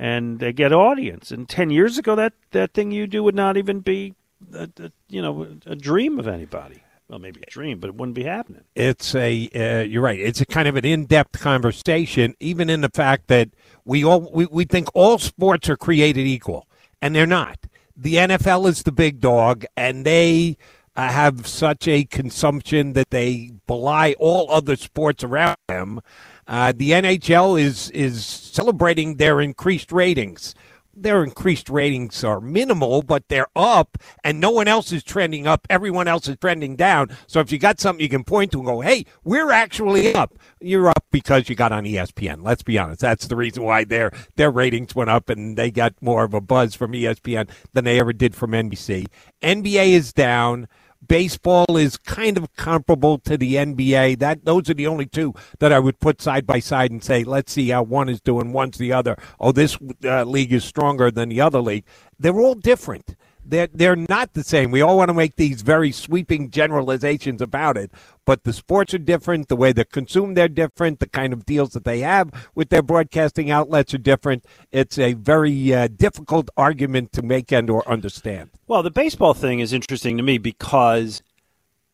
and 0.00 0.38
they 0.38 0.52
get 0.52 0.72
audience. 0.72 1.30
And 1.30 1.46
ten 1.48 1.68
years 1.68 1.98
ago, 1.98 2.16
that 2.16 2.32
that 2.52 2.72
thing 2.72 2.90
you 2.90 3.06
do 3.06 3.22
would 3.22 3.34
not 3.34 3.58
even 3.58 3.80
be, 3.80 4.14
a, 4.54 4.68
a, 4.78 4.90
you 5.08 5.20
know, 5.20 5.46
a 5.66 5.76
dream 5.76 6.18
of 6.18 6.26
anybody. 6.26 6.82
Well, 7.10 7.18
maybe 7.18 7.40
a 7.44 7.50
dream, 7.50 7.80
but 7.80 7.88
it 7.88 7.96
wouldn't 7.96 8.14
be 8.14 8.22
happening. 8.22 8.62
It's 8.76 9.16
a 9.16 9.48
uh, 9.52 9.82
you're 9.82 10.00
right. 10.00 10.20
It's 10.20 10.40
a 10.40 10.46
kind 10.46 10.68
of 10.68 10.76
an 10.76 10.84
in-depth 10.84 11.40
conversation, 11.40 12.36
even 12.38 12.70
in 12.70 12.82
the 12.82 12.88
fact 12.88 13.26
that 13.26 13.48
we 13.84 14.04
all 14.04 14.30
we, 14.32 14.46
we 14.46 14.64
think 14.64 14.88
all 14.94 15.18
sports 15.18 15.68
are 15.68 15.76
created 15.76 16.24
equal, 16.24 16.68
and 17.02 17.12
they're 17.12 17.26
not. 17.26 17.58
The 17.96 18.14
NFL 18.14 18.68
is 18.68 18.84
the 18.84 18.92
big 18.92 19.18
dog, 19.18 19.64
and 19.76 20.06
they 20.06 20.56
uh, 20.94 21.08
have 21.08 21.48
such 21.48 21.88
a 21.88 22.04
consumption 22.04 22.92
that 22.92 23.10
they 23.10 23.54
belie 23.66 24.14
all 24.20 24.48
other 24.48 24.76
sports 24.76 25.24
around 25.24 25.56
them. 25.66 26.00
Uh, 26.46 26.72
the 26.76 26.92
NHL 26.92 27.60
is 27.60 27.90
is 27.90 28.24
celebrating 28.24 29.16
their 29.16 29.40
increased 29.40 29.90
ratings. 29.90 30.54
Their 31.00 31.24
increased 31.24 31.70
ratings 31.70 32.22
are 32.24 32.42
minimal, 32.42 33.00
but 33.00 33.28
they're 33.28 33.46
up, 33.56 33.96
and 34.22 34.38
no 34.38 34.50
one 34.50 34.68
else 34.68 34.92
is 34.92 35.02
trending 35.02 35.46
up. 35.46 35.66
Everyone 35.70 36.06
else 36.06 36.28
is 36.28 36.36
trending 36.36 36.76
down. 36.76 37.16
So 37.26 37.40
if 37.40 37.50
you 37.50 37.58
got 37.58 37.80
something 37.80 38.02
you 38.02 38.08
can 38.10 38.22
point 38.22 38.52
to 38.52 38.58
and 38.58 38.66
go, 38.66 38.80
"Hey, 38.82 39.06
we're 39.24 39.50
actually 39.50 40.14
up," 40.14 40.34
you're 40.60 40.88
up 40.88 41.06
because 41.10 41.48
you 41.48 41.54
got 41.54 41.72
on 41.72 41.86
ESPN. 41.86 42.42
Let's 42.42 42.62
be 42.62 42.78
honest. 42.78 43.00
That's 43.00 43.26
the 43.26 43.36
reason 43.36 43.62
why 43.62 43.84
their 43.84 44.12
their 44.36 44.50
ratings 44.50 44.94
went 44.94 45.08
up, 45.08 45.30
and 45.30 45.56
they 45.56 45.70
got 45.70 45.94
more 46.02 46.24
of 46.24 46.34
a 46.34 46.40
buzz 46.40 46.74
from 46.74 46.92
ESPN 46.92 47.48
than 47.72 47.84
they 47.84 47.98
ever 47.98 48.12
did 48.12 48.34
from 48.34 48.50
NBC. 48.50 49.06
NBA 49.42 49.92
is 49.92 50.12
down 50.12 50.68
baseball 51.06 51.76
is 51.76 51.96
kind 51.96 52.36
of 52.36 52.54
comparable 52.56 53.18
to 53.18 53.36
the 53.36 53.54
NBA. 53.54 54.18
That 54.18 54.44
those 54.44 54.68
are 54.70 54.74
the 54.74 54.86
only 54.86 55.06
two 55.06 55.34
that 55.58 55.72
I 55.72 55.78
would 55.78 56.00
put 56.00 56.20
side 56.20 56.46
by 56.46 56.60
side 56.60 56.90
and 56.90 57.02
say, 57.02 57.24
let's 57.24 57.52
see 57.52 57.68
how 57.68 57.82
one 57.82 58.08
is 58.08 58.20
doing, 58.20 58.52
one's 58.52 58.78
the 58.78 58.92
other. 58.92 59.16
Oh, 59.38 59.52
this 59.52 59.78
uh, 60.04 60.24
league 60.24 60.52
is 60.52 60.64
stronger 60.64 61.10
than 61.10 61.28
the 61.28 61.40
other 61.40 61.60
league. 61.60 61.84
They're 62.18 62.38
all 62.38 62.54
different. 62.54 63.16
They're 63.44 63.68
they're 63.72 63.96
not 63.96 64.34
the 64.34 64.44
same. 64.44 64.70
We 64.70 64.82
all 64.82 64.96
want 64.96 65.08
to 65.08 65.14
make 65.14 65.36
these 65.36 65.62
very 65.62 65.92
sweeping 65.92 66.50
generalizations 66.50 67.40
about 67.40 67.76
it, 67.76 67.90
but 68.30 68.44
the 68.44 68.52
sports 68.52 68.94
are 68.94 68.98
different. 68.98 69.48
The 69.48 69.56
way 69.56 69.72
they're 69.72 69.84
consumed, 69.84 70.36
they're 70.36 70.46
different. 70.46 71.00
The 71.00 71.08
kind 71.08 71.32
of 71.32 71.44
deals 71.44 71.70
that 71.70 71.82
they 71.82 71.98
have 71.98 72.30
with 72.54 72.68
their 72.68 72.80
broadcasting 72.80 73.50
outlets 73.50 73.92
are 73.92 73.98
different. 73.98 74.44
It's 74.70 75.00
a 75.00 75.14
very 75.14 75.74
uh, 75.74 75.88
difficult 75.88 76.48
argument 76.56 77.10
to 77.14 77.22
make 77.22 77.50
and 77.50 77.68
or 77.68 77.82
understand. 77.88 78.50
Well, 78.68 78.84
the 78.84 78.90
baseball 78.92 79.34
thing 79.34 79.58
is 79.58 79.72
interesting 79.72 80.16
to 80.16 80.22
me 80.22 80.38
because 80.38 81.24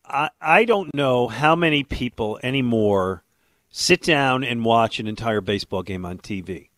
I, 0.05 0.29
I 0.39 0.63
don't 0.65 0.93
know 0.93 1.27
how 1.27 1.55
many 1.55 1.83
people 1.83 2.39
anymore 2.43 3.23
sit 3.71 4.03
down 4.03 4.43
and 4.43 4.63
watch 4.63 4.99
an 4.99 5.07
entire 5.07 5.41
baseball 5.41 5.81
game 5.81 6.05
on 6.05 6.19
TV. 6.19 6.69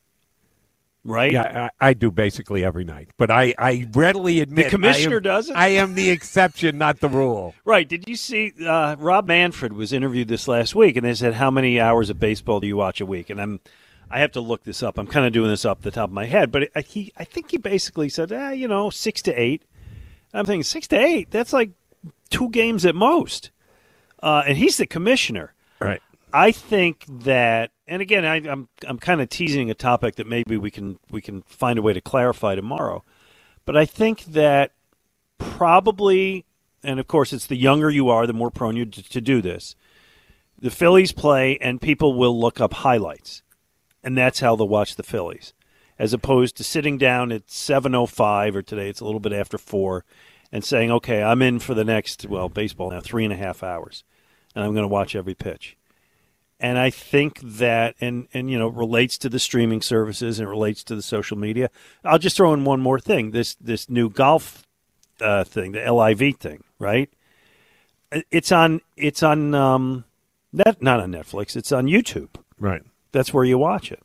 Right? 1.09 1.31
Yeah, 1.31 1.69
I, 1.79 1.89
I 1.89 1.93
do 1.93 2.11
basically 2.11 2.63
every 2.63 2.85
night, 2.85 3.09
but 3.17 3.31
I, 3.31 3.53
I 3.57 3.87
readily 3.93 4.39
admit 4.41 4.65
The 4.65 4.69
commissioner 4.69 5.15
I 5.15 5.17
am, 5.17 5.23
does 5.23 5.49
it? 5.49 5.55
I 5.55 5.67
am 5.69 5.95
the 5.95 6.09
exception, 6.09 6.77
not 6.77 6.99
the 6.99 7.09
rule. 7.09 7.55
Right. 7.65 7.87
Did 7.87 8.07
you 8.07 8.15
see 8.15 8.53
uh, 8.65 8.95
Rob 8.97 9.27
Manfred 9.27 9.73
was 9.73 9.93
interviewed 9.93 10.27
this 10.27 10.47
last 10.47 10.73
week, 10.73 10.95
and 10.95 11.05
they 11.05 11.13
said, 11.13 11.35
"How 11.35 11.51
many 11.51 11.79
hours 11.79 12.09
of 12.09 12.19
baseball 12.19 12.59
do 12.59 12.67
you 12.67 12.77
watch 12.77 12.99
a 12.99 13.05
week?" 13.05 13.29
And 13.29 13.39
I'm, 13.39 13.59
I 14.09 14.19
have 14.19 14.31
to 14.31 14.41
look 14.41 14.63
this 14.63 14.81
up. 14.81 14.97
I'm 14.97 15.05
kind 15.05 15.25
of 15.25 15.33
doing 15.33 15.49
this 15.49 15.65
off 15.65 15.81
the 15.81 15.91
top 15.91 16.09
of 16.09 16.13
my 16.13 16.25
head, 16.25 16.51
but 16.51 16.63
it, 16.63 16.85
he, 16.87 17.13
I 17.15 17.23
think 17.23 17.51
he 17.51 17.57
basically 17.57 18.09
said, 18.09 18.31
ah, 18.31 18.49
you 18.49 18.67
know, 18.67 18.89
six 18.89 19.21
to 19.23 19.33
eight. 19.39 19.63
I'm 20.33 20.45
thinking 20.45 20.63
six 20.63 20.87
to 20.87 20.97
eight. 20.99 21.29
That's 21.31 21.53
like 21.53 21.71
two 22.29 22.49
games 22.49 22.85
at 22.85 22.95
most. 22.95 23.51
Uh, 24.21 24.43
and 24.47 24.57
he's 24.57 24.77
the 24.77 24.87
commissioner. 24.87 25.53
Right. 25.79 26.01
I 26.33 26.51
think 26.51 27.05
that, 27.07 27.71
and 27.89 28.01
again, 28.01 28.23
I, 28.23 28.35
I'm 28.35 28.69
I'm 28.87 28.99
kind 28.99 29.19
of 29.19 29.29
teasing 29.29 29.69
a 29.71 29.73
topic 29.73 30.15
that 30.15 30.27
maybe 30.27 30.55
we 30.57 30.69
can 30.69 30.99
we 31.09 31.21
can 31.21 31.41
find 31.41 31.79
a 31.79 31.81
way 31.81 31.91
to 31.91 32.01
clarify 32.01 32.55
tomorrow. 32.55 33.03
But 33.65 33.75
I 33.75 33.85
think 33.85 34.25
that 34.25 34.71
probably, 35.39 36.45
and 36.83 36.99
of 36.99 37.07
course, 37.07 37.33
it's 37.33 37.47
the 37.47 37.57
younger 37.57 37.89
you 37.89 38.09
are, 38.09 38.27
the 38.27 38.33
more 38.33 38.51
prone 38.51 38.77
you 38.77 38.85
to, 38.85 39.09
to 39.09 39.21
do 39.21 39.41
this. 39.41 39.75
The 40.61 40.69
Phillies 40.69 41.11
play, 41.11 41.57
and 41.59 41.81
people 41.81 42.13
will 42.13 42.39
look 42.39 42.61
up 42.61 42.73
highlights, 42.73 43.41
and 44.03 44.17
that's 44.17 44.39
how 44.39 44.55
they'll 44.55 44.67
watch 44.67 44.95
the 44.95 45.03
Phillies, 45.03 45.53
as 45.97 46.13
opposed 46.13 46.57
to 46.57 46.63
sitting 46.63 46.97
down 46.97 47.31
at 47.31 47.49
seven 47.49 47.95
oh 47.95 48.05
five 48.05 48.55
or 48.55 48.61
today 48.61 48.89
it's 48.89 48.99
a 48.99 49.05
little 49.05 49.19
bit 49.19 49.33
after 49.33 49.57
four, 49.57 50.05
and 50.51 50.63
saying, 50.63 50.91
"Okay, 50.91 51.23
I'm 51.23 51.41
in 51.41 51.57
for 51.57 51.73
the 51.73 51.85
next 51.85 52.27
well 52.27 52.49
baseball 52.49 52.91
now 52.91 53.01
three 53.01 53.23
and 53.23 53.33
a 53.33 53.37
half 53.37 53.63
hours, 53.63 54.03
and 54.53 54.63
I'm 54.63 54.73
going 54.73 54.83
to 54.83 54.87
watch 54.87 55.15
every 55.15 55.33
pitch." 55.33 55.75
And 56.59 56.77
I 56.77 56.89
think 56.89 57.39
that, 57.39 57.95
and 58.01 58.27
and 58.33 58.49
you 58.49 58.59
know, 58.59 58.67
relates 58.67 59.17
to 59.19 59.29
the 59.29 59.39
streaming 59.39 59.81
services 59.81 60.39
and 60.39 60.47
it 60.47 60.49
relates 60.49 60.83
to 60.85 60.95
the 60.95 61.01
social 61.01 61.37
media. 61.37 61.69
I'll 62.03 62.19
just 62.19 62.35
throw 62.35 62.53
in 62.53 62.65
one 62.65 62.81
more 62.81 62.99
thing: 62.99 63.31
this 63.31 63.55
this 63.55 63.89
new 63.89 64.09
golf 64.09 64.67
uh, 65.21 65.43
thing, 65.45 65.71
the 65.71 65.91
LIV 65.91 66.37
thing, 66.37 66.63
right? 66.77 67.09
It's 68.31 68.51
on 68.51 68.81
it's 68.97 69.23
on 69.23 69.55
um, 69.55 70.03
net 70.51 70.81
not 70.81 70.99
on 70.99 71.11
Netflix. 71.11 71.55
It's 71.55 71.71
on 71.71 71.85
YouTube. 71.85 72.29
Right. 72.59 72.81
That's 73.11 73.33
where 73.33 73.45
you 73.45 73.57
watch 73.57 73.91
it. 73.91 74.03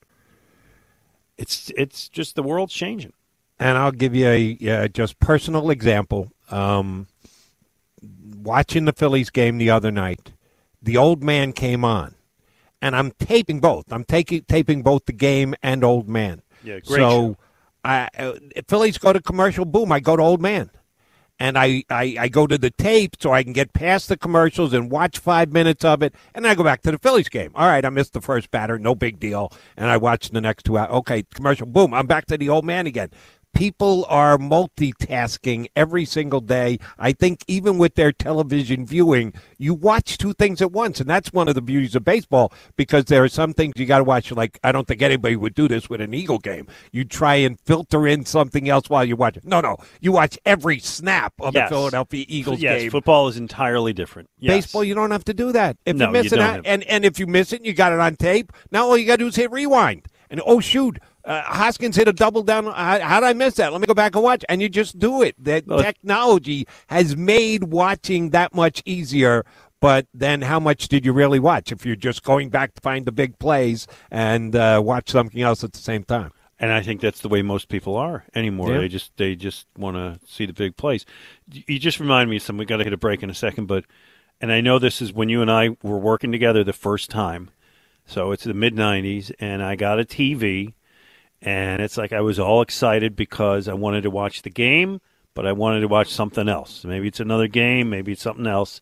It's 1.36 1.72
it's 1.76 2.08
just 2.08 2.36
the 2.36 2.42
world's 2.42 2.74
changing. 2.74 3.12
And 3.58 3.78
I'll 3.78 3.92
give 3.92 4.14
you 4.14 4.28
a 4.28 4.88
just 4.88 5.18
personal 5.20 5.70
example. 5.70 6.32
Um, 6.50 7.06
watching 8.36 8.84
the 8.84 8.92
Phillies 8.92 9.30
game 9.30 9.58
the 9.58 9.70
other 9.70 9.90
night, 9.90 10.32
the 10.82 10.96
old 10.96 11.22
man 11.22 11.52
came 11.52 11.84
on, 11.84 12.14
and 12.84 12.94
I'm 12.94 13.12
taping 13.12 13.60
both. 13.60 13.90
I'm 13.90 14.04
taking 14.04 14.42
taping 14.42 14.82
both 14.82 15.06
the 15.06 15.14
game 15.14 15.54
and 15.62 15.82
old 15.82 16.06
man. 16.06 16.42
Yeah, 16.62 16.80
great 16.80 16.98
So, 17.00 17.38
I, 17.82 18.08
uh, 18.18 18.34
if 18.54 18.66
Phillies 18.68 18.98
go 18.98 19.14
to 19.14 19.22
commercial, 19.22 19.64
boom, 19.64 19.90
I 19.90 20.00
go 20.00 20.16
to 20.16 20.22
old 20.22 20.42
man. 20.42 20.70
And 21.38 21.58
I, 21.58 21.82
I, 21.88 22.16
I 22.20 22.28
go 22.28 22.46
to 22.46 22.58
the 22.58 22.70
tape 22.70 23.16
so 23.18 23.32
I 23.32 23.42
can 23.42 23.54
get 23.54 23.72
past 23.72 24.08
the 24.08 24.18
commercials 24.18 24.72
and 24.74 24.90
watch 24.90 25.18
five 25.18 25.50
minutes 25.50 25.84
of 25.84 26.02
it, 26.02 26.14
and 26.34 26.46
I 26.46 26.54
go 26.54 26.62
back 26.62 26.82
to 26.82 26.92
the 26.92 26.98
Phillies 26.98 27.28
game. 27.30 27.52
All 27.54 27.66
right, 27.66 27.84
I 27.84 27.88
missed 27.88 28.12
the 28.12 28.20
first 28.20 28.50
batter, 28.50 28.78
no 28.78 28.94
big 28.94 29.18
deal, 29.18 29.50
and 29.76 29.90
I 29.90 29.96
watch 29.96 30.28
the 30.28 30.40
next 30.42 30.64
two. 30.64 30.76
hours. 30.76 30.90
Okay, 30.90 31.24
commercial, 31.34 31.66
boom, 31.66 31.92
I'm 31.92 32.06
back 32.06 32.26
to 32.26 32.38
the 32.38 32.50
old 32.50 32.66
man 32.66 32.86
again. 32.86 33.10
People 33.54 34.04
are 34.08 34.36
multitasking 34.36 35.68
every 35.76 36.04
single 36.04 36.40
day. 36.40 36.78
I 36.98 37.12
think 37.12 37.44
even 37.46 37.78
with 37.78 37.94
their 37.94 38.12
television 38.12 38.84
viewing, 38.84 39.32
you 39.58 39.74
watch 39.74 40.18
two 40.18 40.32
things 40.34 40.60
at 40.60 40.72
once, 40.72 41.00
and 41.00 41.08
that's 41.08 41.32
one 41.32 41.48
of 41.48 41.54
the 41.54 41.62
beauties 41.62 41.94
of 41.94 42.04
baseball 42.04 42.52
because 42.76 43.04
there 43.06 43.22
are 43.22 43.28
some 43.28 43.52
things 43.54 43.74
you 43.76 43.86
got 43.86 43.98
to 43.98 44.04
watch. 44.04 44.30
Like 44.32 44.58
I 44.64 44.72
don't 44.72 44.86
think 44.88 45.02
anybody 45.02 45.36
would 45.36 45.54
do 45.54 45.68
this 45.68 45.88
with 45.88 46.00
an 46.00 46.14
Eagle 46.14 46.38
game. 46.38 46.66
You 46.92 47.04
try 47.04 47.36
and 47.36 47.58
filter 47.60 48.06
in 48.06 48.24
something 48.24 48.68
else 48.68 48.90
while 48.90 49.04
you 49.04 49.16
watch 49.16 49.36
it. 49.36 49.44
No, 49.44 49.60
no, 49.60 49.76
you 50.00 50.12
watch 50.12 50.38
every 50.44 50.78
snap 50.80 51.32
of 51.40 51.54
Yes. 51.54 51.68
the 51.70 51.74
Philadelphia 51.76 52.24
Eagles 52.28 52.60
yes, 52.60 52.82
game. 52.82 52.90
football 52.90 53.28
is 53.28 53.36
entirely 53.36 53.92
different. 53.92 54.28
Yes. 54.38 54.64
Baseball, 54.64 54.84
you 54.84 54.94
don't 54.94 55.10
have 55.12 55.24
to 55.26 55.34
do 55.34 55.52
that. 55.52 55.76
If 55.86 55.96
No, 55.96 56.06
you 56.06 56.12
miss 56.12 56.32
you 56.32 56.38
it, 56.38 56.40
have- 56.40 56.62
and 56.64 56.82
and 56.84 57.04
if 57.04 57.18
you 57.18 57.26
miss 57.26 57.52
it, 57.52 57.56
and 57.58 57.66
you 57.66 57.72
got 57.72 57.92
it 57.92 58.00
on 58.00 58.16
tape. 58.16 58.52
Now 58.70 58.86
all 58.86 58.96
you 58.98 59.06
got 59.06 59.16
to 59.16 59.24
do 59.24 59.28
is 59.28 59.36
hit 59.36 59.50
rewind. 59.52 60.06
And 60.34 60.42
oh 60.46 60.58
shoot, 60.58 60.98
uh, 61.24 61.42
Hoskins 61.42 61.94
hit 61.94 62.08
a 62.08 62.12
double 62.12 62.42
down. 62.42 62.64
How, 62.64 62.98
how 62.98 63.20
did 63.20 63.26
I 63.26 63.34
miss 63.34 63.54
that? 63.54 63.70
Let 63.70 63.80
me 63.80 63.86
go 63.86 63.94
back 63.94 64.16
and 64.16 64.24
watch. 64.24 64.44
And 64.48 64.60
you 64.60 64.68
just 64.68 64.98
do 64.98 65.22
it. 65.22 65.36
That 65.38 65.64
technology 65.68 66.66
has 66.88 67.16
made 67.16 67.62
watching 67.62 68.30
that 68.30 68.52
much 68.52 68.82
easier. 68.84 69.46
But 69.80 70.08
then, 70.12 70.42
how 70.42 70.58
much 70.58 70.88
did 70.88 71.06
you 71.06 71.12
really 71.12 71.38
watch? 71.38 71.70
If 71.70 71.86
you're 71.86 71.94
just 71.94 72.24
going 72.24 72.48
back 72.48 72.74
to 72.74 72.80
find 72.80 73.06
the 73.06 73.12
big 73.12 73.38
plays 73.38 73.86
and 74.10 74.56
uh, 74.56 74.82
watch 74.84 75.08
something 75.08 75.40
else 75.40 75.62
at 75.62 75.72
the 75.72 75.78
same 75.78 76.02
time. 76.02 76.32
And 76.58 76.72
I 76.72 76.82
think 76.82 77.00
that's 77.00 77.20
the 77.20 77.28
way 77.28 77.42
most 77.42 77.68
people 77.68 77.96
are 77.96 78.24
anymore. 78.34 78.72
Yeah. 78.72 78.78
They 78.78 78.88
just 78.88 79.16
they 79.16 79.36
just 79.36 79.68
want 79.78 79.96
to 79.96 80.18
see 80.26 80.46
the 80.46 80.52
big 80.52 80.76
plays. 80.76 81.06
You 81.48 81.78
just 81.78 82.00
remind 82.00 82.28
me 82.28 82.38
of 82.38 82.42
something. 82.42 82.58
We 82.58 82.64
got 82.64 82.78
to 82.78 82.84
hit 82.84 82.92
a 82.92 82.96
break 82.96 83.22
in 83.22 83.30
a 83.30 83.34
second, 83.34 83.66
but 83.66 83.84
and 84.40 84.50
I 84.50 84.60
know 84.60 84.80
this 84.80 85.00
is 85.00 85.12
when 85.12 85.28
you 85.28 85.42
and 85.42 85.50
I 85.50 85.76
were 85.84 85.98
working 85.98 86.32
together 86.32 86.64
the 86.64 86.72
first 86.72 87.08
time. 87.08 87.50
So 88.06 88.32
it's 88.32 88.44
the 88.44 88.54
mid 88.54 88.74
'90s, 88.74 89.32
and 89.40 89.62
I 89.62 89.76
got 89.76 89.98
a 89.98 90.04
TV, 90.04 90.74
and 91.40 91.80
it's 91.80 91.96
like 91.96 92.12
I 92.12 92.20
was 92.20 92.38
all 92.38 92.62
excited 92.62 93.16
because 93.16 93.68
I 93.68 93.74
wanted 93.74 94.02
to 94.02 94.10
watch 94.10 94.42
the 94.42 94.50
game, 94.50 95.00
but 95.34 95.46
I 95.46 95.52
wanted 95.52 95.80
to 95.80 95.88
watch 95.88 96.08
something 96.08 96.48
else. 96.48 96.84
Maybe 96.84 97.08
it's 97.08 97.20
another 97.20 97.48
game, 97.48 97.90
maybe 97.90 98.12
it's 98.12 98.22
something 98.22 98.46
else. 98.46 98.80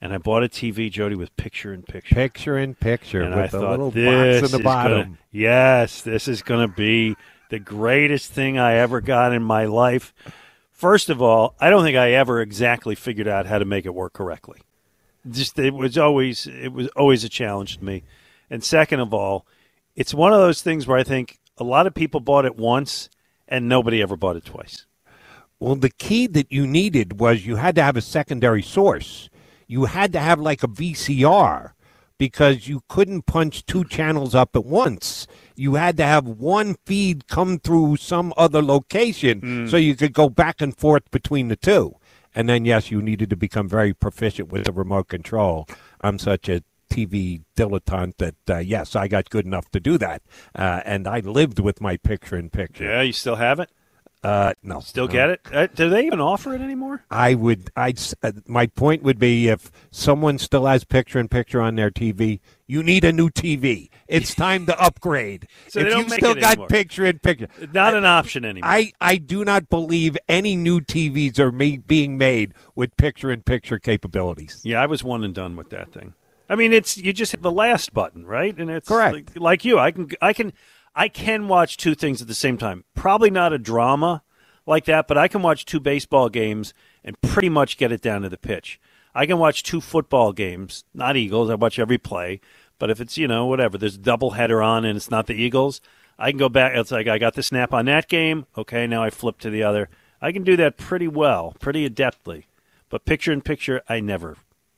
And 0.00 0.12
I 0.12 0.18
bought 0.18 0.44
a 0.44 0.48
TV, 0.48 0.90
Jody, 0.90 1.14
with 1.16 1.34
picture 1.36 1.72
in 1.72 1.82
picture. 1.82 2.14
Picture 2.14 2.58
in 2.58 2.74
picture 2.74 3.22
And 3.22 3.34
with 3.34 3.44
I 3.44 3.48
thought, 3.48 3.70
little 3.70 3.90
this 3.90 4.42
box 4.42 4.52
in 4.52 4.56
the 4.56 4.58
is 4.58 4.64
bottom. 4.64 5.02
Gonna, 5.02 5.18
yes, 5.32 6.02
this 6.02 6.28
is 6.28 6.42
going 6.42 6.68
to 6.68 6.74
be 6.74 7.16
the 7.48 7.58
greatest 7.58 8.30
thing 8.30 8.58
I 8.58 8.74
ever 8.74 9.00
got 9.00 9.32
in 9.32 9.42
my 9.42 9.64
life. 9.64 10.12
First 10.70 11.08
of 11.08 11.22
all, 11.22 11.54
I 11.58 11.70
don't 11.70 11.82
think 11.82 11.96
I 11.96 12.12
ever 12.12 12.42
exactly 12.42 12.94
figured 12.94 13.26
out 13.26 13.46
how 13.46 13.58
to 13.58 13.64
make 13.64 13.86
it 13.86 13.94
work 13.94 14.12
correctly. 14.12 14.60
Just 15.30 15.58
it 15.58 15.72
was 15.72 15.96
always 15.96 16.46
it 16.46 16.68
was 16.68 16.88
always 16.88 17.24
a 17.24 17.28
challenge 17.28 17.78
to 17.78 17.84
me. 17.84 18.04
And 18.50 18.62
second 18.62 19.00
of 19.00 19.12
all, 19.12 19.46
it's 19.94 20.14
one 20.14 20.32
of 20.32 20.40
those 20.40 20.62
things 20.62 20.86
where 20.86 20.98
I 20.98 21.04
think 21.04 21.38
a 21.58 21.64
lot 21.64 21.86
of 21.86 21.94
people 21.94 22.20
bought 22.20 22.44
it 22.44 22.56
once 22.56 23.08
and 23.48 23.68
nobody 23.68 24.02
ever 24.02 24.16
bought 24.16 24.36
it 24.36 24.44
twice. 24.44 24.86
Well, 25.58 25.76
the 25.76 25.90
key 25.90 26.26
that 26.28 26.52
you 26.52 26.66
needed 26.66 27.18
was 27.18 27.46
you 27.46 27.56
had 27.56 27.74
to 27.76 27.82
have 27.82 27.96
a 27.96 28.02
secondary 28.02 28.62
source. 28.62 29.30
You 29.66 29.86
had 29.86 30.12
to 30.12 30.20
have 30.20 30.38
like 30.38 30.62
a 30.62 30.68
VCR 30.68 31.72
because 32.18 32.68
you 32.68 32.82
couldn't 32.88 33.22
punch 33.22 33.64
two 33.66 33.84
channels 33.84 34.34
up 34.34 34.54
at 34.54 34.64
once. 34.64 35.26
You 35.54 35.74
had 35.74 35.96
to 35.98 36.04
have 36.04 36.26
one 36.26 36.76
feed 36.84 37.26
come 37.28 37.58
through 37.58 37.96
some 37.96 38.32
other 38.36 38.62
location 38.62 39.40
hmm. 39.40 39.66
so 39.66 39.76
you 39.76 39.96
could 39.96 40.12
go 40.12 40.28
back 40.28 40.60
and 40.60 40.76
forth 40.76 41.10
between 41.10 41.48
the 41.48 41.56
two. 41.56 41.94
And 42.34 42.48
then, 42.48 42.66
yes, 42.66 42.90
you 42.90 43.00
needed 43.00 43.30
to 43.30 43.36
become 43.36 43.66
very 43.66 43.94
proficient 43.94 44.50
with 44.50 44.64
the 44.64 44.72
remote 44.72 45.08
control. 45.08 45.66
I'm 46.02 46.18
such 46.18 46.50
a 46.50 46.62
TV 46.88 47.42
dilettante 47.56 48.16
that, 48.18 48.34
uh, 48.48 48.58
yes, 48.58 48.96
I 48.96 49.08
got 49.08 49.30
good 49.30 49.46
enough 49.46 49.70
to 49.70 49.80
do 49.80 49.98
that. 49.98 50.22
Uh, 50.54 50.80
and 50.84 51.06
I 51.06 51.20
lived 51.20 51.58
with 51.58 51.80
my 51.80 51.96
picture 51.96 52.36
in 52.36 52.50
picture. 52.50 52.84
Yeah, 52.84 53.02
you 53.02 53.12
still 53.12 53.36
have 53.36 53.60
it? 53.60 53.70
Uh, 54.26 54.54
no. 54.62 54.80
Still 54.80 55.06
get 55.06 55.30
it? 55.30 55.40
Uh, 55.52 55.68
do 55.72 55.88
they 55.88 56.04
even 56.04 56.20
offer 56.20 56.52
it 56.52 56.60
anymore? 56.60 57.04
I 57.12 57.34
would. 57.34 57.70
I'd. 57.76 58.00
Uh, 58.24 58.32
my 58.48 58.66
point 58.66 59.04
would 59.04 59.20
be 59.20 59.46
if 59.46 59.70
someone 59.92 60.38
still 60.38 60.66
has 60.66 60.82
picture 60.82 61.20
in 61.20 61.28
picture 61.28 61.60
on 61.60 61.76
their 61.76 61.92
TV, 61.92 62.40
you 62.66 62.82
need 62.82 63.04
a 63.04 63.12
new 63.12 63.30
TV. 63.30 63.88
It's 64.08 64.34
time 64.46 64.66
to 64.66 64.76
upgrade. 64.82 65.46
So 65.68 65.78
if 65.78 65.96
you 65.96 66.08
still 66.08 66.34
got 66.34 66.52
anymore. 66.54 66.66
picture 66.66 67.04
in 67.06 67.20
picture, 67.20 67.46
Not 67.72 67.94
an 67.94 68.04
option 68.04 68.44
anymore. 68.44 68.68
I 68.68 68.92
I 69.00 69.18
do 69.18 69.44
not 69.44 69.68
believe 69.68 70.18
any 70.28 70.56
new 70.56 70.80
TVs 70.80 71.38
are 71.38 71.52
ma- 71.52 71.80
being 71.86 72.18
made 72.18 72.52
with 72.74 72.96
picture 72.96 73.30
in 73.30 73.42
picture 73.42 73.78
capabilities. 73.78 74.60
Yeah, 74.64 74.82
I 74.82 74.86
was 74.86 75.04
one 75.04 75.22
and 75.22 75.34
done 75.34 75.54
with 75.54 75.70
that 75.70 75.92
thing. 75.92 76.14
I 76.48 76.54
mean, 76.54 76.72
it's 76.72 76.96
you 76.96 77.12
just 77.12 77.32
hit 77.32 77.42
the 77.42 77.50
last 77.50 77.92
button, 77.92 78.26
right? 78.26 78.56
And 78.56 78.70
it's 78.70 78.88
Correct. 78.88 79.14
Like, 79.14 79.40
like 79.40 79.64
you, 79.64 79.78
I 79.78 79.90
can, 79.90 80.10
I 80.20 80.32
can, 80.32 80.52
I 80.94 81.08
can 81.08 81.48
watch 81.48 81.76
two 81.76 81.94
things 81.94 82.22
at 82.22 82.28
the 82.28 82.34
same 82.34 82.56
time. 82.58 82.84
Probably 82.94 83.30
not 83.30 83.52
a 83.52 83.58
drama 83.58 84.22
like 84.64 84.84
that, 84.86 85.08
but 85.08 85.18
I 85.18 85.28
can 85.28 85.42
watch 85.42 85.64
two 85.64 85.80
baseball 85.80 86.28
games 86.28 86.72
and 87.04 87.20
pretty 87.20 87.48
much 87.48 87.76
get 87.76 87.92
it 87.92 88.02
down 88.02 88.22
to 88.22 88.28
the 88.28 88.38
pitch. 88.38 88.80
I 89.14 89.26
can 89.26 89.38
watch 89.38 89.62
two 89.62 89.80
football 89.80 90.32
games, 90.32 90.84
not 90.92 91.16
Eagles. 91.16 91.50
I 91.50 91.54
watch 91.54 91.78
every 91.78 91.98
play, 91.98 92.40
but 92.78 92.90
if 92.90 93.00
it's 93.00 93.16
you 93.16 93.26
know 93.26 93.46
whatever, 93.46 93.78
there's 93.78 93.94
a 93.94 93.98
double 93.98 94.32
header 94.32 94.62
on 94.62 94.84
and 94.84 94.96
it's 94.96 95.10
not 95.10 95.26
the 95.26 95.34
Eagles, 95.34 95.80
I 96.18 96.30
can 96.30 96.38
go 96.38 96.48
back. 96.48 96.72
It's 96.74 96.90
like 96.90 97.08
I 97.08 97.18
got 97.18 97.34
the 97.34 97.42
snap 97.42 97.74
on 97.74 97.86
that 97.86 98.08
game. 98.08 98.46
Okay, 98.56 98.86
now 98.86 99.02
I 99.02 99.10
flip 99.10 99.38
to 99.40 99.50
the 99.50 99.62
other. 99.62 99.88
I 100.20 100.32
can 100.32 100.44
do 100.44 100.56
that 100.56 100.76
pretty 100.76 101.08
well, 101.08 101.54
pretty 101.60 101.88
adeptly. 101.88 102.44
But 102.88 103.04
picture 103.04 103.32
in 103.32 103.42
picture, 103.42 103.82
I 103.88 104.00
never, 104.00 104.36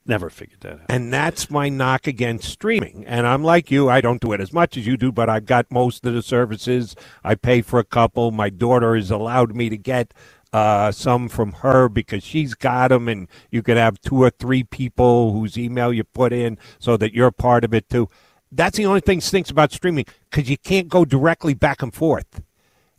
never 0.08 0.30
figured 0.30 0.60
that 0.60 0.72
out. 0.72 0.86
And 0.88 1.12
that's 1.12 1.50
my 1.50 1.68
knock 1.68 2.06
against 2.06 2.48
streaming. 2.48 3.04
And 3.06 3.26
I'm 3.26 3.44
like 3.44 3.70
you, 3.70 3.88
I 3.88 4.00
don't 4.00 4.20
do 4.20 4.32
it 4.32 4.40
as 4.40 4.52
much 4.52 4.76
as 4.76 4.86
you 4.86 4.96
do, 4.96 5.12
but 5.12 5.28
I've 5.28 5.46
got 5.46 5.70
most 5.70 6.04
of 6.06 6.14
the 6.14 6.22
services. 6.22 6.96
I 7.22 7.34
pay 7.34 7.62
for 7.62 7.78
a 7.78 7.84
couple. 7.84 8.30
My 8.30 8.50
daughter 8.50 8.96
has 8.96 9.10
allowed 9.10 9.54
me 9.54 9.68
to 9.68 9.76
get 9.76 10.14
uh, 10.52 10.90
some 10.90 11.28
from 11.28 11.52
her 11.52 11.88
because 11.88 12.24
she's 12.24 12.54
got 12.54 12.88
them, 12.88 13.08
and 13.08 13.28
you 13.50 13.62
can 13.62 13.76
have 13.76 14.00
two 14.00 14.22
or 14.22 14.30
three 14.30 14.64
people 14.64 15.32
whose 15.32 15.58
email 15.58 15.92
you 15.92 16.04
put 16.04 16.32
in 16.32 16.58
so 16.78 16.96
that 16.96 17.12
you're 17.12 17.30
part 17.30 17.64
of 17.64 17.74
it 17.74 17.88
too. 17.88 18.08
That's 18.50 18.78
the 18.78 18.86
only 18.86 19.00
thing 19.00 19.20
stinks 19.20 19.50
about 19.50 19.72
streaming 19.72 20.06
because 20.30 20.48
you 20.48 20.56
can't 20.56 20.88
go 20.88 21.04
directly 21.04 21.52
back 21.52 21.82
and 21.82 21.94
forth. 21.94 22.42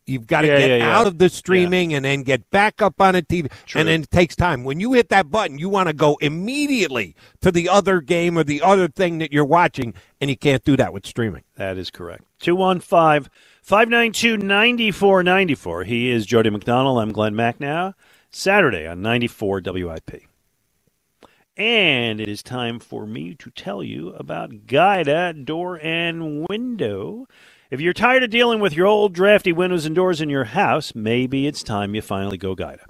You've 0.10 0.27
got 0.27 0.41
to 0.41 0.48
Yeah, 0.48 0.57
get 0.60 0.80
yeah, 0.80 0.98
out 0.98 1.07
of 1.07 1.18
the 1.19 1.30
streaming 1.30 1.94
and 1.94 2.03
then 2.03 2.23
get 2.23 2.49
back 2.49 2.81
up 2.81 2.99
on 2.99 3.15
a 3.15 3.22
TV, 3.22 3.49
True. 3.65 3.80
and 3.80 3.88
then 3.88 4.02
it 4.02 4.11
takes 4.11 4.36
time. 4.36 4.64
When 4.64 4.80
you 4.80 4.94
hit 4.94 5.10
that 5.10 5.30
button, 5.30 5.57
you 5.60 5.69
want 5.69 5.88
to 5.88 5.94
go 5.94 6.18
immediately 6.22 7.15
to 7.41 7.52
the 7.52 7.69
other 7.69 8.02
game 8.02 8.38
or 8.38 8.44
the 8.44 8.61
other 8.61 8.88
thing 8.88 9.19
that 9.19 9.31
you're 9.31 9.45
watching, 9.45 9.94
and 10.19 10.30
you 10.30 10.38
can't 10.38 10.64
do 10.64 10.76
that 10.77 10.91
with 10.94 11.06
streaming. 11.06 11.44
That 11.56 11.77
is 11.77 11.91
correct. 11.91 12.23
215 12.40 13.30
592 13.61 14.38
9494. 14.38 15.84
He 15.84 16.10
is 16.10 16.26
Jody 16.26 16.49
McDonald. 16.49 16.99
I'm 16.99 17.11
Glenn 17.11 17.36
Macnow. 17.36 17.94
Saturday 18.31 18.88
on 18.88 19.02
94 19.02 19.61
WIP. 19.65 20.23
And 21.57 22.22
it 22.22 22.27
is 22.30 22.41
time 22.41 22.80
for 22.80 23.06
me 23.06 23.36
to 23.36 23.49
tell 23.52 23.84
you 23.84 24.10
about 24.11 24.65
Guida 24.65 25.34
Door 25.34 25.81
and 25.84 26.48
Window. 26.48 27.27
If 27.72 27.80
you're 27.80 27.94
tired 27.94 28.24
of 28.24 28.32
dealing 28.32 28.60
with 28.60 28.74
your 28.74 28.88
old 28.88 29.14
drafty 29.14 29.54
windows 29.54 29.86
and 29.86 29.94
doors 29.94 30.22
in 30.22 30.30
your 30.32 30.46
house, 30.46 30.96
maybe 30.96 31.46
it's 31.46 31.62
time 31.62 31.94
you 31.94 32.02
finally 32.02 32.36
go 32.36 32.56
Guida. 32.56 32.88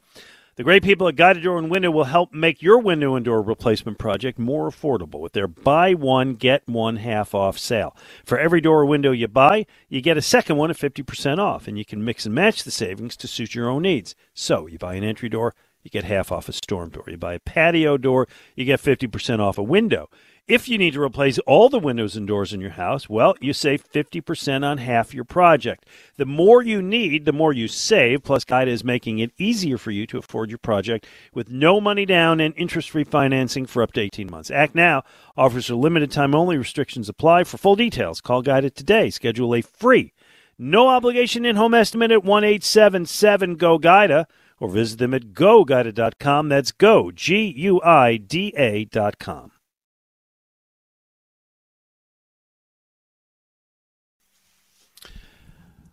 The 0.56 0.64
great 0.64 0.84
people 0.84 1.10
at 1.10 1.18
Guida 1.18 1.41
Door 1.41 1.57
and 1.57 1.69
Window 1.69 1.91
will 1.91 2.06
help 2.06 2.34
make 2.34 2.61
your 2.61 2.80
window 2.80 3.15
and 3.15 3.26
door 3.26 3.41
replacement 3.41 3.97
project 3.97 4.39
more 4.39 4.69
affordable 4.69 5.19
with 5.19 5.34
their 5.34 5.49
buy 5.49 5.95
one, 5.95 6.35
get 6.35 6.65
one 6.65 6.95
half 6.95 7.35
off 7.35 7.57
sale. 7.57 7.93
For 8.23 8.39
every 8.39 8.61
door 8.61 8.80
or 8.80 8.85
window 8.85 9.11
you 9.11 9.27
buy, 9.27 9.65
you 9.89 9.99
get 9.99 10.15
a 10.15 10.22
second 10.22 10.56
one 10.56 10.69
at 10.69 10.77
50% 10.77 11.39
off, 11.39 11.68
and 11.68 11.77
you 11.77 11.84
can 11.84 12.06
mix 12.06 12.26
and 12.26 12.34
match 12.34 12.64
the 12.64 12.72
savings 12.72 13.18
to 13.18 13.27
suit 13.27 13.56
your 13.56 13.69
own 13.69 13.81
needs. 13.81 14.15
So, 14.34 14.65
you 14.65 14.77
buy 14.77 14.95
an 14.95 15.03
entry 15.03 15.27
door, 15.27 15.56
you 15.84 15.91
get 15.91 16.06
half 16.06 16.31
off 16.31 16.47
a 16.47 16.53
storm 16.53 16.89
door. 16.89 17.03
You 17.07 17.18
buy 17.18 17.34
a 17.34 17.39
patio 17.39 17.97
door, 17.97 18.30
you 18.56 18.64
get 18.64 18.81
50% 18.81 19.39
off 19.39 19.57
a 19.57 19.64
window. 19.64 20.10
If 20.49 20.67
you 20.67 20.80
need 20.80 20.93
to 20.93 21.03
replace 21.03 21.38
all 21.45 21.69
the 21.69 21.77
windows 21.77 22.15
and 22.15 22.27
doors 22.27 22.53
in 22.53 22.59
your 22.59 22.71
house, 22.71 23.07
well, 23.07 23.35
you 23.39 23.53
save 23.53 23.88
50% 23.88 24.65
on 24.65 24.80
half 24.80 25.13
your 25.13 25.23
project. 25.23 25.85
The 26.17 26.26
more 26.26 26.63
you 26.63 26.81
need, 26.81 27.26
the 27.26 27.31
more 27.31 27.53
you 27.53 27.67
save. 27.67 28.23
Plus, 28.23 28.45
Guida 28.45 28.71
is 28.71 28.84
making 28.84 29.19
it 29.19 29.31
easier 29.38 29.77
for 29.77 29.91
you 29.91 30.07
to 30.07 30.17
afford 30.17 30.49
your 30.49 30.57
project 30.57 31.05
with 31.35 31.51
no 31.51 31.80
money 31.80 32.03
down 32.03 32.39
and 32.39 32.55
interest 32.57 32.89
free 32.89 33.03
financing 33.03 33.67
for 33.67 33.84
up 33.84 33.91
to 33.91 34.01
18 34.01 34.31
months. 34.31 34.49
Act 34.49 34.73
now. 34.73 35.03
Offers 35.38 35.69
are 35.69 35.76
limited 35.76 36.09
time 36.11 36.34
only. 36.34 36.57
Restrictions 36.57 37.09
apply. 37.09 37.43
For 37.43 37.59
full 37.59 37.76
details, 37.76 38.19
call 38.19 38.41
Guida 38.41 38.71
today. 38.71 39.11
Schedule 39.11 39.53
a 39.53 39.61
free, 39.61 40.13
no 40.57 40.88
obligation 40.88 41.45
in 41.45 41.57
home 41.57 41.76
estimate 41.76 42.09
at 42.09 42.23
1 42.23 42.43
877 42.43 43.55
GO 43.55 43.77
GUIDA 43.77 44.26
or 44.59 44.67
visit 44.67 44.97
them 44.97 45.13
at 45.13 45.26
goguida.com. 45.26 46.49
That's 46.49 46.71
go, 46.71 47.11
G 47.11 47.53
U 47.55 47.80
I 47.84 48.17
D 48.17 48.51
A.com. 48.57 49.51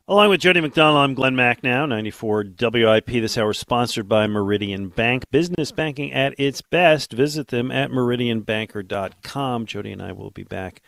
Along 0.08 0.30
with 0.30 0.40
Jody 0.40 0.60
McDonald, 0.60 0.98
I'm 0.98 1.14
Glenn 1.14 1.34
Macnow, 1.34 1.88
94 1.88 2.44
WIP. 2.60 3.06
This 3.06 3.36
hour 3.36 3.52
sponsored 3.52 4.08
by 4.08 4.28
Meridian 4.28 4.88
Bank. 4.88 5.24
Business 5.32 5.72
banking 5.72 6.12
at 6.12 6.32
its 6.38 6.62
best. 6.62 7.12
Visit 7.12 7.48
them 7.48 7.72
at 7.72 7.90
meridianbanker.com. 7.90 9.66
Jody 9.66 9.90
and 9.90 10.00
I 10.00 10.12
will 10.12 10.30
be 10.30 10.44
back 10.44 10.80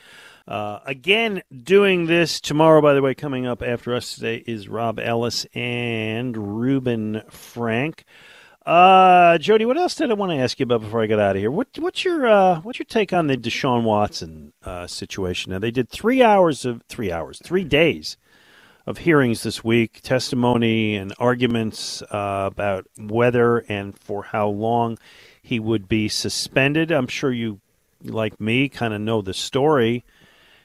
uh, 0.46 0.78
again 0.86 1.42
doing 1.64 2.06
this 2.06 2.40
tomorrow. 2.40 2.80
By 2.80 2.94
the 2.94 3.02
way, 3.02 3.12
coming 3.12 3.44
up 3.44 3.60
after 3.60 3.92
us 3.92 4.14
today 4.14 4.44
is 4.46 4.68
Rob 4.68 5.00
Ellis 5.00 5.48
and 5.52 6.60
Ruben 6.60 7.22
Frank. 7.28 8.04
Uh, 8.64 9.36
Jody, 9.38 9.64
what 9.64 9.78
else 9.78 9.96
did 9.96 10.12
I 10.12 10.14
want 10.14 10.30
to 10.30 10.38
ask 10.38 10.60
you 10.60 10.62
about 10.62 10.82
before 10.82 11.02
I 11.02 11.06
get 11.06 11.18
out 11.18 11.34
of 11.34 11.42
here? 11.42 11.50
What, 11.50 11.66
what's 11.80 12.04
your 12.04 12.28
uh, 12.28 12.60
what's 12.60 12.78
your 12.78 12.86
take 12.86 13.12
on 13.12 13.26
the 13.26 13.36
Deshaun 13.36 13.82
Watson 13.82 14.52
uh, 14.62 14.86
situation? 14.86 15.50
Now 15.50 15.58
they 15.58 15.72
did 15.72 15.88
three 15.88 16.22
hours 16.22 16.64
of 16.64 16.82
three 16.88 17.10
hours, 17.10 17.40
three 17.42 17.64
days 17.64 18.16
of 18.88 18.96
hearings 18.98 19.42
this 19.42 19.62
week, 19.62 20.00
testimony 20.02 20.96
and 20.96 21.12
arguments 21.18 22.00
uh, 22.10 22.48
about 22.50 22.86
whether 22.98 23.58
and 23.68 23.98
for 23.98 24.22
how 24.22 24.48
long 24.48 24.98
he 25.42 25.60
would 25.60 25.86
be 25.88 26.08
suspended. 26.08 26.90
I'm 26.90 27.06
sure 27.06 27.30
you, 27.30 27.60
like 28.02 28.40
me, 28.40 28.70
kind 28.70 28.94
of 28.94 29.02
know 29.02 29.20
the 29.20 29.34
story. 29.34 30.06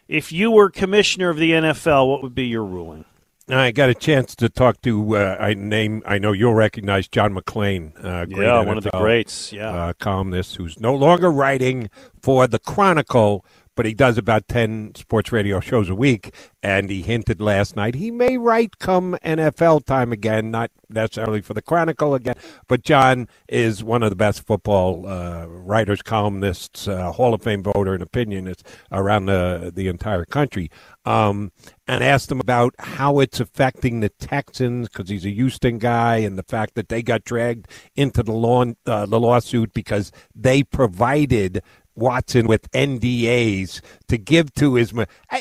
If 0.08 0.32
you 0.32 0.52
were 0.52 0.70
commissioner 0.70 1.30
of 1.30 1.38
the 1.38 1.52
NFL, 1.52 2.10
what 2.10 2.24
would 2.24 2.34
be 2.34 2.46
your 2.46 2.64
ruling? 2.64 3.04
I 3.50 3.72
got 3.72 3.90
a 3.90 3.94
chance 3.94 4.36
to 4.38 4.48
talk 4.48 4.82
to 4.84 5.18
uh, 5.18 5.36
I 5.38 5.54
name 5.54 6.02
I 6.06 6.18
know 6.18 6.32
you'll 6.32 6.54
recognize 6.54 7.10
John 7.10 7.36
McClain, 7.36 7.92
uh, 8.04 8.26
great 8.26 8.46
Yeah, 8.46 8.62
one 8.62 8.78
of 8.78 8.86
the 8.86 8.92
greats, 8.92 9.52
yeah. 9.52 9.70
uh, 9.70 9.94
columnist 10.00 10.56
who's 10.56 10.80
no 10.80 10.96
longer 10.96 11.30
writing 11.30 11.90
for 12.22 12.48
the 12.48 12.60
Chronicle, 12.60 13.46
but 13.76 13.86
he 13.86 13.94
does 13.94 14.18
about 14.18 14.48
ten 14.48 14.94
sports 14.96 15.32
radio 15.32 15.60
shows 15.60 15.90
a 15.90 15.96
week. 15.96 16.34
And 16.62 16.90
he 16.90 17.02
hinted 17.02 17.42
last 17.42 17.76
night 17.76 17.96
he 17.96 18.10
may 18.10 18.38
write 18.38 18.80
come 18.80 19.18
NFL 19.24 19.86
time 19.86 20.14
again, 20.14 20.50
not 20.50 20.72
necessarily 20.90 21.42
for 21.42 21.54
the 21.54 21.62
Chronicle 21.62 22.16
again. 22.16 22.36
But 22.68 22.84
John 22.84 23.28
is 23.50 23.84
one 23.84 24.02
of 24.02 24.10
the 24.10 24.16
best 24.16 24.46
football 24.46 25.06
uh, 25.06 25.46
writers, 25.48 26.02
columnists, 26.02 26.88
uh, 26.88 27.12
Hall 27.12 27.34
of 27.34 27.42
Fame 27.42 27.64
voter, 27.64 27.94
and 27.94 28.04
opinionists 28.04 28.64
around 28.92 29.26
the 29.26 29.72
the 29.74 29.88
entire 29.88 30.26
country. 30.26 30.70
Um, 31.06 31.52
and 31.86 32.02
asked 32.02 32.32
him 32.32 32.40
about 32.40 32.74
how 32.80 33.20
it's 33.20 33.42
affecting 33.42 34.00
the 34.00 34.08
Texans 34.08 34.88
because 34.88 35.10
he's 35.10 35.26
a 35.26 35.30
Houston 35.30 35.80
guy, 35.80 36.18
and 36.18 36.38
the 36.38 36.44
fact 36.44 36.76
that 36.76 36.88
they 36.88 37.02
got 37.02 37.26
dragged 37.26 37.68
into 37.96 38.24
the 38.24 38.32
law 38.32 38.64
uh, 38.86 39.06
the 39.06 39.20
lawsuit 39.20 39.74
because 39.74 40.12
they 40.34 40.64
provided 40.64 41.62
Watson 41.96 42.48
with 42.48 42.70
NDAs 42.72 43.82
to 44.08 44.18
give 44.18 44.54
to 44.56 44.76
his. 44.76 44.94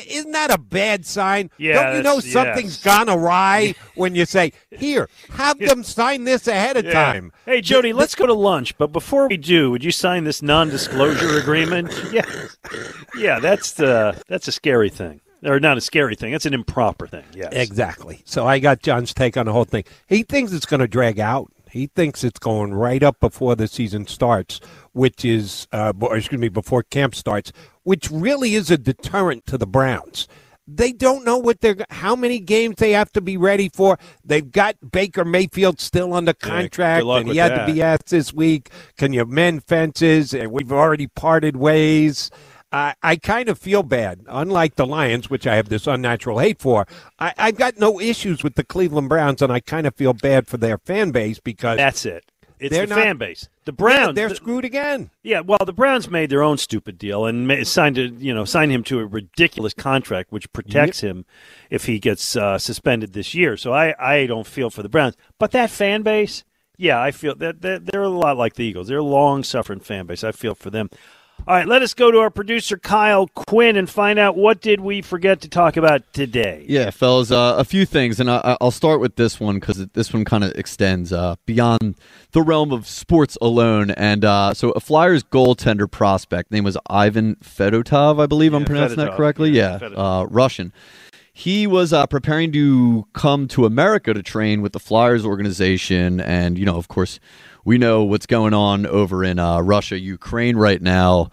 Isn't 0.07 0.31
that 0.31 0.51
a 0.51 0.57
bad 0.57 1.05
sign? 1.05 1.49
Yeah, 1.57 1.83
Don't 1.83 1.97
you 1.97 2.03
know 2.03 2.15
that's- 2.15 2.31
something's 2.33 2.83
yes. 2.83 2.83
gone 2.83 3.09
awry 3.09 3.75
when 3.95 4.15
you 4.15 4.25
say, 4.25 4.53
"Here, 4.71 5.09
have 5.31 5.57
them 5.59 5.83
sign 5.83 6.23
this 6.25 6.47
ahead 6.47 6.77
of 6.77 6.85
Yeah. 6.85 6.93
time"? 6.93 7.31
Hey, 7.45 7.61
Jody, 7.61 7.93
let's 7.93 8.15
go 8.15 8.25
to 8.25 8.33
lunch. 8.33 8.77
But 8.77 8.91
before 8.91 9.27
we 9.27 9.37
do, 9.37 9.71
would 9.71 9.83
you 9.83 9.91
sign 9.91 10.23
this 10.23 10.41
non-disclosure 10.41 11.37
agreement? 11.37 11.91
Yeah, 12.13 12.25
yeah, 13.17 13.39
that's 13.39 13.71
the 13.73 14.21
that's 14.27 14.47
a 14.47 14.51
scary 14.51 14.89
thing, 14.89 15.21
or 15.43 15.59
not 15.59 15.77
a 15.77 15.81
scary 15.81 16.15
thing. 16.15 16.31
That's 16.31 16.45
an 16.45 16.53
improper 16.53 17.07
thing. 17.07 17.23
Yes, 17.33 17.49
Exactly. 17.53 18.21
So 18.25 18.45
I 18.45 18.59
got 18.59 18.81
John's 18.83 19.13
take 19.13 19.35
on 19.37 19.45
the 19.47 19.53
whole 19.53 19.63
thing. 19.65 19.83
He 20.07 20.23
thinks 20.23 20.51
it's 20.51 20.65
going 20.65 20.79
to 20.81 20.87
drag 20.87 21.19
out. 21.19 21.51
He 21.73 21.87
thinks 21.87 22.23
it's 22.23 22.37
going 22.37 22.75
right 22.75 23.01
up 23.01 23.19
before 23.19 23.55
the 23.55 23.67
season 23.67 24.05
starts, 24.05 24.59
which 24.91 25.25
is, 25.25 25.67
uh, 25.71 25.91
bo- 25.91 26.13
excuse 26.13 26.39
me, 26.39 26.47
before 26.47 26.83
camp 26.83 27.15
starts, 27.15 27.51
which 27.81 28.11
really 28.11 28.53
is 28.53 28.69
a 28.69 28.77
deterrent 28.77 29.47
to 29.47 29.57
the 29.57 29.65
Browns. 29.65 30.27
They 30.67 30.91
don't 30.91 31.25
know 31.25 31.39
what 31.39 31.61
they're, 31.61 31.77
how 31.89 32.15
many 32.15 32.39
games 32.39 32.75
they 32.77 32.91
have 32.91 33.11
to 33.13 33.21
be 33.21 33.37
ready 33.37 33.69
for. 33.73 33.97
They've 34.23 34.49
got 34.49 34.75
Baker 34.91 35.25
Mayfield 35.25 35.79
still 35.79 36.13
under 36.13 36.33
contract, 36.33 37.05
luck 37.05 37.21
and 37.21 37.31
he 37.31 37.37
had 37.37 37.53
that. 37.53 37.65
to 37.65 37.73
be 37.73 37.81
asked 37.81 38.09
this 38.09 38.31
week, 38.31 38.69
"Can 38.95 39.11
you 39.11 39.25
mend 39.25 39.63
fences?" 39.63 40.31
And 40.31 40.51
we've 40.51 40.71
already 40.71 41.07
parted 41.07 41.55
ways. 41.55 42.29
I, 42.73 42.95
I 43.03 43.15
kind 43.17 43.47
of 43.49 43.59
feel 43.59 43.83
bad. 43.83 44.21
Unlike 44.27 44.75
the 44.75 44.85
Lions, 44.87 45.29
which 45.29 45.45
I 45.47 45.55
have 45.55 45.69
this 45.69 45.85
unnatural 45.87 46.39
hate 46.39 46.59
for, 46.59 46.87
I, 47.19 47.33
I've 47.37 47.55
got 47.57 47.77
no 47.77 48.01
issues 48.01 48.43
with 48.43 48.55
the 48.55 48.63
Cleveland 48.63 49.09
Browns, 49.09 49.41
and 49.41 49.51
I 49.53 49.59
kind 49.59 49.85
of 49.87 49.95
feel 49.95 50.13
bad 50.13 50.47
for 50.47 50.57
their 50.57 50.77
fan 50.79 51.11
base 51.11 51.39
because 51.39 51.77
that's 51.77 52.05
it. 52.05 52.25
It's 52.59 52.71
They're 52.73 52.85
the 52.85 52.95
not- 52.95 53.03
fan 53.03 53.17
base. 53.17 53.49
The 53.65 53.73
Browns, 53.73 54.15
they're 54.15 54.29
the- 54.29 54.35
screwed 54.35 54.63
again. 54.65 55.09
Yeah, 55.21 55.41
well, 55.41 55.59
the 55.65 55.73
Browns 55.73 56.09
made 56.09 56.29
their 56.29 56.41
own 56.43 56.57
stupid 56.57 56.97
deal 56.97 57.25
and 57.25 57.67
signed 57.67 57.97
a, 57.97 58.07
you 58.07 58.33
know 58.33 58.45
signed 58.45 58.71
him 58.71 58.83
to 58.85 58.99
a 58.99 59.05
ridiculous 59.05 59.73
contract, 59.73 60.31
which 60.31 60.51
protects 60.53 61.01
him 61.01 61.25
if 61.69 61.85
he 61.85 61.99
gets 61.99 62.35
uh, 62.35 62.57
suspended 62.57 63.13
this 63.13 63.33
year. 63.33 63.55
So 63.57 63.73
I, 63.73 63.93
I 63.99 64.25
don't 64.27 64.47
feel 64.47 64.69
for 64.69 64.81
the 64.81 64.89
Browns, 64.89 65.15
but 65.39 65.51
that 65.51 65.69
fan 65.69 66.01
base, 66.03 66.43
yeah, 66.77 66.99
I 67.01 67.11
feel 67.11 67.35
that 67.35 67.61
that 67.61 67.85
they're 67.85 68.01
a 68.01 68.09
lot 68.09 68.37
like 68.37 68.55
the 68.55 68.63
Eagles. 68.65 68.87
They're 68.87 68.97
a 68.97 69.03
long 69.03 69.43
suffering 69.43 69.79
fan 69.81 70.05
base. 70.05 70.23
I 70.23 70.31
feel 70.31 70.55
for 70.55 70.69
them. 70.69 70.89
All 71.45 71.53
right, 71.53 71.67
let 71.67 71.81
us 71.81 71.93
go 71.93 72.09
to 72.09 72.19
our 72.19 72.29
producer 72.29 72.77
Kyle 72.77 73.27
Quinn 73.27 73.75
and 73.75 73.89
find 73.89 74.17
out 74.17 74.37
what 74.37 74.61
did 74.61 74.79
we 74.79 75.01
forget 75.01 75.41
to 75.41 75.49
talk 75.49 75.75
about 75.75 76.01
today. 76.13 76.63
Yeah, 76.69 76.89
fellas, 76.89 77.31
uh, 77.31 77.55
a 77.57 77.65
few 77.65 77.85
things, 77.85 78.21
and 78.21 78.31
I, 78.31 78.55
I'll 78.61 78.71
start 78.71 79.01
with 79.01 79.17
this 79.17 79.41
one 79.41 79.55
because 79.55 79.85
this 79.87 80.13
one 80.13 80.23
kind 80.23 80.45
of 80.45 80.53
extends 80.53 81.11
uh, 81.11 81.35
beyond 81.45 81.95
the 82.31 82.41
realm 82.41 82.71
of 82.71 82.87
sports 82.87 83.37
alone. 83.41 83.91
And 83.91 84.23
uh, 84.23 84.53
so, 84.53 84.71
a 84.71 84.79
Flyers 84.79 85.21
goaltender 85.21 85.91
prospect 85.91 86.49
name 86.49 86.63
was 86.63 86.77
Ivan 86.89 87.35
Fedotov, 87.43 88.21
I 88.21 88.25
believe 88.25 88.53
I'm 88.53 88.63
pronouncing 88.63 88.99
Fedotov, 88.99 89.09
that 89.09 89.17
correctly. 89.17 89.49
yeah, 89.49 89.79
Yeah, 89.81 89.87
uh, 89.97 90.25
Russian. 90.29 90.71
He 91.33 91.67
was 91.67 91.91
uh, 91.91 92.05
preparing 92.07 92.53
to 92.53 93.07
come 93.13 93.49
to 93.49 93.65
America 93.65 94.13
to 94.13 94.23
train 94.23 94.61
with 94.61 94.71
the 94.71 94.79
Flyers 94.79 95.25
organization, 95.25 96.21
and 96.21 96.57
you 96.57 96.65
know, 96.65 96.77
of 96.77 96.87
course, 96.87 97.19
we 97.63 97.77
know 97.77 98.03
what's 98.03 98.25
going 98.25 98.53
on 98.53 98.85
over 98.85 99.23
in 99.23 99.39
uh, 99.39 99.61
Russia, 99.61 99.97
Ukraine 99.97 100.57
right 100.57 100.81
now. 100.81 101.29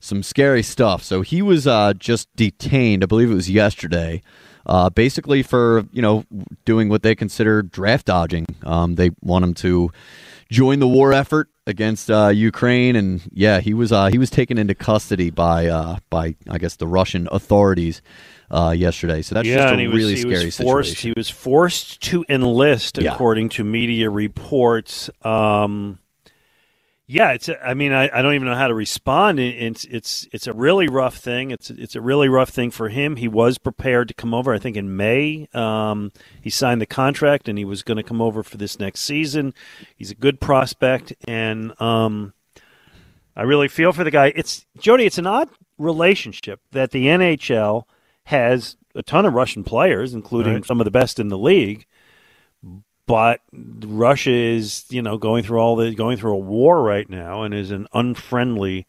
Some 0.00 0.22
scary 0.24 0.64
stuff. 0.64 1.02
So 1.04 1.22
he 1.22 1.42
was 1.42 1.66
uh, 1.66 1.94
just 1.94 2.34
detained. 2.34 3.04
I 3.04 3.06
believe 3.06 3.30
it 3.30 3.34
was 3.34 3.48
yesterday 3.48 4.20
uh, 4.66 4.90
basically 4.90 5.42
for 5.42 5.84
you 5.92 6.02
know 6.02 6.24
doing 6.64 6.88
what 6.88 7.02
they 7.02 7.14
consider 7.14 7.62
draft 7.62 8.06
dodging. 8.06 8.46
Um, 8.64 8.94
they 8.94 9.10
want 9.20 9.44
him 9.44 9.54
to 9.54 9.90
join 10.50 10.78
the 10.78 10.88
war 10.88 11.12
effort 11.12 11.48
against 11.66 12.10
uh, 12.10 12.28
Ukraine, 12.28 12.96
and 12.96 13.22
yeah, 13.32 13.60
he 13.60 13.74
was 13.74 13.92
uh, 13.92 14.06
he 14.06 14.18
was 14.18 14.30
taken 14.30 14.58
into 14.58 14.74
custody 14.74 15.30
by 15.30 15.66
uh, 15.66 15.98
by 16.10 16.36
I 16.48 16.58
guess 16.58 16.76
the 16.76 16.86
Russian 16.86 17.28
authorities 17.32 18.02
uh, 18.52 18.70
yesterday. 18.70 19.22
So 19.22 19.34
that's 19.34 19.48
yeah, 19.48 19.56
just 19.56 19.68
a 19.68 19.72
and 19.72 19.80
he 19.80 19.88
was, 19.88 19.96
really 19.96 20.16
scary 20.16 20.50
forced, 20.50 20.90
situation. 20.90 21.08
He 21.08 21.14
was 21.18 21.30
forced 21.30 22.02
to 22.02 22.24
enlist, 22.28 22.98
Yeah. 22.98 23.14
according 23.14 23.48
to 23.50 23.64
media 23.64 24.10
reports. 24.10 25.08
Um, 25.22 25.98
yeah, 27.06 27.32
it's. 27.32 27.50
I 27.62 27.74
mean, 27.74 27.92
I, 27.92 28.08
I 28.16 28.22
don't 28.22 28.34
even 28.34 28.46
know 28.46 28.54
how 28.54 28.68
to 28.68 28.74
respond. 28.74 29.38
It's 29.40 29.84
it's 29.86 30.26
it's 30.32 30.46
a 30.46 30.52
really 30.52 30.88
rough 30.88 31.16
thing. 31.16 31.50
It's 31.50 31.68
it's 31.68 31.96
a 31.96 32.00
really 32.00 32.28
rough 32.28 32.50
thing 32.50 32.70
for 32.70 32.88
him. 32.88 33.16
He 33.16 33.28
was 33.28 33.58
prepared 33.58 34.08
to 34.08 34.14
come 34.14 34.32
over. 34.32 34.54
I 34.54 34.58
think 34.58 34.76
in 34.76 34.96
May, 34.96 35.48
um, 35.52 36.12
he 36.40 36.48
signed 36.48 36.80
the 36.80 36.86
contract 36.86 37.48
and 37.48 37.58
he 37.58 37.64
was 37.64 37.82
going 37.82 37.96
to 37.96 38.02
come 38.02 38.22
over 38.22 38.42
for 38.42 38.56
this 38.56 38.78
next 38.78 39.00
season. 39.00 39.52
He's 39.96 40.10
a 40.10 40.14
good 40.14 40.40
prospect, 40.40 41.12
and 41.26 41.78
um, 41.82 42.32
I 43.36 43.42
really 43.42 43.68
feel 43.68 43.92
for 43.92 44.04
the 44.04 44.10
guy. 44.10 44.32
It's 44.34 44.64
Jody. 44.78 45.04
It's 45.04 45.18
an 45.18 45.26
odd 45.26 45.50
relationship 45.78 46.60
that 46.70 46.92
the 46.92 47.06
NHL 47.06 47.84
has 48.24 48.76
a 48.94 49.02
ton 49.02 49.26
of 49.26 49.34
Russian 49.34 49.64
players, 49.64 50.14
including 50.14 50.54
Right. 50.54 50.64
some 50.64 50.80
of 50.80 50.84
the 50.84 50.90
best 50.90 51.18
in 51.18 51.28
the 51.28 51.38
league. 51.38 51.86
But 53.06 53.40
Russia 53.52 54.30
is, 54.30 54.84
you 54.88 55.02
know, 55.02 55.18
going 55.18 55.42
through 55.42 55.58
all 55.58 55.76
the 55.76 55.94
going 55.94 56.16
through 56.16 56.34
a 56.34 56.38
war 56.38 56.82
right 56.82 57.08
now, 57.10 57.42
and 57.42 57.52
is 57.52 57.70
an 57.72 57.88
unfriendly 57.92 58.86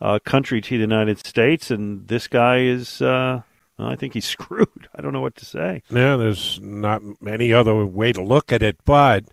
uh, 0.00 0.18
country 0.24 0.60
to 0.60 0.76
the 0.76 0.80
United 0.80 1.18
States. 1.24 1.70
And 1.70 2.08
this 2.08 2.26
guy 2.26 2.58
is, 2.58 3.00
uh, 3.00 3.42
I 3.78 3.94
think 3.94 4.14
he's 4.14 4.24
screwed. 4.36 4.88
I 4.96 5.00
don't 5.00 5.12
know 5.12 5.20
what 5.20 5.36
to 5.36 5.44
say. 5.44 5.82
Yeah, 5.90 6.16
there's 6.16 6.60
not 6.60 7.02
any 7.26 7.52
other 7.52 7.86
way 7.86 8.12
to 8.12 8.22
look 8.22 8.52
at 8.52 8.62
it. 8.62 8.78
But 8.84 9.26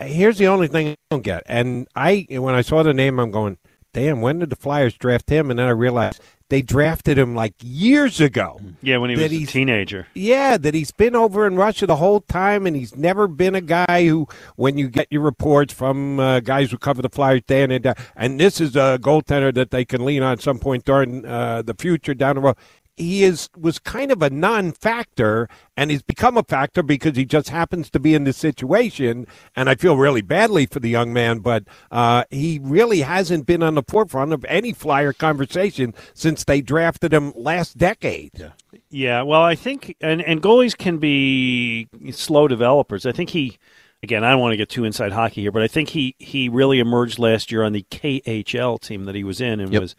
here's 0.00 0.38
the 0.38 0.46
only 0.46 0.68
thing 0.68 0.88
I 0.90 0.96
don't 1.10 1.22
get. 1.22 1.42
And 1.46 1.88
I, 1.96 2.26
when 2.30 2.54
I 2.54 2.60
saw 2.62 2.84
the 2.84 2.94
name, 2.94 3.18
I'm 3.18 3.32
going, 3.32 3.58
damn, 3.94 4.20
when 4.20 4.40
did 4.40 4.50
the 4.50 4.56
Flyers 4.56 4.92
draft 4.94 5.30
him? 5.30 5.50
And 5.50 5.58
then 5.58 5.66
I 5.66 5.70
realized 5.70 6.20
they 6.50 6.60
drafted 6.60 7.16
him 7.16 7.34
like 7.34 7.54
years 7.62 8.20
ago. 8.20 8.60
Yeah, 8.82 8.98
when 8.98 9.08
he 9.08 9.16
was 9.16 9.32
a 9.32 9.46
teenager. 9.46 10.06
Yeah, 10.12 10.58
that 10.58 10.74
he's 10.74 10.90
been 10.90 11.16
over 11.16 11.46
in 11.46 11.56
Russia 11.56 11.86
the 11.86 11.96
whole 11.96 12.20
time, 12.20 12.66
and 12.66 12.76
he's 12.76 12.94
never 12.94 13.26
been 13.26 13.54
a 13.54 13.62
guy 13.62 14.06
who, 14.06 14.28
when 14.56 14.76
you 14.76 14.88
get 14.88 15.06
your 15.10 15.22
reports 15.22 15.72
from 15.72 16.20
uh, 16.20 16.40
guys 16.40 16.70
who 16.70 16.76
cover 16.76 17.00
the 17.00 17.08
Flyers 17.08 17.42
day 17.46 17.62
in 17.62 17.70
and 17.70 17.84
day, 17.84 17.94
and 18.14 18.38
this 18.38 18.60
is 18.60 18.76
a 18.76 18.98
goaltender 19.00 19.54
that 19.54 19.70
they 19.70 19.86
can 19.86 20.04
lean 20.04 20.22
on 20.22 20.32
at 20.32 20.42
some 20.42 20.58
point 20.58 20.84
during 20.84 21.24
uh, 21.24 21.62
the 21.62 21.74
future 21.74 22.12
down 22.12 22.34
the 22.34 22.42
road. 22.42 22.56
He 22.96 23.24
is 23.24 23.48
was 23.58 23.78
kind 23.78 24.12
of 24.12 24.22
a 24.22 24.30
non-factor, 24.30 25.48
and 25.76 25.90
he's 25.90 26.02
become 26.02 26.36
a 26.36 26.42
factor 26.44 26.82
because 26.82 27.16
he 27.16 27.24
just 27.24 27.48
happens 27.48 27.90
to 27.90 27.98
be 27.98 28.14
in 28.14 28.24
this 28.24 28.36
situation. 28.36 29.26
And 29.56 29.68
I 29.68 29.74
feel 29.74 29.96
really 29.96 30.22
badly 30.22 30.66
for 30.66 30.78
the 30.80 30.88
young 30.90 31.12
man, 31.12 31.40
but 31.40 31.64
uh, 31.90 32.24
he 32.30 32.60
really 32.62 33.00
hasn't 33.00 33.46
been 33.46 33.62
on 33.62 33.74
the 33.74 33.82
forefront 33.86 34.32
of 34.32 34.44
any 34.46 34.72
Flyer 34.72 35.12
conversation 35.12 35.92
since 36.14 36.44
they 36.44 36.60
drafted 36.60 37.12
him 37.12 37.32
last 37.34 37.76
decade. 37.78 38.30
Yeah. 38.38 38.50
Yeah, 38.90 39.22
well, 39.22 39.42
I 39.42 39.56
think, 39.56 39.96
and, 40.00 40.22
and 40.22 40.40
goalies 40.40 40.76
can 40.76 40.98
be 40.98 41.88
slow 42.12 42.46
developers. 42.46 43.06
I 43.06 43.12
think 43.12 43.30
he, 43.30 43.58
again, 44.04 44.22
I 44.22 44.30
don't 44.30 44.40
want 44.40 44.52
to 44.52 44.56
get 44.56 44.68
too 44.68 44.84
inside 44.84 45.10
hockey 45.10 45.40
here, 45.42 45.50
but 45.50 45.62
I 45.62 45.68
think 45.68 45.88
he, 45.88 46.14
he 46.20 46.48
really 46.48 46.78
emerged 46.78 47.18
last 47.18 47.50
year 47.50 47.64
on 47.64 47.72
the 47.72 47.82
KHL 47.90 48.80
team 48.80 49.04
that 49.06 49.16
he 49.16 49.24
was 49.24 49.40
in 49.40 49.58
and 49.58 49.72
Yep. 49.72 49.82
was 49.82 49.96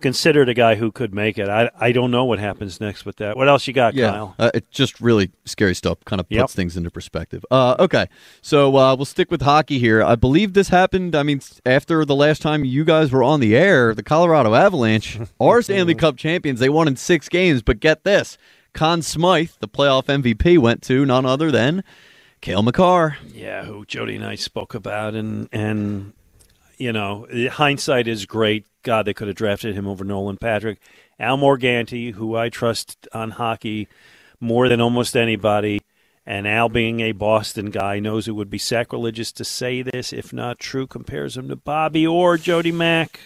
considered 0.00 0.48
a 0.48 0.54
guy 0.54 0.74
who 0.74 0.90
could 0.90 1.14
make 1.14 1.38
it. 1.38 1.48
I, 1.48 1.70
I 1.78 1.92
don't 1.92 2.10
know 2.10 2.24
what 2.24 2.38
happens 2.38 2.80
next 2.80 3.04
with 3.04 3.16
that. 3.16 3.36
What 3.36 3.48
else 3.48 3.66
you 3.66 3.72
got, 3.72 3.94
Yeah, 3.94 4.10
Kyle? 4.10 4.34
uh, 4.38 4.50
it's 4.54 4.68
just 4.70 5.00
really 5.00 5.30
scary 5.44 5.74
stuff. 5.74 5.98
Kind 6.04 6.18
of 6.20 6.28
puts 6.28 6.36
Yep. 6.36 6.50
things 6.50 6.76
into 6.76 6.90
perspective. 6.90 7.44
Uh, 7.50 7.76
okay, 7.78 8.06
so 8.42 8.76
uh, 8.76 8.96
we'll 8.96 9.04
stick 9.04 9.30
with 9.30 9.42
hockey 9.42 9.78
here. 9.78 10.02
I 10.02 10.14
believe 10.16 10.54
this 10.54 10.68
happened. 10.68 11.14
I 11.14 11.22
mean, 11.22 11.40
after 11.64 12.04
the 12.04 12.14
last 12.16 12.42
time 12.42 12.64
you 12.64 12.84
guys 12.84 13.12
were 13.12 13.22
on 13.22 13.40
the 13.40 13.56
air, 13.56 13.94
the 13.94 14.02
Colorado 14.02 14.54
Avalanche 14.54 15.18
are 15.40 15.62
Stanley 15.62 15.94
Cup 15.94 16.16
champions. 16.16 16.60
They 16.60 16.68
won 16.68 16.88
in 16.88 16.96
six 16.96 17.28
games, 17.28 17.62
but 17.62 17.80
get 17.80 18.04
this: 18.04 18.38
Conn 18.72 19.02
Smythe, 19.02 19.50
the 19.60 19.68
playoff 19.68 20.06
MVP, 20.06 20.58
went 20.58 20.82
to 20.82 21.04
none 21.04 21.26
other 21.26 21.50
than 21.50 21.82
Cale 22.40 22.62
Makar. 22.62 23.18
Yeah, 23.34 23.64
who 23.64 23.84
Jody 23.84 24.16
and 24.16 24.24
I 24.24 24.34
spoke 24.34 24.74
about, 24.74 25.14
and 25.14 25.48
and 25.52 26.12
you 26.80 26.92
know, 26.92 27.26
hindsight 27.52 28.08
is 28.08 28.24
great. 28.24 28.66
God, 28.82 29.04
they 29.04 29.12
could 29.12 29.28
have 29.28 29.36
drafted 29.36 29.74
him 29.74 29.86
over 29.86 30.02
Nolan 30.02 30.38
Patrick, 30.38 30.80
Al 31.18 31.36
Morganti, 31.36 32.14
who 32.14 32.34
I 32.34 32.48
trust 32.48 33.06
on 33.12 33.32
hockey 33.32 33.86
more 34.40 34.68
than 34.68 34.80
almost 34.80 35.14
anybody. 35.16 35.82
And 36.24 36.48
Al, 36.48 36.68
being 36.68 37.00
a 37.00 37.12
Boston 37.12 37.70
guy, 37.70 37.98
knows 37.98 38.26
it 38.26 38.32
would 38.32 38.50
be 38.50 38.58
sacrilegious 38.58 39.30
to 39.32 39.44
say 39.44 39.82
this, 39.82 40.12
if 40.12 40.32
not 40.32 40.58
true. 40.58 40.86
Compares 40.86 41.36
him 41.36 41.48
to 41.48 41.56
Bobby 41.56 42.06
Orr 42.06 42.38
Jody 42.38 42.72
Mack. 42.72 43.20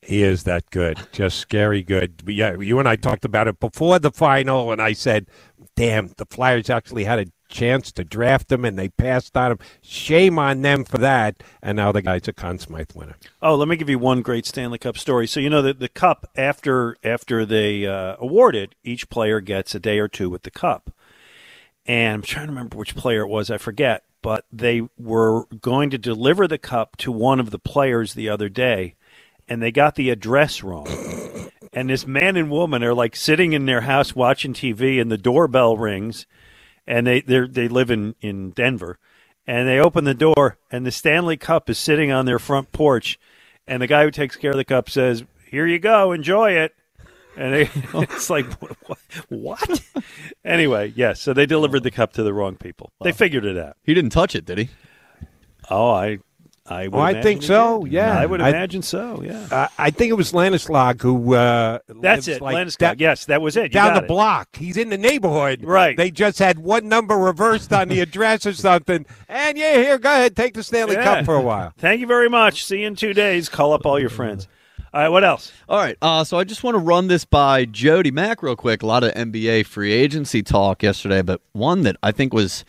He 0.00 0.22
is 0.22 0.44
that 0.44 0.70
good, 0.70 0.98
just 1.12 1.38
scary 1.38 1.82
good. 1.82 2.24
But 2.24 2.34
yeah, 2.34 2.56
you 2.58 2.78
and 2.78 2.88
I 2.88 2.96
talked 2.96 3.24
about 3.24 3.48
it 3.48 3.58
before 3.58 3.98
the 3.98 4.12
final, 4.12 4.70
and 4.70 4.80
I 4.80 4.92
said, 4.92 5.26
"Damn, 5.74 6.12
the 6.16 6.26
Flyers 6.26 6.70
actually 6.70 7.04
had 7.04 7.18
a 7.18 7.26
chance 7.48 7.92
to 7.92 8.04
draft 8.04 8.50
him, 8.50 8.64
and 8.64 8.78
they 8.78 8.88
passed 8.88 9.36
on 9.36 9.52
him. 9.52 9.58
Shame 9.82 10.38
on 10.38 10.62
them 10.62 10.84
for 10.84 10.98
that." 10.98 11.42
And 11.62 11.76
now 11.76 11.92
the 11.92 12.02
guy's 12.02 12.28
a 12.28 12.32
Conn 12.32 12.58
Smythe 12.58 12.92
winner. 12.94 13.16
Oh, 13.42 13.54
let 13.54 13.68
me 13.68 13.76
give 13.76 13.90
you 13.90 13.98
one 13.98 14.22
great 14.22 14.46
Stanley 14.46 14.78
Cup 14.78 14.98
story. 14.98 15.26
So 15.26 15.40
you 15.40 15.50
know 15.50 15.62
that 15.62 15.78
the 15.78 15.88
cup 15.88 16.30
after 16.36 16.96
after 17.02 17.44
they 17.44 17.86
uh, 17.86 18.16
award 18.18 18.54
it, 18.56 18.74
each 18.84 19.08
player 19.08 19.40
gets 19.40 19.74
a 19.74 19.80
day 19.80 19.98
or 19.98 20.08
two 20.08 20.30
with 20.30 20.42
the 20.42 20.50
cup. 20.50 20.90
And 21.86 22.14
I'm 22.14 22.22
trying 22.22 22.46
to 22.46 22.52
remember 22.52 22.76
which 22.76 22.96
player 22.96 23.22
it 23.22 23.28
was. 23.28 23.50
I 23.50 23.58
forget, 23.58 24.02
but 24.22 24.44
they 24.52 24.82
were 24.98 25.44
going 25.60 25.90
to 25.90 25.98
deliver 25.98 26.48
the 26.48 26.58
cup 26.58 26.96
to 26.98 27.12
one 27.12 27.38
of 27.38 27.50
the 27.50 27.58
players 27.58 28.14
the 28.14 28.28
other 28.28 28.48
day, 28.48 28.94
and 29.48 29.62
they 29.62 29.70
got 29.70 29.94
the 29.94 30.10
address 30.10 30.62
wrong. 30.62 30.88
and 31.72 31.88
this 31.88 32.06
man 32.06 32.36
and 32.36 32.50
woman 32.50 32.82
are 32.82 32.94
like 32.94 33.14
sitting 33.14 33.52
in 33.52 33.66
their 33.66 33.82
house 33.82 34.16
watching 34.16 34.52
TV, 34.52 35.00
and 35.00 35.12
the 35.12 35.18
doorbell 35.18 35.76
rings, 35.76 36.26
and 36.86 37.06
they 37.06 37.20
they 37.20 37.46
they 37.46 37.68
live 37.68 37.90
in 37.90 38.14
in 38.20 38.50
Denver, 38.50 38.98
and 39.46 39.68
they 39.68 39.78
open 39.78 40.04
the 40.04 40.14
door, 40.14 40.58
and 40.70 40.86
the 40.86 40.92
Stanley 40.92 41.36
Cup 41.36 41.68
is 41.70 41.78
sitting 41.78 42.10
on 42.10 42.26
their 42.26 42.38
front 42.38 42.72
porch, 42.72 43.18
and 43.66 43.82
the 43.82 43.86
guy 43.86 44.04
who 44.04 44.10
takes 44.10 44.36
care 44.36 44.52
of 44.52 44.56
the 44.56 44.64
cup 44.64 44.88
says, 44.90 45.24
"Here 45.50 45.66
you 45.66 45.78
go, 45.78 46.12
enjoy 46.12 46.52
it." 46.52 46.74
And 47.36 47.52
they, 47.52 47.70
oh. 47.94 48.00
it's 48.00 48.30
like, 48.30 48.46
what? 48.86 48.98
what? 49.28 49.82
anyway, 50.44 50.92
yes. 50.96 51.20
So 51.20 51.34
they 51.34 51.44
delivered 51.44 51.82
the 51.82 51.90
cup 51.90 52.14
to 52.14 52.22
the 52.22 52.32
wrong 52.32 52.56
people. 52.56 52.92
They 53.02 53.12
figured 53.12 53.44
it 53.44 53.58
out. 53.58 53.76
He 53.82 53.92
didn't 53.92 54.10
touch 54.10 54.34
it, 54.34 54.46
did 54.46 54.58
he? 54.58 54.70
Oh, 55.68 55.90
I, 55.90 56.18
I, 56.68 56.88
would 56.88 56.94
Oh, 56.98 57.00
I 57.00 57.22
think 57.22 57.42
so. 57.42 57.82
did. 57.84 57.92
Yeah, 57.92 58.18
I 58.18 58.26
would 58.26 58.40
I- 58.40 58.48
imagine 58.48 58.82
so. 58.82 59.22
Yeah, 59.24 59.46
Uh, 59.50 59.68
I 59.78 59.90
think 59.90 60.10
it 60.10 60.14
was 60.14 60.32
Lanislag 60.32 61.00
who. 61.00 61.34
Uh, 61.34 61.78
that's 62.02 62.26
it. 62.28 62.40
like 62.42 62.56
Landeskog. 62.56 62.78
that- 62.78 63.00
yes, 63.00 63.24
that 63.26 63.40
was 63.40 63.56
it. 63.56 63.64
You 63.64 63.68
down 63.70 63.94
the 63.94 64.02
it. 64.02 64.08
block. 64.08 64.48
He's 64.56 64.76
in 64.76 64.88
the 64.90 64.98
neighborhood. 64.98 65.64
Right. 65.64 65.96
They 65.96 66.10
just 66.10 66.38
had 66.38 66.58
one 66.58 66.88
number 66.88 67.16
reversed 67.16 67.72
on 67.72 67.88
the 67.88 68.00
address 68.00 68.46
or 68.46 68.52
something. 68.52 69.06
And 69.28 69.56
yeah, 69.56 69.74
here, 69.74 69.98
go 69.98 70.12
ahead, 70.12 70.34
take 70.36 70.54
the 70.54 70.62
Stanley 70.62 70.94
Yeah. 70.96 71.04
Cup 71.04 71.24
for 71.24 71.34
a 71.36 71.40
while. 71.42 71.72
Thank 71.78 72.00
you 72.00 72.06
very 72.06 72.28
much. 72.28 72.64
See 72.64 72.80
you 72.80 72.86
in 72.88 72.96
two 72.96 73.12
days. 73.14 73.48
Call 73.48 73.72
up 73.72 73.86
all 73.86 73.98
your 74.00 74.10
friends. 74.10 74.48
All 74.94 75.02
right, 75.02 75.08
what 75.10 75.24
else? 75.24 75.52
All 75.68 75.76
right, 75.78 75.96
uh, 76.00 76.24
so 76.24 76.38
I 76.38 76.44
just 76.44 76.62
want 76.64 76.74
to 76.74 76.78
run 76.78 77.08
this 77.08 77.26
by 77.26 77.66
Jody 77.66 78.10
Mack 78.10 78.42
real 78.42 78.56
quick. 78.56 78.82
A 78.82 78.86
lot 78.86 79.04
of 79.04 79.12
NBA 79.12 79.66
free 79.66 79.92
agency 79.92 80.42
talk 80.42 80.82
yesterday, 80.82 81.20
but 81.20 81.42
one 81.52 81.82
that 81.82 81.96
I 82.02 82.12
think 82.12 82.32
was, 82.32 82.64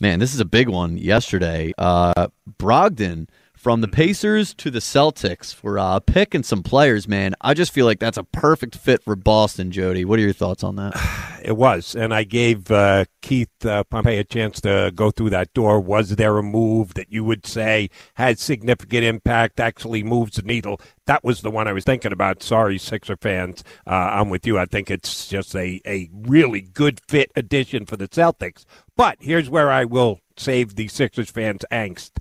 man, 0.00 0.20
this 0.20 0.32
is 0.32 0.38
a 0.38 0.44
big 0.44 0.68
one 0.68 0.96
yesterday. 0.96 1.72
Uh, 1.76 2.28
Brogdon 2.56 3.26
from 3.62 3.80
the 3.80 3.86
Pacers 3.86 4.54
to 4.54 4.72
the 4.72 4.80
Celtics 4.80 5.54
for 5.54 5.76
a 5.76 6.00
pick 6.04 6.34
and 6.34 6.44
some 6.44 6.64
players, 6.64 7.06
man. 7.06 7.36
I 7.40 7.54
just 7.54 7.70
feel 7.70 7.86
like 7.86 8.00
that's 8.00 8.18
a 8.18 8.24
perfect 8.24 8.74
fit 8.74 9.04
for 9.04 9.14
Boston, 9.14 9.70
Jody. 9.70 10.04
What 10.04 10.18
are 10.18 10.22
your 10.22 10.32
thoughts 10.32 10.64
on 10.64 10.74
that? 10.76 10.94
It 11.44 11.56
was, 11.56 11.96
and 11.96 12.14
I 12.14 12.22
gave 12.22 12.70
uh, 12.70 13.04
Keith 13.20 13.66
uh, 13.66 13.82
Pompey 13.82 14.16
a 14.16 14.22
chance 14.22 14.60
to 14.60 14.92
go 14.94 15.10
through 15.10 15.30
that 15.30 15.52
door. 15.54 15.80
Was 15.80 16.10
there 16.10 16.38
a 16.38 16.42
move 16.42 16.94
that 16.94 17.12
you 17.12 17.24
would 17.24 17.46
say 17.46 17.90
had 18.14 18.38
significant 18.38 19.02
impact, 19.02 19.58
actually 19.58 20.04
moves 20.04 20.36
the 20.36 20.42
needle? 20.42 20.80
That 21.06 21.24
was 21.24 21.40
the 21.40 21.50
one 21.50 21.66
I 21.66 21.72
was 21.72 21.82
thinking 21.82 22.12
about. 22.12 22.44
Sorry, 22.44 22.78
Sixer 22.78 23.16
fans, 23.16 23.64
uh, 23.88 23.90
I'm 23.90 24.30
with 24.30 24.46
you. 24.46 24.56
I 24.56 24.66
think 24.66 24.88
it's 24.88 25.26
just 25.26 25.56
a, 25.56 25.80
a 25.84 26.08
really 26.12 26.60
good 26.60 27.00
fit 27.08 27.32
addition 27.34 27.86
for 27.86 27.96
the 27.96 28.06
Celtics. 28.06 28.64
But 28.96 29.16
here's 29.18 29.50
where 29.50 29.72
I 29.72 29.84
will 29.84 30.20
save 30.36 30.76
the 30.76 30.86
Sixers 30.86 31.32
fans' 31.32 31.64
angst. 31.72 32.12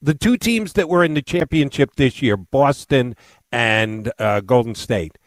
The 0.00 0.14
two 0.14 0.36
teams 0.36 0.74
that 0.74 0.88
were 0.88 1.02
in 1.02 1.14
the 1.14 1.22
championship 1.22 1.96
this 1.96 2.22
year, 2.22 2.36
Boston 2.36 3.16
and 3.50 4.12
uh, 4.18 4.40
Golden 4.40 4.74
State, 4.74 5.18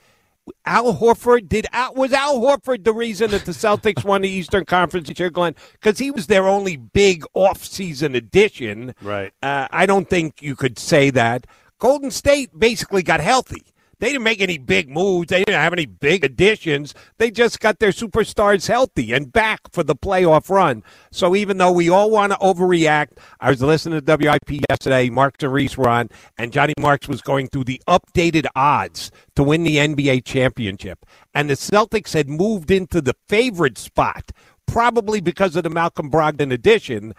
Al 0.66 0.96
Horford 0.96 1.50
did 1.50 1.68
Al, 1.72 1.94
was 1.94 2.14
Al 2.14 2.40
Horford 2.40 2.84
the 2.84 2.94
reason 2.94 3.32
that 3.32 3.46
the 3.46 3.52
Celtics 3.52 4.04
won 4.04 4.22
the 4.22 4.30
Eastern 4.30 4.66
Conference 4.66 5.08
this 5.10 5.20
year, 5.20 5.30
Glenn? 5.30 5.56
Because 5.74 6.00
he 6.00 6.10
was 6.10 6.28
their 6.28 6.48
only 6.48 6.78
big 6.78 7.24
off-season 7.34 8.16
addition. 8.16 8.96
Right. 9.02 9.34
Uh, 9.44 9.68
I 9.72 9.86
don't 9.86 10.10
think 10.10 10.42
you 10.42 10.56
could 10.56 10.80
say 10.80 11.10
that. 11.12 11.48
Golden 11.78 12.12
State 12.12 12.58
basically 12.58 13.04
got 13.04 13.20
healthy. 13.20 13.64
They 14.02 14.08
didn't 14.08 14.24
make 14.24 14.42
any 14.42 14.58
big 14.58 14.90
moves. 14.90 15.28
They 15.28 15.44
didn't 15.44 15.62
have 15.62 15.74
any 15.74 15.86
big 15.86 16.24
additions. 16.24 16.96
They 17.20 17.30
just 17.30 17.60
got 17.60 17.78
their 17.78 17.92
superstars 17.92 18.68
healthy 18.68 19.14
and 19.14 19.32
back 19.32 19.60
for 19.72 19.84
the 19.84 19.96
playoff 19.96 20.50
run. 20.50 20.84
So 21.12 21.36
even 21.36 21.60
though 21.60 21.72
we 21.72 21.88
all 21.88 22.10
want 22.10 22.32
to 22.32 22.40
overreact, 22.40 23.20
I 23.40 23.52
was 23.52 23.62
listening 23.62 24.02
to 24.02 24.18
WIP 24.18 24.64
yesterday. 24.72 25.12
Mark 25.12 25.36
and 25.44 25.54
Reese 25.54 25.78
on, 25.78 26.10
and 26.40 26.52
Johnny 26.52 26.74
Marks 26.80 27.08
was 27.08 27.22
going 27.22 27.50
through 27.50 27.66
the 27.66 27.80
updated 27.88 28.48
odds 28.56 29.12
to 29.36 29.44
win 29.44 29.62
the 29.62 29.78
NBA 29.78 30.26
championship. 30.26 31.06
And 31.36 31.48
the 31.48 31.54
Celtics 31.54 32.14
had 32.14 32.28
moved 32.28 32.72
into 32.72 33.02
the 33.02 33.16
favorite 33.30 33.78
spot, 33.78 34.32
probably 34.66 35.22
because 35.22 35.56
of 35.56 35.62
the 35.62 35.70
Malcolm 35.70 36.10
Brogdon 36.10 36.52
addition 36.52 37.14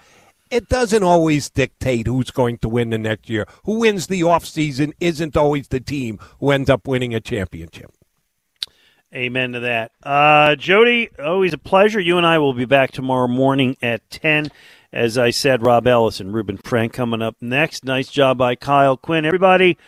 it 0.53 0.69
doesn't 0.69 1.03
always 1.03 1.49
dictate 1.49 2.07
who's 2.07 2.31
going 2.31 2.59
to 2.59 2.69
win 2.69 2.91
the 2.91 2.99
next 2.99 3.31
year. 3.31 3.47
Who 3.65 3.81
wins 3.81 4.07
the 4.07 4.21
offseason 4.21 4.93
isn't 5.01 5.35
always 5.35 5.69
the 5.69 5.81
team 5.81 6.19
who 6.41 6.51
ends 6.51 6.69
up 6.69 6.87
winning 6.87 7.15
a 7.15 7.21
championship. 7.21 7.91
Amen 9.15 9.53
to 9.53 9.61
that. 9.61 9.93
Uh, 10.03 10.55
Jody, 10.57 11.09
always 11.19 11.55
a 11.55 11.59
pleasure. 11.59 12.01
You 12.01 12.19
and 12.19 12.27
I 12.27 12.39
will 12.39 12.53
be 12.53 12.67
back 12.67 12.93
tomorrow 12.93 13.29
morning 13.29 13.79
at 13.83 14.09
10. 14.11 14.51
As 14.93 15.17
I 15.17 15.31
said, 15.31 15.65
Rob 15.65 15.87
Ellis 15.87 16.21
and 16.21 16.35
Ruben 16.35 16.59
Frank 16.59 16.93
coming 16.93 17.23
up 17.23 17.37
next. 17.41 17.85
Nice 17.85 18.11
job 18.11 18.37
by 18.37 18.55
Kyle 18.55 18.99
Quinn. 18.99 19.25
Everybody, 19.25 19.79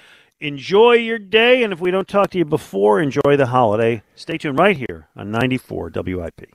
enjoy 0.41 0.94
your 0.94 1.18
day. 1.18 1.62
And 1.62 1.75
if 1.75 1.81
we 1.81 1.91
don't 1.91 2.09
talk 2.09 2.31
to 2.31 2.39
you 2.39 2.47
before, 2.47 3.01
enjoy 3.01 3.36
the 3.36 3.47
holiday. 3.47 4.02
Stay 4.15 4.39
tuned 4.39 4.59
right 4.59 4.78
here 4.78 5.09
on 5.15 5.31
94 5.31 5.91
WIP. 5.94 6.55